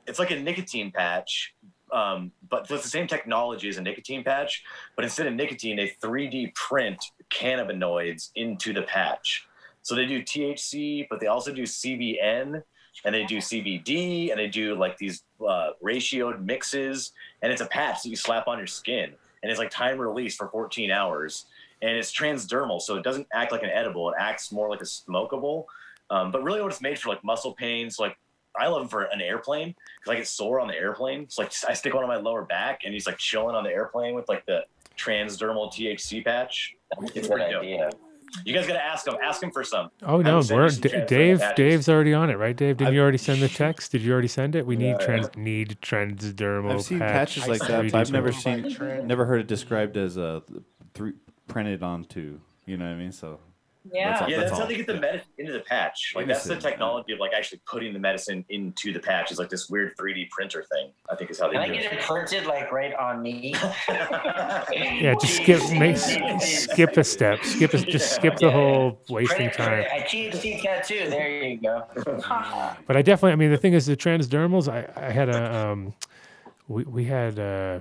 it's 0.06 0.18
like 0.18 0.30
a 0.30 0.40
nicotine 0.40 0.90
patch, 0.90 1.54
um, 1.92 2.32
but 2.48 2.66
so 2.66 2.74
it's 2.74 2.84
the 2.84 2.90
same 2.90 3.06
technology 3.06 3.68
as 3.68 3.78
a 3.78 3.82
nicotine 3.82 4.24
patch, 4.24 4.62
but 4.96 5.04
instead 5.04 5.26
of 5.26 5.34
nicotine, 5.34 5.76
they 5.76 5.92
3D 6.02 6.54
print 6.54 7.04
cannabinoids 7.32 8.30
into 8.34 8.72
the 8.72 8.82
patch. 8.82 9.46
So 9.82 9.94
they 9.94 10.06
do 10.06 10.22
THC, 10.22 11.06
but 11.08 11.20
they 11.20 11.26
also 11.26 11.52
do 11.52 11.62
CBN, 11.62 12.62
and 13.04 13.14
they 13.14 13.24
do 13.24 13.38
CBD, 13.38 14.30
and 14.30 14.38
they 14.38 14.48
do 14.48 14.74
like 14.74 14.98
these 14.98 15.22
uh, 15.46 15.70
ratioed 15.82 16.44
mixes, 16.44 17.12
and 17.42 17.52
it's 17.52 17.62
a 17.62 17.66
patch 17.66 18.02
that 18.02 18.08
you 18.10 18.16
slap 18.16 18.46
on 18.46 18.58
your 18.58 18.66
skin, 18.66 19.12
and 19.42 19.50
it's 19.50 19.58
like 19.58 19.70
time 19.70 19.98
release 19.98 20.36
for 20.36 20.48
14 20.48 20.90
hours, 20.90 21.46
and 21.82 21.96
it's 21.96 22.12
transdermal, 22.12 22.80
so 22.80 22.96
it 22.96 23.02
doesn't 23.04 23.26
act 23.32 23.52
like 23.52 23.62
an 23.62 23.70
edible; 23.70 24.10
it 24.10 24.16
acts 24.18 24.52
more 24.52 24.68
like 24.68 24.80
a 24.80 24.84
smokable. 24.84 25.64
Um, 26.10 26.30
but 26.30 26.42
really, 26.42 26.60
what 26.60 26.72
it's 26.72 26.80
made 26.80 26.98
for 26.98 27.08
like 27.08 27.22
muscle 27.24 27.52
pains, 27.54 27.98
like 27.98 28.16
I 28.58 28.66
love 28.68 28.80
them 28.82 28.88
for 28.88 29.02
an 29.04 29.20
airplane 29.20 29.74
because 30.00 30.12
I 30.12 30.16
get 30.16 30.26
sore 30.26 30.60
on 30.60 30.66
the 30.68 30.74
airplane. 30.74 31.28
So 31.28 31.42
like 31.42 31.52
I 31.68 31.72
stick 31.74 31.94
one 31.94 32.02
on 32.02 32.08
my 32.08 32.16
lower 32.16 32.44
back, 32.44 32.80
and 32.84 32.92
he's 32.92 33.06
like 33.06 33.18
chilling 33.18 33.54
on 33.54 33.64
the 33.64 33.70
airplane 33.70 34.14
with 34.14 34.28
like 34.28 34.44
the 34.46 34.64
transdermal 34.98 35.72
THC 35.72 36.24
patch. 36.24 36.74
It's 37.00 37.12
Good 37.12 37.28
pretty 37.30 37.52
dope. 37.52 37.62
idea. 37.62 37.90
You 38.44 38.54
guys 38.54 38.64
gotta 38.66 38.82
ask 38.84 39.06
him. 39.08 39.14
Ask 39.24 39.42
him 39.42 39.50
for 39.50 39.64
some. 39.64 39.90
Oh 40.04 40.20
no, 40.22 40.36
would 40.36 40.44
send 40.46 40.56
you 40.56 40.62
we're, 40.62 40.68
some 40.70 40.80
D- 40.82 40.88
Dave. 41.08 41.38
patches. 41.40 41.56
Dave's 41.56 41.88
already 41.88 42.14
on 42.14 42.30
it, 42.30 42.34
right? 42.38 42.56
Dave, 42.56 42.76
didn't 42.76 42.88
I've- 42.88 42.96
you 42.96 43.02
already 43.02 43.18
send 43.18 43.42
the 43.42 43.48
text? 43.48 43.90
Did 43.90 44.02
you 44.02 44.12
already 44.12 44.28
send 44.28 44.54
it? 44.54 44.64
We 44.66 44.76
need 44.76 44.90
Yeah, 44.90 44.98
trans 44.98 45.36
need 45.36 45.78
transdermal. 45.82 46.74
I've 46.74 46.82
seen 46.82 46.98
patch 47.00 47.12
patches 47.36 47.48
like 47.48 47.60
that, 47.62 47.90
but 47.90 47.94
I've 47.98 48.12
never 48.12 48.30
seen, 48.30 48.76
never 49.04 49.24
heard 49.24 49.40
it 49.40 49.46
described 49.48 49.96
as 49.96 50.16
a 50.16 50.42
three 50.94 51.14
printed 51.50 51.82
onto. 51.82 52.38
You 52.66 52.76
know 52.76 52.86
what 52.86 52.92
I 52.92 52.96
mean? 52.96 53.12
So 53.12 53.40
Yeah. 53.90 54.10
That's 54.10 54.22
all. 54.22 54.28
Yeah, 54.30 54.38
that's, 54.40 54.52
how 54.58 54.66
they 54.66 54.76
get 54.76 54.86
the 54.86 54.92
Yeah. 54.94 55.00
medicine 55.00 55.30
into 55.38 55.52
the 55.52 55.60
patch. 55.60 56.12
Like 56.14 56.26
that's 56.26 56.44
the 56.44 56.56
technology 56.56 57.12
of 57.14 57.18
like 57.18 57.32
actually 57.32 57.62
putting 57.66 57.94
the 57.94 57.98
medicine 57.98 58.44
into 58.50 58.92
the 58.92 59.00
patch. 59.00 59.32
Is 59.32 59.38
like 59.38 59.48
this 59.48 59.70
weird 59.70 59.96
3D 59.96 60.28
printer 60.30 60.64
thing. 60.70 60.92
I 61.10 61.16
think 61.16 61.30
is 61.30 61.40
how 61.40 61.46
they 61.48 61.54
Can 61.54 61.62
I 61.62 61.66
do 61.68 61.72
get 61.72 61.84
it. 61.92 61.92
it 61.94 62.00
printed 62.02 62.44
like 62.46 62.70
right 62.70 62.94
on 62.94 63.22
me? 63.22 63.54
Yeah, 64.70 65.14
just 65.20 65.36
skip 65.36 65.62
make, 65.78 65.96
skip 65.96 66.96
a 66.96 67.02
step. 67.04 67.42
Skip 67.42 67.72
a, 67.74 67.78
just 67.78 68.14
skip 68.14 68.36
the 68.36 68.46
Yeah. 68.46 68.52
whole 68.52 69.00
wasting 69.08 69.36
Print 69.50 69.54
time. 69.54 69.84
print 69.84 69.86
it. 69.86 69.92
I 69.92 70.00
THC 70.06 70.62
tattoo. 70.62 71.08
There 71.10 71.42
you 71.42 71.60
go. 71.60 71.84
But 72.86 72.96
I 72.96 73.02
definitely, 73.02 73.32
I 73.32 73.36
mean, 73.36 73.50
the 73.50 73.56
thing 73.56 73.72
is, 73.72 73.86
the 73.86 73.96
transdermals. 73.96 74.68
I, 74.70 74.86
I 74.94 75.10
had 75.10 75.28
a, 75.30 75.56
um, 75.68 75.94
we 76.68 76.84
we 76.84 77.04
had 77.04 77.38
uh, 77.38 77.80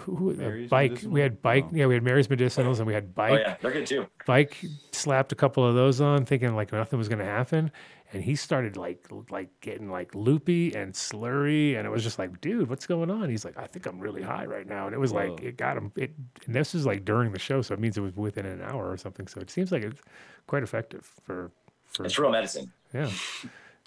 who, 0.00 0.16
who- 0.16 0.30
a 0.30 0.34
Mary's 0.34 0.70
bike. 0.70 0.90
Medicinal? 0.90 1.12
We 1.14 1.20
had 1.20 1.42
bike. 1.42 1.64
Oh. 1.68 1.70
Yeah, 1.74 1.86
we 1.86 1.94
had 1.94 2.02
Mary's 2.02 2.28
medicinals, 2.28 2.78
and 2.78 2.86
we 2.86 2.94
had 2.94 3.14
bike. 3.14 3.30
Oh 3.32 3.36
bike. 3.36 3.44
yeah, 3.46 3.56
they're 3.60 3.72
good 3.72 3.86
too. 3.86 4.06
Bike 4.26 4.64
slapped 4.92 5.32
a 5.32 5.34
couple 5.34 5.66
of 5.66 5.74
those 5.74 6.00
on, 6.00 6.24
thinking 6.24 6.54
like 6.54 6.72
nothing 6.72 6.98
was 6.98 7.08
going 7.08 7.18
to 7.18 7.24
happen, 7.24 7.70
and 8.12 8.22
he 8.22 8.34
started 8.36 8.76
like 8.76 9.06
like 9.30 9.48
getting 9.60 9.90
like 9.90 10.14
loopy 10.14 10.74
and 10.74 10.92
slurry, 10.94 11.76
and 11.76 11.86
it 11.86 11.90
was 11.90 12.02
just 12.02 12.18
like, 12.18 12.40
dude, 12.40 12.68
what's 12.68 12.86
going 12.86 13.10
on? 13.10 13.28
He's 13.28 13.44
like, 13.44 13.56
I 13.58 13.66
think 13.66 13.86
I'm 13.86 14.00
really 14.00 14.22
high 14.22 14.46
right 14.46 14.66
now, 14.66 14.86
and 14.86 14.94
it 14.94 14.98
was 14.98 15.12
like 15.12 15.40
it 15.42 15.56
got 15.56 15.76
him. 15.76 15.92
It 15.96 16.14
and 16.46 16.54
this 16.54 16.74
is 16.74 16.86
like 16.86 17.04
during 17.04 17.32
the 17.32 17.38
show, 17.38 17.62
so 17.62 17.74
it 17.74 17.80
means 17.80 17.96
it 17.96 18.00
was 18.02 18.14
within 18.16 18.46
an 18.46 18.62
hour 18.62 18.90
or 18.90 18.96
something. 18.96 19.26
So 19.26 19.40
it 19.40 19.50
seems 19.50 19.72
like 19.72 19.82
it's 19.82 20.00
quite 20.46 20.62
effective 20.62 21.10
for 21.22 21.50
for 21.86 22.04
It's 22.04 22.18
real 22.18 22.30
medicine. 22.30 22.72
yeah, 22.94 23.10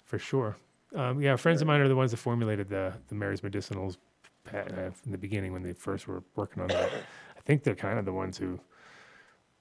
for 0.04 0.18
sure. 0.18 0.56
Um, 0.94 1.20
yeah, 1.20 1.34
friends 1.36 1.60
of 1.60 1.66
mine 1.66 1.80
are 1.80 1.88
the 1.88 1.96
ones 1.96 2.12
that 2.12 2.18
formulated 2.18 2.68
the 2.68 2.94
the 3.08 3.14
Mary's 3.14 3.40
medicinals 3.40 3.96
pa- 3.96 4.05
uh, 4.54 4.90
from 4.90 5.12
the 5.12 5.18
beginning 5.18 5.52
when 5.52 5.62
they 5.62 5.72
first 5.72 6.06
were 6.08 6.22
working 6.34 6.62
on 6.62 6.68
that. 6.68 6.90
I 7.36 7.40
think 7.44 7.62
they're 7.62 7.74
kind 7.74 7.98
of 7.98 8.04
the 8.04 8.12
ones 8.12 8.36
who 8.38 8.58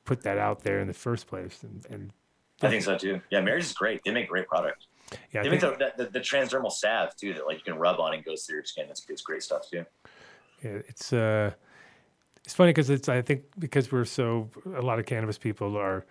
put 0.06 0.22
that 0.24 0.38
out 0.38 0.62
there 0.64 0.80
in 0.80 0.88
the 0.88 0.94
first 0.94 1.28
place. 1.28 1.64
And, 1.64 1.86
and 1.90 2.12
I 2.62 2.70
think 2.70 2.84
so 2.84 2.98
too. 2.98 3.22
Yeah, 3.32 3.42
Mary's 3.42 3.68
is 3.68 3.74
great. 3.74 4.02
They 4.04 4.12
make 4.12 4.30
great 4.30 4.48
product. 4.48 4.88
yeah, 5.32 5.42
I 5.42 5.44
They 5.44 5.50
make 5.50 5.62
think, 5.62 5.78
the, 5.80 5.94
the, 5.98 6.06
the 6.10 6.20
transdermal 6.20 6.72
salve 6.72 7.16
too 7.16 7.34
that 7.34 7.46
like 7.46 7.58
you 7.58 7.64
can 7.64 7.78
rub 7.80 8.00
on 8.00 8.14
and 8.14 8.24
goes 8.24 8.46
through 8.46 8.58
your 8.58 8.66
skin. 8.66 8.86
It's, 8.90 9.06
it's 9.10 9.22
great 9.22 9.44
stuff 9.44 9.70
too. 9.70 9.86
yeah, 10.64 10.80
it's 10.88 11.12
uh, 11.14 11.52
it's 12.44 12.54
funny 12.54 12.70
because 12.72 12.90
it's 12.90 13.10
I 13.10 13.22
think 13.22 13.44
because 13.58 13.92
we're 13.92 14.06
so 14.06 14.50
a 14.76 14.82
lot 14.82 15.00
of 15.00 15.06
cannabis 15.06 15.38
people 15.38 15.78
are 15.78 16.06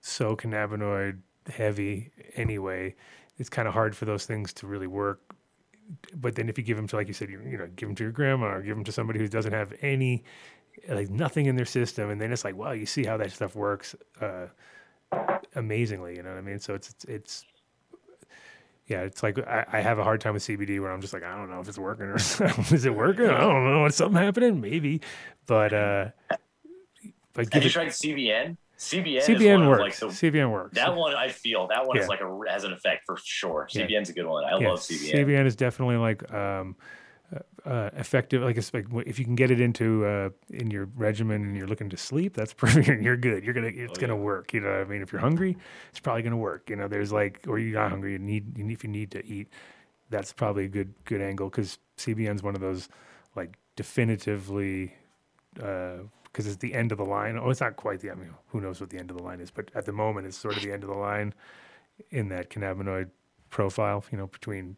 so 0.00 0.36
cannabinoid 0.36 1.18
heavy 1.48 2.10
anyway. 2.36 2.94
It's 3.38 3.48
kind 3.48 3.66
of 3.66 3.74
hard 3.74 3.96
for 3.96 4.04
those 4.04 4.26
things 4.26 4.52
to 4.54 4.66
really 4.66 4.86
work. 4.86 5.20
But 6.14 6.34
then 6.34 6.48
if 6.48 6.56
you 6.58 6.64
give 6.64 6.76
them 6.76 6.86
to 6.88 6.96
like 6.96 7.08
you 7.08 7.14
said, 7.14 7.30
you, 7.30 7.40
you 7.48 7.58
know, 7.58 7.68
give 7.76 7.88
them 7.88 7.96
to 7.96 8.02
your 8.02 8.12
grandma 8.12 8.54
or 8.54 8.62
give 8.62 8.76
them 8.76 8.84
to 8.84 8.92
somebody 8.92 9.18
who 9.18 9.28
doesn't 9.28 9.52
have 9.52 9.72
any 9.82 10.24
like 10.88 11.10
nothing 11.10 11.46
in 11.46 11.56
their 11.56 11.66
system, 11.66 12.10
and 12.10 12.20
then 12.20 12.32
it's 12.32 12.44
like, 12.44 12.56
wow, 12.56 12.72
you 12.72 12.86
see 12.86 13.04
how 13.04 13.16
that 13.18 13.32
stuff 13.32 13.54
works 13.54 13.94
uh, 14.20 14.46
amazingly. 15.54 16.16
You 16.16 16.22
know 16.22 16.30
what 16.30 16.38
I 16.38 16.42
mean? 16.42 16.58
So 16.58 16.74
it's 16.74 16.90
it's, 16.90 17.04
it's 17.04 17.44
yeah, 18.86 19.02
it's 19.02 19.22
like 19.22 19.38
I, 19.38 19.64
I 19.72 19.80
have 19.80 19.98
a 19.98 20.04
hard 20.04 20.20
time 20.20 20.34
with 20.34 20.42
CBD 20.42 20.80
where 20.80 20.90
I'm 20.90 21.00
just 21.00 21.12
like, 21.12 21.22
I 21.22 21.36
don't 21.36 21.50
know 21.50 21.60
if 21.60 21.68
it's 21.68 21.78
working 21.78 22.06
or 22.06 22.16
is 22.74 22.84
it 22.84 22.94
working? 22.94 23.26
I 23.26 23.40
don't 23.40 23.64
know. 23.64 23.86
Is 23.86 23.94
something 23.96 24.20
happening? 24.20 24.60
Maybe, 24.60 25.00
but 25.46 25.72
uh, 25.72 26.10
but 27.32 27.52
Have 27.52 27.62
you 27.62 27.68
it, 27.68 27.72
tried 27.72 27.88
CBN? 27.88 28.56
CBN, 28.78 29.22
CBN 29.22 29.68
works. 29.68 29.80
like 29.80 29.96
the, 29.96 30.06
CBN 30.30 30.50
works. 30.50 30.74
that 30.74 30.94
one 30.96 31.14
I 31.14 31.28
feel 31.28 31.68
that 31.68 31.86
one 31.86 31.96
Yeah. 31.96 32.02
is 32.02 32.08
like 32.08 32.20
a 32.20 32.40
has 32.48 32.64
an 32.64 32.72
effect 32.72 33.04
for 33.06 33.16
sure. 33.22 33.68
Yeah. 33.70 33.86
CBN's 33.86 34.10
a 34.10 34.12
good 34.12 34.26
one. 34.26 34.44
I 34.44 34.58
Yeah, 34.58 34.70
love 34.70 34.80
CBN. 34.80 35.12
CBN 35.24 35.46
is 35.46 35.54
definitely 35.54 35.96
like 35.98 36.32
um, 36.32 36.74
uh, 37.64 37.90
effective. 37.96 38.42
Like 38.42 38.56
like 38.74 38.86
if 39.06 39.18
you 39.20 39.24
can 39.24 39.36
get 39.36 39.50
it 39.52 39.60
into 39.60 40.04
uh, 40.04 40.30
in 40.50 40.70
your 40.70 40.86
regimen 40.96 41.42
and 41.42 41.56
you're 41.56 41.68
looking 41.68 41.90
to 41.90 41.96
sleep, 41.96 42.34
that's 42.34 42.52
perfect. 42.64 43.02
You're 43.02 43.16
good. 43.16 43.44
You're 43.44 43.54
gonna 43.54 43.70
it's 43.72 43.98
gonna 43.98 44.16
work. 44.16 44.52
You 44.52 44.60
know 44.60 44.70
what 44.70 44.80
I 44.80 44.84
mean? 44.84 45.00
If 45.02 45.12
you're 45.12 45.20
hungry, 45.20 45.56
it's 45.90 46.00
probably 46.00 46.22
gonna 46.22 46.36
work. 46.36 46.68
You 46.68 46.76
know, 46.76 46.88
there's 46.88 47.12
like 47.12 47.44
or 47.46 47.58
you're 47.60 47.80
not 47.80 47.90
hungry, 47.90 48.12
you 48.12 48.18
need, 48.18 48.58
you 48.58 48.64
need 48.64 48.72
if 48.74 48.82
you 48.84 48.90
need 48.90 49.12
to 49.12 49.24
eat, 49.24 49.48
that's 50.10 50.32
probably 50.32 50.64
a 50.64 50.68
good 50.68 50.92
good 51.04 51.20
angle 51.20 51.48
because 51.48 51.78
CBN's 51.98 52.42
one 52.42 52.54
of 52.56 52.60
those 52.60 52.88
like 53.36 53.56
definitively 53.76 54.94
because 56.32 56.46
it's 56.46 56.56
the 56.56 56.74
end 56.74 56.92
of 56.92 56.98
the 56.98 57.04
line. 57.04 57.38
Oh, 57.38 57.50
it's 57.50 57.60
not 57.60 57.76
quite 57.76 58.00
the. 58.00 58.10
I 58.10 58.14
mean, 58.14 58.30
who 58.48 58.60
knows 58.60 58.80
what 58.80 58.90
the 58.90 58.98
end 58.98 59.10
of 59.10 59.16
the 59.16 59.22
line 59.22 59.40
is? 59.40 59.50
But 59.50 59.70
at 59.74 59.84
the 59.84 59.92
moment, 59.92 60.26
it's 60.26 60.36
sort 60.36 60.56
of 60.56 60.62
the 60.62 60.72
end 60.72 60.82
of 60.82 60.88
the 60.88 60.96
line 60.96 61.34
in 62.10 62.28
that 62.30 62.50
cannabinoid 62.50 63.10
profile. 63.50 64.04
You 64.10 64.18
know, 64.18 64.26
between 64.26 64.76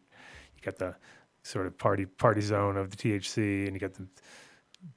you 0.55 0.61
got 0.63 0.77
the 0.77 0.95
sort 1.43 1.67
of 1.67 1.77
party 1.77 2.05
party 2.05 2.41
zone 2.41 2.77
of 2.77 2.91
the 2.91 2.97
THC, 2.97 3.67
and 3.67 3.73
you 3.73 3.79
got 3.79 3.93
the 3.93 4.07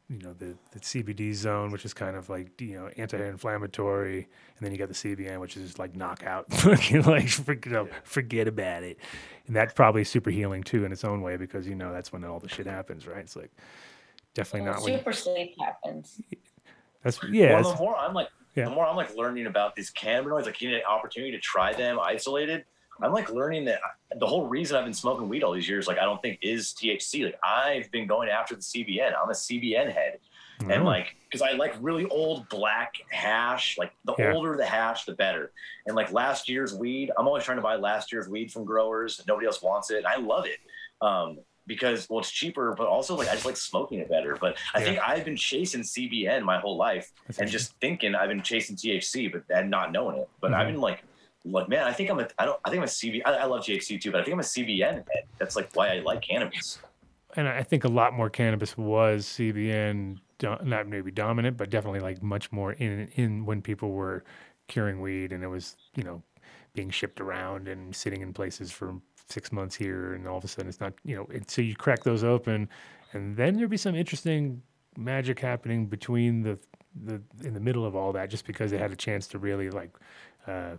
you 0.09 0.19
know 0.19 0.33
the 0.33 0.57
the 0.73 0.81
CBD 0.81 1.35
zone, 1.35 1.71
which 1.71 1.85
is 1.85 1.95
kind 1.95 2.17
of 2.17 2.29
like 2.29 2.61
you 2.61 2.75
know 2.75 2.89
anti-inflammatory, 2.97 4.19
and 4.19 4.61
then 4.61 4.73
you 4.73 4.79
got 4.79 4.89
the 4.89 4.95
CBN, 4.95 5.41
which 5.41 5.57
is 5.57 5.79
like 5.79 5.95
knockout, 5.95 6.47
like 6.65 7.29
for, 7.29 7.53
you 7.53 7.71
know, 7.71 7.89
forget 8.05 8.49
about 8.49 8.83
it, 8.83 8.99
and 9.47 9.55
that's 9.55 9.75
probably 9.75 10.05
super 10.05 10.31
healing 10.31 10.63
too 10.63 10.85
in 10.85 10.93
its 10.93 11.05
own 11.05 11.23
way 11.23 11.37
because 11.37 11.67
you 11.67 11.75
know 11.75 11.93
that's 11.93 12.13
when 12.13 12.25
all 12.25 12.41
the 12.41 12.49
shit 12.49 12.67
happens, 12.67 13.07
right? 13.07 13.19
It's 13.19 13.37
like 13.37 13.53
definitely 14.35 14.71
not 14.71 14.83
when 14.83 14.99
Super 14.99 15.13
sleep 15.13 15.55
happens. 15.61 16.21
That's 17.03 17.21
yeah. 17.31 17.61
well, 17.61 17.73
the 17.73 17.79
more 17.79 17.97
I'm 17.97 18.15
like, 18.15 18.29
Yeah. 18.55 18.65
the 18.67 18.71
more 18.71 18.87
I'm 18.87 18.97
like 18.97 19.15
learning 19.17 19.47
about 19.47 19.75
these 19.77 19.91
cannabinoids, 19.93 20.47
like 20.47 20.59
getting 20.59 20.75
an 20.77 20.83
opportunity 20.89 21.33
to 21.33 21.39
try 21.41 21.73
them 21.73 21.99
isolated. 22.01 22.65
I'm 23.01 23.13
like 23.13 23.31
learning 23.31 23.65
that 23.67 23.81
the 24.19 24.27
whole 24.27 24.49
reason 24.49 24.77
I've 24.77 24.85
been 24.85 24.93
smoking 24.93 25.29
weed 25.29 25.45
all 25.45 25.53
these 25.53 25.69
years, 25.69 25.87
like 25.87 25.99
I 25.99 26.05
don't 26.05 26.21
think 26.21 26.41
is 26.43 26.75
THC. 26.75 27.27
Like 27.27 27.39
I've 27.45 27.89
been 27.93 28.09
going 28.09 28.29
after 28.29 28.57
the 28.57 28.61
CBN. 28.61 29.13
I'm 29.21 29.29
a 29.31 29.35
CBN 29.35 29.93
head, 29.93 30.19
Mm-hmm. 30.61 30.73
and 30.73 30.85
like 30.85 31.15
because 31.31 31.41
I 31.41 31.53
like 31.53 31.77
really 31.81 32.07
old 32.07 32.49
black 32.49 32.95
hash. 33.13 33.79
Like 33.79 33.93
the 34.05 34.15
Yeah. 34.19 34.33
older 34.33 34.57
the 34.57 34.67
hash, 34.67 35.05
the 35.05 35.15
better. 35.15 35.53
And 35.87 35.95
like 35.95 36.11
last 36.11 36.49
year's 36.49 36.75
weed, 36.75 37.13
I'm 37.17 37.29
always 37.29 37.45
trying 37.45 37.59
to 37.59 37.63
buy 37.63 37.77
last 37.77 38.11
year's 38.11 38.29
weed 38.29 38.51
from 38.53 38.65
growers. 38.65 39.23
Nobody 39.29 39.47
else 39.47 39.63
wants 39.63 39.93
it, 39.93 39.99
and 39.99 40.07
I 40.09 40.17
love 40.17 40.47
it. 40.47 40.59
Um, 41.01 41.39
because 41.69 42.09
well, 42.11 42.19
it's 42.21 42.31
cheaper, 42.33 42.75
but 42.77 42.89
also 42.89 43.15
like 43.17 43.29
I 43.29 43.35
just 43.35 43.45
like 43.45 43.57
smoking 43.57 44.01
it 44.01 44.09
better. 44.11 44.37
But 44.41 44.57
I 44.75 44.81
Yeah. 44.81 44.85
think 44.87 45.01
I've 45.07 45.25
been 45.25 45.37
chasing 45.37 45.83
CBN 45.83 46.43
my 46.43 46.59
whole 46.59 46.77
life, 46.77 47.13
That's 47.29 47.39
and 47.39 47.49
just 47.49 47.75
thinking 47.81 48.15
I've 48.17 48.29
been 48.31 48.43
chasing 48.43 48.75
THC, 48.75 49.29
but 49.33 49.45
and 49.55 49.71
not 49.71 49.93
knowing 49.93 50.19
it. 50.19 50.29
But 50.41 50.53
I've 50.55 50.67
Mhm. 50.67 50.73
been 50.73 50.81
like, 50.81 51.05
like 51.45 51.69
man, 51.69 51.85
I 51.85 51.93
think 51.93 52.11
I'm 52.11 52.19
a, 52.19 52.29
I 52.39 52.47
don't, 52.47 52.59
I 52.65 52.71
think 52.71 52.79
I'm 52.79 52.85
a 52.85 52.89
CB. 52.89 53.23
I, 53.25 53.33
I 53.35 53.45
love 53.45 53.63
THC 53.65 54.01
too, 54.01 54.11
but 54.11 54.21
I 54.21 54.25
think 54.25 54.33
I'm 54.35 54.41
a 54.41 54.43
CBN 54.43 54.95
head. 54.95 55.25
That's 55.39 55.55
like 55.55 55.71
why 55.75 55.95
I 55.95 56.01
like 56.01 56.23
cannabis. 56.23 56.81
and 57.37 57.47
I 57.49 57.63
think 57.63 57.85
a 57.85 57.89
lot 57.89 58.15
more 58.15 58.31
cannabis 58.31 58.77
was 58.77 59.27
CBN, 59.27 60.19
not 60.43 60.89
maybe 60.89 61.11
dominant, 61.11 61.57
but 61.57 61.71
definitely 61.71 62.01
like 62.01 62.23
much 62.23 62.51
more 62.51 62.73
in 62.73 63.09
in 63.15 63.45
when 63.47 63.63
people 63.63 63.91
were 63.93 64.25
curing 64.67 65.01
weed 65.01 65.33
and 65.33 65.43
it 65.43 65.49
was 65.49 65.77
you 65.95 66.03
know 66.03 66.23
being 66.75 66.91
shipped 66.91 67.21
around 67.21 67.69
and 67.69 67.95
sitting 67.97 68.21
in 68.23 68.33
places 68.33 68.71
for 68.71 69.01
six 69.29 69.53
months 69.53 69.77
here, 69.77 70.15
and 70.15 70.27
all 70.27 70.39
of 70.39 70.45
a 70.45 70.49
sudden 70.49 70.69
it's 70.69 70.81
not 70.81 70.95
you 71.05 71.17
know. 71.17 71.27
It, 71.31 71.51
so 71.51 71.63
you 71.63 71.75
crack 71.75 72.03
those 72.05 72.25
open, 72.25 72.69
and 73.13 73.37
then 73.37 73.57
there'd 73.57 73.71
be 73.71 73.77
some 73.77 73.95
interesting 73.95 74.63
magic 74.97 75.41
happening 75.41 75.87
between 75.87 76.43
the 76.43 76.59
the 77.05 77.23
in 77.45 77.55
the 77.55 77.61
middle 77.61 77.85
of 77.85 77.95
all 77.95 78.13
that, 78.13 78.31
just 78.31 78.47
because 78.47 78.71
they 78.71 78.79
had 78.79 78.91
a 78.91 78.97
chance 78.97 79.27
to 79.29 79.39
really 79.39 79.71
like. 79.71 79.91
Uh, 80.47 80.77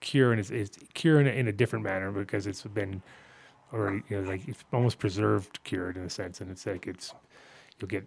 cure 0.00 0.32
and 0.32 0.40
it's, 0.40 0.50
it's 0.50 0.78
cure 0.92 1.20
in 1.20 1.26
a, 1.26 1.30
in 1.30 1.48
a 1.48 1.52
different 1.52 1.84
manner 1.84 2.12
because 2.12 2.46
it's 2.46 2.62
been 2.62 3.02
already 3.72 4.02
you 4.08 4.20
know 4.20 4.28
like 4.28 4.46
it's 4.46 4.64
almost 4.72 4.98
preserved 4.98 5.62
cured 5.64 5.96
in 5.96 6.02
a 6.02 6.10
sense 6.10 6.40
and 6.40 6.50
it's 6.50 6.66
like 6.66 6.86
it's 6.86 7.14
you'll 7.78 7.88
get 7.88 8.04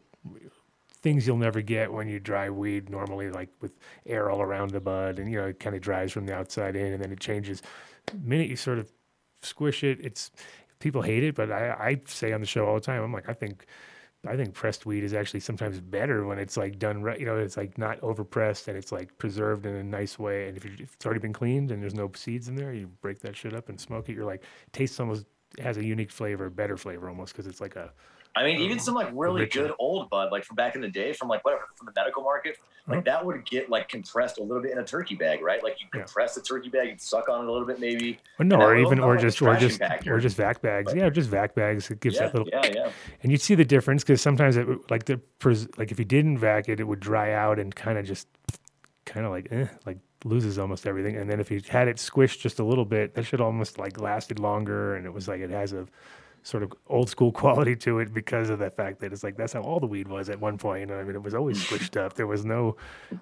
things 1.01 1.25
you'll 1.25 1.37
never 1.37 1.61
get 1.61 1.91
when 1.91 2.07
you 2.07 2.19
dry 2.19 2.49
weed 2.49 2.89
normally 2.89 3.29
like 3.29 3.49
with 3.61 3.73
air 4.05 4.29
all 4.29 4.41
around 4.41 4.71
the 4.71 4.79
bud 4.79 5.17
and 5.17 5.31
you 5.31 5.37
know 5.37 5.47
it 5.47 5.59
kind 5.59 5.75
of 5.75 5.81
dries 5.81 6.11
from 6.11 6.25
the 6.25 6.33
outside 6.33 6.75
in 6.75 6.93
and 6.93 7.01
then 7.01 7.11
it 7.11 7.19
changes 7.19 7.61
the 8.07 8.17
minute 8.17 8.49
you 8.49 8.55
sort 8.55 8.77
of 8.77 8.91
squish 9.41 9.83
it 9.83 9.99
it's 10.01 10.31
people 10.79 11.01
hate 11.01 11.23
it 11.23 11.35
but 11.35 11.51
I, 11.51 11.69
I 11.71 12.01
say 12.07 12.31
on 12.33 12.41
the 12.41 12.47
show 12.47 12.65
all 12.65 12.75
the 12.75 12.81
time 12.81 13.03
i'm 13.03 13.13
like 13.13 13.29
i 13.29 13.33
think 13.33 13.65
I 14.27 14.35
think 14.35 14.53
pressed 14.53 14.85
weed 14.85 15.03
is 15.03 15.13
actually 15.13 15.39
sometimes 15.39 15.79
better 15.79 16.27
when 16.27 16.37
it's 16.37 16.55
like 16.55 16.77
done 16.77 17.01
right. 17.01 17.19
You 17.19 17.25
know, 17.25 17.37
it's 17.37 17.57
like 17.57 17.77
not 17.77 17.99
over 18.03 18.23
pressed 18.23 18.67
and 18.67 18.77
it's 18.77 18.91
like 18.91 19.17
preserved 19.17 19.65
in 19.65 19.75
a 19.75 19.83
nice 19.83 20.19
way. 20.19 20.47
And 20.47 20.57
if, 20.57 20.65
if 20.65 20.93
it's 20.93 21.05
already 21.05 21.21
been 21.21 21.33
cleaned 21.33 21.71
and 21.71 21.81
there's 21.81 21.95
no 21.95 22.11
seeds 22.13 22.47
in 22.47 22.55
there, 22.55 22.71
you 22.71 22.87
break 23.01 23.19
that 23.21 23.35
shit 23.35 23.55
up 23.55 23.69
and 23.69 23.81
smoke 23.81 24.09
it. 24.09 24.15
You're 24.15 24.25
like, 24.25 24.43
tastes 24.73 24.99
almost 24.99 25.25
has 25.59 25.77
a 25.77 25.83
unique 25.83 26.11
flavor, 26.11 26.49
better 26.51 26.77
flavor 26.77 27.09
almost 27.09 27.33
because 27.33 27.47
it's 27.47 27.61
like 27.61 27.75
a 27.75 27.91
I 28.35 28.43
mean, 28.45 28.59
even 28.61 28.79
some 28.79 28.93
like 28.95 29.09
really 29.13 29.41
richer. 29.41 29.63
good 29.63 29.73
old 29.77 30.09
bud, 30.09 30.31
like 30.31 30.45
from 30.45 30.55
back 30.55 30.75
in 30.75 30.81
the 30.81 30.87
day, 30.89 31.11
from 31.11 31.27
like 31.27 31.43
whatever, 31.43 31.63
from 31.77 31.85
the 31.85 31.91
medical 31.95 32.23
market, 32.23 32.55
like 32.87 32.99
Uh-huh. 32.99 33.01
that 33.05 33.25
would 33.25 33.45
get 33.45 33.69
like 33.69 33.89
compressed 33.89 34.37
a 34.37 34.41
little 34.41 34.63
bit 34.63 34.71
in 34.71 34.77
a 34.77 34.85
turkey 34.85 35.15
bag, 35.15 35.41
right? 35.41 35.61
Like 35.61 35.81
you 35.81 35.87
Yeah. 35.93 36.03
compress 36.03 36.35
the 36.35 36.41
turkey 36.41 36.69
bag, 36.69 36.87
you 36.89 36.95
suck 36.97 37.27
on 37.27 37.43
it 37.43 37.47
a 37.49 37.51
little 37.51 37.67
bit, 37.67 37.79
maybe. 37.81 38.19
Or 38.39 38.45
no, 38.45 38.55
or 38.61 38.75
even 38.77 38.99
or 38.99 39.17
just 39.17 39.41
or 39.41 39.55
just 39.57 39.81
or 40.07 40.19
just 40.19 40.37
vac 40.37 40.61
bags. 40.61 40.93
Yeah, 40.93 41.09
just 41.09 41.29
vac 41.29 41.55
bags. 41.55 41.91
It 41.91 41.99
gives 41.99 42.15
Yeah, 42.15 42.27
that 42.27 42.33
little. 42.33 42.47
yeah, 42.51 42.71
yeah. 42.73 42.91
And 43.21 43.31
you'd 43.33 43.41
see 43.41 43.55
the 43.55 43.65
difference 43.65 44.03
because 44.03 44.21
sometimes 44.21 44.55
it 44.55 44.65
like 44.89 45.05
the 45.05 45.19
like 45.77 45.91
if 45.91 45.99
you 45.99 46.05
didn't 46.05 46.37
vac 46.37 46.69
it, 46.69 46.79
it 46.79 46.85
would 46.87 47.01
dry 47.01 47.33
out 47.33 47.59
and 47.59 47.75
kind 47.75 47.97
of 47.97 48.05
just 48.05 48.27
kind 49.05 49.25
of 49.25 49.31
like 49.33 49.49
eh, 49.51 49.67
like 49.85 49.97
loses 50.23 50.57
almost 50.57 50.87
everything. 50.87 51.17
And 51.17 51.29
then 51.29 51.39
if 51.41 51.51
you 51.51 51.61
had 51.67 51.89
it 51.89 51.97
squished 51.97 52.39
just 52.39 52.59
a 52.59 52.63
little 52.63 52.85
bit, 52.85 53.13
that 53.15 53.23
should 53.23 53.41
almost 53.41 53.77
like 53.77 53.99
lasted 53.99 54.39
longer. 54.39 54.95
And 54.95 55.05
it 55.05 55.11
was 55.13 55.27
like 55.27 55.41
it 55.41 55.49
has 55.49 55.73
a 55.73 55.85
sort 56.43 56.63
of 56.63 56.73
old 56.87 57.09
school 57.09 57.31
quality 57.41 57.75
to 57.77 57.99
it 57.99 58.13
because 58.13 58.49
of 58.49 58.59
the 58.59 58.69
fact 58.69 58.99
that 59.01 59.13
it's 59.13 59.23
like 59.23 59.37
that's 59.37 59.53
how 59.53 59.61
all 59.61 59.79
the 59.79 59.87
weed 59.87 60.07
was 60.07 60.29
at 60.29 60.39
one 60.39 60.57
point. 60.57 60.81
You 60.81 60.85
know, 60.87 60.95
what 60.95 61.01
I 61.01 61.05
mean, 61.05 61.15
it 61.15 61.23
was 61.23 61.33
always 61.35 61.57
squished 61.65 61.97
up. 61.99 62.13
There 62.13 62.27
was 62.27 62.45
no 62.45 62.75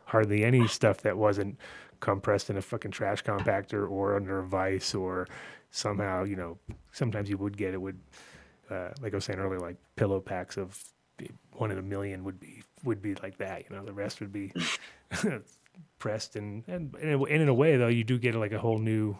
hardly 0.05 0.43
any 0.43 0.67
stuff 0.67 1.01
that 1.01 1.17
wasn't 1.17 1.57
compressed 1.99 2.49
in 2.49 2.57
a 2.57 2.61
fucking 2.61 2.91
trash 2.91 3.23
compactor 3.23 3.89
or 3.89 4.15
under 4.15 4.39
a 4.39 4.43
vice 4.47 4.95
or 4.95 5.27
somehow, 5.71 6.23
you 6.23 6.35
know, 6.35 6.57
sometimes 6.93 7.29
you 7.29 7.37
would 7.37 7.57
get 7.57 7.73
it 7.73 7.81
would, 7.81 7.99
uh, 8.69 8.89
like 9.01 9.13
I 9.13 9.17
was 9.17 9.25
saying 9.25 9.39
earlier, 9.39 9.59
like 9.59 9.75
pillow 9.95 10.19
packs 10.21 10.57
of 10.57 10.81
one 11.51 11.69
in 11.71 11.77
a 11.77 11.81
million 11.81 12.23
would 12.23 12.39
be 12.39 12.63
would 12.85 13.01
be 13.01 13.15
like 13.15 13.37
that. 13.39 13.65
You 13.69 13.75
know, 13.75 13.83
the 13.83 13.91
rest 13.93 14.21
would 14.21 14.31
be 14.31 14.53
pressed 15.99 16.35
and 16.35 16.63
and 16.67 16.95
and 16.95 17.03
in 17.03 17.13
a- 17.19 17.23
and 17.23 17.41
in 17.41 17.49
a 17.49 17.53
way 17.53 17.77
though, 17.77 17.87
you 17.87 18.03
do 18.03 18.17
get 18.17 18.35
like 18.35 18.51
a 18.53 18.59
whole 18.59 18.79
new 18.79 19.17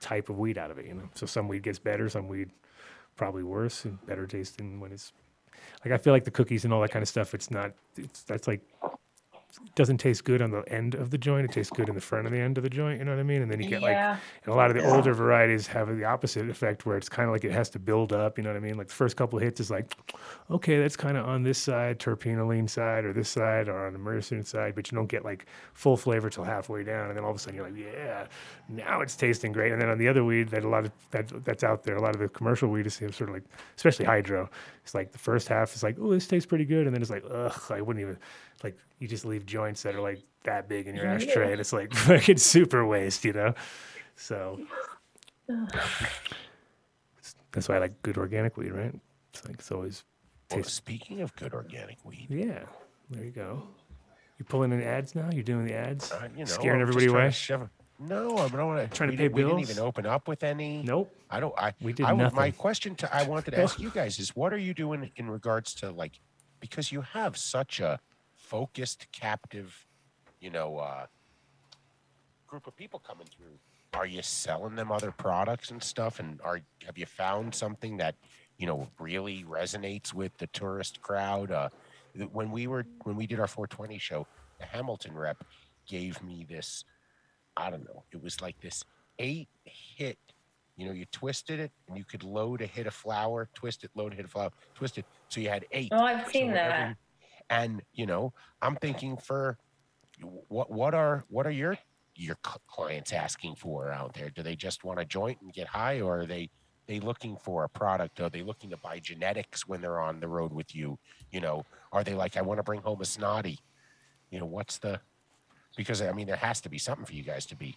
type 0.00 0.28
of 0.28 0.38
weed 0.38 0.58
out 0.58 0.70
of 0.70 0.78
it. 0.78 0.86
You 0.86 0.94
know, 0.94 1.08
so 1.14 1.26
some 1.26 1.48
weed 1.48 1.62
gets 1.62 1.78
better, 1.78 2.08
some 2.08 2.28
weed 2.28 2.50
probably 3.18 3.42
worse 3.42 3.84
and 3.84 4.04
better 4.06 4.26
tasting 4.26 4.80
when 4.80 4.92
it's 4.92 5.12
like 5.84 5.92
I 5.92 5.98
feel 5.98 6.12
like 6.14 6.24
the 6.24 6.30
cookies 6.30 6.64
and 6.64 6.72
all 6.72 6.80
that 6.80 6.90
kind 6.90 7.02
of 7.02 7.08
stuff. 7.08 7.34
It's 7.34 7.50
not. 7.50 7.72
It's 7.96 8.22
that's 8.22 8.48
like 8.48 8.62
doesn't 9.74 9.98
taste 9.98 10.24
good 10.24 10.42
on 10.42 10.50
the 10.50 10.62
end 10.72 10.94
of 10.94 11.10
the 11.10 11.18
joint. 11.18 11.44
It 11.44 11.52
tastes 11.52 11.72
good 11.72 11.88
in 11.88 11.94
the 11.94 12.00
front 12.00 12.26
of 12.26 12.32
the 12.32 12.38
end 12.38 12.58
of 12.58 12.64
the 12.64 12.70
joint. 12.70 12.98
You 12.98 13.04
know 13.04 13.12
what 13.12 13.20
I 13.20 13.24
mean? 13.24 13.42
And 13.42 13.50
then 13.50 13.60
you 13.60 13.68
get 13.68 13.80
like 13.80 13.96
and 13.96 14.18
a 14.46 14.54
lot 14.54 14.70
of 14.70 14.76
the 14.76 14.84
older 14.94 15.14
varieties 15.14 15.66
have 15.68 15.96
the 15.96 16.04
opposite 16.04 16.48
effect 16.48 16.84
where 16.84 16.96
it's 16.96 17.08
kind 17.08 17.28
of 17.28 17.32
like 17.32 17.44
it 17.44 17.52
has 17.52 17.70
to 17.70 17.78
build 17.78 18.12
up. 18.12 18.38
You 18.38 18.44
know 18.44 18.50
what 18.50 18.56
I 18.56 18.60
mean? 18.60 18.76
Like 18.76 18.88
the 18.88 18.94
first 18.94 19.16
couple 19.16 19.38
of 19.38 19.42
hits 19.42 19.60
is 19.60 19.70
like, 19.70 19.94
okay, 20.50 20.78
that's 20.78 20.96
kind 20.96 21.16
of 21.16 21.26
on 21.26 21.42
this 21.42 21.58
side, 21.58 21.98
terpinolene 21.98 22.68
side, 22.68 23.04
or 23.04 23.12
this 23.12 23.28
side, 23.28 23.68
or 23.68 23.86
on 23.86 23.92
the 23.92 23.98
myrcene 23.98 24.46
side, 24.46 24.74
but 24.74 24.90
you 24.90 24.96
don't 24.96 25.06
get 25.06 25.24
like 25.24 25.46
full 25.74 25.96
flavor 25.96 26.28
till 26.28 26.44
halfway 26.44 26.84
down, 26.84 27.08
and 27.08 27.16
then 27.16 27.24
all 27.24 27.30
of 27.30 27.36
a 27.36 27.38
sudden 27.38 27.56
you're 27.56 27.68
like, 27.68 27.78
yeah, 27.78 28.26
now 28.68 29.00
it's 29.00 29.16
tasting 29.16 29.52
great. 29.52 29.72
And 29.72 29.80
then 29.80 29.88
on 29.88 29.98
the 29.98 30.08
other 30.08 30.24
weed 30.24 30.48
that 30.48 30.64
a 30.64 30.68
lot 30.68 30.84
of 30.84 30.92
that 31.10 31.44
that's 31.44 31.64
out 31.64 31.84
there, 31.84 31.96
a 31.96 32.02
lot 32.02 32.14
of 32.14 32.20
the 32.20 32.28
commercial 32.28 32.68
weed 32.68 32.86
is 32.86 32.94
sort 32.94 33.22
of 33.22 33.30
like, 33.30 33.44
especially 33.76 34.04
hydro. 34.04 34.50
It's 34.82 34.94
like 34.94 35.12
the 35.12 35.18
first 35.18 35.48
half 35.48 35.74
is 35.74 35.82
like, 35.82 35.96
oh, 36.00 36.10
this 36.10 36.26
tastes 36.26 36.46
pretty 36.46 36.64
good, 36.64 36.86
and 36.86 36.94
then 36.94 37.02
it's 37.02 37.10
like, 37.10 37.24
ugh, 37.30 37.62
I 37.70 37.80
wouldn't 37.80 38.02
even 38.02 38.18
like. 38.64 38.76
You 39.00 39.06
just 39.06 39.24
leave 39.24 39.46
joints 39.46 39.82
that 39.84 39.94
are 39.94 40.00
like 40.00 40.20
that 40.42 40.68
big 40.68 40.88
in 40.88 40.96
your 40.96 41.06
ashtray, 41.06 41.52
and 41.52 41.60
it's 41.60 41.72
like 41.72 41.94
fucking 42.06 42.38
super 42.38 42.84
waste, 42.84 43.24
you 43.24 43.32
know. 43.32 43.54
So 44.16 44.58
that's 47.52 47.68
why 47.68 47.76
I 47.76 47.78
like 47.78 48.02
good 48.02 48.18
organic 48.18 48.56
weed, 48.56 48.72
right? 48.72 48.94
It's 49.32 49.44
like 49.46 49.54
it's 49.54 49.70
always 49.70 50.04
Well, 50.50 50.58
tastes. 50.58 50.72
speaking 50.74 51.20
of 51.20 51.34
good 51.36 51.54
organic 51.54 52.04
weed, 52.04 52.26
Yeah, 52.28 52.64
there 53.10 53.24
you 53.24 53.30
go. 53.30 53.62
You 54.38 54.44
pulling 54.44 54.72
in 54.72 54.82
ads 54.82 55.14
now? 55.14 55.28
You're 55.32 55.42
doing 55.42 55.64
the 55.66 55.74
ads, 55.74 56.12
uh, 56.12 56.28
you 56.32 56.40
know, 56.40 56.44
scaring 56.44 56.76
I'm 56.76 56.82
everybody 56.82 57.06
away. 57.06 57.24
to 57.26 57.30
shove- 57.32 57.70
No, 57.98 58.36
I 58.38 58.48
don't 58.48 58.66
want 58.68 58.92
Trying 58.92 59.10
to 59.10 59.12
we 59.12 59.16
pay 59.16 59.22
didn't- 59.24 59.34
We 59.36 59.42
didn't 59.42 59.60
even 59.60 59.78
open 59.80 60.06
up 60.06 60.28
with 60.28 60.44
any. 60.44 60.82
Nope. 60.82 61.12
I 61.30 61.40
don't. 61.40 61.54
I 61.58 61.72
We 61.80 61.92
did 61.92 62.06
I, 62.06 62.12
would- 62.12 62.32
My 62.34 62.50
question 62.52 62.94
to 62.96 63.14
I 63.14 63.24
wanted 63.24 63.50
to 63.52 63.60
ask 63.62 63.78
you 63.80 63.90
guys 63.90 64.18
is, 64.18 64.36
what 64.36 64.52
are 64.52 64.58
you 64.58 64.74
doing 64.74 65.10
in 65.16 65.28
regards 65.28 65.74
to 65.74 65.90
like, 65.90 66.20
because 66.60 66.92
you 66.92 67.00
have 67.00 67.36
such 67.36 67.80
a 67.80 67.98
focused, 68.48 69.06
captive, 69.12 69.86
you 70.40 70.50
know, 70.50 70.78
uh, 70.78 71.06
group 72.46 72.66
of 72.66 72.74
people 72.76 72.98
coming 72.98 73.26
through. 73.26 73.58
Are 73.94 74.06
you 74.06 74.22
selling 74.22 74.74
them 74.74 74.90
other 74.90 75.10
products 75.10 75.70
and 75.70 75.82
stuff? 75.82 76.18
And 76.18 76.40
are 76.42 76.60
have 76.86 76.96
you 76.96 77.06
found 77.06 77.54
something 77.54 77.96
that 77.98 78.14
you 78.58 78.66
know 78.66 78.88
really 78.98 79.44
resonates 79.44 80.12
with 80.14 80.36
the 80.38 80.46
tourist 80.48 81.00
crowd? 81.02 81.50
Uh, 81.50 81.68
when 82.32 82.50
we 82.50 82.66
were 82.66 82.86
when 83.04 83.16
we 83.16 83.26
did 83.26 83.38
our 83.40 83.46
420 83.46 83.98
show, 83.98 84.26
the 84.58 84.66
Hamilton 84.66 85.14
rep 85.14 85.42
gave 85.86 86.22
me 86.22 86.46
this. 86.48 86.84
I 87.56 87.70
don't 87.70 87.84
know. 87.84 88.04
It 88.12 88.22
was 88.22 88.40
like 88.40 88.58
this 88.60 88.82
eight 89.18 89.48
hit 89.64 90.16
You 90.76 90.86
know, 90.86 90.92
you 90.92 91.06
twisted 91.06 91.58
it 91.58 91.72
and 91.88 91.98
you 91.98 92.04
could 92.04 92.22
load 92.22 92.60
a 92.62 92.66
hit 92.66 92.86
of 92.86 92.94
flower, 92.94 93.48
twist 93.52 93.82
it, 93.84 93.90
load 93.96 94.12
a 94.12 94.16
hit 94.16 94.24
of 94.26 94.30
flower, 94.30 94.50
twist 94.74 94.96
it. 94.98 95.06
So 95.28 95.40
you 95.40 95.48
had 95.48 95.64
eight. 95.72 95.88
Oh, 95.92 96.04
I've 96.04 96.24
So 96.26 96.30
seen 96.32 96.52
that. 96.52 96.90
you- 96.90 96.94
and 97.50 97.82
you 97.92 98.06
know, 98.06 98.32
I'm 98.62 98.76
thinking 98.76 99.16
for 99.16 99.58
what 100.20 100.70
what 100.70 100.94
are 100.94 101.24
what 101.28 101.46
are 101.46 101.50
your 101.52 101.78
your 102.16 102.36
clients 102.66 103.12
asking 103.12 103.54
for 103.54 103.90
out 103.90 104.14
there? 104.14 104.30
Do 104.30 104.42
they 104.42 104.56
just 104.56 104.84
want 104.84 104.98
a 104.98 105.04
joint 105.04 105.38
and 105.40 105.52
get 105.52 105.68
high, 105.68 106.00
or 106.00 106.20
are 106.20 106.26
they 106.26 106.50
they 106.86 107.00
looking 107.00 107.36
for 107.36 107.64
a 107.64 107.68
product? 107.68 108.20
Are 108.20 108.30
they 108.30 108.42
looking 108.42 108.70
to 108.70 108.76
buy 108.78 108.98
genetics 108.98 109.68
when 109.68 109.80
they're 109.80 110.00
on 110.00 110.20
the 110.20 110.28
road 110.28 110.52
with 110.52 110.74
you? 110.74 110.98
You 111.30 111.40
know, 111.40 111.64
are 111.92 112.02
they 112.02 112.14
like, 112.14 112.36
I 112.36 112.42
want 112.42 112.58
to 112.58 112.64
bring 112.64 112.80
home 112.80 113.00
a 113.00 113.04
snotty? 113.04 113.58
You 114.30 114.40
know, 114.40 114.46
what's 114.46 114.78
the 114.78 115.00
because 115.76 116.02
I 116.02 116.12
mean 116.12 116.26
there 116.26 116.36
has 116.36 116.60
to 116.62 116.68
be 116.68 116.78
something 116.78 117.04
for 117.04 117.12
you 117.12 117.22
guys 117.22 117.46
to 117.46 117.56
be. 117.56 117.76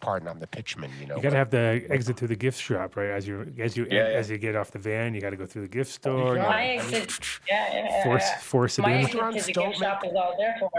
Pardon, 0.00 0.28
I'm 0.28 0.38
the 0.40 0.46
pitchman. 0.46 0.90
You 1.00 1.06
know, 1.06 1.16
You 1.16 1.22
got 1.22 1.30
to 1.30 1.36
have 1.36 1.50
the 1.50 1.86
exit 1.90 2.16
through 2.16 2.28
the 2.28 2.36
gift 2.36 2.58
shop, 2.60 2.96
right? 2.96 3.10
As 3.10 3.26
you 3.28 3.52
as 3.58 3.76
you 3.76 3.84
Yeah, 3.90 4.08
yeah. 4.08 4.18
as 4.18 4.30
you 4.30 4.38
get 4.38 4.56
off 4.56 4.70
the 4.70 4.78
van, 4.78 5.12
you 5.14 5.20
got 5.20 5.30
to 5.30 5.36
go 5.36 5.46
through 5.46 5.62
the 5.62 5.68
gift 5.68 5.92
store. 5.92 6.36
you 6.36 6.42
My 6.42 6.64
exit, 6.68 7.18
yeah, 7.48 7.74
yeah, 7.74 7.84
yeah, 7.84 8.04
force 8.04 8.22
yeah. 8.22 8.38
force 8.38 8.78
it 8.78 8.82
My 8.82 8.92
in. 8.92 9.04
exit 9.04 9.12
to 9.12 9.18
Restaurants 9.18 9.46
the 9.46 9.52
don't 9.52 9.68
gift 9.70 9.82
shop 9.82 10.04
is 10.06 10.12
all 10.16 10.34
there 10.38 10.56
for. 10.58 10.70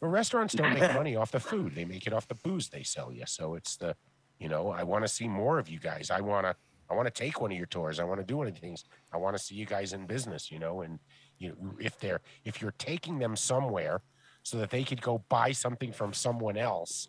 But 0.00 0.06
restaurants 0.08 0.54
don't 0.54 0.74
make 0.74 0.92
money 0.94 1.16
off 1.16 1.30
the 1.30 1.40
food; 1.40 1.74
they 1.74 1.84
make 1.84 2.06
it 2.06 2.12
off 2.12 2.26
the 2.28 2.34
booze 2.36 2.68
they 2.68 2.82
sell 2.82 3.12
you. 3.12 3.24
So 3.26 3.54
it's 3.54 3.76
the, 3.76 3.96
you 4.38 4.48
know, 4.48 4.70
I 4.70 4.82
want 4.82 5.04
to 5.04 5.08
see 5.08 5.28
more 5.28 5.58
of 5.58 5.68
you 5.68 5.78
guys. 5.78 6.10
I 6.10 6.20
want 6.20 6.46
to, 6.46 6.54
I 6.90 6.94
want 6.94 7.06
to 7.06 7.10
take 7.12 7.40
one 7.40 7.50
of 7.52 7.56
your 7.56 7.66
tours. 7.66 7.98
I 8.00 8.04
want 8.04 8.20
to 8.20 8.26
do 8.26 8.36
one 8.36 8.46
of 8.46 8.54
the 8.54 8.60
things. 8.60 8.84
I 9.12 9.16
want 9.16 9.36
to 9.36 9.42
see 9.42 9.54
you 9.54 9.64
guys 9.66 9.92
in 9.94 10.06
business. 10.06 10.50
You 10.50 10.58
know, 10.58 10.82
and 10.82 10.98
you 11.38 11.50
know, 11.50 11.54
if 11.80 11.98
they're 11.98 12.20
if 12.44 12.60
you're 12.60 12.74
taking 12.78 13.18
them 13.18 13.34
somewhere 13.36 14.02
so 14.42 14.58
that 14.58 14.68
they 14.68 14.84
could 14.84 15.00
go 15.00 15.24
buy 15.30 15.52
something 15.52 15.90
from 15.90 16.12
someone 16.12 16.58
else, 16.58 17.08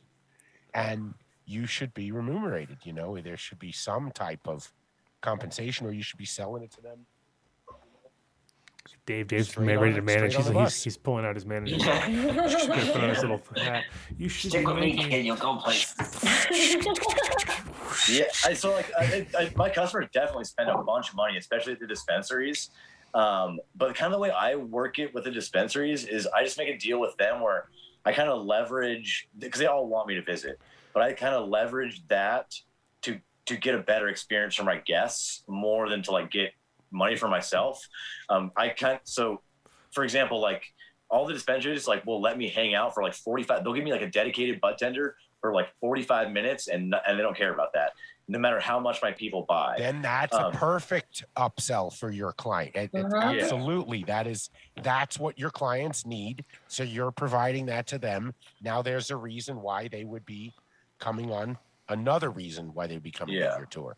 and 0.75 1.13
you 1.45 1.65
should 1.65 1.93
be 1.93 2.11
remunerated. 2.11 2.77
You 2.83 2.93
know, 2.93 3.17
there 3.19 3.37
should 3.37 3.57
be 3.59 3.71
some 3.71 4.11
type 4.11 4.47
of 4.47 4.71
compensation, 5.21 5.87
or 5.87 5.91
you 5.91 6.03
should 6.03 6.19
be 6.19 6.25
selling 6.25 6.61
it 6.61 6.71
to 6.73 6.81
them. 6.81 7.07
Dave, 9.07 9.27
Dave's 9.27 9.49
Straight 9.49 9.65
man, 9.65 9.77
on 9.77 9.83
ready 9.83 9.95
to 9.95 10.01
manage. 10.01 10.35
He's, 10.35 10.47
he's, 10.47 10.83
he's 10.83 10.97
pulling 10.97 11.25
out 11.25 11.35
his 11.35 11.45
manager. 11.45 11.75
He's 11.75 11.85
gonna 11.85 12.91
put 12.91 13.03
on 13.03 13.09
his 13.09 13.21
little 13.21 13.41
hat. 13.55 13.83
You 14.17 14.29
should 14.29 14.51
Stick 14.51 14.67
with 14.67 14.75
me, 14.75 14.93
making- 14.93 15.09
kid. 15.09 15.25
You'll 15.25 15.37
go 15.37 15.55
places. 15.57 15.95
Yeah, 18.09 18.25
I, 18.45 18.53
so 18.53 18.71
like 18.71 18.91
I, 18.99 19.25
I, 19.35 19.51
my 19.55 19.69
customers 19.69 20.07
definitely 20.13 20.43
spend 20.43 20.69
a 20.69 20.77
bunch 20.77 21.09
of 21.09 21.15
money, 21.15 21.37
especially 21.37 21.73
at 21.73 21.79
the 21.79 21.87
dispensaries. 21.87 22.69
Um, 23.15 23.59
but 23.75 23.95
kind 23.95 24.13
of 24.13 24.17
the 24.17 24.21
way 24.21 24.29
I 24.29 24.55
work 24.55 24.99
it 24.99 25.13
with 25.13 25.23
the 25.23 25.31
dispensaries 25.31 26.05
is 26.05 26.27
I 26.27 26.43
just 26.43 26.57
make 26.57 26.67
a 26.67 26.77
deal 26.77 26.99
with 26.99 27.15
them 27.17 27.41
where 27.41 27.69
I 28.05 28.13
kind 28.13 28.29
of 28.29 28.45
leverage 28.45 29.27
because 29.37 29.59
they 29.59 29.65
all 29.65 29.87
want 29.87 30.07
me 30.07 30.15
to 30.15 30.21
visit, 30.21 30.59
but 30.93 31.03
I 31.03 31.13
kind 31.13 31.33
of 31.33 31.49
leverage 31.49 32.05
that 32.07 32.53
to 33.03 33.19
to 33.47 33.57
get 33.57 33.75
a 33.75 33.79
better 33.79 34.07
experience 34.07 34.55
for 34.55 34.63
my 34.63 34.77
guests 34.77 35.43
more 35.47 35.89
than 35.89 36.03
to 36.03 36.11
like 36.11 36.31
get 36.31 36.51
money 36.91 37.15
for 37.15 37.27
myself. 37.27 37.87
Um, 38.29 38.51
I 38.55 38.69
kind 38.69 38.99
so, 39.03 39.41
for 39.91 40.03
example, 40.03 40.39
like 40.39 40.63
all 41.09 41.25
the 41.25 41.33
dispensaries 41.33 41.87
like 41.87 42.05
will 42.05 42.21
let 42.21 42.37
me 42.37 42.49
hang 42.49 42.73
out 42.73 42.93
for 42.93 43.03
like 43.03 43.13
45 43.13 43.63
they'll 43.63 43.73
give 43.73 43.83
me 43.83 43.91
like 43.91 44.01
a 44.01 44.09
dedicated 44.09 44.59
butt 44.59 44.77
tender 44.77 45.15
for 45.41 45.53
like 45.53 45.67
45 45.79 46.31
minutes 46.31 46.67
and 46.67 46.95
and 47.07 47.17
they 47.19 47.23
don't 47.23 47.37
care 47.37 47.53
about 47.53 47.73
that 47.73 47.91
no 48.27 48.39
matter 48.39 48.59
how 48.59 48.79
much 48.79 49.01
my 49.03 49.11
people 49.11 49.45
buy 49.47 49.75
then 49.77 50.01
that's 50.01 50.35
Um, 50.35 50.45
a 50.45 50.51
perfect 50.51 51.23
upsell 51.37 51.95
for 51.95 52.09
your 52.09 52.31
client. 52.33 52.75
It- 52.75 52.89
it- 52.91 53.05
Mhm. 53.05 53.11
Yeah. 53.37 53.43
Absolutely, 53.43 54.03
that 54.05 54.25
is 54.25 54.49
that's 54.81 55.19
what 55.19 55.37
your 55.37 55.51
clients 55.51 56.07
need. 56.07 56.43
So 56.67 56.81
you're 56.81 57.11
providing 57.11 57.67
that 57.67 57.85
to 57.87 57.99
them. 57.99 58.33
Now 58.61 58.81
there's 58.81 59.11
a 59.11 59.15
reason 59.15 59.61
why 59.61 59.87
they 59.89 60.05
would 60.05 60.25
be 60.25 60.53
coming 60.97 61.31
on. 61.31 61.59
Another 61.87 62.31
reason 62.31 62.73
why 62.73 62.87
they'd 62.87 63.03
be 63.03 63.11
coming 63.11 63.35
Yeah. 63.35 63.51
on 63.53 63.57
your 63.59 63.67
tour. 63.67 63.97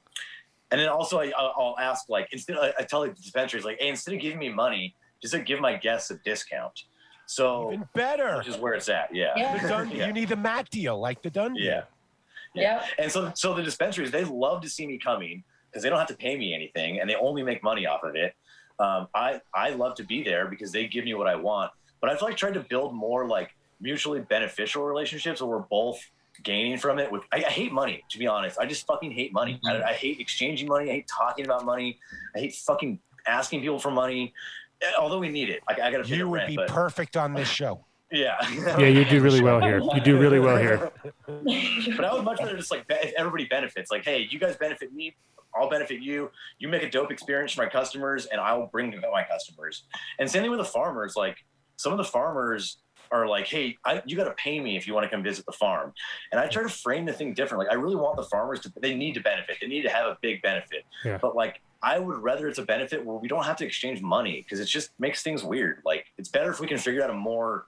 and 0.72 0.82
then 0.82 0.90
also 0.90 1.22
I, 1.22 1.32
I'll 1.38 1.54
I'll 1.58 1.80
ask 1.80 2.10
like 2.10 2.28
instead 2.34 2.58
I, 2.58 2.74
I 2.78 2.84
tell 2.84 3.00
the 3.04 3.10
dispensaries 3.12 3.64
like 3.64 3.78
hey 3.80 3.88
instead 3.88 4.14
of 4.14 4.20
giving 4.20 4.38
me 4.40 4.50
money 4.50 4.94
just 5.22 5.34
like 5.34 5.46
give 5.46 5.62
my 5.62 5.78
guests 5.78 6.12
a 6.12 6.18
discount 6.18 6.84
so 7.28 7.72
Even 7.74 7.88
better. 7.94 8.38
which 8.38 8.48
is 8.48 8.58
where 8.58 8.74
it's 8.74 8.90
at 8.90 9.14
yeah 9.14 9.34
Yeah. 9.38 9.62
The 9.62 9.68
done, 9.68 9.92
Yeah. 9.92 10.08
You 10.08 10.14
need 10.14 10.30
the 10.30 10.36
Matt 10.36 10.70
deal, 10.72 11.00
like 11.00 11.22
the 11.22 11.30
done. 11.30 11.56
yeah 11.56 11.84
yeah. 12.56 12.84
and 12.98 13.12
so 13.12 13.32
so 13.36 13.54
the 13.54 13.62
dispensaries 13.62 14.10
they 14.12 14.24
love 14.24 14.62
to 14.62 14.70
see 14.70 14.88
me 14.88 14.98
coming 14.98 15.44
because 15.70 15.84
they 15.84 15.90
don't 15.90 16.00
have 16.00 16.08
to 16.08 16.16
pay 16.16 16.36
me 16.38 16.54
anything 16.56 17.00
and 17.00 17.10
they 17.10 17.16
only 17.16 17.44
make 17.44 17.62
money 17.62 17.86
off 17.86 18.04
of 18.04 18.16
it 18.16 18.34
um, 18.80 19.08
i 19.14 19.40
i 19.54 19.70
love 19.70 19.94
to 19.96 20.04
be 20.04 20.24
there 20.24 20.48
because 20.48 20.72
they 20.72 20.88
give 20.88 21.06
me 21.06 21.14
what 21.14 21.28
i 21.28 21.36
want 21.36 21.72
but 22.02 22.10
i've 22.10 22.22
like 22.22 22.36
tried 22.38 22.54
to 22.56 22.62
build 22.62 22.96
more 22.96 23.28
like 23.28 23.56
mutually 23.80 24.22
beneficial 24.22 24.84
relationships 24.86 25.40
where 25.42 25.50
we're 25.50 25.66
both 25.70 26.00
gaining 26.44 26.78
from 26.78 26.98
it 26.98 27.12
with 27.12 27.22
i, 27.32 27.38
I 27.38 27.50
hate 27.50 27.72
money 27.72 28.04
to 28.10 28.18
be 28.18 28.26
honest 28.26 28.58
i 28.58 28.66
just 28.66 28.88
fucking 28.88 29.12
hate 29.12 29.34
money 29.34 29.60
I, 29.66 29.82
I 29.84 29.94
hate 29.94 30.20
exchanging 30.20 30.68
money 30.68 30.90
i 30.90 30.94
hate 30.94 31.08
talking 31.08 31.46
about 31.46 31.66
money 31.66 32.00
i 32.36 32.40
hate 32.40 32.56
fucking 32.56 33.00
asking 33.28 33.60
people 33.62 33.78
for 33.78 33.92
money 33.92 34.34
although 35.00 35.20
we 35.20 35.30
need 35.30 35.50
it 35.50 35.62
i, 35.68 35.74
I 35.74 35.92
gotta 35.92 36.04
pay 36.04 36.16
You 36.16 36.30
would 36.30 36.36
rent 36.36 36.50
be 36.50 36.56
but 36.56 36.68
perfect 36.70 37.18
on 37.18 37.34
this 37.34 37.48
show. 37.48 37.84
yeah 38.12 38.38
Yeah, 38.78 38.88
you 38.88 39.04
do 39.04 39.20
really 39.22 39.42
well 39.42 39.60
here. 39.60 39.80
You 39.80 40.00
do 40.02 40.18
really 40.18 40.40
well 40.40 40.58
here. 40.58 40.92
but 41.98 42.06
I 42.06 42.14
would 42.14 42.24
much 42.24 42.40
rather 42.40 42.56
just 42.56 42.72
like 42.72 42.88
be- 42.88 42.96
if 42.96 43.14
everybody 43.18 43.46
benefits. 43.46 43.92
Like, 43.92 44.06
hey, 44.06 44.28
you 44.30 44.40
guys 44.40 44.56
benefit 44.56 44.94
me, 44.94 45.14
I'll 45.56 45.70
benefit 45.70 46.02
you. 46.02 46.32
You 46.60 46.68
make 46.68 46.84
a 46.84 46.90
dope 46.90 47.12
experience 47.12 47.54
for 47.54 47.64
my 47.64 47.70
customers, 47.70 48.26
and 48.28 48.40
I'll 48.40 48.68
bring 48.68 48.94
my 49.12 49.24
customers. 49.30 49.84
And 50.20 50.30
same 50.30 50.42
thing 50.42 50.52
with 50.52 50.60
the 50.60 50.66
farmers. 50.66 51.16
Like, 51.16 51.38
some 51.78 51.92
of 51.92 51.98
the 51.98 52.04
farmers 52.04 52.78
are 53.12 53.28
like, 53.28 53.48
hey, 53.48 53.78
I, 53.86 54.02
you 54.06 54.18
got 54.18 54.26
to 54.26 54.34
pay 54.34 54.60
me 54.60 54.78
if 54.78 54.88
you 54.88 54.94
want 54.94 55.06
to 55.06 55.10
come 55.10 55.24
visit 55.24 55.46
the 55.46 55.54
farm. 55.54 55.94
And 56.32 56.40
I 56.40 56.48
try 56.48 56.64
to 56.64 56.70
frame 56.70 57.06
the 57.06 57.14
thing 57.14 57.34
different. 57.34 57.64
Like, 57.64 57.72
I 57.72 57.76
really 57.76 57.96
want 57.96 58.18
the 58.18 58.24
farmers 58.24 58.60
to. 58.62 58.74
They 58.82 58.96
need 58.96 59.14
to 59.14 59.22
benefit. 59.22 59.58
They 59.62 59.68
need 59.68 59.84
to 59.84 59.90
have 59.90 60.06
a 60.06 60.18
big 60.22 60.42
benefit. 60.42 60.84
Yeah. 61.04 61.18
But 61.22 61.36
like. 61.36 61.62
I 61.82 62.00
would 62.00 62.18
rather 62.18 62.48
it's 62.48 62.58
a 62.58 62.64
benefit 62.64 63.06
where 63.06 63.18
we 63.18 63.28
don't 63.28 63.46
have 63.46 63.58
to 63.58 63.66
exchange 63.66 64.02
money 64.02 64.42
because 64.42 64.60
it 64.60 64.66
just 64.66 64.92
makes 65.00 65.24
things 65.24 65.44
weird. 65.44 65.82
Like 65.86 66.06
it's 66.18 66.30
better 66.30 66.52
if 66.52 66.60
we 66.60 66.68
can 66.68 66.78
figure 66.78 67.04
out 67.04 67.10
a 67.10 67.14
more 67.14 67.66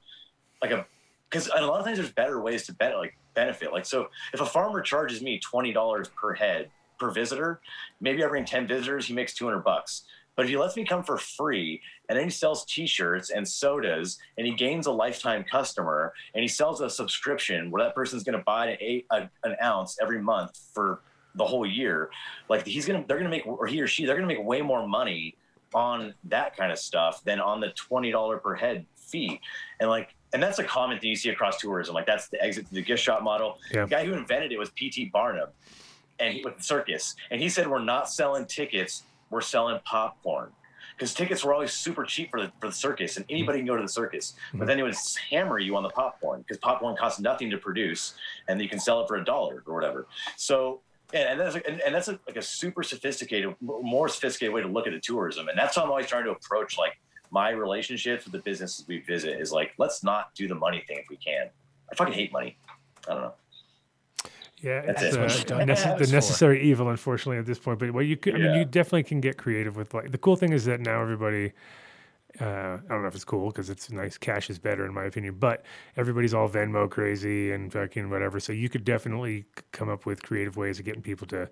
like 0.62 0.72
a 0.72 0.86
because 1.30 1.50
a 1.56 1.66
lot 1.66 1.80
of 1.80 1.86
times 1.86 2.00
there's 2.00 2.12
better 2.12 2.42
ways 2.42 2.66
to 2.66 2.74
ben- 2.74 2.98
like 2.98 3.16
benefit. 3.36 3.72
Like 3.72 3.86
so, 3.86 4.10
if 4.34 4.42
a 4.42 4.46
farmer 4.46 4.82
charges 4.82 5.22
me 5.22 5.40
twenty 5.40 5.72
dollars 5.72 6.10
per 6.10 6.34
head 6.34 6.70
per 7.00 7.12
visitor, 7.12 7.62
maybe 8.02 8.24
I 8.24 8.28
bring 8.28 8.46
ten 8.46 8.68
visitors, 8.68 9.06
he 9.08 9.14
makes 9.14 9.34
two 9.34 9.46
hundred 9.46 9.64
bucks. 9.64 10.04
But 10.36 10.46
if 10.46 10.52
he 10.52 10.58
lets 10.58 10.78
me 10.78 10.86
come 10.86 11.04
for 11.04 11.18
free, 11.18 11.82
and 12.08 12.18
then 12.18 12.24
he 12.24 12.32
sells 12.32 12.64
T-shirts 12.64 13.30
and 13.30 13.46
sodas, 13.46 14.20
and 14.38 14.48
he 14.48 14.54
gains 14.54 14.86
a 14.88 14.92
lifetime 14.92 15.44
customer, 15.44 16.14
and 16.34 16.42
he 16.42 16.48
sells 16.48 16.80
a 16.80 16.90
subscription 16.90 17.70
where 17.70 17.84
that 17.84 17.94
person's 17.94 18.24
going 18.24 18.38
to 18.38 18.44
buy 18.46 18.68
an, 18.68 19.02
a, 19.12 19.30
an 19.44 19.58
ounce 19.62 19.98
every 20.02 20.22
month 20.22 20.58
for 20.74 21.02
the 21.36 21.46
whole 21.46 21.66
year, 21.66 22.10
like 22.50 22.66
he's 22.66 22.86
gonna, 22.86 23.04
they're 23.08 23.18
gonna 23.18 23.30
make, 23.30 23.46
or 23.46 23.68
he 23.68 23.82
or 23.82 23.88
she, 23.88 24.06
they're 24.06 24.16
gonna 24.16 24.28
make 24.28 24.44
way 24.44 24.62
more 24.62 24.88
money 24.88 25.36
on 25.74 26.14
that 26.26 26.58
kind 26.58 26.72
of 26.72 26.80
stuff 26.80 27.24
than 27.24 27.40
on 27.40 27.60
the 27.60 27.70
twenty 27.70 28.12
dollar 28.12 28.38
per 28.38 28.56
head 28.56 28.86
fee, 28.96 29.40
and 29.80 29.90
like 29.90 30.16
and 30.34 30.42
that's 30.42 30.60
a 30.60 30.64
common 30.64 31.00
thing 31.00 31.10
you 31.10 31.16
see 31.16 31.30
across 31.30 31.58
tourism. 31.60 31.96
Like 31.96 32.06
that's 32.06 32.28
the 32.30 32.42
exit 32.44 32.68
to 32.68 32.74
the 32.74 32.82
gift 32.82 33.04
shop 33.04 33.24
model. 33.24 33.58
Yeah. 33.72 33.84
The 33.84 33.90
guy 33.90 34.06
who 34.06 34.14
invented 34.14 34.52
it 34.52 34.60
was 34.60 34.70
P.T. 34.72 35.06
Barnum, 35.06 35.50
and 36.20 36.36
he, 36.36 36.44
with 36.44 36.58
the 36.58 36.64
circus, 36.64 37.16
and 37.32 37.42
he 37.42 37.50
said 37.50 37.68
we're 37.68 37.84
not 37.84 38.10
selling 38.10 38.46
tickets, 38.46 39.04
we're 39.30 39.42
selling 39.42 39.80
popcorn. 39.86 40.52
Because 40.96 41.14
tickets 41.14 41.46
were 41.46 41.54
always 41.54 41.72
super 41.72 42.04
cheap 42.04 42.30
for 42.30 42.42
the, 42.42 42.52
for 42.60 42.68
the 42.68 42.74
circus, 42.74 43.16
and 43.16 43.26
anybody 43.30 43.60
can 43.60 43.68
go 43.68 43.78
to 43.78 43.82
the 43.82 43.88
circus. 43.88 44.34
But 44.52 44.58
mm-hmm. 44.58 44.68
then 44.68 44.80
it 44.80 44.84
would 44.84 44.96
hammer 45.32 45.58
you 45.58 45.78
on 45.78 45.84
the 45.84 45.90
popcorn 45.90 46.42
because 46.42 46.58
popcorn 46.58 46.98
costs 46.98 47.22
nothing 47.22 47.50
to 47.52 47.58
produce, 47.58 48.16
and 48.50 48.62
you 48.62 48.68
can 48.68 48.80
sell 48.80 49.00
it 49.02 49.08
for 49.08 49.16
a 49.16 49.24
dollar 49.24 49.64
or 49.66 49.74
whatever. 49.74 50.08
So, 50.36 50.82
and, 51.14 51.24
and 51.24 51.40
that's 51.40 51.56
and, 51.56 51.82
and 51.82 51.96
that's 51.96 52.08
a, 52.08 52.20
like 52.28 52.38
a 52.38 52.42
super 52.42 52.84
sophisticated, 52.84 53.56
more 53.62 54.10
sophisticated 54.10 54.54
way 54.54 54.62
to 54.62 54.68
look 54.68 54.88
at 54.88 54.94
the 54.94 55.00
tourism, 55.00 55.48
and 55.50 55.58
that's 55.58 55.76
how 55.76 55.84
I'm 55.84 55.90
always 55.90 56.08
trying 56.08 56.26
to 56.26 56.32
approach 56.32 56.78
like 56.78 57.00
my 57.32 57.50
relationships 57.50 58.26
with 58.26 58.34
the 58.34 58.40
businesses 58.40 58.88
we 58.88 59.00
visit 59.00 59.40
is 59.40 59.52
like 59.52 59.74
let's 59.78 60.04
not 60.04 60.34
do 60.36 60.48
the 60.48 60.56
money 60.56 60.84
thing 60.88 60.98
if 60.98 61.06
we 61.10 61.18
can. 61.18 61.50
I 61.92 61.96
fucking 61.96 62.14
hate 62.14 62.32
money. 62.32 62.58
I 63.08 63.14
don't 63.14 63.22
know. 63.22 63.34
Yeah, 64.62 64.82
That's 64.82 65.02
it's 65.02 65.16
it. 65.16 65.52
uh, 65.52 65.58
the, 65.58 65.72
it's 65.72 65.82
nece- 65.82 65.98
the 65.98 66.06
for. 66.06 66.12
necessary 66.12 66.62
evil, 66.64 66.90
unfortunately, 66.90 67.38
at 67.38 67.46
this 67.46 67.60
point. 67.60 67.80
But 67.80 67.92
what 67.92 68.06
you 68.06 68.18
could, 68.18 68.36
I 68.36 68.40
mean, 68.40 68.56
you 68.56 68.66
definitely 68.66 69.04
can 69.04 69.22
get 69.22 69.38
creative 69.38 69.78
with 69.78 69.94
like 69.94 70.12
the 70.12 70.18
cool 70.18 70.36
thing 70.36 70.52
is 70.52 70.66
that 70.66 70.82
now 70.82 71.02
everybody. 71.02 71.54
Uh, 72.40 72.78
I 72.78 72.90
don't 72.90 73.02
know 73.02 73.08
if 73.08 73.16
it's 73.16 73.26
cool 73.26 73.48
because 73.48 73.70
it's 73.70 73.90
nice. 73.92 74.18
Cash 74.18 74.50
is 74.50 74.60
better 74.60 74.86
in 74.86 74.94
my 74.94 75.06
opinion, 75.06 75.36
but 75.40 75.66
everybody's 75.98 76.34
all 76.34 76.48
Venmo 76.48 76.90
crazy 76.90 77.52
and 77.52 77.72
fucking 77.74 78.10
whatever. 78.10 78.40
So 78.40 78.54
you 78.54 78.70
could 78.70 78.84
definitely 78.86 79.46
come 79.72 79.90
up 79.90 80.06
with 80.06 80.22
creative 80.22 80.56
ways 80.56 80.80
of 80.80 80.86
getting 80.86 81.02
people 81.02 81.28
to 81.28 81.50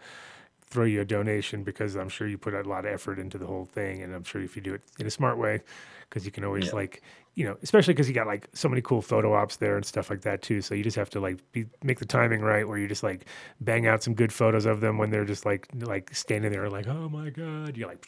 throw 0.69 0.85
you 0.85 1.01
a 1.01 1.05
donation 1.05 1.63
because 1.63 1.95
I'm 1.95 2.09
sure 2.09 2.27
you 2.27 2.37
put 2.37 2.53
a 2.53 2.61
lot 2.61 2.85
of 2.85 2.93
effort 2.93 3.19
into 3.19 3.37
the 3.37 3.47
whole 3.47 3.65
thing, 3.65 4.03
and 4.03 4.13
I'm 4.13 4.23
sure 4.23 4.41
if 4.41 4.55
you 4.55 4.61
do 4.61 4.73
it 4.73 4.81
in 4.99 5.07
a 5.07 5.11
smart 5.11 5.37
way, 5.37 5.61
because 6.09 6.25
you 6.25 6.31
can 6.31 6.43
always 6.43 6.67
Yeah. 6.67 6.75
like, 6.75 7.01
you 7.35 7.45
know, 7.45 7.55
especially 7.61 7.93
because 7.93 8.07
you 8.07 8.15
got 8.15 8.25
like 8.27 8.47
so 8.53 8.67
many 8.67 8.81
cool 8.81 9.01
photo 9.01 9.33
ops 9.33 9.57
there 9.57 9.75
and 9.75 9.85
stuff 9.85 10.09
like 10.09 10.21
that 10.21 10.41
too. 10.41 10.61
So 10.61 10.73
you 10.73 10.83
just 10.83 10.97
have 10.97 11.09
to 11.11 11.19
like 11.19 11.39
be, 11.51 11.65
make 11.83 11.99
the 11.99 12.05
timing 12.05 12.41
right, 12.41 12.67
where 12.67 12.77
you 12.77 12.87
just 12.87 13.03
like 13.03 13.25
bang 13.61 13.85
out 13.87 14.01
some 14.03 14.13
good 14.15 14.33
photos 14.33 14.65
of 14.65 14.79
them 14.81 14.97
when 14.97 15.11
they're 15.11 15.25
just 15.25 15.45
like 15.45 15.67
like 15.75 16.15
standing 16.15 16.51
there 16.51 16.69
like, 16.69 16.87
oh 16.87 17.09
my 17.09 17.29
god, 17.29 17.77
you're 17.77 17.87
like, 17.87 18.05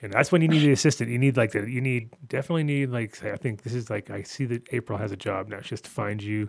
and 0.00 0.12
that's 0.12 0.32
when 0.32 0.42
you 0.42 0.48
need 0.48 0.60
the 0.60 0.72
assistant. 0.80 1.10
You 1.10 1.18
need 1.18 1.36
like 1.36 1.52
the 1.52 1.70
you 1.70 1.80
need 1.80 2.10
definitely 2.28 2.64
need 2.64 2.90
like 2.90 3.22
I 3.24 3.36
think 3.36 3.62
this 3.62 3.74
is 3.74 3.90
like 3.90 4.10
I 4.10 4.22
see 4.22 4.44
that 4.46 4.66
April 4.72 4.98
has 4.98 5.12
a 5.12 5.16
job 5.16 5.48
now. 5.48 5.60
Just 5.60 5.84
to 5.84 5.90
find 5.90 6.20
you 6.22 6.48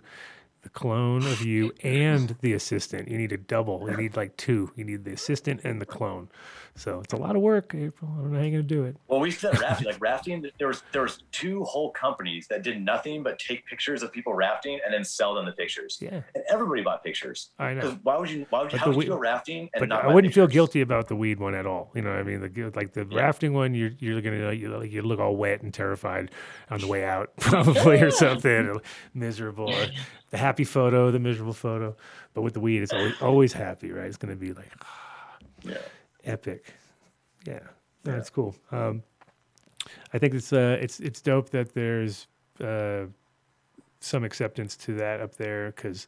the 0.62 0.70
clone 0.70 1.24
of 1.26 1.42
you 1.42 1.72
and 1.84 2.34
the 2.40 2.54
assistant. 2.54 3.08
You 3.08 3.18
need 3.18 3.30
a 3.32 3.36
double. 3.36 3.88
You 3.88 3.96
need 3.96 4.16
like 4.16 4.36
two. 4.36 4.72
You 4.74 4.84
need 4.84 5.04
the 5.04 5.12
assistant 5.12 5.60
and 5.62 5.80
the 5.80 5.86
clone. 5.86 6.28
So 6.76 7.00
it's 7.00 7.12
a 7.12 7.16
lot 7.16 7.36
of 7.36 7.42
work, 7.42 7.72
April. 7.72 8.10
I 8.12 8.20
don't 8.22 8.32
know 8.32 8.38
how 8.38 8.44
you're 8.44 8.50
gonna 8.50 8.62
do 8.64 8.84
it. 8.84 8.96
Well, 9.06 9.20
we 9.20 9.30
said 9.30 9.60
rafting. 9.60 9.86
Like 9.92 10.00
rafting, 10.00 10.44
there 10.58 10.66
was 10.68 10.82
there 10.92 11.02
was 11.02 11.22
two 11.30 11.62
whole 11.64 11.90
companies 11.92 12.48
that 12.48 12.62
did 12.62 12.82
nothing 12.82 13.22
but 13.22 13.38
take 13.38 13.64
pictures 13.66 14.02
of 14.02 14.12
people 14.12 14.34
rafting 14.34 14.80
and 14.84 14.92
then 14.92 15.04
sell 15.04 15.34
them 15.34 15.44
the 15.46 15.52
pictures. 15.52 15.98
Yeah. 16.00 16.22
And 16.34 16.42
everybody 16.50 16.82
bought 16.82 17.04
pictures. 17.04 17.50
I 17.60 17.74
know. 17.74 17.98
Why 18.02 18.18
would 18.18 18.28
you? 18.30 18.46
Why 18.50 18.62
would 18.62 18.72
you? 18.72 18.78
But 18.78 18.80
How 18.84 18.86
would 18.88 18.96
we- 18.96 19.04
you 19.04 19.10
go 19.10 19.16
rafting 19.18 19.70
and 19.72 19.80
But 19.80 19.88
not? 19.88 20.04
I 20.04 20.12
wouldn't 20.12 20.34
feel 20.34 20.46
guilty 20.48 20.80
about 20.80 21.06
the 21.08 21.14
weed 21.16 21.38
one 21.38 21.54
at 21.54 21.64
all. 21.66 21.92
You 21.94 22.02
know, 22.02 22.10
what 22.10 22.18
I 22.18 22.22
mean, 22.24 22.40
the, 22.40 22.72
like 22.74 22.92
the 22.92 23.04
rafting 23.06 23.52
one, 23.52 23.74
you're 23.74 23.92
you're 24.00 24.20
gonna 24.20 24.52
you, 24.52 24.68
like, 24.76 24.90
you 24.90 25.02
look 25.02 25.20
all 25.20 25.36
wet 25.36 25.62
and 25.62 25.72
terrified 25.72 26.30
on 26.70 26.80
the 26.80 26.88
way 26.88 27.04
out, 27.04 27.36
probably 27.40 28.00
or 28.00 28.10
something, 28.10 28.68
or 28.68 28.80
miserable. 29.12 29.70
Or 29.72 29.86
the 30.30 30.38
happy 30.38 30.64
photo, 30.64 31.10
the 31.12 31.20
miserable 31.20 31.52
photo. 31.52 31.94
But 32.32 32.42
with 32.42 32.54
the 32.54 32.60
weed, 32.60 32.82
it's 32.82 32.92
always 32.92 33.14
always 33.22 33.52
happy, 33.52 33.92
right? 33.92 34.06
It's 34.06 34.16
gonna 34.16 34.34
be 34.34 34.52
like 34.52 34.72
Yeah. 35.62 35.76
Epic. 36.24 36.72
Yeah, 37.46 37.60
that's 38.02 38.30
cool. 38.30 38.54
Um, 38.72 39.02
I 40.12 40.18
think 40.18 40.34
it's 40.34 40.52
uh, 40.52 40.78
it's 40.80 41.00
it's 41.00 41.20
dope 41.20 41.50
that 41.50 41.74
there's 41.74 42.26
uh, 42.62 43.04
some 44.00 44.24
acceptance 44.24 44.76
to 44.78 44.94
that 44.94 45.20
up 45.20 45.34
there 45.36 45.72
because 45.72 46.06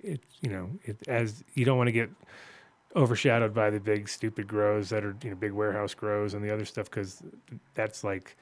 it 0.00 0.20
you 0.40 0.50
know 0.50 0.70
it 0.84 0.96
as 1.08 1.42
you 1.54 1.64
don't 1.64 1.76
want 1.78 1.88
to 1.88 1.92
get 1.92 2.10
overshadowed 2.96 3.52
by 3.54 3.70
the 3.70 3.78
big 3.80 4.08
stupid 4.08 4.46
grows 4.48 4.88
that 4.88 5.04
are 5.04 5.14
you 5.22 5.30
know 5.30 5.36
big 5.36 5.52
warehouse 5.52 5.94
grows 5.94 6.34
and 6.34 6.42
the 6.44 6.52
other 6.52 6.64
stuff 6.64 6.86
because 6.86 7.22
that's 7.74 8.02
like 8.02 8.36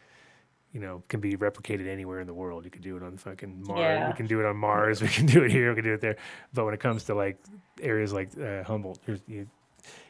you 0.73 0.81
know 0.81 1.03
can 1.09 1.21
be 1.21 1.37
replicated 1.37 1.89
anywhere 1.89 2.21
in 2.21 2.27
the 2.27 2.35
world 2.35 2.65
you 2.65 2.71
can 2.71 2.81
do 2.83 2.97
it 2.97 3.03
on 3.03 3.17
fucking 3.17 3.63
mars 3.67 3.81
Yeah. 3.81 4.09
we 4.09 4.15
can 4.15 4.27
do 4.27 4.39
it 4.39 4.47
on 4.47 4.57
mars 4.57 5.03
we 5.07 5.09
can 5.09 5.27
do 5.27 5.43
it 5.43 5.51
here 5.51 5.71
we 5.71 5.75
can 5.77 5.85
do 5.85 5.95
it 5.95 6.01
there 6.01 6.17
but 6.55 6.65
when 6.65 6.75
it 6.75 6.81
comes 6.81 7.05
to 7.05 7.15
like 7.15 7.39
areas 7.83 8.13
like 8.13 8.29
uh, 8.41 8.63
humboldt 8.63 9.01
there's, 9.05 9.21
you, 9.27 9.49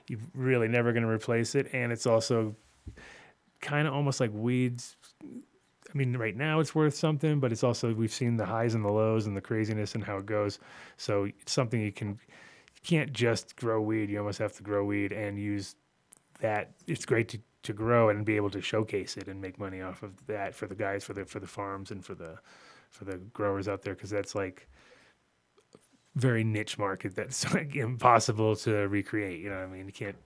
you're 0.09 0.21
really 0.35 0.69
never 0.69 0.93
going 0.93 1.03
to 1.03 1.09
replace 1.09 1.55
it 1.55 1.69
and 1.73 1.93
it's 1.93 2.07
also 2.07 2.55
kind 3.61 3.89
of 3.89 3.95
almost 3.95 4.21
like 4.21 4.31
weeds 4.33 4.97
I 5.97 5.97
mean, 5.97 6.17
right 6.17 6.37
now 6.37 6.61
it's 6.61 6.75
worth 6.75 6.95
something, 6.95 7.41
but 7.41 7.53
it's 7.53 7.65
also 7.65 7.95
we've 7.95 8.13
seen 8.13 8.37
the 8.37 8.45
highs 8.45 8.75
and 8.75 8.85
the 8.85 8.91
lows 8.91 9.27
and 9.27 9.35
the 9.35 9.41
craziness 9.41 9.95
and 9.95 10.05
how 10.05 10.19
it 10.19 10.27
goes. 10.27 10.59
So 10.99 11.25
it's 11.25 11.53
something 11.53 11.81
you 11.81 11.91
can 11.91 12.09
you 12.09 12.81
can't 12.83 13.15
just 13.15 13.57
grow 13.57 13.81
weed. 13.81 14.11
You 14.11 14.19
almost 14.19 14.39
have 14.39 14.53
to 14.55 14.63
grow 14.63 14.85
weed 14.85 15.13
and 15.13 15.39
use 15.39 15.77
that. 16.41 16.73
It's 16.87 17.07
great 17.07 17.29
to, 17.31 17.39
to 17.63 17.73
grow 17.73 18.11
and 18.11 18.27
be 18.27 18.37
able 18.37 18.51
to 18.51 18.61
showcase 18.61 19.17
it 19.17 19.29
and 19.29 19.41
make 19.41 19.59
money 19.59 19.81
off 19.81 20.03
of 20.03 20.13
that 20.27 20.55
for 20.55 20.67
the 20.67 20.75
guys 20.75 21.03
for 21.03 21.15
the 21.15 21.25
for 21.25 21.41
the 21.41 21.47
farms 21.47 21.91
and 21.91 22.05
for 22.05 22.15
the 22.15 22.37
for 22.91 23.05
the 23.05 23.17
growers 23.33 23.67
out 23.67 23.83
there 23.83 23.95
because 23.95 24.11
that's 24.11 24.35
like 24.35 24.69
very 26.17 26.43
niche 26.43 26.79
market 26.79 27.15
that's 27.15 27.53
like 27.55 27.77
impossible 27.77 28.57
to 28.57 28.89
recreate. 28.89 29.41
You 29.41 29.51
know 29.51 29.57
what 29.57 29.65
I 29.65 29.67
mean? 29.69 29.87
You 29.87 29.93
can't 29.93 30.17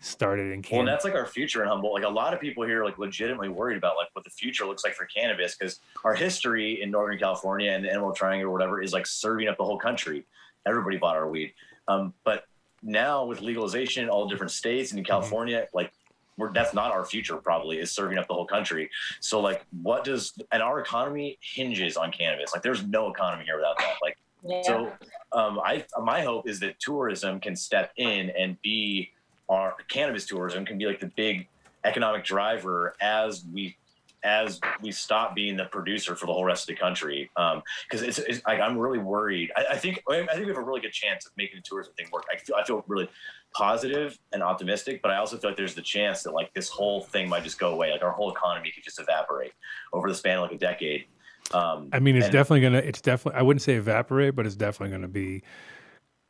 start 0.00 0.38
it 0.38 0.42
in 0.42 0.48
Well, 0.56 0.62
Canada. 0.62 0.78
and 0.80 0.88
that's 0.88 1.04
like 1.04 1.14
our 1.14 1.26
future 1.26 1.62
in 1.62 1.68
Humboldt. 1.68 1.94
Like 1.94 2.04
a 2.04 2.12
lot 2.12 2.34
of 2.34 2.40
people 2.40 2.64
here, 2.66 2.82
are 2.82 2.84
like 2.84 2.98
legitimately 2.98 3.48
worried 3.48 3.78
about 3.78 3.96
like 3.96 4.08
what 4.12 4.24
the 4.24 4.30
future 4.30 4.66
looks 4.66 4.84
like 4.84 4.94
for 4.94 5.06
cannabis 5.06 5.56
because 5.56 5.80
our 6.04 6.14
history 6.14 6.82
in 6.82 6.90
Northern 6.90 7.18
California 7.18 7.70
and 7.70 7.84
the 7.84 7.92
Emerald 7.92 8.16
Triangle 8.16 8.48
or 8.50 8.52
whatever 8.52 8.82
is 8.82 8.92
like 8.92 9.06
serving 9.06 9.48
up 9.48 9.56
the 9.56 9.64
whole 9.64 9.78
country. 9.78 10.26
Everybody 10.66 10.98
bought 10.98 11.16
our 11.16 11.30
weed, 11.30 11.54
um, 11.88 12.12
but 12.24 12.44
now 12.82 13.24
with 13.24 13.40
legalization, 13.40 14.04
in 14.04 14.10
all 14.10 14.28
different 14.28 14.50
states 14.52 14.90
and 14.90 14.98
in 14.98 15.04
California, 15.04 15.66
like 15.72 15.92
we're 16.36 16.52
that's 16.52 16.74
not 16.74 16.90
our 16.92 17.04
future. 17.04 17.36
Probably 17.36 17.78
is 17.78 17.90
serving 17.92 18.18
up 18.18 18.26
the 18.26 18.34
whole 18.34 18.46
country. 18.46 18.90
So 19.20 19.40
like, 19.40 19.64
what 19.82 20.04
does 20.04 20.32
and 20.52 20.62
our 20.62 20.80
economy 20.80 21.38
hinges 21.40 21.96
on 21.96 22.10
cannabis. 22.10 22.52
Like, 22.52 22.62
there's 22.62 22.84
no 22.84 23.10
economy 23.10 23.44
here 23.44 23.56
without 23.56 23.78
that. 23.78 23.94
Like. 24.02 24.18
Yeah. 24.42 24.62
So 24.62 24.92
um, 25.32 25.60
I 25.60 25.84
my 26.02 26.22
hope 26.22 26.48
is 26.48 26.60
that 26.60 26.78
tourism 26.80 27.40
can 27.40 27.54
step 27.56 27.92
in 27.96 28.30
and 28.30 28.60
be 28.62 29.10
our 29.48 29.74
cannabis 29.88 30.26
tourism 30.26 30.64
can 30.64 30.78
be 30.78 30.86
like 30.86 31.00
the 31.00 31.10
big 31.16 31.48
economic 31.84 32.24
driver 32.24 32.94
as 33.00 33.44
we 33.52 33.76
as 34.22 34.60
we 34.82 34.92
stop 34.92 35.34
being 35.34 35.56
the 35.56 35.64
producer 35.64 36.14
for 36.14 36.26
the 36.26 36.32
whole 36.32 36.44
rest 36.44 36.68
of 36.68 36.76
the 36.76 36.80
country. 36.80 37.30
Because 37.34 38.02
it's, 38.02 38.18
it's 38.18 38.44
like 38.46 38.60
I'm 38.60 38.78
really 38.78 38.98
worried. 38.98 39.50
I, 39.56 39.66
I 39.72 39.76
think 39.76 40.02
I 40.08 40.26
think 40.26 40.40
we 40.40 40.48
have 40.48 40.56
a 40.56 40.62
really 40.62 40.80
good 40.80 40.92
chance 40.92 41.26
of 41.26 41.32
making 41.36 41.58
the 41.58 41.62
tourism 41.62 41.94
thing 41.94 42.06
work. 42.12 42.24
I 42.32 42.36
feel 42.38 42.56
I 42.56 42.64
feel 42.64 42.84
really 42.86 43.08
positive 43.52 44.18
and 44.32 44.42
optimistic, 44.42 45.02
but 45.02 45.10
I 45.10 45.16
also 45.16 45.36
feel 45.36 45.50
like 45.50 45.56
there's 45.56 45.74
the 45.74 45.82
chance 45.82 46.22
that 46.22 46.32
like 46.32 46.52
this 46.54 46.68
whole 46.68 47.02
thing 47.02 47.28
might 47.28 47.44
just 47.44 47.58
go 47.58 47.72
away. 47.72 47.90
Like 47.90 48.02
our 48.02 48.12
whole 48.12 48.30
economy 48.30 48.70
could 48.74 48.84
just 48.84 49.00
evaporate 49.00 49.52
over 49.92 50.08
the 50.08 50.14
span 50.14 50.36
of 50.36 50.42
like 50.42 50.52
a 50.52 50.58
decade. 50.58 51.06
Um, 51.52 51.88
I 51.92 51.98
mean, 51.98 52.16
it's 52.16 52.26
and- 52.26 52.32
definitely 52.32 52.60
gonna. 52.62 52.78
It's 52.78 53.00
definitely. 53.00 53.38
I 53.38 53.42
wouldn't 53.42 53.62
say 53.62 53.74
evaporate, 53.74 54.34
but 54.36 54.46
it's 54.46 54.56
definitely 54.56 54.92
gonna 54.94 55.08
be 55.08 55.42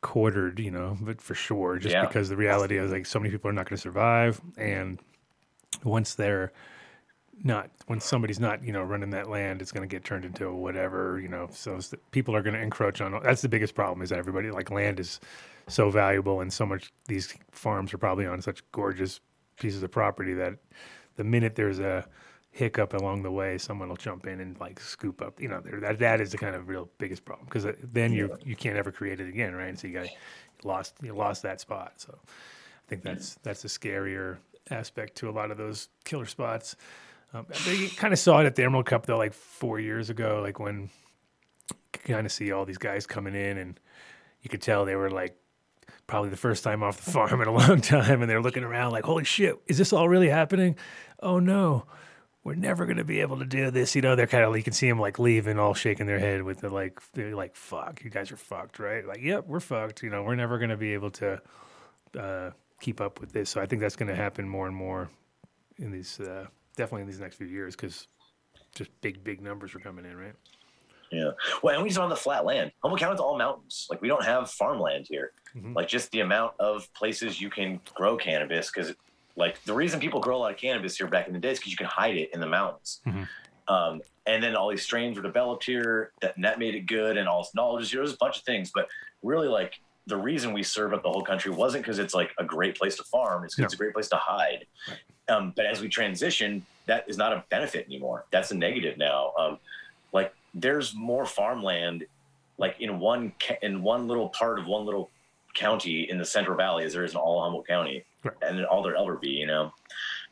quartered. 0.01 0.59
You 0.59 0.71
know, 0.71 0.97
but 1.01 1.21
for 1.21 1.35
sure, 1.35 1.77
just 1.77 1.93
Yeah. 1.93 2.05
because 2.05 2.29
the 2.29 2.37
reality 2.37 2.77
is 2.77 2.91
like 2.91 3.05
so 3.05 3.19
many 3.19 3.31
people 3.31 3.49
are 3.49 3.53
not 3.53 3.69
going 3.69 3.77
to 3.77 3.81
survive, 3.81 4.41
and 4.57 4.99
once 5.83 6.15
they're 6.15 6.51
not, 7.43 7.71
when 7.87 7.99
somebody's 7.99 8.39
not, 8.39 8.63
you 8.63 8.71
know, 8.71 8.83
running 8.83 9.09
that 9.11 9.27
land, 9.29 9.61
it's 9.61 9.71
going 9.71 9.87
to 9.87 9.91
get 9.91 10.03
turned 10.05 10.25
into 10.25 10.51
whatever. 10.53 11.19
You 11.19 11.27
know, 11.27 11.47
so 11.51 11.79
people 12.11 12.35
are 12.35 12.41
going 12.41 12.53
to 12.55 12.61
encroach 12.61 13.01
on. 13.01 13.19
That's 13.23 13.41
the 13.41 13.49
biggest 13.49 13.73
problem 13.75 14.01
is 14.01 14.09
that 14.09 14.19
everybody 14.19 14.51
like 14.51 14.69
land 14.69 14.99
is 14.99 15.19
so 15.67 15.89
valuable 15.89 16.41
and 16.41 16.51
so 16.51 16.65
much. 16.65 16.91
These 17.07 17.33
farms 17.51 17.93
are 17.93 17.97
probably 17.97 18.25
on 18.25 18.41
such 18.41 18.63
gorgeous 18.71 19.19
pieces 19.59 19.81
of 19.83 19.91
property 19.91 20.33
that 20.33 20.55
the 21.15 21.23
minute 21.23 21.55
there's 21.55 21.79
a 21.79 22.07
hiccup 22.51 22.93
along 22.93 23.23
the 23.23 23.31
way, 23.31 23.57
someone 23.57 23.89
will 23.89 23.95
jump 23.95 24.27
in 24.27 24.39
and 24.39 24.59
like 24.59 24.79
scoop 24.79 25.21
up. 25.21 25.41
You 25.41 25.47
know, 25.47 25.61
that 25.61 25.99
that 25.99 26.21
is 26.21 26.31
the 26.31 26.37
kind 26.37 26.55
of 26.55 26.67
real 26.67 26.89
biggest 26.97 27.25
problem 27.25 27.45
because 27.45 27.65
then 27.81 28.13
you 28.13 28.37
you 28.43 28.55
can't 28.55 28.77
ever 28.77 28.91
create 28.91 29.19
it 29.19 29.27
again, 29.27 29.55
right? 29.55 29.77
So 29.77 29.87
you 29.87 29.93
got 29.93 30.05
you 30.05 30.17
lost 30.63 30.95
you 31.01 31.13
lost 31.13 31.43
that 31.43 31.61
spot. 31.61 31.93
So 31.97 32.17
I 32.23 32.89
think 32.89 33.03
that's 33.03 33.35
that's 33.43 33.63
a 33.65 33.67
scarier 33.67 34.37
aspect 34.69 35.15
to 35.15 35.29
a 35.29 35.31
lot 35.31 35.51
of 35.51 35.57
those 35.57 35.89
killer 36.03 36.25
spots. 36.25 36.75
Um, 37.33 37.45
you 37.65 37.89
kind 37.89 38.13
of 38.13 38.19
saw 38.19 38.41
it 38.41 38.45
at 38.45 38.55
the 38.55 38.63
Emerald 38.63 38.85
Cup 38.85 39.05
though, 39.05 39.17
like 39.17 39.33
four 39.33 39.79
years 39.79 40.09
ago, 40.09 40.41
like 40.43 40.59
when 40.59 40.89
kind 41.93 42.25
of 42.25 42.31
see 42.31 42.51
all 42.51 42.65
these 42.65 42.77
guys 42.77 43.05
coming 43.05 43.35
in 43.35 43.57
and 43.57 43.79
you 44.41 44.49
could 44.49 44.61
tell 44.61 44.85
they 44.85 44.95
were 44.95 45.11
like 45.11 45.35
probably 46.07 46.29
the 46.29 46.37
first 46.37 46.63
time 46.63 46.83
off 46.83 47.03
the 47.03 47.11
farm 47.11 47.41
in 47.41 47.47
a 47.47 47.51
long 47.51 47.79
time 47.81 48.21
and 48.21 48.29
they're 48.29 48.41
looking 48.41 48.63
around 48.63 48.91
like 48.91 49.03
holy 49.03 49.23
shit 49.23 49.55
is 49.67 49.77
this 49.77 49.93
all 49.93 50.09
really 50.09 50.29
happening 50.29 50.75
oh 51.21 51.39
no 51.39 51.85
we're 52.43 52.55
never 52.55 52.85
going 52.85 52.97
to 52.97 53.03
be 53.03 53.21
able 53.21 53.37
to 53.37 53.45
do 53.45 53.69
this 53.71 53.95
you 53.95 54.01
know 54.01 54.15
they're 54.15 54.27
kind 54.27 54.43
of 54.43 54.55
you 54.57 54.63
can 54.63 54.73
see 54.73 54.87
them 54.89 54.99
like 54.99 55.19
leaving 55.19 55.59
all 55.59 55.73
shaking 55.73 56.07
their 56.07 56.19
head 56.19 56.41
with 56.43 56.59
the 56.59 56.69
like 56.69 56.99
they're 57.13 57.35
like 57.35 57.55
fuck 57.55 58.03
you 58.03 58.09
guys 58.09 58.31
are 58.31 58.37
fucked 58.37 58.79
right 58.79 59.05
like 59.05 59.21
yep 59.21 59.45
we're 59.47 59.59
fucked 59.59 60.01
you 60.03 60.09
know 60.09 60.23
we're 60.23 60.35
never 60.35 60.57
going 60.57 60.69
to 60.69 60.77
be 60.77 60.93
able 60.93 61.11
to 61.11 61.39
uh, 62.19 62.49
keep 62.79 62.99
up 62.99 63.19
with 63.21 63.31
this 63.31 63.49
so 63.49 63.61
i 63.61 63.65
think 63.65 63.81
that's 63.81 63.95
going 63.95 64.09
to 64.09 64.15
happen 64.15 64.47
more 64.47 64.67
and 64.67 64.75
more 64.75 65.09
in 65.77 65.91
these 65.91 66.19
uh, 66.19 66.45
definitely 66.75 67.01
in 67.01 67.07
these 67.07 67.19
next 67.19 67.35
few 67.35 67.47
years 67.47 67.75
because 67.75 68.07
just 68.75 68.89
big 69.01 69.23
big 69.23 69.41
numbers 69.41 69.75
are 69.75 69.79
coming 69.79 70.05
in 70.05 70.15
right 70.17 70.33
Yeah. 71.11 71.31
Well, 71.61 71.73
and 71.75 71.83
we 71.83 71.89
just 71.89 71.99
don't 71.99 72.09
the 72.09 72.15
flat 72.15 72.45
land. 72.45 72.71
Humboldt 72.81 73.01
County's 73.01 73.19
all 73.19 73.37
mountains. 73.37 73.85
Like 73.89 74.01
we 74.01 74.07
don't 74.07 74.23
have 74.23 74.49
farmland 74.49 75.07
here. 75.09 75.33
Mhm. 75.53 75.75
Like 75.75 75.89
just 75.89 76.09
the 76.11 76.21
amount 76.21 76.53
of 76.57 76.87
places 76.93 77.41
you 77.41 77.49
can 77.49 77.81
grow 77.93 78.15
cannabis, 78.15 78.71
because 78.73 78.95
like 79.35 79.63
the 79.63 79.73
reason 79.73 79.99
people 79.99 80.19
grow 80.19 80.37
a 80.37 80.39
lot 80.39 80.51
of 80.51 80.57
cannabis 80.57 80.97
here 80.97 81.07
back 81.07 81.27
in 81.27 81.33
the 81.33 81.39
day 81.39 81.51
is 81.51 81.59
because 81.59 81.71
you 81.71 81.77
can 81.77 81.87
hide 81.87 82.17
it 82.17 82.29
in 82.33 82.39
the 82.39 82.47
mountains. 82.47 83.01
Mhm. 83.05 83.27
Um, 83.67 84.01
and 84.25 84.43
then 84.43 84.55
all 84.55 84.69
these 84.69 84.83
strains 84.83 85.15
were 85.17 85.23
developed 85.23 85.63
here. 85.63 86.11
That 86.21 86.35
that 86.41 86.59
made 86.59 86.75
it 86.75 86.81
good, 86.81 87.17
and 87.17 87.27
all 87.27 87.41
this 87.43 87.55
knowledge. 87.55 87.83
is 87.83 87.91
here. 87.91 88.01
There's 88.01 88.13
a 88.13 88.17
bunch 88.17 88.37
of 88.37 88.43
things, 88.43 88.71
but 88.73 88.87
really 89.23 89.47
like 89.47 89.79
the 90.07 90.17
reason 90.17 90.51
we 90.51 90.63
serve 90.63 90.93
up 90.93 91.03
the 91.03 91.09
whole 91.09 91.21
country 91.23 91.51
wasn't 91.51 91.83
because 91.83 91.99
it's 91.99 92.13
like 92.13 92.31
a 92.37 92.43
great 92.43 92.77
place 92.77 92.95
to 92.97 93.03
farm. 93.03 93.43
It's 93.45 93.55
because 93.55 93.71
it's 93.71 93.75
a 93.75 93.77
great 93.83 93.93
place 93.93 94.09
to 94.09 94.17
hide. 94.17 94.65
Um, 95.29 95.53
but 95.55 95.65
as 95.65 95.79
we 95.79 95.87
transition, 95.89 96.65
that 96.87 97.05
is 97.07 97.17
not 97.17 97.31
a 97.33 97.43
benefit 97.49 97.85
anymore. 97.85 98.25
That's 98.31 98.51
a 98.51 98.55
negative 98.55 98.97
now. 98.97 99.31
Um, 99.37 99.59
like 100.11 100.33
there's 100.53 100.93
more 100.93 101.25
farmland, 101.25 102.05
like 102.57 102.75
in 102.81 102.99
one 102.99 103.31
ca- 103.39 103.59
in 103.61 103.81
one 103.83 104.07
little 104.07 104.29
part 104.29 104.59
of 104.59 104.65
one 104.65 104.85
little 104.85 105.09
county 105.53 106.09
in 106.09 106.17
the 106.17 106.25
Central 106.25 106.55
Valley 106.57 106.83
as 106.85 106.93
there 106.93 107.03
is 107.03 107.11
in 107.11 107.17
all 107.17 107.41
Humboldt 107.43 107.67
County, 107.67 108.03
Right. 108.23 108.35
and 108.41 108.57
then 108.57 108.65
all 108.65 108.83
there 108.83 108.95
ever 108.95 109.15
be, 109.15 109.29
you 109.29 109.47
know. 109.47 109.73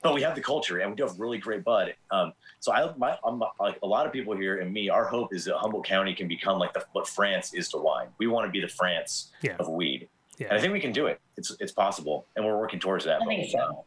But 0.02 0.14
we 0.14 0.22
have 0.22 0.36
the 0.36 0.42
culture, 0.42 0.80
and 0.80 0.92
we 0.92 0.96
do 0.96 1.04
have 1.04 1.20
really 1.20 1.38
great 1.40 1.64
bud. 1.64 1.94
Um, 2.12 2.34
so 2.62 2.72
I, 2.72 2.94
my, 2.98 3.18
I'm, 3.26 3.42
like 3.60 3.80
a 3.84 3.88
lot 3.88 4.06
of 4.06 4.14
people 4.14 4.36
here, 4.38 4.60
and 4.60 4.72
me, 4.72 4.90
our 4.90 5.06
hope 5.06 5.34
is 5.34 5.44
that 5.46 5.58
Humboldt 5.58 5.86
County 5.86 6.14
can 6.14 6.28
become 6.28 6.58
like 6.60 6.74
the, 6.74 6.86
what 6.94 7.08
France 7.08 7.54
is 7.54 7.68
to 7.70 7.78
wine. 7.78 8.08
We 8.18 8.28
want 8.28 8.46
to 8.46 8.52
be 8.52 8.62
the 8.62 8.68
France 8.68 9.32
Yeah. 9.42 9.56
of 9.60 9.68
weed, 9.68 10.08
Yeah. 10.38 10.48
and 10.50 10.58
I 10.58 10.62
think 10.62 10.72
we 10.74 10.80
can 10.80 10.92
do 10.94 11.08
it. 11.08 11.20
It's 11.38 11.56
it's 11.60 11.72
possible, 11.72 12.26
and 12.36 12.46
we're 12.46 12.58
working 12.58 12.80
towards 12.80 13.06
that. 13.06 13.22
I 13.22 13.26
think 13.26 13.52
so. 13.52 13.58
now. 13.58 13.86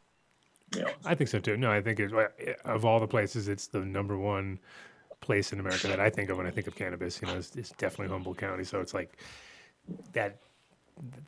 You 0.75 0.83
know. 0.83 0.91
I 1.05 1.15
think 1.15 1.29
so 1.29 1.39
too. 1.39 1.57
No, 1.57 1.71
I 1.71 1.81
think 1.83 2.01
it's 2.01 2.13
of 2.65 2.85
all 2.85 2.99
the 3.01 3.07
places, 3.07 3.49
it's 3.49 3.67
the 3.67 3.81
number 3.81 4.17
one 4.19 4.59
place 5.21 5.53
in 5.53 5.61
America 5.61 5.87
that 5.87 6.01
I 6.01 6.11
think 6.11 6.31
of 6.31 6.37
when 6.39 6.47
I 6.47 6.51
think 6.51 6.67
of 6.67 6.75
cannabis. 6.75 7.21
You 7.23 7.29
know, 7.29 7.37
it's, 7.37 7.55
it's 7.57 7.71
definitely 7.73 8.09
Humboldt 8.09 8.39
County. 8.39 8.65
So 8.65 8.81
it's 8.81 8.93
like 8.95 9.19
that. 10.13 10.39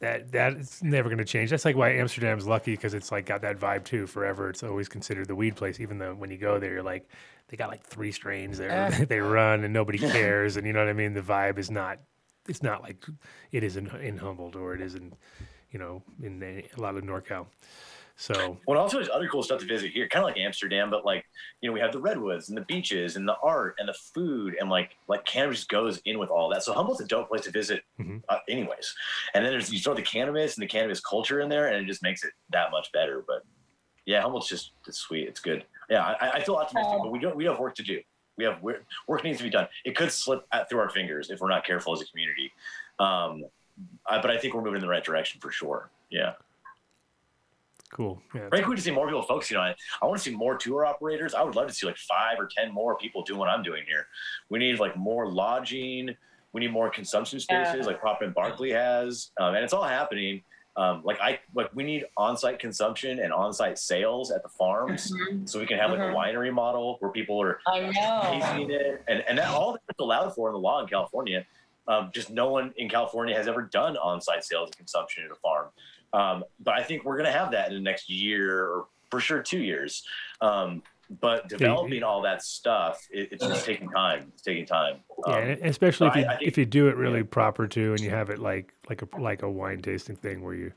That 0.00 0.30
that's 0.30 0.82
never 0.82 1.08
going 1.08 1.18
to 1.18 1.24
change. 1.24 1.50
That's 1.50 1.64
like 1.64 1.76
why 1.76 1.90
Amsterdam's 1.90 2.46
lucky 2.46 2.72
because 2.72 2.94
it's 2.94 3.10
like 3.10 3.26
got 3.26 3.42
that 3.42 3.58
vibe 3.58 3.84
too. 3.84 4.06
Forever, 4.06 4.50
it's 4.50 4.62
always 4.62 4.88
considered 4.88 5.26
the 5.26 5.34
weed 5.34 5.56
place. 5.56 5.80
Even 5.80 5.98
though 5.98 6.14
when 6.14 6.30
you 6.30 6.36
go 6.38 6.58
there, 6.58 6.72
you're 6.72 6.82
like, 6.82 7.08
they 7.48 7.56
got 7.56 7.70
like 7.70 7.82
three 7.82 8.12
strains 8.12 8.58
there 8.58 8.70
eh. 8.70 9.04
they 9.08 9.20
run 9.20 9.64
and 9.64 9.72
nobody 9.72 9.98
cares. 10.12 10.56
And 10.56 10.66
you 10.66 10.72
know 10.72 10.80
what 10.80 10.88
I 10.88 10.92
mean. 10.92 11.14
The 11.14 11.22
vibe 11.22 11.58
is 11.58 11.70
not 11.70 11.98
it's 12.48 12.62
not 12.62 12.82
like 12.82 13.04
it 13.52 13.62
is 13.62 13.76
in, 13.76 13.88
in 13.96 14.18
Humboldt 14.18 14.56
or 14.56 14.74
it 14.74 14.80
is 14.80 14.94
in, 14.94 15.14
you 15.70 15.78
know, 15.78 16.02
in 16.22 16.42
a, 16.42 16.68
a 16.76 16.80
lot 16.80 16.96
of 16.96 17.02
NorCal. 17.02 17.46
So 18.16 18.58
Well, 18.66 18.78
also 18.78 18.96
there's 18.98 19.08
other 19.08 19.28
cool 19.28 19.42
stuff 19.42 19.60
to 19.60 19.66
visit 19.66 19.90
here, 19.90 20.08
kind 20.08 20.24
of 20.24 20.28
like 20.30 20.38
Amsterdam, 20.38 20.88
but 20.88 21.04
like 21.04 21.24
you 21.60 21.68
know 21.68 21.72
we 21.74 21.80
have 21.80 21.92
the 21.92 21.98
redwoods 21.98 22.48
and 22.48 22.56
the 22.56 22.62
beaches 22.62 23.16
and 23.16 23.26
the 23.26 23.36
art 23.42 23.74
and 23.78 23.88
the 23.88 23.94
food 24.14 24.56
and 24.60 24.70
like 24.70 24.92
like 25.08 25.24
cannabis 25.24 25.64
goes 25.64 26.00
in 26.04 26.18
with 26.18 26.30
all 26.30 26.48
that. 26.50 26.62
So 26.62 26.72
Humboldt's 26.72 27.00
a 27.02 27.06
dope 27.06 27.28
place 27.28 27.42
to 27.42 27.50
visit, 27.50 27.82
Mhm. 27.98 28.22
uh, 28.28 28.38
anyways. 28.48 28.94
And 29.34 29.44
then 29.44 29.52
there's 29.52 29.72
you 29.72 29.80
throw 29.80 29.94
the 29.94 30.02
cannabis 30.02 30.56
and 30.56 30.62
the 30.62 30.68
cannabis 30.68 31.00
culture 31.00 31.40
in 31.40 31.48
there, 31.48 31.66
and 31.66 31.76
it 31.76 31.86
just 31.88 32.02
makes 32.02 32.22
it 32.24 32.32
that 32.50 32.70
much 32.70 32.92
better. 32.92 33.24
But 33.26 33.42
yeah, 34.06 34.22
Humboldt's 34.22 34.48
just 34.48 34.70
it's 34.86 34.98
sweet, 34.98 35.26
it's 35.26 35.40
good. 35.40 35.64
Yeah, 35.90 36.02
I, 36.20 36.30
I 36.34 36.44
feel 36.44 36.54
optimistic, 36.54 36.98
but 37.02 37.10
we 37.10 37.18
don't 37.18 37.34
we 37.36 37.44
have 37.46 37.58
work 37.58 37.74
to 37.76 37.82
do. 37.82 38.00
We 38.36 38.44
have 38.44 38.62
work, 38.62 38.84
work 39.08 39.22
needs 39.24 39.38
to 39.38 39.44
be 39.44 39.50
done. 39.50 39.68
It 39.84 39.96
could 39.96 40.10
slip 40.12 40.44
through 40.68 40.80
our 40.80 40.90
fingers 40.90 41.30
if 41.30 41.40
we're 41.40 41.50
not 41.50 41.64
careful 41.66 41.92
as 41.92 42.00
a 42.00 42.06
community. 42.06 42.52
Um, 42.98 43.44
I, 44.08 44.20
but 44.20 44.30
I 44.30 44.38
think 44.38 44.54
we're 44.54 44.62
moving 44.62 44.76
in 44.76 44.80
the 44.82 44.88
right 44.88 45.04
direction 45.04 45.40
for 45.40 45.50
sure. 45.50 45.90
Yeah. 46.10 46.34
Cool. 47.94 48.20
Yeah. 48.34 48.48
Very 48.50 48.64
cool 48.64 48.74
to 48.74 48.82
see 48.82 48.90
more 48.90 49.06
people 49.06 49.22
focusing 49.22 49.56
on 49.56 49.70
it. 49.70 49.76
I 50.02 50.06
want 50.06 50.18
to 50.18 50.30
see 50.30 50.34
more 50.36 50.56
tour 50.56 50.84
operators. 50.84 51.32
I 51.32 51.42
would 51.42 51.54
love 51.54 51.68
to 51.68 51.72
see 51.74 51.86
like 51.86 51.96
five 51.96 52.38
or 52.40 52.46
ten 52.48 52.72
more 52.72 52.96
people 52.98 53.22
doing 53.22 53.38
what 53.38 53.48
I'm 53.48 53.62
doing 53.62 53.84
here. 53.86 54.08
We 54.50 54.58
need 54.58 54.80
like 54.80 54.96
more 54.96 55.30
lodging. 55.30 56.10
We 56.52 56.60
need 56.60 56.72
more 56.72 56.90
consumption 56.90 57.38
spaces 57.38 57.74
Yeah. 57.80 57.86
like 57.86 58.02
Papa 58.02 58.24
and 58.24 58.34
Barkley 58.34 58.72
has, 58.72 59.30
um, 59.40 59.54
and 59.54 59.62
it's 59.64 59.72
all 59.72 59.84
happening. 59.84 60.42
Um, 60.76 61.02
like 61.04 61.20
I 61.20 61.38
like 61.54 61.70
we 61.72 61.84
need 61.84 62.04
on-site 62.16 62.58
consumption 62.58 63.20
and 63.20 63.32
on-site 63.32 63.78
sales 63.78 64.32
at 64.32 64.42
the 64.42 64.48
farms, 64.48 65.12
so 65.44 65.60
we 65.60 65.66
can 65.66 65.78
have 65.78 65.90
like 65.92 66.00
Mhm. 66.00 66.10
a 66.10 66.14
winery 66.16 66.52
model 66.52 66.96
where 66.98 67.12
people 67.12 67.40
are 67.40 67.60
tasting 67.72 68.70
it, 68.72 69.04
and 69.06 69.20
and 69.28 69.38
that 69.38 69.48
all 69.50 69.78
that's 69.86 70.00
allowed 70.00 70.34
for 70.34 70.48
in 70.48 70.52
the 70.52 70.58
law 70.58 70.80
in 70.80 70.88
California. 70.88 71.46
Um, 71.86 72.10
just 72.12 72.30
no 72.30 72.48
one 72.48 72.72
in 72.76 72.88
California 72.88 73.36
has 73.36 73.46
ever 73.46 73.62
done 73.62 73.96
on-site 73.98 74.42
sales 74.42 74.68
and 74.70 74.76
consumption 74.76 75.22
at 75.24 75.30
a 75.30 75.34
farm. 75.36 75.68
Um, 76.14 76.44
but 76.60 76.74
I 76.74 76.82
think 76.82 77.04
we're 77.04 77.16
going 77.16 77.30
to 77.32 77.38
have 77.40 77.50
that 77.52 77.68
in 77.68 77.74
the 77.74 77.80
next 77.80 78.08
year, 78.08 78.64
or 78.66 78.86
for 79.10 79.20
sure 79.20 79.42
two 79.42 79.58
years. 79.60 80.02
Um, 80.40 80.82
but 81.20 81.48
developing 81.48 82.02
all 82.02 82.22
that 82.22 82.40
stuff, 82.42 83.06
it, 83.10 83.28
it's 83.32 83.44
just 83.46 83.66
taking 83.66 83.90
time. 83.90 84.30
It's 84.32 84.42
taking 84.42 84.64
time. 84.64 84.96
Yeah, 85.28 85.34
Um, 85.34 85.42
and 85.42 85.62
especially 85.66 86.08
if 86.08 86.16
you 86.16 86.22
I- 86.24 86.32
I 86.34 86.36
think- 86.38 86.48
if 86.48 86.56
you 86.58 86.64
do 86.64 86.88
it 86.88 86.96
really 86.96 87.22
proper 87.24 87.66
too, 87.68 87.90
and 87.92 88.00
you 88.00 88.10
have 88.10 88.30
it 88.30 88.38
like 88.38 88.72
like 88.88 89.02
a 89.02 89.08
like 89.20 89.42
a 89.42 89.50
wine 89.50 89.80
tasting 89.82 90.16
thing 90.16 90.42
where 90.42 90.54
you, 90.54 90.72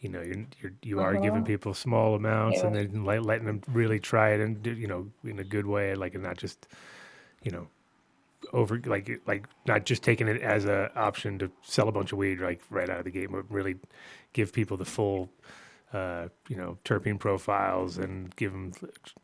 you 0.00 0.08
know, 0.10 0.20
you're, 0.22 0.44
you're 0.60 0.72
you 0.82 1.00
are 1.00 1.14
giving 1.14 1.30
Uh-huh. 1.30 1.44
people 1.44 1.72
small 1.74 2.14
amounts 2.14 2.60
and 2.62 2.74
then 2.74 3.04
let, 3.04 3.24
letting 3.24 3.46
them 3.46 3.62
really 3.68 3.98
try 4.00 4.30
it 4.34 4.40
and 4.40 4.62
do, 4.62 4.72
you 4.72 4.86
know 4.86 5.10
in 5.24 5.38
a 5.38 5.44
good 5.44 5.66
way, 5.66 5.94
like 5.94 6.14
and 6.14 6.22
not 6.24 6.36
just, 6.36 6.68
you 7.42 7.50
know, 7.50 7.66
over 8.52 8.80
like 8.86 9.10
like 9.26 9.46
not 9.66 9.84
just 9.84 10.02
taking 10.02 10.28
it 10.28 10.40
as 10.42 10.64
a 10.64 10.90
option 10.96 11.38
to 11.38 11.50
sell 11.62 11.88
a 11.88 11.92
bunch 11.92 12.12
of 12.12 12.18
weed 12.18 12.40
like 12.40 12.62
right 12.70 12.88
out 12.88 12.98
of 12.98 13.04
the 13.04 13.10
gate, 13.10 13.30
but 13.30 13.50
really 13.50 13.76
give 14.32 14.52
people 14.52 14.76
the 14.76 14.84
full. 14.84 15.30
Uh, 15.92 16.28
you 16.48 16.54
know, 16.54 16.78
terpene 16.84 17.18
profiles 17.18 17.98
and 17.98 18.32
give 18.36 18.52
them, 18.52 18.70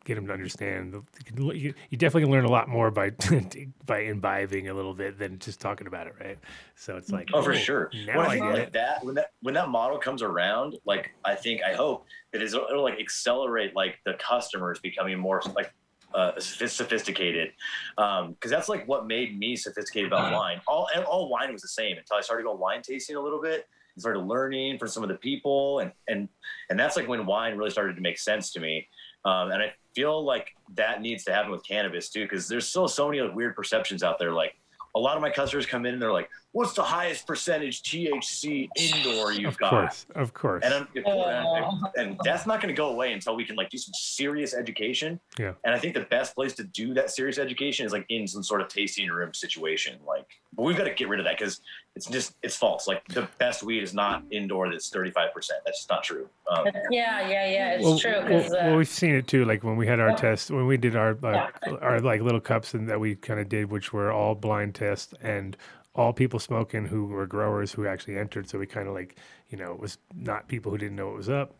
get 0.03 0.15
them 0.15 0.27
to 0.27 0.33
understand. 0.33 1.01
You, 1.33 1.73
definitely 1.91 2.23
can 2.23 2.31
learn 2.31 2.43
a 2.43 2.49
lot 2.51 2.67
more 2.67 2.91
by 2.91 3.11
by 3.85 3.99
imbibing 3.99 4.67
a 4.67 4.73
little 4.73 4.93
bit 4.93 5.17
than 5.17 5.39
just 5.39 5.61
talking 5.61 5.87
about 5.87 6.07
it, 6.07 6.15
right? 6.19 6.37
So 6.75 6.97
it's 6.97 7.09
like, 7.09 7.29
Oh, 7.33 7.41
for 7.41 7.53
sure. 7.55 7.89
Now 8.05 8.17
When 8.17 8.25
I 8.25 8.29
I 8.31 8.35
get 8.35 8.43
like 8.43 8.57
it. 8.63 8.73
that, 8.73 9.05
when 9.05 9.15
that 9.15 9.31
when 9.41 9.53
that 9.53 9.69
model 9.69 9.97
comes 9.97 10.21
around, 10.21 10.75
like 10.83 11.11
I 11.23 11.35
think, 11.35 11.61
I 11.63 11.73
hope 11.73 12.05
that 12.33 12.41
it'll, 12.41 12.67
it'll 12.69 12.83
like 12.83 12.99
accelerate 12.99 13.73
like 13.73 13.99
the 14.05 14.15
customers 14.15 14.77
becoming 14.81 15.17
more 15.17 15.41
like 15.55 15.73
uh, 16.13 16.31
sophisticated, 16.39 17.51
because 17.95 18.49
that's 18.49 18.69
like 18.69 18.87
what 18.87 19.07
made 19.07 19.37
me 19.37 19.55
sophisticated 19.55 20.07
about 20.11 20.33
wine. 20.33 20.61
All 20.67 20.89
all 21.09 21.29
wine 21.29 21.51
was 21.51 21.61
the 21.61 21.67
same 21.67 21.97
until 21.97 22.17
I 22.17 22.21
started 22.21 22.43
going 22.43 22.59
wine 22.59 22.81
tasting 22.81 23.15
a 23.15 23.21
little 23.21 23.41
bit 23.41 23.67
and 23.93 24.01
started 24.01 24.19
learning 24.19 24.77
from 24.77 24.87
some 24.87 25.03
of 25.03 25.09
the 25.09 25.15
people, 25.15 25.79
and 25.79 25.91
and 26.07 26.29
and 26.69 26.79
that's 26.79 26.95
like 26.95 27.07
when 27.07 27.25
wine 27.25 27.57
really 27.57 27.71
started 27.71 27.95
to 27.95 28.01
make 28.01 28.17
sense 28.17 28.51
to 28.53 28.59
me. 28.59 28.87
Um, 29.25 29.51
and 29.51 29.61
I 29.61 29.73
feel 29.93 30.23
like 30.23 30.55
that 30.75 31.01
needs 31.01 31.23
to 31.25 31.33
happen 31.33 31.51
with 31.51 31.65
cannabis 31.67 32.09
too, 32.09 32.23
because 32.23 32.47
there's 32.47 32.67
still 32.67 32.87
so 32.87 33.09
many 33.09 33.19
like, 33.19 33.35
weird 33.35 33.55
perceptions 33.55 34.01
out 34.01 34.19
there. 34.19 34.31
Like 34.31 34.55
a 34.95 34.99
lot 34.99 35.17
of 35.17 35.21
my 35.21 35.29
customers 35.29 35.65
come 35.65 35.85
in 35.85 35.93
and 35.93 36.01
they're 36.01 36.13
like, 36.13 36.29
"What's 36.51 36.73
the 36.73 36.83
highest 36.83 37.27
percentage 37.27 37.83
THC 37.83 38.69
indoor 38.77 39.31
you've 39.31 39.53
Of 39.53 39.57
got?" 39.57 39.73
Of 39.73 39.79
course, 39.79 40.05
of 40.15 40.33
course. 40.33 40.63
And, 40.65 40.73
I'm, 40.73 40.87
and, 40.95 41.87
and 41.95 42.19
that's 42.23 42.45
not 42.47 42.61
going 42.61 42.73
to 42.73 42.77
go 42.77 42.89
away 42.89 43.13
until 43.13 43.35
we 43.35 43.45
can 43.45 43.55
like 43.55 43.69
do 43.69 43.77
some 43.77 43.93
serious 43.93 44.53
education. 44.53 45.19
Yeah. 45.37 45.53
And 45.63 45.73
I 45.75 45.79
think 45.79 45.93
the 45.93 46.01
best 46.01 46.35
place 46.35 46.53
to 46.53 46.63
do 46.63 46.93
that 46.95 47.11
serious 47.11 47.37
education 47.37 47.85
is 47.85 47.91
like 47.91 48.05
in 48.09 48.27
some 48.27 48.43
sort 48.43 48.61
of 48.61 48.67
tasting 48.67 49.09
room 49.09 49.33
situation. 49.33 49.99
Like, 50.05 50.25
but 50.55 50.63
we've 50.63 50.77
got 50.77 50.85
to 50.85 50.93
get 50.93 51.09
rid 51.09 51.19
of 51.19 51.25
that 51.25 51.37
because 51.37 51.61
it's 51.95 52.07
just 52.07 52.35
it's 52.43 52.55
false. 52.55 52.87
Like 52.87 53.07
the 53.09 53.27
best 53.37 53.63
weed 53.63 53.83
is 53.83 53.93
not 53.93 54.23
indoor. 54.31 54.69
That's 54.71 54.89
thirty 54.89 55.11
five 55.11 55.33
percent. 55.33 55.59
That's 55.65 55.79
just 55.79 55.89
not 55.89 56.03
true. 56.03 56.27
Um, 56.49 56.67
Yeah, 56.89 57.27
yeah, 57.27 57.49
yeah. 57.49 57.73
It's 57.75 57.83
well, 57.83 57.99
true 57.99 58.11
well, 58.11 58.23
because 58.27 58.51
well, 58.51 58.73
uh, 58.73 58.77
we've 58.77 58.87
seen 58.87 59.15
it 59.15 59.27
too. 59.27 59.45
Like 59.45 59.63
when 59.63 59.75
we 59.77 59.85
had 59.87 59.99
our 59.99 60.09
Yeah. 60.09 60.15
test, 60.15 60.49
when 60.51 60.65
we 60.65 60.77
did 60.77 60.95
our 60.95 61.11
uh, 61.23 61.49
Yeah. 61.65 61.71
our 61.81 61.99
like 61.99 62.21
little 62.21 62.39
cups 62.39 62.73
and 62.73 62.89
that 62.89 62.99
we 62.99 63.15
kind 63.15 63.39
of 63.39 63.49
did, 63.49 63.69
which 63.69 63.93
were 63.93 64.11
all 64.11 64.35
blind 64.35 64.75
tests 64.75 65.13
and 65.21 65.57
all 65.97 66.13
people 66.13 66.39
smoking 66.39 66.85
who 66.85 67.07
were 67.07 67.27
growers 67.27 67.73
who 67.73 67.87
actually 67.87 68.17
entered. 68.17 68.47
So 68.47 68.59
we 68.59 68.65
kind 68.65 68.87
of 68.87 68.93
like 68.93 69.17
you 69.49 69.57
know 69.57 69.73
it 69.73 69.79
was 69.79 69.97
not 70.15 70.47
people 70.47 70.71
who 70.71 70.77
didn't 70.77 70.95
know 70.95 71.07
what 71.07 71.15
was 71.15 71.29
up. 71.29 71.55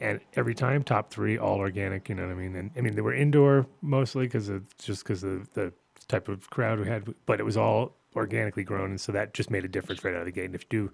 And 0.00 0.18
every 0.34 0.54
time, 0.54 0.82
top 0.82 1.12
three, 1.12 1.38
all 1.38 1.58
organic. 1.58 2.08
You 2.08 2.16
know 2.16 2.26
what 2.26 2.32
I 2.32 2.34
mean? 2.34 2.56
And 2.56 2.70
I 2.76 2.80
mean 2.80 2.94
they 2.94 3.02
were 3.02 3.14
indoor 3.14 3.66
mostly 3.82 4.26
because 4.26 4.48
of 4.48 4.76
just 4.78 5.04
because 5.04 5.22
of 5.22 5.52
the 5.54 5.72
type 6.08 6.28
of 6.28 6.50
crowd 6.50 6.80
we 6.80 6.88
had, 6.88 7.14
but 7.26 7.40
it 7.40 7.44
was 7.44 7.56
all 7.56 7.96
organically 8.16 8.64
grown, 8.64 8.90
and 8.90 9.00
so 9.00 9.12
that 9.12 9.34
just 9.34 9.50
made 9.50 9.64
a 9.64 9.68
difference 9.68 10.04
right 10.04 10.14
out 10.14 10.20
of 10.20 10.26
the 10.26 10.32
gate. 10.32 10.46
And 10.46 10.54
if 10.54 10.62
you 10.64 10.68
do, 10.68 10.92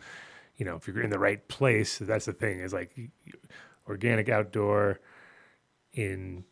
you 0.57 0.65
know, 0.65 0.77
if 0.77 0.87
you're 0.87 1.01
in 1.01 1.11
the 1.11 1.19
right 1.19 1.47
place, 1.49 1.99
that's 1.99 2.27
the 2.27 2.33
thing 2.33 2.61
is 2.61 2.73
like 2.73 2.97
organic 3.89 4.29
outdoor 4.29 5.01
in 5.93 6.45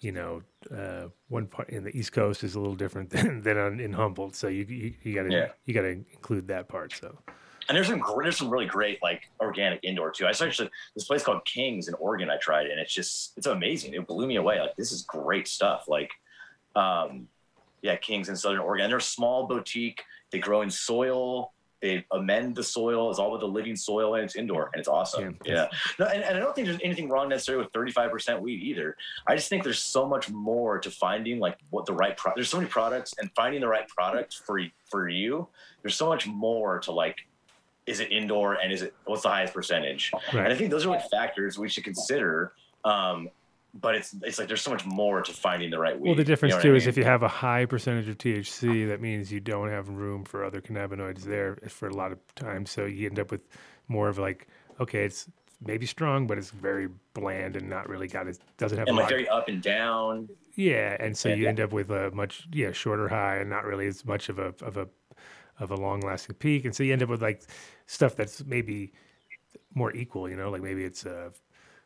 you 0.00 0.12
know 0.12 0.42
uh, 0.74 1.08
one 1.28 1.46
part 1.46 1.70
in 1.70 1.84
the 1.84 1.96
East 1.96 2.12
Coast 2.12 2.44
is 2.44 2.54
a 2.54 2.60
little 2.60 2.74
different 2.74 3.10
than 3.10 3.42
than 3.42 3.58
on, 3.58 3.80
in 3.80 3.92
Humboldt. 3.92 4.36
So 4.36 4.48
you 4.48 4.64
you, 4.64 4.94
you 5.02 5.14
gotta 5.14 5.30
Yeah. 5.30 5.48
you 5.64 5.74
gotta 5.74 5.88
include 5.88 6.48
that 6.48 6.68
part. 6.68 6.92
So 6.92 7.18
and 7.68 7.76
there's 7.76 7.88
some 7.88 8.02
there's 8.22 8.36
some 8.36 8.50
really 8.50 8.66
great 8.66 9.02
like 9.02 9.30
organic 9.40 9.80
indoor 9.82 10.10
too. 10.10 10.26
I 10.26 10.30
actually 10.30 10.70
this 10.94 11.04
place 11.04 11.22
called 11.22 11.44
Kings 11.44 11.88
in 11.88 11.94
Oregon. 11.94 12.28
I 12.30 12.36
tried 12.36 12.66
and 12.66 12.78
it's 12.78 12.92
just 12.92 13.32
it's 13.36 13.46
amazing. 13.46 13.94
It 13.94 14.06
blew 14.06 14.26
me 14.26 14.36
away. 14.36 14.60
Like 14.60 14.76
this 14.76 14.92
is 14.92 15.02
great 15.02 15.48
stuff. 15.48 15.84
Like, 15.88 16.10
um, 16.76 17.28
yeah, 17.82 17.96
Kings 17.96 18.28
in 18.28 18.36
Southern 18.36 18.60
Oregon. 18.60 18.84
And 18.84 18.90
they're 18.90 18.98
a 18.98 19.02
small 19.02 19.46
boutique. 19.46 20.02
They 20.30 20.38
grow 20.38 20.60
in 20.62 20.70
soil. 20.70 21.53
They 21.84 22.02
amend 22.12 22.56
the 22.56 22.62
soil. 22.64 23.10
It's 23.10 23.18
all 23.18 23.30
with 23.30 23.42
the 23.42 23.46
living 23.46 23.76
soil, 23.76 24.14
and 24.14 24.24
it's 24.24 24.36
indoor, 24.36 24.70
and 24.72 24.80
it's 24.80 24.88
awesome. 24.88 25.36
Yeah, 25.44 25.52
Yeah. 25.54 25.68
No, 25.98 26.06
and, 26.06 26.24
and 26.24 26.34
I 26.34 26.40
don't 26.40 26.54
think 26.54 26.66
there's 26.66 26.80
anything 26.82 27.10
wrong 27.10 27.28
necessarily 27.28 27.62
with 27.62 27.74
35% 27.74 28.40
weed 28.40 28.62
either. 28.62 28.96
I 29.26 29.36
just 29.36 29.50
think 29.50 29.64
there's 29.64 29.80
so 29.80 30.08
much 30.08 30.30
more 30.30 30.78
to 30.78 30.90
finding 30.90 31.40
like 31.40 31.58
what 31.68 31.84
the 31.84 31.92
right 31.92 32.16
product. 32.16 32.38
There's 32.38 32.48
so 32.48 32.56
many 32.56 32.70
products, 32.70 33.12
and 33.20 33.30
finding 33.36 33.60
the 33.60 33.68
right 33.68 33.86
product 33.86 34.32
for 34.46 34.60
for 34.90 35.10
you. 35.10 35.46
There's 35.82 35.94
so 35.94 36.08
much 36.08 36.26
more 36.26 36.78
to 36.80 36.90
like 36.90 37.18
is 37.86 38.00
it 38.00 38.10
indoor 38.10 38.54
and 38.54 38.72
is 38.72 38.80
it 38.80 38.94
what's 39.04 39.24
the 39.24 39.28
highest 39.28 39.52
percentage 39.52 40.10
and 40.32 40.40
i 40.48 40.54
think 40.54 40.70
those 40.70 40.86
are 40.86 40.88
like 40.88 41.06
factors 41.10 41.58
we 41.58 41.68
should 41.68 41.84
consider 41.84 42.52
um 42.86 43.28
but 43.80 43.94
it's 43.94 44.14
it's 44.22 44.38
like 44.38 44.48
there's 44.48 44.62
so 44.62 44.70
much 44.70 44.86
more 44.86 45.20
to 45.20 45.32
finding 45.32 45.70
the 45.70 45.78
right 45.78 45.98
weed 45.98 46.10
Well, 46.10 46.16
the 46.16 46.24
difference 46.24 46.52
you 46.52 46.58
know 46.58 46.62
too 46.62 46.74
I 46.74 46.76
is 46.76 46.86
if 46.86 46.96
you 46.96 47.04
have 47.04 47.22
a 47.22 47.28
high 47.28 47.66
percentage 47.66 48.08
of 48.08 48.18
THC, 48.18 48.86
that 48.88 49.00
means 49.00 49.32
you 49.32 49.40
don't 49.40 49.68
have 49.68 49.88
room 49.88 50.24
for 50.24 50.44
other 50.44 50.60
cannabinoids 50.60 51.22
there 51.22 51.56
for 51.68 51.88
a 51.88 51.94
lot 51.94 52.12
of 52.12 52.18
times. 52.34 52.70
So 52.70 52.84
you 52.84 53.08
end 53.08 53.18
up 53.18 53.30
with 53.30 53.42
more 53.88 54.08
of 54.08 54.18
like, 54.18 54.46
okay, 54.80 55.04
it's 55.04 55.28
maybe 55.60 55.86
strong, 55.86 56.26
but 56.26 56.38
it's 56.38 56.50
very 56.50 56.88
bland 57.14 57.56
and 57.56 57.68
not 57.68 57.88
really 57.88 58.06
got 58.06 58.28
it. 58.28 58.38
Doesn't 58.58 58.78
have 58.78 58.88
and 58.88 58.96
like 58.96 59.08
very 59.08 59.28
up 59.28 59.48
and 59.48 59.62
down 59.62 60.28
Yeah, 60.54 60.96
and 61.00 61.16
so 61.16 61.28
Yeah, 61.28 61.34
you 61.34 61.48
end 61.48 61.60
up 61.60 61.72
with 61.72 61.90
a 61.90 62.10
much 62.12 62.46
yeah 62.52 62.70
shorter 62.72 63.08
high 63.08 63.38
and 63.38 63.50
not 63.50 63.64
really 63.64 63.86
as 63.86 64.04
much 64.04 64.28
of 64.28 64.38
a 64.38 64.54
of 64.62 64.76
a 64.76 64.88
of 65.58 65.70
a 65.70 65.76
long 65.76 66.00
lasting 66.00 66.36
peak, 66.36 66.64
and 66.64 66.74
so 66.74 66.82
you 66.82 66.92
end 66.92 67.02
up 67.02 67.08
with 67.08 67.22
like 67.22 67.42
stuff 67.86 68.14
that's 68.16 68.44
maybe 68.44 68.92
more 69.74 69.94
equal. 69.94 70.28
You 70.28 70.36
know, 70.36 70.50
like 70.50 70.62
maybe 70.62 70.84
it's 70.84 71.04
a 71.06 71.32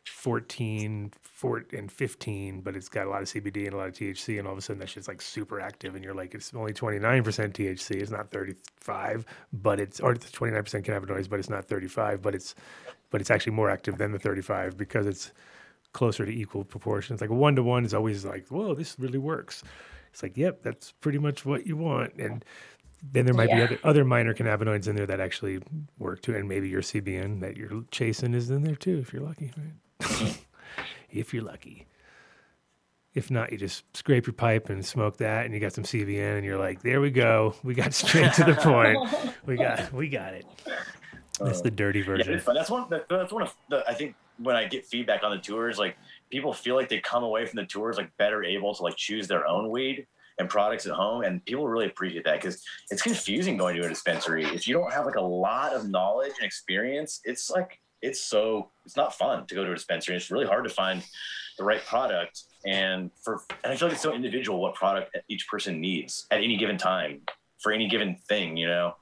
14, 0.09 1.11
4, 1.21 1.65
and 1.73 1.91
15, 1.91 2.61
but 2.61 2.75
it's 2.75 2.89
got 2.89 3.07
a 3.07 3.09
lot 3.09 3.21
of 3.21 3.27
CBD 3.27 3.65
and 3.65 3.73
a 3.73 3.77
lot 3.77 3.87
of 3.87 3.93
THC, 3.93 4.39
and 4.39 4.47
all 4.47 4.53
of 4.53 4.59
a 4.59 4.61
sudden 4.61 4.79
that 4.79 4.89
shit's 4.89 5.07
like 5.07 5.21
super 5.21 5.59
active, 5.59 5.95
and 5.95 6.03
you're 6.03 6.13
like, 6.13 6.33
it's 6.33 6.53
only 6.53 6.73
29% 6.73 7.23
THC, 7.23 7.91
it's 8.01 8.11
not 8.11 8.31
35, 8.31 9.25
but 9.53 9.79
it's, 9.79 9.99
or 9.99 10.11
it's 10.11 10.31
29% 10.31 10.83
cannabinoids, 10.83 11.29
but 11.29 11.39
it's 11.39 11.49
not 11.49 11.65
35, 11.65 12.21
but 12.21 12.35
it's, 12.35 12.55
but 13.09 13.21
it's 13.21 13.31
actually 13.31 13.53
more 13.53 13.69
active 13.69 13.97
than 13.97 14.11
the 14.11 14.19
35 14.19 14.77
because 14.77 15.05
it's 15.07 15.31
closer 15.93 16.25
to 16.25 16.31
equal 16.31 16.63
proportions. 16.63 17.21
Like 17.21 17.29
a 17.29 17.33
one 17.33 17.55
to 17.55 17.63
one 17.63 17.85
is 17.85 17.93
always 17.93 18.25
like, 18.25 18.47
whoa, 18.49 18.75
this 18.75 18.95
really 18.99 19.17
works. 19.17 19.63
It's 20.11 20.23
like, 20.23 20.37
yep, 20.37 20.61
that's 20.61 20.91
pretty 20.91 21.17
much 21.17 21.45
what 21.45 21.65
you 21.65 21.77
want. 21.77 22.13
And 22.15 22.43
then 23.11 23.25
there 23.25 23.33
might 23.33 23.49
be 23.49 23.61
other, 23.61 23.79
other 23.83 24.05
minor 24.05 24.33
cannabinoids 24.33 24.87
in 24.87 24.95
there 24.95 25.05
that 25.05 25.19
actually 25.19 25.59
work 25.97 26.21
too. 26.21 26.35
And 26.35 26.47
maybe 26.47 26.69
your 26.69 26.81
CBN 26.81 27.39
that 27.41 27.57
you're 27.57 27.83
chasing 27.91 28.33
is 28.33 28.49
in 28.49 28.63
there 28.63 28.75
too, 28.75 28.99
if 28.99 29.13
you're 29.13 29.23
lucky, 29.23 29.51
right? 29.57 29.73
if 31.09 31.33
you're 31.33 31.43
lucky. 31.43 31.87
If 33.13 33.31
not, 33.31 33.51
you 33.51 33.57
just 33.57 33.83
scrape 33.97 34.27
your 34.27 34.33
pipe 34.33 34.69
and 34.69 34.85
smoke 34.85 35.17
that, 35.17 35.45
and 35.45 35.53
you 35.53 35.59
got 35.59 35.73
some 35.73 35.83
CBN, 35.83 36.37
and 36.37 36.45
you're 36.45 36.59
like, 36.59 36.81
there 36.83 37.01
we 37.01 37.09
go. 37.09 37.55
We 37.63 37.73
got 37.73 37.93
straight 37.93 38.33
to 38.33 38.43
the 38.43 38.53
point. 38.53 38.99
We 39.45 39.57
got 39.57 39.91
we 39.91 40.09
got 40.09 40.33
it. 40.33 40.45
That's 41.39 41.61
the 41.61 41.71
dirty 41.71 42.01
version. 42.01 42.33
it's 42.33 42.43
fun. 42.43 42.55
That's 42.55 42.69
one. 42.69 42.85
That's 42.89 43.33
one 43.33 43.43
of 43.43 43.55
the. 43.69 43.83
I 43.87 43.93
think 43.93 44.15
when 44.37 44.55
I 44.55 44.65
get 44.65 44.85
feedback 44.85 45.23
on 45.23 45.31
the 45.31 45.37
tours, 45.37 45.79
like 45.79 45.97
people 46.29 46.53
feel 46.53 46.75
like 46.75 46.89
they 46.89 46.99
come 46.99 47.23
away 47.23 47.45
from 47.45 47.57
the 47.57 47.65
tours 47.65 47.97
like 47.97 48.15
better 48.17 48.43
able 48.43 48.75
to 48.75 48.83
like 48.83 48.95
choose 48.95 49.27
their 49.27 49.47
own 49.47 49.69
weed 49.69 50.05
and 50.37 50.47
products 50.49 50.85
at 50.85 50.93
home, 50.93 51.23
and 51.23 51.43
people 51.45 51.67
really 51.67 51.87
appreciate 51.87 52.23
that 52.25 52.41
because 52.41 52.63
it's 52.91 53.01
confusing 53.01 53.57
going 53.57 53.75
to 53.75 53.85
a 53.85 53.89
dispensary 53.89 54.45
if 54.45 54.67
you 54.67 54.73
don't 54.73 54.93
have 54.93 55.05
like 55.05 55.15
a 55.15 55.21
lot 55.21 55.73
of 55.73 55.89
knowledge 55.89 56.33
and 56.37 56.45
experience. 56.45 57.21
It's 57.25 57.49
like 57.49 57.79
it's 58.01 58.21
so 58.21 58.69
it's 58.85 58.95
not 58.95 59.13
fun 59.15 59.45
to 59.47 59.55
go 59.55 59.63
to 59.63 59.71
a 59.71 59.75
dispensary. 59.75 60.15
It's 60.15 60.31
really 60.31 60.45
hard 60.45 60.63
to 60.63 60.69
find 60.69 61.03
the 61.57 61.63
right 61.63 61.83
product, 61.85 62.43
and 62.65 63.11
for 63.23 63.41
and 63.63 63.73
I 63.73 63.75
feel 63.75 63.87
like 63.87 63.93
it's 63.95 64.03
so 64.03 64.13
individual 64.13 64.61
what 64.61 64.75
product 64.75 65.17
each 65.27 65.47
person 65.47 65.79
needs 65.81 66.25
at 66.31 66.41
any 66.41 66.57
given 66.57 66.77
time 66.77 67.21
for 67.59 67.71
any 67.71 67.87
given 67.87 68.15
thing, 68.27 68.57
you 68.57 68.67
know, 68.67 68.95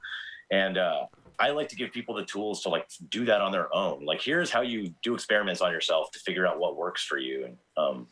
and. 0.50 0.78
uh 0.78 1.06
I 1.40 1.50
like 1.50 1.68
to 1.68 1.76
give 1.76 1.92
people 1.92 2.16
the 2.16 2.24
tools 2.24 2.64
to 2.64 2.68
like 2.68 2.88
do 3.10 3.24
that 3.26 3.40
on 3.40 3.52
their 3.52 3.72
own. 3.72 4.04
Like, 4.04 4.20
here's 4.20 4.50
how 4.50 4.62
you 4.62 4.92
do 5.04 5.14
experiments 5.14 5.60
on 5.60 5.70
yourself 5.70 6.10
to 6.10 6.18
figure 6.18 6.44
out 6.48 6.58
what 6.58 6.76
works 6.76 7.04
for 7.04 7.16
you, 7.16 7.44
and 7.44 7.56
um, 7.76 8.08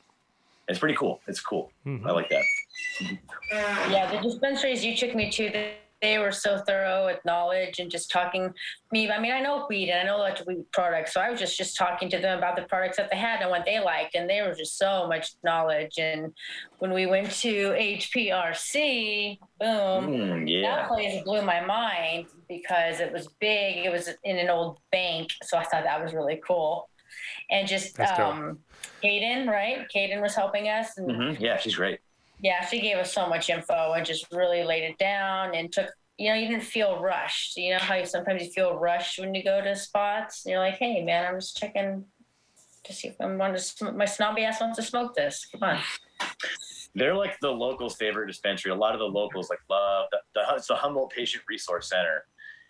it's 0.68 0.78
pretty 0.78 0.94
cool. 0.94 1.20
It's 1.26 1.40
cool. 1.40 1.72
Mhm. 1.84 2.06
I 2.06 2.12
like 2.12 2.28
that. 2.28 2.44
Yeah, 3.90 4.12
the 4.12 4.20
dispensaries 4.22 4.84
you 4.84 4.96
took 4.96 5.16
me 5.16 5.28
to, 5.32 5.50
they, 5.50 5.74
they 6.02 6.18
were 6.18 6.32
so 6.32 6.58
thorough 6.66 7.06
with 7.06 7.18
knowledge 7.24 7.78
and 7.78 7.90
just 7.90 8.10
talking 8.10 8.52
me. 8.92 9.10
I 9.10 9.18
mean, 9.18 9.32
I 9.32 9.40
know 9.40 9.66
weed 9.68 9.90
and 9.90 10.00
I 10.00 10.04
know 10.12 10.18
lots 10.18 10.40
of 10.40 10.46
weed 10.46 10.64
products, 10.72 11.14
so 11.14 11.20
I 11.20 11.30
was 11.30 11.40
just 11.40 11.56
just 11.56 11.76
talking 11.76 12.10
to 12.10 12.18
them 12.18 12.38
about 12.38 12.56
the 12.56 12.62
products 12.62 12.96
that 12.98 13.10
they 13.10 13.16
had 13.16 13.40
and 13.40 13.50
what 13.50 13.64
they 13.64 13.80
liked, 13.80 14.14
and 14.14 14.28
they 14.28 14.42
were 14.42 14.54
just 14.54 14.78
so 14.78 15.06
much 15.08 15.32
knowledge. 15.42 15.98
And 15.98 16.32
when 16.78 16.92
we 16.92 17.06
went 17.06 17.30
to 17.32 17.72
HPRC, 17.72 19.38
boom, 19.58 20.10
Mm, 20.10 20.62
that 20.62 20.88
place 20.88 21.22
blew 21.24 21.42
my 21.42 21.64
mind 21.64 22.28
because 22.48 23.00
it 23.00 23.12
was 23.12 23.28
big. 23.40 23.84
It 23.84 23.90
was 23.90 24.08
in 24.24 24.38
an 24.38 24.50
old 24.50 24.78
bank, 24.92 25.30
so 25.42 25.56
I 25.56 25.64
thought 25.64 25.84
that 25.84 26.02
was 26.02 26.12
really 26.12 26.40
cool. 26.46 26.88
And 27.50 27.66
just 27.66 27.96
That's 27.96 28.18
um, 28.18 28.58
Kaden, 29.04 29.46
right? 29.46 29.86
Kaden 29.94 30.20
was 30.20 30.34
helping 30.34 30.68
us, 30.68 30.98
and 30.98 31.10
hmm 31.10 31.42
Yeah, 31.42 31.56
she's 31.56 31.76
great. 31.76 32.00
Yeah, 32.40 32.64
she 32.66 32.80
gave 32.80 32.96
us 32.96 33.12
so 33.12 33.28
much 33.28 33.48
info 33.50 33.92
and 33.92 34.04
just 34.04 34.30
really 34.32 34.64
laid 34.64 34.84
it 34.84 34.98
down 34.98 35.54
and 35.54 35.72
took. 35.72 35.90
You 36.18 36.30
know, 36.30 36.34
you 36.34 36.48
didn't 36.48 36.64
feel 36.64 36.98
rushed. 37.02 37.58
You 37.58 37.72
know 37.72 37.78
how 37.78 37.94
you 37.94 38.06
sometimes 38.06 38.42
you 38.42 38.50
feel 38.50 38.78
rushed 38.78 39.18
when 39.18 39.34
you 39.34 39.44
go 39.44 39.62
to 39.62 39.76
spots. 39.76 40.44
You're 40.46 40.58
like, 40.58 40.76
hey 40.76 41.04
man, 41.04 41.26
I'm 41.26 41.38
just 41.38 41.58
checking 41.58 42.04
to 42.84 42.92
see 42.92 43.08
if 43.08 43.16
I'm 43.20 43.36
going 43.36 43.54
to. 43.54 43.92
My 43.92 44.06
snobby 44.06 44.44
ass 44.44 44.60
wants 44.60 44.76
to 44.76 44.82
smoke 44.82 45.14
this. 45.14 45.46
Come 45.52 45.62
on. 45.62 45.78
They're 46.94 47.14
like 47.14 47.38
the 47.40 47.50
locals' 47.50 47.96
favorite 47.96 48.26
dispensary. 48.26 48.72
A 48.72 48.74
lot 48.74 48.94
of 48.94 49.00
the 49.00 49.04
locals 49.04 49.50
like 49.50 49.58
love 49.68 50.06
the, 50.10 50.18
the 50.34 50.56
it's 50.56 50.68
the 50.68 50.76
Humboldt 50.76 51.10
Patient 51.10 51.44
Resource 51.48 51.90
Center, 51.90 52.24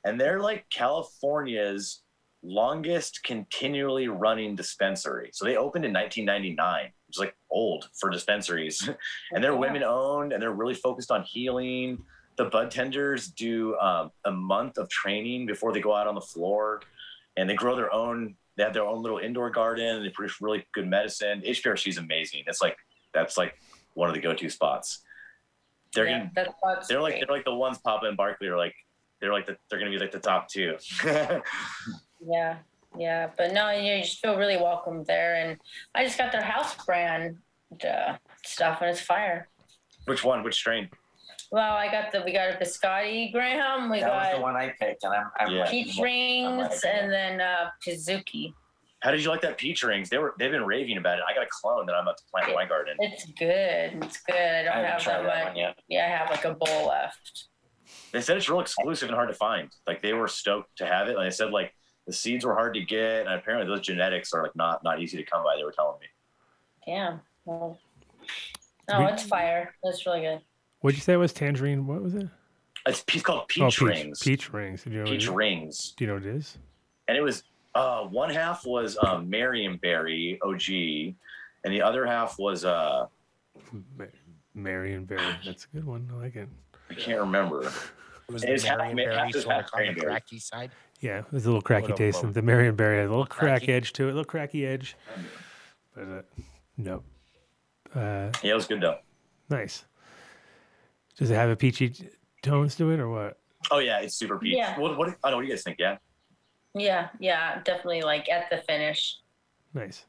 and 0.04 0.20
they're 0.20 0.40
like 0.40 0.66
California's 0.70 2.02
longest 2.42 3.22
continually 3.22 4.08
running 4.08 4.56
dispensary. 4.56 5.30
So 5.32 5.44
they 5.44 5.56
opened 5.56 5.84
in 5.84 5.92
1999, 5.92 6.90
is 7.16 7.20
like 7.20 7.34
old 7.50 7.88
for 7.94 8.10
dispensaries, 8.10 8.88
and 9.32 9.42
they're 9.42 9.56
women 9.56 9.82
owned, 9.82 10.32
and 10.32 10.42
they're 10.42 10.52
really 10.52 10.74
focused 10.74 11.10
on 11.10 11.22
healing. 11.22 12.02
The 12.36 12.46
bud 12.46 12.70
tenders 12.70 13.28
do 13.28 13.76
um, 13.78 14.10
a 14.24 14.30
month 14.30 14.78
of 14.78 14.88
training 14.88 15.46
before 15.46 15.72
they 15.72 15.80
go 15.80 15.94
out 15.94 16.06
on 16.06 16.14
the 16.14 16.20
floor, 16.20 16.82
and 17.36 17.48
they 17.48 17.54
grow 17.54 17.76
their 17.76 17.92
own. 17.92 18.36
They 18.56 18.62
have 18.62 18.72
their 18.72 18.84
own 18.84 19.02
little 19.02 19.18
indoor 19.18 19.50
garden, 19.50 19.96
and 19.96 20.04
they 20.04 20.10
produce 20.10 20.40
really 20.40 20.66
good 20.72 20.86
medicine. 20.86 21.42
HPRC 21.46 21.88
is 21.88 21.98
amazing. 21.98 22.44
It's 22.46 22.62
like 22.62 22.76
that's 23.12 23.36
like 23.36 23.58
one 23.94 24.08
of 24.08 24.14
the 24.14 24.20
go-to 24.20 24.48
spots. 24.48 25.02
They're 25.94 26.06
yeah, 26.06 26.28
gonna, 26.34 26.50
they're 26.88 27.00
like 27.00 27.18
they're 27.18 27.34
like 27.34 27.44
the 27.44 27.54
ones 27.54 27.78
Papa 27.78 28.06
and 28.06 28.16
Barkley 28.16 28.48
are 28.48 28.56
like 28.56 28.74
they're 29.20 29.32
like 29.32 29.46
the, 29.46 29.56
they're 29.70 29.78
gonna 29.78 29.90
be 29.90 29.98
like 29.98 30.12
the 30.12 30.20
top 30.20 30.48
two. 30.48 30.76
Yeah, 32.20 32.58
yeah, 32.99 33.31
but 33.36 33.52
no, 33.52 33.70
you, 33.70 33.83
know, 33.83 33.97
you 33.97 34.02
just 34.02 34.18
feel 34.20 34.36
really 34.36 34.57
welcome 34.57 35.05
there. 35.05 35.36
And 35.36 35.58
I 35.94 36.05
just 36.05 36.18
got 36.18 36.33
their 36.33 36.42
house 36.42 36.75
brand 36.84 37.36
uh, 37.84 38.16
stuff, 38.44 38.78
and 38.81 38.91
it's 38.91 39.00
fire. 39.00 39.49
Which 40.07 40.25
one? 40.25 40.42
Which 40.42 40.55
strain? 40.55 40.89
Well, 41.52 41.75
I 41.75 41.91
got 41.91 42.10
the 42.12 42.23
we 42.25 42.33
got 42.33 42.50
a 42.50 42.57
biscotti 42.57 43.33
graham, 43.33 43.89
we 43.91 44.00
That 44.00 44.10
was 44.10 44.36
the 44.36 44.41
one 44.41 44.57
I 44.57 44.75
picked, 44.81 45.05
and 45.05 45.15
I'm, 45.15 45.31
I'm 45.39 45.52
Yeah. 45.52 45.60
right. 45.62 45.70
peach 45.70 45.97
I'm 45.99 46.05
rings, 46.05 46.84
and 46.84 47.12
then 47.12 47.41
uh, 47.41 47.70
Kazuki. 47.86 48.52
How 49.00 49.10
did 49.12 49.23
you 49.23 49.31
like 49.31 49.42
that 49.42 49.57
peach 49.58 49.83
rings? 49.84 50.08
They 50.08 50.18
were 50.18 50.34
they've 50.39 50.50
been 50.50 50.65
raving 50.65 50.97
about 50.97 51.18
it. 51.18 51.25
I 51.28 51.34
got 51.34 51.44
a 51.44 51.49
clone 51.50 51.86
that 51.86 51.94
I'm 51.94 52.02
about 52.02 52.16
to 52.18 52.25
plant 52.33 52.49
in 52.49 52.55
my 52.55 52.66
garden. 52.66 52.97
It's 52.99 53.26
good. 53.26 54.02
It's 54.05 54.20
good. 54.23 54.34
I 54.36 54.62
don't 54.65 54.73
I 54.73 54.76
haven't 54.76 54.91
have 54.91 55.02
tried 55.02 55.18
that 55.18 55.34
that 55.34 55.47
one 55.49 55.57
yet. 55.57 55.78
Yeah, 55.89 56.07
I 56.07 56.08
have 56.08 56.31
like 56.31 56.44
a 56.44 56.55
bowl 56.55 56.89
left. 56.89 57.47
They 58.12 58.20
said 58.20 58.36
it's 58.36 58.49
real 58.49 58.60
exclusive 58.60 59.08
and 59.08 59.15
hard 59.15 59.28
to 59.28 59.34
find. 59.34 59.70
Like 59.86 60.02
they 60.02 60.15
were 60.15 60.26
stoked 60.28 60.78
to 60.78 60.86
have 60.86 61.08
it. 61.08 61.16
And 61.16 61.25
they 61.25 61.31
said 61.31 61.50
like 61.50 61.75
the 62.06 62.12
seeds 62.12 62.44
were 62.44 62.54
hard 62.54 62.74
to 62.74 62.80
get, 62.80 63.26
and 63.26 63.34
apparently 63.34 63.66
those 63.66 63.84
genetics 63.84 64.32
are 64.32 64.42
like 64.42 64.54
not 64.56 64.82
not 64.84 65.00
easy 65.00 65.16
to 65.16 65.24
come 65.24 65.42
by. 65.44 65.56
They 65.56 65.64
were 65.64 65.72
telling 65.72 65.98
me. 66.00 66.06
Damn. 66.86 67.20
Well, 67.44 67.78
no, 68.88 69.00
We- 69.00 69.06
it's 69.06 69.22
fire. 69.24 69.74
That's 69.82 70.06
really 70.06 70.20
good. 70.22 70.40
What'd 70.80 70.96
you 70.96 71.02
say 71.02 71.14
it 71.14 71.16
was 71.16 71.32
tangerine? 71.32 71.86
What 71.86 72.02
was 72.02 72.14
it? 72.14 72.28
It's 72.86 73.02
it's 73.12 73.22
called 73.22 73.48
peach, 73.48 73.62
oh, 73.62 73.66
peach 73.66 73.80
rings. 73.80 74.20
Peach 74.20 74.52
rings. 74.52 74.84
Do 74.84 74.90
you 74.90 74.96
know 74.98 75.02
what 75.04 75.10
Peach 75.10 75.28
rings. 75.28 75.94
Do 75.96 76.04
you 76.04 76.08
know 76.08 76.14
what 76.14 76.24
it 76.26 76.36
is? 76.36 76.58
and 77.08 77.16
it 77.16 77.20
was 77.22 77.42
uh, 77.74 78.02
one 78.04 78.30
half 78.30 78.64
was 78.66 78.96
um, 79.02 79.28
Marionberry 79.30 80.38
OG, 80.42 81.14
and 81.64 81.72
the 81.74 81.82
other 81.82 82.06
half 82.06 82.38
was 82.38 82.64
uh, 82.64 83.06
Ma- 83.98 84.04
Marion 84.54 85.04
Berry. 85.04 85.22
That's 85.44 85.64
a 85.64 85.76
good 85.76 85.84
one. 85.84 86.08
I 86.14 86.16
like 86.16 86.36
it. 86.36 86.48
I 86.90 86.94
can't 86.94 87.18
remember. 87.20 87.62
It 87.66 88.32
was 88.32 88.44
It's 88.44 88.62
the 88.62 88.68
half 88.70 88.78
Marion 88.78 88.96
ma- 88.96 89.02
Berry 89.04 89.16
half 89.16 89.34
is 89.34 89.42
sort 89.42 89.56
of 89.56 89.62
half 89.62 89.74
on 89.74 89.94
the 89.94 90.00
cracky 90.00 90.38
side. 90.38 90.70
Yeah, 91.00 91.23
there's 91.31 91.44
a 91.44 91.49
little 91.49 91.62
cracky 91.62 91.83
Little- 91.89 91.99
taste. 91.99 92.16
little- 92.18 92.33
The 92.33 92.42
Marion 92.42 92.75
Berry 92.75 92.99
has 92.99 93.07
a 93.08 93.10
little 93.10 93.26
crack 93.26 93.60
cracky. 93.60 93.73
edge 93.73 93.92
to 93.94 94.05
it, 94.05 94.07
a 94.07 94.08
little 94.08 94.25
cracky 94.25 94.65
edge. 94.66 94.97
But 95.94 96.02
uh, 96.08 96.23
no. 96.76 97.02
Uh, 97.94 98.33
Yeah, 98.42 98.52
it 98.52 98.55
was 98.55 98.66
good 98.66 98.81
though. 98.81 98.99
nice. 99.49 99.84
Does 101.18 101.31
it 101.31 101.34
have 101.34 101.49
a 101.49 101.57
peachy 101.57 101.89
t- 101.91 102.08
tones 102.42 102.75
to 102.76 102.91
it 102.91 103.00
or 103.00 103.08
what? 103.08 103.39
Oh 103.70 103.78
yeah, 103.78 104.00
it's 104.00 104.15
super 104.15 104.39
peach. 104.39 104.55
Yeah. 104.57 104.78
What, 104.78 104.97
what 104.99 105.08
I 105.08 105.12
don't 105.12 105.31
know 105.33 105.36
what 105.36 105.42
do 105.42 105.49
you 105.49 105.52
guys 105.55 105.62
think? 105.62 105.78
Yeah, 105.78 105.97
Yeah, 106.75 107.08
yeah, 107.20 107.62
definitely 107.62 108.02
like 108.02 108.28
at 108.28 108.50
the 108.50 108.58
finish. 108.58 109.16
Nice. 109.75 110.05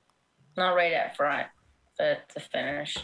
Not 0.58 0.76
right 0.76 0.92
at 0.94 1.16
front, 1.16 1.48
but 1.98 2.08
at 2.08 2.30
the 2.30 2.40
finish. 2.42 2.98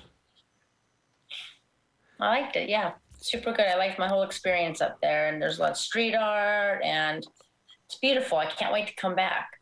I 2.19 2.27
liked 2.41 2.55
it. 2.55 2.69
Yeah, 2.69 2.93
super 3.17 3.51
good. 3.51 3.65
I 3.67 3.75
liked 3.75 3.99
my 3.99 4.07
whole 4.07 4.23
experience 4.23 4.81
up 4.81 4.97
there, 5.01 5.27
and 5.27 5.41
there's 5.41 5.59
a 5.59 5.61
lot 5.61 5.71
of 5.71 5.77
street 5.77 6.15
art, 6.15 6.81
and 6.83 7.25
it's 7.93 7.99
beautiful. 7.99 8.37
I 8.39 8.45
can't 8.47 8.73
wait 8.73 8.87
to 8.87 8.95
come 8.95 9.15
back. 9.15 9.59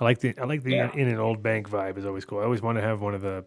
I 0.00 0.04
like 0.04 0.20
the 0.20 0.34
I 0.38 0.44
like 0.44 0.62
the 0.62 0.70
Yeah. 0.72 0.92
in 0.94 1.08
an 1.08 1.18
old 1.18 1.42
bank 1.42 1.68
vibe 1.68 1.98
is 1.98 2.06
always 2.06 2.24
cool. 2.24 2.38
I 2.38 2.44
always 2.44 2.62
want 2.62 2.78
to 2.78 2.82
have 2.82 3.00
one 3.00 3.14
of 3.14 3.20
the 3.22 3.44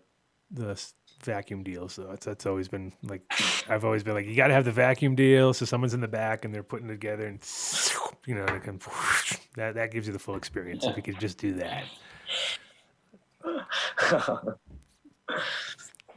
the 0.52 0.80
vacuum 1.24 1.64
deals. 1.64 1.94
So 1.94 2.04
that's 2.04 2.26
that's 2.26 2.46
always 2.46 2.68
been 2.68 2.94
like 3.04 3.22
I've 3.70 3.86
always 3.86 4.04
been 4.04 4.14
like 4.14 4.26
you 4.28 4.36
got 4.36 4.48
to 4.48 4.54
have 4.54 4.66
the 4.66 4.72
vacuum 4.72 5.16
deal. 5.16 5.54
So 5.54 5.66
someone's 5.66 5.94
in 5.94 6.02
the 6.02 6.08
back 6.08 6.46
and 6.46 6.54
they're 6.54 6.64
putting 6.64 6.88
it 6.90 6.92
together 6.94 7.26
and 7.26 7.40
you 8.28 8.36
know 8.36 8.46
they 8.46 8.60
can 8.60 8.80
that 9.56 9.76
that 9.76 9.92
gives 9.92 10.06
you 10.06 10.14
the 10.14 10.20
full 10.20 10.36
experience 10.36 10.86
if 10.86 10.96
you 10.98 11.04
could 11.04 11.20
just 11.20 11.38
do 11.38 11.54
that. 11.54 11.84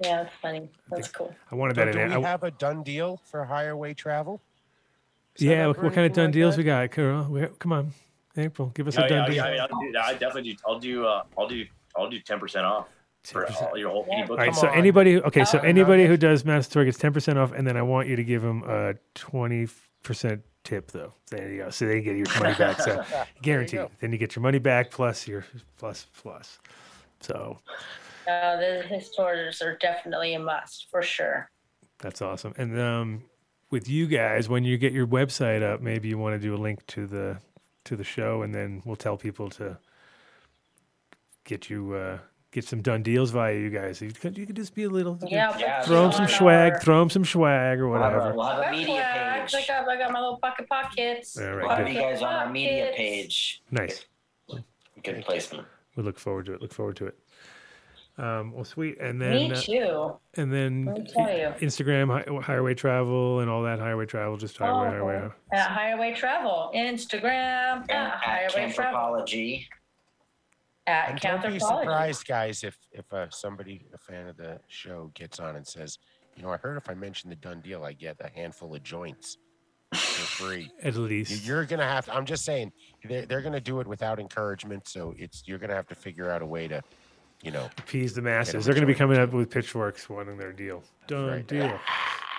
Yeah, 0.03 0.25
that's 0.25 0.35
funny. 0.43 0.69
That's 0.91 1.09
cool. 1.09 1.35
I 1.51 1.55
wanted 1.55 1.77
So 1.77 1.87
that 1.87 1.93
do 1.93 1.99
in 2.01 2.09
we 2.09 2.15
there. 2.17 2.19
I- 2.27 2.29
have 2.29 2.43
a 2.43 2.51
done 2.51 2.83
deal 2.83 3.17
for 3.25 3.43
higher 3.47 3.75
way 3.75 3.95
travel? 3.95 4.43
Set 5.39 5.47
yeah, 5.49 5.67
what, 5.67 5.83
what 5.83 5.93
kind 5.93 6.07
of 6.07 6.13
done 6.13 6.27
like 6.27 6.33
deals 6.35 6.55
that? 6.57 6.61
we 6.61 6.65
got? 6.65 6.91
Carol, 6.91 7.25
we- 7.31 7.47
come 7.59 7.73
on, 7.73 7.93
April, 8.37 8.69
give 8.75 8.87
us 8.89 8.97
Oh, 8.99 9.03
a 9.03 9.05
yeah, 9.05 9.09
done 9.09 9.21
I, 9.21 9.29
deal. 9.29 9.35
mean, 9.35 9.43
I, 9.43 9.51
mean, 9.51 9.61
I'll 9.61 9.69
do, 9.93 9.99
I 9.99 10.13
definitely 10.13 10.53
do. 10.53 10.57
I'll 10.67 10.79
do. 10.79 11.07
Uh, 11.07 11.23
I'll 11.39 11.49
do. 11.49 11.65
I'll 11.97 12.11
do 12.11 12.19
ten 12.21 12.39
percent 12.39 12.67
off 12.67 12.89
for 13.25 13.45
10%. 13.47 13.63
all 13.71 13.79
your 13.79 13.91
whole 13.91 14.07
Yeah. 14.09 14.27
All 14.29 14.37
right, 14.37 14.47
Come 14.47 14.55
so 14.55 14.69
on. 14.69 14.75
anybody, 14.77 15.21
okay, 15.21 15.45
so 15.45 15.59
Oh, 15.59 15.63
anybody 15.63 16.07
who 16.07 16.17
does 16.17 16.45
Master 16.45 16.73
Tour 16.75 16.85
gets 16.85 16.99
ten 16.99 17.13
percent 17.13 17.39
off, 17.39 17.53
and 17.53 17.67
then 17.67 17.77
I 17.77 17.83
want 17.83 18.09
you 18.09 18.17
to 18.17 18.25
give 18.25 18.43
them 18.43 18.63
a 18.69 18.95
twenty 19.15 19.67
percent 20.03 20.43
tip, 20.65 20.91
though. 20.93 21.15
There 21.31 21.51
you 21.51 21.63
go. 21.65 21.71
So 21.71 21.87
they 21.87 22.01
get 22.03 22.17
your 22.17 22.27
money 22.41 22.55
back. 22.55 22.81
So 22.81 23.03
guaranteed. 23.43 23.81
go. 23.81 23.91
Then 24.01 24.13
you 24.13 24.19
get 24.19 24.37
your 24.37 24.43
money 24.43 24.59
back 24.59 24.91
plus 24.91 25.27
your 25.27 25.45
plus 25.79 26.07
plus. 26.19 26.59
So 27.21 27.59
Uh, 28.29 28.57
the 28.57 28.83
his 28.89 29.11
tours 29.11 29.63
are 29.63 29.77
definitely 29.79 30.35
a 30.35 30.39
must 30.39 30.89
for 30.91 31.03
sure. 31.03 31.49
that's 31.99 32.21
awesome. 32.21 32.53
And 32.59 32.79
um, 32.79 33.23
with 33.71 33.89
you 33.89 34.07
guys, 34.07 34.49
when 34.49 34.65
you 34.65 34.79
get 34.79 34.93
your 34.93 35.07
website 35.07 35.63
up, 35.63 35.81
maybe 35.81 36.09
you 36.09 36.19
want 36.19 36.35
to 36.35 36.39
do 36.39 36.55
a 36.55 36.59
link 36.59 36.87
to 36.89 37.07
the 37.07 37.39
to 37.85 37.97
the 37.97 38.05
show, 38.05 38.43
and 38.43 38.55
then 38.55 38.83
we'll 38.85 38.97
tell 38.97 39.17
people 39.17 39.49
to 39.51 39.79
get 41.45 41.71
you 41.71 41.93
uh, 41.95 42.19
get 42.51 42.65
some 42.65 42.83
done 42.83 43.03
deals 43.03 43.31
via 43.31 43.55
you 43.55 43.71
guys. 43.71 44.01
You 44.01 44.11
could, 44.11 44.37
you 44.37 44.47
could 44.47 44.57
just 44.57 44.75
be 44.75 44.85
a 44.85 44.89
little. 44.91 45.19
Yeah, 45.29 45.57
Yeah, 45.59 45.83
Throw 45.83 46.03
them 46.03 46.13
some 46.13 46.29
swag. 46.29 46.73
our- 46.75 46.81
Throw 46.81 46.99
them 47.01 47.11
some 47.11 47.25
swag 47.25 47.79
or 47.81 47.89
We'll 47.89 48.03
a, 48.03 48.11
whatever. 48.11 48.35
we'll 48.35 48.45
have 48.47 48.69
a 48.69 48.71
media 48.73 49.07
page. 49.13 49.55
I 49.55 49.65
got, 49.67 49.89
I 49.89 49.97
got 49.99 50.13
my 50.13 50.21
little 50.21 50.39
pocket 50.39 50.69
pockets. 50.69 51.39
All 51.39 51.45
right, 51.47 51.67
We'll 51.67 51.77
have 51.77 51.89
you 51.89 51.95
guys 51.95 52.23
on 52.23 52.33
our 52.35 52.51
media 52.51 52.93
page. 52.97 53.63
Nice. 53.71 54.07
Good 55.05 55.25
placement. 55.25 55.67
We 55.95 56.03
look 56.03 56.19
forward 56.19 56.47
to 56.47 56.55
it. 56.55 56.61
Look 56.63 56.73
forward 56.75 56.97
to 56.97 57.07
it. 57.07 57.19
Um, 58.19 58.53
well, 58.53 58.65
sweet. 58.65 58.99
And 58.99 59.21
then 59.21 59.33
Me 59.35 59.53
uh, 59.53 59.61
too. 59.61 60.17
and 60.41 60.51
then 60.53 60.87
Let 60.87 60.99
me 61.03 61.07
tell 61.13 61.29
you. 61.37 61.49
Instagram, 61.61 62.09
hi- 62.09 62.41
Higher 62.41 62.63
Way 62.63 62.73
Travel, 62.75 63.41
and 63.41 63.51
all 63.51 63.63
that. 63.65 63.79
Higher 63.79 63.97
Way 63.97 64.07
Travel, 64.07 64.39
just 64.39 64.57
Highway, 64.57 64.89
Highway. 64.89 65.21
Oh, 65.29 65.33
at 65.53 65.69
Higher 65.71 65.99
Way 65.99 66.15
Travel, 66.15 66.71
Instagram 66.75 67.83
And 67.83 67.91
at 67.91 68.15
at 68.15 68.15
Higher 68.23 68.49
Way 68.57 68.73
Travel. 68.73 69.25
At 70.87 71.11
and 71.11 71.21
don't 71.21 71.43
be 71.53 71.59
surprised, 71.59 72.27
guys, 72.27 72.63
if 72.63 72.79
if 72.93 73.13
uh, 73.13 73.29
somebody, 73.31 73.87
a 73.93 73.99
fan 73.99 74.29
of 74.29 74.37
the 74.37 74.61
show, 74.69 75.11
gets 75.15 75.41
on 75.41 75.57
and 75.57 75.67
says, 75.67 75.99
"You 76.37 76.43
know, 76.45 76.51
I 76.51 76.57
heard 76.59 76.77
if 76.77 76.89
I 76.89 76.95
mention 76.95 77.29
the 77.29 77.37
done 77.37 77.61
deal, 77.61 77.83
I 77.85 77.93
get 77.93 78.17
a 78.21 78.29
handful 78.29 78.73
of 78.75 78.83
joints 78.85 79.37
for 79.93 79.99
free." 79.99 80.71
At 80.85 80.95
least. 80.95 81.45
You're 81.45 81.65
gonna 81.65 81.83
have. 81.83 82.05
To, 82.07 82.15
I'm 82.15 82.25
just 82.25 82.45
saying, 82.45 82.73
they're 83.05 83.27
they're 83.27 83.43
gonna 83.43 83.61
do 83.61 83.81
it 83.81 83.87
without 83.89 84.21
encouragement. 84.21 84.87
So 84.87 85.13
it's 85.19 85.43
you're 85.47 85.59
gonna 85.59 85.75
have 85.75 85.89
to 85.89 85.97
figure 85.97 86.31
out 86.31 86.41
a 86.41 86.47
way 86.47 86.69
to, 86.69 86.81
you 87.43 87.51
know, 87.51 87.69
appease 87.79 88.15
the 88.15 88.23
masses. 88.23 88.65
They're 88.65 88.75
going 88.75 88.87
to 88.87 88.93
be 88.93 88.95
coming 88.95 89.19
up 89.19 89.33
with 89.33 89.51
pitchforks 89.51 90.09
wanting 90.09 90.37
their 90.37 90.53
deal. 90.53 90.83
Done 91.07 91.29
right. 91.29 91.47
deal. 91.47 91.79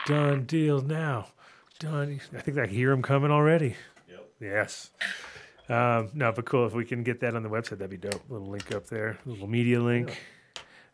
Done 0.06 0.46
deal 0.46 0.82
now. 0.82 1.28
Done. 1.80 2.20
I 2.36 2.40
think 2.40 2.58
I 2.58 2.66
hear 2.66 2.90
them 2.90 3.02
coming 3.02 3.32
already. 3.32 3.76
Yep. 4.10 4.30
Yes. 4.40 4.92
Um, 5.70 6.10
no, 6.14 6.32
but 6.32 6.46
cool. 6.46 6.66
If 6.66 6.74
we 6.74 6.86
can 6.86 7.04
get 7.04 7.20
that 7.22 7.36
on 7.36 7.44
the 7.44 7.50
website, 7.50 7.80
that'd 7.80 7.90
be 7.90 7.98
dope. 7.98 8.22
little 8.30 8.48
link 8.48 8.74
up 8.74 8.88
there, 8.88 9.20
little 9.26 9.48
media 9.48 9.82
link. 9.82 10.18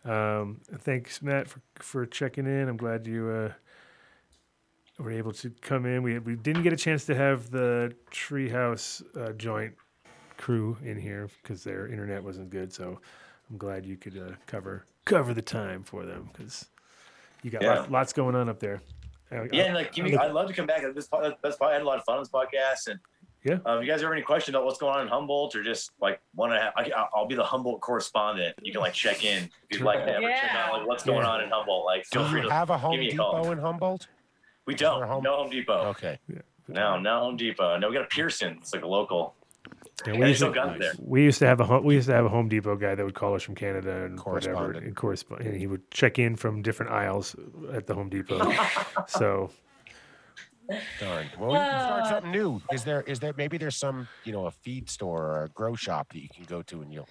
Um, 0.03 0.59
thanks, 0.80 1.22
Matt, 1.22 1.48
for 1.48 1.61
for 1.75 2.06
checking 2.06 2.45
in. 2.45 2.67
I'm 2.67 2.77
glad 2.77 3.07
you 3.07 3.30
uh, 3.30 3.51
were 5.01 5.11
able 5.11 5.32
to 5.33 5.51
come 5.61 5.85
in. 5.85 6.03
We 6.03 6.19
we 6.19 6.35
didn't 6.35 6.64
get 6.64 6.73
a 6.73 6.77
chance 6.77 7.06
to 7.06 7.15
have 7.15 7.51
the 7.51 7.93
Treehouse 8.11 9.03
uh, 9.15 9.33
joint 9.33 9.75
crew 10.38 10.75
in 10.83 10.99
here 10.99 11.30
because 11.41 11.64
their 11.64 11.88
internet 11.88 12.23
wasn't 12.23 12.49
good. 12.49 12.73
So 12.73 12.99
I'm 13.50 13.58
glad 13.58 13.86
you 13.86 13.98
could 13.98 14.18
uh, 14.18 14.36
cover 14.48 14.86
cover 15.06 15.34
the 15.34 15.42
time 15.42 15.84
for 15.84 16.06
them 16.06 16.30
because 16.32 16.66
you 17.44 17.52
got 17.52 17.62
Yeah. 17.62 17.80
lots, 17.80 17.92
lots 17.92 18.14
going 18.14 18.36
on 18.36 18.50
up 18.50 18.60
there. 18.60 18.82
Uh, 19.32 19.44
Yeah, 19.52 19.64
and 19.64 19.76
like, 19.76 19.92
give 19.94 20.06
me, 20.06 20.16
I'd 20.16 20.32
love 20.32 20.48
to 20.48 20.54
come 20.54 20.66
back. 20.66 20.82
This 20.96 21.08
pod- 21.08 21.36
that's 21.42 21.58
probably 21.58 21.74
had 21.74 21.82
a 21.82 21.86
lot 21.86 21.98
of 21.98 22.06
fun 22.06 22.18
on 22.18 22.22
this 22.22 22.30
podcast. 22.30 22.88
And 22.88 23.00
Yeah. 23.44 23.58
um, 23.66 23.80
if 23.80 23.86
you 23.86 23.92
guys 23.92 24.02
have 24.02 24.12
any 24.12 24.22
questions 24.22 24.56
about 24.56 24.64
what's 24.66 24.78
going 24.80 24.96
on 24.96 25.02
in 25.02 25.08
Humboldt, 25.10 25.56
or 25.56 25.64
just 25.64 25.92
like 26.00 26.22
want 26.36 26.54
to, 26.54 26.60
have, 26.60 26.74
I, 26.78 26.90
I'll 27.14 27.26
be 27.28 27.36
the 27.36 27.44
Humboldt 27.44 27.82
correspondent. 27.82 28.56
You 28.62 28.72
can 28.72 28.80
like 28.82 28.94
check 28.94 29.24
in 29.26 29.50
if 29.70 29.80
you'd 29.80 29.86
like 29.86 30.06
to 30.06 30.12
ever 30.16 30.28
check 30.30 30.44
Yeah. 30.54 30.66
out 30.68 30.74
like 30.80 30.88
what's 30.88 31.04
going 31.04 31.24
Yeah. 31.24 31.30
on 31.30 31.42
in 31.44 31.50
Humboldt. 31.50 31.86
Like, 31.86 32.06
feel 32.06 32.26
free 32.30 32.42
you 32.42 32.48
to 32.48 32.54
have 32.54 32.70
a 32.70 32.78
Home 32.78 32.92
give 32.94 33.00
me 33.02 33.12
a 33.12 33.18
call. 33.18 33.38
Depot 33.42 33.52
in 33.52 33.58
Humboldt? 33.60 34.08
We 34.66 34.76
don't. 34.76 35.00
there 35.00 35.06
a 35.10 35.12
Home- 35.12 35.24
No 35.24 35.36
Home 35.38 35.50
Depot. 35.50 35.88
Okay. 35.90 36.18
No, 36.70 36.98
no 36.98 37.20
Home 37.20 37.36
Depot. 37.36 37.78
No, 37.78 37.90
we 37.90 37.94
got 37.96 38.04
a 38.06 38.08
Pierson. 38.08 38.58
It's 38.62 38.74
like 38.74 38.84
a 38.84 38.88
local. 38.88 39.36
Yeah, 40.06 40.14
Yeah, 40.14 40.20
we, 40.20 40.28
used 40.30 40.42
to, 40.42 40.52
got 40.52 40.80
there. 40.80 40.94
we 41.00 41.24
used 41.24 41.40
to 41.40 41.48
have 41.48 41.60
a 41.60 41.66
Ho- 41.66 41.82
we 41.82 41.96
used 41.96 42.08
to 42.08 42.14
have 42.14 42.26
a 42.26 42.30
Home 42.30 42.50
Depot 42.50 42.76
guy 42.76 42.96
that 42.96 43.04
would 43.06 43.14
call 43.14 43.36
us 43.36 43.44
from 43.44 43.56
Canada 43.56 44.06
and 44.06 44.20
whatever 44.20 44.72
and 44.72 44.96
correspond. 44.96 45.42
And 45.46 45.56
he 45.56 45.68
would 45.68 45.90
check 45.92 46.20
in 46.20 46.36
from 46.36 46.62
different 46.62 46.92
aisles 46.92 47.36
at 47.72 47.88
the 47.88 47.94
Home 47.94 48.10
Depot. 48.10 48.52
so 49.08 49.52
Darn. 51.00 51.28
Well, 51.38 51.52
we 51.52 51.58
can 51.58 51.80
start 51.82 52.08
something 52.08 52.32
new. 52.32 52.62
Is 52.72 52.84
there? 52.86 53.02
Is 53.02 53.20
there? 53.20 53.34
Maybe 53.38 53.58
there's 53.58 53.76
some, 53.76 54.08
you 54.24 54.32
know, 54.32 54.46
a 54.46 54.52
feed 54.52 54.90
store 54.90 55.22
or 55.24 55.44
a 55.44 55.50
grow 55.50 55.76
shop 55.76 56.14
that 56.14 56.20
you 56.20 56.30
can 56.34 56.46
go 56.46 56.62
to, 56.64 56.82
and 56.82 56.92
you'll, 56.92 57.08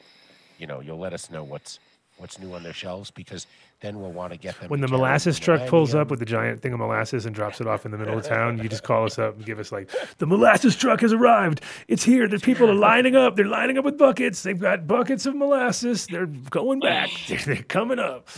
you 0.59 0.67
know, 0.67 0.81
you'll 0.81 0.99
let 0.99 1.12
us 1.12 1.31
know 1.31 1.44
what's 1.44 1.78
what's 2.23 2.39
new 2.39 2.55
on 2.55 2.62
their 2.62 2.73
shelves 2.73 3.10
because 3.10 3.47
then 3.81 4.01
we'll 4.01 4.12
want 4.12 4.33
to 4.33 4.39
get 4.39 4.59
them. 4.60 4.70
when 4.70 4.81
the 4.81 4.86
molasses 4.86 5.39
truck 5.41 5.67
pulls 5.67 5.92
up 5.92 6.09
with 6.09 6.20
the 6.20 6.25
giant 6.25 6.62
thing 6.62 6.73
of 6.73 6.78
molasses 6.78 7.26
and 7.26 7.34
drops 7.34 7.60
it 7.60 7.67
off 7.67 7.84
in 7.84 7.91
the 7.91 7.99
middle 7.99 8.17
of 8.17 8.25
town, 8.36 8.59
you 8.62 8.68
just 8.68 8.84
call 8.84 9.05
us 9.05 9.18
up 9.18 9.34
and 9.34 9.44
give 9.44 9.59
us 9.59 9.73
like, 9.73 9.91
the 10.18 10.26
molasses 10.26 10.76
truck 10.76 11.01
has 11.01 11.12
arrived. 11.12 11.60
It's 11.89 12.05
here. 12.05 12.28
The 12.28 12.39
people 12.39 12.70
are 12.70 12.75
lining 12.75 13.17
up. 13.17 13.34
They're 13.34 13.44
lining 13.44 13.76
up 13.76 13.84
with 13.84 13.99
buckets. 13.99 14.44
They've 14.44 14.59
got 14.59 14.86
buckets 14.86 15.26
of 15.26 15.34
molasses. 15.34 16.07
They're 16.07 16.26
going 16.26 16.78
back. 16.78 17.10
They're, 17.28 17.39
they're 17.39 17.62
coming 17.65 17.99
up. 17.99 18.28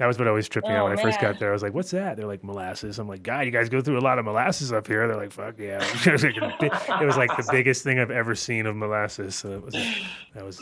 That 0.00 0.06
was 0.06 0.18
what 0.18 0.26
always 0.26 0.48
tripped 0.48 0.66
me 0.66 0.72
out 0.74 0.80
Oh, 0.80 0.88
when 0.88 0.98
I 0.98 1.02
first 1.02 1.20
got 1.20 1.38
there. 1.38 1.50
I 1.50 1.52
was 1.52 1.62
like, 1.62 1.74
"What's 1.74 1.90
that?" 1.90 2.16
They're 2.16 2.26
like 2.26 2.42
molasses. 2.42 2.98
I'm 2.98 3.06
like, 3.06 3.22
"God, 3.22 3.44
you 3.44 3.50
guys 3.50 3.68
go 3.68 3.82
through 3.82 3.98
a 3.98 4.00
lot 4.00 4.18
of 4.18 4.24
molasses 4.24 4.72
up 4.72 4.86
here." 4.86 5.06
They're 5.06 5.16
like, 5.16 5.30
"Fuck 5.30 5.58
yeah!" 5.58 5.84
it, 6.06 6.10
was 6.12 6.24
like 6.24 6.36
it 7.02 7.04
was 7.06 7.18
like 7.18 7.36
the 7.36 7.46
biggest 7.52 7.84
thing 7.84 7.98
I've 8.00 8.10
ever 8.10 8.34
seen 8.34 8.64
of 8.64 8.74
molasses. 8.76 9.36
So 9.36 9.50
it 9.52 9.62
was 9.62 9.74
that 10.34 10.44
was 10.44 10.56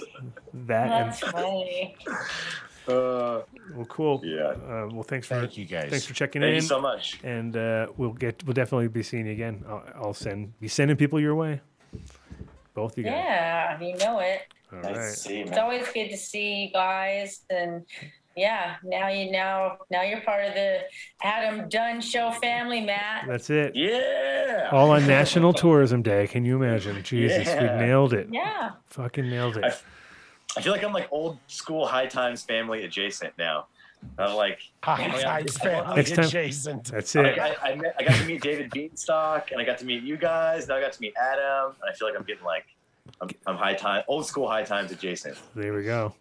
that. 0.67 0.89
That's 0.89 1.23
And, 1.23 1.33
funny. 1.33 1.97
Uh, 2.89 3.42
well, 3.76 3.86
cool. 3.89 4.20
Yeah. 4.25 4.44
Uh, 4.49 4.89
well, 4.92 5.02
thanks 5.05 5.26
for 5.26 5.39
Thank 5.41 5.57
you 5.57 5.67
guys. 5.67 5.91
thanks 5.91 6.05
for 6.07 6.15
checking 6.15 6.42
thank 6.42 6.49
in. 6.50 6.55
you 6.57 6.60
so 6.62 6.81
much. 6.81 7.20
and 7.23 7.57
uh, 7.57 7.86
we'll 7.97 8.12
get 8.15 8.42
we'll 8.44 8.55
definitely 8.55 8.89
be 8.89 9.02
seeing 9.02 9.26
you 9.26 9.33
again. 9.33 9.65
I'll, 9.68 9.84
I'll 9.94 10.15
send 10.15 10.58
be 10.58 10.68
sending 10.68 10.97
people 10.97 11.20
your 11.20 11.34
way. 11.36 11.60
Both 12.75 12.99
you 12.99 13.05
guys. 13.05 13.12
Yeah, 13.12 13.81
you 13.81 13.97
know 13.99 14.18
it. 14.20 14.42
All 14.73 14.81
Nice 14.81 14.84
right. 14.84 14.94
to 14.97 15.12
see 15.17 15.41
It's 15.41 15.57
always 15.58 15.86
good 15.92 16.08
to 16.10 16.17
see 16.17 16.65
you 16.65 16.70
guys 16.73 17.41
and 17.50 17.84
yeah, 18.39 18.76
now 18.83 19.08
you 19.08 19.31
now 19.31 19.78
now 19.91 20.02
you're 20.02 20.20
part 20.20 20.44
of 20.44 20.55
the 20.55 20.81
Adam 21.23 21.68
Dunn 21.68 22.00
show 22.00 22.31
family, 22.33 22.81
Matt. 22.81 23.25
That's 23.26 23.50
it. 23.50 23.75
Yeah. 23.75 24.68
All 24.73 24.91
on 24.91 25.07
National 25.18 25.52
Tourism 25.52 26.02
Day. 26.02 26.26
Can 26.26 26.44
you 26.44 26.62
imagine? 26.62 27.02
Jesus, 27.02 27.47
we 27.49 27.67
nailed 27.67 28.12
it. 28.12 28.28
Yeah. 28.31 28.70
Fucking 28.91 29.28
nailed 29.28 29.57
it. 29.57 29.65
I, 29.65 29.73
I 30.57 30.62
feel 30.62 30.73
like 30.73 30.83
I'm 30.84 30.92
like 30.92 31.08
old 31.10 31.39
school 31.47 31.86
high 31.86 32.07
times 32.07 32.42
family 32.42 32.84
adjacent 32.84 33.33
now. 33.39 33.67
I'm 34.17 34.34
like, 34.36 34.60
Hi, 34.84 35.10
Oh, 35.12 35.18
yeah. 35.18 35.28
hi, 35.31 35.42
family 35.44 35.97
Next 35.97 36.15
time- 36.15 36.25
adjacent. 36.26 36.84
That's 36.92 37.17
I, 37.17 37.25
it. 37.25 37.39
I, 37.39 37.57
I, 37.62 37.75
met, 37.75 37.97
I 37.99 38.05
got 38.05 38.15
to 38.15 38.25
meet 38.26 38.41
David 38.41 38.70
Bienenstock, 38.70 39.50
and 39.50 39.60
I 39.60 39.65
got 39.65 39.78
to 39.78 39.84
meet 39.84 40.05
you 40.05 40.17
guys. 40.17 40.68
Now 40.68 40.76
I 40.76 40.81
got 40.81 40.92
to 40.92 41.00
meet 41.00 41.15
Adam, 41.20 41.75
and 41.83 41.91
I 41.91 41.92
feel 41.94 42.07
like 42.07 42.17
I'm 42.17 42.23
getting 42.25 42.44
like, 42.44 42.65
I'm, 43.20 43.28
I'm 43.49 43.57
high 43.57 43.75
time, 43.75 44.05
old 44.07 44.25
school 44.25 44.49
high 44.49 44.62
times 44.62 44.92
adjacent. 44.92 45.36
There 45.57 45.75
we 45.75 45.83
go. 45.83 46.15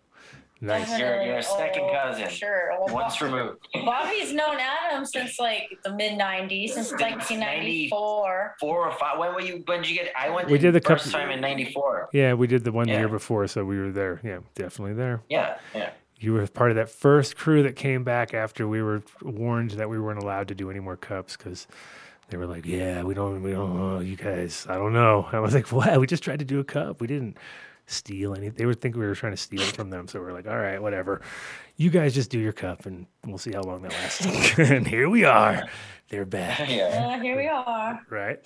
Nice. 0.60 0.98
You're- 0.98 1.26
you're 1.26 1.38
a 1.38 1.44
second 1.44 1.84
Oh, 1.84 1.92
cousin. 1.94 2.26
for 2.26 2.32
Sure. 2.32 2.70
Well, 2.80 2.94
Once 2.96 3.20
Bob- 3.20 3.32
removed. 3.32 3.68
Bobby's 3.74 4.34
known 4.34 4.58
Adam 4.60 5.06
since 5.06 5.38
like 5.40 5.78
the 5.84 5.94
mid 5.94 6.18
'90s, 6.18 6.74
since 6.74 6.90
Since 6.90 7.00
1994. 7.02 8.56
Four 8.60 8.88
or 8.88 8.92
five. 8.94 9.18
When 9.20 9.34
were 9.34 9.42
you? 9.42 9.64
When 9.66 9.82
did 9.82 9.90
you 9.90 9.96
get? 9.98 10.12
I 10.16 10.30
went. 10.30 10.50
We 10.50 10.58
did 10.58 10.74
the 10.74 10.82
first 10.82 11.06
couple- 11.06 11.20
time 11.20 11.32
in 11.32 11.42
'94. 11.42 12.10
Yeah, 12.14 12.34
we 12.34 12.48
did 12.48 12.64
the 12.64 12.72
one 12.72 12.88
the 12.88 12.94
Yeah. 12.94 13.00
year 13.00 13.08
before, 13.10 13.48
so 13.48 13.64
we 13.66 13.78
were 13.80 13.92
there. 13.92 14.20
Yeah, 14.24 14.40
definitely 14.56 14.94
there. 14.96 15.22
Yeah, 15.30 15.58
yeah. 15.76 15.92
You 16.20 16.34
were 16.34 16.48
part 16.48 16.72
of 16.72 16.76
that 16.78 16.90
first 16.90 17.38
crew 17.38 17.62
that 17.64 17.76
came 17.76 18.04
back 18.04 18.34
after 18.34 18.68
we 18.68 18.82
were 18.82 19.04
warned 19.22 19.72
that 19.72 19.90
we 19.90 20.00
weren't 20.00 20.22
allowed 20.22 20.48
to 20.48 20.56
do 20.56 20.72
any 20.72 20.80
more 20.80 20.98
cups 20.98 21.38
because 21.38 21.68
they 22.30 22.38
were 22.38 22.48
like, 22.48 22.66
"Yeah, 22.66 23.04
we 23.04 23.14
don't, 23.14 23.44
we 23.44 23.52
don't 23.52 23.76
know, 23.78 24.00
you 24.00 24.16
guys. 24.16 24.66
I 24.68 24.76
don't 24.76 24.94
know." 24.94 25.28
I 25.32 25.40
was 25.40 25.54
like, 25.54 25.72
"What? 25.72 26.00
We 26.00 26.08
just 26.08 26.24
tried 26.24 26.40
to 26.40 26.46
do 26.46 26.60
a 26.60 26.64
cup. 26.64 27.00
We 27.02 27.06
didn't 27.08 27.38
steal 27.88 28.36
any. 28.36 28.50
They 28.50 28.66
would 28.66 28.80
think 28.80 28.96
we 28.96 29.06
were 29.06 29.16
trying 29.16 29.34
to 29.34 29.38
steal 29.38 29.62
it 29.62 29.76
from 29.76 29.90
them. 29.90 30.08
So 30.08 30.20
we're 30.20 30.34
like, 30.34 30.48
"All 30.48 30.58
right, 30.58 30.82
whatever. 30.82 31.22
You 31.78 31.90
guys 31.90 32.14
just 32.14 32.30
do 32.30 32.40
your 32.40 32.54
cup, 32.54 32.86
and 32.86 33.08
we'll 33.26 33.38
see 33.40 33.54
how 33.54 33.62
long 33.62 33.82
that 33.82 33.92
lasts." 33.92 34.26
and 34.60 34.88
here 34.88 35.10
we 35.10 35.24
are. 35.24 35.64
They're 36.10 36.26
back. 36.26 36.70
Yeah. 36.70 37.22
Here 37.22 37.36
we 37.36 37.48
are. 37.48 38.00
Right. 38.10 38.40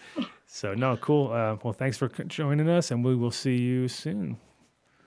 So 0.48 0.74
no, 0.74 0.98
cool. 0.98 1.32
Uh, 1.32 1.58
well, 1.64 1.74
thanks 1.74 1.98
for 1.98 2.08
joining 2.08 2.70
us, 2.70 2.92
and 2.92 3.04
we 3.04 3.16
will 3.16 3.32
see 3.32 3.58
you 3.58 3.88
soon. 3.88 4.38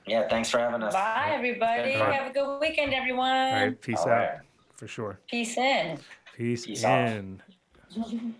Yeah. 0.06 0.28
Thanks 0.28 0.50
for 0.50 0.58
having 0.58 0.82
us. 0.82 0.92
Bye, 0.92 1.32
everybody. 1.32 1.94
All 1.94 2.06
right. 2.06 2.14
Have 2.14 2.30
a 2.30 2.34
good 2.34 2.58
weekend, 2.60 2.92
everyone. 2.92 3.30
All 3.30 3.52
right. 3.52 3.80
Peace 3.80 3.98
All 4.00 4.10
out. 4.10 4.18
right. 4.18 4.38
For 4.74 4.86
sure. 4.86 5.18
Peace 5.28 5.56
in. 5.56 5.98
Peace, 6.36 6.66
Peace 6.66 6.84
in. 6.84 7.40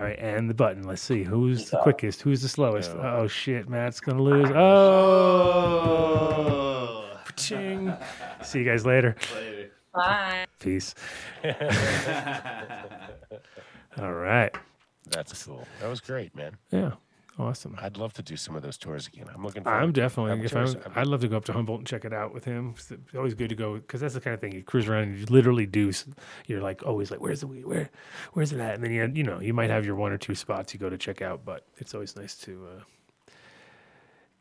All 0.00 0.06
right, 0.06 0.18
and 0.18 0.48
the 0.48 0.54
button. 0.54 0.84
Let's 0.84 1.02
see 1.02 1.24
who's 1.24 1.58
Peace 1.58 1.70
the 1.70 1.76
out. 1.76 1.82
quickest, 1.82 2.22
who's 2.22 2.40
the 2.40 2.48
slowest. 2.48 2.94
No. 2.94 3.02
Oh 3.02 3.26
shit, 3.28 3.68
Matt's 3.68 4.00
gonna 4.00 4.22
lose. 4.22 4.48
Oh, 4.48 4.54
oh! 4.56 7.04
ching. 7.36 7.92
See 8.42 8.60
you 8.60 8.64
guys 8.64 8.86
later. 8.86 9.14
Bye. 9.94 10.46
Peace. 10.58 10.94
All 13.98 14.14
right. 14.14 14.56
That's 15.10 15.44
cool. 15.44 15.68
That 15.80 15.88
was 15.88 16.00
great, 16.00 16.34
man. 16.34 16.56
Yeah. 16.70 16.92
Awesome. 17.40 17.74
I'd 17.80 17.96
love 17.96 18.12
to 18.14 18.22
do 18.22 18.36
some 18.36 18.54
of 18.54 18.60
those 18.60 18.76
tours 18.76 19.06
again. 19.06 19.26
I'm 19.34 19.42
looking. 19.42 19.62
For 19.62 19.70
I'm 19.70 19.92
definitely. 19.92 20.44
If 20.44 20.54
I'm, 20.54 20.76
I'd 20.94 21.06
love 21.06 21.22
to 21.22 21.28
go 21.28 21.38
up 21.38 21.46
to 21.46 21.54
Humboldt 21.54 21.80
and 21.80 21.86
check 21.86 22.04
it 22.04 22.12
out 22.12 22.34
with 22.34 22.44
him. 22.44 22.74
It's 22.76 22.92
always 23.16 23.32
good 23.32 23.48
to 23.48 23.54
go 23.54 23.76
because 23.76 24.02
that's 24.02 24.12
the 24.12 24.20
kind 24.20 24.34
of 24.34 24.40
thing 24.40 24.52
you 24.52 24.62
cruise 24.62 24.88
around 24.88 25.04
and 25.04 25.18
you 25.18 25.24
literally 25.26 25.64
do. 25.64 25.90
You're 26.46 26.60
like 26.60 26.82
always 26.84 27.10
like, 27.10 27.20
where's 27.20 27.40
the 27.40 27.46
weed? 27.46 27.64
Where, 27.64 27.88
where's 28.34 28.52
it 28.52 28.60
at? 28.60 28.74
And 28.74 28.84
then 28.84 28.92
you 28.92 29.10
you 29.14 29.22
know 29.22 29.40
you 29.40 29.54
might 29.54 29.70
have 29.70 29.86
your 29.86 29.94
one 29.94 30.12
or 30.12 30.18
two 30.18 30.34
spots 30.34 30.74
you 30.74 30.78
go 30.78 30.90
to 30.90 30.98
check 30.98 31.22
out, 31.22 31.44
but 31.44 31.66
it's 31.78 31.94
always 31.94 32.14
nice 32.14 32.36
to 32.36 32.66
uh, 32.76 33.32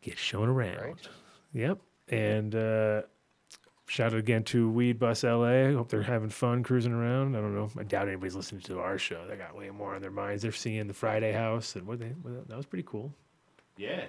get 0.02 0.18
shown 0.18 0.50
around. 0.50 0.82
Right. 0.82 1.10
Yep. 1.54 1.80
And 2.10 2.54
uh, 2.54 3.04
shout 3.90 4.14
out 4.14 4.20
again 4.20 4.44
to 4.46 4.70
Weed 4.70 5.00
Bus 5.00 5.24
LA. 5.24 5.72
Hope 5.72 5.90
they're 5.90 6.04
having 6.04 6.30
fun 6.30 6.64
cruising 6.64 6.94
around. 6.94 7.36
I 7.36 7.42
don't 7.42 7.56
know. 7.56 7.70
I 7.78 7.84
doubt 7.84 8.08
anybody's 8.08 8.36
listening 8.36 8.62
to 8.62 8.80
our 8.80 8.98
show. 8.98 9.26
They 9.28 9.36
got 9.36 9.58
way 9.58 9.70
more 9.72 9.96
on 9.96 10.02
their 10.02 10.12
minds. 10.12 10.44
They're 10.44 10.52
seeing 10.52 10.88
the 10.88 10.94
Friday 10.94 11.32
House 11.32 11.76
and 11.76 11.88
what 11.88 12.00
they 12.00 12.14
that 12.48 12.56
was 12.56 12.66
pretty 12.66 12.86
cool. 12.88 13.14
Yeah. 13.78 14.06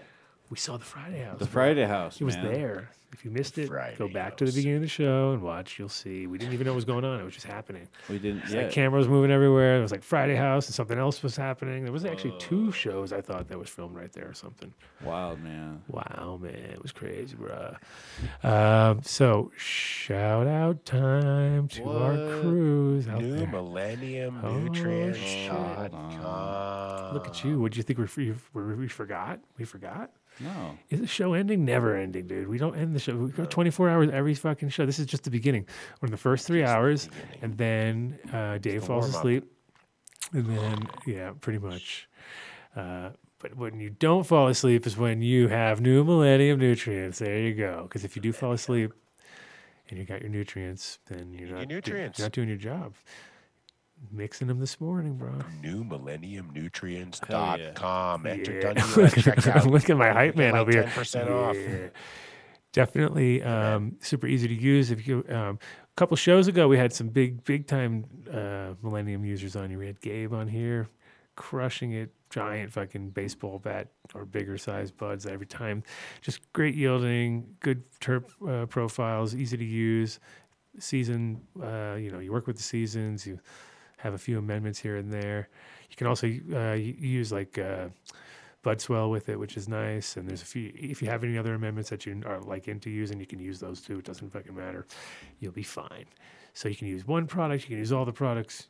We 0.50 0.56
saw 0.56 0.76
the 0.76 0.84
Friday 0.84 1.22
House. 1.22 1.38
The 1.38 1.44
bro. 1.44 1.52
Friday 1.52 1.86
House. 1.86 2.20
It 2.20 2.24
was 2.24 2.36
man. 2.36 2.46
there. 2.46 2.90
If 3.12 3.24
you 3.24 3.30
missed 3.32 3.58
it, 3.58 3.68
go 3.68 3.74
Friday 3.74 4.12
back 4.12 4.36
to 4.36 4.44
the 4.44 4.52
beginning 4.52 4.76
of 4.76 4.82
the 4.82 4.88
show 4.88 5.32
and 5.32 5.42
watch. 5.42 5.78
You'll 5.78 5.88
see. 5.88 6.26
We 6.28 6.38
didn't 6.38 6.54
even 6.54 6.64
know 6.64 6.72
what 6.72 6.76
was 6.76 6.84
going 6.84 7.04
on. 7.04 7.20
It 7.20 7.24
was 7.24 7.34
just 7.34 7.46
happening. 7.46 7.88
We 8.08 8.18
didn't. 8.20 8.48
Yeah. 8.48 8.62
like 8.62 8.70
camera 8.70 8.98
was 8.98 9.08
moving 9.08 9.30
everywhere. 9.32 9.78
It 9.78 9.82
was 9.82 9.90
like 9.90 10.02
Friday 10.02 10.36
House 10.36 10.66
and 10.66 10.74
something 10.74 10.96
else 10.98 11.20
was 11.22 11.36
happening. 11.36 11.82
There 11.84 11.92
was 11.92 12.04
actually 12.04 12.36
two 12.38 12.70
shows 12.72 13.12
I 13.12 13.20
thought 13.20 13.48
that 13.48 13.58
was 13.58 13.68
filmed 13.68 13.96
right 13.96 14.12
there 14.12 14.28
or 14.28 14.32
something. 14.34 14.72
Wild 15.04 15.40
man. 15.40 15.82
Wow, 15.88 16.38
man, 16.40 16.54
it 16.54 16.80
was 16.82 16.92
crazy, 16.92 17.36
bruh. 17.36 17.76
Um, 18.44 19.02
so 19.02 19.50
shout 19.56 20.46
out 20.46 20.84
time 20.84 21.66
to 21.68 21.84
our 21.90 22.40
crews 22.40 23.08
out 23.08 23.20
New 23.22 23.36
there. 23.38 23.46
Millennium 23.48 24.40
Oh, 24.44 24.56
Nutrients. 24.58 25.18
shit. 25.18 25.52
Look 27.12 27.26
at 27.26 27.44
you. 27.44 27.60
What 27.60 27.72
do 27.72 27.76
you 27.78 27.82
think 27.82 27.98
we, 27.98 28.34
we, 28.54 28.74
we 28.74 28.88
forgot? 28.88 29.40
We 29.58 29.64
forgot? 29.64 30.10
No. 30.40 30.78
Is 30.88 31.00
the 31.00 31.06
show 31.06 31.34
ending? 31.34 31.64
Never 31.64 31.94
ending, 31.96 32.26
dude. 32.26 32.48
We 32.48 32.58
don't 32.58 32.76
end 32.76 32.94
the 32.94 33.00
show. 33.00 33.14
We 33.14 33.30
go 33.30 33.44
24 33.44 33.88
hours 33.90 34.10
every 34.12 34.34
fucking 34.34 34.70
show. 34.70 34.86
This 34.86 34.98
is 34.98 35.06
just 35.06 35.24
the 35.24 35.30
beginning. 35.30 35.66
We're 36.00 36.06
in 36.06 36.12
the 36.12 36.16
first 36.16 36.46
three 36.46 36.64
hours, 36.64 37.08
and 37.42 37.56
then 37.56 38.18
uh, 38.32 38.58
Dave 38.58 38.84
falls 38.84 39.08
asleep. 39.08 39.44
And 40.32 40.46
then, 40.46 40.78
yeah, 41.06 41.32
pretty 41.40 41.58
much. 41.58 42.08
Uh, 42.76 43.10
but 43.38 43.56
when 43.56 43.80
you 43.80 43.90
don't 43.90 44.24
fall 44.24 44.48
asleep 44.48 44.86
is 44.86 44.96
when 44.96 45.22
you 45.22 45.48
have 45.48 45.80
new 45.80 46.04
millennium 46.04 46.58
nutrients. 46.58 47.18
There 47.18 47.38
you 47.38 47.54
go. 47.54 47.82
Because 47.84 48.04
if 48.04 48.14
you 48.14 48.22
do 48.22 48.32
fall 48.32 48.52
asleep 48.52 48.92
and 49.88 49.98
you 49.98 50.04
got 50.04 50.20
your 50.20 50.30
nutrients, 50.30 50.98
then 51.06 51.32
you're 51.32 51.48
not, 51.48 51.68
do- 51.68 51.74
nutrients. 51.74 52.18
you're 52.18 52.26
not 52.26 52.32
doing 52.32 52.48
your 52.48 52.58
job. 52.58 52.94
Mixing 54.10 54.48
them 54.48 54.58
this 54.60 54.80
morning, 54.80 55.14
bro. 55.16 55.32
New 55.62 55.84
Millennium 55.84 56.50
Nutrients 56.54 57.20
Hell 57.20 57.38
dot 57.38 57.60
yeah. 57.60 57.72
com. 57.72 58.26
Enter 58.26 58.54
Yeah. 58.54 58.72
Dundee 58.72 58.80
at 59.02 59.12
checkout. 59.12 59.70
Look 59.70 59.90
at 59.90 59.96
my 59.96 60.10
hype 60.10 60.36
man 60.36 60.52
like 60.52 60.62
over 60.62 60.72
here. 60.72 60.84
10% 60.84 61.30
off. 61.30 61.92
Definitely 62.72 63.42
um, 63.42 63.96
super 64.00 64.26
easy 64.26 64.48
to 64.48 64.54
use. 64.54 64.90
If 64.90 65.06
you 65.06 65.24
um, 65.28 65.58
a 65.82 65.96
couple 65.96 66.16
shows 66.16 66.48
ago, 66.48 66.66
we 66.66 66.78
had 66.78 66.92
some 66.92 67.08
big 67.08 67.44
big 67.44 67.66
time 67.66 68.04
uh, 68.32 68.74
Millennium 68.82 69.24
users 69.24 69.54
on 69.54 69.68
here. 69.70 69.78
We 69.78 69.86
had 69.86 70.00
Gabe 70.00 70.32
on 70.32 70.48
here, 70.48 70.88
crushing 71.36 71.92
it, 71.92 72.10
giant 72.30 72.72
fucking 72.72 73.10
baseball 73.10 73.58
bat 73.58 73.88
or 74.14 74.24
bigger 74.24 74.56
size 74.56 74.90
buds 74.90 75.26
every 75.26 75.46
time. 75.46 75.82
Just 76.20 76.52
great 76.52 76.74
yielding, 76.74 77.56
good 77.60 77.82
terp 78.00 78.24
uh, 78.48 78.66
profiles, 78.66 79.34
easy 79.34 79.56
to 79.56 79.64
use. 79.64 80.20
Season, 80.78 81.40
uh, 81.60 81.96
you 81.98 82.10
know, 82.12 82.20
you 82.20 82.32
work 82.32 82.46
with 82.46 82.56
the 82.56 82.62
seasons. 82.62 83.26
You 83.26 83.40
have 84.02 84.14
a 84.14 84.18
few 84.18 84.38
amendments 84.38 84.78
here 84.78 84.96
and 84.96 85.12
there. 85.12 85.48
You 85.90 85.96
can 85.96 86.06
also 86.06 86.26
uh, 86.54 86.74
use 86.74 87.32
like 87.32 87.58
uh, 87.58 87.88
bud 88.62 88.80
swell 88.80 89.10
with 89.10 89.28
it, 89.28 89.38
which 89.38 89.56
is 89.56 89.68
nice. 89.68 90.16
And 90.16 90.28
there's 90.28 90.42
a 90.42 90.46
few. 90.46 90.72
If 90.74 91.02
you 91.02 91.08
have 91.08 91.24
any 91.24 91.36
other 91.38 91.54
amendments 91.54 91.90
that 91.90 92.06
you 92.06 92.22
are 92.26 92.40
like 92.40 92.68
into 92.68 92.90
using, 92.90 93.20
you 93.20 93.26
can 93.26 93.38
use 93.38 93.60
those 93.60 93.80
too. 93.80 93.98
It 93.98 94.04
doesn't 94.04 94.30
fucking 94.30 94.54
matter. 94.54 94.86
You'll 95.38 95.52
be 95.52 95.62
fine. 95.62 96.06
So 96.54 96.68
you 96.68 96.76
can 96.76 96.88
use 96.88 97.06
one 97.06 97.26
product. 97.26 97.64
You 97.64 97.68
can 97.68 97.78
use 97.78 97.92
all 97.92 98.04
the 98.04 98.12
products. 98.12 98.68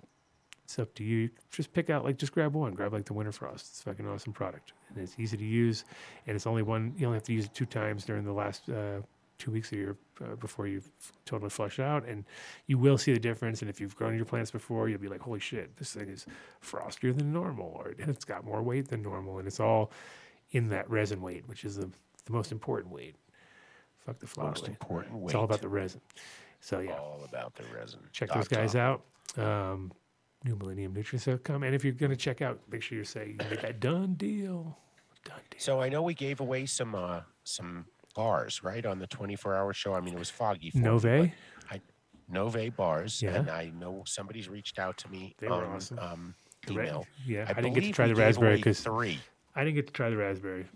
It's 0.65 0.79
up 0.79 0.95
to 0.95 1.05
you. 1.05 1.31
Just 1.51 1.73
pick 1.73 1.91
out 1.91 2.05
like 2.05 2.17
just 2.17 2.33
grab 2.33 2.55
one. 2.55 2.75
Grab 2.75 2.93
like 2.93 3.05
the 3.05 3.15
Winter 3.15 3.33
Frost. 3.33 3.67
It's 3.71 3.83
fucking 3.83 4.07
awesome 4.07 4.33
product, 4.33 4.73
and 4.89 5.03
it's 5.03 5.19
easy 5.19 5.37
to 5.37 5.45
use. 5.45 5.85
And 6.27 6.37
it's 6.37 6.47
only 6.47 6.63
one. 6.63 6.95
You 6.97 7.07
only 7.07 7.17
have 7.17 7.25
to 7.25 7.33
use 7.33 7.47
it 7.47 7.55
two 7.55 7.67
times 7.67 8.05
during 8.05 8.25
the 8.25 8.33
last 8.33 8.69
uh, 8.69 9.01
two 9.41 9.51
weeks 9.51 9.73
of 9.73 9.79
your 9.79 9.97
uh, 10.25 10.37
before 10.37 10.67
you 10.69 10.79
f- 10.79 11.13
totally 11.25 11.51
flush 11.51 11.79
out, 11.81 12.07
and 12.07 12.25
you 12.67 12.79
will 12.79 12.97
see 12.99 13.13
the 13.13 13.19
difference. 13.19 13.61
And 13.63 13.69
if 13.71 13.81
you've 13.81 13.97
grown 13.97 14.15
your 14.17 14.25
plants 14.27 14.51
before, 14.53 14.89
you'll 14.89 15.01
be 15.01 15.09
like, 15.09 15.21
"Holy 15.23 15.41
shit, 15.41 15.77
this 15.77 15.93
thing 15.95 16.09
is 16.09 16.27
frostier 16.63 17.17
than 17.17 17.33
normal, 17.33 17.73
or 17.75 17.95
it's 17.99 18.25
got 18.25 18.45
more 18.45 18.63
weight 18.63 18.89
than 18.89 19.03
normal," 19.03 19.39
and 19.39 19.47
it's 19.49 19.59
all 19.61 19.91
in 20.53 20.69
that 20.69 20.89
resin 20.89 21.21
weight, 21.21 21.49
which 21.49 21.65
is 21.65 21.77
the 21.77 21.91
the 22.27 22.33
most 22.33 22.53
important 22.53 22.93
weight. 22.95 23.17
Fuck 23.99 24.19
the 24.19 24.27
flower 24.27 24.49
Most 24.49 24.63
weight. 24.63 24.71
important 24.81 25.15
weight. 25.17 25.25
It's 25.27 25.35
all 25.35 25.45
about 25.45 25.61
the 25.61 25.69
resin. 25.69 26.01
So 26.61 26.81
yeah, 26.81 26.93
All 26.93 27.23
about 27.29 27.55
the 27.55 27.65
resin. 27.75 28.01
check 28.13 28.29
dot 28.29 28.37
those 28.39 28.49
guys 28.49 28.75
out. 28.75 29.03
Um, 29.37 29.93
New 30.45 30.57
Millennium 30.57 30.93
Nutrients.com. 30.95 31.63
And 31.65 31.75
if 31.75 31.85
you're 31.85 31.93
going 31.93 32.11
to 32.11 32.17
check 32.17 32.41
out, 32.43 32.61
make 32.71 32.83
sure 32.83 32.97
you 32.99 33.05
say 33.05 33.29
you 33.39 33.49
make 33.51 33.61
that 33.63 33.79
done 33.81 34.15
deal. 34.15 34.77
Done 35.25 35.41
deal. 35.51 35.61
So 35.61 35.81
I 35.83 35.89
know 35.91 36.03
we 36.03 36.15
gave 36.15 36.41
away 36.41 36.65
some 36.67 36.95
uh, 36.95 37.21
some 37.45 37.87
bars 38.15 38.63
right 38.63 38.85
on 38.85 38.99
the 38.99 39.07
24 39.07 39.57
hour 39.57 39.73
show. 39.73 39.95
I 39.95 40.01
mean, 40.01 40.15
it 40.15 40.19
was 40.19 40.31
foggy. 40.31 40.71
For 40.71 40.79
me, 40.79 40.85
Nove? 40.85 41.33
but 41.69 41.75
I, 41.77 41.81
Nove 42.33 42.77
bars, 42.77 43.23
Yeah. 43.23 43.35
and 43.37 43.51
I 43.51 43.71
know 43.79 44.03
somebody's 44.07 44.49
reached 44.49 44.79
out 44.79 44.97
to 44.99 45.09
me 45.11 45.35
They 45.39 45.49
were 45.49 45.55
on 45.65 45.77
awesome. 45.77 45.99
um, 45.99 46.35
The 46.67 46.75
ra- 46.75 46.83
email. 46.85 47.07
yeah, 47.27 47.45
I, 47.49 47.55
didn't 47.55 47.75
get 47.75 47.75
to 47.75 47.81
believe 47.81 47.95
try 47.95 48.05
we 48.07 48.11
the 48.13 48.15
gave 48.17 48.25
raspberry 48.27 48.53
away 48.55 48.63
'cause- 48.63 48.81
three. 48.81 49.21
I 49.55 49.65
didn't 49.65 49.77
get 49.77 49.87
to 49.89 49.93
try 49.93 50.11
the 50.11 50.17
raspberry. 50.17 50.67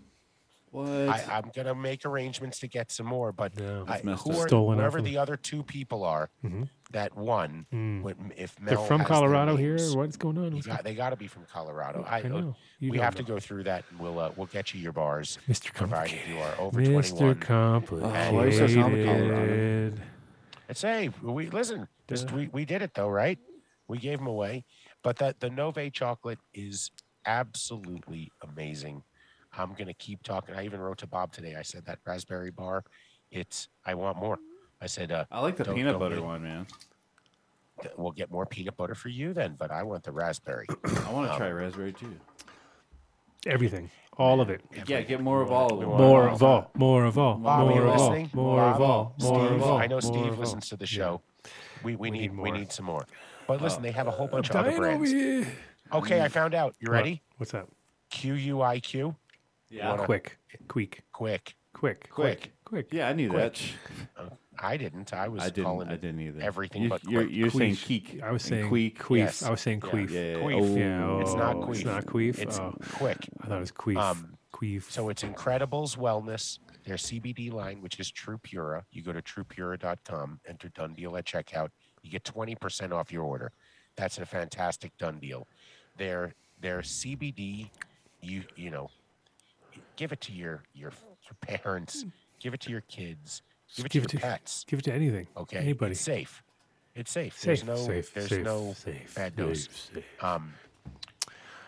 What? 0.75 0.87
I, 0.89 1.23
I'm 1.37 1.51
gonna 1.55 1.73
make 1.73 2.05
arrangements 2.05 2.59
to 2.59 2.67
get 2.67 2.91
some 2.91 3.05
more, 3.05 3.31
but 3.31 3.57
No. 3.57 3.85
I, 3.87 4.01
That's 4.01 4.23
who 4.23 4.31
are, 4.37 4.47
Stolen 4.49 4.77
whoever 4.77 5.01
the 5.01 5.17
other 5.17 5.37
two 5.37 5.63
people 5.63 6.03
are 6.03 6.29
Mhm. 6.43 6.67
that 6.91 7.15
won, 7.15 7.65
Mm. 7.73 8.01
when- 8.01 8.33
if 8.35 8.55
They're 8.57 8.77
from 8.77 9.05
Colorado 9.05 9.55
here. 9.55 9.75
names, 9.77 9.95
Or 9.95 9.99
what's 9.99 10.17
going 10.17 10.37
on? 10.37 10.53
What's 10.53 10.67
got, 10.67 10.83
they 10.83 10.93
got 10.93 11.11
to 11.11 11.15
be 11.15 11.27
from 11.27 11.45
Colorado. 11.45 11.99
going- 11.99 12.11
I, 12.13 12.17
I 12.19 12.21
know. 12.23 12.55
You 12.79 12.91
we 12.91 12.97
don't 12.97 13.05
have 13.05 13.15
to 13.15 13.23
go 13.23 13.39
through 13.39 13.63
that, 13.63 13.85
and 13.89 13.99
we'll 14.01 14.19
uh, 14.19 14.31
we'll 14.35 14.47
get 14.47 14.73
you 14.73 14.81
your 14.81 14.91
bars, 14.91 15.39
Mr. 15.47 15.73
provided 15.73 16.09
Complicated. 16.17 16.27
you 16.35 16.39
are 16.41 16.55
over 16.59 16.81
Mr. 16.81 17.17
21. 17.19 17.35
Complicated. 17.39 18.11
why 18.33 18.43
are 18.43 18.47
you 18.47 18.67
so 18.67 18.81
complicated? 18.81 20.01
It's 20.67 20.81
hey, 20.81 21.09
we 21.21 21.49
listen. 21.51 21.87
Just 22.09 22.31
we, 22.33 22.47
we 22.49 22.65
did 22.65 22.81
it 22.81 22.93
though, 22.95 23.07
right? 23.09 23.39
We 23.87 23.97
gave 23.97 24.17
them 24.17 24.27
away, 24.27 24.65
but 25.03 25.15
that 25.19 25.39
the 25.39 25.49
Nove 25.49 25.93
chocolate 25.93 26.39
is 26.53 26.91
absolutely 27.25 28.29
amazing. 28.41 29.03
I'm 29.57 29.73
gonna 29.73 29.93
keep 29.93 30.21
talking. 30.23 30.55
I 30.55 30.65
even 30.65 30.79
wrote 30.79 30.97
to 30.99 31.07
Bob 31.07 31.31
today. 31.31 31.55
I 31.55 31.61
said 31.61 31.85
that 31.85 31.99
raspberry 32.05 32.51
bar, 32.51 32.83
it's 33.31 33.67
I 33.85 33.93
want 33.95 34.17
more. 34.17 34.37
I 34.81 34.87
said 34.87 35.11
uh, 35.11 35.25
I 35.31 35.39
like 35.41 35.55
the 35.57 35.63
Don't- 35.63 35.75
peanut 35.75 35.93
don't 35.93 35.99
butter 35.99 36.15
be- 36.17 36.21
one, 36.21 36.43
man. 36.43 36.67
we'll 37.97 38.11
get 38.11 38.31
more 38.31 38.45
peanut 38.45 38.77
butter 38.77 38.95
for 38.95 39.09
you 39.09 39.33
then, 39.33 39.55
but 39.57 39.71
I 39.71 39.83
want 39.83 40.03
the 40.03 40.11
raspberry. 40.11 40.65
I 40.85 41.11
want 41.11 41.27
to 41.27 41.33
Um, 41.33 41.37
try 41.37 41.49
raspberry 41.51 41.93
too. 41.93 42.15
Everything. 43.45 43.89
All 44.17 44.39
of 44.41 44.49
it. 44.49 44.61
Yeah, 44.87 45.01
get 45.01 45.21
more 45.21 45.41
of 45.41 45.51
all 45.51 45.73
of 45.73 45.79
them. 45.79 45.89
More 45.89 46.27
of 46.29 46.41
all. 46.41 46.71
More 46.73 47.03
of 47.05 47.17
all. 47.17 47.35
Bob, 47.35 47.67
are 47.67 47.73
you 47.73 47.81
More 47.81 47.87
of 47.93 47.99
all. 47.99 48.09
listening? 48.09 48.29
More 48.33 48.61
of 48.61 48.81
all. 48.81 49.13
More 49.21 49.39
Steve, 49.47 49.51
of 49.57 49.63
all. 49.63 49.77
I 49.77 49.87
know 49.87 49.95
more 49.95 50.01
Steve 50.01 50.25
of 50.27 50.33
all. 50.33 50.39
listens 50.39 50.69
to 50.69 50.77
the 50.77 50.85
show. 50.87 51.21
We, 51.83 51.95
we, 51.95 52.09
We 52.09 52.11
need, 52.11 52.19
need 52.21 52.31
we 52.31 52.35
more. 52.49 52.57
need 52.57 52.71
some 52.71 52.85
more. 52.85 53.05
But 53.45 53.61
listen, 53.61 53.83
they 53.83 53.91
have 53.91 54.07
a 54.07 54.11
whole 54.11 54.27
bunch 54.27 54.49
of 54.49 54.55
other 54.55 54.75
brands. 54.75 55.11
Okay, 55.93 56.21
I 56.21 56.27
found 56.29 56.55
out. 56.55 56.75
You 56.79 56.87
What? 56.89 56.95
ready? 56.95 57.21
What's 57.37 57.51
that? 57.51 57.67
Q 58.09 58.33
U 58.35 58.61
I 58.61 58.79
Q. 58.79 59.15
Yeah. 59.75 59.89
Wanna- 59.89 60.05
Quick. 60.05 60.37
Quick. 60.67 61.03
Quick. 61.11 61.55
Quick. 61.73 62.09
Quick. 62.09 62.51
Quick. 62.63 62.87
Yeah, 62.91 63.09
I 63.09 63.13
knew 63.13 63.29
Quick. 63.29 63.59
that. 64.17 64.37
I 64.57 64.77
didn't. 64.77 65.13
I 65.13 65.27
was 65.27 65.43
I 65.43 65.49
didn't. 65.49 65.65
calling 65.65 65.89
I 65.89 65.97
didn't 65.97 66.21
either. 66.21 66.41
everything 66.41 66.83
you, 66.83 66.89
but 66.89 67.03
you're, 67.03 67.23
quick. 67.23 67.35
you're 67.35 67.49
saying 67.49 67.75
Queef. 67.75 67.85
keek. 67.85 68.23
I 68.23 68.31
was 68.31 68.43
saying 68.43 68.69
queef. 68.71 68.95
queef. 68.97 69.17
Yes. 69.17 69.43
I 69.43 69.49
was 69.51 69.59
saying 69.59 69.81
Yeah. 69.83 69.91
queef. 69.91 70.09
Yeah, 70.09 70.21
yeah, 70.21 70.35
Queef. 70.37 70.61
Oh. 70.61 70.75
Yeah, 70.77 71.21
It's 71.21 71.33
not 71.33 71.55
oh, 71.57 71.59
queef. 71.67 71.75
It's 71.75 71.85
not 71.85 72.05
queef. 72.05 72.39
It's 72.39 72.59
oh, 72.59 72.73
quick. 72.93 73.17
I 73.41 73.47
thought 73.47 73.57
it 73.57 73.59
was 73.59 73.71
queef. 73.73 73.97
Um, 73.97 74.37
queef. 74.53 74.89
So 74.89 75.09
it's 75.09 75.23
Incredibles 75.23 75.97
Wellness, 75.97 76.59
their 76.85 76.95
CBD 76.95 77.51
line, 77.51 77.81
which 77.81 77.99
is 77.99 78.09
True 78.09 78.37
Pura. 78.37 78.85
You 78.91 79.01
go 79.01 79.11
to 79.11 79.21
truepura.com, 79.21 80.39
enter 80.47 80.69
done 80.69 80.93
deal 80.93 81.17
at 81.17 81.25
checkout. 81.25 81.69
You 82.01 82.09
get 82.11 82.23
20% 82.23 82.93
off 82.93 83.11
your 83.11 83.23
order. 83.23 83.51
That's 83.97 84.17
a 84.19 84.25
fantastic 84.25 84.95
done 84.97 85.19
deal. 85.19 85.47
Their 85.97 86.33
their 86.61 86.79
CBD, 86.79 87.69
you 88.21 88.43
you 88.55 88.69
know, 88.69 88.89
give 89.95 90.11
it 90.11 90.21
to 90.21 90.31
your 90.33 90.63
your, 90.73 90.91
your 91.23 91.35
parents, 91.59 92.05
give 92.39 92.53
it 92.53 92.59
to 92.61 92.71
your 92.71 92.81
kids, 92.81 93.41
give 93.75 93.85
it 93.85 93.91
give 93.91 94.03
to 94.07 94.09
it 94.09 94.13
your 94.13 94.21
to- 94.21 94.27
pets. 94.27 94.65
Give 94.67 94.79
it 94.79 94.83
to 94.83 94.93
anything. 94.93 95.27
Okay, 95.37 95.57
Anybody. 95.57 95.91
It's 95.91 96.01
safe. 96.01 96.43
It's 96.95 97.11
safe. 97.11 97.33
Safe. 97.37 97.45
There's 97.45 97.63
no 97.65 97.75
safe. 97.75 98.13
there's 98.13 98.29
safe, 98.29 98.43
no 98.45 98.73
safe, 98.73 99.15
bad 99.15 99.33
safe. 99.35 100.05
Um, 100.21 100.53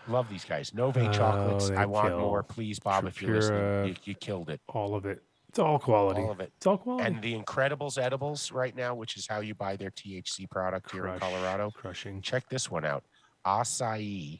love 0.07 0.29
these 0.29 0.45
guys. 0.45 0.71
Nove 0.71 0.95
Oh, 0.97 1.11
chocolates. 1.11 1.69
I 1.71 1.85
want 1.85 2.09
kill. 2.09 2.19
more, 2.19 2.43
please, 2.43 2.79
Bob. 2.79 3.05
If 3.05 3.21
you're 3.21 3.35
listening, 3.35 3.87
you, 3.89 3.95
you 4.05 4.15
killed 4.15 4.49
it. 4.49 4.61
All 4.69 4.95
of 4.95 5.05
it. 5.05 5.21
It's 5.49 5.59
all 5.59 5.79
quality. 5.79 6.21
All 6.21 6.31
of 6.31 6.39
it. 6.39 6.51
It's 6.57 6.65
all 6.65 6.77
quality. 6.77 7.05
And 7.05 7.21
the 7.21 7.37
Incredibles 7.37 7.97
edibles 8.01 8.51
right 8.51 8.75
now, 8.75 8.95
which 8.95 9.17
is 9.17 9.27
how 9.27 9.39
you 9.41 9.53
buy 9.55 9.75
their 9.75 9.89
THC 9.91 10.49
product 10.49 10.91
here 10.91 11.07
in 11.07 11.19
Colorado. 11.19 11.71
Crushing. 11.71 12.21
Check 12.21 12.47
this 12.49 12.69
one 12.71 12.85
out. 12.85 13.03
Acai 13.45 14.39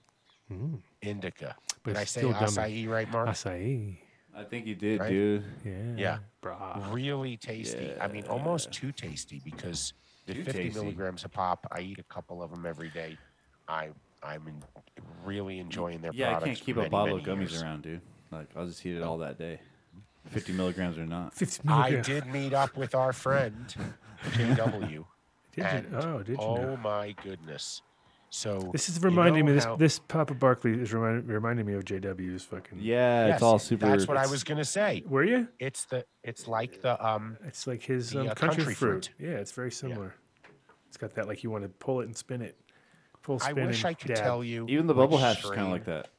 Mm. 0.51 0.80
Indica. 1.01 1.56
But 1.84 1.92
Did 1.93 1.98
I 2.01 2.03
say 2.06 2.22
still 2.22 2.34
dummy. 2.34 2.45
acai 2.85 2.88
right, 2.90 3.11
Mark? 3.11 3.30
Acai. 3.30 3.98
I 4.35 4.43
think 4.43 4.66
you 4.67 4.76
did, 4.76 5.00
Right? 5.00 5.09
dude. 5.09 5.43
Yeah. 5.66 5.72
Yeah. 5.98 6.17
Brah. 6.43 6.93
really 6.93 7.38
tasty. 7.38 7.92
I 8.00 8.08
mean, 8.08 8.26
almost 8.27 8.72
too 8.72 8.92
tasty 8.92 9.42
because 9.43 9.93
the 10.27 10.34
Too 10.35 10.43
50 10.43 10.64
tasty. 10.64 10.80
milligrams 10.80 11.24
a 11.26 11.30
pop. 11.30 11.66
I 11.72 11.80
eat 11.82 12.00
a 12.00 12.03
couple 12.03 12.43
of 12.43 12.51
them 12.51 12.66
every 12.66 12.90
day. 12.90 13.17
I 13.67 13.90
I'm 14.24 14.48
in, 14.48 14.61
really 15.24 15.59
enjoying 15.59 16.01
their 16.01 16.11
Yeah, 16.14 16.27
I 16.27 16.32
products. 16.34 16.45
can't 16.45 16.58
for 16.59 16.66
keep 16.66 16.77
a 16.77 16.90
bottle 16.90 17.17
of 17.17 17.24
gummies 17.24 17.51
years. 17.51 17.61
around, 17.64 17.84
dude. 17.84 18.01
Like 18.32 18.48
I'll 18.56 18.66
just 18.67 18.85
eat 18.85 18.95
it 18.95 19.03
all 19.03 19.17
that 19.19 19.38
day. 19.38 19.59
Fifty 20.26 20.51
milligrams 20.53 20.98
or 20.98 21.06
not. 21.06 21.34
50 21.34 21.67
I 21.69 22.01
did 22.01 22.26
meet 22.27 22.53
up 22.53 22.76
with 22.76 22.93
our 22.95 23.14
friend 23.14 23.74
JW. 24.34 25.06
Did 25.56 25.66
you? 25.92 25.98
Oh, 25.98 26.17
did 26.19 26.30
you? 26.30 26.38
oh 26.40 26.56
know? 26.58 26.77
my 26.77 27.16
goodness, 27.24 27.82
So 28.30 28.69
This 28.73 28.89
is 28.89 28.97
you 28.97 29.03
reminding 29.06 29.45
know 29.45 29.51
me. 29.51 29.56
This 29.56 29.64
how- 29.64 29.75
this 29.77 29.99
Papa 29.99 30.33
Barkley 30.33 30.73
is 30.80 30.93
remind, 30.93 31.27
reminding 31.27 31.65
me 31.65 31.73
of 31.73 31.85
JW's 31.85 32.43
fucking. 32.43 32.80
Yeah, 32.80 33.27
Yes, 33.27 33.35
it's 33.35 33.43
all 33.43 33.57
super. 33.57 33.88
That's 33.88 34.07
what 34.07 34.17
I 34.17 34.27
was 34.27 34.43
gonna 34.43 34.65
say. 34.65 35.03
Were 35.07 35.23
you? 35.23 35.47
It's 35.59 35.85
the 35.85 36.06
it's 36.23 36.47
like 36.47 36.81
the 36.81 37.03
um 37.06 37.38
It's 37.45 37.65
like 37.67 37.81
his 37.83 38.11
The, 38.11 38.22
um, 38.22 38.27
uh, 38.30 38.33
country, 38.35 38.57
country 38.57 38.73
fruit. 38.75 39.06
fruit. 39.17 39.27
Yeah, 39.30 39.35
it's 39.38 39.51
very 39.53 39.72
similar. 39.72 40.14
It's 40.89 40.97
got 40.97 41.14
that 41.15 41.27
like 41.27 41.43
you 41.43 41.49
want 41.51 41.64
to 41.64 41.69
pull 41.69 42.01
it 42.01 42.06
and 42.06 42.15
spin 42.15 42.41
it. 42.41 42.57
Pull, 43.23 43.39
I 43.41 43.51
spin, 43.51 43.67
wish 43.67 43.80
and 43.80 43.88
I 43.88 43.93
could 43.93 44.07
dab. 44.09 44.17
tell 44.17 44.43
you 44.43 44.65
Even 44.69 44.88
the 44.88 44.93
bubble 44.93 45.17
hash 45.17 45.43
is 45.43 45.49
kind 45.49 45.61
of 45.61 45.69
like 45.69 45.85
that. 45.85 46.09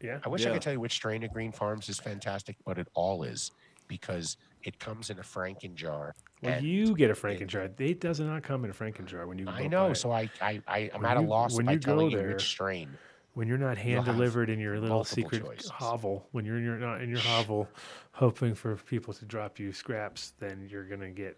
Yeah. 0.00 0.18
I 0.24 0.28
wish 0.28 0.46
I 0.46 0.50
could 0.52 0.62
tell 0.62 0.72
you 0.72 0.80
which 0.80 0.94
strain 0.94 1.22
of 1.24 1.32
Green 1.32 1.52
Farms 1.52 1.88
is 1.88 1.98
fantastic, 1.98 2.56
but 2.64 2.78
it 2.78 2.88
all 2.94 3.22
is 3.22 3.50
because 3.86 4.36
it 4.62 4.78
comes 4.78 5.10
in 5.10 5.18
a 5.18 5.22
Franken 5.22 5.74
jar. 5.74 6.14
Well, 6.42 6.52
and 6.54 6.66
you 6.66 6.94
get 6.94 7.10
a 7.10 7.14
Franken 7.14 7.46
jar. 7.46 7.68
It 7.78 8.00
does 8.00 8.20
not 8.20 8.42
come 8.42 8.64
in 8.64 8.70
a 8.70 8.74
Franken 8.74 9.06
jar 9.06 9.26
when 9.26 9.38
you. 9.38 9.48
I 9.48 9.62
go 9.62 9.68
know, 9.68 9.84
buy 9.86 9.90
it. 9.90 9.94
so 9.96 10.10
I 10.12 10.30
I, 10.40 10.62
I 10.66 10.90
I'm 10.94 11.04
at 11.04 11.16
a 11.16 11.20
loss 11.20 11.56
when 11.56 11.66
by 11.66 11.72
you 11.72 11.78
go 11.78 11.92
telling 11.92 12.10
you 12.10 12.16
there, 12.16 12.28
which 12.28 12.48
strain. 12.48 12.90
when 13.34 13.46
you're 13.48 13.58
not 13.58 13.78
hand 13.78 14.04
delivered 14.04 14.50
in 14.50 14.58
your 14.58 14.78
little 14.80 15.04
secret 15.04 15.44
choices. 15.44 15.70
hovel, 15.70 16.26
when 16.32 16.44
you're 16.44 16.58
in 16.58 16.64
your 16.64 16.76
not 16.78 17.00
in 17.02 17.08
your 17.10 17.18
hovel, 17.20 17.68
hoping 18.12 18.54
for 18.54 18.76
people 18.76 19.12
to 19.14 19.24
drop 19.24 19.58
you 19.58 19.72
scraps, 19.72 20.32
then 20.38 20.66
you're 20.70 20.84
gonna 20.84 21.10
get 21.10 21.36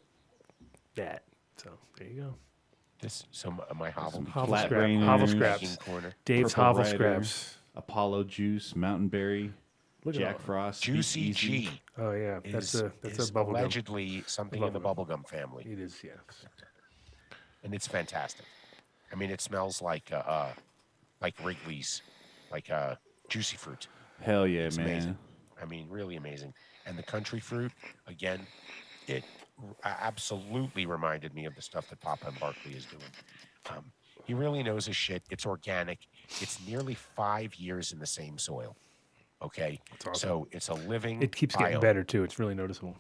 that. 0.95 1.25
So 1.57 1.71
there 1.99 2.09
you 2.09 2.21
go. 2.23 2.35
This 3.01 3.25
so 3.33 3.51
my, 3.51 3.65
my 3.77 3.91
hovel 3.91 4.25
Hovel 4.31 4.47
Flat 4.49 4.67
scrap, 4.67 4.81
Rainers. 4.81 5.05
hovel 5.07 5.27
baking 5.27 5.39
scraps. 5.69 5.77
corner. 5.77 6.15
Dave's 6.25 6.55
Purple 6.55 6.65
hovel 6.65 6.83
Rider. 6.85 6.97
scraps. 6.97 7.57
Apollo 7.75 8.25
Juice, 8.25 8.77
Mountain 8.77 9.09
Berry, 9.09 9.51
Look 10.05 10.15
Jack 10.15 10.39
Frost, 10.41 10.83
Juicy 10.83 11.33
G 11.33 11.81
Oh 11.99 12.13
yeah, 12.13 12.41
is, 12.45 12.53
that's 12.53 12.75
a 12.75 12.93
that's 13.03 13.19
is 13.19 13.31
a 13.31 13.33
bubble 13.33 13.53
gum. 13.53 13.61
allegedly 13.63 14.25
something 14.27 14.63
in 14.63 14.73
the 14.73 14.81
bubblegum 14.81 15.29
family, 15.29 15.65
It 15.67 15.79
is, 15.79 16.03
yes, 16.03 16.47
and 17.63 17.75
it's 17.75 17.87
fantastic. 17.87 18.47
I 19.13 19.17
mean, 19.17 19.31
it 19.31 19.41
smells 19.41 19.83
like 19.83 20.11
uh, 20.13 20.17
uh 20.17 20.53
like 21.21 21.35
Wrigley's, 21.39 22.03
like 22.51 22.71
uh 22.71 22.97
juicy 23.29 23.57
fruit. 23.57 23.89
Hell 24.21 24.47
yeah, 24.47 24.67
It's 24.67 24.79
man. 24.79 24.87
amazing. 24.87 25.19
I 25.61 25.67
mean, 25.67 25.87
really 25.91 26.17
amazing. 26.17 26.55
And 26.87 26.99
the 26.99 27.03
country 27.03 27.41
fruit, 27.41 27.73
again, 28.07 28.49
it 29.07 29.25
r- 29.63 29.77
absolutely 29.85 30.87
reminded 30.87 31.35
me 31.35 31.45
of 31.45 31.55
the 31.55 31.63
stuff 31.63 31.87
that 31.89 32.01
Papa 32.01 32.29
and 32.29 32.39
Barkley 32.39 32.73
is 32.75 32.87
doing. 32.87 33.13
Um, 33.71 33.93
he 34.25 34.35
really 34.35 34.63
knows 34.63 34.87
his 34.87 34.97
shit. 34.97 35.23
It's 35.31 35.47
organic. 35.47 36.01
It's 36.41 36.59
nearly 36.61 36.95
five 36.95 37.55
years 37.55 37.93
in 37.93 37.99
the 37.99 38.07
same 38.07 38.39
soil. 38.39 38.77
Okay, 39.43 39.81
awesome. 40.07 40.15
so 40.15 40.49
it's 40.53 40.69
a 40.69 40.75
living. 40.75 41.23
It 41.23 41.35
keeps 41.35 41.57
getting 41.57 41.79
biome. 41.79 41.81
better 41.83 42.05
too. 42.05 42.23
It's 42.25 42.39
really 42.39 42.55
noticeable. 42.55 42.97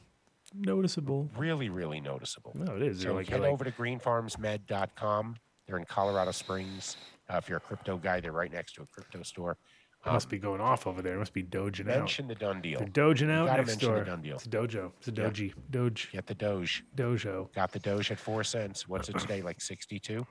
Noticeable. 0.55 1.31
Really, 1.37 1.69
really 1.69 2.01
noticeable. 2.01 2.53
No, 2.55 2.75
it 2.77 2.83
is. 2.83 2.99
So 3.01 3.05
You're 3.07 3.15
like, 3.15 3.27
head 3.29 3.37
you're 3.37 3.43
like, 3.47 3.53
over 3.53 3.65
to 3.65 3.71
greenfarmsmed.com. 3.71 5.37
They're 5.67 5.79
in 5.79 5.85
Colorado 5.85 6.31
Springs. 6.33 6.97
Uh, 7.31 7.37
if 7.37 7.49
you're 7.49 7.59
a 7.59 7.61
crypto 7.61 7.97
guy, 7.97 8.21
they're 8.21 8.33
right 8.33 8.53
next 8.53 8.73
to 8.75 8.83
a 8.83 8.87
crypto 8.87 9.23
store. 9.23 9.57
it 10.05 10.11
must 10.13 10.29
be 10.29 10.39
going 10.39 10.61
off 10.61 10.87
over 10.87 11.01
there. 11.01 11.15
It 11.15 11.19
must 11.19 11.33
be 11.33 11.43
doging 11.43 11.89
out. 11.89 11.99
Mention 12.01 12.27
the 12.29 12.35
done 12.35 12.61
deal. 12.61 12.81
They're 12.81 12.89
doging 12.89 13.31
out 13.31 13.47
gotta 13.47 13.59
next 13.63 13.71
mention 13.73 13.89
door. 13.89 13.99
the 14.01 14.05
done 14.05 14.23
deal. 14.23 14.35
It's 14.37 14.47
a 14.47 14.49
dojo. 14.51 14.93
It's 14.99 15.09
a 15.09 15.13
Yeah. 15.13 15.29
doji. 15.29 15.55
Doge. 15.71 16.09
Get 16.13 16.27
the 16.27 16.35
Doge. 16.35 16.85
Dojo. 16.97 17.53
Got 17.55 17.73
the 17.73 17.79
Doge 17.79 18.11
at 18.11 18.19
four 18.19 18.43
cents. 18.45 18.89
What's 18.89 19.09
it 19.09 19.19
today? 19.19 19.41
Like 19.43 19.61
sixty-two? 19.61 20.27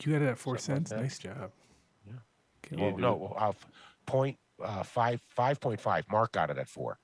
You 0.00 0.12
got 0.12 0.22
it 0.22 0.28
at 0.28 0.38
four 0.38 0.56
Something 0.58 0.86
cents. 0.86 0.90
that. 0.90 1.00
nice 1.02 1.18
job. 1.18 1.50
Yeah. 2.06 2.12
Kill 2.62 2.78
Well, 2.78 2.88
it. 2.88 2.98
no, 2.98 3.36
uh, 3.38 3.48
f- 3.50 3.66
point 4.06 4.38
uh, 4.62 4.82
five 4.82 5.20
five 5.28 5.60
point 5.60 5.80
five. 5.80 6.04
Mark 6.10 6.32
got 6.32 6.50
it 6.50 6.58
at 6.58 6.68
four. 6.68 6.98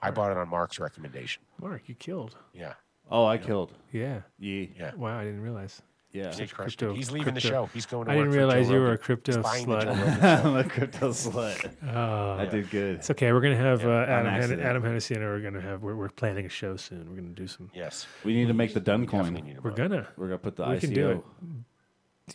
I 0.00 0.10
bought 0.10 0.30
it 0.30 0.36
on 0.36 0.48
Mark's 0.48 0.78
recommendation. 0.78 1.42
Mark, 1.60 1.82
you 1.88 1.94
killed. 1.96 2.36
Yeah, 2.52 2.74
Oh, 3.10 3.24
I 3.26 3.36
killed. 3.38 3.72
Yeah. 3.92 4.20
Yeah. 4.38 4.66
yeah. 4.78 4.94
Wow, 4.94 5.18
I 5.18 5.24
didn't 5.24 5.40
realize. 5.40 5.82
Yeah. 6.12 6.32
He 6.32 6.46
crushed 6.46 6.78
crypto- 6.78 6.94
He's 6.94 7.10
leaving 7.10 7.34
the 7.34 7.40
crypto- 7.40 7.66
show. 7.66 7.70
He's 7.74 7.84
going 7.84 8.06
to 8.06 8.12
I 8.12 8.16
work 8.16 8.24
didn't 8.26 8.32
for 8.32 8.38
realize 8.38 8.66
Joe 8.68 8.72
you 8.74 8.78
were 8.80 8.86
a 8.86 8.90
Rogan. 8.90 9.04
crypto 9.04 9.32
He's 9.36 9.42
buying 9.42 9.66
the 9.68 9.76
slut. 9.76 9.86
Rogan 9.98 10.20
show. 10.20 10.48
I'm 10.48 10.56
a 10.56 10.64
crypto 10.64 11.10
slut. 11.10 11.70
Oh, 11.94 12.32
I 12.38 12.46
did 12.46 12.70
good. 12.70 12.94
It's 12.96 13.10
okay. 13.10 13.32
We're 13.32 13.40
gonna 13.42 13.56
have 13.56 13.84
uh, 13.84 13.90
Adam, 14.08 14.26
Hen- 14.26 14.34
accident. 14.40 14.62
Adam 14.62 14.82
Hennessy 14.84 15.14
and 15.16 15.24
I 15.24 15.26
are 15.26 15.40
gonna 15.40 15.60
have. 15.60 15.82
We're, 15.82 15.96
we're 15.96 16.08
planning 16.08 16.46
a 16.46 16.48
show 16.48 16.76
soon. 16.76 17.10
We're 17.10 17.16
gonna 17.16 17.28
do 17.34 17.46
some. 17.46 17.70
Yes, 17.74 18.06
We 18.24 18.34
need 18.34 18.46
to 18.48 18.54
make 18.54 18.72
the 18.72 18.80
done 18.80 19.04
definitely 19.04 19.32
coin. 19.32 19.44
need 19.48 19.54
him 19.56 19.62
We're 19.62 19.70
on. 19.70 19.76
gonna. 19.76 20.08
We're 20.16 20.26
gonna 20.28 20.38
put 20.38 20.56
the 20.56 20.64
We 20.66 20.76
ICO. 20.76 20.80
can 20.80 20.92
do 20.94 21.10
it. 21.10 21.24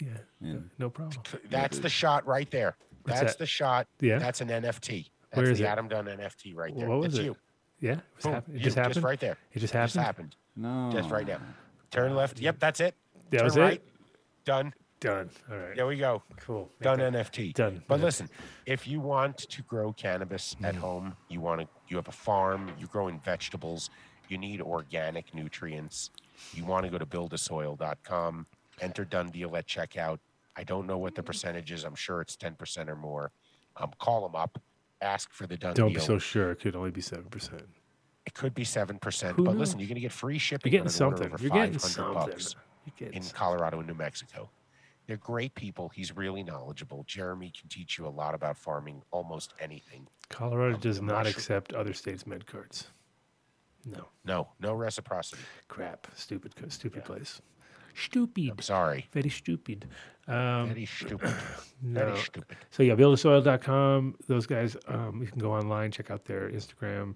Yeah. 0.01 0.07
in. 0.49 0.69
No 0.77 0.89
problem. 0.89 1.22
That's 1.49 1.80
the 1.80 1.89
shot 1.89 2.27
right 2.27 2.49
there. 2.51 2.75
What's 3.03 3.19
That's 3.19 3.33
that? 3.33 3.40
the 3.40 3.45
shot. 3.45 3.88
Yeah? 3.99 4.19
That's 4.19 4.41
an 4.41 4.49
NFT. 4.49 5.09
That's 5.30 5.41
Where 5.41 5.51
is 5.51 5.59
the 5.59 5.65
it? 5.65 5.67
Adam 5.67 5.88
Dunn 5.88 6.06
NFT 6.06 6.56
right 6.56 6.75
there. 6.75 6.88
What 6.88 6.99
was 6.99 7.07
it's 7.07 7.17
it? 7.17 7.25
you. 7.25 7.35
Yeah. 7.80 7.91
It, 7.93 7.99
was 8.15 8.23
Boom. 8.23 8.33
hap- 8.33 8.49
it 8.49 8.53
You, 8.53 8.59
just 8.59 8.77
happened. 8.77 9.03
right 9.03 9.19
there. 9.19 9.38
It 9.51 9.59
just 9.59 9.73
Just 9.73 9.95
happened. 9.95 10.06
happened. 10.06 10.35
No. 10.56 10.90
Just 10.91 11.09
right 11.09 11.27
now. 11.27 11.40
Turn 11.91 12.15
left. 12.15 12.40
Yep, 12.40 12.59
that's 12.59 12.80
it. 12.80 12.95
That 13.32 13.38
Turn 13.40 13.45
was 13.45 13.57
right. 13.57 13.73
it. 13.73 13.88
Done. 14.45 14.73
Done. 14.99 15.30
All 15.51 15.57
right. 15.57 15.75
There 15.75 15.85
we 15.85 15.98
go. 15.98 16.23
Cool. 16.40 16.72
Make 16.80 16.83
Done 16.83 16.99
that- 16.99 17.14
NFT. 17.14 17.53
Done. 17.53 17.83
But 17.88 17.99
Yeah. 17.99 18.06
listen, 18.06 18.30
if 18.65 18.88
you 18.88 19.01
want 19.01 19.38
to 19.38 19.61
grow 19.64 19.91
cannabis 19.91 20.56
at 20.64 20.75
mm. 20.75 20.80
home, 20.80 21.17
you 21.30 21.41
want 21.41 21.61
to 21.61 21.67
you 21.90 21.98
have 21.98 22.07
a 22.07 22.11
farm, 22.14 22.72
you're 22.80 22.88
growing 22.88 23.19
vegetables, 23.19 23.90
you 24.30 24.38
need 24.38 24.61
organic 24.61 25.33
nutrients. 25.35 26.09
You 26.53 26.65
want 26.65 26.85
to 26.85 26.90
go 26.91 26.98
to 26.98 27.06
buildasoil.com, 27.06 28.48
enter 28.82 29.06
done 29.06 29.30
deal 29.30 29.56
at 29.56 29.67
checkout. 29.67 30.19
I 30.56 30.64
don't 30.64 30.85
know 30.88 30.98
what 30.98 31.15
the 31.15 31.23
percentage 31.23 31.72
is. 31.72 31.83
I'm 31.83 31.95
sure 31.95 32.22
it's 32.22 32.35
10% 32.35 32.88
or 32.90 32.95
more. 32.95 33.32
Um, 33.77 33.91
call 33.99 34.22
them 34.27 34.35
up, 34.35 34.61
ask 35.01 35.32
for 35.33 35.48
the 35.48 35.57
done 35.57 35.73
Don't 35.73 35.90
deal. 35.91 35.99
be 35.99 36.06
so 36.06 36.17
sure. 36.19 36.51
It 36.51 36.59
could 36.59 36.75
only 36.75 36.91
be 36.91 37.01
seven 37.01 37.25
percent. 37.25 37.64
it 38.25 38.33
could 38.35 38.53
be 38.53 38.64
7%, 38.64 39.32
Who 39.33 39.43
but 39.43 39.57
listen, 39.57 39.80
you're 39.80 39.88
going 39.88 39.95
to 39.95 40.01
get 40.01 40.11
free 40.11 40.35
You're 40.35 40.40
shipping 40.40 40.72
getting 40.72 40.88
on 40.88 40.93
an 40.95 41.03
order 41.03 41.17
something. 41.17 41.33
over 41.33 41.43
You're 41.43 41.49
getting 41.51 41.77
500 41.80 41.80
something. 41.90 42.14
bucks 42.14 42.56
You're 42.85 42.93
getting 42.98 43.15
in 43.17 43.22
something. 43.23 43.38
Colorado 43.38 43.80
and 43.80 43.88
New 43.88 43.95
Mexico. 43.95 44.49
They're 45.07 45.17
great 45.17 45.53
people. 45.56 45.90
He's 45.90 46.15
really 46.15 46.43
knowledgeable. 46.43 47.03
Jeremy 47.07 47.51
can 47.59 47.67
teach 47.67 47.98
you 47.98 48.07
a 48.07 48.09
lot 48.09 48.33
about 48.35 48.56
farming, 48.57 49.01
almost 49.11 49.53
anything. 49.59 50.07
Colorado 50.30 50.75
Um, 50.75 50.80
does 50.80 51.01
not 51.01 51.27
accept 51.27 51.73
other 51.73 51.93
states' 51.93 52.25
med 52.25 52.45
cards. 52.45 52.88
No. 53.85 54.07
No, 54.23 54.48
no 54.61 54.73
reciprocity. 54.73 55.41
Crap. 55.67 56.07
Stupid. 56.15 56.56
co- 56.56 56.69
Stupid 56.69 57.03
place. 57.03 57.41
Stupid. 57.95 58.49
I'm 58.51 58.59
sorry. 58.61 59.07
Very 59.11 59.30
stupid. 59.30 59.90
Um, 60.27 60.69
Very 60.69 60.85
stupid. 60.85 61.34
no. 61.82 62.06
Very 62.06 62.19
stupid. 62.19 62.58
So 62.72 62.84
yeah, 62.84 62.95
buildasoil.com. 62.95 64.16
Those 64.27 64.45
guys, 64.45 64.77
um, 64.88 65.22
you 65.22 65.27
can 65.27 65.40
go 65.40 65.52
online, 65.53 65.92
check 65.92 66.11
out 66.11 66.26
their 66.26 66.50
Instagram 66.50 67.16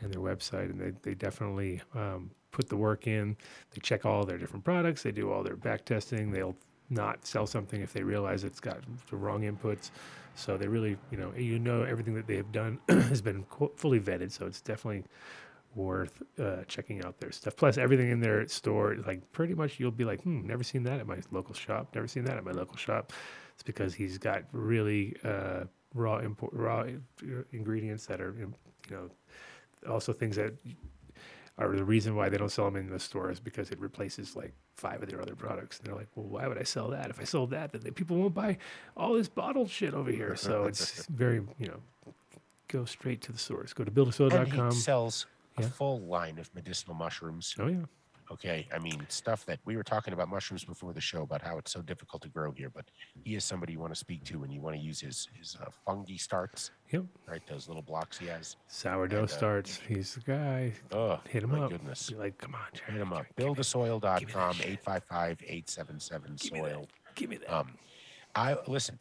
and 0.00 0.12
their 0.12 0.20
website, 0.20 0.70
and 0.70 0.80
they, 0.80 0.92
they 1.02 1.14
definitely 1.14 1.82
um, 1.94 2.30
put 2.52 2.68
the 2.68 2.76
work 2.76 3.06
in. 3.06 3.36
They 3.72 3.80
check 3.82 4.06
all 4.06 4.24
their 4.24 4.38
different 4.38 4.64
products. 4.64 5.02
They 5.02 5.12
do 5.12 5.32
all 5.32 5.42
their 5.42 5.56
back 5.56 5.84
testing. 5.84 6.30
They'll 6.30 6.56
not 6.90 7.26
sell 7.26 7.46
something 7.46 7.80
if 7.80 7.92
they 7.92 8.02
realize 8.02 8.44
it's 8.44 8.60
got 8.60 8.78
the 9.10 9.16
wrong 9.16 9.42
inputs. 9.42 9.90
So 10.36 10.56
they 10.56 10.66
really, 10.68 10.96
you 11.10 11.18
know, 11.18 11.32
you 11.36 11.58
know 11.58 11.82
everything 11.82 12.14
that 12.14 12.26
they 12.26 12.36
have 12.36 12.52
done 12.52 12.78
has 12.88 13.20
been 13.22 13.44
qu- 13.44 13.72
fully 13.76 14.00
vetted. 14.00 14.30
So 14.32 14.46
it's 14.46 14.60
definitely 14.60 15.04
worth 15.76 16.22
uh, 16.40 16.64
checking 16.66 17.04
out 17.04 17.18
their 17.20 17.32
stuff. 17.32 17.56
Plus, 17.56 17.78
everything 17.78 18.10
in 18.10 18.20
their 18.20 18.46
store, 18.48 18.96
like 19.06 19.30
pretty 19.32 19.54
much, 19.54 19.78
you'll 19.80 19.90
be 19.90 20.04
like, 20.04 20.22
hmm, 20.22 20.46
never 20.46 20.62
seen 20.62 20.82
that 20.84 21.00
at 21.00 21.06
my 21.06 21.18
local 21.30 21.54
shop. 21.54 21.94
Never 21.94 22.08
seen 22.08 22.24
that 22.24 22.36
at 22.36 22.44
my 22.44 22.52
local 22.52 22.76
shop. 22.76 23.12
It's 23.54 23.62
because 23.62 23.94
he's 23.94 24.18
got 24.18 24.44
really 24.52 25.14
uh, 25.24 25.64
raw 25.94 26.18
import, 26.18 26.52
raw 26.54 26.80
uh, 26.80 27.42
ingredients 27.52 28.06
that 28.06 28.20
are, 28.20 28.34
you 28.38 28.52
know, 28.90 29.10
also 29.88 30.12
things 30.12 30.36
that 30.36 30.52
are 31.56 31.68
the 31.76 31.84
reason 31.84 32.16
why 32.16 32.28
they 32.28 32.36
don't 32.36 32.50
sell 32.50 32.64
them 32.64 32.76
in 32.76 32.90
the 32.90 32.98
store 32.98 33.30
is 33.30 33.38
because 33.38 33.70
it 33.70 33.78
replaces 33.78 34.34
like 34.34 34.52
five 34.76 35.02
of 35.02 35.08
their 35.08 35.22
other 35.22 35.36
products. 35.36 35.78
And 35.78 35.86
they're 35.86 35.94
like, 35.94 36.08
well, 36.16 36.26
why 36.26 36.48
would 36.48 36.58
I 36.58 36.64
sell 36.64 36.88
that? 36.88 37.10
If 37.10 37.20
I 37.20 37.24
sold 37.24 37.50
that, 37.50 37.70
then 37.72 37.82
they, 37.82 37.90
people 37.92 38.16
won't 38.16 38.34
buy 38.34 38.58
all 38.96 39.14
this 39.14 39.28
bottled 39.28 39.70
shit 39.70 39.94
over 39.94 40.10
here. 40.10 40.34
So 40.34 40.64
it's 40.64 41.06
very, 41.10 41.42
you 41.58 41.68
know, 41.68 42.12
go 42.66 42.84
straight 42.84 43.20
to 43.22 43.32
the 43.32 43.38
source. 43.38 43.72
Go 43.72 43.84
to 43.84 43.88
And 43.88 43.96
buildasoil.com. 43.96 44.70
he 44.72 44.76
sells 44.76 45.26
Yeah. 45.58 45.66
a 45.66 45.68
full 45.68 46.00
line 46.00 46.38
of 46.38 46.52
medicinal 46.54 46.94
mushrooms. 46.94 47.54
Oh, 47.58 47.66
yeah. 47.68 47.84
Okay, 48.30 48.66
I 48.74 48.78
mean 48.78 49.04
stuff 49.10 49.44
that 49.44 49.60
we 49.66 49.76
were 49.76 49.82
talking 49.82 50.14
about 50.14 50.30
mushrooms 50.30 50.64
before 50.64 50.94
the 50.94 51.00
show 51.00 51.22
about 51.22 51.42
how 51.42 51.58
it's 51.58 51.70
so 51.70 51.82
difficult 51.82 52.22
to 52.22 52.28
grow 52.30 52.52
here, 52.52 52.70
but 52.70 52.86
he 53.22 53.34
is 53.34 53.44
somebody 53.44 53.74
you 53.74 53.78
want 53.78 53.92
to 53.92 53.98
speak 53.98 54.24
to 54.24 54.42
and 54.44 54.52
you 54.52 54.62
want 54.62 54.74
to 54.74 54.80
use 54.80 54.98
his 54.98 55.28
his 55.38 55.58
uh, 55.60 55.66
fungi 55.84 56.16
starts, 56.16 56.70
Yep. 56.90 57.04
right? 57.28 57.46
Those 57.46 57.68
little 57.68 57.82
blocks 57.82 58.16
he 58.16 58.26
has. 58.28 58.56
Sourdough 58.66 59.18
And, 59.18 59.24
uh, 59.28 59.30
starts. 59.30 59.78
He's 59.86 60.14
the 60.14 60.20
guy. 60.22 60.72
Oh, 60.90 61.20
Hit 61.28 61.42
him 61.42 61.50
my 61.50 61.60
up. 61.64 61.70
goodness. 61.72 62.08
Be 62.08 62.16
like, 62.16 62.38
come 62.38 62.54
on, 62.54 62.62
Jerry. 62.72 62.92
Hit 62.92 63.00
him 63.02 63.12
up. 63.12 63.26
Jerry, 63.38 63.50
give 63.50 63.58
me- 63.58 63.62
Buildasoil.com, 63.62 64.54
855-877 64.54 66.40
Give 66.40 66.52
me 66.52 66.60
that. 66.60 66.70
soil. 66.70 66.88
Give 67.14 67.30
me 67.30 67.36
that. 67.36 67.54
Um, 67.54 67.74
I 68.34 68.56
listen. 68.66 68.98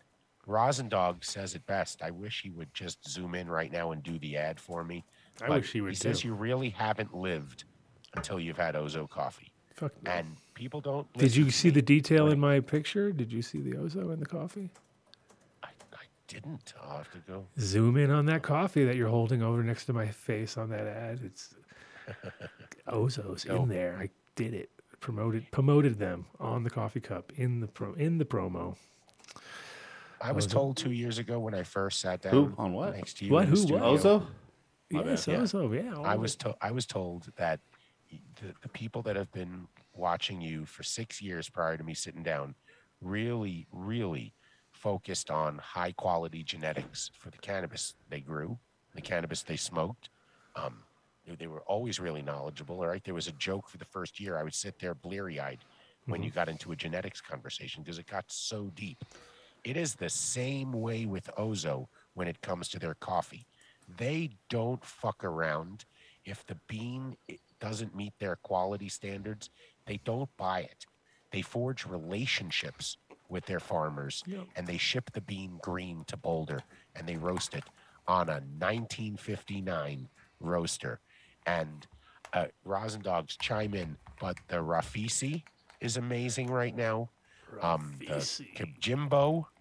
Rosendog 0.47 1.23
says 1.23 1.55
it 1.55 1.65
best. 1.65 2.01
I 2.01 2.11
wish 2.11 2.41
he 2.41 2.49
would 2.49 2.73
just 2.73 3.07
zoom 3.09 3.33
in 3.35 3.49
right 3.49 3.71
now 3.71 3.91
and 3.93 4.03
do 4.03 4.19
the 4.19 4.35
ad 4.35 4.59
for 4.59 4.83
me. 4.83 5.05
I 5.41 5.47
but 5.47 5.61
wish 5.61 5.71
he 5.71 5.81
would 5.81 5.91
He 5.91 5.95
says 5.95 6.21
too. 6.21 6.29
you 6.29 6.33
really 6.33 6.69
haven't 6.69 7.13
lived 7.15 7.63
until 8.15 8.39
you've 8.39 8.57
had 8.57 8.75
Ozo 8.75 9.09
coffee, 9.09 9.51
Fuck 9.73 9.91
no. 10.03 10.11
and 10.11 10.27
people 10.53 10.79
don't. 10.81 11.11
Did 11.13 11.35
you 11.35 11.49
see 11.49 11.69
me. 11.69 11.73
the 11.75 11.81
detail 11.81 12.25
Like- 12.25 12.33
in 12.33 12.39
my 12.39 12.59
picture? 12.59 13.11
Did 13.11 13.31
you 13.31 13.41
see 13.41 13.59
the 13.61 13.71
Ozo 13.77 14.13
in 14.13 14.19
the 14.19 14.25
coffee? 14.25 14.69
I, 15.63 15.69
I 15.93 16.03
didn't. 16.27 16.73
I'll 16.81 16.97
have 16.97 17.11
to 17.11 17.17
go. 17.19 17.45
Zoom 17.59 17.97
in 17.97 18.11
on 18.11 18.25
that 18.27 18.43
coffee 18.43 18.85
that 18.85 18.95
you're 18.95 19.09
holding 19.09 19.41
over 19.41 19.63
next 19.63 19.85
to 19.85 19.93
my 19.93 20.07
face 20.07 20.57
on 20.57 20.69
that 20.69 20.85
ad. 20.87 21.21
It's 21.23 21.55
Ozo's 22.87 23.45
No. 23.45 23.63
in 23.63 23.69
there. 23.69 23.97
I 23.99 24.09
did 24.35 24.53
it. 24.53 24.69
promoted 24.99 25.49
promoted 25.51 25.97
them 25.99 26.25
on 26.39 26.63
the 26.63 26.69
coffee 26.69 26.99
cup 27.01 27.33
in 27.35 27.59
the 27.59 27.67
pro 27.67 27.93
in 27.93 28.17
the 28.19 28.25
promo. 28.25 28.75
I 30.21 30.31
was 30.31 30.47
Ozo. 30.47 30.51
told 30.51 30.77
two 30.77 30.91
years 30.91 31.17
ago 31.17 31.39
when 31.39 31.53
I 31.53 31.63
first 31.63 31.99
sat 31.99 32.21
down 32.21 32.31
Who? 32.33 32.53
On 32.57 32.71
what? 32.73 32.95
next 32.95 33.17
to 33.17 33.25
you. 33.25 33.31
What? 33.33 33.45
in 33.45 33.49
the 33.49 33.55
Who? 33.59 33.73
What? 33.73 33.99
studio, 33.99 34.19
Ozo? 34.19 34.25
My 34.93 35.03
bad. 35.03 35.09
Yes, 35.11 35.27
Yeah. 35.27 35.39
also, 35.39 35.71
yeah. 35.71 35.93
all 35.95 36.05
I 36.05 36.15
was 36.15 36.33
it. 36.35 36.39
to- 36.39 36.57
I 36.61 36.71
was 36.71 36.85
told 36.85 37.31
that 37.37 37.59
the, 38.41 38.53
the 38.61 38.69
people 38.69 39.01
that 39.03 39.15
have 39.15 39.31
been 39.31 39.67
watching 39.95 40.41
you 40.41 40.65
for 40.65 40.83
six 40.83 41.21
years 41.21 41.49
prior 41.49 41.77
to 41.77 41.83
me 41.83 41.93
sitting 41.93 42.23
down 42.23 42.55
really, 43.01 43.67
really 43.71 44.33
focused 44.71 45.29
on 45.31 45.57
high 45.59 45.91
quality 45.91 46.43
genetics 46.43 47.11
for 47.17 47.29
the 47.29 47.37
cannabis 47.37 47.95
they 48.09 48.19
grew, 48.19 48.57
the 48.95 49.01
cannabis 49.01 49.41
they 49.43 49.55
smoked. 49.55 50.09
Um, 50.55 50.83
they, 51.25 51.35
they 51.35 51.47
were 51.47 51.61
always 51.61 51.99
really 51.99 52.21
knowledgeable. 52.21 52.77
All 52.81 52.87
right, 52.87 53.03
there 53.03 53.13
was 53.13 53.27
a 53.27 53.31
joke 53.33 53.69
for 53.69 53.77
the 53.77 53.85
first 53.85 54.19
year. 54.19 54.37
I 54.37 54.43
would 54.43 54.53
sit 54.53 54.79
there 54.79 54.93
bleary 54.93 55.39
eyed 55.39 55.59
when 56.05 56.21
you 56.21 56.29
got 56.31 56.49
into 56.49 56.71
a 56.71 56.75
genetics 56.75 57.21
conversation 57.21 57.81
because 57.81 57.97
it 57.97 58.07
got 58.07 58.25
so 58.27 58.69
deep. 58.75 59.03
It 59.63 59.77
is 59.77 59.95
the 59.95 60.09
same 60.09 60.73
way 60.73 61.05
with 61.05 61.29
Ozo 61.37 61.87
when 62.13 62.27
it 62.27 62.41
comes 62.41 62.67
to 62.69 62.79
their 62.79 62.95
coffee. 62.95 63.45
They 63.97 64.31
don't 64.49 64.83
fuck 64.83 65.23
around. 65.23 65.85
If 66.25 66.45
the 66.45 66.55
bean 66.67 67.17
doesn't 67.59 67.95
meet 67.95 68.13
their 68.19 68.35
quality 68.37 68.89
standards, 68.89 69.49
they 69.85 69.99
don't 70.05 70.29
buy 70.37 70.61
it. 70.61 70.85
They 71.31 71.41
forge 71.41 71.85
relationships 71.85 72.97
with 73.29 73.45
their 73.45 73.59
farmers 73.59 74.23
Yep. 74.27 74.45
and 74.55 74.67
they 74.67 74.77
ship 74.77 75.11
the 75.11 75.21
bean 75.21 75.57
green 75.61 76.03
to 76.07 76.15
Boulder 76.17 76.61
and 76.95 77.07
they 77.07 77.17
roast 77.17 77.53
it 77.55 77.63
on 78.07 78.29
a 78.29 78.41
1959 78.59 80.09
roaster. 80.39 80.99
And 81.45 81.87
uh, 82.33 82.45
Rosin 82.63 83.01
Dogs 83.01 83.35
chime 83.37 83.73
in, 83.73 83.97
but 84.19 84.37
the 84.47 84.57
Rafisi 84.57 85.43
is 85.81 85.97
amazing 85.97 86.47
right 86.51 86.75
now. 86.75 87.09
Um, 87.61 87.95
the 87.99 88.07
Rafisi. 88.07 89.52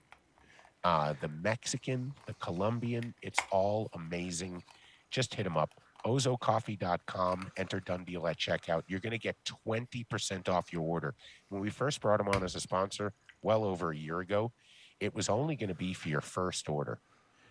Uh, 0.85 1.15
the 1.20 1.28
Mexican, 1.28 2.12
the 2.27 2.35
Colombian, 2.35 3.15
it's 3.23 3.39
all 3.51 3.89
amazing. 3.94 4.62
Just 5.11 5.35
hit 5.35 5.44
them 5.44 5.57
up. 5.57 5.70
Ozocoffee.com, 6.05 7.52
enter 7.57 7.78
done 7.78 8.05
deal 8.05 8.27
at 8.27 8.36
checkout. 8.36 8.83
You're 8.89 8.99
going 8.99 9.12
to 9.12 9.19
get 9.19 9.36
20% 9.67 10.49
off 10.49 10.73
your 10.73 10.83
order. 10.83 11.15
When 11.49 11.61
we 11.61 11.70
first 11.70 12.01
brought 12.01 12.19
them 12.19 12.28
on 12.28 12.43
as 12.43 12.57
a 12.57 12.61
sponsor, 12.61 13.12
well 13.43 13.65
over 13.65 13.93
a 13.93 13.97
year 13.97 14.20
ago, 14.20 14.52
it 14.99 15.15
was 15.15 15.28
only 15.28 15.55
going 15.55 15.69
to 15.69 15.75
be 15.75 15.94
for 15.94 16.09
your 16.09 16.20
first 16.20 16.69
order. 16.69 16.99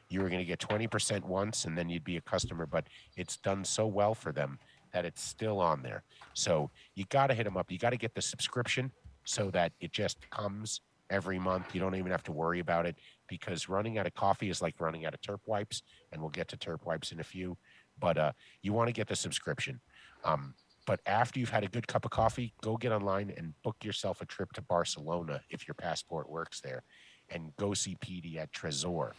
You 0.10 0.22
were 0.22 0.28
going 0.28 0.40
to 0.40 0.46
get 0.46 0.60
20% 0.60 1.24
once 1.24 1.64
and 1.64 1.78
then 1.78 1.90
you'd 1.90 2.04
be 2.04 2.18
a 2.18 2.22
customer, 2.22 2.66
but 2.66 2.88
it's 3.16 3.38
done 3.38 3.64
so 3.64 3.88
well 3.88 4.14
for 4.14 4.34
them 4.34 4.60
that 4.92 5.06
it's 5.06 5.22
still 5.22 5.62
on 5.62 5.82
there. 5.82 6.04
So 6.34 6.70
you 6.96 7.06
got 7.06 7.28
to 7.28 7.34
hit 7.34 7.46
them 7.46 7.56
up. 7.56 7.72
You 7.72 7.78
got 7.78 7.92
to 7.92 7.98
get 7.98 8.14
the 8.14 8.22
subscription 8.22 8.92
so 9.24 9.50
that 9.52 9.72
it 9.80 9.94
just 9.94 10.30
comes 10.30 10.82
every 11.10 11.40
month. 11.40 11.74
You 11.74 11.80
don't 11.80 11.96
even 11.96 12.12
have 12.12 12.24
to 12.24 12.32
worry 12.32 12.60
about 12.60 12.86
it 12.86 12.98
because 13.32 13.70
running 13.70 13.98
out 13.98 14.06
of 14.06 14.14
coffee 14.14 14.50
is 14.50 14.62
like 14.62 14.76
running 14.82 15.06
out 15.06 15.14
of 15.14 15.22
terp 15.22 15.40
wipes, 15.48 15.82
and 16.12 16.22
we'll 16.22 16.30
get 16.30 16.50
to 16.50 16.58
terp 16.58 16.86
wipes 16.86 17.14
in 17.14 17.22
a 17.22 17.24
few. 17.24 17.58
But 17.98 18.18
uh, 18.18 18.32
you 18.62 18.74
want 18.74 18.90
to 18.90 18.94
get 18.94 19.08
the 19.08 19.16
subscription. 19.16 19.80
Um, 20.26 20.54
but 20.86 21.00
after 21.06 21.40
you've 21.40 21.50
had 21.50 21.64
a 21.64 21.68
good 21.70 21.88
cup 21.88 22.04
of 22.04 22.12
coffee, 22.12 22.54
go 22.62 22.76
get 22.76 22.92
online 22.92 23.34
and 23.38 23.54
book 23.64 23.78
yourself 23.84 24.20
a 24.22 24.26
trip 24.26 24.52
to 24.54 24.62
Barcelona 24.62 25.40
if 25.50 25.66
your 25.68 25.76
passport 25.76 26.30
works 26.30 26.60
there, 26.60 26.84
and 27.30 27.56
go 27.56 27.74
see 27.74 27.96
PD 28.06 28.36
at 28.38 28.52
Tresor 28.52 29.12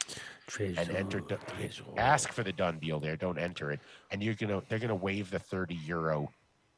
and 0.77 0.91
enter. 0.91 1.21
du- 1.21 1.39
Ask 1.97 2.33
for 2.33 2.43
the 2.43 2.53
done 2.53 2.79
deal 2.81 3.01
there. 3.01 3.17
Don't 3.17 3.39
enter 3.39 3.71
it, 3.73 3.81
and 4.11 4.23
you're 4.23 4.35
gonna. 4.35 4.63
They're 4.69 4.79
gonna 4.79 4.95
waive 4.95 5.31
the 5.31 5.39
thirty 5.39 5.77
euro 5.87 6.29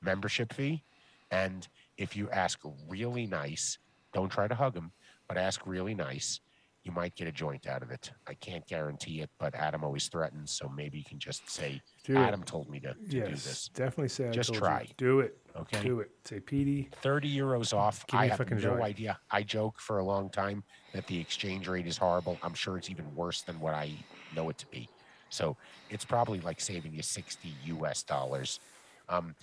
membership 0.01 0.53
fee, 0.53 0.85
and 1.33 1.67
if 1.99 2.15
you 2.15 2.31
ask 2.31 2.61
really 2.89 3.27
nice, 3.27 3.79
don't 4.13 4.29
try 4.31 4.47
to 4.47 4.55
hug 4.55 4.75
them, 4.75 4.93
but 5.29 5.37
ask 5.37 5.67
really 5.67 5.95
nice. 5.95 6.39
You 6.85 6.93
might 6.93 7.15
get 7.17 7.27
a 7.27 7.33
joint 7.33 7.67
out 7.67 7.83
of 7.83 7.91
it. 7.91 8.13
I 8.27 8.35
can't 8.35 8.67
guarantee 8.67 9.23
it, 9.23 9.31
but 9.39 9.55
Adam 9.55 9.83
always 9.85 10.07
threatens, 10.09 10.51
so 10.51 10.69
maybe 10.69 10.99
you 10.99 11.05
can 11.05 11.19
just 11.19 11.49
say, 11.49 11.81
Do 12.05 12.13
it. 12.13 12.19
"Adam 12.19 12.43
told 12.43 12.69
me 12.69 12.79
to, 12.81 12.93
to 12.93 13.01
do 13.09 13.17
Yes, 13.17 13.45
this." 13.45 13.69
definitely 13.75 14.11
say. 14.11 14.29
I 14.29 14.33
Just 14.33 14.53
try. 14.53 14.83
You. 14.83 14.95
Do 14.99 15.21
it. 15.21 15.39
Okay. 15.57 15.83
Do 15.83 16.01
it. 16.01 16.11
Say, 16.27 16.41
Petey. 16.41 16.91
30 17.01 17.35
euros 17.35 17.75
off. 17.75 18.05
I 18.13 18.27
have 18.27 18.39
no 18.51 18.57
joint. 18.59 18.83
idea. 18.83 19.19
I 19.31 19.43
joke 19.43 19.81
for 19.81 19.99
a 19.99 20.05
long 20.05 20.29
time 20.29 20.63
that 20.93 21.07
the 21.07 21.19
exchange 21.19 21.69
rate 21.69 21.87
is 21.87 21.97
horrible. 21.97 22.37
I'm 22.43 22.55
sure 22.55 22.77
it's 22.77 22.91
even 22.91 23.13
worse 23.15 23.41
than 23.41 23.59
what 23.61 23.73
I 23.73 23.93
know 24.37 24.51
it 24.51 24.59
to 24.59 24.67
be. 24.67 24.87
So 25.31 25.57
it's 25.89 26.05
probably 26.05 26.41
like 26.41 26.61
saving 26.61 26.93
you 26.93 27.03
60 27.03 27.51
US 27.67 28.03
dollars. 28.03 28.61
Um, 29.09 29.35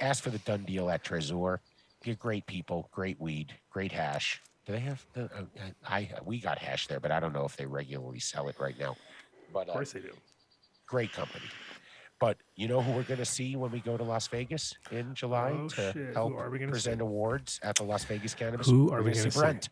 ask 0.00 0.24
for 0.24 0.30
the 0.30 0.38
done 0.38 0.64
deal 0.64 0.88
at 0.88 1.04
Tresor. 1.04 1.58
You're 2.04 2.16
great 2.16 2.46
people, 2.46 2.88
great 2.90 3.20
weed, 3.20 3.52
great 3.70 3.92
hash. 3.92 4.40
Do 4.66 4.72
they 4.72 4.80
have 4.80 5.04
the? 5.12 5.24
Uh, 5.24 5.44
I 5.86 6.10
we 6.24 6.38
got 6.38 6.58
hash 6.58 6.86
there, 6.86 7.00
but 7.00 7.10
I 7.10 7.18
don't 7.20 7.32
know 7.32 7.44
if 7.44 7.56
they 7.56 7.66
regularly 7.66 8.20
sell 8.20 8.48
it 8.48 8.56
right 8.60 8.78
now. 8.78 8.96
But 9.52 9.64
Of 9.64 9.70
uh, 9.70 9.72
course 9.74 9.92
they 9.92 10.00
do. 10.00 10.12
great 10.86 11.12
company. 11.12 11.44
But 12.20 12.36
you 12.54 12.68
know 12.68 12.80
who 12.80 12.92
we're 12.92 13.02
going 13.02 13.18
to 13.18 13.24
see 13.24 13.56
when 13.56 13.72
we 13.72 13.80
go 13.80 13.96
to 13.96 14.04
Las 14.04 14.28
Vegas 14.28 14.74
in 14.92 15.12
July 15.12 15.50
Oh, 15.58 15.68
to 15.70 15.92
shit. 15.92 16.14
Help 16.14 16.34
are 16.34 16.48
present 16.50 16.98
see? 16.98 17.02
awards 17.02 17.58
at 17.64 17.74
the 17.74 17.82
Las 17.82 18.04
Vegas 18.04 18.32
Cannabis? 18.34 18.68
Who 18.68 18.84
We're 18.92 19.02
we 19.02 19.10
gonna 19.10 19.22
gonna 19.22 19.30
see? 19.32 19.38
Brent 19.40 19.68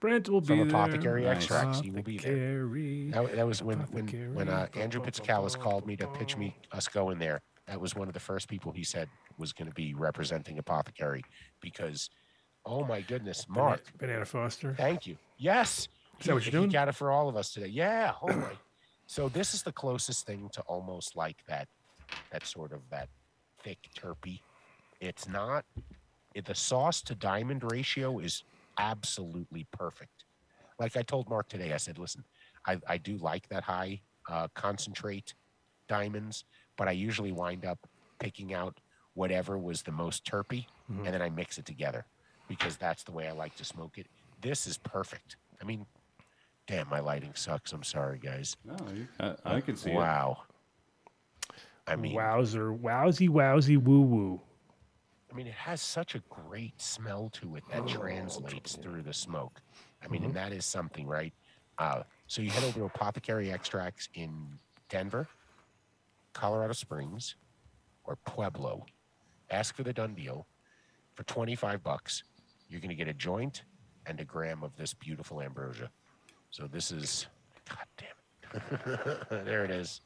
Brent 0.00 0.28
will 0.28 0.42
from 0.42 0.58
be 0.58 0.64
there. 0.64 0.68
Apothecary 0.68 1.24
Nice. 1.24 1.80
He 1.80 1.90
will 1.90 2.02
be 2.02 2.18
there. 2.18 2.68
That, 3.12 3.36
that 3.36 3.46
was 3.46 3.62
when 3.62 3.78
when 3.90 4.06
when 4.34 4.48
uh, 4.50 4.68
Andrew 4.76 5.00
Pizzicalis 5.00 5.58
called 5.58 5.86
me 5.86 5.96
to 5.96 6.06
pitch 6.08 6.36
me 6.36 6.54
us 6.72 6.86
going 6.88 7.18
there. 7.18 7.40
That 7.66 7.80
was 7.80 7.94
one 7.96 8.06
of 8.08 8.14
the 8.14 8.20
first 8.20 8.48
people 8.48 8.70
he 8.72 8.84
said 8.84 9.08
was 9.38 9.52
going 9.52 9.68
to 9.68 9.74
be 9.74 9.94
representing 9.94 10.58
Apothecary 10.58 11.22
because, 11.60 12.08
oh 12.66 12.84
my 12.84 13.00
goodness, 13.00 13.46
Mark, 13.48 13.82
Banana 13.98 14.24
Foster. 14.24 14.74
Thank 14.74 15.06
you. 15.06 15.16
Yes. 15.38 15.88
Is 16.20 16.26
that 16.26 16.34
what 16.34 16.44
you're 16.44 16.52
doing? 16.52 16.70
Got 16.70 16.88
it 16.88 16.94
for 16.94 17.10
all 17.10 17.28
of 17.28 17.36
us 17.36 17.52
today. 17.52 17.68
Yeah. 17.68 18.12
Oh 18.22 18.26
my. 18.28 18.52
So 19.06 19.28
this 19.28 19.54
is 19.54 19.62
the 19.62 19.72
closest 19.72 20.26
thing 20.26 20.50
to 20.52 20.60
almost 20.62 21.16
like 21.16 21.38
that, 21.48 21.68
that 22.30 22.44
sort 22.46 22.72
of 22.72 22.80
that 22.90 23.08
thick 23.62 23.78
terpy. 23.96 24.40
It's 25.00 25.28
not. 25.28 25.64
It, 26.34 26.44
the 26.44 26.54
sauce 26.54 27.00
to 27.02 27.14
diamond 27.14 27.62
ratio 27.72 28.18
is 28.18 28.42
absolutely 28.78 29.66
perfect. 29.72 30.24
Like 30.78 30.96
I 30.96 31.02
told 31.02 31.28
Mark 31.28 31.48
today, 31.48 31.72
I 31.72 31.78
said, 31.78 31.98
listen, 31.98 32.22
I, 32.66 32.78
I 32.86 32.98
do 32.98 33.16
like 33.16 33.48
that 33.48 33.62
high 33.64 34.00
uh, 34.28 34.48
concentrate 34.54 35.34
diamonds, 35.88 36.44
but 36.76 36.86
I 36.86 36.92
usually 36.92 37.32
wind 37.32 37.64
up 37.64 37.78
picking 38.18 38.52
out 38.52 38.78
whatever 39.14 39.56
was 39.58 39.82
the 39.82 39.92
most 39.92 40.24
terpy, 40.24 40.66
Mm-hmm. 40.90 41.04
and 41.04 41.12
then 41.14 41.20
I 41.20 41.28
mix 41.28 41.58
it 41.58 41.66
together 41.66 42.06
because 42.48 42.76
that's 42.76 43.02
the 43.04 43.12
way 43.12 43.28
I 43.28 43.32
like 43.32 43.54
to 43.56 43.64
smoke 43.64 43.98
it. 43.98 44.06
This 44.40 44.66
is 44.66 44.78
perfect. 44.78 45.36
I 45.60 45.64
mean, 45.64 45.86
damn, 46.66 46.88
my 46.88 47.00
lighting 47.00 47.32
sucks. 47.34 47.72
I'm 47.72 47.82
sorry, 47.82 48.18
guys. 48.18 48.56
No, 48.64 48.76
you, 48.94 49.06
I, 49.20 49.34
I 49.56 49.60
can 49.60 49.76
see 49.76 49.90
it. 49.90 49.94
wow. 49.96 50.38
I 51.86 51.96
mean, 51.96 52.14
Wowzer. 52.14 52.72
Wowsy, 52.72 53.28
wowsy, 53.28 53.76
woo 53.82 54.02
woo. 54.02 54.40
I 55.32 55.34
mean, 55.36 55.46
it 55.46 55.54
has 55.54 55.80
such 55.82 56.14
a 56.14 56.20
great 56.30 56.80
smell 56.80 57.30
to 57.34 57.56
it 57.56 57.64
that 57.70 57.86
translates 57.86 58.76
through 58.76 59.02
the 59.02 59.12
smoke. 59.12 59.60
I 60.02 60.08
mean, 60.08 60.20
Mm-hmm. 60.20 60.26
and 60.28 60.36
that 60.36 60.52
is 60.52 60.64
something, 60.64 61.06
right? 61.06 61.32
Uh, 61.78 62.02
so 62.26 62.42
you 62.42 62.50
head 62.50 62.64
over 62.64 62.78
to 62.80 62.84
Apothecary 62.86 63.50
Extracts 63.52 64.08
in 64.14 64.58
Denver, 64.88 65.26
Colorado 66.32 66.72
Springs, 66.72 67.36
or 68.04 68.16
Pueblo. 68.24 68.84
Ask 69.50 69.74
for 69.76 69.82
the 69.82 69.92
done 69.92 70.14
deal 70.14 70.46
for 71.14 71.22
25 71.24 71.82
bucks. 71.82 72.22
You're 72.68 72.80
going 72.80 72.90
to 72.90 72.94
get 72.94 73.08
a 73.08 73.14
joint 73.14 73.62
and 74.06 74.20
a 74.20 74.24
gram 74.24 74.62
of 74.62 74.76
this 74.76 74.94
beautiful 74.94 75.40
ambrosia. 75.42 75.90
So 76.50 76.66
this 76.66 76.90
is, 76.90 77.26
God 77.68 77.78
damn 77.96 78.62
it. 79.00 79.28
there 79.44 79.64
it 79.64 79.70
is. 79.70 80.00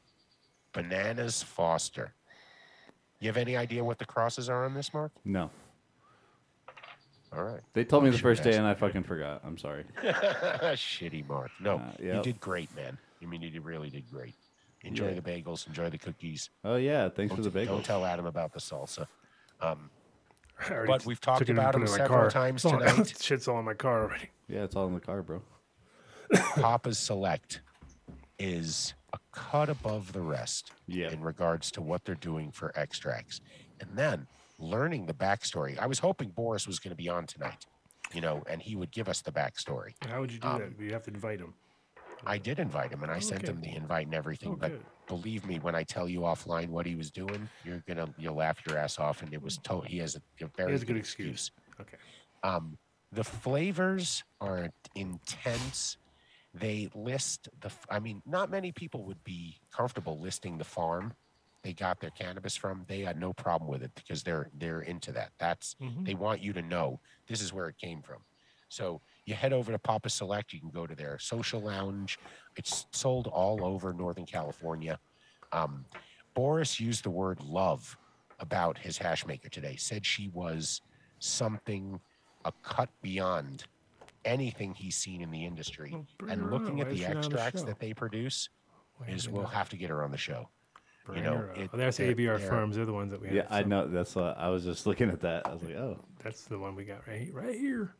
Bananas 0.73 1.43
Foster. 1.43 2.13
You 3.19 3.27
have 3.29 3.37
any 3.37 3.55
idea 3.55 3.83
what 3.83 3.99
the 3.99 4.05
crosses 4.05 4.49
are 4.49 4.65
on 4.65 4.73
this, 4.73 4.93
Mark? 4.93 5.11
No. 5.23 5.49
All 7.35 7.43
right. 7.43 7.61
They 7.73 7.83
told 7.83 8.03
me 8.03 8.09
the 8.11 8.17
first 8.17 8.43
day 8.43 8.55
and 8.55 8.65
I 8.67 8.73
fucking 8.73 9.03
forgot. 9.03 9.41
I'm 9.43 9.57
sorry. 9.57 9.85
Shitty 10.03 11.27
Mark. 11.27 11.49
No, 11.59 11.77
Uh, 11.77 11.91
you 11.99 12.21
did 12.21 12.39
great, 12.39 12.73
man. 12.75 12.97
I 13.21 13.25
mean, 13.25 13.41
you 13.41 13.61
really 13.61 13.89
did 13.89 14.09
great. 14.11 14.35
Enjoy 14.83 15.09
Yeah. 15.09 15.19
the 15.19 15.21
bagels. 15.21 15.65
Enjoy 15.67 15.89
the 15.89 15.97
cookies. 15.97 16.49
Oh 16.63 16.75
yeah, 16.75 17.07
thanks 17.09 17.31
for 17.31 17.37
Don't, 17.37 17.43
the 17.45 17.49
bagel. 17.49 17.75
don't 17.77 17.85
tell 17.85 18.05
Adam 18.05 18.25
about 18.25 18.53
the 18.53 18.59
salsa. 18.59 19.07
Um, 19.61 19.89
But 20.69 21.05
we've 21.05 21.19
talked 21.19 21.39
took 21.39 21.49
it 21.49 21.51
and 21.51 21.59
about 21.59 21.73
put 21.73 21.81
him 21.81 21.87
it 21.87 21.89
several 21.89 22.19
car. 22.19 22.29
times 22.29 22.61
tonight. 22.61 23.13
Shit's 23.21 23.47
all 23.47 23.59
in 23.59 23.65
my 23.65 23.73
car 23.73 24.03
already. 24.03 24.29
Yeah, 24.47 24.63
it's 24.63 24.75
all 24.75 24.87
in 24.87 24.93
the 24.93 24.99
car, 24.99 25.21
bro. 25.21 25.41
Papa's 26.55 26.97
Select 26.99 27.61
is 28.39 28.93
a 29.13 29.19
cut 29.31 29.69
above 29.69 30.13
the 30.13 30.21
rest 30.21 30.71
Yeah. 30.87 31.11
in 31.11 31.21
regards 31.21 31.69
to 31.71 31.81
what 31.81 32.03
they're 32.05 32.15
doing 32.15 32.51
for 32.51 32.71
extracts. 32.77 33.41
And 33.79 33.89
then 33.95 34.27
learning 34.59 35.05
the 35.05 35.13
backstory. 35.13 35.77
I 35.77 35.85
was 35.87 35.99
hoping 35.99 36.29
Boris 36.29 36.67
was 36.67 36.79
going 36.79 36.91
to 36.91 36.95
be 36.95 37.09
on 37.09 37.25
tonight, 37.27 37.65
you 38.13 38.21
know, 38.21 38.43
and 38.49 38.61
he 38.61 38.75
would 38.75 38.91
give 38.91 39.09
us 39.09 39.21
the 39.21 39.31
backstory. 39.31 39.93
How 40.07 40.21
would 40.21 40.31
you 40.31 40.39
do 40.39 40.47
Um, 40.47 40.59
that? 40.59 40.83
You 40.83 40.93
have 40.93 41.03
to 41.03 41.11
invite 41.11 41.39
him. 41.39 41.53
I 42.25 42.37
did 42.37 42.59
invite 42.59 42.91
him, 42.91 43.03
and 43.03 43.11
I 43.11 43.19
sent 43.19 43.43
Okay. 43.43 43.51
him 43.51 43.61
the 43.61 43.75
invite 43.75 44.05
and 44.05 44.15
everything. 44.15 44.53
Oh, 44.53 44.55
but 44.55 44.71
believe 45.07 45.45
me, 45.45 45.59
when 45.59 45.75
I 45.75 45.83
tell 45.83 46.07
you 46.07 46.21
offline 46.21 46.69
what 46.69 46.85
he 46.85 46.95
was 46.95 47.11
doing, 47.11 47.49
you're 47.63 47.83
gonna 47.87 48.13
you'll 48.17 48.35
laugh 48.35 48.59
your 48.67 48.77
ass 48.77 48.99
off. 48.99 49.21
And 49.21 49.33
it 49.33 49.41
was 49.41 49.57
to- 49.59 49.81
he 49.81 49.97
has 49.99 50.15
a, 50.15 50.21
a 50.43 50.47
very 50.55 50.71
has 50.71 50.81
a 50.81 50.85
good 50.85 50.93
good 50.93 50.99
excuse. 50.99 51.51
Okay. 51.79 51.97
Um, 52.43 52.77
the 53.11 53.23
flavors 53.23 54.23
are 54.41 54.69
intense. 54.95 55.97
They 56.53 56.89
list 56.93 57.49
the. 57.61 57.67
f- 57.67 57.85
I 57.89 57.99
mean, 57.99 58.21
not 58.25 58.49
many 58.51 58.71
people 58.71 59.03
would 59.05 59.23
be 59.23 59.59
comfortable 59.71 60.19
listing 60.19 60.57
the 60.57 60.63
farm 60.63 61.13
they 61.63 61.73
got 61.73 62.01
their 62.01 62.09
cannabis 62.09 62.57
from. 62.57 62.83
They 62.89 62.99
had 63.01 63.17
no 63.17 63.31
problem 63.31 63.69
with 63.71 63.83
it 63.83 63.91
because 63.95 64.21
they're 64.23 64.49
they're 64.53 64.81
into 64.81 65.11
that. 65.13 65.31
That's 65.39 65.75
Mhm. 65.81 66.05
they 66.05 66.13
want 66.13 66.41
you 66.41 66.51
to 66.53 66.61
know 66.61 66.99
this 67.27 67.41
is 67.41 67.53
where 67.53 67.67
it 67.69 67.77
came 67.77 68.01
from. 68.01 68.25
So 68.67 69.01
you 69.25 69.33
head 69.33 69.53
over 69.53 69.71
to 69.71 69.79
Papa 69.79 70.09
Select. 70.09 70.53
You 70.53 70.59
can 70.59 70.69
go 70.69 70.85
to 70.85 70.95
their 70.95 71.17
social 71.19 71.61
lounge. 71.61 72.19
It's 72.55 72.85
sold 72.91 73.27
all 73.27 73.63
over 73.63 73.93
Northern 73.93 74.25
California. 74.25 74.99
Um, 75.51 75.85
Boris 76.33 76.79
used 76.79 77.03
the 77.03 77.09
word 77.09 77.41
love 77.41 77.97
about 78.39 78.77
his 78.77 78.97
hash 78.97 79.25
maker 79.25 79.49
today. 79.49 79.75
Said 79.77 80.05
she 80.05 80.29
was 80.29 80.81
something 81.19 81.99
a 82.45 82.51
cut 82.63 82.89
beyond 83.01 83.63
anything 84.25 84.73
he's 84.73 84.95
seen 84.95 85.21
in 85.21 85.31
the 85.31 85.45
industry. 85.45 85.91
Well, 85.93 86.29
and 86.29 86.51
looking 86.51 86.81
at 86.81 86.89
the 86.89 86.97
she 86.97 87.03
not 87.03 87.09
on 87.09 87.21
the 87.21 87.27
extracts 87.27 87.63
that 87.63 87.79
they 87.79 87.93
produce 87.93 88.49
Why 88.97 89.07
is 89.07 89.23
is 89.23 89.29
we'll 89.29 89.45
have 89.45 89.69
to 89.69 89.77
get 89.77 89.89
her 89.89 90.03
on 90.03 90.11
the 90.11 90.17
show. 90.17 90.49
Bring 91.05 91.23
know, 91.23 91.49
it- 91.55 91.69
Oh, 91.73 91.77
that's 91.77 91.97
they're- 91.97 92.11
ABR 92.11 92.37
they're- 92.39 92.49
Farms. 92.49 92.75
They're 92.77 92.85
the 92.85 92.93
ones 92.93 93.11
that 93.11 93.21
we. 93.21 93.29
Yeah, 93.29 93.45
I 93.49 93.61
so 93.61 93.67
know. 93.67 93.87
That's 93.87 94.15
what 94.15 94.37
I 94.37 94.49
was 94.49 94.63
just 94.63 94.85
looking 94.87 95.09
at 95.09 95.19
that. 95.21 95.45
I 95.45 95.53
was 95.53 95.61
like, 95.63 95.75
oh, 95.75 95.99
That's 96.23 96.45
the 96.45 96.57
one 96.57 96.75
we 96.75 96.85
got 96.85 97.05
right, 97.07 97.29
right 97.33 97.55
here. 97.55 97.93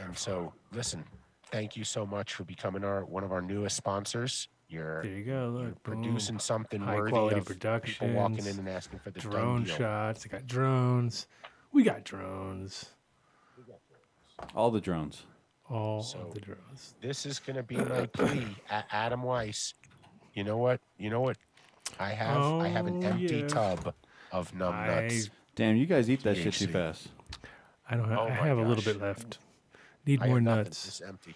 And 0.00 0.16
so, 0.16 0.52
listen, 0.72 1.04
thank 1.50 1.76
you 1.76 1.84
so 1.84 2.04
much 2.06 2.34
for 2.34 2.44
becoming 2.44 2.84
our 2.84 3.04
one 3.04 3.24
of 3.24 3.32
our 3.32 3.42
newest 3.42 3.76
sponsors. 3.76 4.48
You're, 4.68 5.02
There 5.02 5.12
you 5.12 5.24
go. 5.24 5.32
you're 5.32 5.68
Look, 5.68 5.82
boom. 5.82 6.02
producing 6.02 6.38
something 6.38 6.80
High 6.80 6.96
worthy 6.96 7.10
quality 7.12 7.38
of 7.40 7.46
people 7.46 8.08
walking 8.08 8.36
productions, 8.36 8.46
in 8.46 8.58
and 8.60 8.68
asking 8.68 8.98
for 9.00 9.10
the 9.10 9.20
done 9.20 9.30
drone 9.30 9.64
deal. 9.64 9.76
shots. 9.76 10.22
They 10.24 10.28
got 10.30 10.46
drones. 10.46 11.26
We 11.72 11.82
got 11.82 12.04
drones. 12.04 12.86
all 14.54 14.70
the 14.70 14.80
drones. 14.80 15.24
All 15.68 16.02
So- 16.02 16.30
the 16.34 16.40
drones. 16.40 16.94
This 17.00 17.26
is 17.26 17.38
going 17.38 17.56
to 17.56 17.62
be 17.62 17.76
my 17.76 18.06
plea, 18.06 18.46
A- 18.70 18.84
Adam 18.90 19.22
Weiss. 19.22 19.74
You 20.34 20.44
know 20.44 20.56
what? 20.56 20.80
You 20.98 21.10
know 21.10 21.20
what? 21.20 21.36
I 22.00 22.10
have 22.10 22.42
I 22.42 22.68
have 22.68 22.86
an 22.86 23.04
Oh, 23.04 23.08
empty 23.08 23.36
yeah. 23.40 23.46
tub 23.48 23.94
of 24.32 24.54
numb 24.54 24.74
I, 24.74 24.86
nuts. 25.02 25.28
Damn, 25.54 25.76
you 25.76 25.84
guys 25.86 26.08
eat 26.08 26.22
that 26.22 26.36
shit 26.38 26.54
too 26.54 26.66
fast. 26.68 27.08
I 27.88 27.96
don't. 27.96 28.08
Have, 28.08 28.18
Oh 28.18 28.22
I 28.28 28.40
my 28.40 28.46
have 28.46 28.56
a 28.58 28.62
little 28.62 28.82
bit 28.82 29.00
left. 29.00 29.38
Need 30.06 30.22
I 30.22 30.26
more 30.26 30.40
nuts. 30.40 30.86
It's 30.88 31.00
empty. 31.00 31.34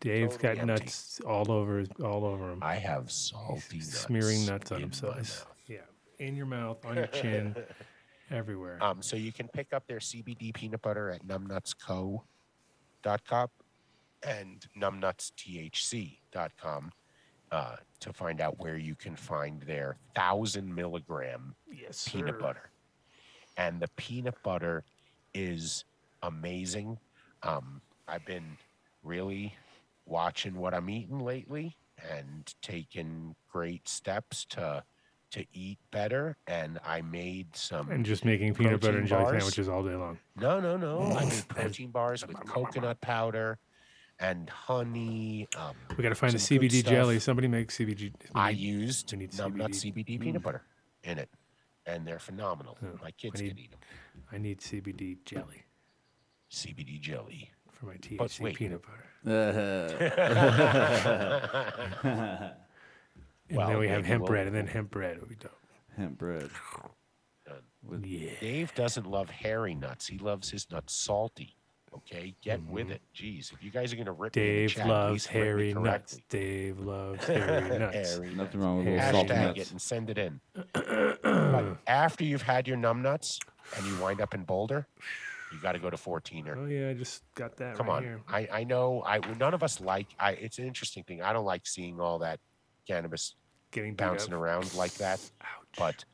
Dave's 0.00 0.36
totally 0.36 0.54
got 0.56 0.68
empty. 0.68 0.84
nuts 0.84 1.20
all 1.26 1.50
over, 1.50 1.84
all 2.02 2.24
over 2.24 2.52
him. 2.52 2.58
I 2.62 2.74
have 2.74 3.10
salty 3.10 3.78
nuts. 3.78 3.98
smearing 3.98 4.44
nuts 4.46 4.72
on 4.72 4.80
himself. 4.80 5.46
Yeah, 5.66 5.78
in 6.18 6.36
your 6.36 6.46
mouth, 6.46 6.84
on 6.84 6.96
your 6.96 7.06
chin, 7.06 7.56
everywhere. 8.30 8.78
Um, 8.82 9.00
so 9.00 9.16
you 9.16 9.32
can 9.32 9.48
pick 9.48 9.72
up 9.72 9.86
their 9.86 10.00
CBD 10.00 10.52
peanut 10.52 10.82
butter 10.82 11.10
at 11.10 11.26
numbnutsco.com 11.26 13.48
and 14.26 14.66
numbnutsthc.com 14.78 16.92
uh, 17.52 17.76
to 18.00 18.12
find 18.12 18.40
out 18.40 18.58
where 18.58 18.76
you 18.76 18.94
can 18.94 19.16
find 19.16 19.62
their 19.62 19.96
thousand 20.14 20.74
milligram 20.74 21.54
yes, 21.72 22.08
peanut 22.08 22.34
sir. 22.34 22.40
butter. 22.40 22.70
And 23.56 23.80
the 23.80 23.88
peanut 23.96 24.34
butter 24.42 24.84
is 25.32 25.84
amazing. 26.22 26.98
Um, 27.42 27.80
I've 28.08 28.24
been 28.24 28.56
really 29.02 29.54
watching 30.06 30.54
what 30.56 30.74
I'm 30.74 30.88
eating 30.90 31.18
lately 31.20 31.76
and 32.10 32.52
taking 32.62 33.34
great 33.50 33.88
steps 33.88 34.44
to 34.50 34.84
to 35.30 35.44
eat 35.52 35.78
better. 35.90 36.36
And 36.46 36.78
I 36.86 37.00
made 37.02 37.56
some 37.56 37.90
And 37.90 38.04
just 38.06 38.24
making 38.24 38.54
peanut 38.54 38.80
butter 38.80 38.98
and 38.98 39.06
jelly 39.08 39.24
bars. 39.24 39.42
sandwiches 39.42 39.68
all 39.68 39.82
day 39.82 39.94
long. 39.96 40.18
no, 40.36 40.60
no, 40.60 40.76
no. 40.76 41.02
I 41.16 41.24
made 41.24 41.48
protein 41.48 41.90
bars 41.90 42.24
with 42.26 42.36
coconut 42.46 43.00
powder 43.00 43.58
and 44.20 44.48
honey. 44.48 45.48
Um, 45.56 45.74
We 45.96 46.02
got 46.04 46.10
to 46.10 46.14
find 46.14 46.32
the 46.32 46.38
some 46.38 46.58
CBD 46.58 46.84
jelly. 46.84 47.18
Somebody 47.18 47.48
make 47.48 47.70
CBD. 47.72 48.12
I 48.34 48.52
need- 48.52 48.58
used 48.60 49.12
we 49.12 49.18
need 49.18 49.32
CBD. 49.32 49.70
CBD 49.74 50.20
peanut 50.20 50.42
butter 50.42 50.62
in 51.02 51.18
it, 51.18 51.30
and 51.84 52.06
they're 52.06 52.20
phenomenal. 52.20 52.78
Oh, 52.84 52.96
My 53.02 53.10
kids 53.10 53.40
I 53.42 53.48
can 53.48 53.58
eat 53.58 53.70
them. 53.72 53.80
I 54.30 54.38
need 54.38 54.60
CBD 54.60 55.16
jelly 55.24 55.64
CBD 56.50 57.00
jelly. 57.00 57.50
For 57.74 57.86
my 57.86 57.94
But 58.18 58.30
THC 58.30 58.40
wait. 58.40 58.56
peanut 58.56 58.82
butter. 58.82 59.00
And 63.50 63.58
Well, 63.58 63.68
then 63.68 63.78
we 63.78 63.88
have 63.88 64.06
hemp 64.06 64.22
we'll- 64.22 64.28
bread, 64.28 64.46
and 64.46 64.56
then 64.56 64.66
hemp 64.66 64.90
bread 64.90 65.20
would 65.20 65.28
be 65.28 65.34
dope. 65.34 65.52
Hemp 65.96 66.16
bread. 66.18 66.48
Yeah. 68.02 68.30
Dave 68.40 68.74
doesn't 68.74 69.06
love 69.06 69.28
hairy 69.28 69.74
nuts. 69.74 70.06
He 70.06 70.16
loves 70.18 70.50
his 70.50 70.70
nuts 70.70 70.94
salty. 70.94 71.54
Okay, 71.94 72.34
get 72.42 72.60
with 72.64 72.90
it. 72.90 73.02
Jeez, 73.14 73.52
if 73.52 73.62
you 73.62 73.70
guys 73.70 73.92
are 73.92 73.96
gonna 73.96 74.12
rip 74.12 74.34
me 74.34 74.42
in 74.42 74.48
the 74.48 74.52
Mm-hmm. 74.52 74.60
Dave 74.66 74.74
chat, 74.74 74.86
loves 74.88 75.26
please 75.26 75.34
me 75.34 75.40
hairy 75.44 75.74
nuts. 75.74 76.18
Dave 76.30 76.78
loves 76.80 77.24
hairy 77.26 77.78
nuts. 77.78 78.14
Hairy 78.16 78.34
Nothing 78.34 78.60
wrong 78.62 78.78
with 78.78 78.86
a 78.88 78.90
little 78.90 79.00
Hashtag 79.00 79.12
salty 79.12 79.34
Hashtag 79.34 79.58
it 79.58 79.70
and 79.70 79.80
send 79.82 80.10
it 80.10 80.18
in. 80.18 80.40
but 80.72 81.76
after 81.86 82.24
you've 82.24 82.42
had 82.42 82.66
your 82.66 82.78
numb 82.78 83.02
nuts 83.02 83.38
and 83.76 83.86
you 83.86 83.94
wind 83.98 84.20
up 84.22 84.32
in 84.34 84.42
Boulder, 84.44 84.86
you 85.54 85.60
got 85.62 85.72
to 85.72 85.78
go 85.78 85.88
to 85.90 85.96
14er. 85.96 86.56
Oh 86.56 86.66
yeah, 86.66 86.90
I 86.90 86.94
just 86.94 87.22
got 87.34 87.56
that 87.58 87.76
Come 87.76 87.86
right 87.86 87.96
on, 87.96 88.02
here. 88.02 88.20
I, 88.28 88.48
I 88.52 88.64
know 88.64 89.02
I 89.06 89.20
none 89.38 89.54
of 89.54 89.62
us 89.62 89.80
like 89.80 90.08
I. 90.18 90.32
It's 90.32 90.58
an 90.58 90.66
interesting 90.66 91.04
thing. 91.04 91.22
I 91.22 91.32
don't 91.32 91.44
like 91.44 91.66
seeing 91.66 92.00
all 92.00 92.18
that 92.20 92.40
cannabis 92.86 93.34
Getting 93.70 93.94
bouncing 93.94 94.34
up. 94.34 94.40
around 94.40 94.74
like 94.74 94.92
that, 94.94 95.20
Ouch. 95.40 95.48
but 95.78 96.04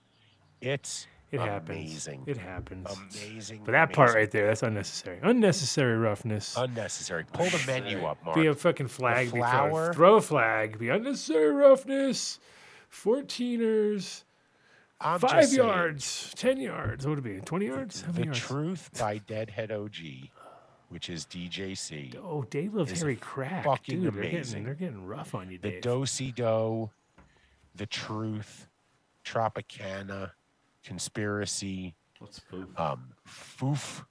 it's 0.60 1.06
it 1.30 1.38
happens. 1.40 1.68
amazing. 1.78 2.24
It 2.26 2.36
happens. 2.38 2.88
amazing. 2.90 3.62
But 3.64 3.72
that 3.72 3.92
part 3.92 4.14
right 4.14 4.30
there, 4.30 4.46
that's 4.48 4.62
unnecessary. 4.62 5.18
Unnecessary 5.22 5.96
roughness. 5.96 6.56
unnecessary. 6.56 7.24
Pull 7.32 7.46
the 7.50 7.62
menu 7.66 8.04
up, 8.04 8.18
Mark. 8.24 8.36
be 8.36 8.46
a 8.46 8.54
fucking 8.54 8.88
flag. 8.88 9.26
Be 9.26 9.38
throw, 9.38 9.40
flower? 9.42 9.92
throw 9.94 10.14
a 10.16 10.20
flag. 10.20 10.78
Be 10.78 10.88
unnecessary 10.88 11.50
roughness. 11.52 12.38
Fourteeners. 12.92 14.24
I'm 15.00 15.18
five 15.20 15.30
just 15.42 15.54
saying, 15.54 15.66
yards. 15.66 16.32
Ten 16.36 16.60
yards. 16.60 17.06
What 17.06 17.16
would 17.16 17.26
it 17.26 17.36
be? 17.36 17.40
Twenty 17.44 17.66
yards? 17.66 18.02
How 18.02 18.08
The 18.12 18.20
many 18.20 18.26
yards? 18.26 18.38
Truth 18.40 18.90
by 18.98 19.18
Deadhead 19.18 19.72
OG, 19.72 19.94
which 20.90 21.08
is 21.08 21.24
DJC. 21.26 22.16
Oh, 22.22 22.42
Dave 22.50 22.74
loves 22.74 22.92
is 22.92 23.00
Harry 23.00 23.16
Crack. 23.16 23.64
fucking 23.64 24.02
Dude, 24.02 24.12
they're 24.14 24.22
getting, 24.22 24.36
amazing. 24.36 24.64
they're 24.64 24.74
getting 24.74 25.06
rough 25.06 25.34
on 25.34 25.50
you, 25.50 25.58
The 25.58 25.70
Dave. 25.70 25.82
Dosey 25.82 26.32
Do, 26.34 26.90
The 27.76 27.86
Truth, 27.86 28.66
Tropicana, 29.24 30.32
Conspiracy, 30.84 31.94
What's 32.18 32.38
food? 32.38 32.68
um, 32.76 33.14
Foof, 33.26 34.04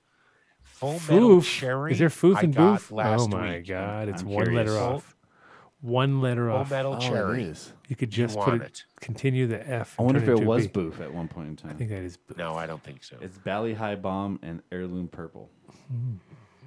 Full 0.63 0.93
Metal 0.93 1.37
Foof. 1.41 1.43
Cherry. 1.59 1.91
Is 1.91 1.99
there 1.99 2.09
foof 2.09 2.37
I 2.37 2.41
and 2.41 2.55
got 2.55 2.71
boof? 2.73 2.91
Last 2.91 3.21
Oh 3.21 3.27
my 3.27 3.57
week. 3.57 3.67
god, 3.67 4.09
it's 4.09 4.21
I'm 4.23 4.27
one 4.29 4.45
letter 4.55 4.71
curious. 4.71 4.71
off. 4.77 5.15
One 5.81 6.19
letter 6.21 6.49
Full 6.49 6.57
off. 6.57 6.71
Metal 6.71 6.95
Oh, 6.95 6.99
Cherry. 6.99 7.43
it 7.43 7.47
is. 7.47 7.71
You 7.87 7.95
could 7.95 8.15
You 8.15 8.25
just 8.25 8.37
put 8.37 8.47
want 8.49 8.61
it, 8.63 8.65
it. 8.65 8.83
continue 8.99 9.47
the 9.47 9.67
F. 9.67 9.95
I 9.97 10.03
and 10.03 10.05
wonder 10.07 10.21
if 10.21 10.27
it 10.27 10.33
it 10.33 10.35
to 10.37 10.43
a 10.43 10.45
was 10.45 10.67
B. 10.67 10.71
boof 10.73 10.99
at 11.01 11.13
one 11.13 11.27
point 11.29 11.47
in 11.47 11.55
time. 11.55 11.71
I 11.71 11.73
think 11.73 11.89
that 11.89 12.03
is 12.03 12.17
boof. 12.17 12.37
No, 12.37 12.55
I 12.55 12.65
don't 12.67 12.83
think 12.83 13.03
so. 13.03 13.15
It's 13.21 13.37
Bally 13.37 13.73
High 13.73 13.95
Bomb 13.95 14.39
and 14.43 14.61
Heirloom 14.71 15.07
Purple. 15.07 15.49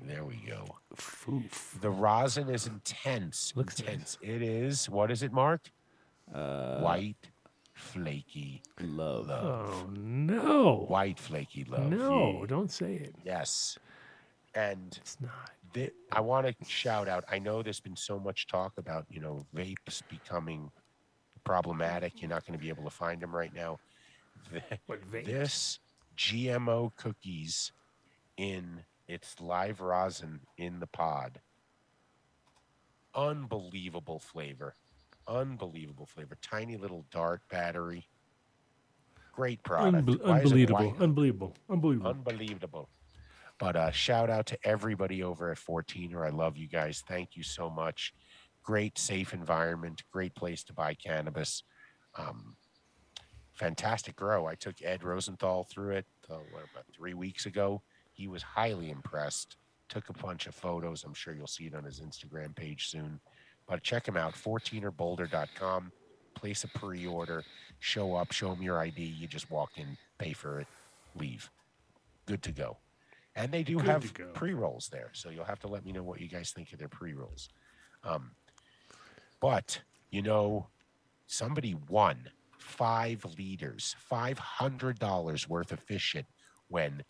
there 0.07 0.25
we 0.25 0.37
go. 0.47 0.65
Foof. 0.97 1.79
The 1.81 1.91
rosin 1.91 2.49
is 2.49 2.67
intense. 2.67 3.53
Looks 3.55 3.79
intense. 3.81 4.17
It 4.23 4.41
is. 4.43 4.89
What 4.89 5.11
is 5.11 5.23
it, 5.23 5.33
Mark? 5.33 5.71
Uh, 6.35 6.81
White, 6.81 7.29
flaky 7.75 8.63
love. 8.81 9.29
Oh 9.31 9.87
no. 9.95 10.87
White 10.89 11.19
flaky 11.19 11.65
love. 11.65 11.91
No, 11.91 12.47
don't 12.47 12.71
say 12.71 12.95
it. 12.95 13.15
Yes. 13.25 13.79
And 14.55 14.97
It's 15.01 15.19
not. 15.21 15.51
Th- 15.73 15.93
I 16.11 16.21
want 16.21 16.47
to 16.47 16.55
shout 16.69 17.09
out. 17.09 17.25
I 17.31 17.39
know 17.39 17.63
there's 17.63 17.81
been 17.81 17.97
so 17.97 18.19
much 18.19 18.47
talk 18.47 18.73
about, 18.79 19.07
you 19.11 19.21
know, 19.21 19.47
vapes 19.55 20.03
becoming 20.09 20.71
problematic. 21.45 22.21
You're 22.21 22.31
not 22.31 22.47
going 22.47 22.59
to 22.59 22.63
be 22.63 22.69
able 22.69 22.85
to 22.85 22.91
find 22.91 23.21
them 23.21 23.35
right 23.35 23.55
now. 23.55 23.79
Th- 24.51 24.63
What 24.87 25.01
vape? 25.11 25.25
This 25.25 25.79
GMO 26.17 26.95
cookies 26.97 27.73
in 28.37 28.83
its 29.09 29.41
live 29.41 29.81
rosin 29.81 30.41
in 30.59 30.81
the 30.81 30.87
pod. 30.87 31.41
Unbelievable 33.15 34.19
flavor. 34.19 34.75
Unbelievable 35.29 36.07
flavor. 36.07 36.37
Tiny 36.41 36.77
little 36.77 37.05
dart 37.11 37.43
battery. 37.51 38.07
Great 39.33 39.63
product. 39.63 40.07
Unbe- 40.07 40.23
Why 40.27 40.39
unbelievable. 40.41 40.97
Unbelievable. 41.01 41.55
Unbelievable. 41.71 42.11
Unbelievable. 42.11 42.89
But 43.63 43.77
uh, 43.77 43.93
shout 43.93 44.29
out 44.29 44.47
to 44.47 44.59
everybody 44.65 45.23
over 45.23 45.53
at 45.53 45.57
14er. 45.57 46.27
I 46.27 46.31
love 46.31 46.57
you 46.57 46.67
guys. 46.67 47.05
Thank 47.07 47.37
you 47.37 47.45
so 47.45 47.71
much. 47.71 48.13
Great, 48.65 48.99
safe 48.99 49.33
environment. 49.33 50.03
Great 50.13 50.35
place 50.35 50.65
to 50.65 50.73
buy 50.73 50.95
cannabis. 50.95 51.63
Um, 52.19 52.57
fantastic 53.55 54.17
grow. 54.17 54.47
I 54.49 54.57
took 54.57 54.83
Ed 54.83 55.05
Rosenthal 55.05 55.63
through 55.63 55.93
it 55.93 56.07
uh, 56.29 56.39
what, 56.51 56.65
about 56.73 56.87
three 56.93 57.15
weeks 57.15 57.47
ago. 57.47 57.83
He 58.11 58.27
was 58.27 58.43
highly 58.43 58.91
impressed. 58.91 59.59
Took 59.89 60.09
a 60.09 60.15
bunch 60.15 60.49
of 60.49 60.57
photos. 60.57 61.05
I'm 61.05 61.15
sure 61.15 61.33
you'll 61.33 61.47
see 61.47 61.67
it 61.67 61.75
on 61.77 61.85
his 61.85 62.01
Instagram 62.01 62.57
page 62.57 62.89
soon. 62.89 63.21
But 63.69 63.85
check 63.85 64.09
him 64.09 64.17
out, 64.17 64.35
14erboulder.com. 64.35 65.93
Place 66.35 66.65
a 66.65 66.69
pre-order, 66.81 67.45
show 67.79 68.17
up, 68.17 68.33
show 68.33 68.53
them 68.53 68.63
your 68.65 68.81
ID. 68.81 69.05
You 69.05 69.29
just 69.29 69.53
walk 69.53 69.71
in, 69.77 69.97
pay 70.19 70.33
for 70.33 70.59
it, 70.59 70.67
leave. 71.15 71.49
Good 72.27 72.43
to 72.43 72.51
go. 72.51 72.79
And 73.35 73.51
they 73.51 73.63
do 73.63 73.79
Good 73.79 73.87
have 73.87 74.15
pre-rolls 74.35 74.89
there, 74.93 75.11
so 75.13 75.31
you'll 75.31 75.45
have 75.45 75.61
to 75.61 75.69
let 75.69 75.85
me 75.85 75.93
know 75.93 76.03
what 76.03 76.21
you 76.21 76.29
guys 76.29 76.51
think 76.51 76.73
of 76.73 76.79
their 76.79 76.89
pre-rolls. 76.89 77.49
Um, 78.05 78.33
but 79.41 79.81
you 80.11 80.23
know, 80.23 80.69
somebody 81.27 81.75
won 81.89 82.29
five 82.59 83.25
liters, 83.39 83.97
five 83.99 84.39
hundred 84.39 84.99
dollars 84.99 85.49
worth 85.49 85.73
of 85.73 85.81
fish 85.81 86.03
shit 86.03 86.27
when 86.69 87.03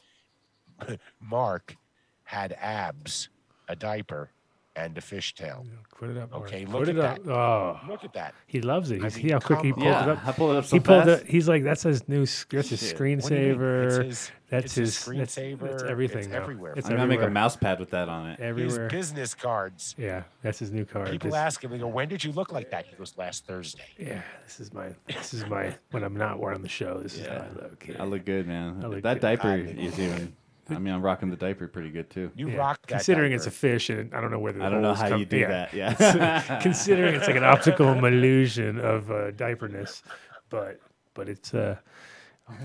Mark 1.21 1.77
had 2.25 2.57
abs, 2.59 3.29
a 3.69 3.77
diaper, 3.77 4.31
and 4.77 4.97
a 4.97 5.01
fishtail. 5.01 5.67
Put 5.99 6.11
it 6.11 6.17
up. 6.17 6.33
Okay, 6.35 6.65
Put 6.65 6.75
look 6.81 6.89
it 6.89 6.97
at 6.97 7.05
up. 7.19 7.25
that. 7.25 7.33
Oh, 7.33 7.81
Look 7.89 8.05
at 8.05 8.13
that. 8.15 8.35
he 8.47 8.61
loves 8.61 8.91
it. 8.91 9.01
I 9.01 9.05
You 9.05 9.11
see 9.11 9.23
mean, 9.25 9.33
how 9.35 9.39
quick 9.41 9.61
he 9.61 9.73
pulled 9.73 9.85
Yeah, 9.85 10.03
it 10.05 10.09
up. 10.09 10.27
I 10.27 10.33
pulled 10.33 10.53
it 10.55 10.59
up 10.59 10.65
so 10.65 10.77
he 10.77 10.81
pulled 10.81 11.05
fast. 11.05 11.23
it. 11.25 11.29
He's 11.31 11.49
like, 11.49 11.63
that's 11.63 11.83
his 11.83 12.09
new. 12.09 12.23
s- 12.23 12.47
That's 12.51 12.71
his 12.71 12.81
Shit, 12.81 12.93
what 12.95 12.99
do 12.99 13.05
you 13.05 13.17
mean? 13.17 13.21
screensaver. 13.59 14.05
His- 14.07 14.31
that's 14.49 14.65
it's 14.67 14.75
his 14.75 15.05
his. 15.07 15.15
Screensaver, 15.17 15.61
that's 15.61 15.83
it's 15.83 15.91
everything. 15.91 16.31
now. 16.31 16.37
everywhere. 16.43 16.75
It's 16.77 16.87
I'm 16.89 16.97
gonna 16.97 17.07
make 17.07 17.21
a 17.21 17.23
everywhere. 17.23 17.31
mouse 17.31 17.57
pad 17.57 17.81
with 17.81 17.91
that 17.91 18.09
on 18.11 18.31
it. 18.31 18.39
His 18.39 18.45
everywhere. 18.49 18.89
business 18.89 19.35
cards. 19.35 19.95
Yeah, 19.97 20.25
that's 20.43 20.59
his 20.59 20.71
new 20.73 20.85
card. 20.85 21.09
People 21.11 21.31
This- 21.31 21.37
ask 21.39 21.63
him, 21.65 21.71
they 21.71 21.79
go, 21.79 21.87
"When 21.87 22.09
did 22.09 22.23
you 22.25 22.33
look 22.33 22.53
like 22.53 22.71
that?" 22.71 22.85
He 22.87 22.95
goes, 22.97 23.15
"Last 23.17 23.47
Thursday." 23.47 23.85
Yeah, 23.99 24.21
this 24.45 24.61
is 24.61 24.73
my. 24.75 24.89
This 25.07 25.33
is 25.33 25.47
my. 25.47 25.75
When 25.93 26.03
I'm 26.05 26.17
not 26.17 26.39
wearing 26.39 26.61
the 26.63 26.69
show, 26.69 26.99
this 27.03 27.17
is 27.19 27.27
how 27.27 27.35
I 27.37 27.49
look. 27.63 27.81
kid. 27.81 27.97
I 27.99 28.05
look 28.05 28.25
good, 28.27 28.47
man. 28.47 28.81
I 28.83 28.89
look 28.89 29.03
that 29.03 29.15
good. 29.15 29.21
diaper 29.23 29.55
is 29.57 29.99
even. 29.99 30.35
I 30.75 30.79
mean, 30.79 30.95
I'm 30.95 31.03
rocking 31.03 31.31
the 31.31 31.37
diaper 31.37 31.69
pretty 31.69 31.91
good 31.91 32.11
too. 32.11 32.31
You 32.35 32.49
Yeah, 32.51 32.57
rock 32.57 32.81
that. 32.87 32.97
Considering 32.97 33.33
it's 33.33 33.47
a 33.47 33.51
fish, 33.51 33.91
and 33.91 34.13
I 34.15 34.21
don't 34.21 34.31
know 34.31 34.39
whether 34.39 34.59
the 34.59 34.65
I 34.65 34.69
don't 34.69 34.83
know 34.83 34.95
how 34.95 35.09
come- 35.09 35.21
you 35.21 35.27
do 35.27 35.39
yeah. 35.39 35.49
that. 35.49 35.75
Yeah. 35.75 36.59
considering 36.63 37.15
it's 37.15 37.27
like 37.27 37.37
an 37.37 37.45
optical 37.45 37.89
illusion 38.05 38.79
of 38.81 39.11
uh, 39.11 39.31
diaperness, 39.33 40.03
but 40.51 40.81
but 41.15 41.29
it's 41.29 41.53
uh, 41.55 41.77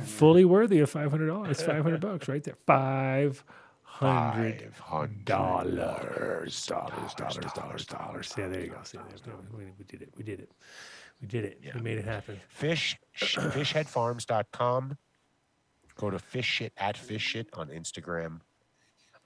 fully 0.04 0.46
worthy 0.46 0.80
of 0.80 0.90
five 0.90 1.12
hundred 1.12 1.28
dollars. 1.28 1.62
Five 1.62 1.84
hundred 1.84 2.02
bucks 2.02 2.28
right 2.28 2.44
there. 2.44 2.58
Five 2.66 3.44
hundred 3.84 4.74
500. 4.76 5.26
dollars, 5.26 6.66
dollars, 6.68 7.14
dollars, 7.16 7.54
dollars, 7.54 7.86
dollars. 7.86 8.34
Yeah, 8.38 8.48
there 8.48 8.62
you 8.62 8.70
go. 8.70 8.78
See, 8.84 8.98
there, 9.26 9.34
we, 9.56 9.66
we 9.78 9.84
did 9.86 10.02
it. 10.04 10.10
We 10.18 10.24
did 10.24 10.40
it. 10.40 10.52
We 11.22 11.28
did 11.28 11.46
it. 11.46 11.60
We 11.74 11.82
made 11.82 11.98
it 11.98 12.06
happen. 12.06 12.40
Fish, 12.48 12.96
fishheadfarms.com. 13.18 14.98
Go 15.98 16.10
to 16.10 16.20
fish 16.20 16.46
shit 16.46 16.74
at 16.78 16.96
fish 16.98 17.22
shit 17.24 17.50
on 17.54 17.68
Instagram. 17.70 18.42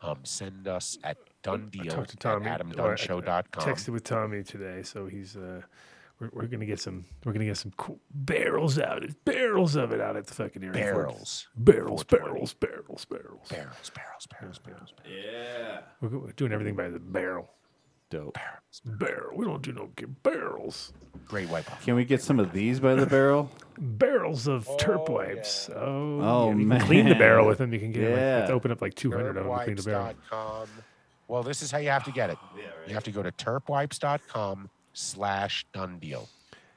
Um, 0.01 0.19
send 0.23 0.67
us 0.67 0.97
at 1.03 1.17
done 1.43 1.69
deal 1.69 1.85
talked 1.93 2.09
to 2.09 2.13
at 2.15 2.19
Tommy. 2.19 2.47
or 2.47 2.49
I- 2.49 2.53
I 2.55 2.57
adamdunnshow.com. 2.59 3.63
Texted 3.63 3.89
with 3.89 4.03
Tommy 4.03 4.43
today, 4.43 4.81
so 4.83 5.05
he's 5.05 5.35
uh, 5.37 5.61
we're, 6.19 6.29
we're 6.33 6.47
gonna 6.47 6.65
get 6.65 6.79
some 6.79 7.05
we're 7.23 7.33
gonna 7.33 7.45
get 7.45 7.57
some 7.57 7.71
cool 7.77 7.99
barrels 8.11 8.79
out, 8.79 9.03
of 9.03 9.23
barrels 9.25 9.75
of 9.75 9.91
it 9.91 10.01
out 10.01 10.15
at 10.15 10.25
the 10.27 10.33
fucking 10.33 10.63
area. 10.63 10.73
Barrels. 10.73 11.47
barrels, 11.55 12.03
420. 12.09 12.23
barrels, 12.33 12.53
barrels, 12.53 13.05
barrels. 13.05 13.47
Barrels, 13.49 13.91
barrels, 13.93 14.27
barrels, 14.27 14.59
barrels, 14.59 14.93
yeah. 15.07 15.81
We're, 15.99 16.17
we're 16.17 16.31
doing 16.31 16.51
everything 16.51 16.75
by 16.75 16.89
the 16.89 16.99
barrel. 16.99 17.49
Dope. 18.11 18.37
Barrel. 18.85 19.35
We 19.37 19.45
don't 19.45 19.61
do 19.63 19.71
no 19.71 19.89
g- 19.97 20.05
barrels. 20.05 20.93
Great 21.27 21.49
white 21.49 21.65
ball. 21.65 21.77
Can 21.83 21.95
we 21.95 22.05
get 22.05 22.21
some 22.21 22.39
of 22.39 22.51
these 22.51 22.79
by 22.79 22.93
the 22.93 23.05
barrel? 23.05 23.49
Barrels 23.79 24.47
of 24.47 24.67
oh, 24.69 24.77
terp 24.77 25.09
wipes. 25.09 25.69
Oh, 25.73 26.19
Oh, 26.21 26.49
yeah. 26.51 26.55
You 26.57 26.67
can 26.69 26.79
clean 26.81 27.09
the 27.09 27.15
barrel 27.15 27.47
with 27.47 27.57
them. 27.57 27.73
You 27.73 27.79
can 27.79 27.91
get 27.91 28.01
like, 28.01 28.09
you 28.11 28.15
have 28.17 28.45
to 28.45 28.51
Yeah. 28.51 28.55
open 28.55 28.71
up 28.71 28.81
like 28.81 28.93
200 28.95 29.29
of 29.37 29.45
them 29.45 29.57
to 29.57 29.63
clean 29.63 29.75
the 29.77 29.83
barrel. 29.83 30.13
Terpwipes.com. 30.29 30.67
Well, 31.27 31.43
this 31.43 31.61
is 31.61 31.71
how 31.71 31.77
you 31.79 31.89
have 31.89 32.03
to 32.03 32.11
get 32.11 32.29
it. 32.29 32.37
You 32.87 32.93
have 32.93 33.05
to 33.05 33.11
go 33.11 33.23
to 33.23 33.31
terpwipes.com 33.31 34.69
slash 34.93 35.65
done 35.73 35.97
deal. 35.99 36.27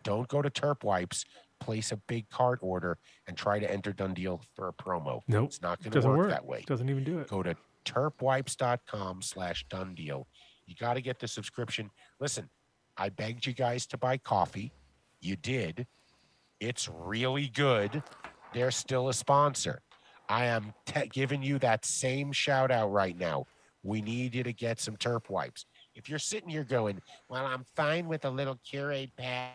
Don't 0.05 0.29
go 0.29 0.41
to 0.41 0.51
terpwipes, 0.51 1.25
place 1.59 1.91
a 1.91 1.97
big 1.97 2.29
cart 2.31 2.61
order, 2.63 2.99
and 3.27 3.37
try 3.37 3.59
to 3.59 3.69
enter 3.71 3.93
done 3.93 4.15
deal 4.15 4.41
for 4.55 4.69
a 4.69 4.73
promo. 4.73 5.23
Nope. 5.27 5.47
It's 5.49 5.61
not 5.63 5.79
going 5.81 5.91
to 5.91 5.99
Doesn't 5.99 6.11
work, 6.11 6.19
work 6.19 6.31
that 6.31 6.47
way. 6.47 6.63
Doesn't 6.67 6.89
even 6.89 7.03
do 7.03 7.19
it. 7.19 7.29
Go 7.29 7.43
to 7.43 7.57
terpwipes.com 7.85 9.23
slash 9.23 9.65
done 9.69 9.95
deal. 9.95 10.29
You 10.67 10.75
got 10.75 10.95
to 10.95 11.01
get 11.01 11.19
the 11.19 11.29
subscription. 11.29 11.91
Listen, 12.21 12.49
I 12.97 13.09
begged 13.09 13.47
you 13.47 13.53
guys 13.53 13.87
to 13.89 13.99
buy 13.99 14.17
coffee. 14.19 14.73
You 15.21 15.37
did. 15.37 15.87
It's 16.61 16.89
really 16.89 17.49
good. 17.49 18.03
They're 18.53 18.71
still 18.71 19.09
a 19.09 19.15
sponsor. 19.15 19.81
I 20.29 20.47
am 20.47 20.73
te- 20.87 21.09
giving 21.09 21.43
you 21.43 21.59
that 21.59 21.85
same 21.85 22.33
shout 22.33 22.71
out 22.71 22.91
right 22.93 23.17
now. 23.19 23.47
We 23.83 24.01
need 24.01 24.35
you 24.35 24.43
to 24.43 24.53
get 24.53 24.81
some 24.81 24.97
Terp 24.97 25.29
wipes. 25.29 25.67
If 25.95 26.09
you're 26.09 26.19
sitting 26.19 26.49
here 26.49 26.65
going, 26.65 27.03
well, 27.29 27.45
I'm 27.45 27.65
fine 27.77 28.09
with 28.09 28.25
a 28.25 28.31
little 28.31 28.59
Curate 28.65 29.11
pad. 29.17 29.53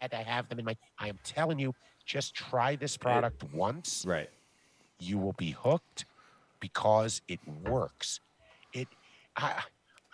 I 0.00 0.16
have 0.22 0.48
them 0.48 0.58
in 0.60 0.64
my. 0.64 0.76
I 1.00 1.08
am 1.08 1.18
telling 1.24 1.58
you, 1.58 1.74
just 2.04 2.34
try 2.34 2.76
this 2.76 2.96
product 2.96 3.42
once 3.52 4.04
Right. 4.06 4.30
you 5.00 5.18
will 5.18 5.32
be 5.32 5.50
hooked 5.50 6.04
because 6.60 7.22
it 7.26 7.40
works. 7.66 8.20
It, 8.72 8.86
I, 9.36 9.62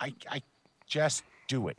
I, 0.02 0.14
I 0.30 0.42
just 0.86 1.22
do 1.48 1.68
it. 1.68 1.78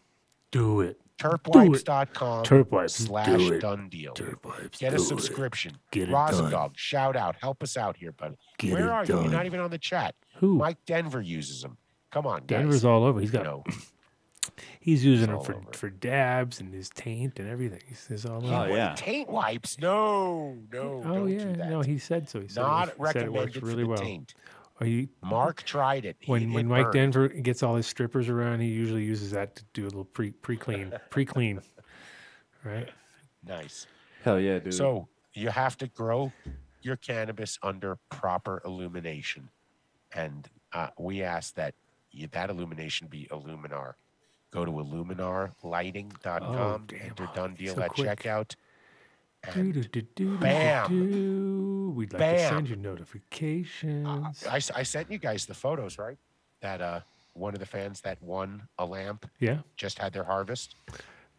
Do 0.51 0.81
it. 0.81 0.99
Terpwipes.com 1.19 2.43
Terp 2.45 2.71
wipes, 2.71 2.97
do 2.97 3.05
slash 3.05 3.59
done 3.59 3.87
deal. 3.89 4.13
Terp 4.13 4.43
wipes, 4.45 4.79
Get 4.79 4.93
a 4.93 4.97
do 4.97 5.03
it. 5.03 5.05
subscription. 5.05 5.77
Get 5.91 6.09
it 6.09 6.11
done. 6.11 6.51
Dog, 6.51 6.73
shout 6.75 7.15
out. 7.15 7.35
Help 7.39 7.61
us 7.63 7.77
out 7.77 7.95
here, 7.97 8.11
buddy. 8.11 8.35
Get 8.57 8.73
Where 8.73 8.85
it 8.85 8.89
are 8.89 9.05
you? 9.05 9.21
You're 9.21 9.29
not 9.31 9.45
even 9.45 9.59
on 9.59 9.69
the 9.69 9.77
chat. 9.77 10.15
Who? 10.37 10.55
Mike 10.55 10.77
Denver 10.85 11.21
uses 11.21 11.61
them. 11.61 11.77
Come 12.11 12.25
on, 12.27 12.39
guys. 12.41 12.59
Denver's 12.59 12.85
all 12.85 13.03
over. 13.03 13.19
He's 13.19 13.31
You 13.31 13.39
got. 13.39 13.45
know, 13.45 13.63
He's 14.79 15.03
using 15.05 15.27
them 15.31 15.41
for, 15.41 15.55
over. 15.55 15.71
for 15.73 15.89
dabs 15.89 16.59
and 16.59 16.73
his 16.73 16.89
taint 16.89 17.39
and 17.39 17.49
everything. 17.49 17.79
He's, 17.87 18.05
he's 18.07 18.25
all 18.25 18.43
over. 18.45 18.71
Oh 18.71 18.75
yeah. 18.75 18.93
taint 18.97 19.29
wipes. 19.29 19.79
No, 19.79 20.57
no. 20.71 21.01
Oh 21.05 21.13
don't 21.13 21.29
yeah, 21.29 21.37
do 21.45 21.53
that. 21.53 21.69
no, 21.69 21.81
he 21.81 21.97
said 21.97 22.27
so. 22.29 22.41
He 22.41 22.49
said 22.49 22.61
not 22.61 22.89
it, 22.89 22.99
was- 22.99 23.11
said 23.13 23.23
it 23.23 23.31
works 23.33 23.55
really 23.57 23.69
for 23.71 23.75
the 23.81 23.87
well. 23.87 23.97
taint. 23.97 24.33
Are 24.83 24.87
you, 24.87 25.07
Mark 25.23 25.63
tried 25.63 26.03
it. 26.05 26.17
He- 26.19 26.29
when 26.31 26.41
it 26.51 26.53
when 26.53 26.67
Mike 26.67 26.83
burned. 26.85 26.93
Denver 26.93 27.27
gets 27.29 27.63
all 27.63 27.75
his 27.75 27.87
strippers 27.87 28.27
around, 28.27 28.59
he 28.59 28.67
usually 28.67 29.03
uses 29.05 29.31
that 29.31 29.55
to 29.55 29.63
do 29.73 29.83
a 29.83 29.85
little 29.85 30.03
pre 30.03 30.31
pre 30.31 30.57
clean 30.57 30.91
pre 31.09 31.23
clean, 31.25 31.61
right? 32.65 32.89
Nice. 33.45 33.87
Hell 34.23 34.39
yeah, 34.39 34.59
dude. 34.59 34.73
So 34.73 35.07
you 35.33 35.49
have 35.49 35.77
to 35.77 35.87
grow 35.87 36.31
your 36.81 36.97
cannabis 36.97 37.57
under 37.63 37.97
proper 38.09 38.61
illumination, 38.65 39.49
and 40.13 40.49
uh, 40.73 40.89
we 40.99 41.23
ask 41.23 41.55
that 41.55 41.75
you, 42.11 42.27
that 42.33 42.49
illumination 42.49 43.07
be 43.07 43.27
Illuminar. 43.31 43.93
Go 44.51 44.65
to 44.65 44.71
illuminarlighting.com, 44.71 46.43
Oh, 46.55 46.81
damn. 46.85 47.01
enter 47.01 47.27
done 47.33 47.55
deal 47.55 47.73
So 47.75 47.81
at 47.81 47.89
quick. 47.91 48.19
checkout. 48.19 48.55
Do, 49.53 49.59
And 49.59 49.73
do, 49.73 49.83
do, 49.83 50.01
do, 50.01 50.37
bam. 50.37 50.87
Do, 51.93 52.07
do. 52.07 52.17
We'd 52.17 52.19
like 52.19 52.38
to 52.38 52.47
send 52.47 52.69
you 52.69 52.75
notifications. 52.75 54.45
I 54.47 54.83
sent 54.83 55.11
you 55.11 55.17
guys 55.17 55.45
the 55.45 55.53
photos, 55.53 55.97
right? 55.97 56.17
That 56.61 56.81
uh, 56.81 56.99
one 57.33 57.53
of 57.53 57.59
the 57.59 57.65
fans 57.65 58.01
that 58.01 58.22
won 58.22 58.63
a 58.80 58.85
lamp 58.85 59.30
yeah, 59.39 59.59
just 59.75 59.99
had 59.99 60.13
their 60.13 60.23
harvest. 60.23 60.75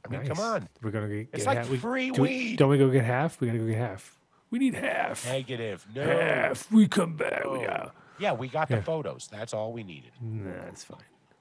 I 0.04 0.08
mean, 0.10 0.26
come 0.26 0.38
on. 0.38 0.68
We're 0.82 0.90
gonna 0.90 1.08
get, 1.08 1.28
It's 1.32 1.44
get 1.44 1.46
like 1.46 1.58
half. 1.58 1.70
We- 1.70 1.78
free 1.78 2.10
do 2.10 2.22
we- 2.22 2.28
weed. 2.28 2.56
Don't 2.58 2.68
we 2.68 2.78
go 2.78 2.90
get 2.90 3.04
half? 3.04 3.40
We 3.40 3.46
gotta 3.46 3.58
go 3.58 3.66
get 3.66 3.78
half. 3.78 4.18
We 4.50 4.58
need 4.58 4.74
half. 4.74 5.26
Negative. 5.26 5.84
No. 5.94 6.04
Half. 6.04 6.70
We 6.70 6.86
come 6.86 7.16
back. 7.16 7.44
We 7.50 7.64
got. 7.64 7.94
Yeah, 8.18 8.32
we 8.34 8.46
got 8.48 8.68
the 8.68 8.76
Yeah. 8.76 8.82
photos. 8.82 9.28
That's 9.32 9.52
all 9.54 9.72
we 9.72 9.82
needed. 9.82 10.12
Nah, 10.20 10.52
that's 10.64 10.84
fine. 10.84 10.98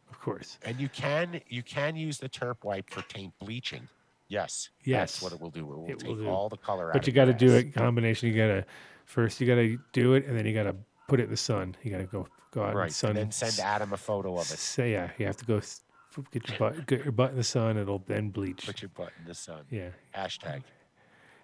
Of 0.09 0.19
course. 0.19 0.58
And 0.64 0.80
you 0.80 0.88
can 0.90 1.42
you 1.48 1.61
can 1.61 1.95
use 1.95 2.17
the 2.17 2.30
terp 2.30 2.64
wipe 2.64 2.90
for 2.90 3.01
taint 3.03 3.33
bleaching. 3.40 3.88
Yes. 4.30 4.69
Yes. 4.83 5.19
That's 5.19 5.22
what 5.22 5.33
it 5.33 5.42
will 5.42 5.51
do. 5.51 5.59
It 5.59 5.66
will 5.67 5.85
It 5.90 6.00
take 6.00 6.17
do. 6.17 6.27
all 6.27 6.48
the 6.50 6.58
color 6.58 6.88
out. 6.88 6.93
But 6.93 7.06
you 7.06 7.14
got 7.14 7.25
got 7.27 7.38
to 7.38 7.45
do 7.45 7.56
a 7.56 7.64
combination. 7.64 8.30
You 8.30 8.35
got 8.38 8.48
to 8.48 8.66
first 9.06 9.40
you 9.41 9.48
got 9.48 9.56
to 9.56 9.77
do 9.91 10.14
it, 10.14 10.25
and 10.25 10.38
then 10.38 10.45
you 10.45 10.53
got 10.53 10.64
to 10.64 10.75
put 11.07 11.19
it 11.19 11.23
in 11.25 11.30
the 11.30 11.38
sun. 11.38 11.75
You 11.83 11.91
got 11.91 11.98
to 11.99 12.06
go 12.06 12.27
go 12.51 12.64
out 12.64 12.75
in 12.77 12.88
the 12.88 12.93
sun. 12.93 13.09
and 13.11 13.17
then 13.19 13.32
send 13.32 13.59
Adam 13.59 13.93
a 13.93 13.98
photo 13.98 14.33
of 14.35 14.41
it. 14.51 14.57
Say 14.59 14.91
yeah, 14.93 15.09
you 15.17 15.25
have 15.25 15.38
to 15.38 15.45
go 15.45 15.61
get 16.32 16.48
your 16.48 16.57
butt 16.59 16.85
get 16.85 17.03
your 17.03 17.11
butt 17.11 17.32
in 17.32 17.38
the 17.38 17.43
sun. 17.43 17.77
It'll 17.77 17.99
then 18.06 18.30
bleach. 18.30 18.65
Put 18.65 18.82
your 18.82 18.90
butt 18.90 19.11
in 19.19 19.25
the 19.25 19.33
sun. 19.33 19.64
Yeah. 19.69 19.90
Hashtag. 20.15 20.64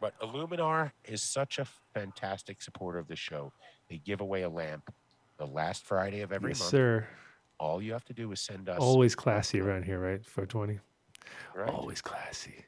But 0.01 0.17
Illuminar 0.21 0.91
is 1.05 1.21
such 1.21 1.59
a 1.59 1.65
fantastic 1.93 2.61
supporter 2.61 2.99
of 2.99 3.07
the 3.07 3.15
show. 3.17 3.51
They 3.89 3.97
give 3.97 4.21
away 4.21 4.43
a 4.43 4.49
lamp 4.49 4.93
the 5.37 5.45
last 5.47 5.83
Friday 5.83 6.21
of 6.21 6.31
every 6.31 6.51
Yes, 6.51 6.59
month. 6.59 6.69
sir. 6.71 7.07
All 7.59 7.81
you 7.81 7.91
have 7.91 8.05
to 8.05 8.13
do 8.13 8.31
is 8.31 8.39
send 8.39 8.69
us 8.69 8.79
Always 8.79 9.15
classy 9.15 9.59
around 9.59 9.83
here, 9.83 9.99
right? 9.99 10.25
420. 10.25 10.79
right? 11.53 11.69
Always 11.69 12.01
classy. 12.01 12.63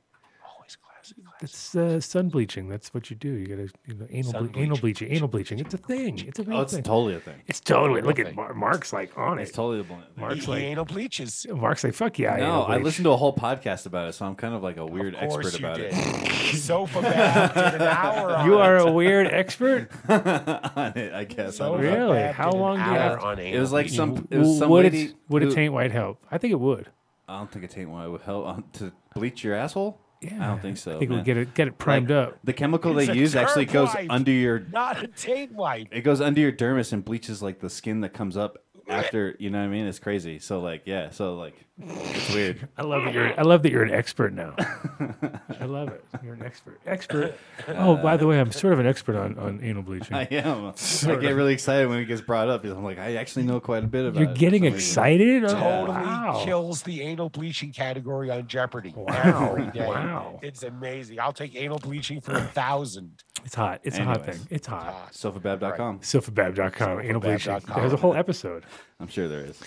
Always 1.01 1.13
classy. 1.13 1.15
classy. 1.39 1.43
It's 1.43 1.75
uh, 1.75 1.99
sun 1.99 2.29
bleaching. 2.29 2.69
That's 2.69 2.93
what 2.93 3.09
you 3.09 3.15
do. 3.15 3.29
You 3.29 3.47
gotta, 3.47 3.69
you 3.87 3.95
know, 3.95 4.07
anal, 4.09 4.31
Sun 4.31 4.47
ble- 4.47 4.59
anal 4.61 4.77
bleaching. 4.77 5.07
bleaching, 5.07 5.11
anal 5.17 5.27
bleaching. 5.27 5.59
It's 5.59 5.73
a 5.73 5.77
thing. 5.77 6.19
It's 6.27 6.39
a 6.39 6.43
real 6.43 6.57
oh, 6.57 6.61
it's 6.61 6.73
thing. 6.73 6.83
totally 6.83 7.15
a 7.15 7.19
thing. 7.19 7.41
it's 7.47 7.59
totally. 7.59 8.01
real 8.01 8.05
Look 8.07 8.19
at. 8.19 8.35
Mar- 8.35 8.53
Mark's 8.53 8.93
like 8.93 9.17
on 9.17 9.39
It's 9.39 9.51
totally 9.51 9.79
a 9.79 9.83
thing. 9.83 10.03
Mark's 10.15 10.45
He 10.45 10.51
like, 10.51 10.61
anal 10.61 10.85
bleaches. 10.85 11.45
Mark's 11.49 11.83
like, 11.83 11.93
fuck 11.93 12.19
yeah. 12.19 12.35
No, 12.37 12.43
anal 12.43 12.65
I 12.65 12.77
listened 12.77 13.05
to 13.05 13.11
a 13.11 13.17
whole 13.17 13.35
podcast 13.35 13.85
about 13.85 14.09
it, 14.09 14.13
so 14.13 14.25
I'm 14.25 14.35
kind 14.35 14.53
of 14.53 14.61
like 14.63 14.77
a 14.77 14.85
weird 14.85 15.15
of 15.15 15.23
expert 15.23 15.59
you 15.59 15.65
about 15.65 15.77
did. 15.77 15.91
it. 15.93 16.55
Sofa 16.55 17.01
Bab 17.01 17.53
did 17.53 17.81
an 17.81 17.87
hour 17.87 18.45
You 18.45 18.57
are 18.59 18.77
it. 18.77 18.87
a 18.87 18.91
weird 18.91 19.27
expert. 19.27 19.89
on 20.09 20.93
it, 20.97 21.13
I 21.13 21.23
guess. 21.23 21.55
I 21.59 21.65
Sofa 21.65 21.81
know. 21.83 22.11
Really? 22.13 22.31
How 22.33 22.51
long 22.51 22.77
do 22.77 22.83
you 22.83 22.89
hour 22.89 22.97
have 22.99 23.23
on 23.23 23.39
It 23.39 23.43
anal 23.43 23.61
was 23.61 23.71
like 23.71 23.89
some. 23.89 24.27
It 24.29 24.37
was 24.37 24.47
W- 24.47 24.59
some 24.59 24.69
would 24.69 24.83
lady. 24.85 25.01
it 25.05 25.15
would 25.29 25.43
a 25.43 25.45
who- 25.47 25.55
taint 25.55 25.73
white 25.73 25.91
help? 25.91 26.23
I 26.29 26.37
think 26.37 26.51
it 26.51 26.59
would. 26.59 26.89
I 27.27 27.37
don't 27.37 27.49
think 27.51 27.63
a 27.63 27.67
taint 27.69 27.89
white 27.89 28.07
would 28.07 28.21
help 28.21 28.45
uh, 28.45 28.61
to 28.73 28.91
bleach 29.15 29.43
your 29.43 29.55
asshole. 29.55 29.97
Yeah, 30.21 30.43
I 30.43 30.47
don't 30.47 30.61
think 30.61 30.77
so. 30.77 30.95
I 30.95 30.99
think 30.99 31.09
we'll 31.11 31.23
get 31.23 31.37
it 31.37 31.53
get 31.55 31.67
it 31.67 31.77
primed 31.79 32.09
Like, 32.11 32.27
up. 32.29 32.39
The 32.43 32.53
chemical 32.53 32.97
It's 32.99 33.07
they 33.07 33.15
use 33.15 33.35
actually 33.35 33.65
derm 33.65 33.73
goes 33.73 33.93
wipe. 33.95 34.11
under 34.11 34.31
your. 34.31 34.59
Not 34.59 35.03
a 35.03 35.07
taint 35.07 35.51
wipe. 35.53 35.87
It 35.91 36.01
goes 36.01 36.21
under 36.21 36.39
your 36.39 36.51
dermis 36.51 36.93
and 36.93 37.03
bleaches 37.03 37.41
like 37.41 37.59
the 37.59 37.69
skin 37.69 38.01
that 38.01 38.13
comes 38.13 38.37
up 38.37 38.59
after. 38.87 39.35
You 39.39 39.49
know 39.49 39.57
what 39.59 39.65
I 39.65 39.69
mean? 39.69 39.87
It's 39.87 39.97
crazy. 39.99 40.37
So 40.37 40.59
like, 40.61 40.83
yeah. 40.85 41.09
So 41.09 41.35
like, 41.35 41.55
it's 41.85 42.33
weird. 42.33 42.67
I 42.77 42.83
love 42.83 43.03
that 43.05 43.13
you're. 43.13 43.39
I 43.39 43.43
love 43.43 43.63
that 43.63 43.71
you're 43.71 43.83
an 43.83 43.91
expert 43.93 44.33
now. 44.33 44.55
I 45.59 45.65
love 45.65 45.89
it. 45.89 46.03
You're 46.23 46.33
an 46.35 46.43
expert. 46.43 46.79
Expert. 46.85 47.35
Oh, 47.67 47.95
by 47.97 48.17
the 48.17 48.27
way, 48.27 48.39
I'm 48.39 48.51
sort 48.51 48.73
of 48.73 48.79
an 48.79 48.87
expert 48.87 49.15
on, 49.15 49.37
on 49.37 49.59
anal 49.63 49.83
bleaching. 49.83 50.15
I 50.15 50.23
am. 50.31 50.67
I 51.07 51.15
get 51.15 51.31
really 51.35 51.53
excited 51.53 51.87
when 51.89 51.99
it 51.99 52.05
gets 52.05 52.21
brought 52.21 52.49
up. 52.49 52.63
I'm 52.63 52.83
like, 52.83 52.99
I 52.99 53.15
actually 53.15 53.43
know 53.43 53.59
quite 53.59 53.83
a 53.83 53.87
bit 53.87 54.05
about. 54.05 54.21
It. 54.21 54.23
You're 54.23 54.29
it 54.31 54.33
for 54.35 54.39
getting 54.39 54.63
some 54.63 54.73
reason. 54.73 54.89
excited. 54.89 55.43
Oh, 55.45 55.47
Totally 55.49 55.87
wow. 55.97 56.41
kills 56.45 56.83
the 56.83 57.01
anal 57.01 57.29
bleaching 57.29 57.71
category 57.71 58.29
on 58.29 58.47
Jeopardy 58.47 58.93
Wow. 58.95 59.49
every 59.51 59.71
day. 59.71 59.87
Wow. 59.87 60.39
It's 60.41 60.63
amazing. 60.63 61.19
I'll 61.19 61.33
take 61.33 61.55
anal 61.55 61.79
bleaching 61.79 62.21
for 62.21 62.33
a 62.33 62.41
thousand. 62.41 63.23
It's 63.43 63.55
hot. 63.55 63.81
It's 63.83 63.97
a 63.97 64.03
hot 64.03 64.17
Anyways. 64.19 64.37
thing. 64.37 64.47
It's 64.51 64.67
hot. 64.67 65.11
Sofabab.com. 65.13 65.99
Sofabab.com. 65.99 67.01
Anal 67.01 67.21
bleaching. 67.21 67.53
Sofabab.com. 67.53 67.79
There's 67.81 67.93
a 67.93 67.97
whole 67.97 68.13
episode. 68.15 68.65
I'm 68.99 69.07
sure 69.07 69.27
there 69.27 69.45
is. 69.45 69.59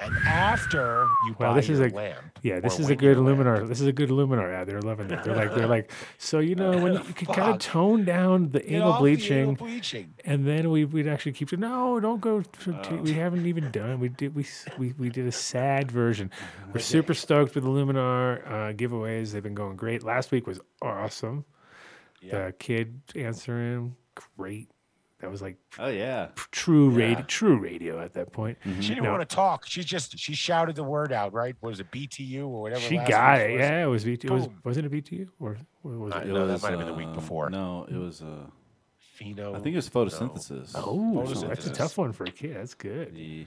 And 0.00 0.16
after 0.26 1.06
you 1.26 1.34
Well, 1.38 1.52
buy 1.52 1.60
this 1.60 1.68
is 1.70 1.80
a 1.80 1.88
lamp, 1.88 2.18
yeah. 2.42 2.60
This 2.60 2.78
is 2.78 2.88
a 2.90 2.96
good 2.96 3.16
your 3.16 3.34
lamp- 3.34 3.68
This 3.68 3.80
is 3.80 3.86
a 3.86 3.92
good 3.92 4.10
Illuminar 4.10 4.52
ad. 4.52 4.66
They're 4.66 4.82
loving 4.82 5.10
it. 5.10 5.22
They're 5.24 5.34
like 5.36 5.54
they're 5.54 5.66
like. 5.66 5.90
So 6.18 6.38
you 6.40 6.54
know 6.54 6.76
when 6.78 6.94
you 6.94 6.98
could 7.14 7.28
kind 7.28 7.52
of 7.54 7.58
tone 7.58 8.04
down 8.04 8.50
the 8.50 8.68
anal 8.70 8.92
off 8.92 8.98
the 8.98 9.02
bleaching, 9.02 9.54
bleaching. 9.54 10.14
and 10.24 10.46
then 10.46 10.70
we 10.70 10.84
we'd 10.84 11.06
actually 11.08 11.32
keep 11.32 11.52
it. 11.52 11.58
No, 11.58 12.00
don't 12.00 12.20
go. 12.20 12.42
To, 12.42 12.72
to- 12.82 12.96
we 12.96 13.12
haven't 13.12 13.46
even 13.46 13.70
done. 13.70 14.00
We 14.00 14.08
did 14.08 14.34
we 14.34 14.46
we 14.78 14.92
we 14.98 15.08
did 15.08 15.26
a 15.26 15.32
sad 15.32 15.90
version. 15.90 16.30
We're 16.72 16.80
super 16.80 17.14
stoked 17.14 17.54
with 17.54 17.64
Illuminar 17.64 18.46
uh, 18.46 18.72
giveaways. 18.74 19.32
They've 19.32 19.42
been 19.42 19.54
going 19.54 19.76
great. 19.76 20.02
Last 20.02 20.30
week 20.32 20.46
was 20.46 20.60
awesome. 20.82 21.44
Yeah. 22.20 22.46
The 22.46 22.52
kid 22.52 23.00
answering 23.14 23.96
great. 24.36 24.68
That 25.24 25.30
was 25.30 25.40
like 25.40 25.56
Oh 25.78 25.88
yeah. 25.88 26.28
true 26.50 26.90
radio, 26.90 27.18
Yeah. 27.18 27.24
true 27.26 27.56
radio 27.56 27.98
at 27.98 28.12
that 28.12 28.30
point. 28.30 28.58
She 28.80 28.88
didn't 28.88 29.04
No. 29.04 29.10
want 29.12 29.26
to 29.26 29.34
talk. 29.34 29.64
She 29.66 29.82
just 29.82 30.18
she 30.18 30.34
shouted 30.34 30.76
the 30.76 30.84
word 30.84 31.14
out, 31.14 31.32
right? 31.32 31.56
Was 31.62 31.80
it 31.80 31.90
BTU 31.90 32.42
or 32.42 32.60
whatever? 32.60 32.82
She 32.82 32.98
last 32.98 33.08
got 33.08 33.38
week's 33.38 33.48
it. 33.48 33.52
was? 33.52 33.58
Yeah, 33.60 33.82
it 33.84 33.86
was 33.86 34.04
BTU. 34.04 34.24
It 34.24 34.30
Was, 34.30 34.48
wasn't 34.64 34.86
it 34.86 34.92
BTU 34.92 35.28
or 35.40 35.56
what 35.80 35.94
was 35.98 36.12
Uh, 36.12 36.18
it? 36.18 36.26
No, 36.26 36.46
that 36.46 36.60
might 36.62 36.70
have 36.72 36.78
been 36.78 36.88
the 36.88 36.92
week 36.92 37.08
uh, 37.08 37.14
before. 37.14 37.48
No, 37.48 37.86
it 37.90 37.96
was. 37.96 38.20
Uh, 38.20 38.46
Pheno. 39.18 39.54
I 39.56 39.60
think 39.60 39.74
it 39.74 39.76
was 39.76 39.88
photosynthesis. 39.88 40.72
Oh, 40.74 41.24
that's 41.48 41.66
a 41.66 41.70
tough 41.72 41.96
one 41.96 42.12
for 42.12 42.24
a 42.24 42.30
kid. 42.30 42.56
That's 42.56 42.74
good. 42.74 43.14
The- 43.14 43.46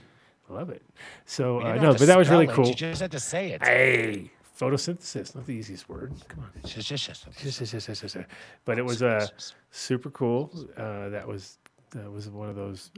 Love 0.49 0.69
it. 0.71 0.81
So 1.25 1.59
You 1.59 1.67
uh, 1.67 1.75
no, 1.75 1.91
but 1.93 2.07
that 2.07 2.17
was 2.17 2.29
really 2.29 2.45
it, 2.45 2.51
cool. 2.51 2.67
You 2.69 2.73
just 2.73 3.01
had 3.01 3.11
to 3.11 3.19
say 3.19 3.51
it. 3.51 3.61
Hey, 3.61 4.31
photosynthesis, 4.57 5.35
not 5.35 5.45
the 5.45 5.51
easiest 5.53 5.87
word. 5.89 6.13
Come 6.29 6.45
on. 6.45 6.51
But 8.65 8.77
it 8.79 8.85
was 8.85 9.03
uh, 9.03 9.27
super 9.71 10.09
cool. 10.09 10.51
Uh, 10.77 11.09
that 11.09 11.27
was 11.27 11.57
that 11.91 12.11
was 12.11 12.29
one 12.29 12.49
of 12.49 12.55
those 12.55 12.91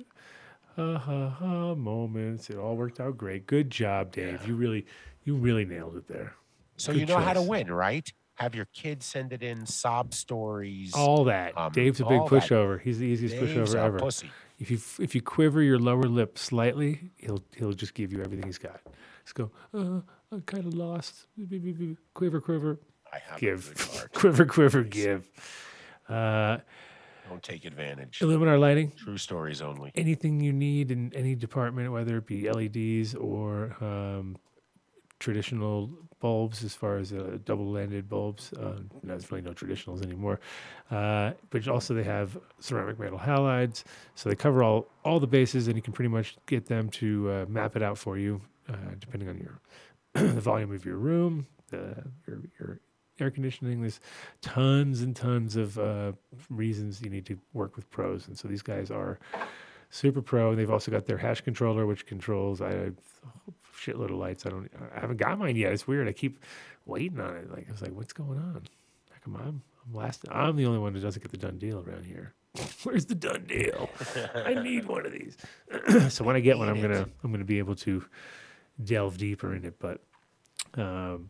ha 0.76 0.98
ha 0.98 1.30
ha 1.30 1.76
moments. 1.76 2.50
It 2.50 2.58
all 2.58 2.76
worked 2.76 3.00
out 3.00 3.18
great. 3.18 3.48
Good 3.48 3.70
job, 3.70 4.12
Dave. 4.12 4.48
You 4.48 4.56
really 4.56 4.86
you 5.24 5.36
really 5.36 5.66
nailed 5.66 5.96
it 5.98 6.08
there. 6.08 6.34
So 6.78 6.92
Good 6.92 7.02
you 7.02 7.06
know 7.06 7.18
how 7.18 7.34
to 7.34 7.42
win, 7.42 7.72
right? 7.72 8.12
Have 8.36 8.56
your 8.56 8.68
kids 8.74 9.06
send 9.06 9.34
it 9.34 9.44
in 9.44 9.66
sob 9.66 10.14
stories. 10.14 10.94
All 10.94 11.26
that. 11.26 11.58
um, 11.58 11.74
Dave's 11.74 12.00
a 12.00 12.06
big 12.06 12.22
all 12.22 12.28
that. 12.30 12.44
pushover. 12.44 12.80
He's 12.82 12.98
the 13.00 13.06
easiest 13.06 13.36
Dave's 13.36 13.74
pushover 13.74 13.76
a 13.76 13.84
ever. 13.84 14.00
pussy. 14.00 14.32
If 14.60 14.72
you 14.72 14.80
if 15.00 15.14
you 15.14 15.22
quiver 15.22 15.62
your 15.62 15.80
lower 15.80 16.04
lip 16.04 16.38
slightly, 16.38 17.12
he'll 17.18 17.44
he'll 17.58 17.74
just 17.74 17.94
give 17.94 18.14
you 18.14 18.22
everything 18.22 18.46
he's 18.46 18.58
got. 18.58 18.80
Just 19.24 19.36
go. 19.36 19.52
Uh, 19.74 20.02
I'm 20.32 20.42
kind 20.46 20.66
of 20.66 20.74
lost. 20.74 21.26
Quiver, 22.14 22.40
quiver, 22.40 22.80
I 23.12 23.20
have 23.30 23.40
give. 23.40 24.08
quiver, 24.14 24.46
quiver, 24.46 24.84
give. 24.84 25.30
Uh, 26.08 26.60
Don't 27.30 27.44
take 27.44 27.66
advantage. 27.66 28.20
Illuminar 28.20 28.60
lighting. 28.60 28.92
True 28.98 29.18
stories 29.18 29.62
only. 29.62 29.92
Anything 29.96 30.40
you 30.42 30.52
need 30.52 30.92
in 30.92 31.14
any 31.14 31.36
department, 31.36 31.92
whether 31.92 32.18
it 32.18 32.26
be 32.26 32.50
LEDs 32.50 33.14
or 33.16 33.76
um, 33.82 34.36
traditional 35.20 35.92
bulbs, 36.20 36.64
as 36.64 36.74
far 36.74 36.98
as 36.98 37.14
uh, 37.14 37.38
double-ended 37.46 38.10
bulbs. 38.10 38.52
Uh, 38.54 38.80
there's 39.04 39.32
really 39.32 39.42
no 39.42 39.52
traditionals 39.52 40.04
anymore. 40.04 40.40
Uh, 40.92 41.32
but 41.50 41.68
also 41.68 41.94
they 41.94 42.04
have 42.04 42.38
ceramic 42.60 43.00
metal 43.00 43.20
halides, 43.20 43.84
so 44.16 44.30
they 44.30 44.36
cover 44.36 44.64
all 44.64 44.88
all 45.06 45.20
the 45.20 45.28
bases, 45.28 45.68
and 45.68 45.76
you 45.76 45.82
can 45.82 45.94
pretty 45.94 46.10
much 46.10 46.36
get 46.46 46.66
them 46.66 46.90
to 46.90 47.30
uh, 47.32 47.46
map 47.48 47.76
it 47.76 47.84
out 47.84 47.98
for 47.98 48.18
you, 48.18 48.42
uh, 48.68 48.76
depending 49.00 49.30
on 49.30 49.38
your 49.38 49.60
the 50.14 50.42
volume 50.42 50.74
of 50.74 50.86
your 50.86 50.98
room, 50.98 51.46
the 51.70 51.96
your 52.28 52.42
your 52.60 52.80
air 53.22 53.32
conditioning. 53.32 53.82
There's 53.82 54.00
tons 54.42 55.02
and 55.02 55.16
tons 55.16 55.56
of 55.56 55.78
uh, 55.78 56.14
reasons 56.50 57.02
you 57.02 57.10
need 57.10 57.26
to 57.28 57.38
work 57.54 57.76
with 57.76 57.90
pros, 57.90 58.28
and 58.28 58.38
so 58.38 58.48
these 58.48 58.62
guys 58.62 58.92
are 58.92 59.20
super 59.90 60.22
pro. 60.22 60.50
And 60.52 60.60
they've 60.60 60.72
also 60.72 60.92
got 60.92 61.06
their 61.06 61.18
hash 61.18 61.42
controller, 61.42 61.86
which 61.86 62.06
controls 62.06 62.62
I 62.62 62.70
a 62.72 62.92
shitload 63.76 64.06
of 64.06 64.18
lights. 64.18 64.46
I 64.46 64.50
don't, 64.50 64.70
I 64.96 65.00
haven't 65.00 65.18
got 65.18 65.40
mine 65.40 65.56
yet. 65.56 65.74
It's 65.74 65.88
weird. 65.88 66.08
I 66.08 66.14
keep 66.14 66.44
waiting 66.86 67.20
on 67.20 67.36
it. 67.36 67.52
Like 67.52 67.68
I 67.68 67.72
was 67.72 67.82
like, 67.82 67.94
what's 67.94 68.14
going 68.14 68.38
on? 68.38 68.64
How 69.10 69.18
come 69.24 69.36
I'm, 69.36 69.62
I'm 69.86 69.94
last? 69.94 70.26
I'm 70.30 70.56
the 70.56 70.66
only 70.66 70.80
one 70.80 70.94
who 70.94 71.00
doesn't 71.00 71.22
get 71.22 71.32
the 71.32 71.38
done 71.38 71.58
deal 71.58 71.84
around 71.86 72.06
here. 72.06 72.34
Where's 72.84 73.06
the 73.06 73.16
done 73.16 73.46
deal? 73.48 73.90
I 74.34 74.56
need 74.56 74.86
one 74.86 75.06
of 75.06 75.12
these. 75.12 75.38
so 76.14 76.24
when 76.24 76.36
I 76.36 76.40
get 76.40 76.58
one, 76.58 76.70
I'm 76.70 76.82
gonna, 76.82 77.08
I'm 77.24 77.32
gonna 77.32 77.44
be 77.44 77.60
able 77.60 77.76
to 77.78 78.04
delve 78.84 79.18
deeper 79.18 79.56
in 79.56 79.66
it. 79.66 79.76
But 79.80 80.02
um, 80.76 81.30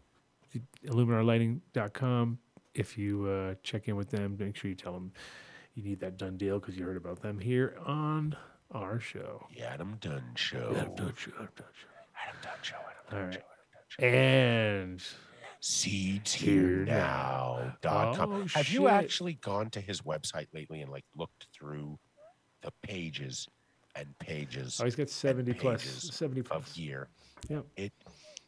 illuminarlighting.com. 0.86 2.40
If 2.74 2.98
you 2.98 3.26
uh, 3.26 3.56
check 3.64 3.88
in 3.88 3.96
with 3.96 4.10
them, 4.10 4.36
make 4.40 4.56
sure 4.56 4.70
you 4.70 4.76
tell 4.76 4.94
them 4.94 5.12
you 5.74 5.84
need 5.84 6.00
that 6.02 6.18
done 6.18 6.38
deal 6.38 6.60
because 6.60 6.78
you 6.78 6.86
heard 6.86 6.98
about 6.98 7.22
them 7.22 7.40
here 7.40 7.76
on 7.86 8.36
our 8.72 9.00
show. 9.00 9.46
The 9.56 9.64
Adam 9.64 9.98
Dunn 10.00 10.24
Show. 10.36 10.74
Adam 10.78 10.96
Dunn 10.96 11.14
Show. 11.16 11.32
Adam 11.36 11.50
Dunn 11.56 11.68
Show. 11.74 11.88
Adam 12.16 12.36
Dunn 12.42 12.54
Show. 12.62 12.76
Adam 12.76 13.06
All 13.12 13.18
Dunn 13.20 13.26
right. 13.26 13.34
Show. 13.34 13.40
Adam 13.40 13.72
Dunn 13.74 13.84
Show. 13.90 14.06
And 14.06 15.04
Seeds 15.62 16.34
Here 16.34 16.54
here 16.54 16.86
now. 16.86 17.76
dot 17.82 18.16
com. 18.16 18.32
Oh, 18.32 18.46
Have 18.54 18.70
you 18.70 18.88
actually 18.88 19.34
gone 19.34 19.70
to 19.72 19.82
his 19.82 20.02
website 20.02 20.48
lately 20.54 20.82
and 20.82 20.92
like 20.92 21.04
looked 21.16 21.48
through 21.54 22.00
the 22.62 22.72
pages 22.82 23.48
and 23.96 24.08
pages 24.20 24.80
oh, 24.82 24.86
he's 24.86 24.96
got 24.96 25.10
70 25.10 25.54
plus. 25.54 25.84
70 26.14 26.42
of 26.42 26.46
plus. 26.48 26.74
gear? 26.74 27.10
Yep. 27.50 27.66
It 27.76 27.94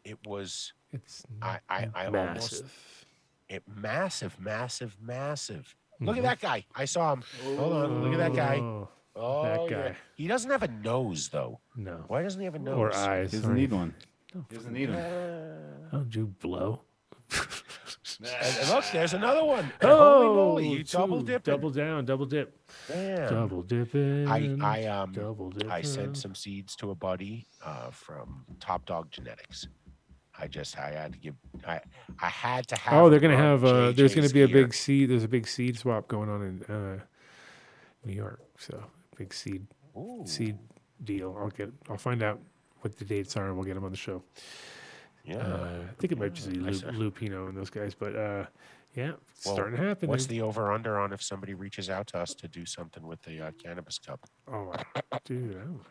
it 0.04 0.18
was 0.26 0.74
It's 0.92 1.24
I 1.42 1.60
I, 1.70 1.90
I 1.96 2.06
almost 2.08 2.52
massive. 2.64 3.06
it 3.50 3.64
massive, 3.68 4.40
massive, 4.40 4.98
massive. 5.02 5.76
Look 6.00 6.16
Mhm. 6.16 6.20
at 6.20 6.24
that 6.24 6.40
guy. 6.42 6.66
I 6.76 6.86
saw 6.86 7.14
him. 7.14 7.24
Hold 7.58 7.74
on. 7.74 8.04
Look 8.04 8.14
at 8.14 8.18
that 8.20 8.34
guy. 8.36 8.58
Oh, 8.60 8.90
Oh, 9.16 9.44
that 9.44 9.70
yeah. 9.70 9.90
guy. 9.90 9.96
He 10.16 10.28
doesn't 10.28 10.50
have 10.50 10.64
a 10.64 10.68
nose 10.70 11.30
though. 11.30 11.60
No. 11.76 12.06
Why 12.08 12.24
doesn't 12.24 12.40
he 12.40 12.46
have 12.46 12.56
a 12.56 12.60
nose? 12.60 12.78
Or 12.78 12.94
eyes. 12.96 13.32
He 13.32 13.38
doesn't 13.38 13.54
need 13.56 13.72
one. 13.72 13.94
He 14.50 14.56
doesn't 14.56 14.74
need 14.74 14.90
one. 14.90 15.90
Oh, 15.94 16.06
you 16.10 16.28
blow. 16.40 16.82
And, 18.24 18.28
and 18.60 18.70
look, 18.70 18.86
there's 18.94 19.14
another 19.14 19.44
one. 19.44 19.72
Oh, 19.82 19.88
Holy 20.22 20.36
moly, 20.36 20.68
you 20.80 20.84
two. 20.84 20.98
double 20.98 21.22
dip, 21.22 21.44
Double 21.44 21.72
down, 21.72 22.06
double 22.06 22.26
dip. 22.28 22.56
Damn. 22.88 23.30
Double 23.30 23.64
dipping. 23.64 24.28
I 24.28 24.56
I 24.62 24.86
um 24.86 25.12
double 25.12 25.50
dipping. 25.50 25.72
I 25.72 25.82
sent 25.82 26.18
some 26.18 26.36
seeds 26.36 26.76
to 26.78 26.92
a 26.92 26.96
buddy 26.96 27.48
uh, 27.66 27.90
from 27.90 28.46
Top 28.60 28.86
Dog 28.86 29.10
Genetics. 29.10 29.68
I 30.42 30.48
just 30.48 30.78
I 30.78 30.92
had 30.92 31.14
to 31.14 31.20
give 31.20 31.36
I 31.68 31.80
I 32.20 32.28
had 32.28 32.68
to 32.70 32.76
have. 32.76 32.94
Oh, 32.94 33.10
they're 33.10 33.20
gonna 33.20 33.38
have. 33.38 33.64
Uh, 33.64 33.92
there's 33.92 34.16
gonna 34.16 34.30
be 34.30 34.42
a 34.42 34.48
big 34.48 34.74
seed. 34.74 35.10
There's 35.10 35.24
a 35.24 35.28
big 35.28 35.48
seed 35.48 35.78
swap 35.78 36.08
going 36.08 36.30
on 36.30 36.42
in 36.42 36.76
uh, 36.76 37.00
New 38.04 38.14
York. 38.14 38.42
So 38.58 38.84
big 39.18 39.34
seed 39.34 39.68
Ooh, 39.96 40.24
seed 40.26 40.58
deal. 41.04 41.38
I'll 41.40 41.50
get. 41.50 41.72
I'll 41.90 41.98
find 41.98 42.24
out 42.24 42.40
what 42.80 42.98
the 42.98 43.06
dates 43.06 43.38
are, 43.38 43.46
and 43.48 43.56
we'll 43.56 43.66
get 43.66 43.76
them 43.76 43.84
on 43.84 43.92
the 43.92 43.98
show. 43.98 44.24
Yeah. 45.24 45.38
Uh, 45.38 45.84
I 45.88 45.94
think 46.00 46.12
it 46.12 46.18
might 46.18 46.34
just 46.34 46.50
be 46.50 46.60
Lu. 46.60 46.72
Lupino 46.72 47.48
and 47.48 47.56
those 47.56 47.70
guys, 47.70 47.94
but 47.94 48.16
uh, 48.16 48.46
yeah, 48.94 49.12
it's 49.30 49.46
Well, 49.46 49.56
starting 49.56 49.78
to 49.78 49.84
happen. 49.84 50.10
What's 50.10 50.26
the 50.26 50.42
over 50.42 50.72
under 50.72 51.00
on 51.00 51.14
if 51.14 51.22
somebody 51.24 51.54
reaches 51.54 51.90
out 51.90 52.08
to 52.08 52.18
us 52.20 52.34
to 52.36 52.48
do 52.48 52.66
something 52.66 53.06
with 53.06 53.22
the 53.24 53.42
uh, 53.42 53.52
cannabis 53.62 53.98
cup? 54.00 54.20
Oh, 54.52 54.74
dude, 55.26 55.58
I 55.58 55.64
don't, 55.66 55.82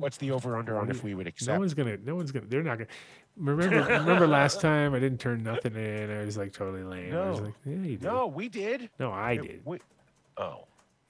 What's 0.00 0.18
the 0.18 0.30
over 0.30 0.56
under 0.58 0.78
on 0.78 0.90
if 0.90 1.02
we 1.02 1.14
would 1.14 1.26
accept? 1.26 1.48
no 1.48 1.54
accept? 1.54 1.60
one's 1.60 1.74
gonna. 1.74 1.96
No 2.04 2.14
one's 2.14 2.32
gonna. 2.32 2.46
They're 2.46 2.62
not 2.62 2.78
gonna. 2.78 2.90
Remember, 3.36 3.82
remember 3.84 4.26
last 4.26 4.60
time 4.60 4.92
I 4.94 4.98
didn't 4.98 5.20
turn 5.20 5.42
nothing 5.42 5.74
in. 5.74 6.10
I 6.10 6.24
was 6.24 6.36
like 6.36 6.52
totally 6.52 6.82
lame. 6.82 7.14
I 7.16 7.30
was 7.30 7.38
No. 7.40 7.44
like, 7.46 7.54
yeah, 7.64 7.72
you 7.76 7.96
did. 7.96 8.02
No, 8.02 8.26
we 8.26 8.48
did. 8.50 8.90
no, 8.98 9.10
I 9.10 9.32
It- 9.32 9.42
did. 9.42 9.60
we- 9.64 9.78
oh. 10.36 10.66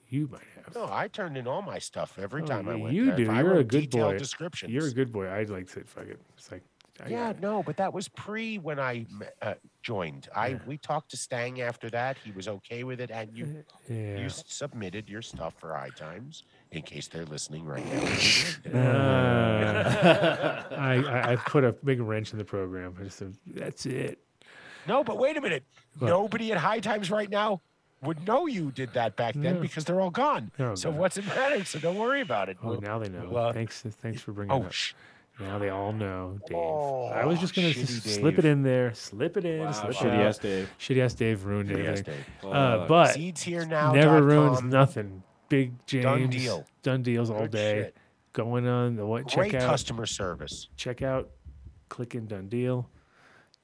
You 0.07 0.27
might 0.29 0.41
have. 0.65 0.75
No, 0.75 0.89
I 0.91 1.07
turned 1.07 1.37
in 1.37 1.47
all 1.47 1.61
my 1.61 1.79
stuff 1.79 2.19
every 2.19 2.41
Oh, 2.43 2.45
time 2.45 2.67
I 2.67 2.75
yeah, 2.75 2.83
went 2.83 2.93
you 2.95 3.05
there. 3.07 3.15
do. 3.15 3.29
I 3.31 3.39
You're 3.41 3.51
a 3.51 3.55
wrote 3.55 3.67
good 3.69 3.81
detailed 3.89 4.11
boy. 4.13 4.17
descriptions. 4.17 4.69
You're 4.73 4.87
a 4.87 4.91
good 4.91 5.09
boy. 5.11 5.29
I'd 5.31 5.49
like 5.49 5.67
to 5.71 5.85
fuck 5.85 6.05
it. 6.07 6.19
It's 6.37 6.51
like 6.51 6.63
I- 7.03 7.09
Yeah, 7.09 7.33
no, 7.41 7.63
but 7.63 7.77
that 7.77 7.93
was 7.93 8.07
pre 8.09 8.57
when 8.57 8.79
I 8.79 9.05
uh, 9.41 9.53
joined. 9.81 10.27
I 10.35 10.47
Yeah. 10.49 10.59
we 10.65 10.77
talked 10.77 11.11
to 11.11 11.17
Stang 11.17 11.61
after 11.61 11.89
that. 11.91 12.17
He 12.23 12.31
was 12.31 12.47
okay 12.47 12.83
with 12.83 12.99
it, 12.99 13.11
and 13.11 13.29
you 13.35 13.63
yeah. 13.89 14.17
you 14.17 14.29
submitted 14.29 15.09
your 15.09 15.21
stuff 15.21 15.53
for 15.59 15.73
High 15.73 15.89
Times 15.95 16.43
in 16.71 16.81
case 16.83 17.07
they're 17.07 17.25
listening 17.25 17.65
right 17.65 17.85
now. 17.85 18.01
Uh, 18.73 20.63
I, 20.71 20.93
I 20.95 21.31
I 21.31 21.35
put 21.35 21.63
a 21.63 21.71
big 21.73 22.01
wrench 22.01 22.31
in 22.33 22.37
the 22.37 22.45
program. 22.45 22.95
I 22.99 23.03
just 23.03 23.17
said, 23.17 23.35
that's 23.47 23.85
it. 23.85 24.19
no, 24.87 25.03
but 25.03 25.17
wait 25.17 25.37
a 25.37 25.41
minute. 25.41 25.63
What? 25.99 26.07
Nobody 26.09 26.51
at 26.51 26.57
High 26.57 26.79
Times 26.79 27.09
right 27.11 27.29
now 27.29 27.61
would 28.03 28.25
know 28.27 28.47
you 28.47 28.71
did 28.71 28.93
that 28.93 29.15
back 29.15 29.33
then 29.35 29.55
No. 29.55 29.61
because 29.61 29.85
they're 29.85 30.01
all 30.01 30.09
gone. 30.09 30.51
They're 30.57 30.69
all 30.69 30.75
so 30.75 30.89
gone. 30.89 30.99
what's 30.99 31.17
it 31.17 31.25
matter? 31.27 31.63
So 31.65 31.79
don't 31.79 31.97
worry 31.97 32.21
about 32.21 32.49
it. 32.49 32.57
Oh, 32.63 32.69
We'll- 32.69 32.81
now 32.81 32.97
they 32.99 33.09
know. 33.09 33.29
well, 33.29 33.47
uh, 33.47 33.53
thanks, 33.53 33.81
thanks 34.01 34.21
for 34.21 34.31
bringing 34.31 34.51
oh, 34.51 34.61
it 34.63 34.65
up. 34.67 34.71
sh- 34.71 34.93
Now 35.41 35.57
they 35.57 35.69
all 35.69 35.91
know, 35.93 36.39
Dave. 36.47 36.55
I 36.57 37.25
was 37.25 37.37
Oh, 37.37 37.41
just 37.41 37.55
gonna 37.55 37.67
s- 37.69 37.89
slip 38.03 38.37
it 38.39 38.45
in 38.45 38.61
there, 38.63 38.93
slip 38.93 39.37
it 39.37 39.45
in, 39.45 39.59
Wow, 39.61 39.71
slip 39.71 39.93
shitty 39.93 40.19
it 40.19 40.25
ass 40.25 40.37
Dave. 40.37 40.69
Shitty 40.79 41.03
ass 41.03 41.13
Dave 41.15 41.45
ruined 41.45 41.69
Shitty 41.69 41.85
everything. 41.85 42.23
Dave. 42.41 42.51
Uh, 42.51 42.85
but 42.87 43.13
Seeds 43.13 43.41
here 43.41 43.65
now. 43.65 43.91
never 43.91 44.21
ruins 44.21 44.59
com. 44.59 44.69
nothing. 44.69 45.23
Big 45.49 45.73
James, 45.87 46.03
Done 46.05 46.29
deal. 46.29 46.65
done 46.83 47.01
deals 47.03 47.29
all 47.29 47.39
Good 47.41 47.51
day. 47.51 47.73
shit. 47.85 47.97
Going 48.33 48.67
on 48.67 48.95
the 48.95 49.05
what? 49.05 49.27
Great 49.33 49.51
Check 49.51 49.61
out, 49.61 49.69
customer 49.69 50.05
service. 50.05 50.69
check 50.77 51.01
out, 51.01 51.29
click 51.89 52.15
in, 52.15 52.27
done 52.27 52.47
deal. 52.47 52.89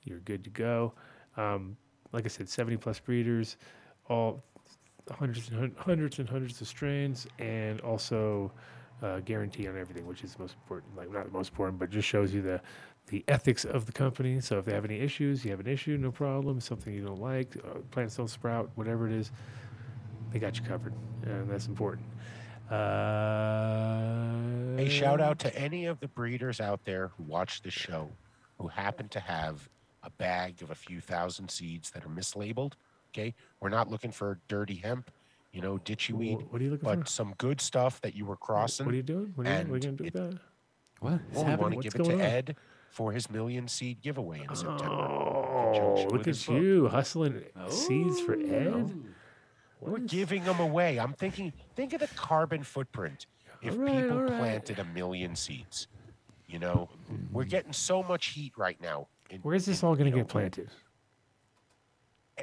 You're 0.04 0.20
good 0.20 0.44
to 0.46 0.50
go. 0.50 0.94
Um, 1.38 1.78
like 2.12 2.26
I 2.26 2.28
said, 2.30 2.50
70 2.50 2.78
plus 2.78 3.00
breeders, 3.00 3.56
all 4.10 4.44
hundreds 5.12 5.48
and 5.50 5.60
hun- 5.60 5.76
hundreds 5.78 6.20
and 6.20 6.28
hundreds 6.28 6.60
of 6.60 6.68
strains, 6.68 7.28
and 7.40 7.80
also 7.82 8.52
uh, 9.02 9.20
guarantee 9.20 9.68
on 9.68 9.78
everything, 9.78 10.06
which 10.08 10.24
is 10.24 10.34
the 10.34 10.42
most 10.42 10.56
important. 10.56 10.96
Like 10.96 11.12
not 11.12 11.26
the 11.26 11.32
most 11.32 11.50
important, 11.50 11.80
but 11.80 11.90
just 11.90 12.08
shows 12.08 12.34
you 12.34 12.42
the 12.42 12.62
the 13.08 13.24
ethics 13.28 13.64
of 13.64 13.86
the 13.86 13.92
company. 13.92 14.42
So 14.42 14.58
if 14.60 14.66
they 14.66 14.74
have 14.74 14.84
any 14.86 15.00
issues, 15.00 15.46
you 15.46 15.52
have 15.52 15.60
an 15.62 15.68
issue, 15.68 15.98
no 15.98 16.12
problem. 16.12 16.60
Something 16.60 16.94
you 16.94 17.06
don't 17.06 17.22
like, 17.22 17.56
uh, 17.58 17.80
plants 17.92 18.18
don't 18.18 18.28
sprout, 18.30 18.70
whatever 18.76 19.08
it 19.08 19.14
is, 19.14 19.32
they 20.32 20.40
got 20.40 20.58
you 20.58 20.66
covered, 20.66 20.94
and 21.24 21.50
that's 21.50 21.68
important. 21.68 22.06
Uh, 22.70 22.76
A 24.78 24.90
shout 24.90 25.22
out 25.22 25.40
to 25.40 25.58
any 25.58 25.86
of 25.86 26.02
the 26.02 26.08
breeders 26.10 26.60
out 26.60 26.84
there 26.84 27.12
who 27.16 27.24
watch 27.24 27.62
the 27.62 27.72
show 27.72 28.10
who 28.60 28.68
happen 28.68 29.08
to 29.10 29.22
have 29.22 29.70
a 30.04 30.10
bag 30.10 30.62
of 30.62 30.72
a 30.72 30.76
few 30.76 31.00
thousand 31.00 31.50
seeds 31.50 31.92
that 31.92 32.04
are 32.04 32.10
mislabeled. 32.10 32.74
Okay. 33.14 33.34
We're 33.62 33.70
not 33.70 33.90
looking 33.90 34.12
for 34.12 34.40
dirty 34.50 34.76
hemp, 34.76 35.10
you 35.58 35.64
know, 35.64 35.80
ditchy 35.80 36.12
wh- 36.14 36.20
weed, 36.20 36.38
What 36.52 36.62
are 36.62 36.64
you 36.64 36.70
looking 36.72 36.86
but 36.88 37.00
for? 37.00 37.06
some 37.08 37.34
good 37.40 37.60
stuff 37.60 38.00
that 38.02 38.14
you 38.16 38.26
were 38.26 38.36
crossing. 38.38 38.86
What 38.86 38.94
are 38.94 38.96
you 38.98 39.02
doing? 39.04 39.32
What 39.36 39.48
are 39.48 39.50
you, 39.52 39.58
what 39.58 39.72
are 39.72 39.76
you 39.76 39.80
gonna 39.82 39.98
do 39.98 40.04
it- 40.04 40.14
with 40.14 40.32
that? 40.32 40.40
What 41.00 41.14
is 41.14 41.20
well, 41.34 41.46
we 41.46 41.56
want 41.56 41.74
to 41.76 41.80
give 41.82 41.96
it 41.96 42.04
to 42.04 42.14
on? 42.14 42.22
Ed 42.22 42.56
for 42.92 43.12
his 43.12 43.30
million 43.30 43.68
seed 43.68 44.02
giveaway 44.02 44.46
in 44.48 44.56
September. 44.56 44.86
Oh, 44.96 45.72
conjunction 45.74 46.04
look 46.10 46.12
with 46.18 46.26
his 46.28 46.42
at 46.44 46.48
book. 46.54 46.62
you 46.62 46.88
hustling 46.88 47.44
seeds 47.70 48.20
for 48.22 48.36
oh. 48.36 48.40
Ed. 48.46 48.94
We're 49.82 50.00
giving 50.00 50.44
them 50.44 50.60
away. 50.60 51.00
I'm 51.00 51.14
thinking, 51.14 51.54
think 51.76 51.94
of 51.94 52.00
the 52.02 52.08
carbon 52.16 52.64
footprint 52.64 53.26
if 53.62 53.74
All 53.74 53.80
right, 53.80 54.02
people 54.02 54.18
all 54.18 54.24
right. 54.24 54.38
planted 54.40 54.80
a 54.80 54.84
million 54.86 55.36
seeds. 55.36 55.88
You 56.48 56.60
know, 56.60 56.90
we're 57.32 57.44
getting 57.46 57.74
so 57.74 58.02
much 58.04 58.28
heat 58.28 58.54
right 58.58 58.80
now. 58.82 59.08
in- 59.30 59.42
Where's 59.42 59.66
this 59.66 59.82
in, 59.84 59.88
all 59.88 59.96
going 59.96 60.06
you 60.08 60.12
to 60.14 60.18
know, 60.18 60.24
get 60.24 60.32
planted? 60.32 60.70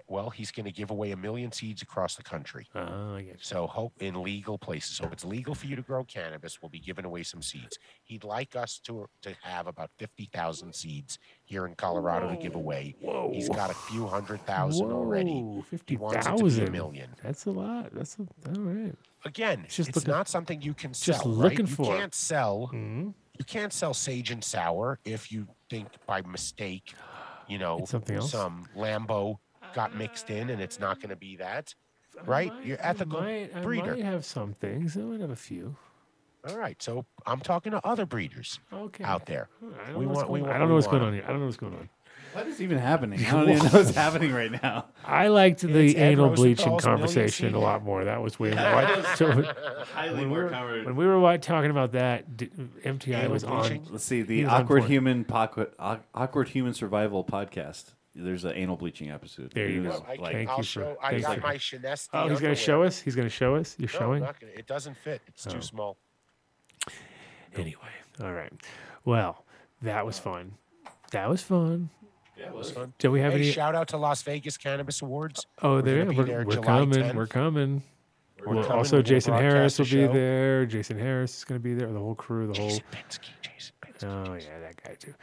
Well, 0.09 0.31
he's 0.31 0.51
going 0.51 0.65
to 0.67 0.73
give 0.73 0.91
away 0.91 1.13
a 1.13 1.17
million 1.17 1.53
seeds 1.53 1.83
across 1.83 2.17
the 2.17 2.23
country. 2.23 2.67
Oh, 2.75 3.17
you. 3.17 3.35
So 3.41 3.67
hope 3.67 3.93
in 4.01 4.23
legal 4.23 4.59
places. 4.59 4.97
So 4.97 5.05
if 5.05 5.13
it's 5.13 5.25
legal 5.25 5.55
for 5.55 5.67
you 5.67 5.77
to 5.77 5.83
grow 5.83 6.05
cannabis, 6.05 6.61
we'll 6.61 6.69
be 6.69 6.81
giving 6.81 7.05
away 7.05 7.23
some 7.23 7.43
seeds. 7.43 7.79
He'd 8.03 8.25
like 8.25 8.57
us 8.57 8.79
to 8.85 9.09
to 9.23 9.35
have 9.43 9.67
about 9.67 9.91
fifty 9.99 10.29
thousand 10.33 10.75
seeds 10.75 11.19
here 11.45 11.67
in 11.67 11.75
Colorado 11.75 12.29
to 12.31 12.37
give 12.37 12.55
away. 12.55 12.97
Whoa. 13.01 13.31
He's 13.33 13.49
got 13.49 13.71
a 13.71 13.75
few 13.75 14.07
hundred 14.07 14.45
thousand 14.47 14.91
already. 14.91 15.31
Whoa, 15.43 15.57
He 15.57 15.63
fifty 15.63 15.97
wants 15.97 16.27
it 16.27 16.37
to 16.37 16.45
be 16.45 16.65
a 16.67 16.71
million. 16.71 17.11
That's 17.23 17.47
a 17.47 17.51
lot. 17.51 17.91
That's 17.95 18.17
a, 18.19 18.23
all 18.49 18.63
right. 18.63 18.95
Again, 19.25 19.63
It's 19.65 19.77
just 19.77 19.89
it's 19.91 19.97
looking- 19.99 20.11
not 20.13 20.29
something 20.29 20.61
you 20.61 20.75
can 20.75 20.93
sell. 20.93 21.15
just 21.15 21.25
looking 21.27 21.67
you 21.67 21.75
for 21.75 21.95
it. 21.95 21.99
can't 21.99 22.15
sell. 22.15 22.71
Mhm. 22.75 23.15
You 23.39 23.45
can't 23.45 23.73
sell 23.73 23.95
sage 23.95 24.31
and 24.31 24.45
sour 24.45 24.99
if 25.05 25.33
you 25.33 25.49
think 25.71 25.89
by 26.07 26.21
mistake, 26.23 26.95
you 27.49 27.59
know, 27.59 27.79
It's 27.79 27.91
something 27.91 28.17
else? 28.17 28.31
some 28.31 28.69
Lambo 28.77 29.39
got 29.75 29.95
mixed 29.95 30.31
in 30.31 30.51
and 30.51 30.61
it's 30.63 30.79
not 30.81 31.01
going 31.01 31.11
to 31.11 31.17
be 31.17 31.37
that. 31.37 31.75
Right? 32.25 32.53
might- 32.53 32.65
You're 32.65 32.79
I 32.81 32.89
ethical 32.91 33.21
might- 33.21 33.51
I 33.57 33.61
might 33.65 33.99
have 34.05 34.25
some 34.25 34.53
things. 34.55 34.97
I 34.97 35.01
might 35.01 35.21
have 35.21 35.31
a 35.31 35.37
few. 35.37 35.77
All 36.49 36.57
right. 36.59 36.81
So 36.83 37.07
I'm 37.27 37.41
talking 37.41 37.73
to 37.73 37.85
other 37.87 38.07
breeders 38.07 38.61
Okay. 38.73 39.03
out 39.05 39.27
there. 39.27 39.49
I 39.63 39.87
don't 39.91 39.99
We 39.99 40.05
know 40.05 40.11
what's 40.13 40.17
want- 40.19 40.31
we 40.31 40.39
going- 40.41 40.43
want- 40.43 40.55
I 40.57 40.59
don't 40.59 40.69
know 40.69 40.75
we 40.75 40.79
what's 40.79 40.87
going 40.87 41.03
on 41.03 41.13
here. 41.15 41.25
I 41.27 41.31
don't 41.31 41.41
know 41.41 41.47
what's 41.47 41.57
going 41.57 41.75
on. 41.75 41.89
What 42.35 42.47
is 42.49 42.61
even 42.61 42.79
happening? 42.79 43.25
I 43.27 43.31
don't 43.31 43.49
even 43.51 43.65
know 43.65 43.71
what's 43.71 43.95
happening 43.95 44.33
right 44.33 44.51
now. 44.63 44.87
I 45.05 45.29
liked 45.29 45.61
the 45.61 45.97
Ed 45.97 46.13
anal 46.13 46.31
bleaching 46.31 46.79
conversation 46.79 47.55
a 47.55 47.59
lot 47.61 47.83
more. 47.85 48.05
That 48.05 48.23
was 48.23 48.39
weird. 48.39 48.55
What- 48.59 49.17
so 49.17 49.29
when, 49.29 49.45
Highly 49.95 50.15
when 50.27 50.31
we 50.31 50.37
were, 50.39 50.49
when 50.85 50.97
we 50.97 51.07
were 51.07 51.39
talking 51.39 51.71
about 51.71 51.93
that, 51.93 52.37
d- 52.37 52.51
MTI 52.85 53.21
Anal 53.21 53.31
was 53.33 53.45
on. 53.45 53.87
Let's 53.91 54.05
see 54.05 54.23
the 54.23 54.47
awkward 54.47 54.85
human 54.85 55.25
poc- 55.25 55.71
awkward 56.15 56.49
human 56.49 56.75
survival 56.75 57.25
podcast. 57.25 57.95
There's 58.17 58.45
an 58.45 58.53
anal 58.55 58.77
bleaching 58.77 59.11
episode. 59.11 59.51
There 59.53 59.69
you 59.69 59.83
go. 59.83 60.05
I 60.09 60.15
like 60.15 60.33
Thank 60.33 60.49
I'll 60.49 60.59
you 60.59 60.63
for- 60.63 60.69
show. 60.69 60.97
I 61.03 61.11
thank 61.11 61.23
got 61.25 61.37
you. 61.37 61.43
my 61.43 61.55
Shinesti. 61.57 62.09
Oh, 62.13 62.29
he's 62.29 62.41
going 62.41 62.55
to 62.55 62.61
show 62.61 62.83
us. 62.85 63.01
He's 63.01 63.17
going 63.17 63.27
to 63.27 63.35
show 63.35 63.57
us. 63.57 63.75
You're 63.79 63.91
No, 63.95 63.99
showing. 63.99 64.23
not 64.23 64.39
gonna, 64.39 64.53
it 64.53 64.67
doesn't 64.69 64.97
fit. 64.99 65.21
It's 65.27 65.47
Oh. 65.47 65.51
too 65.51 65.61
small. 65.63 65.97
Anyway, 67.57 67.81
all 68.23 68.33
right. 68.33 68.53
Well, 69.05 69.45
that 69.83 70.05
was 70.05 70.19
fun. 70.19 70.53
That 71.13 71.29
was 71.29 71.43
fun. 71.43 71.91
Yeah, 72.37 72.47
it 72.47 72.55
was 72.55 72.73
fun. 72.73 72.93
Do 72.99 73.11
we 73.13 73.21
have 73.21 73.33
Hey, 73.33 73.41
any? 73.41 73.51
shout 73.53 73.75
out 73.77 73.89
to 73.89 73.97
Las 73.97 74.23
Vegas 74.23 74.57
Cannabis 74.57 75.03
Awards. 75.03 75.47
oh, 75.63 75.75
we're 75.75 75.83
there 75.83 76.07
we're, 76.13 76.25
there 76.25 76.45
we're 76.45 76.57
coming. 76.57 77.15
We're 77.17 77.27
coming. 77.29 77.83
We're 78.45 78.55
Well, 78.57 78.63
coming. 78.65 78.79
also, 78.79 78.97
We're 78.97 79.03
Jason 79.03 79.35
Harris 79.35 79.79
will 79.79 79.87
be 79.87 80.07
there. 80.09 80.67
Jason 80.67 80.99
Harris 80.99 81.39
is 81.39 81.45
going 81.45 81.61
to 81.61 81.63
be 81.63 81.75
there. 81.75 81.93
The 81.93 81.99
whole 82.01 82.17
crew. 82.17 82.49
The 82.53 82.59
whole. 82.61 82.69
Jason 82.71 82.85
Penske. 82.91 83.29
Jason 83.43 83.75
Penske. 83.81 84.29
Oh 84.29 84.35
yeah, 84.35 84.59
that 84.59 84.83
guy 84.83 84.95
too. 84.97 85.15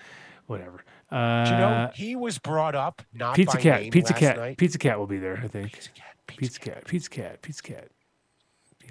Whatever. 0.48 0.84
Uh, 1.12 1.46
Do 1.46 1.52
you 1.52 1.58
know 1.58 1.90
he 1.94 2.16
was 2.16 2.40
brought 2.40 2.74
up 2.76 3.02
not 3.14 3.36
Pizza 3.36 3.58
by 3.58 3.62
Cat. 3.64 3.82
name 3.82 3.92
Pizza 3.92 4.14
last 4.14 4.20
Cat. 4.20 4.38
night. 4.38 4.58
Pizza 4.58 4.78
Cat 4.78 4.98
will 4.98 5.08
be 5.08 5.18
there. 5.18 5.40
I 5.44 5.48
think. 5.48 5.74
Pizza 5.74 5.90
Cat. 5.92 6.16
Pizza 6.28 6.60
Cat. 6.60 6.86
Pizza 6.88 7.10
Cat. 7.10 7.42
Pizza 7.42 7.64
Cat. 7.64 7.88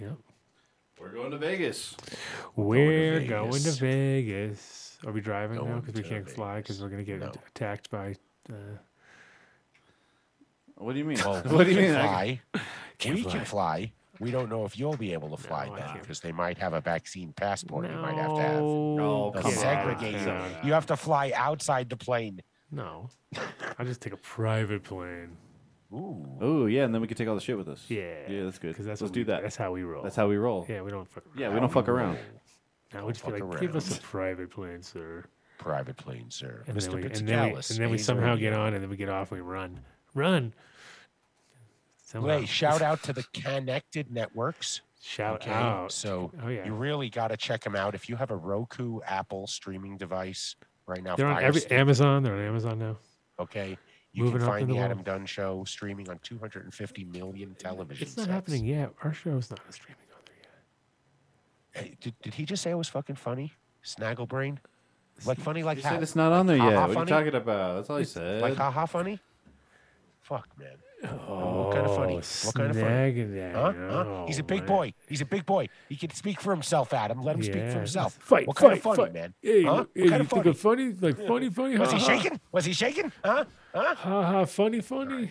Yeah. 0.00 0.08
We're 1.00 1.12
going 1.12 1.30
to 1.30 1.38
Vegas. 1.38 1.96
We're 2.56 3.24
going 3.26 3.52
to 3.62 3.70
Vegas. 3.72 3.78
Vegas. 3.78 4.98
Are 5.06 5.12
we 5.12 5.22
driving 5.22 5.56
now? 5.66 5.78
Because 5.80 5.94
we 5.94 6.06
can't 6.06 6.28
fly 6.28 6.58
because 6.58 6.82
we're 6.82 6.90
going 6.90 7.04
to 7.04 7.10
get 7.10 7.20
No. 7.20 7.32
attacked 7.48 7.90
by. 7.90 8.16
Uh, 8.50 8.54
What 10.76 10.92
do 10.92 10.98
you 10.98 11.04
mean? 11.06 11.18
Well, 11.24 11.42
what 11.46 11.64
do 11.64 11.70
you 11.72 11.80
mean? 11.80 11.94
I- 11.94 12.02
fly. 12.02 12.40
Can't 12.98 13.14
we 13.14 13.22
fly. 13.22 13.32
can 13.32 13.44
fly. 13.46 13.92
We 14.20 14.30
don't 14.30 14.50
know 14.50 14.64
if 14.66 14.78
you'll 14.78 14.96
be 14.98 15.12
able 15.14 15.34
to 15.34 15.42
fly 15.42 15.66
No, 15.66 15.76
then 15.76 15.98
because 16.00 16.20
they 16.20 16.30
might 16.30 16.58
have 16.58 16.74
a 16.74 16.80
vaccine 16.80 17.32
passport. 17.32 17.90
You 17.90 17.96
might 17.96 18.14
have 18.16 18.34
to 18.36 18.42
have. 18.42 18.60
Oh, 18.62 19.30
They'll 19.32 19.42
come 19.42 19.52
segregate 19.52 20.14
on. 20.16 20.20
you. 20.20 20.26
No, 20.26 20.46
You 20.62 20.72
have 20.74 20.86
to 20.86 20.96
fly 20.96 21.32
outside 21.34 21.88
the 21.88 21.96
plane. 21.96 22.40
no. 22.70 23.08
I 23.78 23.84
just 23.84 24.00
take 24.02 24.12
a 24.12 24.16
private 24.18 24.82
plane. 24.84 25.36
Ooh. 25.92 26.26
Oh 26.40 26.66
yeah, 26.66 26.84
and 26.84 26.94
then 26.94 27.00
we 27.00 27.08
can 27.08 27.16
take 27.16 27.26
all 27.28 27.34
the 27.34 27.40
shit 27.40 27.56
with 27.56 27.68
us. 27.68 27.84
Yeah. 27.88 28.02
Yeah, 28.28 28.44
that's 28.44 28.58
good. 28.58 28.68
Because 28.68 28.86
that's 28.86 29.00
Let's 29.00 29.08
what 29.10 29.14
do 29.14 29.20
we- 29.20 29.24
that. 29.24 29.42
That's 29.42 29.56
how 29.56 29.72
we 29.72 29.82
roll. 29.82 30.02
That's 30.02 30.16
how 30.16 30.28
we 30.28 30.36
roll. 30.36 30.66
Yeah, 30.68 30.82
we 30.82 30.90
don't 30.90 31.08
fuck. 31.08 31.24
Around. 31.26 31.38
Yeah, 31.38 31.48
we 31.54 31.58
don't 31.60 31.72
fuck 31.72 31.88
around. 31.88 32.18
Now 32.92 33.06
we 33.06 33.12
just 33.12 33.24
be 33.24 33.32
fuck 33.32 33.40
like, 33.50 33.60
give 33.60 33.74
us 33.76 33.96
a 33.96 34.00
private 34.02 34.50
plane, 34.50 34.82
sir. 34.82 35.24
Private 35.58 35.96
plane, 35.96 36.26
sir. 36.30 36.62
And 36.66 36.76
Mr. 36.76 36.82
then 36.90 36.96
we, 36.96 37.02
and 37.04 37.14
then 37.28 37.44
we, 37.46 37.54
and 37.54 37.62
then 37.78 37.90
we 37.90 37.98
somehow 37.98 38.34
get 38.36 38.52
on, 38.52 38.74
and 38.74 38.82
then 38.82 38.90
we 38.90 38.96
get 38.96 39.08
off, 39.08 39.30
and 39.32 39.40
we 39.42 39.46
run, 39.48 39.80
run. 40.14 40.52
Somehow. 42.10 42.28
Wait, 42.28 42.44
uh, 42.44 42.46
shout 42.46 42.82
out 42.82 43.02
to 43.04 43.12
the 43.12 43.24
connected 43.32 44.10
networks. 44.10 44.80
Shout 45.02 45.42
Okay, 45.42 45.50
out. 45.52 45.92
so 45.92 46.30
oh 46.42 46.48
yeah, 46.48 46.64
you 46.66 46.74
really 46.74 47.08
got 47.08 47.28
to 47.28 47.36
check 47.36 47.62
them 47.62 47.74
out. 47.76 47.94
If 47.94 48.08
you 48.08 48.16
have 48.16 48.30
a 48.30 48.36
Roku, 48.36 49.00
Apple 49.06 49.46
streaming 49.46 49.96
device 49.96 50.56
right 50.86 51.02
now, 51.02 51.16
they're 51.16 51.26
on 51.26 51.42
every 51.42 51.60
Stick, 51.62 51.72
Amazon. 51.72 52.22
They're 52.22 52.34
on 52.34 52.40
Amazon 52.44 52.78
now. 52.78 52.96
okay, 53.38 53.78
you 54.12 54.24
Moving 54.24 54.40
can 54.40 54.48
find 54.48 54.68
the 54.68 54.74
the. 54.74 54.80
Adam 54.80 55.02
Dunn 55.02 55.24
Show 55.24 55.64
streaming 55.64 56.10
on 56.10 56.18
250 56.22 57.04
million 57.04 57.54
television. 57.58 58.02
It's 58.08 58.16
not 58.16 58.24
sets. 58.24 58.32
happening 58.34 58.64
yet. 58.66 58.90
Our 59.02 59.12
show's 59.14 59.48
not 59.48 59.60
streaming 59.72 60.02
on 60.12 60.20
there 60.26 60.36
yet. 60.42 61.82
Hey, 61.86 61.96
did, 62.00 62.14
did 62.22 62.34
he 62.34 62.44
just 62.44 62.62
say 62.62 62.70
it 62.72 62.74
was 62.74 62.88
fucking 62.88 63.16
funny? 63.16 63.52
Snagglebrain? 63.84 64.58
Like 65.24 65.38
funny 65.38 65.62
like 65.62 65.78
He 65.78 65.82
how? 65.84 65.90
said 65.90 66.02
it's 66.02 66.16
not 66.16 66.32
on 66.32 66.46
there 66.46 66.58
Ha-ha 66.58 66.70
yet. 66.70 66.88
What 66.88 66.96
are 66.96 67.00
you 67.00 67.06
talking 67.06 67.34
about? 67.40 67.76
That's 67.76 67.88
all 67.88 67.96
he 67.98 68.04
said. 68.04 68.42
Like 68.42 68.56
haha 68.56 68.84
funny? 68.86 69.18
Fuck, 70.20 70.48
man. 70.58 70.76
What 71.02 71.72
kind 71.74 71.86
of 71.86 71.94
funny? 71.96 72.14
What 72.16 72.54
kind 72.54 72.70
of 72.70 72.76
funny? 72.76 73.52
Huh? 73.52 73.72
Huh? 73.72 74.24
He's 74.26 74.38
a 74.38 74.42
Oh, 74.42 74.46
big 74.46 74.58
man. 74.60 74.66
boy. 74.66 74.94
He's 75.08 75.20
a 75.20 75.24
big 75.26 75.46
boy. 75.46 75.68
He 75.88 75.96
can 75.96 76.10
speak 76.10 76.40
for 76.40 76.50
himself, 76.52 76.92
Adam. 76.92 77.22
Let 77.22 77.36
him 77.36 77.42
speak 77.42 77.54
for 77.70 77.78
himself. 77.78 78.14
Fight, 78.20 78.46
what 78.46 78.58
fight, 78.58 78.62
kind 78.66 78.72
of 78.76 78.82
funny, 78.82 78.96
fight. 79.04 79.12
man? 79.14 79.34
Hey, 79.42 79.62
huh? 79.62 79.72
hey, 79.72 79.78
What 79.78 79.88
you 80.04 80.10
kind 80.10 80.20
of 80.22 80.28
think 80.28 80.42
funny? 80.44 80.50
of 80.50 80.58
funny? 80.58 80.92
Like 81.00 81.26
funny, 81.26 81.50
funny. 81.50 81.78
Was 81.78 81.90
ha, 81.92 81.96
he 81.98 82.04
ha. 82.04 82.16
shaking? 82.16 82.40
Was 82.52 82.64
he 82.64 82.72
shaking? 82.72 83.12
Huh? 83.24 83.44
Huh? 83.74 83.94
Ha 83.94 84.22
ha, 84.24 84.44
funny, 84.44 84.80
funny. 84.80 85.30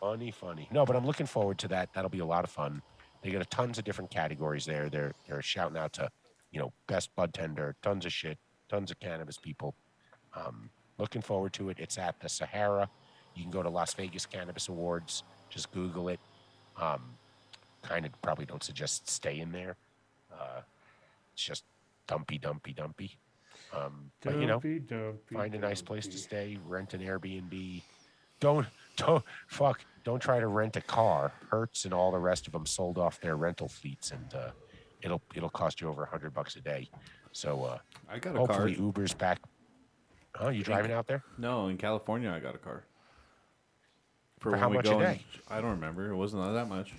Funny, 0.00 0.30
funny. 0.30 0.68
No, 0.70 0.84
but 0.84 0.94
I'm 0.94 1.06
looking 1.06 1.26
forward 1.26 1.58
to 1.58 1.68
that. 1.68 1.92
That'll 1.94 2.10
be 2.10 2.20
a 2.20 2.26
lot 2.26 2.44
of 2.44 2.50
fun. 2.50 2.82
They 3.22 3.30
got 3.30 3.42
a 3.42 3.46
tons 3.46 3.78
of 3.78 3.84
different 3.84 4.10
categories 4.10 4.64
there. 4.64 4.88
They're 4.88 5.12
they're 5.26 5.42
shouting 5.42 5.76
out 5.76 5.92
to, 5.94 6.08
you 6.52 6.60
know, 6.60 6.72
best 6.86 7.14
bud 7.16 7.34
tender, 7.34 7.74
tons 7.82 8.06
of 8.06 8.12
shit, 8.12 8.38
tons 8.68 8.90
of 8.92 9.00
cannabis 9.00 9.38
people. 9.38 9.74
Um, 10.36 10.70
looking 10.98 11.20
forward 11.22 11.52
to 11.54 11.68
it. 11.70 11.78
It's 11.80 11.98
at 11.98 12.20
the 12.20 12.28
Sahara. 12.28 12.88
You 13.38 13.44
can 13.44 13.52
go 13.52 13.62
to 13.62 13.70
Las 13.70 13.94
Vegas 13.94 14.26
Cannabis 14.26 14.68
Awards. 14.68 15.22
Just 15.48 15.70
Google 15.72 16.08
it. 16.08 16.18
Um, 16.76 17.00
kind 17.82 18.04
of 18.04 18.20
probably 18.20 18.44
don't 18.44 18.62
suggest 18.62 19.08
staying 19.08 19.52
there. 19.52 19.76
Uh, 20.32 20.60
it's 21.32 21.42
just 21.44 21.64
dumpy, 22.08 22.38
dumpy, 22.38 22.72
dumpy. 22.72 23.16
Um, 23.74 24.10
but 24.22 24.34
you 24.34 24.46
know, 24.46 24.54
Dumpy, 24.54 24.80
dumpy, 24.80 25.34
find 25.34 25.54
a 25.54 25.58
nice 25.58 25.80
place 25.80 26.06
to 26.08 26.18
stay. 26.18 26.58
Rent 26.66 26.94
an 26.94 27.00
Airbnb. 27.00 27.82
Don't 28.40 28.66
don't 28.96 29.24
fuck. 29.46 29.80
Don't 30.04 30.20
try 30.20 30.40
to 30.40 30.48
rent 30.48 30.76
a 30.76 30.80
car. 30.80 31.32
Hertz 31.50 31.84
and 31.84 31.94
all 31.94 32.10
the 32.10 32.18
rest 32.18 32.46
of 32.46 32.52
them 32.52 32.66
sold 32.66 32.98
off 32.98 33.20
their 33.20 33.36
rental 33.36 33.68
fleets, 33.68 34.10
and 34.10 34.34
uh, 34.34 34.50
it'll 35.02 35.22
it'll 35.34 35.50
cost 35.50 35.80
you 35.80 35.88
over 35.88 36.02
a 36.02 36.08
hundred 36.08 36.34
bucks 36.34 36.56
a 36.56 36.60
day. 36.60 36.88
So 37.32 37.64
uh, 37.64 37.78
I 38.10 38.18
got 38.18 38.34
a 38.34 38.38
hopefully 38.38 38.74
car. 38.74 38.84
Uber's 38.84 39.14
back. 39.14 39.38
Oh, 40.40 40.48
you 40.48 40.62
driving 40.62 40.92
out 40.92 41.06
there? 41.06 41.22
No, 41.36 41.68
in 41.68 41.76
California, 41.76 42.30
I 42.30 42.40
got 42.40 42.54
a 42.54 42.58
car. 42.58 42.84
For 44.40 44.50
when 44.52 44.60
how 44.60 44.68
we 44.68 44.76
much 44.76 44.86
a 44.86 44.90
go 44.90 45.00
and- 45.00 45.18
day? 45.18 45.24
I 45.48 45.60
don't 45.60 45.70
remember. 45.70 46.10
It 46.10 46.16
wasn't 46.16 46.42
that 46.52 46.68
much. 46.68 46.92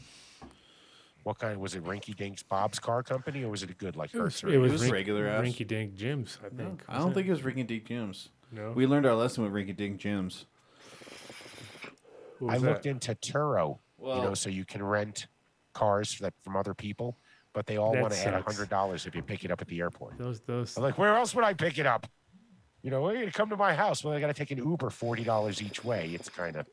What 1.24 1.38
kind 1.38 1.60
was 1.60 1.76
it? 1.76 1.84
Rinky 1.84 2.16
Dinks 2.16 2.44
Bob's 2.44 2.80
car 2.80 3.04
company, 3.04 3.44
or 3.44 3.50
was 3.50 3.62
it 3.62 3.70
a 3.70 3.74
good 3.74 3.96
like 3.96 4.14
It 4.14 4.22
was, 4.22 4.36
Hertz? 4.42 4.44
or 4.46 4.50
it 4.50 4.58
was, 4.58 4.72
was 4.72 4.82
rink- 4.84 4.94
regular 4.94 5.28
ass. 5.28 5.44
Rinky 5.46 5.68
Dink 5.68 5.96
Gyms, 5.96 6.38
I 6.44 6.50
think. 6.50 6.82
I 6.88 6.98
don't 6.98 7.14
think 7.14 7.28
it 7.28 7.32
was 7.32 7.42
Rinky 7.42 7.68
Dink 7.68 7.86
Gyms. 7.88 8.30
No. 8.52 8.72
We 8.72 8.88
learned 8.88 9.06
our 9.06 9.16
lesson 9.16 9.44
with 9.44 9.54
Rinky 9.54 9.76
Dink 9.76 10.00
Gyms. 10.00 10.46
What 12.40 12.52
I 12.52 12.54
was 12.56 12.64
looked 12.64 12.86
into 12.86 13.14
Turo, 13.16 13.78
you 14.00 14.06
know, 14.06 14.20
Well- 14.22 14.36
so 14.36 14.50
you 14.50 14.66
can 14.66 14.82
rent 14.82 15.28
cars 15.74 16.18
that 16.20 16.34
from 16.42 16.56
other 16.56 16.74
people, 16.74 17.18
but 17.54 17.66
they 17.68 17.78
all 17.78 17.92
That 17.94 18.02
want 18.02 18.14
to 18.14 18.20
add 18.22 18.34
a 18.34 18.38
sucks. 18.38 18.56
hundred 18.56 18.70
dollars 18.70 19.06
if 19.06 19.14
you 19.16 19.22
pick 19.22 19.44
it 19.44 19.52
up 19.52 19.62
at 19.62 19.68
the 19.68 19.80
airport. 19.82 20.18
Those 20.18 20.40
those. 20.42 20.78
I'm 20.78 20.84
like, 20.84 20.98
where 20.98 21.16
else 21.16 21.36
would 21.36 21.44
I 21.44 21.54
pick 21.54 21.78
it 21.78 21.86
up? 21.86 22.08
You 22.82 22.92
know, 22.92 23.12
you 23.12 23.30
come 23.32 23.50
to 23.50 23.58
my 23.58 23.74
house. 23.76 24.04
Well, 24.06 24.14
I 24.14 24.22
got 24.22 24.28
to 24.28 24.34
take 24.34 24.52
an 24.52 24.58
Uber 24.58 24.90
forty 24.90 25.26
dollars 25.26 25.62
each 25.62 25.84
way. 25.84 26.12
It's 26.14 26.30
kind 26.30 26.56
of 26.56 26.66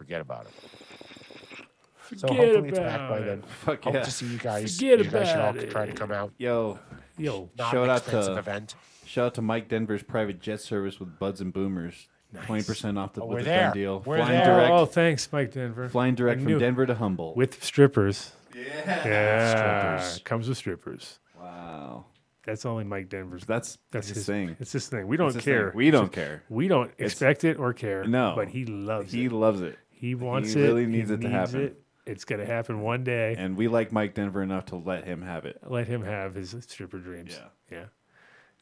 forget 0.00 0.22
about 0.22 0.46
it. 0.46 0.52
So 2.16 2.26
Forget 2.26 2.36
hopefully 2.46 2.68
it's 2.70 2.78
back 2.78 2.98
by 2.98 3.18
about 3.18 3.24
then. 3.26 3.38
it. 3.40 3.44
Fuck 3.46 3.84
Hope 3.84 3.94
yeah. 3.94 4.02
to 4.02 4.10
see 4.10 4.26
you 4.26 4.38
guys. 4.38 4.74
Forget 4.76 4.98
you 4.98 5.10
guys 5.10 5.28
should 5.28 5.36
all 5.38 5.50
about 5.50 5.70
try 5.70 5.84
to 5.86 5.92
come 5.92 6.10
out. 6.10 6.32
Yo, 6.38 6.78
Yo, 7.18 7.50
Not 7.58 7.70
Shout 7.70 7.88
out 7.90 7.98
expensive 7.98 8.32
to- 8.34 8.38
event. 8.40 8.74
shout 9.04 9.26
out 9.26 9.34
to 9.34 9.42
Mike 9.42 9.68
Denver's 9.68 10.02
private 10.02 10.40
jet 10.40 10.60
service 10.62 10.98
with 10.98 11.18
Buds 11.18 11.40
and 11.42 11.52
Boomers. 11.52 12.08
Twenty 12.46 12.62
percent 12.62 12.96
off 12.98 13.12
the 13.12 13.20
Oh, 13.22 13.26
with 13.26 13.34
we're 13.34 13.38
the 13.42 13.50
done 13.50 13.58
there. 13.58 13.72
deal. 13.74 14.02
We're 14.06 14.16
flying 14.18 14.32
there. 14.32 14.44
direct, 14.46 14.70
Oh, 14.72 14.86
thanks, 14.86 15.28
Mike 15.32 15.52
Denver. 15.52 15.88
flying 15.90 16.14
direct 16.14 16.40
from 16.42 16.58
Denver 16.58 16.86
to 16.86 16.94
Humboldt. 16.94 17.36
with 17.36 17.62
strippers. 17.62 18.32
yeah. 18.56 18.62
Yeah, 19.06 19.98
Strippers. 19.98 20.22
comes 20.24 20.48
with 20.48 20.56
strippers. 20.56 21.18
Wow. 21.38 22.06
That's 22.46 22.64
only 22.64 22.84
Mike 22.84 23.08
Denver's. 23.08 23.44
That's 23.44 23.78
That's 23.92 24.08
his, 24.08 24.16
his 24.18 24.26
thing. 24.26 24.56
It's 24.58 24.72
his 24.72 24.88
thing. 24.88 25.06
We 25.08 25.16
don't 25.16 25.26
It's 25.28 25.36
his 25.36 25.44
thing. 25.44 25.54
care. 25.54 25.72
We 25.74 25.90
don't 25.90 26.10
care. 26.12 26.42
We 26.48 26.66
don't 26.68 26.90
expect 26.98 27.44
it 27.44 27.58
or 27.58 27.72
care. 27.72 28.04
No. 28.04 28.32
but 28.36 28.48
he 28.48 28.64
loves 28.64 29.12
He 29.12 29.26
it. 29.26 29.32
loves 29.32 29.60
it, 29.60 29.76
He 30.00 30.14
wants 30.14 30.50
it. 30.50 30.58
he 30.58 30.64
it. 30.64 30.66
really 30.68 30.86
needs 30.86 31.08
he 31.10 31.14
it 31.16 31.20
to 31.22 31.28
happen. 31.28 31.60
It. 31.62 31.82
It's 32.06 32.24
gonna 32.24 32.46
happen 32.46 32.80
one 32.80 33.04
day. 33.04 33.34
and 33.38 33.56
we 33.56 33.68
like 33.68 33.92
Mike 33.92 34.14
Denver 34.14 34.42
enough 34.42 34.66
to 34.66 34.76
let 34.76 35.04
him 35.04 35.22
have 35.22 35.44
it. 35.44 35.58
Let 35.66 35.86
him 35.86 36.02
have 36.02 36.34
his 36.34 36.56
stripper 36.66 36.98
dreams. 36.98 37.38
Yeah. 37.70 37.78
yeah. 37.78 37.84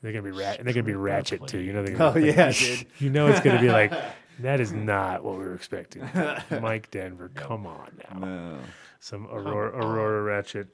They're 0.02 0.12
gonna 0.12 0.22
be 0.24 0.30
rat. 0.32 0.62
They're 0.62 0.74
gonna 0.74 0.82
be 0.84 0.94
ratchet 0.94 1.46
too. 1.46 1.58
You 1.60 1.72
know 1.72 1.82
they're 1.82 1.94
Oh 1.94 2.12
gonna. 2.12 2.20
oh, 2.20 2.24
yeah, 2.24 2.52
dude. 2.52 2.86
You 2.98 3.10
know 3.10 3.28
it's 3.28 3.40
gonna 3.40 3.60
be 3.60 3.70
like 3.70 3.92
that 4.40 4.60
is 4.60 4.72
not 4.72 5.22
what 5.24 5.34
we 5.38 5.44
were 5.44 5.54
expecting. 5.54 6.08
Mike 6.60 6.90
Denver, 6.90 7.30
come 7.34 7.66
on 7.66 8.00
now. 8.10 8.18
No. 8.18 8.58
Some 9.00 9.26
Aurora, 9.28 9.70
Aurora 9.70 10.22
Ratchet 10.22 10.68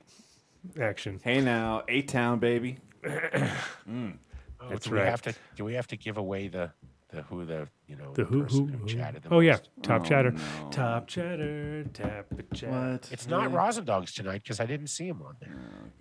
action. 0.81 1.21
Hey 1.23 1.41
now, 1.43 1.85
A 1.89 2.03
Town 2.03 2.39
baby. 2.39 2.79
Mm. 3.89 4.17
Oh, 4.61 4.69
That's 4.71 4.87
do 4.87 4.93
we 4.93 4.99
right. 4.99 5.09
have 5.09 5.21
to? 5.23 5.35
Do 5.57 5.65
we 5.65 5.75
have 5.75 5.87
to 5.89 5.97
give 5.97 6.17
away 6.17 6.49
the 6.49 6.71
the 7.15 7.23
who 7.23 7.45
the 7.45 7.69
you 7.87 7.97
know 7.97 8.13
The 8.15 8.25
who 8.25 8.43
person 8.43 8.69
who, 8.69 8.77
who? 8.79 8.87
chatted 8.87 9.23
the 9.23 9.35
Oh 9.35 9.41
yeah, 9.41 9.59
top 9.83 10.03
Oh, 10.03 10.05
chatter, 10.05 10.31
no. 10.33 10.69
top 10.71 11.07
chatter, 11.07 11.85
tap 11.93 12.27
a 12.39 12.55
chat. 12.55 12.71
What? 12.71 13.09
It's 13.13 13.27
not 13.29 13.51
Rosendogs 13.51 14.15
tonight 14.15 14.43
because 14.43 14.61
I 14.61 14.67
didn't 14.67 14.89
see 14.89 15.07
him 15.09 15.23
on 15.23 15.37
there. 15.41 15.57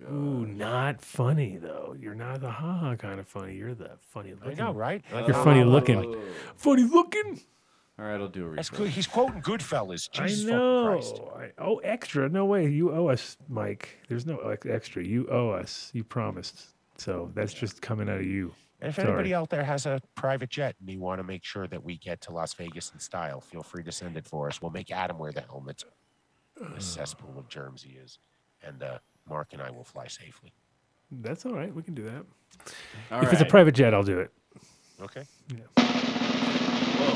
Oh, 0.08 0.12
Ooh, 0.14 0.46
not 0.46 1.00
funny 1.02 1.56
though. 1.56 1.94
You're 1.98 2.14
not 2.14 2.40
the 2.40 2.50
haha 2.50 2.96
kind 2.96 3.20
of 3.20 3.28
funny. 3.28 3.54
You're 3.54 3.74
the 3.74 3.92
funny 4.10 4.30
I 4.32 4.44
looking. 4.44 4.58
know, 4.64 4.72
right? 4.72 5.02
Like, 5.12 5.26
You're 5.28 5.42
funny 5.42 5.60
oh, 5.60 5.64
like- 5.68 5.88
looking. 5.88 6.16
Funny 6.56 6.82
looking. 6.84 7.40
All 7.96 8.04
right, 8.06 8.20
I'll 8.20 8.26
do 8.26 8.50
a 8.50 8.56
That's 8.56 8.72
refresh. 8.72 8.88
good. 8.88 8.92
He's 8.94 9.06
quoting 9.06 9.40
Goodfellas. 9.40 10.10
Jesus 10.10 10.48
I 10.48 10.50
fucking 10.50 10.84
Christ. 10.86 11.16
know. 11.16 11.32
I, 11.38 11.50
oh, 11.58 11.76
extra. 11.76 12.28
No 12.28 12.44
way. 12.44 12.66
You 12.68 12.90
owe 12.92 13.06
us, 13.06 13.36
Mike. 13.48 14.00
There's 14.08 14.26
no 14.26 14.38
extra. 14.66 15.04
You 15.04 15.28
owe 15.30 15.50
us. 15.50 15.90
You 15.94 16.02
promised. 16.02 16.74
So 16.98 17.30
that's 17.34 17.54
just 17.54 17.80
coming 17.82 18.08
out 18.08 18.16
of 18.18 18.26
you. 18.26 18.52
And 18.84 18.90
if 18.90 18.96
Sorry. 18.96 19.08
anybody 19.08 19.32
out 19.32 19.48
there 19.48 19.64
has 19.64 19.86
a 19.86 19.98
private 20.14 20.50
jet 20.50 20.76
and 20.78 20.90
you 20.90 21.00
want 21.00 21.18
to 21.18 21.22
make 21.22 21.42
sure 21.42 21.66
that 21.68 21.82
we 21.82 21.96
get 21.96 22.20
to 22.20 22.32
Las 22.32 22.52
Vegas 22.52 22.92
in 22.92 23.00
style, 23.00 23.40
feel 23.40 23.62
free 23.62 23.82
to 23.82 23.90
send 23.90 24.18
it 24.18 24.26
for 24.26 24.46
us. 24.46 24.60
We'll 24.60 24.72
make 24.72 24.90
Adam 24.90 25.16
wear 25.18 25.32
the 25.32 25.40
helmet. 25.40 25.84
The 26.60 26.82
cesspool 26.82 27.32
of 27.38 27.48
germs 27.48 27.82
he 27.82 27.92
is. 27.94 28.18
And 28.62 28.82
uh, 28.82 28.98
Mark 29.26 29.54
and 29.54 29.62
I 29.62 29.70
will 29.70 29.84
fly 29.84 30.06
safely. 30.06 30.52
That's 31.10 31.46
all 31.46 31.54
right. 31.54 31.74
We 31.74 31.82
can 31.82 31.94
do 31.94 32.02
that. 32.02 32.26
All 33.10 33.22
if 33.22 33.32
it's 33.32 33.40
a 33.40 33.44
right. 33.44 33.50
private 33.50 33.74
jet, 33.74 33.94
I'll 33.94 34.02
do 34.02 34.18
it. 34.18 34.30
Okay. 35.00 35.24
Whoa. 36.98 37.14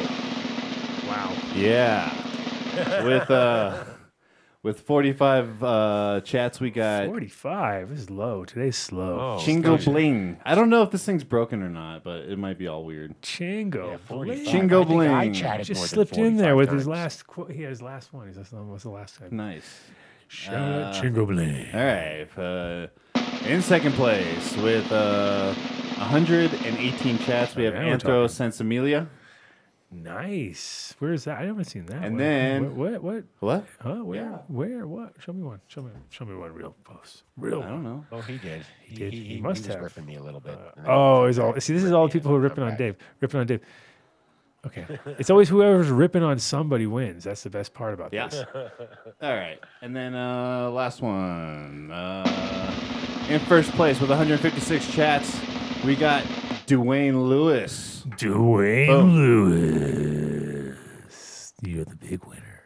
Wow. 1.10 1.36
Yeah. 1.55 3.05
with 3.05 3.30
uh 3.30 3.84
with 4.62 4.81
45 4.81 5.62
uh 5.62 6.20
chats 6.25 6.59
we 6.61 6.70
got 6.70 7.07
45. 7.07 7.91
This 7.91 7.99
is 8.01 8.11
low. 8.11 8.45
Today's 8.45 8.77
slow. 8.77 9.19
Oh, 9.39 9.41
Chingo 9.43 9.62
gotcha. 9.62 9.91
Bling. 9.91 10.39
I 10.45 10.55
don't 10.55 10.69
know 10.70 10.83
if 10.83 10.91
this 10.91 11.05
thing's 11.05 11.25
broken 11.25 11.62
or 11.62 11.69
not, 11.69 12.03
but 12.05 12.23
it 12.23 12.39
might 12.39 12.59
be 12.59 12.67
all 12.67 12.85
weird. 12.85 13.20
Chingo. 13.23 13.93
Yeah, 13.93 13.97
Bling. 14.09 14.45
45. 14.45 14.47
Chingo 14.70 15.09
I 15.09 15.20
I 15.20 15.31
chatted 15.31 15.67
Just 15.67 15.78
more 15.78 15.87
than 15.87 15.95
slipped 15.95 16.17
in 16.19 16.37
there 16.37 16.55
45 16.55 16.57
with 16.57 16.69
his 16.70 16.83
times. 16.83 16.87
last 16.89 17.27
quote. 17.27 17.53
He 17.53 17.62
had 17.62 17.70
his 17.70 17.83
last 17.83 18.12
one. 18.12 18.27
He's 18.27 18.37
last 18.37 18.53
one. 18.53 18.69
What's 18.69 18.83
the 18.83 18.91
last 18.91 19.19
time? 19.19 19.28
Nice. 19.33 19.81
Shout 20.27 20.55
out 20.55 20.95
Uh, 20.95 21.01
Chingo 21.01 21.27
Bling. 21.27 21.67
All 21.73 21.81
right. 21.81 22.28
Uh, 22.37 22.87
in 23.47 23.62
second 23.62 23.93
place 23.93 24.57
with 24.57 24.91
uh 24.91 25.55
118 25.99 27.19
chats, 27.20 27.55
we 27.57 27.65
have 27.65 27.75
Now 27.75 27.87
we're 27.87 27.97
Anthro 27.97 28.28
talking. 28.28 28.51
Sensimilia. 28.51 29.07
Nice. 29.91 30.94
Where 30.99 31.12
is 31.12 31.25
that? 31.25 31.39
I 31.39 31.47
haven't 31.47 31.65
seen 31.65 31.86
that. 31.86 31.97
And 32.02 32.12
one. 32.12 32.17
then- 32.18 32.76
what? 32.76 32.92
What? 33.02 33.02
what? 33.02 33.25
What? 33.41 33.65
Huh? 33.81 34.05
Where? 34.05 34.42
Where? 34.49 34.86
What? 34.86 35.15
Show 35.20 35.33
me 35.33 35.42
one. 35.42 35.60
Show 35.67 35.83
me. 35.83 35.91
Show 36.10 36.25
me 36.26 36.34
one 36.34 36.52
real 36.52 36.75
post. 36.84 37.23
Real. 37.36 37.62
I 37.62 37.68
don't 37.68 37.83
know. 37.84 38.05
Oh, 38.12 38.20
he 38.20 38.36
did. 38.39 38.65
He, 38.84 38.94
did. 38.97 39.12
He, 39.15 39.20
He 39.20 39.34
he, 39.36 39.41
must 39.41 39.65
was 39.67 39.75
have. 39.75 39.83
ripping 39.83 40.05
me 40.05 40.17
a 40.17 40.23
little 40.23 40.41
bit. 40.41 40.58
and 40.76 40.84
then 40.84 40.92
Oh, 40.94 41.25
he 41.25 41.31
is 41.31 41.39
all. 41.39 41.58
See, 41.60 41.73
this 41.73 41.83
is 41.84 41.92
all 41.92 42.07
the 42.07 42.12
people 42.12 42.31
who 42.31 42.36
are 42.36 42.41
ripping 42.41 42.65
on 42.65 42.70
back. 42.70 42.78
Dave. 42.78 42.97
Ripping 43.20 43.41
on 43.41 43.47
Dave. 43.47 43.60
Okay. 44.67 44.86
it's 45.18 45.31
always 45.31 45.49
whoever's 45.49 45.89
ripping 45.89 46.23
on 46.23 46.39
somebody 46.39 46.86
wins. 46.86 47.25
That's 47.25 47.42
the 47.44 47.49
best 47.50 47.73
part 47.73 47.94
about 47.94 48.12
Yeah. 48.12 48.26
this. 48.28 48.44
All 49.23 49.34
right. 49.34 49.58
And 49.83 49.94
then 49.94 50.15
uh 50.17 50.68
last 50.70 51.00
one. 51.00 51.91
Uh 51.92 52.75
in 53.31 53.39
first 53.41 53.70
place 53.73 54.00
with 54.00 54.10
156 54.10 54.91
chats, 54.92 55.39
we 55.84 55.94
got 55.94 56.25
Dwayne 56.68 57.28
Lewis. 57.28 58.05
Dwayne 58.08 58.86
Boom. 58.88 59.14
Lewis. 59.16 60.76
You're 61.62 61.84
the 61.86 61.97
big 61.97 62.22
winner. 62.26 62.62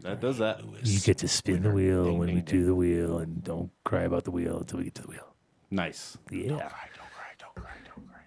That 0.00 0.20
does 0.20 0.36
that. 0.38 0.60
You 0.84 1.00
get 1.00 1.16
to 1.18 1.28
spin 1.28 1.62
the 1.62 1.70
wheel 1.70 2.04
Ding, 2.04 2.18
when 2.18 2.28
we 2.28 2.34
ding, 2.42 2.44
do 2.44 2.64
the 2.66 2.74
wheel, 2.74 3.18
and 3.18 3.42
don't 3.42 3.70
cry 3.84 4.02
about 4.02 4.24
the 4.24 4.30
wheel 4.30 4.58
until 4.58 4.78
we 4.78 4.84
get 4.84 4.94
to 4.96 5.02
the 5.02 5.08
wheel. 5.08 5.34
Nice. 5.70 6.18
Yeah. 6.30 6.48
Don't 6.48 6.58
cry, 6.58 6.88
don't 6.94 7.10
cry, 7.14 7.32
don't 7.38 7.54
cry, 7.54 7.70
don't 7.86 8.06
cry, 8.06 8.20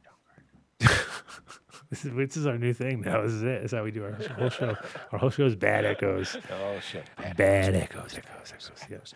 don't 0.79 0.89
cry. 0.89 0.97
This 1.91 2.05
is, 2.05 2.13
this 2.15 2.37
is 2.37 2.47
our 2.47 2.57
new 2.57 2.71
thing 2.73 3.01
now. 3.01 3.21
This 3.21 3.33
is 3.33 3.43
it. 3.43 3.61
This 3.63 3.73
is 3.73 3.77
how 3.77 3.83
we 3.83 3.91
do 3.91 4.05
our 4.05 4.13
whole 4.13 4.49
show. 4.49 4.77
Our 5.11 5.19
whole 5.19 5.29
show 5.29 5.45
is 5.45 5.57
bad 5.57 5.83
echoes. 5.85 6.37
Oh, 6.51 6.79
shit. 6.79 7.03
Bad 7.17 7.35
Bad 7.35 7.75
echoes, 7.75 8.17
echoes, 8.17 8.53
echoes. 8.53 8.85
Yes. 8.89 9.13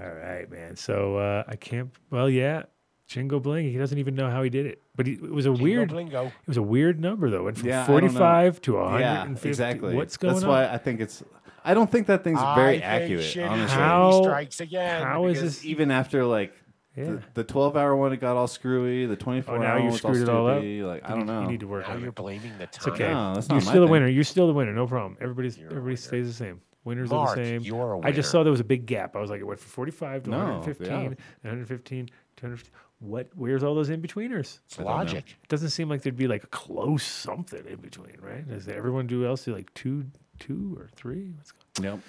All 0.00 0.10
right, 0.10 0.50
man. 0.50 0.74
So 0.74 1.16
uh, 1.16 1.44
I 1.46 1.54
can't. 1.54 1.90
Well, 2.10 2.28
yeah. 2.28 2.64
Chingo 3.08 3.42
Bling. 3.42 3.70
He 3.70 3.78
doesn't 3.78 3.98
even 3.98 4.14
know 4.14 4.30
how 4.30 4.42
he 4.42 4.50
did 4.50 4.66
it, 4.66 4.82
but 4.94 5.06
he, 5.06 5.14
it 5.14 5.22
was 5.22 5.46
a 5.46 5.50
Jingo 5.50 5.62
weird. 5.62 5.90
Blingo. 5.90 6.26
It 6.26 6.32
was 6.46 6.56
a 6.56 6.62
weird 6.62 7.00
number 7.00 7.30
though. 7.30 7.44
Went 7.44 7.58
from 7.58 7.68
Yeah, 7.68 7.84
I 7.84 7.86
don't 7.86 8.02
know. 8.02 8.08
45 8.08 8.60
to 8.62 8.72
Yeah, 8.72 8.78
150. 8.80 9.48
exactly. 9.48 9.94
What's 9.94 10.16
going 10.16 10.34
That's 10.34 10.44
on? 10.44 10.50
why 10.50 10.68
I 10.68 10.78
think 10.78 11.00
it's 11.00 11.22
I 11.64 11.74
don't 11.74 11.90
think 11.90 12.06
that 12.06 12.22
thing's 12.24 12.40
very 12.54 12.74
think 12.74 12.84
accurate, 12.84 13.36
honestly. 13.38 13.78
How- 13.78 14.10
Shitty 14.12 14.22
strikes 14.24 14.60
again. 14.60 15.02
how 15.02 15.26
is 15.26 15.38
Because 15.38 15.56
this- 15.56 15.64
even 15.64 15.90
after 15.90 16.24
like 16.24 16.52
Yeah. 16.96 17.04
the, 17.04 17.22
the 17.34 17.44
12 17.44 17.76
hour 17.76 17.96
one 17.96 18.12
it 18.12 18.20
got 18.20 18.36
all 18.36 18.46
screwy, 18.46 19.06
the 19.06 19.16
24 19.16 19.56
Oh, 19.56 19.58
now 19.58 19.66
hour 19.72 19.76
you 19.78 19.82
one 19.84 19.92
was 19.92 20.04
all 20.04 20.12
screwed 20.14 20.28
it 20.28 20.32
all 20.34 20.46
up? 20.46 20.56
Like 20.56 20.64
I 20.64 20.82
You 20.82 21.00
don't 21.00 21.18
need- 21.20 21.26
know. 21.26 21.40
You 21.42 21.48
need 21.48 21.60
to 21.60 21.66
work 21.68 21.88
Now 21.88 21.94
on 21.94 22.00
you're 22.00 22.08
it. 22.10 22.14
blaming 22.14 22.52
the 22.58 22.64
It's 22.64 22.86
okay. 22.88 23.08
No, 23.12 23.34
that's 23.34 23.48
You're 23.48 23.56
not 23.56 23.62
still 23.68 23.86
the 23.86 23.90
winner. 23.92 24.06
You're 24.08 24.24
still 24.24 24.46
the 24.46 24.52
winner. 24.52 24.72
No 24.72 24.86
problem. 24.86 25.16
Everybody's 25.20 25.56
You're 25.56 25.68
everybody 25.68 25.92
winner. 25.92 25.96
stays 25.96 26.26
the 26.26 26.32
same. 26.34 26.60
Winners 26.84 27.10
Mark, 27.10 27.30
are 27.30 27.36
the 27.36 27.44
same. 27.44 27.60
you're 27.62 27.94
a 27.94 28.00
I 28.00 28.12
just 28.12 28.30
saw 28.30 28.42
there 28.42 28.50
was 28.52 28.60
a 28.60 28.64
big 28.64 28.86
gap. 28.86 29.14
I 29.16 29.20
was 29.20 29.28
like, 29.30 29.40
it 29.40 29.44
went 29.44 29.60
from 29.60 29.68
45 29.68 30.22
to 30.24 30.30
No, 30.30 30.38
115, 30.38 30.88
yeah. 30.88 31.00
115, 31.42 32.08
250. 32.36 32.70
What? 33.00 33.28
Where's 33.36 33.62
all 33.62 33.74
those 33.74 33.90
in 33.90 34.02
betweeners? 34.02 34.58
It's 34.66 34.78
logic. 34.78 35.24
It 35.42 35.48
doesn't 35.48 35.70
seem 35.70 35.88
like 35.88 36.02
there'd 36.02 36.16
be 36.16 36.26
like 36.26 36.44
a 36.44 36.48
close 36.48 37.04
something 37.04 37.64
in 37.66 37.76
between, 37.76 38.16
right? 38.20 38.46
Does 38.48 38.66
everyone 38.68 39.06
do 39.06 39.24
else 39.26 39.44
do 39.44 39.54
like 39.54 39.72
two, 39.74 40.06
two 40.40 40.74
or 40.78 40.88
three? 40.96 41.30
What's 41.36 41.52
going? 41.80 41.92
Yep. 41.94 42.00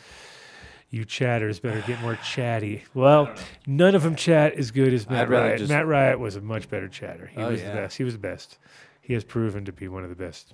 You 0.91 1.05
chatters 1.05 1.59
better 1.59 1.81
get 1.85 2.01
more 2.01 2.15
chatty. 2.15 2.83
Well, 2.95 3.31
none 3.67 3.93
of 3.93 4.01
them 4.01 4.15
chat 4.15 4.53
as 4.55 4.71
good 4.71 4.91
as 4.91 5.07
Matt 5.07 5.23
I'd 5.25 5.29
Riot. 5.29 5.57
just- 5.59 5.71
Matt 5.71 5.85
Riot 5.85 6.19
was 6.19 6.35
a 6.35 6.41
much 6.41 6.67
better 6.67 6.87
chatter. 6.87 7.27
He 7.27 7.39
Oh, 7.39 7.51
was 7.51 7.61
yeah. 7.61 7.67
the 7.69 7.75
best. 7.81 7.97
He 7.97 8.03
was 8.03 8.13
the 8.13 8.19
best. 8.19 8.57
he 9.01 9.13
has 9.13 9.23
proven 9.23 9.65
to 9.65 9.71
be 9.71 9.87
one 9.87 10.03
of 10.03 10.09
the 10.09 10.15
best 10.15 10.53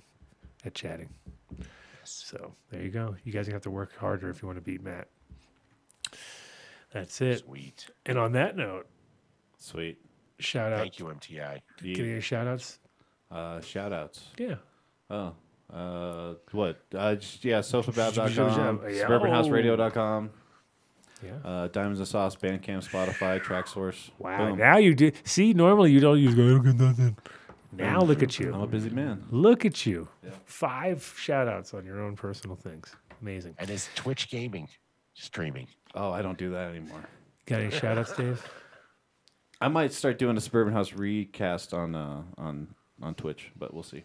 at 0.64 0.74
chatting. 0.74 1.08
So 2.04 2.54
there 2.70 2.82
you 2.82 2.90
go. 2.90 3.16
You 3.24 3.32
guys 3.32 3.46
have 3.48 3.62
to 3.62 3.70
work 3.70 3.96
harder 3.96 4.28
if 4.30 4.40
you 4.42 4.46
want 4.48 4.56
to 4.58 4.62
beat 4.62 4.82
Matt. 4.82 5.08
That's 6.92 7.20
it. 7.20 7.38
Sweet. 7.40 7.86
And 8.04 8.18
on 8.18 8.32
that 8.32 8.56
note, 8.56 8.86
Sweet. 9.58 9.98
Shout 10.38 10.72
out. 10.72 10.80
Thank 10.80 10.98
you, 10.98 11.06
MTI. 11.06 11.60
Get 11.82 11.98
any 11.98 12.20
shout 12.20 12.46
outs? 12.46 12.78
Uh, 13.30 13.60
shout 13.60 13.92
outs. 13.92 14.28
Yeah. 14.38 14.56
Oh. 15.10 15.32
Uh, 15.72 16.34
what? 16.52 16.80
Uh, 16.94 17.16
just, 17.16 17.44
yeah, 17.44 17.58
sofabab.com, 17.58 18.80
Yeah. 18.88 19.04
suburbanhouseradio.com, 19.08 20.30
Yeah. 21.24 21.30
uh, 21.44 21.68
Diamonds 21.68 21.98
and 21.98 22.06
Sauce, 22.08 22.36
Bandcamp, 22.36 22.88
Spotify, 22.88 23.40
TrackSource. 23.42 24.10
Wow. 24.18 24.50
Boom. 24.50 24.58
Now 24.58 24.76
you 24.76 24.94
do. 24.94 25.10
See, 25.24 25.52
normally 25.54 25.90
you 25.90 25.98
don't 26.00 26.20
use 26.20 26.34
I 26.34 26.36
don't 26.36 26.62
get 26.62 26.76
nothing. 26.76 27.16
Now 27.72 28.00
look 28.00 28.22
at 28.22 28.38
you. 28.38 28.54
I'm 28.54 28.60
a 28.62 28.66
busy 28.66 28.90
man. 28.90 29.24
Look 29.30 29.64
at 29.64 29.84
you. 29.84 30.08
Five 30.44 31.14
shout 31.18 31.48
outs 31.48 31.74
on 31.74 31.84
your 31.84 32.00
own 32.00 32.14
personal 32.16 32.56
things. 32.56 32.94
Amazing. 33.20 33.54
And 33.58 33.68
his 33.68 33.88
Twitch 33.96 34.30
gaming 34.30 34.68
streaming. 35.14 35.66
Oh, 35.94 36.10
I 36.12 36.22
don't 36.22 36.38
do 36.38 36.50
that 36.50 36.70
anymore. 36.70 37.04
Got 37.46 37.60
any 37.62 37.70
shout 37.70 37.98
outs, 37.98 38.14
Dave? 38.14 38.42
I 39.60 39.68
might 39.68 39.92
start 39.92 40.18
doing 40.18 40.36
a 40.36 40.40
Suburban 40.40 40.72
House 40.72 40.92
recast 40.92 41.72
on 41.74 41.94
uh, 41.94 42.22
on 42.38 42.68
on 43.02 43.14
Twitch, 43.14 43.50
but 43.56 43.72
we'll 43.74 43.82
see. 43.82 44.04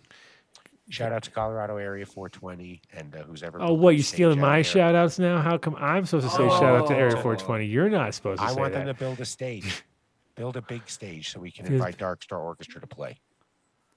Shout 0.90 1.14
out 1.14 1.24
to 1.24 1.32
Colorado 1.32 1.78
Area 1.78 2.06
420 2.06 2.82
and 2.94 3.16
uh, 3.16 3.24
who's 3.24 3.44
ever. 3.44 3.60
Oh, 3.62 3.68
building 3.68 3.82
what? 3.82 3.96
You 3.96 4.04
stage 4.04 4.16
stealing 4.16 4.40
my 4.42 4.58
there. 4.58 4.64
shout 4.64 4.96
outs 4.96 5.20
now? 5.20 5.40
How 5.42 5.58
come 5.58 5.76
I'm 5.80 6.06
supposed 6.06 6.28
to 6.30 6.36
say 6.36 6.48
shout 6.50 6.64
out 6.64 6.88
to 6.88 6.94
Area 6.96 7.14
Oh. 7.18 7.22
420? 7.22 7.66
You're 7.66 7.90
not 7.90 8.14
supposed 8.14 8.42
to 8.42 8.48
say 8.50 8.54
I 8.54 8.58
want 8.60 8.74
that. 8.74 8.86
them 8.86 8.94
to 8.96 9.00
build 9.00 9.20
a 9.22 9.26
stage, 9.26 9.84
build 10.36 10.58
a 10.58 10.62
big 10.62 10.90
stage 10.90 11.32
so 11.32 11.40
we 11.40 11.52
can 11.52 11.66
invite 11.66 11.98
Dark 11.98 12.24
Star 12.24 12.40
Orchestra 12.42 12.82
to 12.82 12.88
play. 12.88 13.20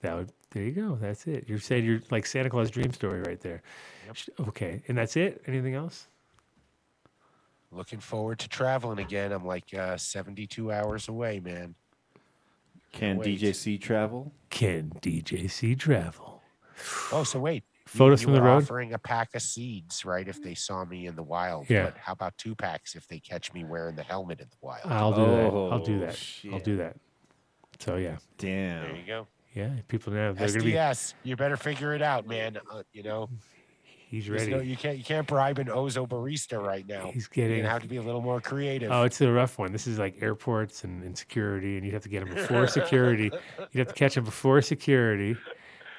That 0.02 0.14
would, 0.16 0.32
there 0.50 0.62
you 0.62 0.70
go. 0.72 0.96
That's 1.00 1.26
it. 1.26 1.48
You 1.48 1.58
said 1.58 1.82
you're 1.82 2.00
like 2.10 2.26
Santa 2.26 2.50
Claus 2.50 2.70
dream 2.70 2.92
story 2.92 3.22
right 3.22 3.40
there. 3.40 3.62
Sh- 4.12 4.28
Okay, 4.48 4.82
and 4.86 4.96
that's 4.96 5.16
it. 5.16 5.42
Anything 5.46 5.74
else? 5.74 6.06
Looking 7.74 8.00
forward 8.00 8.38
to 8.40 8.48
traveling 8.48 8.98
again. 9.00 9.32
I'm 9.32 9.44
like 9.44 9.74
uh, 9.74 9.96
72 9.96 10.70
hours 10.72 11.08
away, 11.08 11.40
man. 11.40 11.74
Can 12.92 13.18
Wait. 13.18 13.40
DJC 13.40 13.80
travel? 13.80 14.32
Can 14.50 14.92
DJC 15.02 15.76
travel? 15.78 16.40
Oh, 17.12 17.24
so 17.24 17.40
wait. 17.40 17.64
Photos 17.86 18.22
you 18.22 18.26
from 18.26 18.34
the 18.34 18.40
were 18.40 18.46
road? 18.46 18.62
Offering 18.62 18.92
a 18.94 18.98
pack 18.98 19.34
of 19.34 19.42
seeds, 19.42 20.04
right? 20.04 20.26
If 20.26 20.40
they 20.42 20.54
saw 20.54 20.84
me 20.84 21.06
in 21.06 21.16
the 21.16 21.22
wild. 21.22 21.68
Yeah. 21.68 21.84
But 21.86 21.98
how 21.98 22.12
about 22.12 22.36
two 22.38 22.54
packs 22.54 22.94
if 22.94 23.06
they 23.08 23.18
catch 23.18 23.52
me 23.52 23.64
wearing 23.64 23.96
the 23.96 24.02
helmet 24.04 24.40
in 24.40 24.46
the 24.48 24.56
wild? 24.60 24.86
I'll 24.86 25.12
do 25.12 25.26
that. 25.26 25.44
I'll 25.72 25.78
do 25.84 25.96
Oh, 25.96 26.00
that. 26.00 26.52
I'll 26.52 26.60
do 26.60 26.76
that. 26.78 26.96
So 27.80 27.96
yeah, 27.96 28.16
Damn. 28.38 28.82
there 28.84 28.96
you 28.96 29.06
go. 29.06 29.26
yeah. 29.54 29.70
People 29.88 30.12
now 30.12 30.32
they're 30.32 30.46
gonna 30.48 30.62
be. 30.62 30.78
You 31.28 31.36
better 31.36 31.56
figure 31.56 31.92
it 31.92 32.02
out, 32.02 32.26
man. 32.26 32.58
Uh, 32.72 32.82
you 32.92 33.02
know, 33.02 33.28
He's 34.08 34.28
ready. 34.30 34.50
no- 34.50 34.60
you 34.60 34.76
can't 34.76 34.96
you 34.98 35.04
can't 35.04 35.26
bribe 35.26 35.58
an 35.58 35.66
Ozo 35.68 36.06
barista 36.08 36.62
right 36.64 36.86
now. 36.86 37.10
He's 37.12 37.26
getting. 37.26 37.58
gonna 37.58 37.68
have 37.70 37.82
to 37.82 37.88
be 37.88 37.96
a 37.96 38.02
little 38.02 38.20
more 38.20 38.40
creative. 38.40 38.90
Oh, 38.92 39.02
it's 39.02 39.20
a 39.20 39.30
rough 39.32 39.58
one. 39.58 39.72
This 39.72 39.86
is 39.86 39.98
like 39.98 40.20
airports 40.22 40.84
and, 40.84 41.02
and 41.02 41.16
security, 41.18 41.76
and 41.76 41.84
you'd 41.84 41.94
have 41.94 42.02
to 42.04 42.08
get 42.08 42.22
him 42.22 42.34
before 42.34 42.66
security. 42.68 43.30
You'd 43.72 43.78
have 43.80 43.88
to 43.88 43.94
catch 43.94 44.16
him 44.16 44.24
before 44.24 44.62
security, 44.62 45.36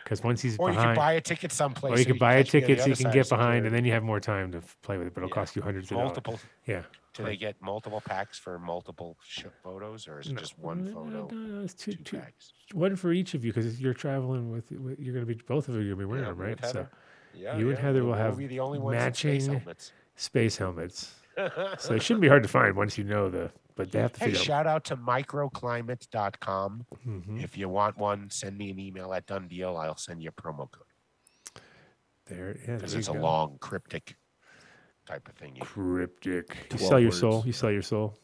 because 0.04 0.24
once 0.24 0.42
he's 0.42 0.58
or 0.58 0.70
you 0.70 0.76
behind, 0.76 0.96
can 0.96 1.04
buy 1.04 1.14
a 1.14 1.22
ticket 1.22 1.52
someplace. 1.52 1.94
or 1.94 1.98
you 1.98 2.04
so 2.04 2.10
can 2.12 2.18
buy 2.18 2.36
a 2.36 2.44
catch 2.44 2.54
me 2.54 2.60
on 2.60 2.62
the 2.62 2.68
ticket 2.76 2.84
so 2.84 2.90
you 2.90 2.96
can 2.96 3.12
get 3.12 3.28
behind, 3.30 3.66
and 3.66 3.76
then 3.76 3.84
you 3.84 3.92
have 3.92 4.04
more 4.04 4.20
time 4.22 4.52
to 4.54 4.62
play 4.82 4.98
with 4.98 5.08
it. 5.08 5.14
But 5.14 5.22
it'll 5.24 5.30
Yeah. 5.30 5.34
cost 5.42 5.56
you 5.56 5.62
hundreds 5.62 5.88
of 5.92 5.98
dollars. 5.98 6.06
multiple. 6.08 6.40
Yeah. 6.66 6.84
Do 7.14 7.24
they 7.24 7.38
get 7.38 7.56
multiple 7.62 8.02
packs 8.02 8.38
for 8.38 8.60
multiple 8.60 9.18
photos, 9.64 10.06
or 10.08 10.20
is 10.20 10.28
it 10.28 10.36
just 10.38 10.60
one 10.60 10.86
photo? 10.88 11.28
No, 11.32 11.38
no, 11.38 11.64
it's 11.64 11.74
two, 11.74 11.94
Two 11.94 12.04
two, 12.04 12.18
packs. 12.18 12.52
one 12.74 12.98
for 12.98 13.14
each 13.14 13.34
of 13.34 13.46
you 13.46 13.54
because 13.54 13.80
you're 13.80 13.94
traveling 13.94 14.52
with, 14.52 14.70
you're 14.70 15.14
going 15.14 15.26
to 15.26 15.26
be 15.26 15.36
both 15.48 15.70
of 15.70 15.76
you 15.76 15.82
are 15.82 15.84
going 15.84 15.92
to 15.92 15.96
be 15.98 16.06
wearing 16.06 16.24
Yeah, 16.26 16.32
them, 16.32 16.38
right? 16.38 16.66
So. 16.66 16.88
Yeah, 17.38 17.58
you 17.58 17.70
and 17.70 17.78
yeah, 17.78 17.82
Heather 17.84 18.00
we'll- 18.00 18.12
will 18.12 18.18
we'll 18.18 18.24
have 18.26 18.38
be 18.38 18.48
the 18.48 18.60
only 18.60 18.80
ones 18.80 19.04
in 19.04 19.14
space 19.14 19.42
matching 19.48 19.60
helmets. 19.60 19.92
space 20.16 20.58
helmets. 20.58 21.14
so 21.80 21.94
it 21.96 22.02
shouldn't 22.02 22.22
be 22.22 22.28
hard 22.30 22.44
to 22.44 22.50
find 22.50 22.76
once 22.76 22.98
you 22.98 23.04
know 23.04 23.30
the. 23.30 23.52
But 23.76 23.92
they 23.92 24.00
have 24.00 24.14
to 24.14 24.20
Hey, 24.22 24.26
figure 24.28 24.40
out. 24.40 24.46
shout 24.46 24.68
out 24.68 24.84
to 24.86 24.96
microclimate.com. 24.96 26.86
Mhm. 27.06 27.44
If 27.44 27.58
you 27.58 27.68
want 27.68 27.98
one, 27.98 28.30
send 28.30 28.58
me 28.58 28.72
an 28.72 28.80
email 28.80 29.14
at 29.14 29.26
done 29.26 29.48
deal. 29.50 29.76
I'll 29.76 29.98
send 29.98 30.24
you 30.24 30.30
a 30.30 30.42
promo 30.42 30.72
code 30.72 31.62
There, 32.28 32.58
yeah, 32.66 32.76
because 32.76 32.94
it's 32.96 33.10
a 33.10 33.14
go. 33.14 33.20
long 33.20 33.58
cryptic 33.60 34.16
type 35.06 35.28
of 35.28 35.36
thing. 35.36 35.58
You- 35.58 35.62
cryptic. 35.64 36.56
You 36.72 36.78
12 36.78 36.90
sell 36.90 37.00
your 37.00 37.10
words. 37.10 37.20
soul. 37.20 37.44
You 37.46 37.52
sell 37.52 37.72
your 37.72 37.82
soul. 37.82 38.18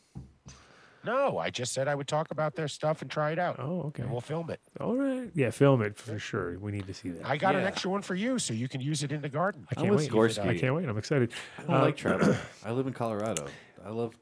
No, 1.03 1.37
I 1.37 1.49
just 1.49 1.73
said 1.73 1.87
I 1.87 1.95
would 1.95 2.07
talk 2.07 2.31
about 2.31 2.55
their 2.55 2.67
stuff 2.67 3.01
and 3.01 3.09
try 3.09 3.31
it 3.31 3.39
out. 3.39 3.57
Oh, 3.59 3.81
okay. 3.87 4.03
And 4.03 4.11
we'll 4.11 4.21
film 4.21 4.49
it. 4.49 4.59
All 4.79 4.95
right. 4.95 5.31
Yeah, 5.33 5.49
film 5.49 5.81
it 5.81 5.97
for 5.97 6.19
sure. 6.19 6.57
We 6.59 6.71
need 6.71 6.87
to 6.87 6.93
see 6.93 7.09
that. 7.09 7.25
I 7.25 7.37
got 7.37 7.55
an 7.55 7.63
extra 7.63 7.89
one 7.89 8.01
for 8.01 8.15
you, 8.15 8.37
so 8.39 8.53
you 8.53 8.67
can 8.67 8.81
use 8.81 9.03
it 9.03 9.11
in 9.11 9.21
the 9.21 9.29
garden. 9.29 9.65
I 9.71 9.75
can't 9.75 9.89
with 9.89 10.01
wait. 10.01 10.11
Skorsky. 10.11 10.47
I 10.47 10.57
can't 10.57 10.75
wait. 10.75 10.87
I'm 10.87 10.97
excited. 10.97 11.31
I 11.57 11.63
don't 11.63 11.75
Uh, 11.75 11.81
like 11.81 11.97
travel. 11.97 12.35
I 12.65 12.71
live 12.71 12.87
in 12.87 12.93
Colorado. 12.93 13.45
I 13.85 13.89
love. 13.89 14.15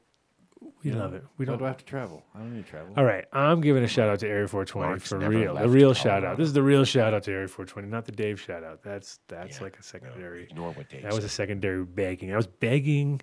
We 0.82 0.90
you 0.90 0.96
love 0.96 1.12
know, 1.12 1.16
it. 1.18 1.24
We 1.38 1.46
don't. 1.46 1.58
do 1.58 1.64
I 1.64 1.68
have 1.68 1.78
to 1.78 1.84
travel? 1.86 2.22
I 2.34 2.38
don't 2.38 2.54
need 2.54 2.64
to 2.64 2.70
travel. 2.70 2.92
All 2.96 3.04
right, 3.04 3.24
I'm 3.32 3.62
giving 3.62 3.82
a 3.82 3.88
shout 3.88 4.08
out 4.10 4.18
to 4.20 4.28
Area 4.28 4.46
420 4.46 4.88
Mark's 4.88 5.08
for 5.08 5.18
real. 5.18 5.54
The 5.54 5.68
real 5.68 5.94
shout 5.94 6.06
out. 6.06 6.20
Colorado. 6.20 6.36
This 6.36 6.46
is 6.48 6.52
the 6.52 6.62
real 6.62 6.84
shout 6.84 7.14
out 7.14 7.22
to 7.24 7.30
Area 7.32 7.48
420, 7.48 7.88
not 7.88 8.04
the 8.04 8.12
Dave 8.12 8.38
shout 8.40 8.62
out. 8.62 8.82
That's 8.82 9.20
that's 9.28 9.56
Yeah, 9.58 9.64
like 9.64 9.78
a 9.78 9.82
secondary. 9.82 10.44
Ignore 10.44 10.72
what 10.72 10.88
Dave 10.90 11.02
That 11.02 11.14
was 11.14 11.24
a 11.24 11.28
secondary 11.30 11.84
begging. 11.84 12.30
I 12.32 12.36
was 12.36 12.46
begging 12.46 13.22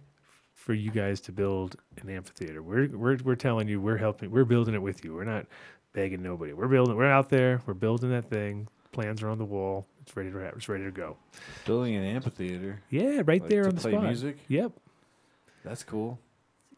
for 0.67 0.73
you 0.73 0.91
guys 0.91 1.21
to 1.21 1.31
build 1.31 1.77
an 2.01 2.09
amphitheater. 2.09 2.61
We're 2.61 2.89
we're 2.89 3.17
we're 3.23 3.35
telling 3.35 3.69
you 3.69 3.79
we're 3.79 3.95
helping. 3.95 4.29
We're 4.29 4.43
building 4.43 4.75
it 4.75 4.81
with 4.81 5.05
you. 5.05 5.13
We're 5.15 5.23
not 5.23 5.45
begging 5.93 6.21
nobody. 6.21 6.51
We're 6.51 6.67
building. 6.67 6.97
We're 6.97 7.09
out 7.09 7.29
there. 7.29 7.61
We're 7.65 7.73
building 7.73 8.09
that 8.09 8.29
thing. 8.29 8.67
Plans 8.91 9.23
are 9.23 9.29
on 9.29 9.37
the 9.37 9.45
wall. 9.45 9.87
It's 10.01 10.13
ready 10.17 10.29
to 10.29 10.37
it's 10.39 10.67
ready 10.67 10.83
to 10.83 10.91
go. 10.91 11.15
Building 11.65 11.95
an 11.95 12.03
amphitheater. 12.03 12.81
Yeah, 12.89 13.21
right 13.25 13.41
Like, 13.41 13.47
there 13.49 13.63
to 13.63 13.69
on 13.69 13.75
the 13.75 13.81
play 13.81 13.91
spot. 13.91 14.03
music? 14.03 14.37
Yep, 14.49 14.73
That's 15.63 15.83
cool. 15.85 16.19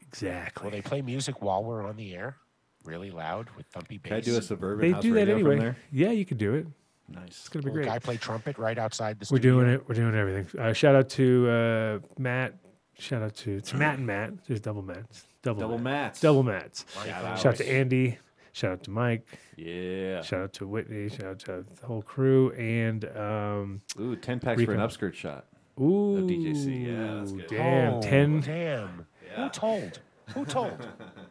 exactly. 0.03 0.65
Will 0.65 0.71
they 0.71 0.81
play 0.83 1.01
music 1.01 1.41
while 1.41 1.63
we're 1.63 1.83
on 1.83 1.95
the 1.95 2.13
air? 2.13 2.37
Really 2.85 3.09
loud 3.09 3.49
with 3.57 3.71
thumpy 3.71 3.99
bass? 4.01 4.09
Can 4.09 4.13
I 4.17 4.19
do 4.21 4.37
a 4.37 4.41
suburban 4.43 4.85
They 4.85 4.91
house 4.93 5.01
do 5.01 5.13
that 5.15 5.27
radio 5.27 5.49
anyway. 5.49 5.75
Yeah, 5.91 6.11
you 6.11 6.25
can 6.25 6.37
do 6.37 6.53
it. 6.53 6.67
Nice. 7.11 7.25
It's 7.29 7.49
gonna 7.49 7.63
be 7.63 7.69
Will 7.71 7.77
great. 7.77 7.87
guy 7.87 7.97
play 7.97 8.17
trumpet 8.17 8.59
right 8.59 8.77
outside 8.77 9.19
the 9.19 9.23
We're 9.31 9.37
studio? 9.39 9.53
doing 9.61 9.69
it. 9.73 9.89
We're 9.89 9.95
doing 9.95 10.13
everything. 10.13 10.59
Uh, 10.61 10.73
shout 10.73 10.93
out 10.93 11.09
to 11.09 11.49
uh, 11.49 11.99
Matt. 12.19 12.53
Shout 12.99 13.21
out 13.23 13.35
to 13.37 13.57
it's 13.57 13.73
Matt 13.73 13.97
and 13.97 14.07
Matt. 14.07 14.33
There's 14.47 14.59
double 14.61 14.81
Matts. 14.81 15.25
Double, 15.41 15.61
Double 15.61 15.77
Matt. 15.77 15.83
mats. 16.03 16.19
Double 16.21 16.43
Matts. 16.43 16.85
Shout 16.93 17.07
out. 17.25 17.39
Shout 17.39 17.45
out 17.53 17.57
to 17.57 17.69
Andy. 17.71 18.17
Shout 18.51 18.71
out 18.73 18.83
to 18.83 18.91
Mike. 18.91 19.25
Yeah. 19.55 20.21
Shout 20.21 20.41
out 20.41 20.53
to 20.53 20.67
Whitney. 20.67 21.07
Shout 21.09 21.23
out 21.25 21.39
to 21.39 21.65
the 21.79 21.85
whole 21.85 22.01
crew. 22.01 22.51
And 22.51 23.05
um, 23.17 23.79
Ooh, 23.99 24.15
10 24.17 24.39
packs 24.41 24.61
for 24.63 24.73
an 24.73 24.79
upskirt 24.79 25.13
shot. 25.13 25.45
ooh, 25.79 26.27
DJC. 26.27 26.87
Yeah, 26.87 27.19
that's 27.19 27.31
good. 27.31 27.47
Damn, 27.47 27.93
Oh, 27.93 28.01
ten. 28.01 28.41
Damn. 28.41 29.05
Who 29.35 29.49
told? 29.49 29.99
Who 30.33 30.45
told? 30.45 30.85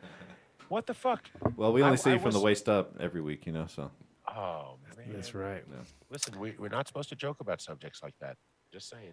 what 0.68 0.86
the 0.86 0.94
fuck? 0.94 1.24
Well, 1.56 1.72
we 1.72 1.82
only 1.82 1.94
I- 1.94 1.96
see 1.96 2.10
I 2.10 2.14
you 2.14 2.18
from 2.20 2.30
the 2.32 2.40
waist 2.40 2.68
up 2.68 2.94
every 3.00 3.20
week, 3.20 3.44
you 3.46 3.52
know, 3.52 3.66
so. 3.66 3.90
Oh, 4.26 4.76
man. 4.96 5.08
That's 5.12 5.34
right. 5.34 5.64
Listen, 6.10 6.38
we, 6.38 6.54
we're 6.58 6.68
not 6.68 6.86
supposed 6.86 7.08
to 7.10 7.16
joke 7.16 7.40
about 7.40 7.60
subjects 7.60 8.02
like 8.02 8.14
that. 8.20 8.36
Just 8.72 8.88
saying. 8.88 9.12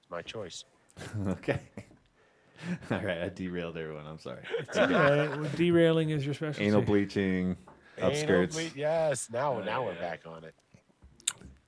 It's 0.00 0.10
my 0.10 0.22
choice. 0.22 0.64
okay. 1.28 1.60
All 2.90 2.98
right, 3.00 3.22
I 3.22 3.28
derailed 3.28 3.76
everyone. 3.76 4.06
I'm 4.06 4.18
sorry. 4.18 4.42
All 4.76 4.86
right, 4.86 5.28
well, 5.38 5.50
derailing 5.56 6.10
is 6.10 6.24
your 6.24 6.34
specialty. 6.34 6.64
Anal 6.64 6.82
bleaching, 6.82 7.56
Anal 7.98 8.10
upskirts. 8.12 8.52
ble- 8.52 8.78
yes. 8.78 9.28
Now, 9.32 9.60
now 9.60 9.84
we're 9.84 9.94
back 9.96 10.20
on 10.26 10.44
it. 10.44 10.54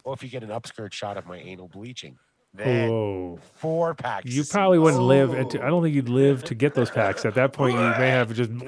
Well, 0.05 0.15
if 0.15 0.23
you 0.23 0.29
get 0.29 0.43
an 0.43 0.51
upskirt 0.51 0.93
shot 0.93 1.17
of 1.17 1.27
my 1.27 1.39
anal 1.39 1.67
bleaching, 1.67 2.17
then 2.53 2.91
Whoa. 2.91 3.41
four 3.55 3.95
packs. 3.95 4.31
You 4.31 4.45
probably 4.45 4.79
wouldn't 4.79 5.03
live. 5.03 5.35
At, 5.35 5.57
I 5.57 5.67
don't 5.67 5.83
think 5.83 5.95
you'd 5.97 6.09
live 6.09 6.45
to 6.45 6.55
get 6.55 6.75
those 6.75 6.91
packs. 6.91 7.25
At 7.25 7.35
that 7.35 7.53
point, 7.53 7.75
you 7.75 7.81
may 7.81 8.11
have 8.11 8.33
just. 8.35 8.51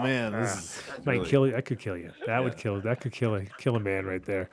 Oh 0.00 0.02
man, 0.02 0.32
this 0.32 0.54
is 0.98 1.04
Might 1.04 1.14
really, 1.14 1.28
kill 1.28 1.46
you. 1.46 1.52
That 1.52 1.64
could 1.64 1.78
kill 1.80 1.96
you. 1.96 2.12
That 2.26 2.42
would 2.42 2.56
kill. 2.56 2.80
That 2.80 3.00
could 3.00 3.12
kill 3.12 3.34
a 3.34 3.44
kill 3.58 3.74
a 3.76 3.80
man 3.80 4.06
right 4.06 4.24
there. 4.24 4.48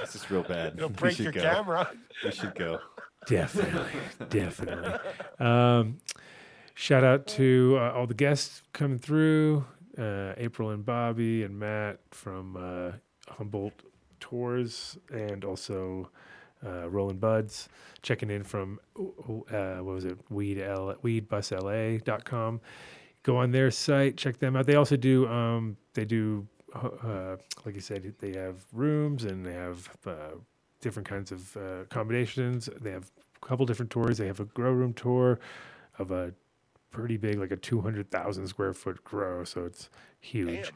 this 0.00 0.14
is 0.14 0.30
real 0.30 0.42
bad. 0.42 0.74
It'll 0.76 0.88
break 0.88 1.16
should 1.16 1.24
your 1.24 1.32
go. 1.32 1.42
camera. 1.42 1.90
We 2.24 2.30
should 2.30 2.54
go. 2.54 2.78
Definitely, 3.26 4.00
definitely. 4.30 4.92
Um, 5.38 5.98
shout 6.74 7.04
out 7.04 7.26
to 7.28 7.76
uh, 7.78 7.92
all 7.92 8.06
the 8.06 8.14
guests 8.14 8.62
coming 8.72 8.98
through: 8.98 9.64
uh, 9.98 10.32
April 10.36 10.70
and 10.70 10.84
Bobby 10.84 11.42
and 11.42 11.58
Matt 11.58 12.00
from 12.10 12.56
uh, 12.56 12.92
Humboldt 13.32 13.82
Tours, 14.20 14.98
and 15.12 15.44
also 15.44 16.10
uh, 16.64 16.88
Rolling 16.88 17.18
Buds 17.18 17.68
checking 18.02 18.30
in 18.30 18.44
from 18.44 18.80
uh, 18.98 19.76
what 19.78 19.94
was 19.94 20.04
it? 20.04 20.18
Weed 20.30 20.60
L 20.60 20.94
weedbusla.com. 21.02 22.60
Go 23.24 23.36
on 23.36 23.50
their 23.50 23.70
site, 23.70 24.16
check 24.16 24.38
them 24.38 24.56
out. 24.56 24.66
They 24.66 24.76
also 24.76 24.96
do 24.96 25.26
um, 25.28 25.76
they 25.94 26.04
do 26.04 26.46
uh, 26.74 27.36
like 27.64 27.74
you 27.74 27.80
said, 27.80 28.14
they 28.18 28.32
have 28.32 28.56
rooms 28.72 29.24
and 29.24 29.44
they 29.44 29.54
have 29.54 29.88
uh, 30.06 30.36
different 30.80 31.08
kinds 31.08 31.32
of 31.32 31.56
uh, 31.56 31.82
accommodations. 31.82 32.68
They 32.80 32.90
have 32.90 33.10
a 33.42 33.46
couple 33.46 33.66
different 33.66 33.90
tours. 33.90 34.18
They 34.18 34.26
have 34.26 34.40
a 34.40 34.44
grow 34.44 34.72
room 34.72 34.92
tour 34.92 35.40
of 35.98 36.10
a 36.10 36.32
pretty 36.90 37.16
big, 37.16 37.38
like 37.38 37.50
a 37.50 37.56
200,000 37.56 38.46
square 38.46 38.72
foot 38.72 39.02
grow. 39.04 39.44
So 39.44 39.64
it's 39.64 39.90
huge. 40.20 40.72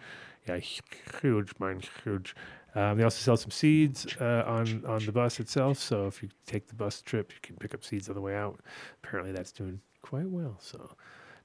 Yeah, 0.49 0.59
huge, 0.59 1.53
mine 1.59 1.83
huge. 2.05 2.35
Um, 2.75 2.97
they 2.97 3.05
also 3.05 3.23
sell 3.23 3.37
some 3.37 3.51
seeds 3.51 4.07
uh, 4.21 4.45
on 4.47 4.85
on 4.87 5.05
the 5.05 5.13
bus 5.13 5.39
itself. 5.41 5.79
So 5.79 6.07
if 6.07 6.23
you 6.23 6.31
take 6.47 6.67
the 6.69 6.75
bus 6.75 7.03
trip, 7.03 7.33
you 7.33 7.39
can 7.43 7.57
pick 7.57 7.75
up 7.75 7.85
seeds 7.85 8.09
on 8.09 8.15
the 8.15 8.21
way 8.21 8.35
out. 8.35 8.61
Apparently, 9.03 9.33
that's 9.33 9.53
doing 9.53 9.81
quite 10.01 10.29
well. 10.29 10.57
So 10.61 10.97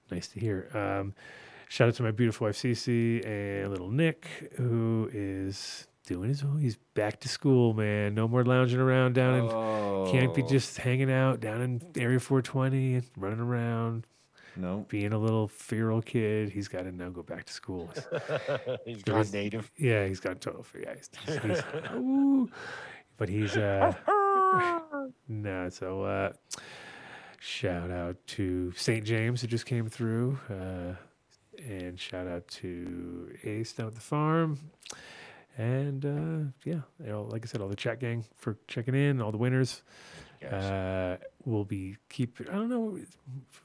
nice 0.09 0.27
to 0.29 0.39
hear. 0.39 0.69
Um, 0.73 1.13
shout 1.67 1.89
out 1.89 1.95
to 1.95 2.03
my 2.03 2.11
beautiful 2.11 2.47
wife 2.47 2.57
Cece 2.57 3.25
and 3.25 3.69
little 3.69 3.91
Nick, 3.91 4.53
who 4.55 5.09
is 5.13 5.87
doing 6.07 6.29
his 6.29 6.41
own. 6.43 6.57
He's 6.59 6.77
back 6.95 7.19
to 7.19 7.29
school, 7.29 7.73
man. 7.73 8.15
No 8.15 8.27
more 8.27 8.43
lounging 8.43 8.79
around 8.79 9.13
down 9.13 9.35
in. 9.35 9.49
Can't 10.11 10.33
be 10.33 10.41
Oh. 10.41 10.47
just 10.47 10.77
hanging 10.77 11.11
out 11.11 11.39
down 11.39 11.61
in 11.61 11.81
Area 11.95 12.19
420 12.19 12.95
and 12.95 13.05
running 13.17 13.39
around, 13.39 14.07
No. 14.55 14.85
being 14.89 15.13
a 15.13 15.17
little 15.19 15.47
feral 15.47 16.01
kid. 16.01 16.49
He's 16.49 16.67
got 16.67 16.83
to 16.83 16.91
now 16.91 17.09
go 17.09 17.21
back 17.23 17.43
to 17.45 17.53
school. 17.53 17.89
He's 18.85 18.99
So 19.05 19.13
gone 19.13 19.25
native. 19.31 19.69
Yeah, 19.77 20.07
he's 20.07 20.19
got 20.19 20.41
total 20.41 20.63
fear. 20.63 20.83
Yeah, 20.87 20.95
he's, 20.95 21.39
he's, 21.43 21.63
ooh. 21.93 22.49
but 23.17 23.29
he's 23.29 23.55
uh 23.57 23.93
no. 25.27 25.69
So 25.69 26.03
uh, 26.03 26.31
shout 27.39 27.91
out 27.91 28.15
to 28.27 28.71
St. 28.75 29.03
James 29.05 29.41
who 29.41 29.47
just 29.47 29.65
came 29.65 29.87
through, 29.89 30.39
uh, 30.49 30.93
and 31.69 31.99
shout 31.99 32.27
out 32.27 32.47
to 32.47 33.35
Ace 33.43 33.73
down 33.73 33.87
at 33.87 33.95
the 33.95 34.01
farm, 34.01 34.57
and 35.57 36.05
uh, 36.05 36.51
yeah, 36.63 36.81
you 37.03 37.07
know, 37.07 37.23
like 37.23 37.43
I 37.43 37.47
said, 37.47 37.61
all 37.61 37.67
the 37.67 37.75
chat 37.75 37.99
gang 37.99 38.23
for 38.35 38.57
checking 38.67 38.95
in, 38.95 39.21
all 39.21 39.31
the 39.31 39.37
winners. 39.37 39.81
Yes. 40.41 40.53
Uh, 40.53 41.17
will 41.45 41.65
be 41.65 41.97
keep. 42.09 42.39
I 42.49 42.53
don't 42.53 42.69
know. 42.69 42.97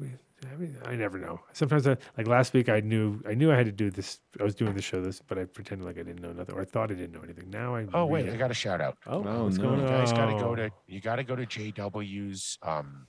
I 0.00 0.56
mean, 0.56 0.76
I 0.86 0.96
never 0.96 1.18
know. 1.18 1.38
Sometimes, 1.52 1.86
I, 1.86 1.96
like 2.16 2.26
last 2.26 2.52
week, 2.54 2.68
I 2.70 2.80
knew 2.80 3.22
I 3.28 3.34
knew 3.34 3.52
I 3.52 3.56
had 3.56 3.66
to 3.66 3.72
do 3.72 3.90
this. 3.90 4.20
I 4.40 4.42
was 4.42 4.54
doing 4.54 4.74
the 4.74 4.80
show 4.80 5.02
this, 5.02 5.20
but 5.20 5.38
I 5.38 5.44
pretended 5.44 5.84
like 5.84 5.98
I 5.98 6.02
didn't 6.02 6.22
know 6.22 6.32
nothing, 6.32 6.54
or 6.54 6.62
I 6.62 6.64
thought 6.64 6.90
I 6.90 6.94
didn't 6.94 7.12
know 7.12 7.20
anything. 7.22 7.50
Now 7.50 7.74
I. 7.76 7.86
Oh 7.92 8.06
wait, 8.06 8.24
really- 8.24 8.36
I 8.36 8.38
got 8.38 8.50
a 8.50 8.54
shout 8.54 8.80
out. 8.80 8.96
Oh, 9.06 9.22
Oh, 9.24 9.44
what's 9.44 9.58
no. 9.58 9.64
going 9.64 9.80
You 9.82 9.86
guys 9.86 10.12
got 10.12 10.26
to 10.30 10.38
go 10.38 10.54
to 10.56 10.70
you 10.86 11.00
got 11.00 11.16
to 11.16 11.24
go 11.24 11.36
to 11.36 11.44
JW's. 11.44 12.58
Um, 12.62 13.06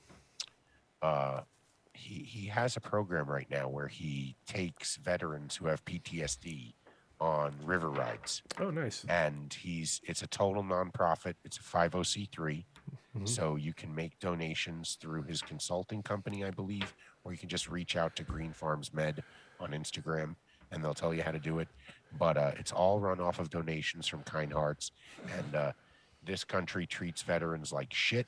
uh, 1.02 1.42
he 1.94 2.16
he 2.24 2.48
has 2.48 2.76
a 2.76 2.82
program 2.82 3.28
right 3.28 3.50
now 3.50 3.70
where 3.70 3.88
he 3.88 4.36
takes 4.46 4.98
veterans 4.98 5.56
who 5.56 5.68
have 5.68 5.84
PTSD 5.86 6.74
on 7.20 7.54
river 7.64 7.90
rides, 7.90 8.42
Oh, 8.60 8.70
nice. 8.70 9.06
and 9.06 9.54
he's 9.54 10.02
it's 10.04 10.22
a 10.24 10.28
total 10.28 10.64
nonprofit. 10.64 11.36
It's 11.44 11.58
a 11.58 11.64
five 11.64 11.94
hundred 11.94 12.06
c 12.06 12.26
three, 12.32 12.66
Mhm. 13.16 13.28
so 13.28 13.56
you 13.56 13.74
can 13.74 13.94
make 13.94 14.20
donations 14.20 14.96
through 14.96 15.24
his 15.24 15.42
consulting 15.42 16.04
company, 16.04 16.44
I 16.44 16.52
believe, 16.52 16.94
or 17.24 17.32
you 17.32 17.38
can 17.38 17.50
just 17.50 17.70
reach 17.70 17.96
out 17.96 18.16
to 18.18 18.24
Green 18.24 18.52
Farms 18.54 18.94
Med 18.94 19.24
on 19.60 19.72
Instagram, 19.72 20.36
and 20.72 20.84
they'll 20.84 20.94
tell 20.94 21.14
you 21.14 21.24
how 21.24 21.32
to 21.32 21.40
do 21.40 21.60
it. 21.60 21.68
But 22.18 22.38
uh, 22.38 22.52
it's 22.58 22.72
all 22.72 23.00
run 23.00 23.20
off 23.20 23.40
of 23.40 23.50
donations 23.50 24.08
from 24.08 24.24
kind 24.24 24.52
hearts, 24.52 24.92
and 25.38 25.56
uh, 25.56 25.74
this 26.24 26.44
country 26.44 26.86
treats 26.86 27.22
veterans 27.22 27.72
like 27.72 27.94
shit, 27.94 28.28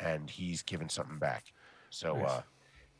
and 0.00 0.28
he's 0.28 0.62
given 0.62 0.88
something 0.88 1.18
back. 1.18 1.52
So 1.90 2.16
Nice. 2.16 2.30
uh, 2.30 2.42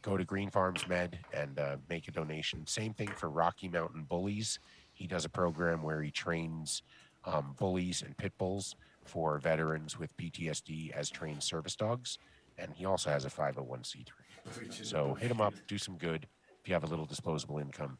go 0.02 0.16
to 0.16 0.24
Green 0.24 0.50
Farms 0.50 0.86
Med 0.86 1.18
and 1.32 1.58
uh, 1.58 1.76
make 1.88 2.08
a 2.08 2.12
donation. 2.12 2.66
Same 2.66 2.94
thing 2.94 3.08
for 3.08 3.28
Rocky 3.28 3.68
Mountain 3.68 4.04
Bullies. 4.04 4.58
He 4.94 5.06
does 5.06 5.24
a 5.24 5.28
program 5.28 5.82
where 5.82 6.00
he 6.02 6.10
trains 6.10 6.82
um, 7.26 7.54
bullies 7.58 8.02
and 8.02 8.16
pit 8.16 8.32
bulls 8.38 8.76
for 9.04 9.38
veterans 9.38 9.98
with 9.98 10.16
PTSD 10.16 10.90
as 10.92 11.10
trained 11.10 11.42
service 11.42 11.76
dogs, 11.76 12.18
and 12.56 12.72
he 12.74 12.86
also 12.86 13.10
has 13.10 13.24
a 13.24 13.30
501c3. 13.30 14.06
So 14.84 15.14
hit 15.14 15.30
him 15.30 15.40
up, 15.40 15.54
do 15.68 15.76
some 15.78 15.96
good 15.96 16.26
if 16.62 16.68
you 16.68 16.74
have 16.74 16.84
a 16.84 16.86
little 16.86 17.04
disposable 17.06 17.58
income. 17.58 17.98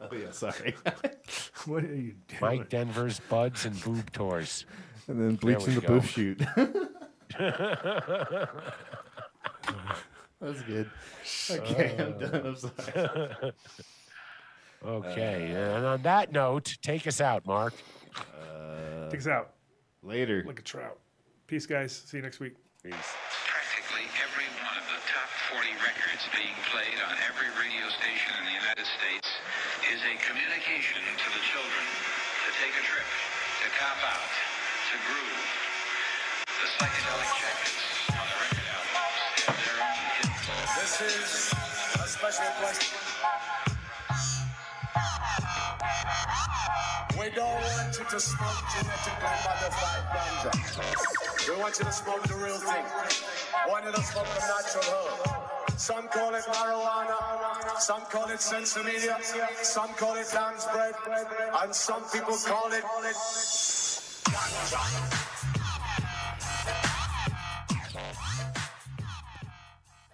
Oh 0.00 0.08
yeah, 0.14 0.30
sorry. 0.30 0.74
What 1.66 1.84
are 1.84 1.94
you 1.94 2.14
doing? 2.26 2.40
Mike 2.40 2.68
Denver's 2.70 3.20
Buds 3.28 3.66
and 3.66 3.78
Boob 3.82 4.10
Tours. 4.12 4.64
and 5.08 5.20
then 5.20 5.34
bleaching 5.34 5.66
we 5.66 5.74
the 5.74 5.80
go. 5.82 5.88
booth 5.88 6.06
shoot. 6.08 6.38
That's 10.40 10.62
good. 10.62 10.90
Okay, 11.50 11.96
I'm 11.98 12.18
done. 12.18 12.46
I'm 12.46 12.56
sorry. 12.56 13.52
Okay, 14.84 15.52
and 15.52 15.84
on 15.84 16.00
that 16.02 16.32
note, 16.32 16.76
take 16.80 17.06
us 17.06 17.20
out, 17.20 17.44
Mark. 17.46 17.74
Uh, 18.16 19.10
Take 19.10 19.20
us 19.20 19.26
out 19.28 19.52
later. 20.02 20.42
like 20.46 20.58
a 20.58 20.62
trout. 20.62 20.96
Peace, 21.46 21.66
guys. 21.66 21.92
See 21.92 22.16
you 22.16 22.22
next 22.22 22.40
week. 22.40 22.56
Peace. 22.82 22.96
Practically 23.44 24.08
every 24.24 24.48
one 24.64 24.72
of 24.80 24.86
the 24.88 25.00
top 25.04 25.28
40 25.52 25.68
records 25.84 26.24
being 26.32 26.56
played 26.72 26.96
on 27.04 27.12
every 27.28 27.50
radio 27.60 27.84
station 27.92 28.32
in 28.40 28.44
the 28.48 28.56
United 28.56 28.88
States 28.88 29.28
is 29.92 30.00
a 30.00 30.14
communication 30.24 31.02
to 31.04 31.28
the 31.28 31.42
children 31.44 31.84
to 31.84 32.50
take 32.64 32.72
a 32.72 32.84
trip, 32.88 33.04
to 33.04 33.68
cop 33.76 34.00
out, 34.00 34.24
to 34.24 34.96
groove. 35.12 35.44
The 36.56 36.68
psychedelic 36.80 37.30
jackets 37.36 37.84
on 38.16 38.24
the 38.24 38.36
record 38.48 38.68
albums 38.72 39.20
have 39.44 39.58
their 39.60 39.78
own 39.84 40.00
This 40.80 40.94
is 41.04 41.52
a 42.00 42.08
special 42.08 42.48
question. 42.64 42.96
Smoke 48.20 48.68
genetically 48.76 49.36
modified 49.46 50.04
ganja. 50.12 50.52
We 51.48 51.56
want 51.58 51.78
you 51.78 51.84
to 51.86 51.92
smoke 51.92 52.22
the 52.24 52.34
real 52.34 52.58
thing. 52.58 52.84
We 53.64 53.70
want 53.70 53.86
you 53.86 53.92
to 53.92 54.02
smoke 54.02 54.26
the 54.26 54.40
natural 54.40 54.84
herb. 54.92 55.78
Some 55.78 56.08
call 56.08 56.34
it 56.34 56.44
marijuana, 56.44 57.80
some 57.80 58.02
call 58.02 58.28
it 58.28 58.40
sinsemilla, 58.40 59.22
some 59.64 59.94
call 59.94 60.16
it 60.16 60.26
lamb's 60.34 60.66
bread, 60.66 60.94
and 61.62 61.74
some 61.74 62.02
people 62.12 62.36
call 62.36 62.70
it 62.72 62.84
ganja. 64.24 65.19